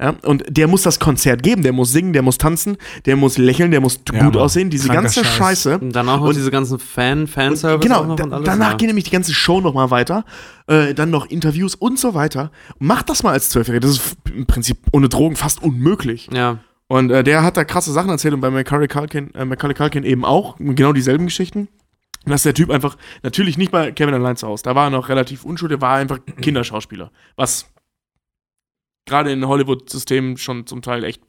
Ja, 0.00 0.14
und 0.24 0.44
der 0.48 0.68
muss 0.68 0.82
das 0.82 1.00
Konzert 1.00 1.42
geben, 1.42 1.64
der 1.64 1.72
muss 1.72 1.90
singen, 1.90 2.12
der 2.12 2.22
muss 2.22 2.38
tanzen, 2.38 2.76
der 3.04 3.16
muss 3.16 3.36
lächeln, 3.36 3.72
der 3.72 3.80
muss 3.80 3.98
Ja, 4.12 4.22
gut 4.22 4.34
Mann. 4.34 4.44
aussehen, 4.44 4.70
diese 4.70 4.86
Kranker 4.86 5.02
ganze 5.02 5.24
Scheiß. 5.24 5.36
Scheiße. 5.36 5.78
Und 5.80 5.90
danach 5.96 6.20
noch 6.20 6.28
Und- 6.28 6.36
diese 6.36 6.52
ganzen 6.52 6.78
Fan, 6.78 7.26
Fanservice 7.26 7.82
genau, 7.82 8.02
auch 8.02 8.06
noch 8.06 8.20
und 8.20 8.32
alles. 8.32 8.46
danach 8.46 8.70
ja. 8.70 8.76
geht 8.76 8.86
nämlich 8.86 9.06
die 9.06 9.10
ganze 9.10 9.34
Show 9.34 9.60
nochmal 9.60 9.90
weiter, 9.90 10.24
äh, 10.68 10.94
dann 10.94 11.10
noch 11.10 11.26
Interviews 11.26 11.74
und 11.74 11.98
so 11.98 12.14
weiter. 12.14 12.52
Macht 12.78 13.10
das 13.10 13.24
mal 13.24 13.32
als 13.32 13.50
Zwölfjähriger, 13.50 13.80
das 13.88 13.96
ist 13.96 14.16
im 14.32 14.46
Prinzip 14.46 14.76
ohne 14.92 15.08
Drogen 15.08 15.34
fast 15.34 15.60
unmöglich. 15.64 16.28
Ja. 16.32 16.58
Und 16.88 17.10
äh, 17.10 17.22
der 17.22 17.42
hat 17.42 17.56
da 17.56 17.64
krasse 17.64 17.92
Sachen 17.92 18.10
erzählt 18.10 18.34
und 18.34 18.40
bei 18.40 18.50
Macaulay 18.50 18.88
Culkin, 18.88 19.34
äh, 19.34 19.44
Macaulay 19.44 19.74
Culkin 19.74 20.04
eben 20.04 20.24
auch, 20.24 20.56
genau 20.58 20.92
dieselben 20.92 21.26
Geschichten. 21.26 21.68
Und 22.24 22.32
dass 22.32 22.42
der 22.42 22.54
Typ 22.54 22.70
einfach, 22.70 22.96
natürlich 23.22 23.58
nicht 23.58 23.70
bei 23.70 23.92
Kevin 23.92 24.14
allein 24.14 24.36
zu 24.36 24.46
Hause, 24.48 24.64
da 24.64 24.74
war 24.74 24.86
er 24.86 24.90
noch 24.90 25.08
relativ 25.08 25.44
unschuldig, 25.44 25.78
der 25.78 25.86
war 25.86 25.96
einfach 25.96 26.18
Kinderschauspieler. 26.40 27.12
Was 27.36 27.70
gerade 29.06 29.30
in 29.32 29.46
Hollywood-Systemen 29.46 30.36
schon 30.36 30.66
zum 30.66 30.82
Teil 30.82 31.04
echt 31.04 31.22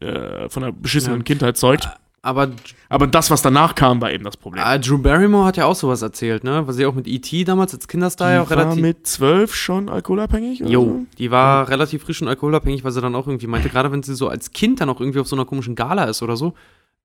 äh, 0.00 0.48
von 0.48 0.64
einer 0.64 0.72
beschissenen 0.72 1.18
Ja. 1.20 1.24
Kindheit 1.24 1.56
zeugt. 1.56 1.88
Aber 2.24 2.50
Aber 2.88 3.06
das, 3.06 3.30
was 3.30 3.42
danach 3.42 3.74
kam, 3.74 4.00
war 4.00 4.10
eben 4.10 4.24
das 4.24 4.36
Problem. 4.38 4.64
äh, 4.66 4.80
Drew 4.80 4.96
Barrymore 4.98 5.44
hat 5.44 5.58
ja 5.58 5.66
auch 5.66 5.74
sowas 5.74 6.00
erzählt, 6.00 6.42
ne? 6.42 6.66
Was 6.66 6.76
sie 6.76 6.86
auch 6.86 6.94
mit 6.94 7.06
E.T. 7.06 7.44
damals 7.44 7.74
als 7.74 7.86
Kinderstar 7.86 8.32
ja 8.32 8.42
auch 8.42 8.50
war 8.50 8.56
relativ. 8.58 8.82
mit 8.82 9.06
zwölf 9.06 9.54
schon 9.54 9.90
alkoholabhängig? 9.90 10.60
Jo, 10.60 10.84
so? 10.84 11.06
die 11.18 11.30
war 11.30 11.68
relativ 11.68 12.02
frisch 12.02 12.22
und 12.22 12.28
alkoholabhängig, 12.28 12.82
weil 12.82 12.92
sie 12.92 13.02
dann 13.02 13.14
auch 13.14 13.26
irgendwie 13.26 13.46
meinte, 13.46 13.68
gerade 13.68 13.92
wenn 13.92 14.02
sie 14.02 14.14
so 14.14 14.28
als 14.28 14.52
Kind 14.52 14.80
dann 14.80 14.88
auch 14.88 15.00
irgendwie 15.00 15.20
auf 15.20 15.28
so 15.28 15.36
einer 15.36 15.44
komischen 15.44 15.74
Gala 15.74 16.04
ist 16.04 16.22
oder 16.22 16.36
so, 16.36 16.54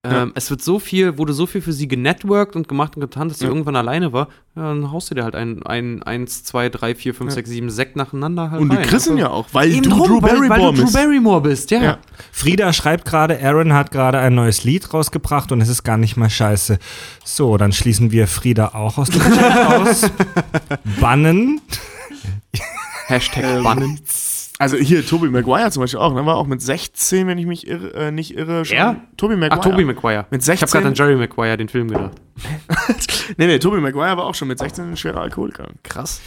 Ja. 0.05 0.23
ähm, 0.23 0.31
es 0.34 0.49
wird 0.49 0.61
so 0.61 0.80
viel, 0.80 1.17
wurde 1.17 1.34
so 1.34 1.45
viel 1.45 1.61
für 1.61 1.73
sie 1.73 1.89
genetworked 1.89 2.55
und 2.55 2.69
gemacht 2.69 2.95
und 2.95 3.01
getan, 3.01 3.27
dass 3.27 3.39
sie 3.39 3.43
Ja. 3.43 3.49
irgendwann 3.49 3.76
alleine 3.76 4.13
war. 4.13 4.30
Ja, 4.55 4.69
dann 4.69 4.93
haust 4.93 5.11
du 5.11 5.15
dir 5.15 5.26
halt 5.26 5.35
ein, 5.35 5.61
ein, 5.63 6.01
eins, 6.03 6.45
zwei, 6.45 6.69
drei, 6.69 6.95
vier, 6.95 7.13
fünf, 7.13 7.31
Ja. 7.31 7.35
sechs, 7.35 7.49
sieben 7.49 7.69
Sekt 7.69 7.97
nacheinander 7.97 8.49
halt 8.49 8.61
Und 8.61 8.69
du 8.69 8.77
rein. 8.77 8.85
kriegst 8.85 9.07
ihn 9.07 9.11
Also- 9.13 9.23
ja 9.26 9.30
auch, 9.30 9.47
weil 9.51 9.71
Eben 9.73 9.84
du 9.84 9.89
drum, 9.89 10.07
Drew 10.07 10.21
weil, 10.21 10.39
weil 10.39 10.47
Barrymore 10.47 10.71
du 10.71 10.77
Drew 10.77 10.84
bist. 10.85 10.93
Barrymore 10.95 11.41
bist, 11.41 11.71
ja. 11.71 11.81
Ja. 11.84 11.97
Frieda 12.31 12.71
schreibt 12.71 13.03
gerade, 13.03 13.43
Aaron 13.43 13.73
hat 13.73 13.91
gerade 13.91 14.19
ein 14.19 14.35
neues 14.35 14.63
Lied 14.63 14.93
rausgebracht 14.93 15.51
und 15.51 15.59
es 15.59 15.67
ist 15.67 15.84
gar 15.84 15.97
nicht 15.97 16.15
mal 16.15 16.30
scheiße. 16.30 16.80
So, 17.26 17.57
dann 17.57 17.73
schließen 17.73 18.11
wir 18.11 18.27
Frieda 18.27 18.69
auch 18.76 18.97
aus 18.99 19.09
dem 19.09 19.19
Chat 19.21 19.57
aus. 19.67 20.09
Bannen. 21.01 21.59
Hashtag 23.07 23.63
bannen. 23.63 23.99
Also 24.61 24.76
hier, 24.76 25.06
Tobey 25.06 25.30
Maguire 25.30 25.72
zum 25.72 25.81
Beispiel 25.81 26.02
auch, 26.02 26.14
ne? 26.14 26.26
war 26.26 26.36
auch 26.36 26.45
mit 26.45 26.61
16, 26.61 27.27
wenn 27.27 27.38
ich 27.38 27.45
mich 27.45 27.65
irre, 27.65 27.94
äh, 27.94 28.11
nicht 28.11 28.36
irre. 28.36 28.65
Schon. 28.65 28.76
Er? 28.76 28.98
Tobey 29.15 29.38
Maguire. 29.38 29.57
Ach, 29.57 29.64
Tobey 29.64 29.86
Maguire. 29.86 30.26
Mit 30.31 30.41
Ich 30.41 30.49
habe 30.49 30.57
16. 30.57 30.68
gerade 30.69 30.88
an 30.88 30.94
Jerry 30.95 31.15
Maguire, 31.15 31.56
den 31.56 31.69
Film, 31.69 31.88
gedacht. 31.88 32.11
nee, 33.38 33.48
nee, 33.48 33.57
Tobey 33.57 33.80
Maguire 33.80 34.18
war 34.18 34.26
auch 34.26 34.36
schon 34.36 34.49
mit 34.49 34.60
16 34.60 34.91
ein 34.91 34.98
schwerer 34.98 35.22
Alkoholiker. 35.22 35.69
Krass. 35.84 36.19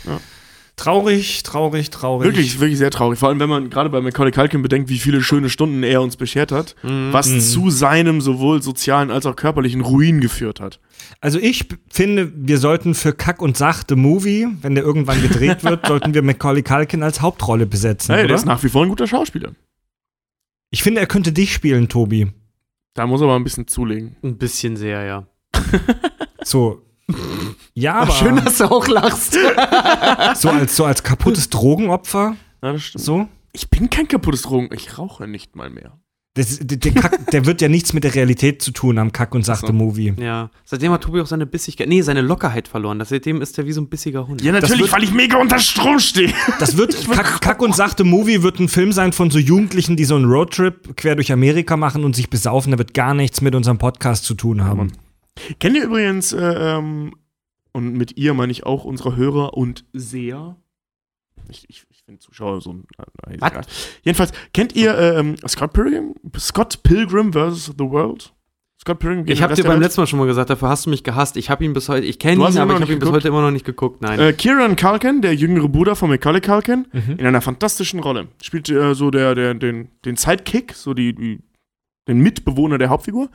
Traurig, 0.76 1.42
traurig, 1.42 1.90
traurig. 1.90 2.26
Wirklich, 2.26 2.58
wirklich 2.58 2.78
sehr 2.78 2.90
traurig. 2.90 3.18
Vor 3.18 3.28
allem, 3.28 3.38
wenn 3.40 3.48
man 3.48 3.68
gerade 3.70 3.90
bei 3.90 4.00
Macaulay 4.00 4.32
Culkin 4.32 4.62
bedenkt, 4.62 4.88
wie 4.88 4.98
viele 4.98 5.22
schöne 5.22 5.50
Stunden 5.50 5.82
er 5.82 6.00
uns 6.00 6.16
beschert 6.16 6.50
hat, 6.50 6.74
was 6.82 7.50
zu 7.52 7.70
seinem 7.70 8.20
sowohl 8.22 8.62
sozialen 8.62 9.10
als 9.10 9.26
auch 9.26 9.36
körperlichen 9.36 9.82
Ruin 9.82 10.20
geführt 10.20 10.60
hat. 10.60 10.80
Also 11.20 11.38
ich 11.38 11.66
finde, 11.90 12.32
wir 12.34 12.58
sollten 12.58 12.94
für 12.94 13.12
Kack 13.12 13.42
und 13.42 13.56
Sach 13.56 13.84
The 13.88 13.96
Movie, 13.96 14.48
wenn 14.62 14.74
der 14.74 14.82
irgendwann 14.82 15.20
gedreht 15.20 15.62
wird, 15.64 15.86
sollten 15.86 16.14
wir 16.14 16.22
Macaulay 16.22 16.62
Culkin 16.62 17.02
als 17.02 17.20
Hauptrolle 17.20 17.66
besetzen, 17.66 18.14
Hey, 18.14 18.22
der 18.22 18.30
oder? 18.30 18.34
ist 18.36 18.46
nach 18.46 18.62
wie 18.64 18.68
vor 18.70 18.82
ein 18.82 18.88
guter 18.88 19.06
Schauspieler. 19.06 19.52
Ich 20.70 20.82
finde, 20.82 21.00
er 21.00 21.06
könnte 21.06 21.32
dich 21.32 21.52
spielen, 21.52 21.88
Tobi. 21.90 22.32
Da 22.94 23.06
muss 23.06 23.20
er 23.20 23.24
aber 23.24 23.36
ein 23.36 23.44
bisschen 23.44 23.68
zulegen. 23.68 24.16
Ein 24.22 24.38
bisschen 24.38 24.76
sehr, 24.76 25.04
ja. 25.04 25.26
So. 26.44 26.82
Ja, 27.74 27.94
aber 27.94 28.12
Schön, 28.12 28.36
dass 28.36 28.58
du 28.58 28.64
auch 28.70 28.86
lachst. 28.88 29.32
so 30.36 30.50
als 30.50 30.76
so 30.76 30.84
als 30.84 31.02
kaputtes 31.02 31.48
Drogenopfer, 31.50 32.36
Ja, 32.62 32.72
das 32.72 32.82
stimmt. 32.82 33.04
so. 33.04 33.28
Ich 33.52 33.68
bin 33.68 33.90
kein 33.90 34.08
kaputtes 34.08 34.42
Drogen. 34.42 34.70
Ich 34.74 34.98
rauche 34.98 35.26
nicht 35.28 35.56
mal 35.56 35.68
mehr. 35.70 35.98
Das, 36.34 36.58
der, 36.60 36.78
der, 36.78 36.92
Kack, 36.92 37.30
der 37.30 37.44
wird 37.44 37.60
ja 37.60 37.68
nichts 37.68 37.92
mit 37.92 38.04
der 38.04 38.14
Realität 38.14 38.62
zu 38.62 38.70
tun 38.70 38.96
am 38.96 39.12
Kack 39.12 39.34
und 39.34 39.44
Sach 39.44 39.60
so. 39.60 39.66
The 39.66 39.74
Movie. 39.74 40.14
Ja. 40.18 40.48
Seitdem 40.64 40.90
hat 40.90 41.02
Tobi 41.02 41.20
auch 41.20 41.26
seine 41.26 41.44
Bissigkeit, 41.44 41.86
nee, 41.90 42.00
seine 42.00 42.22
Lockerheit 42.22 42.68
verloren. 42.68 42.98
Das, 42.98 43.10
seitdem 43.10 43.42
ist 43.42 43.58
er 43.58 43.66
wie 43.66 43.72
so 43.72 43.82
ein 43.82 43.90
bissiger 43.90 44.26
Hund. 44.26 44.40
Ja, 44.40 44.50
natürlich, 44.52 44.80
wird- 44.80 44.92
weil 44.92 45.02
ich 45.02 45.12
mega 45.12 45.36
unter 45.36 45.58
Strom 45.58 45.98
stehe. 45.98 46.32
Das 46.58 46.78
wird 46.78 46.96
Kack, 47.10 47.42
Kack 47.42 47.60
und 47.60 47.76
Sach 47.76 47.94
The 47.98 48.04
Movie 48.04 48.42
wird 48.42 48.58
ein 48.60 48.68
Film 48.68 48.92
sein 48.92 49.12
von 49.12 49.30
so 49.30 49.38
Jugendlichen, 49.38 49.96
die 49.98 50.06
so 50.06 50.16
einen 50.16 50.24
Roadtrip 50.24 50.96
quer 50.96 51.16
durch 51.16 51.30
Amerika 51.32 51.76
machen 51.76 52.02
und 52.02 52.16
sich 52.16 52.30
besaufen. 52.30 52.70
Der 52.70 52.78
wird 52.78 52.94
gar 52.94 53.12
nichts 53.12 53.42
mit 53.42 53.54
unserem 53.54 53.76
Podcast 53.76 54.24
zu 54.24 54.32
tun 54.32 54.64
haben. 54.64 54.92
Kennt 55.60 55.76
ihr 55.76 55.84
übrigens, 55.84 56.32
äh, 56.32 56.40
ähm, 56.76 57.14
und 57.72 57.94
mit 57.94 58.16
ihr 58.16 58.34
meine 58.34 58.52
ich 58.52 58.64
auch 58.66 58.84
unsere 58.84 59.16
Hörer 59.16 59.54
und 59.54 59.84
Seher? 59.92 60.56
Ich, 61.48 61.68
ich, 61.68 61.84
ich 61.90 62.02
finde 62.04 62.20
Zuschauer 62.20 62.60
so 62.60 62.72
ein. 62.72 62.84
äh. 63.28 63.62
Jedenfalls, 64.02 64.32
kennt 64.52 64.74
ihr 64.76 64.96
ähm, 64.96 65.36
Scott 65.48 65.72
Pilgrim? 65.72 66.14
Scott 66.38 66.82
Pilgrim 66.82 67.32
vs. 67.32 67.72
The 67.78 67.84
World? 67.84 68.32
Scott 68.80 68.98
Pilgrim 68.98 69.24
Ich 69.26 69.42
habe 69.42 69.54
dir 69.54 69.64
beim 69.64 69.80
letzten 69.80 70.00
Mal 70.00 70.06
schon 70.06 70.18
mal 70.18 70.26
gesagt, 70.26 70.50
dafür 70.50 70.68
hast 70.68 70.86
du 70.86 70.90
mich 70.90 71.04
gehasst. 71.04 71.36
Ich 71.36 71.50
habe 71.50 71.64
ihn 71.64 71.72
bis 71.72 71.88
heute, 71.88 72.04
ich 72.06 72.18
kenne 72.18 72.34
ihn, 72.44 72.52
ihn 72.52 72.58
aber 72.58 72.74
ich 72.74 72.80
habe 72.80 72.92
ihn 72.92 72.98
bis 72.98 73.10
heute 73.10 73.28
immer 73.28 73.40
noch 73.40 73.50
nicht 73.52 73.64
geguckt. 73.64 74.02
Nein. 74.02 74.18
Äh, 74.18 74.32
Kieran 74.32 74.76
Culkin, 74.76 75.22
der 75.22 75.34
jüngere 75.34 75.68
Bruder 75.68 75.94
von 75.96 76.10
Macaulay 76.10 76.40
Culkin, 76.40 76.86
Mhm. 76.92 77.16
in 77.18 77.26
einer 77.26 77.40
fantastischen 77.40 78.00
Rolle. 78.00 78.28
Spielt 78.42 78.68
äh, 78.68 78.94
so 78.94 79.10
der, 79.10 79.34
der, 79.34 79.54
den, 79.54 79.88
den 80.04 80.16
Sidekick, 80.16 80.74
so 80.74 80.94
die, 80.94 81.14
die, 81.14 81.40
den 82.08 82.18
Mitbewohner 82.20 82.76
der 82.78 82.88
Hauptfigur. 82.90 83.30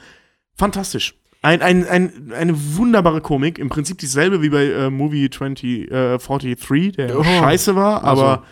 Fantastisch. 0.54 1.16
Ein, 1.42 1.62
ein, 1.62 1.88
ein, 1.88 2.32
eine 2.36 2.54
wunderbare 2.78 3.22
Komik. 3.22 3.60
Im 3.60 3.70
Prinzip 3.70 3.98
dieselbe 4.00 4.42
wie 4.42 4.50
bei 4.50 4.66
äh, 4.66 4.90
Movie 4.90 5.30
20, 5.30 5.92
äh, 5.92 6.18
43, 6.18 6.92
der 6.94 7.20
Oh. 7.20 7.24
scheiße 7.24 7.76
war, 7.76 8.04
Also. 8.04 8.24
aber 8.24 8.44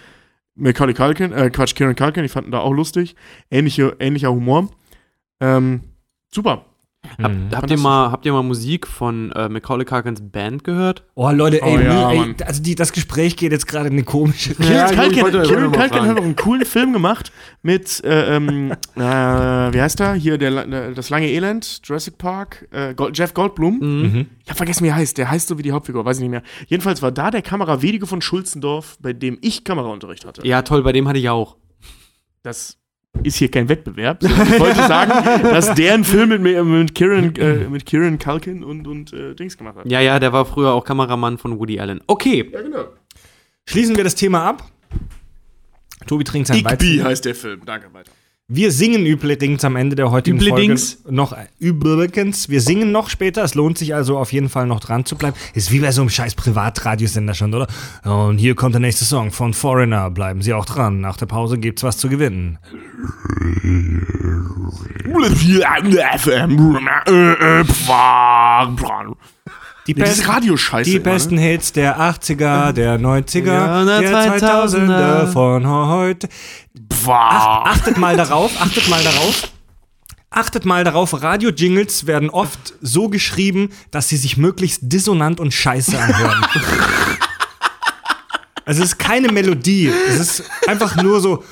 Macaulay 0.56 0.94
Culkin, 0.94 1.34
äh, 1.34 1.50
Quatsch, 1.50 1.76
Kieran 1.76 1.96
Culkin, 1.96 2.24
ich 2.24 2.32
fand 2.32 2.48
ihn 2.48 2.52
da 2.52 2.60
auch 2.60 2.72
lustig. 2.72 3.16
Ähnliche, 3.52 3.96
ähnlicher 4.00 4.32
Humor. 4.32 4.70
Ähm, 5.42 5.82
super. 6.34 6.66
Hab, 7.22 7.32
Mhm. 7.32 7.50
habt, 7.54 7.72
ihr 7.72 7.78
mal, 7.80 8.12
habt 8.12 8.26
ihr 8.26 8.34
mal 8.34 8.44
Musik 8.44 8.88
von 8.88 9.32
äh, 9.32 9.48
Macaulay 9.50 9.86
Culkins 9.86 10.22
Band 10.22 10.64
gehört? 10.64 11.04
Oh 11.16 11.30
Leute, 11.32 11.62
ey, 11.62 11.76
Oh 11.78 11.80
ja, 11.80 12.12
ey 12.12 12.36
also 12.46 12.62
die, 12.62 12.76
das 12.76 12.92
Gespräch 12.92 13.36
geht 13.38 13.52
jetzt 13.52 13.68
gerade 13.68 13.88
in 13.88 13.94
eine 13.94 14.04
komische 14.04 14.54
Kieran 14.56 14.74
Ja, 14.74 14.88
Culkin, 14.92 15.22
Culkin 15.72 16.02
hat 16.02 16.16
noch 16.16 16.24
einen 16.24 16.36
coolen 16.36 16.66
Film 16.66 16.94
gemacht 16.94 17.32
mit, 17.62 18.04
äh, 18.04 18.36
ähm, 18.36 18.72
äh, 18.96 19.00
wie 19.00 19.82
heißt 19.82 20.00
er? 20.02 20.14
Hier, 20.16 20.38
der, 20.38 20.66
der, 20.66 20.92
das 20.92 21.10
lange 21.10 21.28
Elend, 21.30 21.82
Jurassic 21.84 22.18
Park, 22.18 22.68
äh, 22.72 22.94
Gold, 22.94 23.18
Jeff 23.18 23.34
Goldblum. 23.34 23.80
Mhm. 23.80 24.26
Ich 24.44 24.50
hab 24.50 24.58
vergessen, 24.58 24.84
wie 24.84 24.90
er 24.90 24.96
heißt. 24.96 25.18
Der 25.18 25.30
heißt 25.32 25.48
so 25.48 25.58
wie 25.58 25.64
die 25.64 25.72
Hauptfigur, 25.72 26.06
weiß 26.06 26.18
ich 26.18 26.22
nicht 26.22 26.32
mehr. 26.32 26.44
Jedenfalls 26.68 27.02
war 27.02 27.12
da 27.12 27.32
der 27.32 27.42
Kamerawedige 27.42 28.06
von 28.08 28.22
Schulzendorf, 28.22 28.98
bei 29.02 29.14
dem 29.14 29.38
ich 29.42 29.64
Kameraunterricht 29.64 30.26
hatte. 30.26 30.46
Ja, 30.48 30.62
toll, 30.62 30.84
bei 30.84 30.92
dem 30.92 31.08
hatte 31.08 31.20
ich 31.20 31.30
auch. 31.30 31.56
Das 32.44 32.78
ist 33.24 33.38
hier 33.38 33.50
kein 33.50 33.68
Wettbewerb. 33.70 34.24
Ich 34.24 34.60
wollte 34.60 34.76
sagen, 34.88 35.44
dass 35.44 35.74
der 35.76 35.94
einen 35.94 36.04
Film 36.04 36.30
mit, 36.30 36.42
mir- 36.42 36.64
mit, 36.64 36.94
Kieran, 36.96 37.36
äh, 37.36 37.68
mit 37.70 37.86
Kieran 37.86 38.20
Culkin 38.20 38.64
und, 38.64 38.88
und 38.88 39.14
äh, 39.14 39.34
Dings 39.36 39.58
gemacht 39.58 39.78
hat. 39.78 39.90
Ja, 39.92 40.00
ja, 40.02 40.20
der 40.20 40.32
war 40.34 40.46
früher 40.46 40.72
auch 40.74 40.84
Kameramann 40.84 41.38
von 41.38 41.60
Woody 41.60 41.80
Allen. 41.80 42.02
Okay. 42.08 42.50
Ja, 42.54 42.62
genau. 42.62 42.86
Schließen 43.68 43.96
wir 43.96 44.04
das 44.04 44.16
Thema 44.16 44.44
ab. 44.44 44.64
Tobi 46.08 46.24
trinkt 46.24 46.48
sein 46.48 46.58
Igby 46.58 46.70
Weizen. 46.72 47.04
heißt 47.04 47.26
der 47.26 47.36
Film. 47.36 47.62
Danke, 47.66 47.88
weiter. 47.94 48.12
Wir 48.48 48.72
singen 48.72 49.08
übrigens 49.08 49.66
am 49.66 49.76
Ende 49.76 49.96
der 49.96 50.12
heutigen 50.12 50.40
Üblings. 50.40 51.00
Folge 51.02 51.16
noch 51.16 51.36
übrigens. 51.58 52.48
Wir 52.48 52.62
singen 52.62 52.92
noch 52.92 53.10
später. 53.10 53.44
Es 53.44 53.56
lohnt 53.56 53.80
sich 53.80 53.96
also 53.96 54.20
auf 54.20 54.32
jeden 54.32 54.50
Fall 54.50 54.68
noch 54.68 54.80
dran 54.80 55.04
zu 55.04 55.16
bleiben. 55.16 55.36
Ist 55.56 55.72
wie 55.72 55.80
bei 55.80 55.92
so 55.92 56.02
einem 56.02 56.12
scheiß 56.12 56.36
Privatradiosender 56.36 57.34
schon, 57.34 57.56
oder? 57.56 57.66
Und 58.04 58.38
hier 58.38 58.54
kommt 58.54 58.76
der 58.76 58.82
nächste 58.82 59.04
Song 59.04 59.32
von 59.32 59.56
Foreigner. 59.56 60.12
Bleiben 60.12 60.44
Sie 60.44 60.54
auch 60.54 60.66
dran. 60.66 61.02
Nach 61.02 61.18
der 61.18 61.26
Pause 61.26 61.58
gibt's 61.58 61.82
was 61.82 61.98
zu 61.98 62.08
gewinnen. 62.08 62.60
Die 69.88 69.94
dieses 69.94 70.18
besten, 70.18 70.32
Radioscheiße. 70.32 70.90
die 70.90 70.96
immer, 70.98 71.06
ne? 71.06 71.14
besten 71.14 71.38
Hits 71.38 71.72
der 71.74 72.00
80er, 72.00 72.72
der 72.72 73.00
90er, 73.00 73.46
Ja, 73.46 73.86
der 73.86 74.02
der 74.02 74.40
2000er 74.40 75.24
2000er. 75.26 75.32
von 75.32 75.68
heute. 75.68 76.28
Ach, 77.08 77.66
achtet 77.66 77.98
mal 77.98 78.18
darauf, 78.18 78.52
achtet 78.60 78.88
mal 78.90 79.04
darauf. 79.04 79.50
Achtet 80.32 80.66
mal 80.66 80.84
darauf, 80.84 81.22
Radio-Jingles 81.22 82.08
werden 82.08 82.30
oft 82.30 82.74
so 82.82 83.08
geschrieben, 83.10 83.70
dass 83.92 84.10
sie 84.10 84.18
sich 84.18 84.36
möglichst 84.38 84.80
dissonant 84.84 85.40
und 85.40 85.54
scheiße 85.54 85.98
anhören. 85.98 86.46
also 88.66 88.84
es 88.84 88.90
ist 88.92 88.98
keine 88.98 89.32
Melodie, 89.32 89.92
es 90.10 90.20
ist 90.20 90.44
einfach 90.68 90.96
nur 91.02 91.22
so. 91.22 91.44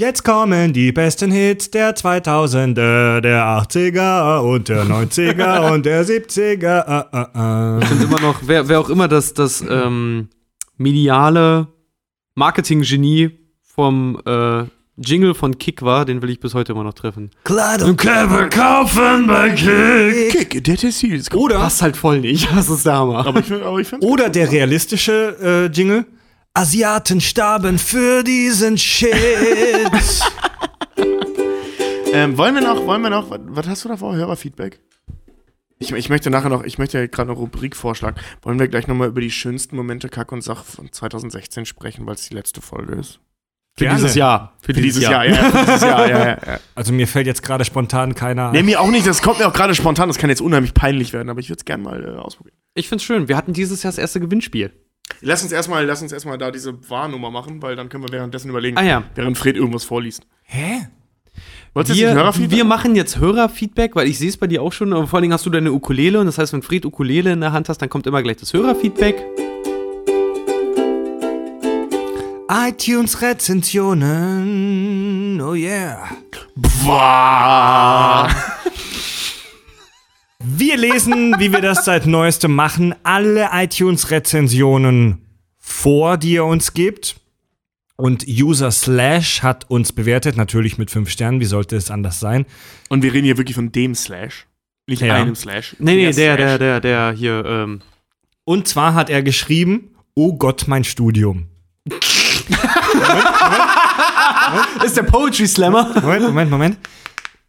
Jetzt 0.00 0.22
kommen 0.22 0.72
die 0.72 0.92
besten 0.92 1.32
Hits 1.32 1.72
der 1.72 1.96
2000er, 1.96 3.20
der 3.20 3.44
80er 3.44 4.38
und 4.38 4.68
der 4.68 4.84
90er 4.84 5.72
und 5.74 5.86
der 5.86 6.06
70er. 6.06 6.86
Äh, 6.86 7.16
äh, 7.16 7.80
äh. 7.80 7.92
Und 7.92 8.02
immer 8.04 8.20
noch, 8.20 8.42
wer, 8.46 8.68
wer 8.68 8.78
auch 8.78 8.90
immer 8.90 9.08
das, 9.08 9.34
das 9.34 9.60
ähm, 9.68 10.28
mediale 10.76 11.66
Marketing-Genie 12.36 13.30
vom 13.60 14.22
äh, 14.24 14.66
Jingle 14.98 15.34
von 15.34 15.58
Kick 15.58 15.82
war, 15.82 16.04
den 16.04 16.22
will 16.22 16.30
ich 16.30 16.38
bis 16.38 16.54
heute 16.54 16.74
immer 16.74 16.84
noch 16.84 16.94
treffen. 16.94 17.32
Kleidung 17.42 17.96
kaufen 17.96 19.26
bei 19.26 19.50
Kick. 19.50 20.48
Kick, 20.48 20.62
das 20.62 20.84
ist 20.84 21.00
hier. 21.00 21.20
Oder, 21.34 21.58
Passt 21.58 21.82
halt 21.82 21.96
voll 21.96 22.20
nicht, 22.20 22.48
das 22.54 22.68
ist 22.68 22.86
der 22.86 22.98
Hammer. 22.98 23.26
Aber 23.26 23.40
ich, 23.40 23.50
aber 23.50 23.80
ich 23.80 23.88
finde 23.88 24.06
oder 24.06 24.28
der 24.28 24.48
realistische 24.52 25.36
äh, 25.42 25.66
Jingle. 25.76 26.06
Asiaten 26.58 27.20
starben 27.20 27.78
für 27.78 28.24
diesen 28.24 28.78
Shit. 28.78 29.14
Ähm, 32.10 32.38
wollen 32.38 32.54
wir 32.54 32.62
noch, 32.62 32.86
wollen 32.86 33.02
wir 33.02 33.10
noch, 33.10 33.26
was, 33.30 33.68
hast 33.68 33.84
du 33.84 33.88
da 33.90 33.98
vor? 33.98 34.16
Hörerfeedback? 34.16 34.80
Ich, 35.78 35.92
ich 35.92 36.08
möchte 36.08 36.30
nachher 36.30 36.48
noch, 36.48 36.64
ich 36.64 36.78
möchte 36.78 36.98
ja 36.98 37.06
gerade 37.06 37.30
eine 37.30 37.38
Rubrik 37.38 37.76
vorschlagen. 37.76 38.16
Wollen 38.40 38.58
wir 38.58 38.66
gleich 38.66 38.88
nochmal 38.88 39.08
über 39.08 39.20
die 39.20 39.30
schönsten 39.30 39.76
Momente 39.76 40.08
Kack 40.08 40.32
und 40.32 40.42
Sach 40.42 40.64
von 40.64 40.90
2016 40.90 41.66
sprechen, 41.66 42.06
weil 42.06 42.14
es 42.14 42.26
die 42.26 42.34
letzte 42.34 42.62
Folge 42.62 42.94
ist? 42.94 43.20
Für 43.76 43.84
Gerne. 43.84 43.98
dieses 43.98 44.14
Jahr. 44.14 44.56
Für 44.62 44.72
dieses 44.72 45.02
Jahr, 45.02 45.26
ja. 45.26 45.34
Für 45.34 45.66
dieses 45.66 45.82
Jahr, 45.82 46.08
ja, 46.08 46.18
ja, 46.18 46.38
ja. 46.44 46.60
Also 46.74 46.94
mir 46.94 47.06
fällt 47.06 47.26
jetzt 47.26 47.42
gerade 47.42 47.66
spontan 47.66 48.14
keiner. 48.14 48.52
Nee, 48.52 48.62
mir 48.62 48.80
auch 48.80 48.90
nicht, 48.90 49.06
das 49.06 49.20
kommt 49.20 49.38
mir 49.38 49.46
auch 49.46 49.52
gerade 49.52 49.74
spontan, 49.74 50.08
das 50.08 50.16
kann 50.16 50.30
jetzt 50.30 50.40
unheimlich 50.40 50.72
peinlich 50.72 51.12
werden, 51.12 51.28
aber 51.28 51.40
ich 51.40 51.50
würde 51.50 51.60
es 51.60 51.66
gerne 51.66 51.84
mal 51.84 52.02
äh, 52.02 52.16
ausprobieren. 52.16 52.56
Ich 52.74 52.88
find's 52.88 53.04
schön. 53.04 53.28
Wir 53.28 53.36
hatten 53.36 53.52
dieses 53.52 53.82
Jahr 53.82 53.92
das 53.92 53.98
erste 53.98 54.18
Gewinnspiel. 54.18 54.72
Lass 55.20 55.42
uns 55.42 55.52
erstmal, 55.52 55.84
lass 55.84 56.00
uns 56.02 56.12
erstmal 56.12 56.38
da 56.38 56.50
diese 56.50 56.88
Warnummer 56.90 57.30
machen, 57.30 57.60
weil 57.62 57.76
dann 57.76 57.88
können 57.88 58.04
wir 58.04 58.12
währenddessen 58.12 58.50
überlegen, 58.50 58.76
Ah 58.78 58.82
ja. 58.84 59.02
während 59.14 59.36
Fred 59.38 59.56
irgendwas 59.56 59.84
vorliest. 59.84 60.22
Hä? 60.44 60.86
Wolltest 61.74 61.96
du 61.96 62.00
jetzt 62.00 62.10
Wir, 62.10 62.14
Hörerfeedback? 62.16 62.56
wir 62.56 62.64
machen 62.64 62.94
jetzt 62.96 63.18
Hörerfeedback, 63.18 63.94
weil 63.96 64.08
ich 64.08 64.18
sehe 64.18 64.28
es 64.28 64.36
bei 64.36 64.46
dir 64.46 64.62
auch 64.62 64.72
schon, 64.72 64.92
aber 64.92 65.06
vor 65.06 65.16
allen 65.18 65.22
Dingen 65.22 65.34
hast 65.34 65.46
du 65.46 65.50
deine 65.50 65.72
Ukulele 65.72 66.18
und 66.20 66.26
das 66.26 66.38
heißt, 66.38 66.52
wenn 66.52 66.62
Fred 66.62 66.84
Ukulele 66.86 67.32
in 67.32 67.40
der 67.40 67.52
Hand 67.52 67.68
hast, 67.68 67.78
dann 67.82 67.88
kommt 67.88 68.06
immer 68.06 68.22
gleich 68.22 68.36
das 68.38 68.52
Hörerfeedback. 68.52 69.16
iTunes 72.50 73.20
Rezensionen. 73.20 75.40
Oh 75.40 75.54
yeah. 75.54 76.08
Boah. 76.56 78.28
Wir 80.50 80.78
lesen, 80.78 81.34
wie 81.38 81.52
wir 81.52 81.60
das 81.60 81.84
seit 81.84 82.06
neuestem 82.06 82.54
machen, 82.54 82.94
alle 83.02 83.50
iTunes-Rezensionen 83.52 85.18
vor, 85.58 86.16
die 86.16 86.32
ihr 86.32 86.44
uns 86.46 86.72
gibt. 86.72 87.16
Und 87.96 88.24
User 88.26 88.70
Slash 88.70 89.42
hat 89.42 89.68
uns 89.70 89.92
bewertet, 89.92 90.38
natürlich 90.38 90.78
mit 90.78 90.90
fünf 90.90 91.10
Sternen. 91.10 91.40
Wie 91.40 91.44
sollte 91.44 91.76
es 91.76 91.90
anders 91.90 92.18
sein? 92.18 92.46
Und 92.88 93.02
wir 93.02 93.12
reden 93.12 93.26
hier 93.26 93.36
wirklich 93.36 93.56
von 93.56 93.72
dem 93.72 93.94
Slash. 93.94 94.46
Nicht 94.86 95.02
Ja. 95.02 95.16
einem 95.16 95.34
Slash. 95.34 95.76
Nee, 95.80 95.96
nee, 95.96 96.04
der, 96.04 96.12
Slash. 96.14 96.36
der, 96.38 96.58
der, 96.58 96.80
der 96.80 97.12
hier, 97.12 97.44
ähm, 97.44 97.80
Und 98.44 98.68
zwar 98.68 98.94
hat 98.94 99.10
er 99.10 99.22
geschrieben: 99.22 99.90
Oh 100.14 100.32
Gott, 100.34 100.64
mein 100.66 100.84
Studium. 100.84 101.48
ist 104.82 104.96
der 104.96 105.02
Poetry 105.02 105.46
Slammer. 105.46 105.92
Moment, 106.00 106.22
Moment, 106.26 106.50
Moment. 106.50 106.78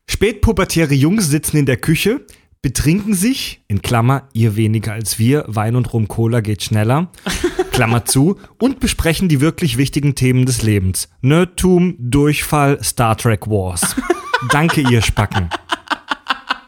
Spätpubertäre 0.08 0.94
Jungs 0.96 1.30
sitzen 1.30 1.56
in 1.58 1.66
der 1.66 1.78
Küche, 1.78 2.26
betrinken 2.62 3.14
sich, 3.14 3.64
in 3.68 3.82
Klammer, 3.82 4.28
ihr 4.34 4.56
weniger 4.56 4.94
als 4.94 5.18
wir, 5.18 5.46
Wein 5.48 5.76
und 5.76 5.94
Rum 5.94 6.08
Cola 6.08 6.42
geht 6.42 6.62
schneller, 6.64 7.12
Klammer 7.72 8.06
zu, 8.06 8.38
und 8.60 8.80
besprechen 8.80 9.30
die 9.30 9.42
wirklich 9.42 9.78
wichtigen 9.78 10.16
Themen 10.16 10.46
des 10.46 10.62
Lebens. 10.62 11.10
Nerdtum, 11.22 11.96
Durchfall, 12.00 12.84
Star 12.84 13.16
Trek 13.18 13.48
Wars. 13.48 13.96
Danke, 14.52 14.82
ihr 14.82 15.02
Spacken. 15.02 15.50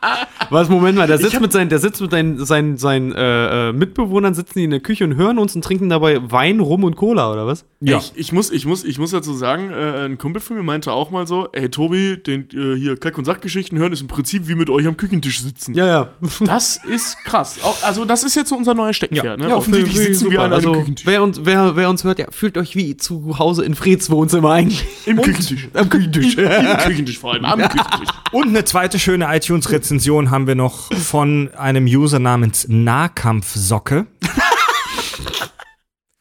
Was, 0.51 0.67
Moment 0.67 0.97
mal, 0.97 1.07
der 1.07 1.17
sitzt 1.17 1.39
mit 1.39 1.53
seinen, 1.53 1.69
der 1.69 1.79
sitzt 1.79 2.01
mit 2.01 2.11
seinen, 2.11 2.45
seinen, 2.45 2.77
seinen 2.77 3.13
äh, 3.13 3.69
äh, 3.69 3.73
Mitbewohnern, 3.73 4.33
sitzen 4.33 4.59
die 4.59 4.65
in 4.65 4.71
der 4.71 4.81
Küche 4.81 5.05
und 5.05 5.15
hören 5.15 5.37
uns 5.37 5.55
und 5.55 5.63
trinken 5.63 5.87
dabei 5.87 6.19
Wein, 6.29 6.59
Rum 6.59 6.83
und 6.83 6.97
Cola, 6.97 7.31
oder 7.31 7.47
was? 7.47 7.63
Ja. 7.79 7.97
Ich, 7.97 8.11
ich, 8.15 8.31
muss, 8.33 8.51
ich, 8.51 8.65
muss, 8.65 8.83
ich 8.83 8.99
muss 8.99 9.11
dazu 9.11 9.33
sagen, 9.33 9.71
äh, 9.71 10.05
ein 10.05 10.17
Kumpel 10.17 10.41
von 10.41 10.57
mir 10.57 10.63
meinte 10.63 10.91
auch 10.91 11.09
mal 11.09 11.25
so, 11.25 11.47
ey 11.53 11.69
Tobi, 11.69 12.17
den 12.17 12.49
äh, 12.51 12.77
hier 12.77 12.97
Kack- 12.97 13.17
und 13.17 13.23
Sachgeschichten 13.23 13.77
hören 13.79 13.93
ist 13.93 14.01
im 14.01 14.07
Prinzip 14.07 14.49
wie 14.49 14.55
mit 14.55 14.69
euch 14.69 14.85
am 14.85 14.97
Küchentisch 14.97 15.41
sitzen. 15.41 15.73
Ja, 15.73 15.87
ja. 15.87 16.09
Das 16.41 16.81
ist 16.85 17.17
krass. 17.23 17.59
Auch, 17.63 17.81
also 17.83 18.03
das 18.03 18.23
ist 18.23 18.35
jetzt 18.35 18.49
so 18.49 18.57
unser 18.57 18.73
neuer 18.73 18.93
Steckenpferd. 18.93 19.39
Ne? 19.39 19.49
Ja, 19.49 19.55
Offensichtlich 19.55 19.95
sitzen 19.95 20.25
wir 20.25 20.31
super. 20.31 20.43
an 20.43 20.45
einem 20.45 20.53
also, 20.53 20.71
Küchentisch. 20.73 21.05
wer 21.05 21.23
uns, 21.23 21.39
wer, 21.43 21.75
wer 21.77 21.89
uns 21.89 22.03
hört, 22.03 22.19
ja, 22.19 22.27
fühlt 22.29 22.57
euch 22.57 22.75
wie 22.75 22.97
zu 22.97 23.39
Hause 23.39 23.63
in 23.63 23.73
Freds 23.73 24.09
Wohnzimmer 24.09 24.51
eigentlich. 24.51 24.85
Im 25.05 25.21
Küchentisch. 25.21 25.69
Am 25.73 25.89
Küchentisch. 25.89 26.35
Im 26.35 26.77
Küchentisch 26.77 27.19
vor 27.19 27.33
allem. 27.33 27.45
Am 27.45 27.59
Küchentisch. 27.69 28.09
Und 28.31 28.49
eine 28.49 28.65
zweite 28.65 28.99
schöne 28.99 29.25
iTunes-Rezension 29.35 30.29
haben 30.29 30.40
wir 30.47 30.55
noch 30.55 30.93
von 30.93 31.53
einem 31.55 31.85
User 31.85 32.19
namens 32.19 32.67
Nahkampfsocke. 32.67 34.07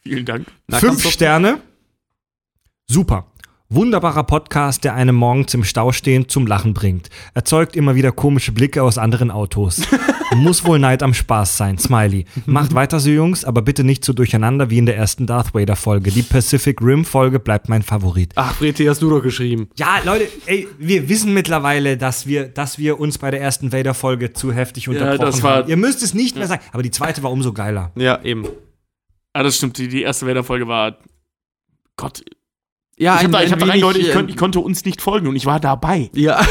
Vielen 0.03 0.25
Dank. 0.25 0.47
Fünf 0.71 1.09
Sterne. 1.11 1.61
Super. 2.87 3.31
Wunderbarer 3.81 4.25
Podcast, 4.25 4.83
der 4.83 4.95
einem 4.97 5.15
morgens 5.15 5.55
im 5.55 5.63
Stau 5.63 5.93
stehend 5.93 6.29
zum 6.29 6.45
Lachen 6.45 6.75
bringt. 6.75 7.09
Erzeugt 7.35 7.77
immer 7.77 7.95
wieder 7.95 8.11
komische 8.11 8.51
Blicke 8.51 8.83
aus 8.83 8.99
anderen 8.99 9.31
Autos. 9.31 9.83
Muss 10.35 10.65
wohl 10.65 10.81
Neid 10.81 11.05
am 11.05 11.15
Spaß 11.15 11.57
sein. 11.57 11.79
Smiley. 11.79 12.25
Macht 12.47 12.75
weiter 12.75 12.99
so, 12.99 13.11
Jungs, 13.11 13.45
aber 13.45 13.63
bitte 13.63 13.85
nicht 13.85 14.05
so 14.05 14.13
durcheinander 14.13 14.71
wie 14.71 14.79
in 14.79 14.87
der 14.87 14.97
ersten 14.97 15.25
Darth 15.29 15.55
Vader 15.55 15.77
Folge. 15.77 16.11
Die 16.11 16.23
Pacific 16.23 16.83
Rim 16.83 17.05
Folge 17.05 17.39
bleibt 17.39 17.69
mein 17.69 17.83
Favorit. 17.83 18.33
Ach, 18.35 18.57
die 18.61 18.91
hast 18.91 19.03
du 19.03 19.09
doch 19.11 19.23
geschrieben. 19.23 19.69
Ja, 19.77 20.01
Leute, 20.05 20.27
ey, 20.47 20.67
wir 20.79 21.09
wissen 21.09 21.33
mittlerweile, 21.33 21.97
dass 21.97 22.27
wir, 22.27 22.49
dass 22.49 22.77
wir 22.77 22.99
uns 22.99 23.19
bei 23.19 23.31
der 23.31 23.41
ersten 23.41 23.71
Vader 23.73 23.95
Folge 23.95 24.33
zu 24.33 24.53
heftig 24.53 24.89
unterbrochen 24.89 25.21
das 25.21 25.43
war- 25.45 25.57
haben. 25.59 25.69
Ihr 25.71 25.77
müsst 25.77 26.03
es 26.03 26.13
nicht 26.13 26.35
mehr 26.37 26.49
sagen, 26.49 26.63
aber 26.73 26.83
die 26.83 26.91
zweite 26.91 27.23
war 27.23 27.31
umso 27.31 27.53
geiler. 27.53 27.93
Ja, 27.95 28.21
eben. 28.25 28.49
Ah, 29.33 29.45
das 29.45 29.55
stimmt. 29.59 29.79
Die, 29.79 29.87
die 29.87 30.03
erste 30.03 30.27
Vader-Folge 30.27 30.67
war. 30.67 30.97
Gott. 31.97 32.25
Ja, 33.01 33.17
Ich 33.17 33.23
habe 33.23 33.33
da, 33.33 33.43
ich 33.43 33.51
hab 33.51 33.59
da 33.59 33.65
reingehört, 33.67 33.97
ich, 33.97 34.11
äh, 34.11 34.13
konnt, 34.13 34.29
ich 34.31 34.37
konnte 34.37 34.61
uns 34.61 34.85
nicht 34.85 35.01
folgen 35.01 35.27
und 35.27 35.35
ich 35.35 35.47
war 35.47 35.59
dabei. 35.59 36.11
Ja. 36.15 36.41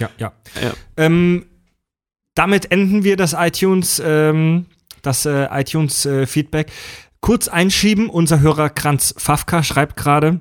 Ja, 0.00 0.10
ja. 0.18 0.32
Ja. 0.60 0.72
Ähm, 0.96 1.46
damit 2.34 2.72
enden 2.72 3.04
wir 3.04 3.16
das 3.16 3.32
iTunes, 3.38 4.02
ähm, 4.04 4.66
das 5.02 5.24
äh, 5.24 5.46
iTunes 5.52 6.04
äh, 6.04 6.26
Feedback. 6.26 6.72
Kurz 7.20 7.46
einschieben, 7.46 8.10
unser 8.10 8.40
Hörer 8.40 8.70
Kranz 8.70 9.14
Fafka 9.16 9.62
schreibt 9.62 9.96
gerade, 9.96 10.40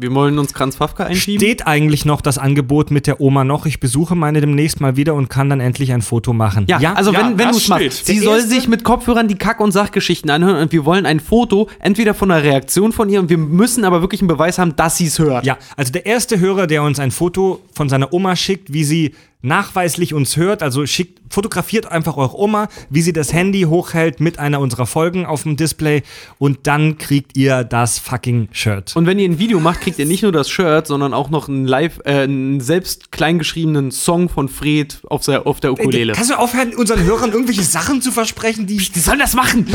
Wir 0.00 0.14
wollen 0.14 0.38
uns 0.38 0.54
Kranz 0.54 0.76
Fafka 0.76 1.04
einschieben. 1.04 1.40
steht 1.40 1.66
eigentlich 1.66 2.06
noch 2.06 2.22
das 2.22 2.38
Angebot 2.38 2.90
mit 2.90 3.06
der 3.06 3.20
Oma 3.20 3.44
noch? 3.44 3.66
Ich 3.66 3.80
besuche 3.80 4.14
meine 4.14 4.40
demnächst 4.40 4.80
mal 4.80 4.96
wieder 4.96 5.12
und 5.14 5.28
kann 5.28 5.50
dann 5.50 5.60
endlich 5.60 5.92
ein 5.92 6.00
Foto 6.00 6.32
machen. 6.32 6.64
Ja, 6.68 6.94
also 6.94 7.12
ja, 7.12 7.20
wenn, 7.20 7.38
wenn 7.38 7.50
du 7.50 7.58
es 7.58 7.68
machst, 7.68 8.06
sie 8.06 8.14
Der 8.14 8.22
soll 8.22 8.40
sich 8.40 8.66
mit 8.66 8.82
Kopfhörern 8.82 9.28
die 9.28 9.34
Kack- 9.34 9.60
und 9.60 9.72
Sachgeschichten 9.72 10.30
anhören 10.30 10.56
und 10.56 10.72
wir 10.72 10.86
wollen 10.86 11.04
ein 11.04 11.20
Foto, 11.20 11.68
entweder 11.80 12.14
von 12.14 12.30
einer 12.30 12.42
Reaktion 12.42 12.92
von 12.92 13.10
ihr 13.10 13.20
und 13.20 13.28
wir 13.28 13.36
müssen 13.36 13.84
aber 13.84 14.00
wirklich 14.00 14.22
einen 14.22 14.28
Beweis 14.28 14.58
haben, 14.58 14.74
dass 14.74 14.96
sie 14.96 15.04
es 15.04 15.18
hört. 15.18 15.44
Ja, 15.44 15.58
also 15.76 15.92
der 15.92 16.06
erste 16.06 16.40
Hörer, 16.40 16.66
der 16.66 16.82
uns 16.82 16.98
ein 16.98 17.10
Foto 17.10 17.60
von 17.74 17.90
seiner 17.90 18.14
Oma 18.14 18.36
schickt, 18.36 18.72
wie 18.72 18.84
sie 18.84 19.14
nachweislich 19.42 20.12
uns 20.14 20.36
hört, 20.36 20.62
also 20.62 20.84
schickt, 20.86 21.20
fotografiert 21.32 21.86
einfach 21.86 22.16
eure 22.16 22.38
Oma, 22.38 22.68
wie 22.90 23.00
sie 23.02 23.12
das 23.12 23.32
Handy 23.32 23.62
hochhält 23.62 24.20
mit 24.20 24.38
einer 24.38 24.60
unserer 24.60 24.86
Folgen 24.86 25.24
auf 25.26 25.44
dem 25.44 25.56
Display 25.56 26.02
und 26.38 26.66
dann 26.66 26.98
kriegt 26.98 27.36
ihr 27.36 27.64
das 27.64 27.98
fucking 27.98 28.48
Shirt. 28.52 28.94
Und 28.96 29.06
wenn 29.06 29.18
ihr 29.18 29.28
ein 29.28 29.38
Video 29.38 29.60
macht, 29.60 29.80
kriegt 29.80 29.98
ihr 29.98 30.06
nicht 30.06 30.22
nur 30.22 30.32
das 30.32 30.50
Shirt, 30.50 30.86
sondern 30.86 31.14
auch 31.14 31.30
noch 31.30 31.48
einen 31.48 31.66
live, 31.66 32.00
äh, 32.04 32.22
einen 32.22 32.60
selbst 32.60 33.12
kleingeschriebenen 33.12 33.90
Song 33.92 34.28
von 34.28 34.48
Fred 34.48 34.98
auf, 35.08 35.24
der- 35.24 35.46
auf 35.46 35.60
der 35.60 35.72
Ukulele. 35.72 36.12
Kannst 36.12 36.30
du 36.30 36.34
aufhören, 36.38 36.74
unseren 36.74 37.02
Hörern 37.04 37.32
irgendwelche 37.32 37.62
Sachen 37.62 38.02
zu 38.02 38.10
versprechen, 38.12 38.66
die. 38.66 38.76
Die 38.76 38.98
sollen 39.00 39.20
das 39.20 39.34
machen! 39.34 39.66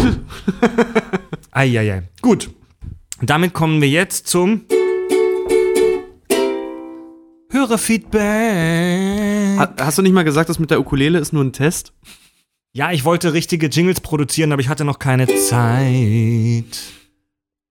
Eieiei. 1.51 2.03
Gut. 2.21 2.49
Damit 3.21 3.53
kommen 3.53 3.81
wir 3.81 3.89
jetzt 3.89 4.27
zum. 4.27 4.61
Hörerfeedback. 7.55 9.59
Ha- 9.59 9.73
Hast 9.85 9.97
du 9.97 10.01
nicht 10.01 10.13
mal 10.13 10.23
gesagt, 10.23 10.49
das 10.49 10.59
mit 10.59 10.71
der 10.71 10.79
Ukulele 10.79 11.19
ist 11.19 11.33
nur 11.33 11.43
ein 11.43 11.53
Test? 11.53 11.93
Ja, 12.73 12.91
ich 12.91 13.05
wollte 13.05 13.33
richtige 13.33 13.67
Jingles 13.67 14.01
produzieren, 14.01 14.51
aber 14.51 14.61
ich 14.61 14.69
hatte 14.69 14.85
noch 14.85 14.99
keine 14.99 15.27
Zeit. 15.27 16.65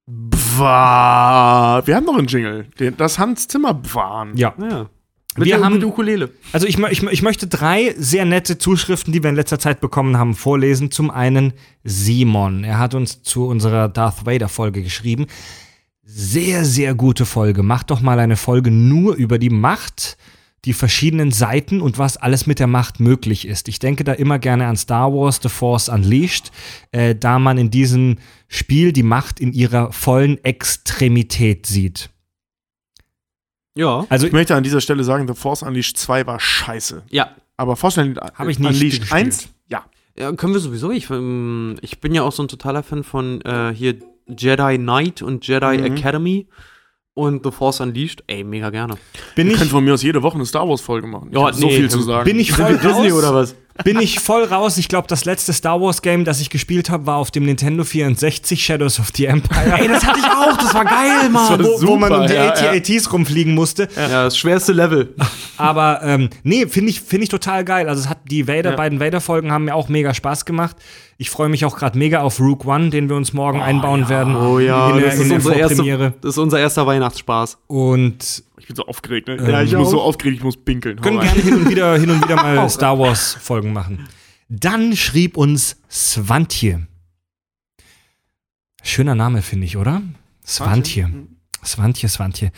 Bwa. 0.07 1.83
Wir 1.85 1.97
haben 1.97 2.05
noch 2.07 2.17
einen 2.19 2.27
Jingle. 2.27 2.67
Das 2.97 3.19
Hans 3.19 3.49
Zimmer 3.49 3.75
Bwan. 3.75 4.37
Ja. 4.37 4.55
Ja. 4.61 4.89
Mit 5.37 5.47
Wir 5.47 5.57
der, 5.57 5.65
haben- 5.65 5.75
mit 5.75 5.85
Ukulele. 5.85 6.31
Also 6.53 6.67
ich, 6.67 6.79
ich, 6.79 7.03
ich 7.03 7.23
möchte 7.23 7.49
drei 7.49 7.95
sehr 7.99 8.25
nette 8.25 8.57
Zuschriften, 8.57 9.13
die 9.13 9.23
wir 9.23 9.31
in 9.31 9.37
letzter 9.37 9.59
Zeit 9.59 9.81
bekommen 9.81 10.17
haben, 10.17 10.35
vorlesen. 10.35 10.91
Zum 10.93 11.11
einen 11.11 11.55
Simon. 11.83 12.63
Er 12.65 12.79
hat 12.79 12.95
uns 12.95 13.23
zu 13.23 13.47
unserer 13.47 13.89
Darth 13.89 14.25
Vader 14.27 14.49
Folge 14.49 14.83
geschrieben. 14.83 15.27
Sehr, 16.07 16.65
sehr 16.65 16.95
gute 16.95 17.25
Folge. 17.25 17.63
Macht 17.63 17.91
doch 17.91 18.01
mal 18.01 18.19
eine 18.19 18.37
Folge 18.37 18.71
nur 18.71 19.15
über 19.15 19.39
die 19.39 19.51
Macht, 19.51 20.19
die 20.67 20.75
verschiedenen 20.75 21.31
Seiten 21.31 21.81
und 21.81 21.99
was 21.99 22.17
alles 22.17 22.47
mit 22.47 22.59
der 22.59 22.67
Macht 22.67 23.01
möglich 23.01 23.47
ist. 23.47 23.69
Ich 23.69 23.79
denke 23.79 24.05
da 24.05 24.13
immer 24.13 24.39
gerne 24.39 24.67
an 24.67 24.77
Star 24.77 25.13
Wars 25.13 25.41
The 25.43 25.49
Force 25.49 25.89
Unleashed, 25.89 26.53
äh, 26.93 27.15
da 27.15 27.39
man 27.39 27.57
in 27.59 27.71
diesem 27.71 28.19
Spiel 28.49 28.93
die 28.93 29.03
Macht 29.03 29.41
in 29.41 29.53
ihrer 29.53 29.93
vollen 29.93 30.43
Extremität 30.45 31.67
sieht. 31.67 32.11
Ja. 33.77 34.07
Also 34.09 34.27
Ich 34.27 34.33
möchte 34.33 34.55
an 34.55 34.63
dieser 34.63 34.81
Stelle 34.81 35.05
sagen, 35.05 35.27
The 35.27 35.35
Force 35.35 35.63
Unleashed 35.63 35.97
2 35.97 36.27
war 36.27 36.39
scheiße. 36.39 37.03
Ja. 37.11 37.31
Aber 37.57 37.77
Force 37.77 37.99
Unleashed 37.99 38.21
Hab 38.21 38.49
ich 38.49 38.59
nicht 38.59 38.69
Unleashed 38.69 39.01
gespielt. 39.01 39.27
1, 39.27 39.49
ja. 39.69 39.85
Ja, 40.19 40.33
können 40.33 40.53
wir 40.53 40.61
sowieso. 40.61 40.91
Ich, 40.91 41.11
ähm, 41.11 41.77
ich 41.81 42.01
bin 42.01 42.15
ja 42.15 42.23
auch 42.23 42.33
so 42.33 42.43
ein 42.43 42.49
totaler 42.49 42.83
Fan 42.83 43.05
von 43.05 43.41
äh, 43.41 43.75
hier 43.75 43.97
Jedi 44.27 44.79
Knight 44.79 45.23
und 45.23 45.47
Jedi 45.47 45.79
Mhm. 45.79 45.85
Academy 45.97 46.47
und 47.15 47.45
The 47.45 47.51
Force 47.53 47.81
Unleashed. 47.81 48.25
Ey, 48.27 48.43
mega 48.45 48.71
gerne. 48.71 48.95
bin 49.37 49.47
Wir 49.47 49.53
ich, 49.55 49.59
können 49.59 49.71
von 49.71 49.85
mir 49.85 49.95
aus 49.95 50.03
jede 50.03 50.23
Woche 50.23 50.35
eine 50.37 50.47
Star 50.47 50.69
Wars 50.69 50.81
Folge 50.81 51.07
machen. 51.07 51.29
Ich 51.31 51.39
Ja, 51.39 51.47
hab 51.47 51.55
so 51.55 51.67
nee, 51.67 51.77
viel 51.77 51.91
zu 51.91 52.01
sagen. 52.01 52.25
bin 52.25 52.41
ich 52.41 52.53
voll 52.53 52.77
Disney 52.79 53.13
oder 53.13 53.35
was? 53.35 53.55
Bin 53.83 53.99
ich 53.99 54.21
voll 54.21 54.45
raus. 54.45 54.79
Ich 54.79 54.89
glaube, 54.89 55.09
das 55.09 55.25
letzte 55.25 55.53
Star 55.53 55.81
Wars 55.81 56.03
Game, 56.03 56.25
das 56.25 56.41
ich 56.41 56.51
gespielt 56.51 56.91
habe, 56.91 57.07
war 57.07 57.17
auf 57.17 57.31
dem 57.31 57.45
Nintendo 57.45 57.83
64 57.83 58.65
Shadows 58.65 59.01
of 59.01 59.11
the 59.15 59.27
Empire. 59.27 59.79
Ey, 59.79 59.89
das 59.89 60.05
hatte 60.05 60.21
ich 60.21 60.27
auch, 60.27 60.57
das 60.57 60.75
war 60.75 60.85
geil, 60.85 61.29
Mann. 61.31 61.59
Das 61.59 61.83
wo, 61.83 61.89
wo 61.89 61.97
man 61.97 62.13
um 62.13 62.23
die 62.23 62.29
Super, 62.29 62.45
ja, 62.45 62.71
AT-ATs 62.71 63.13
rumfliegen 63.13 63.55
musste. 63.55 63.89
Ja, 63.97 64.25
das 64.25 64.39
schwerste 64.39 64.73
Level. 64.73 65.15
Aber 65.57 66.01
ähm, 66.05 66.31
nee, 66.45 66.67
finde 66.67 66.91
ich, 66.91 67.01
find 67.01 67.25
ich 67.25 67.29
total 67.29 67.65
geil. 67.65 67.89
Also 67.89 68.03
es 68.03 68.09
hat 68.09 68.19
die 68.31 68.47
Vader, 68.47 68.73
beiden 68.73 69.01
Vader-Folgen 69.01 69.51
haben 69.51 69.65
mir 69.65 69.75
auch 69.75 69.89
mega 69.89 70.15
Spaß 70.15 70.45
gemacht. 70.45 70.77
Ich 71.17 71.31
freue 71.31 71.49
mich 71.49 71.65
auch 71.65 71.77
gerade 71.77 71.99
mega 71.99 72.21
auf 72.21 72.41
Rook 72.41 72.65
One, 72.67 72.91
den 72.91 73.09
wir 73.09 73.17
uns 73.17 73.33
morgen 73.33 73.61
einbauen 73.61 74.09
werden. 74.09 74.37
Oh 74.37 74.59
ja, 74.59 74.91
in 74.91 74.97
der, 74.97 75.07
das, 75.07 75.15
ist 75.15 75.21
in 75.23 75.29
der 75.29 75.37
unsere 75.37 75.55
erste, 75.55 76.15
das 76.21 76.31
ist 76.31 76.39
unser 76.39 76.59
erster 76.59 76.87
Weihnachtsspaß. 76.87 77.59
Und 77.69 78.43
Ich 78.65 78.69
bin 78.69 78.77
so 78.77 78.87
aufgeregt, 78.87 79.29
ne? 79.29 79.37
Ja, 79.37 79.61
ich 79.61 79.77
auch. 79.77 79.85
so 79.85 80.01
aufgeregt, 80.01 80.39
ich 80.39 80.43
muss 80.43 80.57
pinkeln. 80.57 80.99
Können 80.99 81.21
gerne 81.21 81.39
hin 81.43 81.53
und 81.53 81.69
wieder, 81.69 81.99
hin 81.99 82.09
und 82.09 82.25
wieder 82.25 82.37
mal 82.37 82.67
Star 82.71 82.99
Wars 82.99 83.35
Folgen 83.35 83.75
machen. 83.75 84.09
Dann 84.49 84.97
schrieb 84.97 85.37
uns 85.37 85.77
Svantje. 85.91 86.87
Schöner 88.83 89.15
Name, 89.15 89.43
finde 89.43 89.67
ich, 89.67 89.77
oder? 89.77 90.01
Svantje. 90.47 91.11
Svantje, 91.63 92.09
Svantje. 92.09 92.53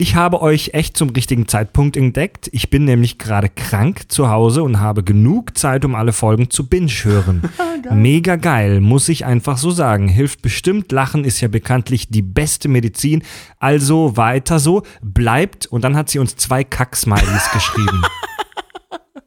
Ich 0.00 0.14
habe 0.14 0.40
euch 0.42 0.74
echt 0.74 0.96
zum 0.96 1.10
richtigen 1.10 1.48
Zeitpunkt 1.48 1.96
entdeckt. 1.96 2.48
Ich 2.52 2.70
bin 2.70 2.84
nämlich 2.84 3.18
gerade 3.18 3.48
krank 3.48 4.02
zu 4.06 4.28
Hause 4.28 4.62
und 4.62 4.78
habe 4.78 5.02
genug 5.02 5.58
Zeit, 5.58 5.84
um 5.84 5.96
alle 5.96 6.12
Folgen 6.12 6.50
zu 6.50 6.68
binge-hören. 6.68 7.42
Mega 7.90 8.36
geil, 8.36 8.80
muss 8.80 9.08
ich 9.08 9.24
einfach 9.24 9.58
so 9.58 9.72
sagen. 9.72 10.06
Hilft 10.06 10.40
bestimmt. 10.40 10.92
Lachen 10.92 11.24
ist 11.24 11.40
ja 11.40 11.48
bekanntlich 11.48 12.10
die 12.10 12.22
beste 12.22 12.68
Medizin. 12.68 13.24
Also 13.58 14.16
weiter 14.16 14.60
so. 14.60 14.84
Bleibt. 15.02 15.66
Und 15.66 15.82
dann 15.82 15.96
hat 15.96 16.10
sie 16.10 16.20
uns 16.20 16.36
zwei 16.36 16.62
Kack-Smileys 16.62 17.50
geschrieben. 17.52 18.02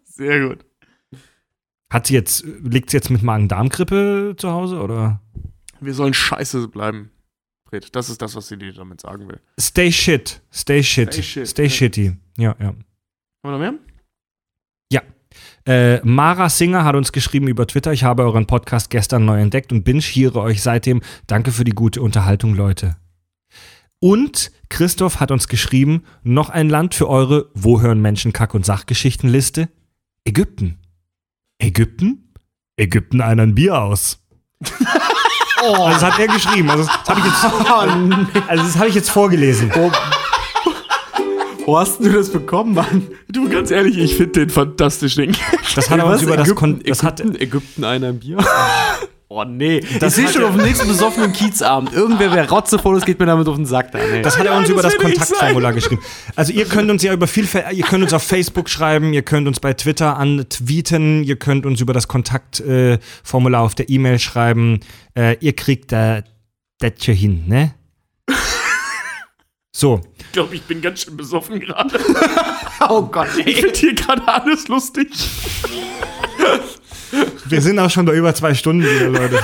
Sehr 0.06 0.48
gut. 0.48 0.65
Hat 1.89 2.07
sie 2.07 2.14
jetzt, 2.14 2.45
liegt 2.64 2.91
sie 2.91 2.95
jetzt 2.95 3.10
mit 3.10 3.23
Magen-Darm-Grippe 3.23 4.35
zu 4.38 4.52
Hause 4.52 4.80
oder? 4.80 5.19
Wir 5.81 5.93
sollen 5.93 6.14
scheiße 6.14 6.69
bleiben. 6.69 7.11
Fred, 7.72 7.95
das 7.95 8.10
ist 8.10 8.22
das, 8.22 8.35
was 8.35 8.48
sie 8.48 8.57
dir 8.57 8.73
damit 8.73 9.02
sagen 9.02 9.27
will. 9.27 9.39
Stay 9.60 9.91
shit. 9.91 10.41
Stay 10.53 10.84
shit. 10.84 11.14
Stay 11.14 11.23
shit. 11.23 11.48
Stay 11.48 11.69
shitty. 11.69 12.18
Ja, 12.38 12.56
ja. 12.60 12.68
Haben 12.68 12.85
wir 13.43 13.52
noch 13.52 13.60
mehr? 13.60 13.73
Äh, 15.65 15.99
Mara 16.03 16.49
Singer 16.49 16.84
hat 16.84 16.95
uns 16.95 17.11
geschrieben 17.11 17.48
über 17.48 17.68
Twitter, 17.68 17.93
ich 17.93 18.03
habe 18.03 18.23
euren 18.23 18.48
Podcast 18.48 18.89
gestern 18.89 19.26
neu 19.26 19.39
entdeckt 19.39 19.72
und 19.72 19.84
binge-hiere 19.84 20.41
euch 20.41 20.61
seitdem. 20.61 21.02
Danke 21.27 21.52
für 21.52 21.64
die 21.64 21.72
gute 21.72 22.02
Unterhaltung, 22.02 22.56
Leute. 22.56 22.98
Und 23.99 24.52
Christoph 24.69 25.19
hat 25.19 25.30
uns 25.30 25.48
geschrieben, 25.48 26.03
noch 26.23 26.49
ein 26.49 26.69
Land 26.69 26.95
für 26.95 27.07
eure 27.07 27.52
Wo 27.53 27.81
hören 27.81 28.02
Menschen 28.02 28.34
Kack- 28.34 28.56
und 28.56 28.65
Sachgeschichtenliste? 28.65 29.69
Ägypten. 30.26 30.80
Ägypten? 31.60 32.34
Ägypten 32.77 33.22
ein 33.22 33.53
Bier 33.53 33.80
aus. 33.80 34.26
Also 35.61 35.89
das 35.89 36.03
hat 36.03 36.19
er 36.19 36.27
geschrieben. 36.27 36.69
Also 36.69 36.85
das 36.85 37.09
habe 37.09 37.19
ich, 37.19 37.25
jetzt- 37.25 37.43
also 38.49 38.63
das 38.63 38.77
hab 38.77 38.88
ich 38.88 38.95
jetzt 38.95 39.09
vorgelesen. 39.11 39.71
Wo 41.65 41.77
hast 41.77 41.99
du 42.03 42.09
das 42.11 42.29
bekommen, 42.31 42.73
Mann? 42.73 43.07
Du, 43.29 43.47
ganz 43.47 43.69
ehrlich, 43.71 43.97
ich 43.97 44.15
finde 44.15 44.31
den 44.41 44.49
fantastisch, 44.49 45.15
den. 45.15 45.35
Das 45.75 45.89
hat 45.89 45.99
er 45.99 46.05
uns 46.07 46.21
über 46.23 46.35
das 46.35 46.47
Ägypten, 46.47 46.59
Kon 46.59 46.81
das 46.85 47.03
hat, 47.03 47.19
Ägypten, 47.19 47.41
Ägypten 47.41 47.83
einer 47.83 48.11
Bier? 48.13 48.38
oh 49.31 49.43
nee. 49.45 49.79
Das 49.99 50.13
ich 50.13 50.15
sehe 50.15 50.25
hat 50.27 50.33
schon 50.33 50.43
auf 50.43 50.55
dem 50.55 50.65
nächsten 50.65 50.87
besoffenen 50.87 51.31
Kiezabend. 51.31 51.93
Irgendwer, 51.93 52.33
wer 52.33 52.49
rotzevoll 52.49 52.97
ist, 52.97 53.05
geht 53.05 53.19
mir 53.19 53.25
damit 53.25 53.47
auf 53.47 53.55
den 53.55 53.65
Sack. 53.65 53.91
Da, 53.91 53.99
nee. 53.99 54.21
Das 54.21 54.37
hat 54.37 54.45
er 54.45 54.57
uns 54.57 54.67
Ja, 54.67 54.73
über 54.73 54.83
das 54.83 54.93
das 54.93 55.01
ich 55.01 55.17
Kontaktformular 55.17 55.73
geschrieben. 55.73 56.01
Also 56.35 56.51
ihr 56.51 56.65
könnt 56.65 56.91
uns 56.91 57.01
ja 57.03 57.13
über 57.13 57.27
viel, 57.27 57.47
ihr 57.71 57.83
könnt 57.85 58.03
uns 58.03 58.13
auf 58.13 58.23
Facebook 58.23 58.69
schreiben, 58.69 59.13
ihr 59.13 59.21
könnt 59.21 59.47
uns 59.47 59.59
bei 59.59 59.73
Twitter 59.73 60.17
antweeten, 60.17 61.23
ihr 61.23 61.37
könnt 61.37 61.65
uns 61.65 61.79
über 61.81 61.93
das 61.93 62.07
Kontaktformular 62.07 63.61
äh, 63.61 63.65
auf 63.65 63.75
der 63.75 63.89
E-Mail 63.89 64.19
schreiben. 64.19 64.81
Äh, 65.15 65.37
ihr 65.39 65.55
kriegt 65.55 65.91
da 65.91 66.23
das 66.79 66.93
schon 67.03 67.15
hin, 67.15 67.43
ne? 67.47 67.73
So, 69.73 70.01
Ich 70.19 70.31
glaube, 70.33 70.53
ich 70.55 70.63
bin 70.63 70.81
ganz 70.81 71.01
schön 71.01 71.15
besoffen 71.15 71.61
gerade. 71.61 71.97
oh 72.89 73.03
Gott, 73.03 73.29
Ich 73.45 73.61
finde 73.61 73.79
hier 73.79 73.95
gerade 73.95 74.27
alles 74.27 74.67
lustig. 74.67 75.07
Wir 77.45 77.61
sind 77.61 77.79
auch 77.79 77.89
schon 77.89 78.05
bei 78.05 78.15
über 78.15 78.33
zwei 78.33 78.53
Stunden 78.53 78.83
wieder, 78.83 79.09
Leute. 79.09 79.39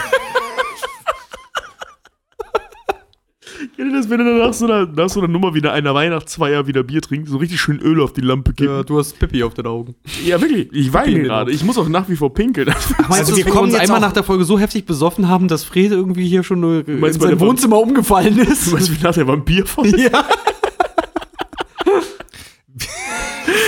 Kennt 3.75 3.91
ihr 3.91 3.97
das, 3.97 4.09
wenn 4.09 4.19
ihr 4.19 4.45
nach 4.45 4.53
so, 4.53 4.65
einer, 4.65 4.85
nach 4.87 5.09
so 5.09 5.19
einer 5.19 5.27
Nummer 5.27 5.53
wie 5.53 5.67
einer 5.67 5.93
Weihnachtsfeier 5.93 6.67
wieder 6.67 6.83
Bier 6.83 7.01
trinkt, 7.01 7.27
so 7.27 7.37
richtig 7.37 7.59
schön 7.59 7.79
Öl 7.79 8.01
auf 8.01 8.13
die 8.13 8.21
Lampe 8.21 8.53
kippen? 8.53 8.75
Ja, 8.75 8.83
du 8.83 8.97
hast 8.97 9.19
Pippi 9.19 9.43
auf 9.43 9.53
den 9.53 9.67
Augen. 9.67 9.95
Ja, 10.25 10.41
wirklich. 10.41 10.69
Ich 10.71 10.93
weine 10.93 11.21
gerade. 11.21 11.49
Augen. 11.49 11.55
Ich 11.55 11.63
muss 11.63 11.77
auch 11.77 11.87
nach 11.87 12.09
wie 12.09 12.15
vor 12.15 12.33
pinkeln. 12.33 12.67
Meinst 12.67 13.11
Also 13.11 13.31
du, 13.31 13.37
wir 13.37 13.43
dass 13.43 13.45
wir 13.45 13.53
kommen 13.53 13.65
uns 13.65 13.73
jetzt 13.73 13.83
einmal 13.83 13.99
nach 14.01 14.13
der 14.13 14.23
Folge 14.23 14.45
so 14.45 14.57
heftig 14.57 14.85
besoffen 14.85 15.27
haben, 15.27 15.47
dass 15.47 15.63
Fred 15.63 15.91
irgendwie 15.91 16.27
hier 16.27 16.43
schon 16.43 16.63
in 16.85 16.99
meinst, 16.99 17.21
sein 17.21 17.39
Wohnzimmer 17.39 17.79
umgefallen 17.79 18.37
ist? 18.39 18.67
Du 18.67 18.73
weißt, 18.73 18.91
wie 18.91 19.03
nach 19.03 19.13
der 19.13 19.27
Vampirfolge? 19.27 20.01
ja. 20.01 20.25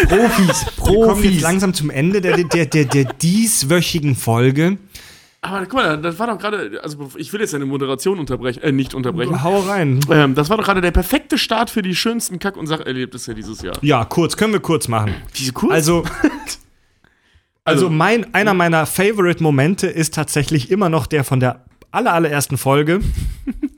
Profis, 0.08 0.66
Wir 0.78 0.84
kommen 0.84 1.06
jetzt 1.08 1.08
Profis. 1.16 1.42
langsam 1.42 1.74
zum 1.74 1.90
Ende 1.90 2.22
der, 2.22 2.38
der, 2.44 2.66
der, 2.66 2.86
der 2.86 3.04
dieswöchigen 3.06 4.16
Folge. 4.16 4.78
Aber 5.42 5.62
guck 5.62 5.74
mal, 5.76 5.98
das 6.02 6.20
war 6.20 6.28
doch 6.28 6.38
gerade, 6.38 6.82
also 6.84 7.12
ich 7.16 7.32
will 7.32 7.40
jetzt 7.40 7.56
eine 7.56 7.66
Moderation 7.66 8.20
unterbrechen, 8.20 8.62
äh, 8.62 8.72
nicht 8.74 8.94
unterbrechen. 8.94 9.42
Hau 9.42 9.60
rein. 9.62 10.02
Ähm, 10.12 10.36
das 10.36 10.50
war 10.50 10.58
doch 10.58 10.66
gerade 10.66 10.82
der 10.82 10.92
perfekte 10.92 11.38
Start 11.38 11.70
für 11.70 11.82
die 11.82 11.96
schönsten 11.96 12.40
Kack- 12.40 12.58
und 12.58 12.68
Sacherlebnisse 12.68 13.34
dieses 13.36 13.62
Jahr. 13.62 13.76
Ja, 13.82 14.04
kurz, 14.04 14.36
können 14.36 14.52
wir 14.52 14.60
kurz 14.60 14.90
machen. 14.90 15.14
Wie 15.34 15.50
cool. 15.62 15.72
Also, 15.72 16.04
also 17.64 17.86
Also- 17.86 17.90
mein, 17.90 18.34
einer 18.34 18.54
meiner 18.54 18.86
Favorite-Momente 18.86 19.88
ist 19.88 20.14
tatsächlich 20.14 20.72
immer 20.72 20.90
noch 20.90 21.08
der 21.08 21.24
von 21.24 21.40
der 21.40 21.66
aller, 21.92 22.14
allerersten 22.14 22.58
Folge, 22.58 23.00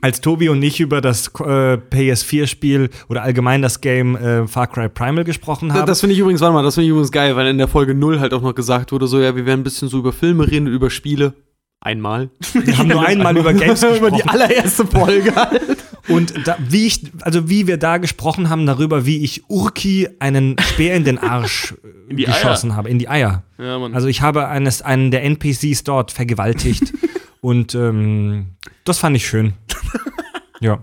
als 0.00 0.20
Tobi 0.20 0.48
und 0.48 0.62
ich 0.62 0.80
über 0.80 1.00
das 1.00 1.28
äh, 1.40 1.76
PS4-Spiel 1.78 2.90
oder 3.08 3.22
allgemein 3.22 3.62
das 3.62 3.80
Game 3.80 4.16
äh, 4.16 4.46
Far 4.46 4.66
Cry 4.66 4.88
Primal 4.88 5.24
gesprochen 5.24 5.72
haben. 5.72 5.86
Das 5.86 6.00
finde 6.00 6.14
ich 6.14 6.20
übrigens, 6.20 6.40
warte 6.40 6.54
mal, 6.54 6.62
das 6.62 6.74
finde 6.74 6.86
ich 6.86 6.90
übrigens 6.90 7.12
geil, 7.12 7.36
weil 7.36 7.46
in 7.46 7.58
der 7.58 7.68
Folge 7.68 7.94
0 7.94 8.20
halt 8.20 8.34
auch 8.34 8.42
noch 8.42 8.54
gesagt 8.54 8.92
wurde, 8.92 9.06
so, 9.06 9.20
ja, 9.20 9.34
wir 9.36 9.46
werden 9.46 9.60
ein 9.60 9.64
bisschen 9.64 9.88
so 9.88 9.98
über 9.98 10.12
Filme 10.12 10.50
reden, 10.50 10.66
und 10.66 10.74
über 10.74 10.90
Spiele. 10.90 11.34
Einmal. 11.80 12.30
wir 12.52 12.78
haben 12.78 12.88
nur 12.88 13.04
einmal 13.06 13.36
über 13.36 13.52
Games 13.52 13.82
über 13.82 14.10
die 14.10 14.18
gesprochen. 14.18 14.28
allererste 14.28 14.86
Folge 14.86 15.34
halt. 15.36 15.78
Und 16.08 16.34
da, 16.46 16.56
wie 16.68 16.86
ich, 16.86 17.00
also 17.22 17.48
wie 17.48 17.66
wir 17.66 17.76
da 17.76 17.98
gesprochen 17.98 18.50
haben 18.50 18.66
darüber, 18.66 19.06
wie 19.06 19.18
ich 19.24 19.48
Urki 19.48 20.08
einen 20.18 20.56
Speer 20.60 20.94
in 20.94 21.04
den 21.04 21.18
Arsch 21.18 21.74
äh, 22.08 22.10
In 22.10 22.16
geschossen 22.16 22.76
habe, 22.76 22.88
in 22.88 22.98
die 22.98 23.08
Eier. 23.08 23.44
ja. 23.58 23.78
Also 23.92 24.08
ich 24.08 24.20
habe 24.20 24.48
eines, 24.48 24.82
einen 24.82 25.10
der 25.10 25.24
NPCs 25.24 25.84
dort 25.84 26.12
vergewaltigt. 26.12 26.92
Und 27.42 27.74
ähm, 27.74 28.56
das 28.84 29.00
fand 29.00 29.16
ich 29.16 29.26
schön. 29.26 29.54
ja. 30.60 30.80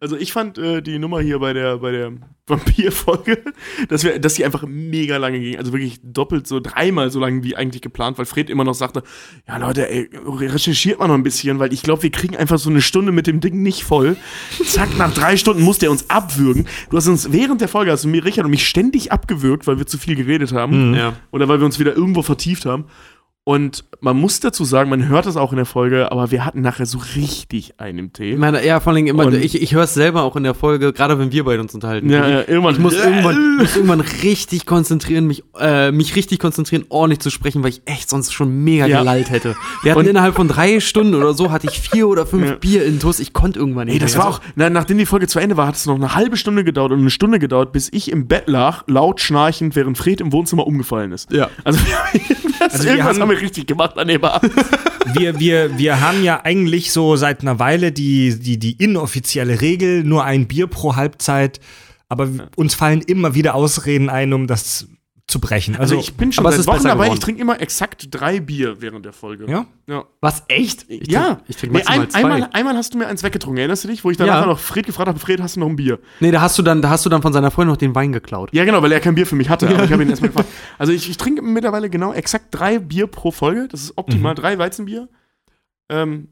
Also 0.00 0.16
ich 0.16 0.32
fand 0.32 0.58
äh, 0.58 0.82
die 0.82 0.98
Nummer 0.98 1.20
hier 1.20 1.38
bei 1.38 1.52
der, 1.52 1.78
bei 1.78 1.92
der 1.92 2.12
Vampir-Folge, 2.46 3.38
dass, 3.88 4.04
wir, 4.04 4.18
dass 4.18 4.34
die 4.34 4.44
einfach 4.44 4.64
mega 4.66 5.16
lange 5.16 5.40
ging. 5.40 5.56
Also 5.56 5.72
wirklich 5.72 6.00
doppelt 6.02 6.46
so, 6.46 6.60
dreimal 6.60 7.10
so 7.10 7.20
lange 7.20 7.42
wie 7.42 7.56
eigentlich 7.56 7.80
geplant, 7.80 8.18
weil 8.18 8.26
Fred 8.26 8.50
immer 8.50 8.64
noch 8.64 8.74
sagte, 8.74 9.02
ja 9.48 9.56
Leute, 9.56 9.88
ey, 9.88 10.10
recherchiert 10.12 10.98
mal 10.98 11.08
noch 11.08 11.14
ein 11.14 11.22
bisschen, 11.22 11.58
weil 11.58 11.72
ich 11.72 11.82
glaube, 11.82 12.02
wir 12.02 12.10
kriegen 12.10 12.36
einfach 12.36 12.58
so 12.58 12.68
eine 12.68 12.82
Stunde 12.82 13.12
mit 13.12 13.26
dem 13.26 13.40
Ding 13.40 13.62
nicht 13.62 13.84
voll. 13.84 14.16
Zack, 14.64 14.98
nach 14.98 15.14
drei 15.14 15.38
Stunden 15.38 15.62
musste 15.62 15.86
er 15.86 15.92
uns 15.92 16.10
abwürgen. 16.10 16.66
Du 16.90 16.96
hast 16.98 17.06
uns 17.06 17.32
während 17.32 17.62
der 17.62 17.68
Folge, 17.68 17.92
hast 17.92 18.04
du 18.04 18.08
mir, 18.08 18.24
Richard 18.26 18.44
und 18.44 18.50
mich 18.50 18.66
ständig 18.66 19.10
abgewürgt, 19.10 19.66
weil 19.66 19.78
wir 19.78 19.86
zu 19.86 19.96
viel 19.96 20.16
geredet 20.16 20.52
haben. 20.52 20.94
Ja. 20.94 21.14
Oder 21.30 21.48
weil 21.48 21.60
wir 21.60 21.64
uns 21.64 21.78
wieder 21.78 21.96
irgendwo 21.96 22.22
vertieft 22.22 22.66
haben. 22.66 22.84
Und 23.44 23.82
man 24.00 24.16
muss 24.16 24.38
dazu 24.38 24.64
sagen, 24.64 24.88
man 24.88 25.08
hört 25.08 25.26
das 25.26 25.36
auch 25.36 25.50
in 25.50 25.56
der 25.56 25.66
Folge, 25.66 26.12
aber 26.12 26.30
wir 26.30 26.44
hatten 26.44 26.60
nachher 26.60 26.86
so 26.86 26.98
richtig 27.16 27.74
einen 27.80 28.12
Tee. 28.12 28.32
Ich 28.34 28.38
meine, 28.38 28.64
ja, 28.64 28.78
vor 28.78 28.92
allem 28.92 29.04
immer, 29.08 29.26
Und- 29.26 29.34
ich, 29.34 29.60
ich 29.60 29.74
höre 29.74 29.82
es 29.82 29.94
selber 29.94 30.22
auch 30.22 30.36
in 30.36 30.44
der 30.44 30.54
Folge, 30.54 30.92
gerade 30.92 31.18
wenn 31.18 31.32
wir 31.32 31.42
beide 31.44 31.60
uns 31.60 31.74
unterhalten. 31.74 32.08
Ja, 32.08 32.28
ja, 32.28 32.38
irgendwann. 32.46 32.74
Ich 32.74 32.80
muss 32.80 32.94
irgendwann, 33.04 33.56
muss 33.56 33.74
irgendwann 33.74 34.00
richtig 34.00 34.64
konzentrieren, 34.64 35.26
mich, 35.26 35.42
äh, 35.58 35.90
mich 35.90 36.14
richtig 36.14 36.38
konzentrieren, 36.38 36.84
ordentlich 36.88 37.18
zu 37.18 37.30
sprechen, 37.30 37.64
weil 37.64 37.70
ich 37.70 37.82
echt 37.84 38.08
sonst 38.10 38.32
schon 38.32 38.62
mega 38.62 38.86
Ja. 38.86 39.00
gelallt 39.00 39.30
hätte. 39.30 39.56
Wir 39.82 39.90
hatten 39.90 40.02
Und- 40.02 40.06
innerhalb 40.08 40.36
von 40.36 40.46
drei 40.46 40.78
Stunden 40.78 41.16
oder 41.16 41.34
so, 41.34 41.50
hatte 41.50 41.66
ich 41.66 41.80
vier 41.80 42.06
oder 42.06 42.26
fünf 42.26 42.46
Ja. 42.48 42.54
Bier 42.54 42.84
in 42.84 43.00
Tuss. 43.00 43.18
Ich 43.18 43.32
konnte 43.32 43.58
irgendwann 43.58 43.86
nicht. 43.86 43.94
Ey, 43.94 43.98
das 44.00 44.14
mehr. 44.14 44.22
war 44.22 44.30
auch, 44.30 44.40
na, 44.54 44.70
nachdem 44.70 44.98
die 44.98 45.06
Folge 45.06 45.26
zu 45.26 45.40
Ende 45.40 45.56
war, 45.56 45.66
hat 45.66 45.74
es 45.74 45.86
noch 45.86 45.96
eine 45.96 46.14
halbe 46.14 46.36
Stunde 46.36 46.62
gedauert 46.62 46.92
und 46.92 47.00
eine 47.00 47.10
Stunde 47.10 47.40
gedauert, 47.40 47.72
bis 47.72 47.88
ich 47.92 48.12
im 48.12 48.28
Bett 48.28 48.44
lag, 48.46 48.84
laut 48.86 49.20
schnarchend, 49.20 49.74
während 49.74 49.98
Fred 49.98 50.20
im 50.20 50.32
Wohnzimmer 50.32 50.64
umgefallen 50.64 51.10
ist. 51.10 51.32
Ja. 51.32 51.50
Also, 51.64 51.80
Also 52.70 52.84
wir 52.84 53.04
haben- 53.04 53.20
haben, 53.20 53.30
wir 53.30 53.40
richtig 53.40 53.66
gemacht 53.66 53.96
an 53.98 54.08
dem 54.08 54.24
Abend. 54.24 54.52
Wir, 55.14 55.38
wir, 55.40 55.76
wir 55.78 56.00
haben 56.00 56.22
ja 56.22 56.40
eigentlich 56.44 56.92
so 56.92 57.16
seit 57.16 57.42
einer 57.42 57.58
Weile 57.58 57.92
die, 57.92 58.38
die, 58.38 58.58
die 58.58 58.72
inoffizielle 58.72 59.60
Regel, 59.60 60.04
nur 60.04 60.24
ein 60.24 60.46
Bier 60.46 60.66
pro 60.68 60.96
Halbzeit. 60.96 61.60
Aber 62.08 62.28
uns 62.56 62.74
fallen 62.74 63.00
immer 63.00 63.34
wieder 63.34 63.54
Ausreden 63.54 64.08
ein, 64.10 64.32
um 64.32 64.46
das 64.46 64.86
zu 65.28 65.40
brechen. 65.40 65.76
Also, 65.76 65.94
Also, 65.96 65.98
ich 66.08 66.14
bin 66.16 66.30
schon 66.32 66.44
seit 66.44 66.66
Wochen 66.66 66.82
dabei. 66.82 67.04
geworden. 67.04 67.12
Ich 67.14 67.20
trinke 67.20 67.40
immer 67.40 67.60
exakt 67.60 68.08
drei 68.10 68.40
Bier 68.40 68.82
während 68.82 69.04
der 69.06 69.12
Folge. 69.14 69.46
ja. 69.48 69.64
ja. 69.86 70.04
Was, 70.20 70.42
echt? 70.48 70.84
Ich 70.88 71.06
ja, 71.10 71.34
Trink, 71.36 71.40
ich 71.48 71.56
trinke 71.56 71.76
nee, 71.76 71.82
maximal 71.84 72.00
ein, 72.04 72.10
zwei. 72.10 72.18
einmal, 72.18 72.50
einmal 72.52 72.76
hast 72.76 72.92
du 72.92 72.98
mir 72.98 73.06
eins 73.06 73.22
weggetrunken, 73.22 73.58
erinnerst 73.58 73.84
du 73.84 73.88
dich? 73.88 74.04
Wo 74.04 74.10
ich 74.10 74.16
danach 74.18 74.40
Ja. 74.42 74.46
noch 74.46 74.58
Fred 74.58 74.84
gefragt 74.84 75.08
habe, 75.08 75.18
Fred, 75.18 75.40
hast 75.40 75.56
du 75.56 75.60
noch 75.60 75.68
ein 75.68 75.76
Bier? 75.76 76.00
nee, 76.20 76.30
da 76.32 76.40
hast, 76.42 76.58
du 76.58 76.62
dann, 76.62 76.82
da 76.82 76.90
hast 76.90 77.06
du 77.06 77.08
dann 77.08 77.22
von 77.22 77.32
seiner 77.32 77.50
Freundin 77.50 77.72
noch 77.72 77.78
den 77.78 77.94
Wein 77.94 78.12
geklaut. 78.12 78.50
Ja, 78.52 78.64
genau, 78.64 78.82
weil 78.82 78.92
er 78.92 79.00
kein 79.00 79.14
Bier 79.14 79.26
für 79.26 79.36
mich 79.36 79.48
hatte. 79.48 79.68
Aber 79.68 79.84
ich 79.84 79.92
habe 79.92 80.02
ihn 80.02 80.10
erstmal 80.10 80.30
gefragt. 80.32 80.48
Also 80.78 80.92
ich, 80.92 81.08
ich 81.08 81.16
trinke 81.16 81.40
mittlerweile 81.40 81.88
genau 81.88 82.12
exakt 82.12 82.46
drei 82.50 82.78
Bier 82.78 83.06
pro 83.06 83.30
Folge. 83.30 83.68
Das 83.70 83.80
ist 83.80 83.96
optimal. 83.96 84.34
Drei 84.34 84.58
Weizenbier. 84.58 85.08
Ähm, 85.88 86.28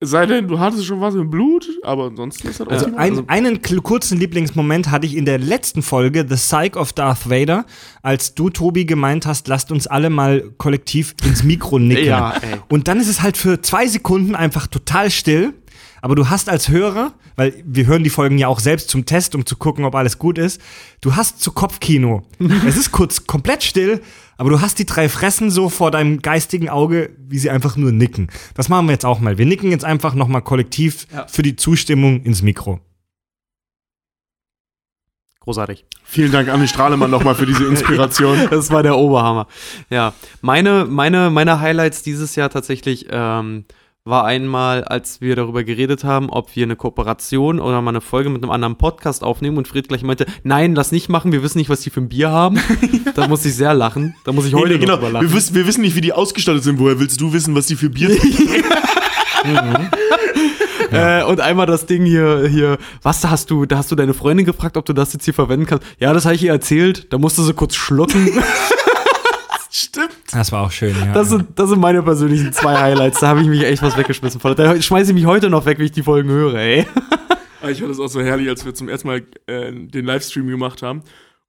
sei 0.00 0.26
denn, 0.26 0.48
du 0.48 0.58
hattest 0.58 0.84
schon 0.84 1.00
was 1.00 1.14
im 1.14 1.30
Blut, 1.30 1.66
aber 1.82 2.06
ansonsten 2.06 2.48
ist 2.48 2.60
das 2.60 2.68
Also 2.68 2.86
optimal. 2.86 3.06
ein, 3.06 3.28
einen 3.28 3.58
kl- 3.58 3.80
kurzen 3.80 4.18
Lieblingsmoment 4.18 4.90
hatte 4.90 5.06
ich 5.06 5.16
in 5.16 5.24
der 5.24 5.38
letzten 5.38 5.82
Folge, 5.82 6.26
The 6.28 6.34
Psych 6.36 6.76
of 6.76 6.92
Darth 6.92 7.28
Vader, 7.30 7.64
als 8.02 8.34
du, 8.34 8.50
Tobi, 8.50 8.84
gemeint 8.84 9.24
hast, 9.26 9.48
lasst 9.48 9.72
uns 9.72 9.86
alle 9.86 10.10
mal 10.10 10.42
kollektiv 10.58 11.14
ins 11.24 11.42
Mikro 11.42 11.78
nicken. 11.78 12.04
Ja, 12.06 12.32
ey. 12.36 12.58
Und 12.68 12.88
dann 12.88 13.00
ist 13.00 13.08
es 13.08 13.22
halt 13.22 13.36
für 13.36 13.62
zwei 13.62 13.86
Sekunden 13.86 14.34
einfach 14.34 14.66
total 14.66 15.10
still. 15.10 15.54
Aber 16.02 16.14
du 16.16 16.28
hast 16.28 16.50
als 16.50 16.68
Hörer, 16.68 17.14
weil 17.34 17.54
wir 17.64 17.86
hören 17.86 18.04
die 18.04 18.10
Folgen 18.10 18.36
ja 18.36 18.48
auch 18.48 18.60
selbst 18.60 18.90
zum 18.90 19.06
Test, 19.06 19.34
um 19.34 19.46
zu 19.46 19.56
gucken, 19.56 19.86
ob 19.86 19.94
alles 19.94 20.18
gut 20.18 20.36
ist, 20.36 20.60
du 21.00 21.16
hast 21.16 21.40
zu 21.40 21.50
Kopfkino. 21.52 22.24
es 22.66 22.76
ist 22.76 22.92
kurz 22.92 23.26
komplett 23.26 23.64
still, 23.64 24.02
aber 24.36 24.50
du 24.50 24.60
hast 24.60 24.78
die 24.78 24.86
drei 24.86 25.08
Fressen 25.08 25.50
so 25.50 25.68
vor 25.68 25.90
deinem 25.90 26.20
geistigen 26.20 26.68
Auge, 26.68 27.10
wie 27.18 27.38
sie 27.38 27.50
einfach 27.50 27.76
nur 27.76 27.92
nicken. 27.92 28.28
Das 28.54 28.68
machen 28.68 28.86
wir 28.86 28.92
jetzt 28.92 29.04
auch 29.04 29.20
mal. 29.20 29.38
Wir 29.38 29.46
nicken 29.46 29.70
jetzt 29.70 29.84
einfach 29.84 30.14
nochmal 30.14 30.42
kollektiv 30.42 31.06
für 31.28 31.42
die 31.42 31.56
Zustimmung 31.56 32.22
ins 32.22 32.42
Mikro. 32.42 32.80
Großartig. 35.44 35.84
Vielen 36.04 36.32
Dank 36.32 36.48
an 36.48 36.60
den 36.60 36.68
Strahlemann 36.68 37.10
nochmal 37.10 37.34
für 37.34 37.44
diese 37.44 37.66
Inspiration. 37.66 38.38
Das 38.50 38.70
war 38.70 38.82
der 38.82 38.96
Oberhammer. 38.96 39.46
Ja, 39.90 40.14
meine, 40.40 40.86
meine, 40.86 41.28
meine 41.28 41.60
Highlights 41.60 42.02
dieses 42.02 42.34
Jahr 42.34 42.48
tatsächlich 42.48 43.06
ähm, 43.10 43.66
war 44.06 44.26
einmal, 44.26 44.84
als 44.84 45.22
wir 45.22 45.34
darüber 45.34 45.64
geredet 45.64 46.04
haben, 46.04 46.28
ob 46.28 46.54
wir 46.54 46.64
eine 46.64 46.76
Kooperation 46.76 47.58
oder 47.58 47.80
mal 47.80 47.90
eine 47.92 48.02
Folge 48.02 48.28
mit 48.28 48.42
einem 48.42 48.50
anderen 48.50 48.76
Podcast 48.76 49.24
aufnehmen 49.24 49.56
und 49.56 49.66
Fred 49.66 49.88
gleich 49.88 50.02
meinte, 50.02 50.26
nein, 50.42 50.74
lass 50.74 50.92
nicht 50.92 51.08
machen, 51.08 51.32
wir 51.32 51.42
wissen 51.42 51.56
nicht, 51.56 51.70
was 51.70 51.80
die 51.80 51.88
für 51.88 52.02
ein 52.02 52.10
Bier 52.10 52.30
haben. 52.30 52.60
da 53.14 53.28
muss 53.28 53.46
ich 53.46 53.54
sehr 53.54 53.72
lachen. 53.72 54.14
Da 54.24 54.32
muss 54.32 54.44
ich 54.44 54.52
heute 54.52 54.68
Nee, 54.68 54.74
nee, 54.74 54.80
genau. 54.80 54.96
drüber 54.96 55.10
lachen. 55.10 55.28
Wir, 55.28 55.34
wissen, 55.34 55.54
wir 55.54 55.66
wissen 55.66 55.80
nicht, 55.80 55.96
wie 55.96 56.02
die 56.02 56.12
ausgestattet 56.12 56.64
sind. 56.64 56.78
Woher 56.78 57.00
willst 57.00 57.18
du 57.18 57.32
wissen, 57.32 57.54
was 57.54 57.64
die 57.64 57.76
für 57.76 57.88
Bier 57.88 58.14
trinken? 58.18 58.62
Äh, 60.90 61.24
und 61.24 61.40
einmal 61.40 61.64
das 61.64 61.86
Ding 61.86 62.04
hier, 62.04 62.46
hier, 62.46 62.76
was, 63.00 63.22
da 63.22 63.30
hast 63.30 63.50
du, 63.50 63.64
da 63.64 63.78
hast 63.78 63.90
du 63.90 63.96
deine 63.96 64.12
Freundin 64.12 64.44
gefragt, 64.44 64.76
ob 64.76 64.84
du 64.84 64.92
das 64.92 65.14
jetzt 65.14 65.24
hier 65.24 65.32
verwenden 65.34 65.64
kannst. 65.64 65.86
Ja, 65.98 66.12
das 66.12 66.26
habe 66.26 66.34
ich 66.34 66.44
ihr 66.44 66.52
erzählt. 66.52 67.10
Da 67.10 67.16
musste 67.16 67.42
sie 67.42 67.54
kurz 67.54 67.74
schlucken. 67.74 68.28
Stimmt. 69.76 70.14
Das 70.30 70.52
war 70.52 70.62
auch 70.62 70.70
schön, 70.70 70.94
ja. 70.94 71.12
Das 71.12 71.30
sind, 71.30 71.58
das 71.58 71.68
sind 71.68 71.80
meine 71.80 72.00
persönlichen 72.02 72.52
zwei 72.52 72.76
Highlights. 72.78 73.18
Da 73.18 73.26
habe 73.28 73.40
ich 73.40 73.48
mich 73.48 73.64
echt 73.64 73.82
was 73.82 73.96
weggeschmissen. 73.96 74.40
Da 74.54 74.80
schmeiße 74.80 75.10
ich 75.10 75.14
mich 75.14 75.26
heute 75.26 75.50
noch 75.50 75.66
weg, 75.66 75.80
wie 75.80 75.84
ich 75.86 75.92
die 75.92 76.04
Folgen 76.04 76.28
höre, 76.30 76.54
ey. 76.54 76.86
Ah, 77.60 77.70
Ich 77.70 77.78
fand 77.80 77.90
das 77.90 77.98
auch 77.98 78.06
so 78.06 78.20
herrlich, 78.20 78.48
als 78.48 78.64
wir 78.64 78.72
zum 78.74 78.88
ersten 78.88 79.08
Mal 79.08 79.22
äh, 79.46 79.72
den 79.72 80.04
Livestream 80.04 80.46
gemacht 80.46 80.82
haben 80.82 81.02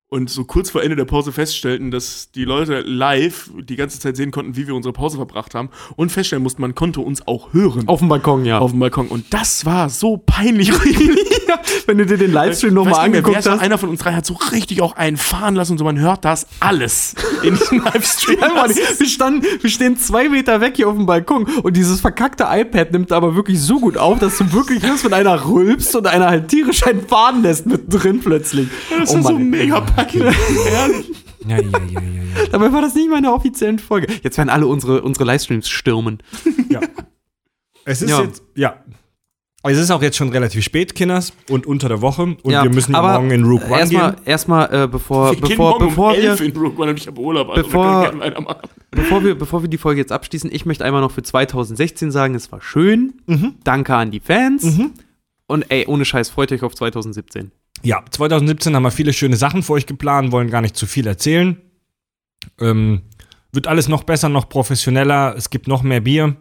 und 0.10 0.30
so 0.30 0.44
kurz 0.44 0.70
vor 0.70 0.84
Ende 0.84 0.96
der 0.96 1.06
Pause 1.06 1.32
feststellten, 1.32 1.90
dass 1.90 2.30
die 2.32 2.46
Leute 2.46 2.82
live 2.82 3.50
die 3.60 3.76
ganze 3.76 4.00
Zeit 4.00 4.16
sehen 4.16 4.30
konnten, 4.30 4.56
wie 4.56 4.68
wir 4.68 4.76
unsere 4.76 4.94
Pause 4.94 5.18
verbracht 5.18 5.56
haben 5.56 5.70
und 5.96 6.12
feststellen 6.12 6.44
mussten, 6.44 6.62
man 6.62 6.76
konnte 6.76 7.02
uns 7.02 7.28
auch 7.28 7.54
hören 7.54 7.88
Auf 7.88 8.00
dem 8.00 8.10
Balkon, 8.10 8.46
ja. 8.46 8.60
auf 8.60 8.72
dem 8.72 8.80
Balkon. 8.80 9.08
Und 9.08 9.34
das 9.34 9.66
war 9.66 9.90
so 9.90 10.18
peinlich. 10.18 10.72
Wenn 11.88 11.98
du 11.98 12.06
dir 12.06 12.18
den 12.18 12.32
Livestream 12.32 12.74
nochmal 12.74 13.06
angeguckt 13.06 13.38
hast. 13.38 13.48
Einer 13.48 13.78
von 13.78 13.90
uns 13.90 14.00
drei 14.00 14.14
hat 14.14 14.26
so 14.26 14.36
richtig 14.52 14.82
auch 14.82 14.96
einen 14.96 15.18
fahren 15.18 15.56
lassen 15.56 15.74
und 15.74 15.78
so, 15.80 15.84
man 15.84 16.00
hört 16.00 16.24
das 16.24 16.48
alles 16.60 17.16
in 17.44 17.56
diesem 17.56 17.80
Livestream. 17.84 18.40
Ja, 18.40 18.68
wir, 18.68 19.08
standen, 19.08 19.46
wir 19.62 19.70
stehen 19.70 19.98
zwei 19.98 20.30
Meter 20.30 20.62
weg 20.62 20.76
hier 20.76 20.88
auf 20.88 20.96
dem 20.96 21.06
Balkon 21.06 21.46
und 21.64 21.76
dieses 21.76 22.02
verkackte 22.02 22.46
iPad 22.50 22.92
nimmt 22.92 23.12
aber 23.12 23.36
wirklich 23.36 23.60
so 23.60 23.80
gut 23.80 23.98
auf, 23.98 24.20
dass 24.20 24.38
du 24.38 24.54
wirklich 24.54 24.84
hörst, 24.84 25.04
wenn 25.04 25.14
einer 25.14 25.46
rülpst 25.46 25.96
und 25.96 26.08
einer 26.08 26.28
halt 26.28 26.48
tierisch 26.48 26.86
einen 26.86 27.08
Faden 27.08 27.42
lässt 27.42 27.66
mittendrin 27.66 28.20
plötzlich. 28.20 28.68
Das 29.00 29.12
oh 29.12 29.16
war 29.16 29.24
so 29.24 29.40
mega 29.40 29.82
packig. 29.96 30.22
Herrlich. 30.24 31.12
ja, 31.48 31.58
ja, 31.58 31.62
ja, 31.62 31.80
ja, 31.92 32.00
ja. 32.02 32.46
Dabei 32.52 32.72
war 32.74 32.82
das 32.82 32.96
nicht 32.96 33.10
meine 33.10 33.32
offiziellen 33.34 33.80
Folge. 33.80 34.08
Jetzt 34.24 34.38
werden 34.38 34.50
alle 34.50 34.68
unsere, 34.68 35.02
unsere 35.02 35.26
Livestreams 35.26 35.70
stürmen. 35.70 36.22
Es 37.86 38.02
ist 38.02 38.10
Ja. 38.10 38.22
jetzt, 38.24 38.44
ja. 38.56 38.84
Es 39.68 39.80
ist 39.80 39.90
auch 39.90 40.02
jetzt 40.04 40.16
schon 40.16 40.30
relativ 40.30 40.64
spät, 40.64 40.94
Kinders, 40.94 41.34
und 41.50 41.66
unter 41.66 41.88
der 41.90 42.00
Woche. 42.00 42.22
Und 42.22 42.52
Ja, 42.52 42.62
wir 42.64 42.70
müssen 42.70 42.92
ja 42.92 43.00
aber 43.00 43.14
morgen 43.14 43.32
in 43.32 43.44
Rook 43.46 43.64
One 43.68 43.80
erstmal, 43.80 44.12
gehen. 44.14 44.22
Erstmal, 44.26 44.74
äh, 44.84 44.88
bevor, 44.88 45.32
Wir 45.32 45.38
gehen 45.42 45.50
bevor, 45.50 45.80
bevor 45.80 46.12
um 46.12 46.18
wir. 46.18 46.24
11 46.32 46.42
in 46.42 46.56
Rook 46.58 46.78
One 46.78 46.92
und 46.92 47.00
ich 47.00 47.08
habe 47.08 47.20
Urlaub. 47.20 47.50
Also 47.50 47.64
Bevor- 47.64 47.84
wir 48.04 48.10
können 48.10 48.20
gerne 48.22 48.32
weitermachen. 48.36 48.70
Bevor 48.92 49.24
wir, 49.24 49.36
bevor 49.36 49.62
wir 49.64 49.68
die 49.70 49.80
Folge 49.80 50.02
jetzt 50.02 50.12
abschließen, 50.12 50.52
ich 50.54 50.68
möchte 50.68 50.86
einmal 50.86 51.02
noch 51.02 51.12
für 51.12 51.24
2016 51.24 52.12
sagen, 52.12 52.36
es 52.36 52.52
war 52.52 52.62
schön. 52.62 53.16
Mhm. 53.26 53.56
Danke 53.64 53.96
an 53.96 54.12
die 54.12 54.20
Fans. 54.20 54.66
Und 55.48 55.66
ey, 55.72 55.86
ohne 55.88 56.06
Scheiß, 56.06 56.30
freut 56.30 56.52
euch 56.52 56.62
auf 56.62 56.76
2017. 56.76 57.52
Ja, 57.86 58.04
2017 58.10 58.76
haben 58.76 58.84
wir 58.84 58.92
viele 58.92 59.14
schöne 59.14 59.38
Sachen 59.38 59.62
für 59.64 59.74
euch 59.74 59.86
geplant, 59.86 60.32
wollen 60.32 60.50
gar 60.50 60.62
nicht 60.62 60.76
zu 60.76 60.88
viel 60.88 61.06
erzählen. 61.08 61.62
Ähm, 62.60 63.02
wird 63.52 63.68
alles 63.68 63.88
noch 63.88 64.04
besser, 64.04 64.28
noch 64.28 64.50
professioneller. 64.50 65.36
Es 65.38 65.50
gibt 65.50 65.68
noch 65.68 65.84
mehr 65.84 66.02
Bier. 66.02 66.36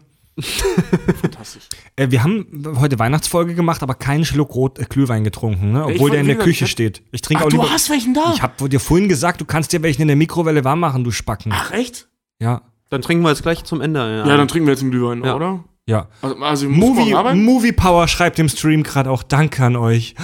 Fantastisch. 1.21 1.63
Äh, 1.97 2.11
wir 2.11 2.23
haben 2.23 2.75
heute 2.77 2.99
Weihnachtsfolge 2.99 3.55
gemacht, 3.55 3.81
aber 3.81 3.93
keinen 3.93 4.25
Schluck 4.25 4.53
Rot 4.53 4.79
äh, 4.79 4.83
Glühwein 4.83 5.23
getrunken, 5.23 5.71
ne? 5.71 5.85
obwohl 5.85 6.09
der 6.11 6.19
in 6.19 6.27
der 6.27 6.35
Küche 6.37 6.67
steht. 6.67 7.01
Ich 7.13 7.21
trinke 7.21 7.43
Ach, 7.43 7.45
auch 7.45 7.49
du 7.49 7.55
lieber. 7.61 7.71
hast 7.71 7.89
welchen 7.89 8.13
da? 8.13 8.33
Ich 8.35 8.41
habe 8.41 8.67
dir 8.67 8.81
vorhin 8.81 9.07
gesagt, 9.07 9.39
du 9.39 9.45
kannst 9.45 9.71
dir 9.71 9.81
welchen 9.81 10.01
in 10.01 10.09
der 10.09 10.17
Mikrowelle 10.17 10.65
warm 10.65 10.81
machen, 10.81 11.05
du 11.05 11.11
Spacken. 11.11 11.53
Ach, 11.55 11.71
echt? 11.71 12.09
Ja, 12.41 12.63
Dann 12.89 13.01
trinken 13.01 13.23
wir 13.23 13.29
jetzt 13.29 13.43
gleich 13.43 13.63
zum 13.63 13.79
Ende. 13.79 13.99
Ja, 14.27 14.35
dann 14.35 14.49
trinken 14.49 14.67
wir 14.67 14.73
jetzt 14.73 14.81
einen 14.81 14.91
Glühwein, 14.91 15.23
Ja. 15.23 15.35
oder? 15.37 15.63
Ja. 15.87 16.07
Also, 16.21 16.35
also 16.37 16.69
Movie? 16.69 17.13
Movie 17.35 17.71
Power 17.71 18.07
schreibt 18.07 18.39
im 18.39 18.49
Stream 18.49 18.83
gerade 18.83 19.09
auch 19.11 19.23
Danke 19.23 19.63
an 19.63 19.75
euch. 19.75 20.15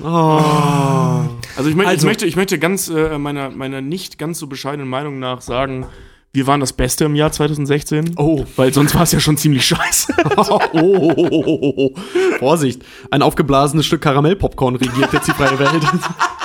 Also 0.00 1.70
ich, 1.70 1.74
möchte, 1.74 1.88
Also- 1.90 1.98
ich 2.00 2.04
möchte, 2.04 2.26
ich 2.26 2.36
möchte 2.36 2.58
ganz 2.58 2.88
äh, 2.88 3.18
meiner, 3.18 3.50
meiner 3.50 3.80
nicht 3.80 4.18
ganz 4.18 4.38
so 4.38 4.46
bescheidenen 4.46 4.88
Meinung 4.88 5.18
nach 5.18 5.40
sagen, 5.40 5.86
wir 6.32 6.46
waren 6.46 6.60
das 6.60 6.74
Beste 6.74 7.06
im 7.06 7.14
Jahr 7.14 7.32
2016. 7.32 8.12
Oh. 8.18 8.44
Weil 8.56 8.70
sonst 8.74 8.94
war 8.94 9.04
es 9.04 9.12
ja 9.12 9.20
schon 9.20 9.38
ziemlich 9.38 9.64
scheiße. 9.64 10.12
oh, 10.36 10.60
oh, 10.74 10.80
oh, 10.82 11.14
oh, 11.16 11.58
oh, 11.62 11.72
oh. 11.76 11.94
Vorsicht. 12.38 12.82
Ein 13.10 13.22
aufgeblasenes 13.22 13.86
Stück 13.86 14.02
Karamellpopcorn 14.02 14.76
regiert 14.76 15.14
jetzt 15.14 15.28
die 15.28 15.32
freie 15.32 15.58
Welt. 15.58 15.82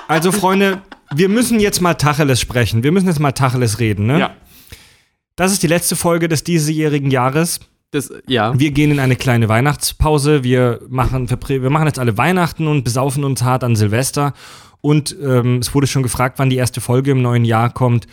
Also, 0.08 0.34
Freunde, 0.34 0.82
wir 1.16 1.30
müssen 1.30 1.62
jetzt 1.62 1.80
mal 1.80 1.94
Tacheles 1.94 2.42
sprechen. 2.42 2.84
Wir 2.84 2.92
müssen 2.92 3.08
jetzt 3.08 3.22
mal 3.22 3.32
Tacheles 3.32 3.80
reden, 3.80 4.08
ne? 4.08 4.20
ja. 4.20 4.36
Das 5.38 5.54
ist 5.54 5.64
die 5.64 5.68
letzte 5.68 5.96
Folge 5.96 6.28
des 6.28 6.44
diesjährigen 6.44 7.12
Jahres. 7.12 7.62
Das, 7.92 8.10
ja. 8.28 8.58
Wir 8.58 8.72
gehen 8.72 8.92
in 8.92 9.00
eine 9.00 9.18
kleine 9.18 9.50
Weihnachtspause. 9.50 10.44
Wir 10.44 10.80
machen, 10.90 11.30
wir 11.30 11.70
machen 11.70 11.88
jetzt 11.88 12.00
alle 12.00 12.18
Weihnachten 12.18 12.68
und 12.68 12.84
besaufen 12.84 13.26
uns 13.26 13.44
hart 13.44 13.66
an 13.66 13.76
Silvester. 13.76 14.34
Und 14.80 15.16
ähm, 15.22 15.58
es 15.58 15.76
wurde 15.76 15.88
schon 15.88 16.02
gefragt, 16.02 16.40
wann 16.40 16.50
die 16.50 16.56
erste 16.56 16.82
Folge 16.82 17.12
im 17.12 17.22
neuen 17.22 17.46
Jahr 17.46 17.70
kommt. 17.70 18.08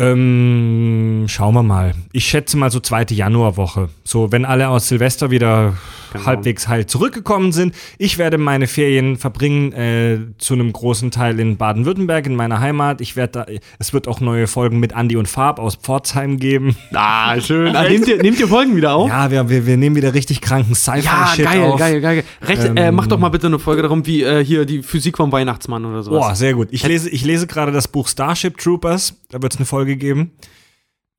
Ähm, 0.00 1.24
schauen 1.28 1.54
wir 1.54 1.62
mal. 1.62 1.94
Ich 2.12 2.24
schätze 2.24 2.56
mal 2.56 2.70
so 2.70 2.80
zweite 2.80 3.14
Januarwoche. 3.14 3.88
So, 4.04 4.32
wenn 4.32 4.44
alle 4.44 4.68
aus 4.68 4.88
Silvester 4.88 5.30
wieder 5.30 5.74
Genau. 6.12 6.26
halbwegs 6.26 6.66
heil 6.66 6.86
zurückgekommen 6.86 7.52
sind. 7.52 7.74
Ich 7.96 8.18
werde 8.18 8.36
meine 8.36 8.66
Ferien 8.66 9.16
verbringen 9.16 9.72
äh, 9.72 10.18
zu 10.38 10.54
einem 10.54 10.72
großen 10.72 11.10
Teil 11.10 11.38
in 11.38 11.56
Baden-Württemberg, 11.56 12.26
in 12.26 12.34
meiner 12.34 12.58
Heimat. 12.60 13.00
Ich 13.00 13.14
werde 13.14 13.32
da, 13.32 13.46
es 13.78 13.92
wird 13.92 14.08
auch 14.08 14.20
neue 14.20 14.46
Folgen 14.48 14.80
mit 14.80 14.92
Andy 14.92 15.16
und 15.16 15.28
Farb 15.28 15.58
aus 15.60 15.76
Pforzheim 15.76 16.38
geben. 16.38 16.74
Ah, 16.92 17.40
schön. 17.40 17.76
Ah, 17.76 17.88
nehmt, 17.88 18.08
ihr, 18.08 18.20
nehmt 18.20 18.40
ihr 18.40 18.48
Folgen 18.48 18.74
wieder 18.76 18.94
auf? 18.94 19.08
Ja, 19.08 19.30
wir, 19.30 19.48
wir, 19.48 19.66
wir 19.66 19.76
nehmen 19.76 19.94
wieder 19.96 20.12
richtig 20.12 20.40
kranken 20.40 20.70
Ja, 20.72 20.74
Sci-Fi-Shit 20.74 21.44
geil, 21.44 21.62
auf. 21.62 21.78
geil, 21.78 22.00
geil, 22.00 22.24
Recht, 22.42 22.64
äh, 22.76 22.90
mach 22.90 23.06
doch 23.06 23.18
mal 23.18 23.28
bitte 23.28 23.46
eine 23.46 23.58
Folge 23.58 23.82
darum, 23.82 24.04
wie 24.06 24.22
äh, 24.22 24.44
hier 24.44 24.64
die 24.64 24.82
Physik 24.82 25.16
vom 25.16 25.30
Weihnachtsmann 25.30 25.84
oder 25.84 26.02
sowas. 26.02 26.20
Boah, 26.20 26.34
sehr 26.34 26.54
gut. 26.54 26.68
Ich 26.72 26.84
lese, 26.86 27.08
ich 27.08 27.24
lese 27.24 27.46
gerade 27.46 27.70
das 27.70 27.86
Buch 27.86 28.08
Starship 28.08 28.58
Troopers. 28.58 29.14
Da 29.30 29.40
wird 29.40 29.52
es 29.54 29.58
eine 29.60 29.66
Folge 29.66 29.89
geben. 29.96 30.32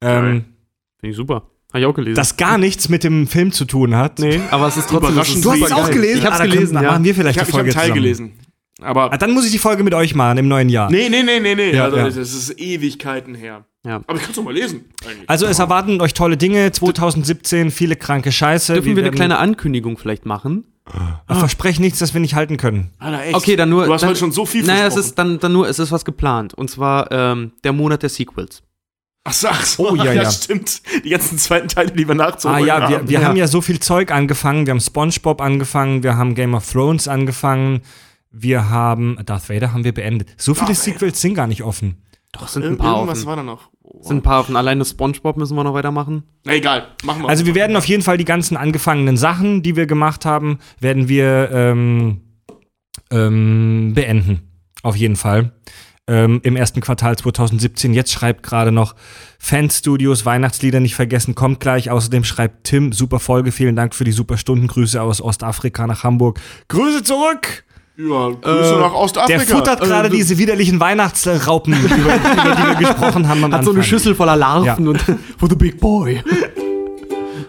Ähm, 0.02 0.46
Finde 1.00 1.12
ich 1.12 1.16
super. 1.16 1.48
Habe 1.74 1.80
ich 1.80 1.86
auch 1.86 1.94
gelesen. 1.94 2.16
das 2.16 2.36
gar 2.38 2.58
nichts 2.58 2.90
mit 2.90 3.04
dem 3.04 3.28
Film 3.28 3.52
zu 3.52 3.66
tun 3.66 3.96
hat. 3.96 4.20
nee, 4.20 4.42
aber 4.52 4.68
es 4.68 4.76
ist 4.78 4.90
trotzdem 4.90 5.12
Überraschend. 5.14 5.46
Du 5.46 5.52
hast 5.52 5.62
es 5.62 5.72
auch 5.72 5.90
gelesen? 5.90 6.18
Ich 6.20 6.26
hab's 6.26 6.40
Ah, 6.42 6.46
gelesen, 6.46 6.74
da 6.76 6.82
ja. 6.84 6.92
machen 6.92 7.04
wir 7.06 7.16
vielleicht 7.16 7.38
Ich 7.38 7.42
habe 7.42 7.52
die 7.52 7.58
hab 7.58 7.60
Folge 7.60 7.70
einen 7.70 7.74
Teil 7.74 7.84
zusammen. 7.86 8.02
gelesen. 8.04 8.32
Aber. 8.82 9.14
Ah, 9.14 9.18
dann 9.18 9.32
muss 9.32 9.46
ich 9.46 9.52
die 9.52 9.58
Folge 9.60 9.84
mit 9.84 9.94
euch 9.94 10.14
machen 10.16 10.40
im 10.40 10.48
neuen 10.48 10.68
Jahr. 10.68 10.90
Nee, 10.92 11.08
nee, 11.10 11.24
nee, 11.24 11.40
nee, 11.40 11.56
nee. 11.56 11.72
Ja, 11.74 11.86
also, 11.86 11.98
ja. 11.98 12.06
Das 12.06 12.16
ist 12.18 12.60
Ewigkeiten 12.60 13.36
her. 13.36 13.66
Ja. 13.86 14.02
Aber 14.08 14.16
ich 14.16 14.22
kann 14.22 14.32
es 14.32 14.36
doch 14.36 14.44
mal 14.44 14.54
lesen. 14.54 14.86
Eigentlich. 15.08 15.30
Also 15.30 15.46
es 15.46 15.60
erwarten 15.60 16.02
euch 16.02 16.14
tolle 16.14 16.36
Dinge 16.36 16.72
2017, 16.72 17.72
viele 17.72 17.96
kranke 17.96 18.32
Scheiße. 18.32 18.74
Dürfen 18.74 18.86
wir, 18.88 18.92
eine 18.94 19.04
werden- 19.04 19.16
kleine 19.16 19.38
Ankündigung 19.38 19.98
vielleicht 19.98 20.26
machen? 20.26 20.66
Ach, 21.28 21.40
versprechen 21.40 21.82
nichts, 21.82 22.00
das 22.00 22.14
wir 22.14 22.22
nicht 22.22 22.36
halten 22.36 22.58
können. 22.58 22.92
Alter, 23.00 23.24
echt. 23.24 23.36
Okay, 23.36 23.56
dann 23.56 23.70
nur. 23.70 23.86
Du 23.86 23.94
hast 23.94 24.02
dann, 24.02 24.10
heute 24.10 24.20
schon 24.20 24.32
so 24.32 24.46
viel 24.46 24.64
Naja, 24.66 24.88
es 24.88 24.94
versprochen. 24.94 25.06
ist 25.10 25.16
dann, 25.18 25.40
dann 25.40 25.54
nur, 25.54 25.68
es 25.70 25.80
ist 25.80 25.92
was 25.92 26.06
geplant. 26.06 26.54
Und 26.54 26.70
zwar 26.70 27.12
ähm, 27.12 27.54
der 27.64 27.74
Monat 27.74 28.04
der 28.04 28.10
Sequels. 28.10 28.64
Ach 29.24 29.34
so, 29.34 29.48
ach 29.50 29.64
so. 29.66 29.92
Oh, 29.92 29.96
ja, 29.96 30.12
ja. 30.14 30.32
stimmt. 30.32 30.82
Die 31.06 31.10
ganzen 31.10 31.38
zweiten 31.38 31.68
Teile, 31.68 31.92
die 31.92 32.08
wir 32.08 32.14
Ah 32.14 32.18
nachzuholen 32.18 32.66
ja, 32.66 32.90
wir, 32.90 32.98
haben. 32.98 33.10
wir 33.10 33.20
Ja. 33.20 33.28
haben 33.28 33.36
ja 33.38 33.48
so 33.48 33.62
viel 33.62 33.80
Zeug 33.80 34.12
angefangen. 34.12 34.66
Wir 34.66 34.72
haben 34.72 34.82
SpongeBob 34.82 35.42
angefangen, 35.42 36.02
wir 36.04 36.18
haben 36.18 36.34
Game 36.36 36.54
of 36.56 36.70
Thrones 36.72 37.08
angefangen, 37.08 37.82
wir 38.32 38.70
haben 38.70 39.18
Darth 39.26 39.50
Vader 39.50 39.74
haben 39.74 39.84
wir 39.84 39.94
beendet. 39.94 40.30
So 40.38 40.54
viele 40.54 40.68
Darth 40.68 40.80
Vader. 40.80 40.94
Sequels 40.94 41.22
sind 41.22 41.36
gar 41.36 41.48
nicht 41.48 41.62
offen. 41.64 42.02
Doch, 42.32 42.48
sind 42.48 42.64
ein 42.66 42.78
paar 42.78 42.96
Irgendwas 42.96 43.20
offen. 43.20 43.28
war 43.28 43.36
da 43.36 43.44
noch. 43.44 43.70
Oh, 43.94 44.02
Sind 44.04 44.18
ein 44.18 44.22
paar 44.22 44.40
offen. 44.40 44.56
Alleine 44.56 44.86
Spongebob 44.86 45.36
müssen 45.36 45.56
wir 45.58 45.66
noch 45.66 45.74
weitermachen. 45.74 46.24
Na 46.46 46.54
egal, 46.54 46.88
machen 47.04 47.24
wir. 47.24 47.30
Also 47.30 47.46
wir 47.46 47.56
werden 47.56 47.76
auf 47.76 47.86
jeden 47.86 48.04
Fall 48.04 48.18
die 48.18 48.26
ganzen 48.26 48.56
angefangenen 48.56 49.18
Sachen, 49.18 49.64
die 49.64 49.76
wir 49.76 49.86
gemacht 49.86 50.26
haben, 50.26 50.60
werden 50.80 51.10
wir 51.10 51.50
ähm, 51.52 52.22
ähm, 53.12 53.92
beenden. 53.94 54.42
Auf 54.82 54.96
jeden 54.96 55.18
Fall. 55.18 55.52
Ähm, 56.08 56.40
Im 56.44 56.56
ersten 56.56 56.80
Quartal 56.80 57.18
2017. 57.18 57.94
Jetzt 57.94 58.14
schreibt 58.14 58.44
gerade 58.44 58.72
noch 58.72 58.96
Fanstudios, 59.40 60.26
Weihnachtslieder 60.26 60.80
nicht 60.80 60.96
vergessen, 60.96 61.36
kommt 61.36 61.60
gleich. 61.60 61.92
Außerdem 61.92 62.24
schreibt 62.24 62.64
Tim, 62.64 62.94
super 62.94 63.20
Folge, 63.20 63.52
vielen 63.52 63.76
Dank 63.76 63.94
für 63.94 64.06
die 64.06 64.12
super 64.14 64.38
Stundengrüße 64.38 65.02
aus 65.02 65.22
Ostafrika 65.22 65.86
nach 65.86 66.04
Hamburg. 66.04 66.40
Grüße 66.70 67.04
zurück! 67.04 67.66
Ja, 68.10 68.30
Grüße 68.42 68.78
nach 68.80 68.94
Ostafrika. 68.94 69.38
Der 69.38 69.48
futtert 69.48 69.82
gerade 69.82 70.10
diese 70.10 70.38
widerlichen 70.38 70.80
Weihnachtsraupen, 70.80 71.74
über, 71.74 71.96
über 71.96 72.56
die 72.56 72.68
wir 72.68 72.76
gesprochen 72.76 73.28
haben 73.28 73.44
am 73.44 73.54
Hat 73.54 73.64
so 73.64 73.72
eine 73.72 73.80
Anfang. 73.80 73.84
Schüssel 73.84 74.16
voller 74.16 74.36
Larven 74.36 74.88
und 74.88 75.02
for 75.38 75.50
the 75.50 75.56
big 75.56 75.80
boy. 75.80 76.22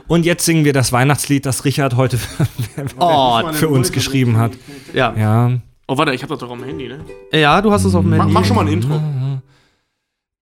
Und 0.09 0.27
jetzt 0.27 0.45
singen 0.45 0.65
wir 0.65 0.73
das 0.73 0.93
Weihnachtslied, 0.93 1.47
das 1.47 1.65
Richard 1.65 1.97
heute 1.97 2.19
Oh, 2.99 3.41
für 3.53 3.69
uns 3.69 3.93
geschrieben 3.93 4.37
hat. 4.37 4.53
ja. 4.93 5.15
Ja. 5.17 5.51
Oh, 5.89 5.99
warte, 5.99 6.13
ich 6.15 6.23
hab 6.23 6.29
das 6.31 6.39
doch 6.39 6.49
auf 6.51 6.57
dem 6.59 6.65
Handy, 6.67 6.89
ne? 6.89 7.01
Ja, 7.33 7.61
du 7.61 7.73
hast 7.73 7.85
es 7.85 7.95
auf 7.95 8.03
dem 8.03 8.11
Mach, 8.11 8.19
Handy. 8.21 8.33
mach 8.33 8.45
schon 8.45 8.57
mal 8.57 8.63
ein 8.67 8.73
Intro. 8.73 9.01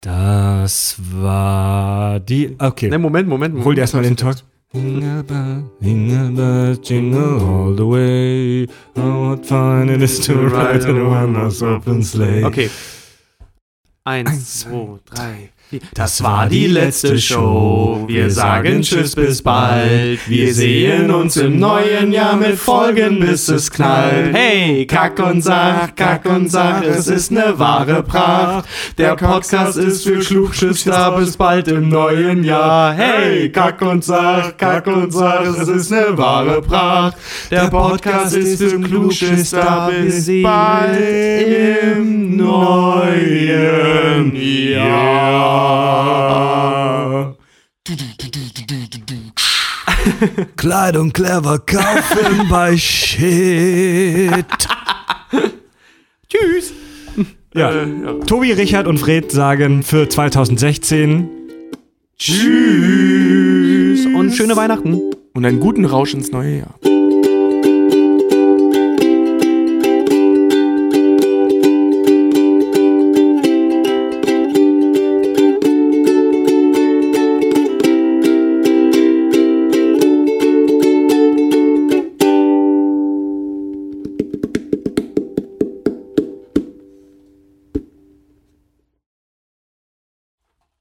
Das 0.00 0.96
war 1.12 2.20
die. 2.20 2.56
Okay. 2.58 2.88
Ne, 2.88 2.98
Moment, 2.98 3.28
Moment. 3.28 3.52
Moment. 3.54 3.66
Hol 3.66 3.74
dir 3.74 3.82
erstmal 3.82 4.02
den 4.02 4.16
Talk. 4.16 4.36
Jingle 4.72 5.24
bell, 5.24 5.68
jingle 5.82 6.30
bell, 6.30 6.74
jingle 6.76 7.42
all 7.44 7.74
the 7.74 7.84
way. 7.84 8.68
Oh, 8.94 9.30
what 9.30 9.44
fun 9.44 9.88
it 9.88 10.00
is 10.00 10.20
to 10.26 10.46
ride 10.46 10.82
in 10.82 10.96
a 10.96 11.08
one-horse 11.08 11.60
open 11.62 12.04
sleigh. 12.04 12.44
Okay. 12.44 12.68
Eins, 14.06 14.62
zwei, 14.62 15.00
drei. 15.06 15.50
Das 15.94 16.22
war 16.24 16.48
die 16.48 16.66
letzte 16.66 17.16
Show. 17.18 18.04
Wir 18.08 18.28
sagen 18.30 18.82
Tschüss 18.82 19.14
bis 19.14 19.40
bald. 19.40 20.18
Wir 20.28 20.52
sehen 20.52 21.12
uns 21.12 21.36
im 21.36 21.60
neuen 21.60 22.12
Jahr 22.12 22.36
mit 22.36 22.56
Folgen, 22.56 23.20
bis 23.20 23.48
es 23.48 23.70
knallt. 23.70 24.34
Hey, 24.34 24.84
kack 24.86 25.20
und 25.20 25.42
sag, 25.42 25.94
kack 25.96 26.26
und 26.26 26.50
sag, 26.50 26.84
es 26.84 27.06
ist 27.06 27.30
ne 27.30 27.54
wahre 27.56 28.02
Pracht. 28.02 28.68
Der 28.98 29.14
Podcast 29.14 29.78
ist 29.78 30.02
für 30.02 30.18
Klugschüster 30.18 31.16
bis 31.16 31.36
bald 31.36 31.68
im 31.68 31.88
neuen 31.88 32.42
Jahr. 32.42 32.92
Hey, 32.92 33.48
kack 33.50 33.80
und 33.82 34.02
sag, 34.02 34.58
kack 34.58 34.88
und 34.88 35.12
sag, 35.12 35.46
es 35.46 35.68
ist 35.68 35.92
ne 35.92 36.06
wahre 36.16 36.62
Pracht. 36.62 37.16
Der 37.50 37.68
Podcast 37.68 38.34
ist 38.34 38.60
für 38.60 38.80
Klugschüster 38.80 39.88
bis 39.92 40.26
bald 40.42 40.98
im 40.98 42.36
neuen 42.36 44.34
Jahr. 44.34 45.59
Kleidung 50.56 51.12
clever 51.12 51.58
kaufen 51.58 52.48
bei 52.50 52.76
Shit. 52.76 54.44
Tschüss. 56.28 56.72
Ja. 57.54 57.70
Äh, 57.70 57.86
ja. 58.04 58.14
Tobi, 58.26 58.52
Richard 58.52 58.86
und 58.86 58.98
Fred 58.98 59.32
sagen 59.32 59.82
für 59.82 60.08
2016 60.08 61.28
Tschüss. 62.18 64.06
Und 64.06 64.32
schöne 64.32 64.56
Weihnachten. 64.56 65.00
Und 65.32 65.46
einen 65.46 65.60
guten 65.60 65.84
Rausch 65.84 66.12
ins 66.12 66.30
neue 66.32 66.58
Jahr. 66.58 66.89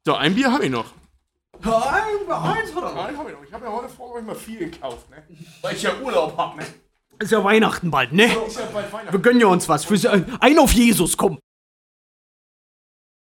So, 0.05 0.15
ein 0.15 0.33
Bier 0.33 0.51
habe 0.51 0.65
ich 0.65 0.71
noch. 0.71 0.93
Eins 1.61 2.73
habe 2.75 3.11
ich 3.11 3.17
noch. 3.17 3.43
Ich 3.45 3.53
habe 3.53 3.65
ja 3.65 3.71
heute 3.71 3.89
vor 3.89 4.13
euch 4.13 4.23
mal 4.23 4.35
viel 4.35 4.59
gekauft, 4.59 5.09
ne? 5.09 5.23
Weil 5.61 5.75
ich 5.75 5.83
ja 5.83 5.91
Urlaub 6.01 6.37
habe, 6.37 6.59
ne? 6.59 6.65
Ist 7.19 7.31
ja 7.31 7.43
Weihnachten 7.43 7.91
bald, 7.91 8.13
ne? 8.13 8.25
Ist 8.25 8.57
ja 8.57 8.65
bald 8.73 8.91
Weihnachten. 8.93 9.11
Wir 9.11 9.19
gönnen 9.19 9.41
ja 9.41 9.47
uns 9.47 9.67
was. 9.67 9.83
Für 9.83 9.95
ein 10.39 10.59
auf 10.59 10.71
Jesus, 10.71 11.17
komm. 11.17 11.39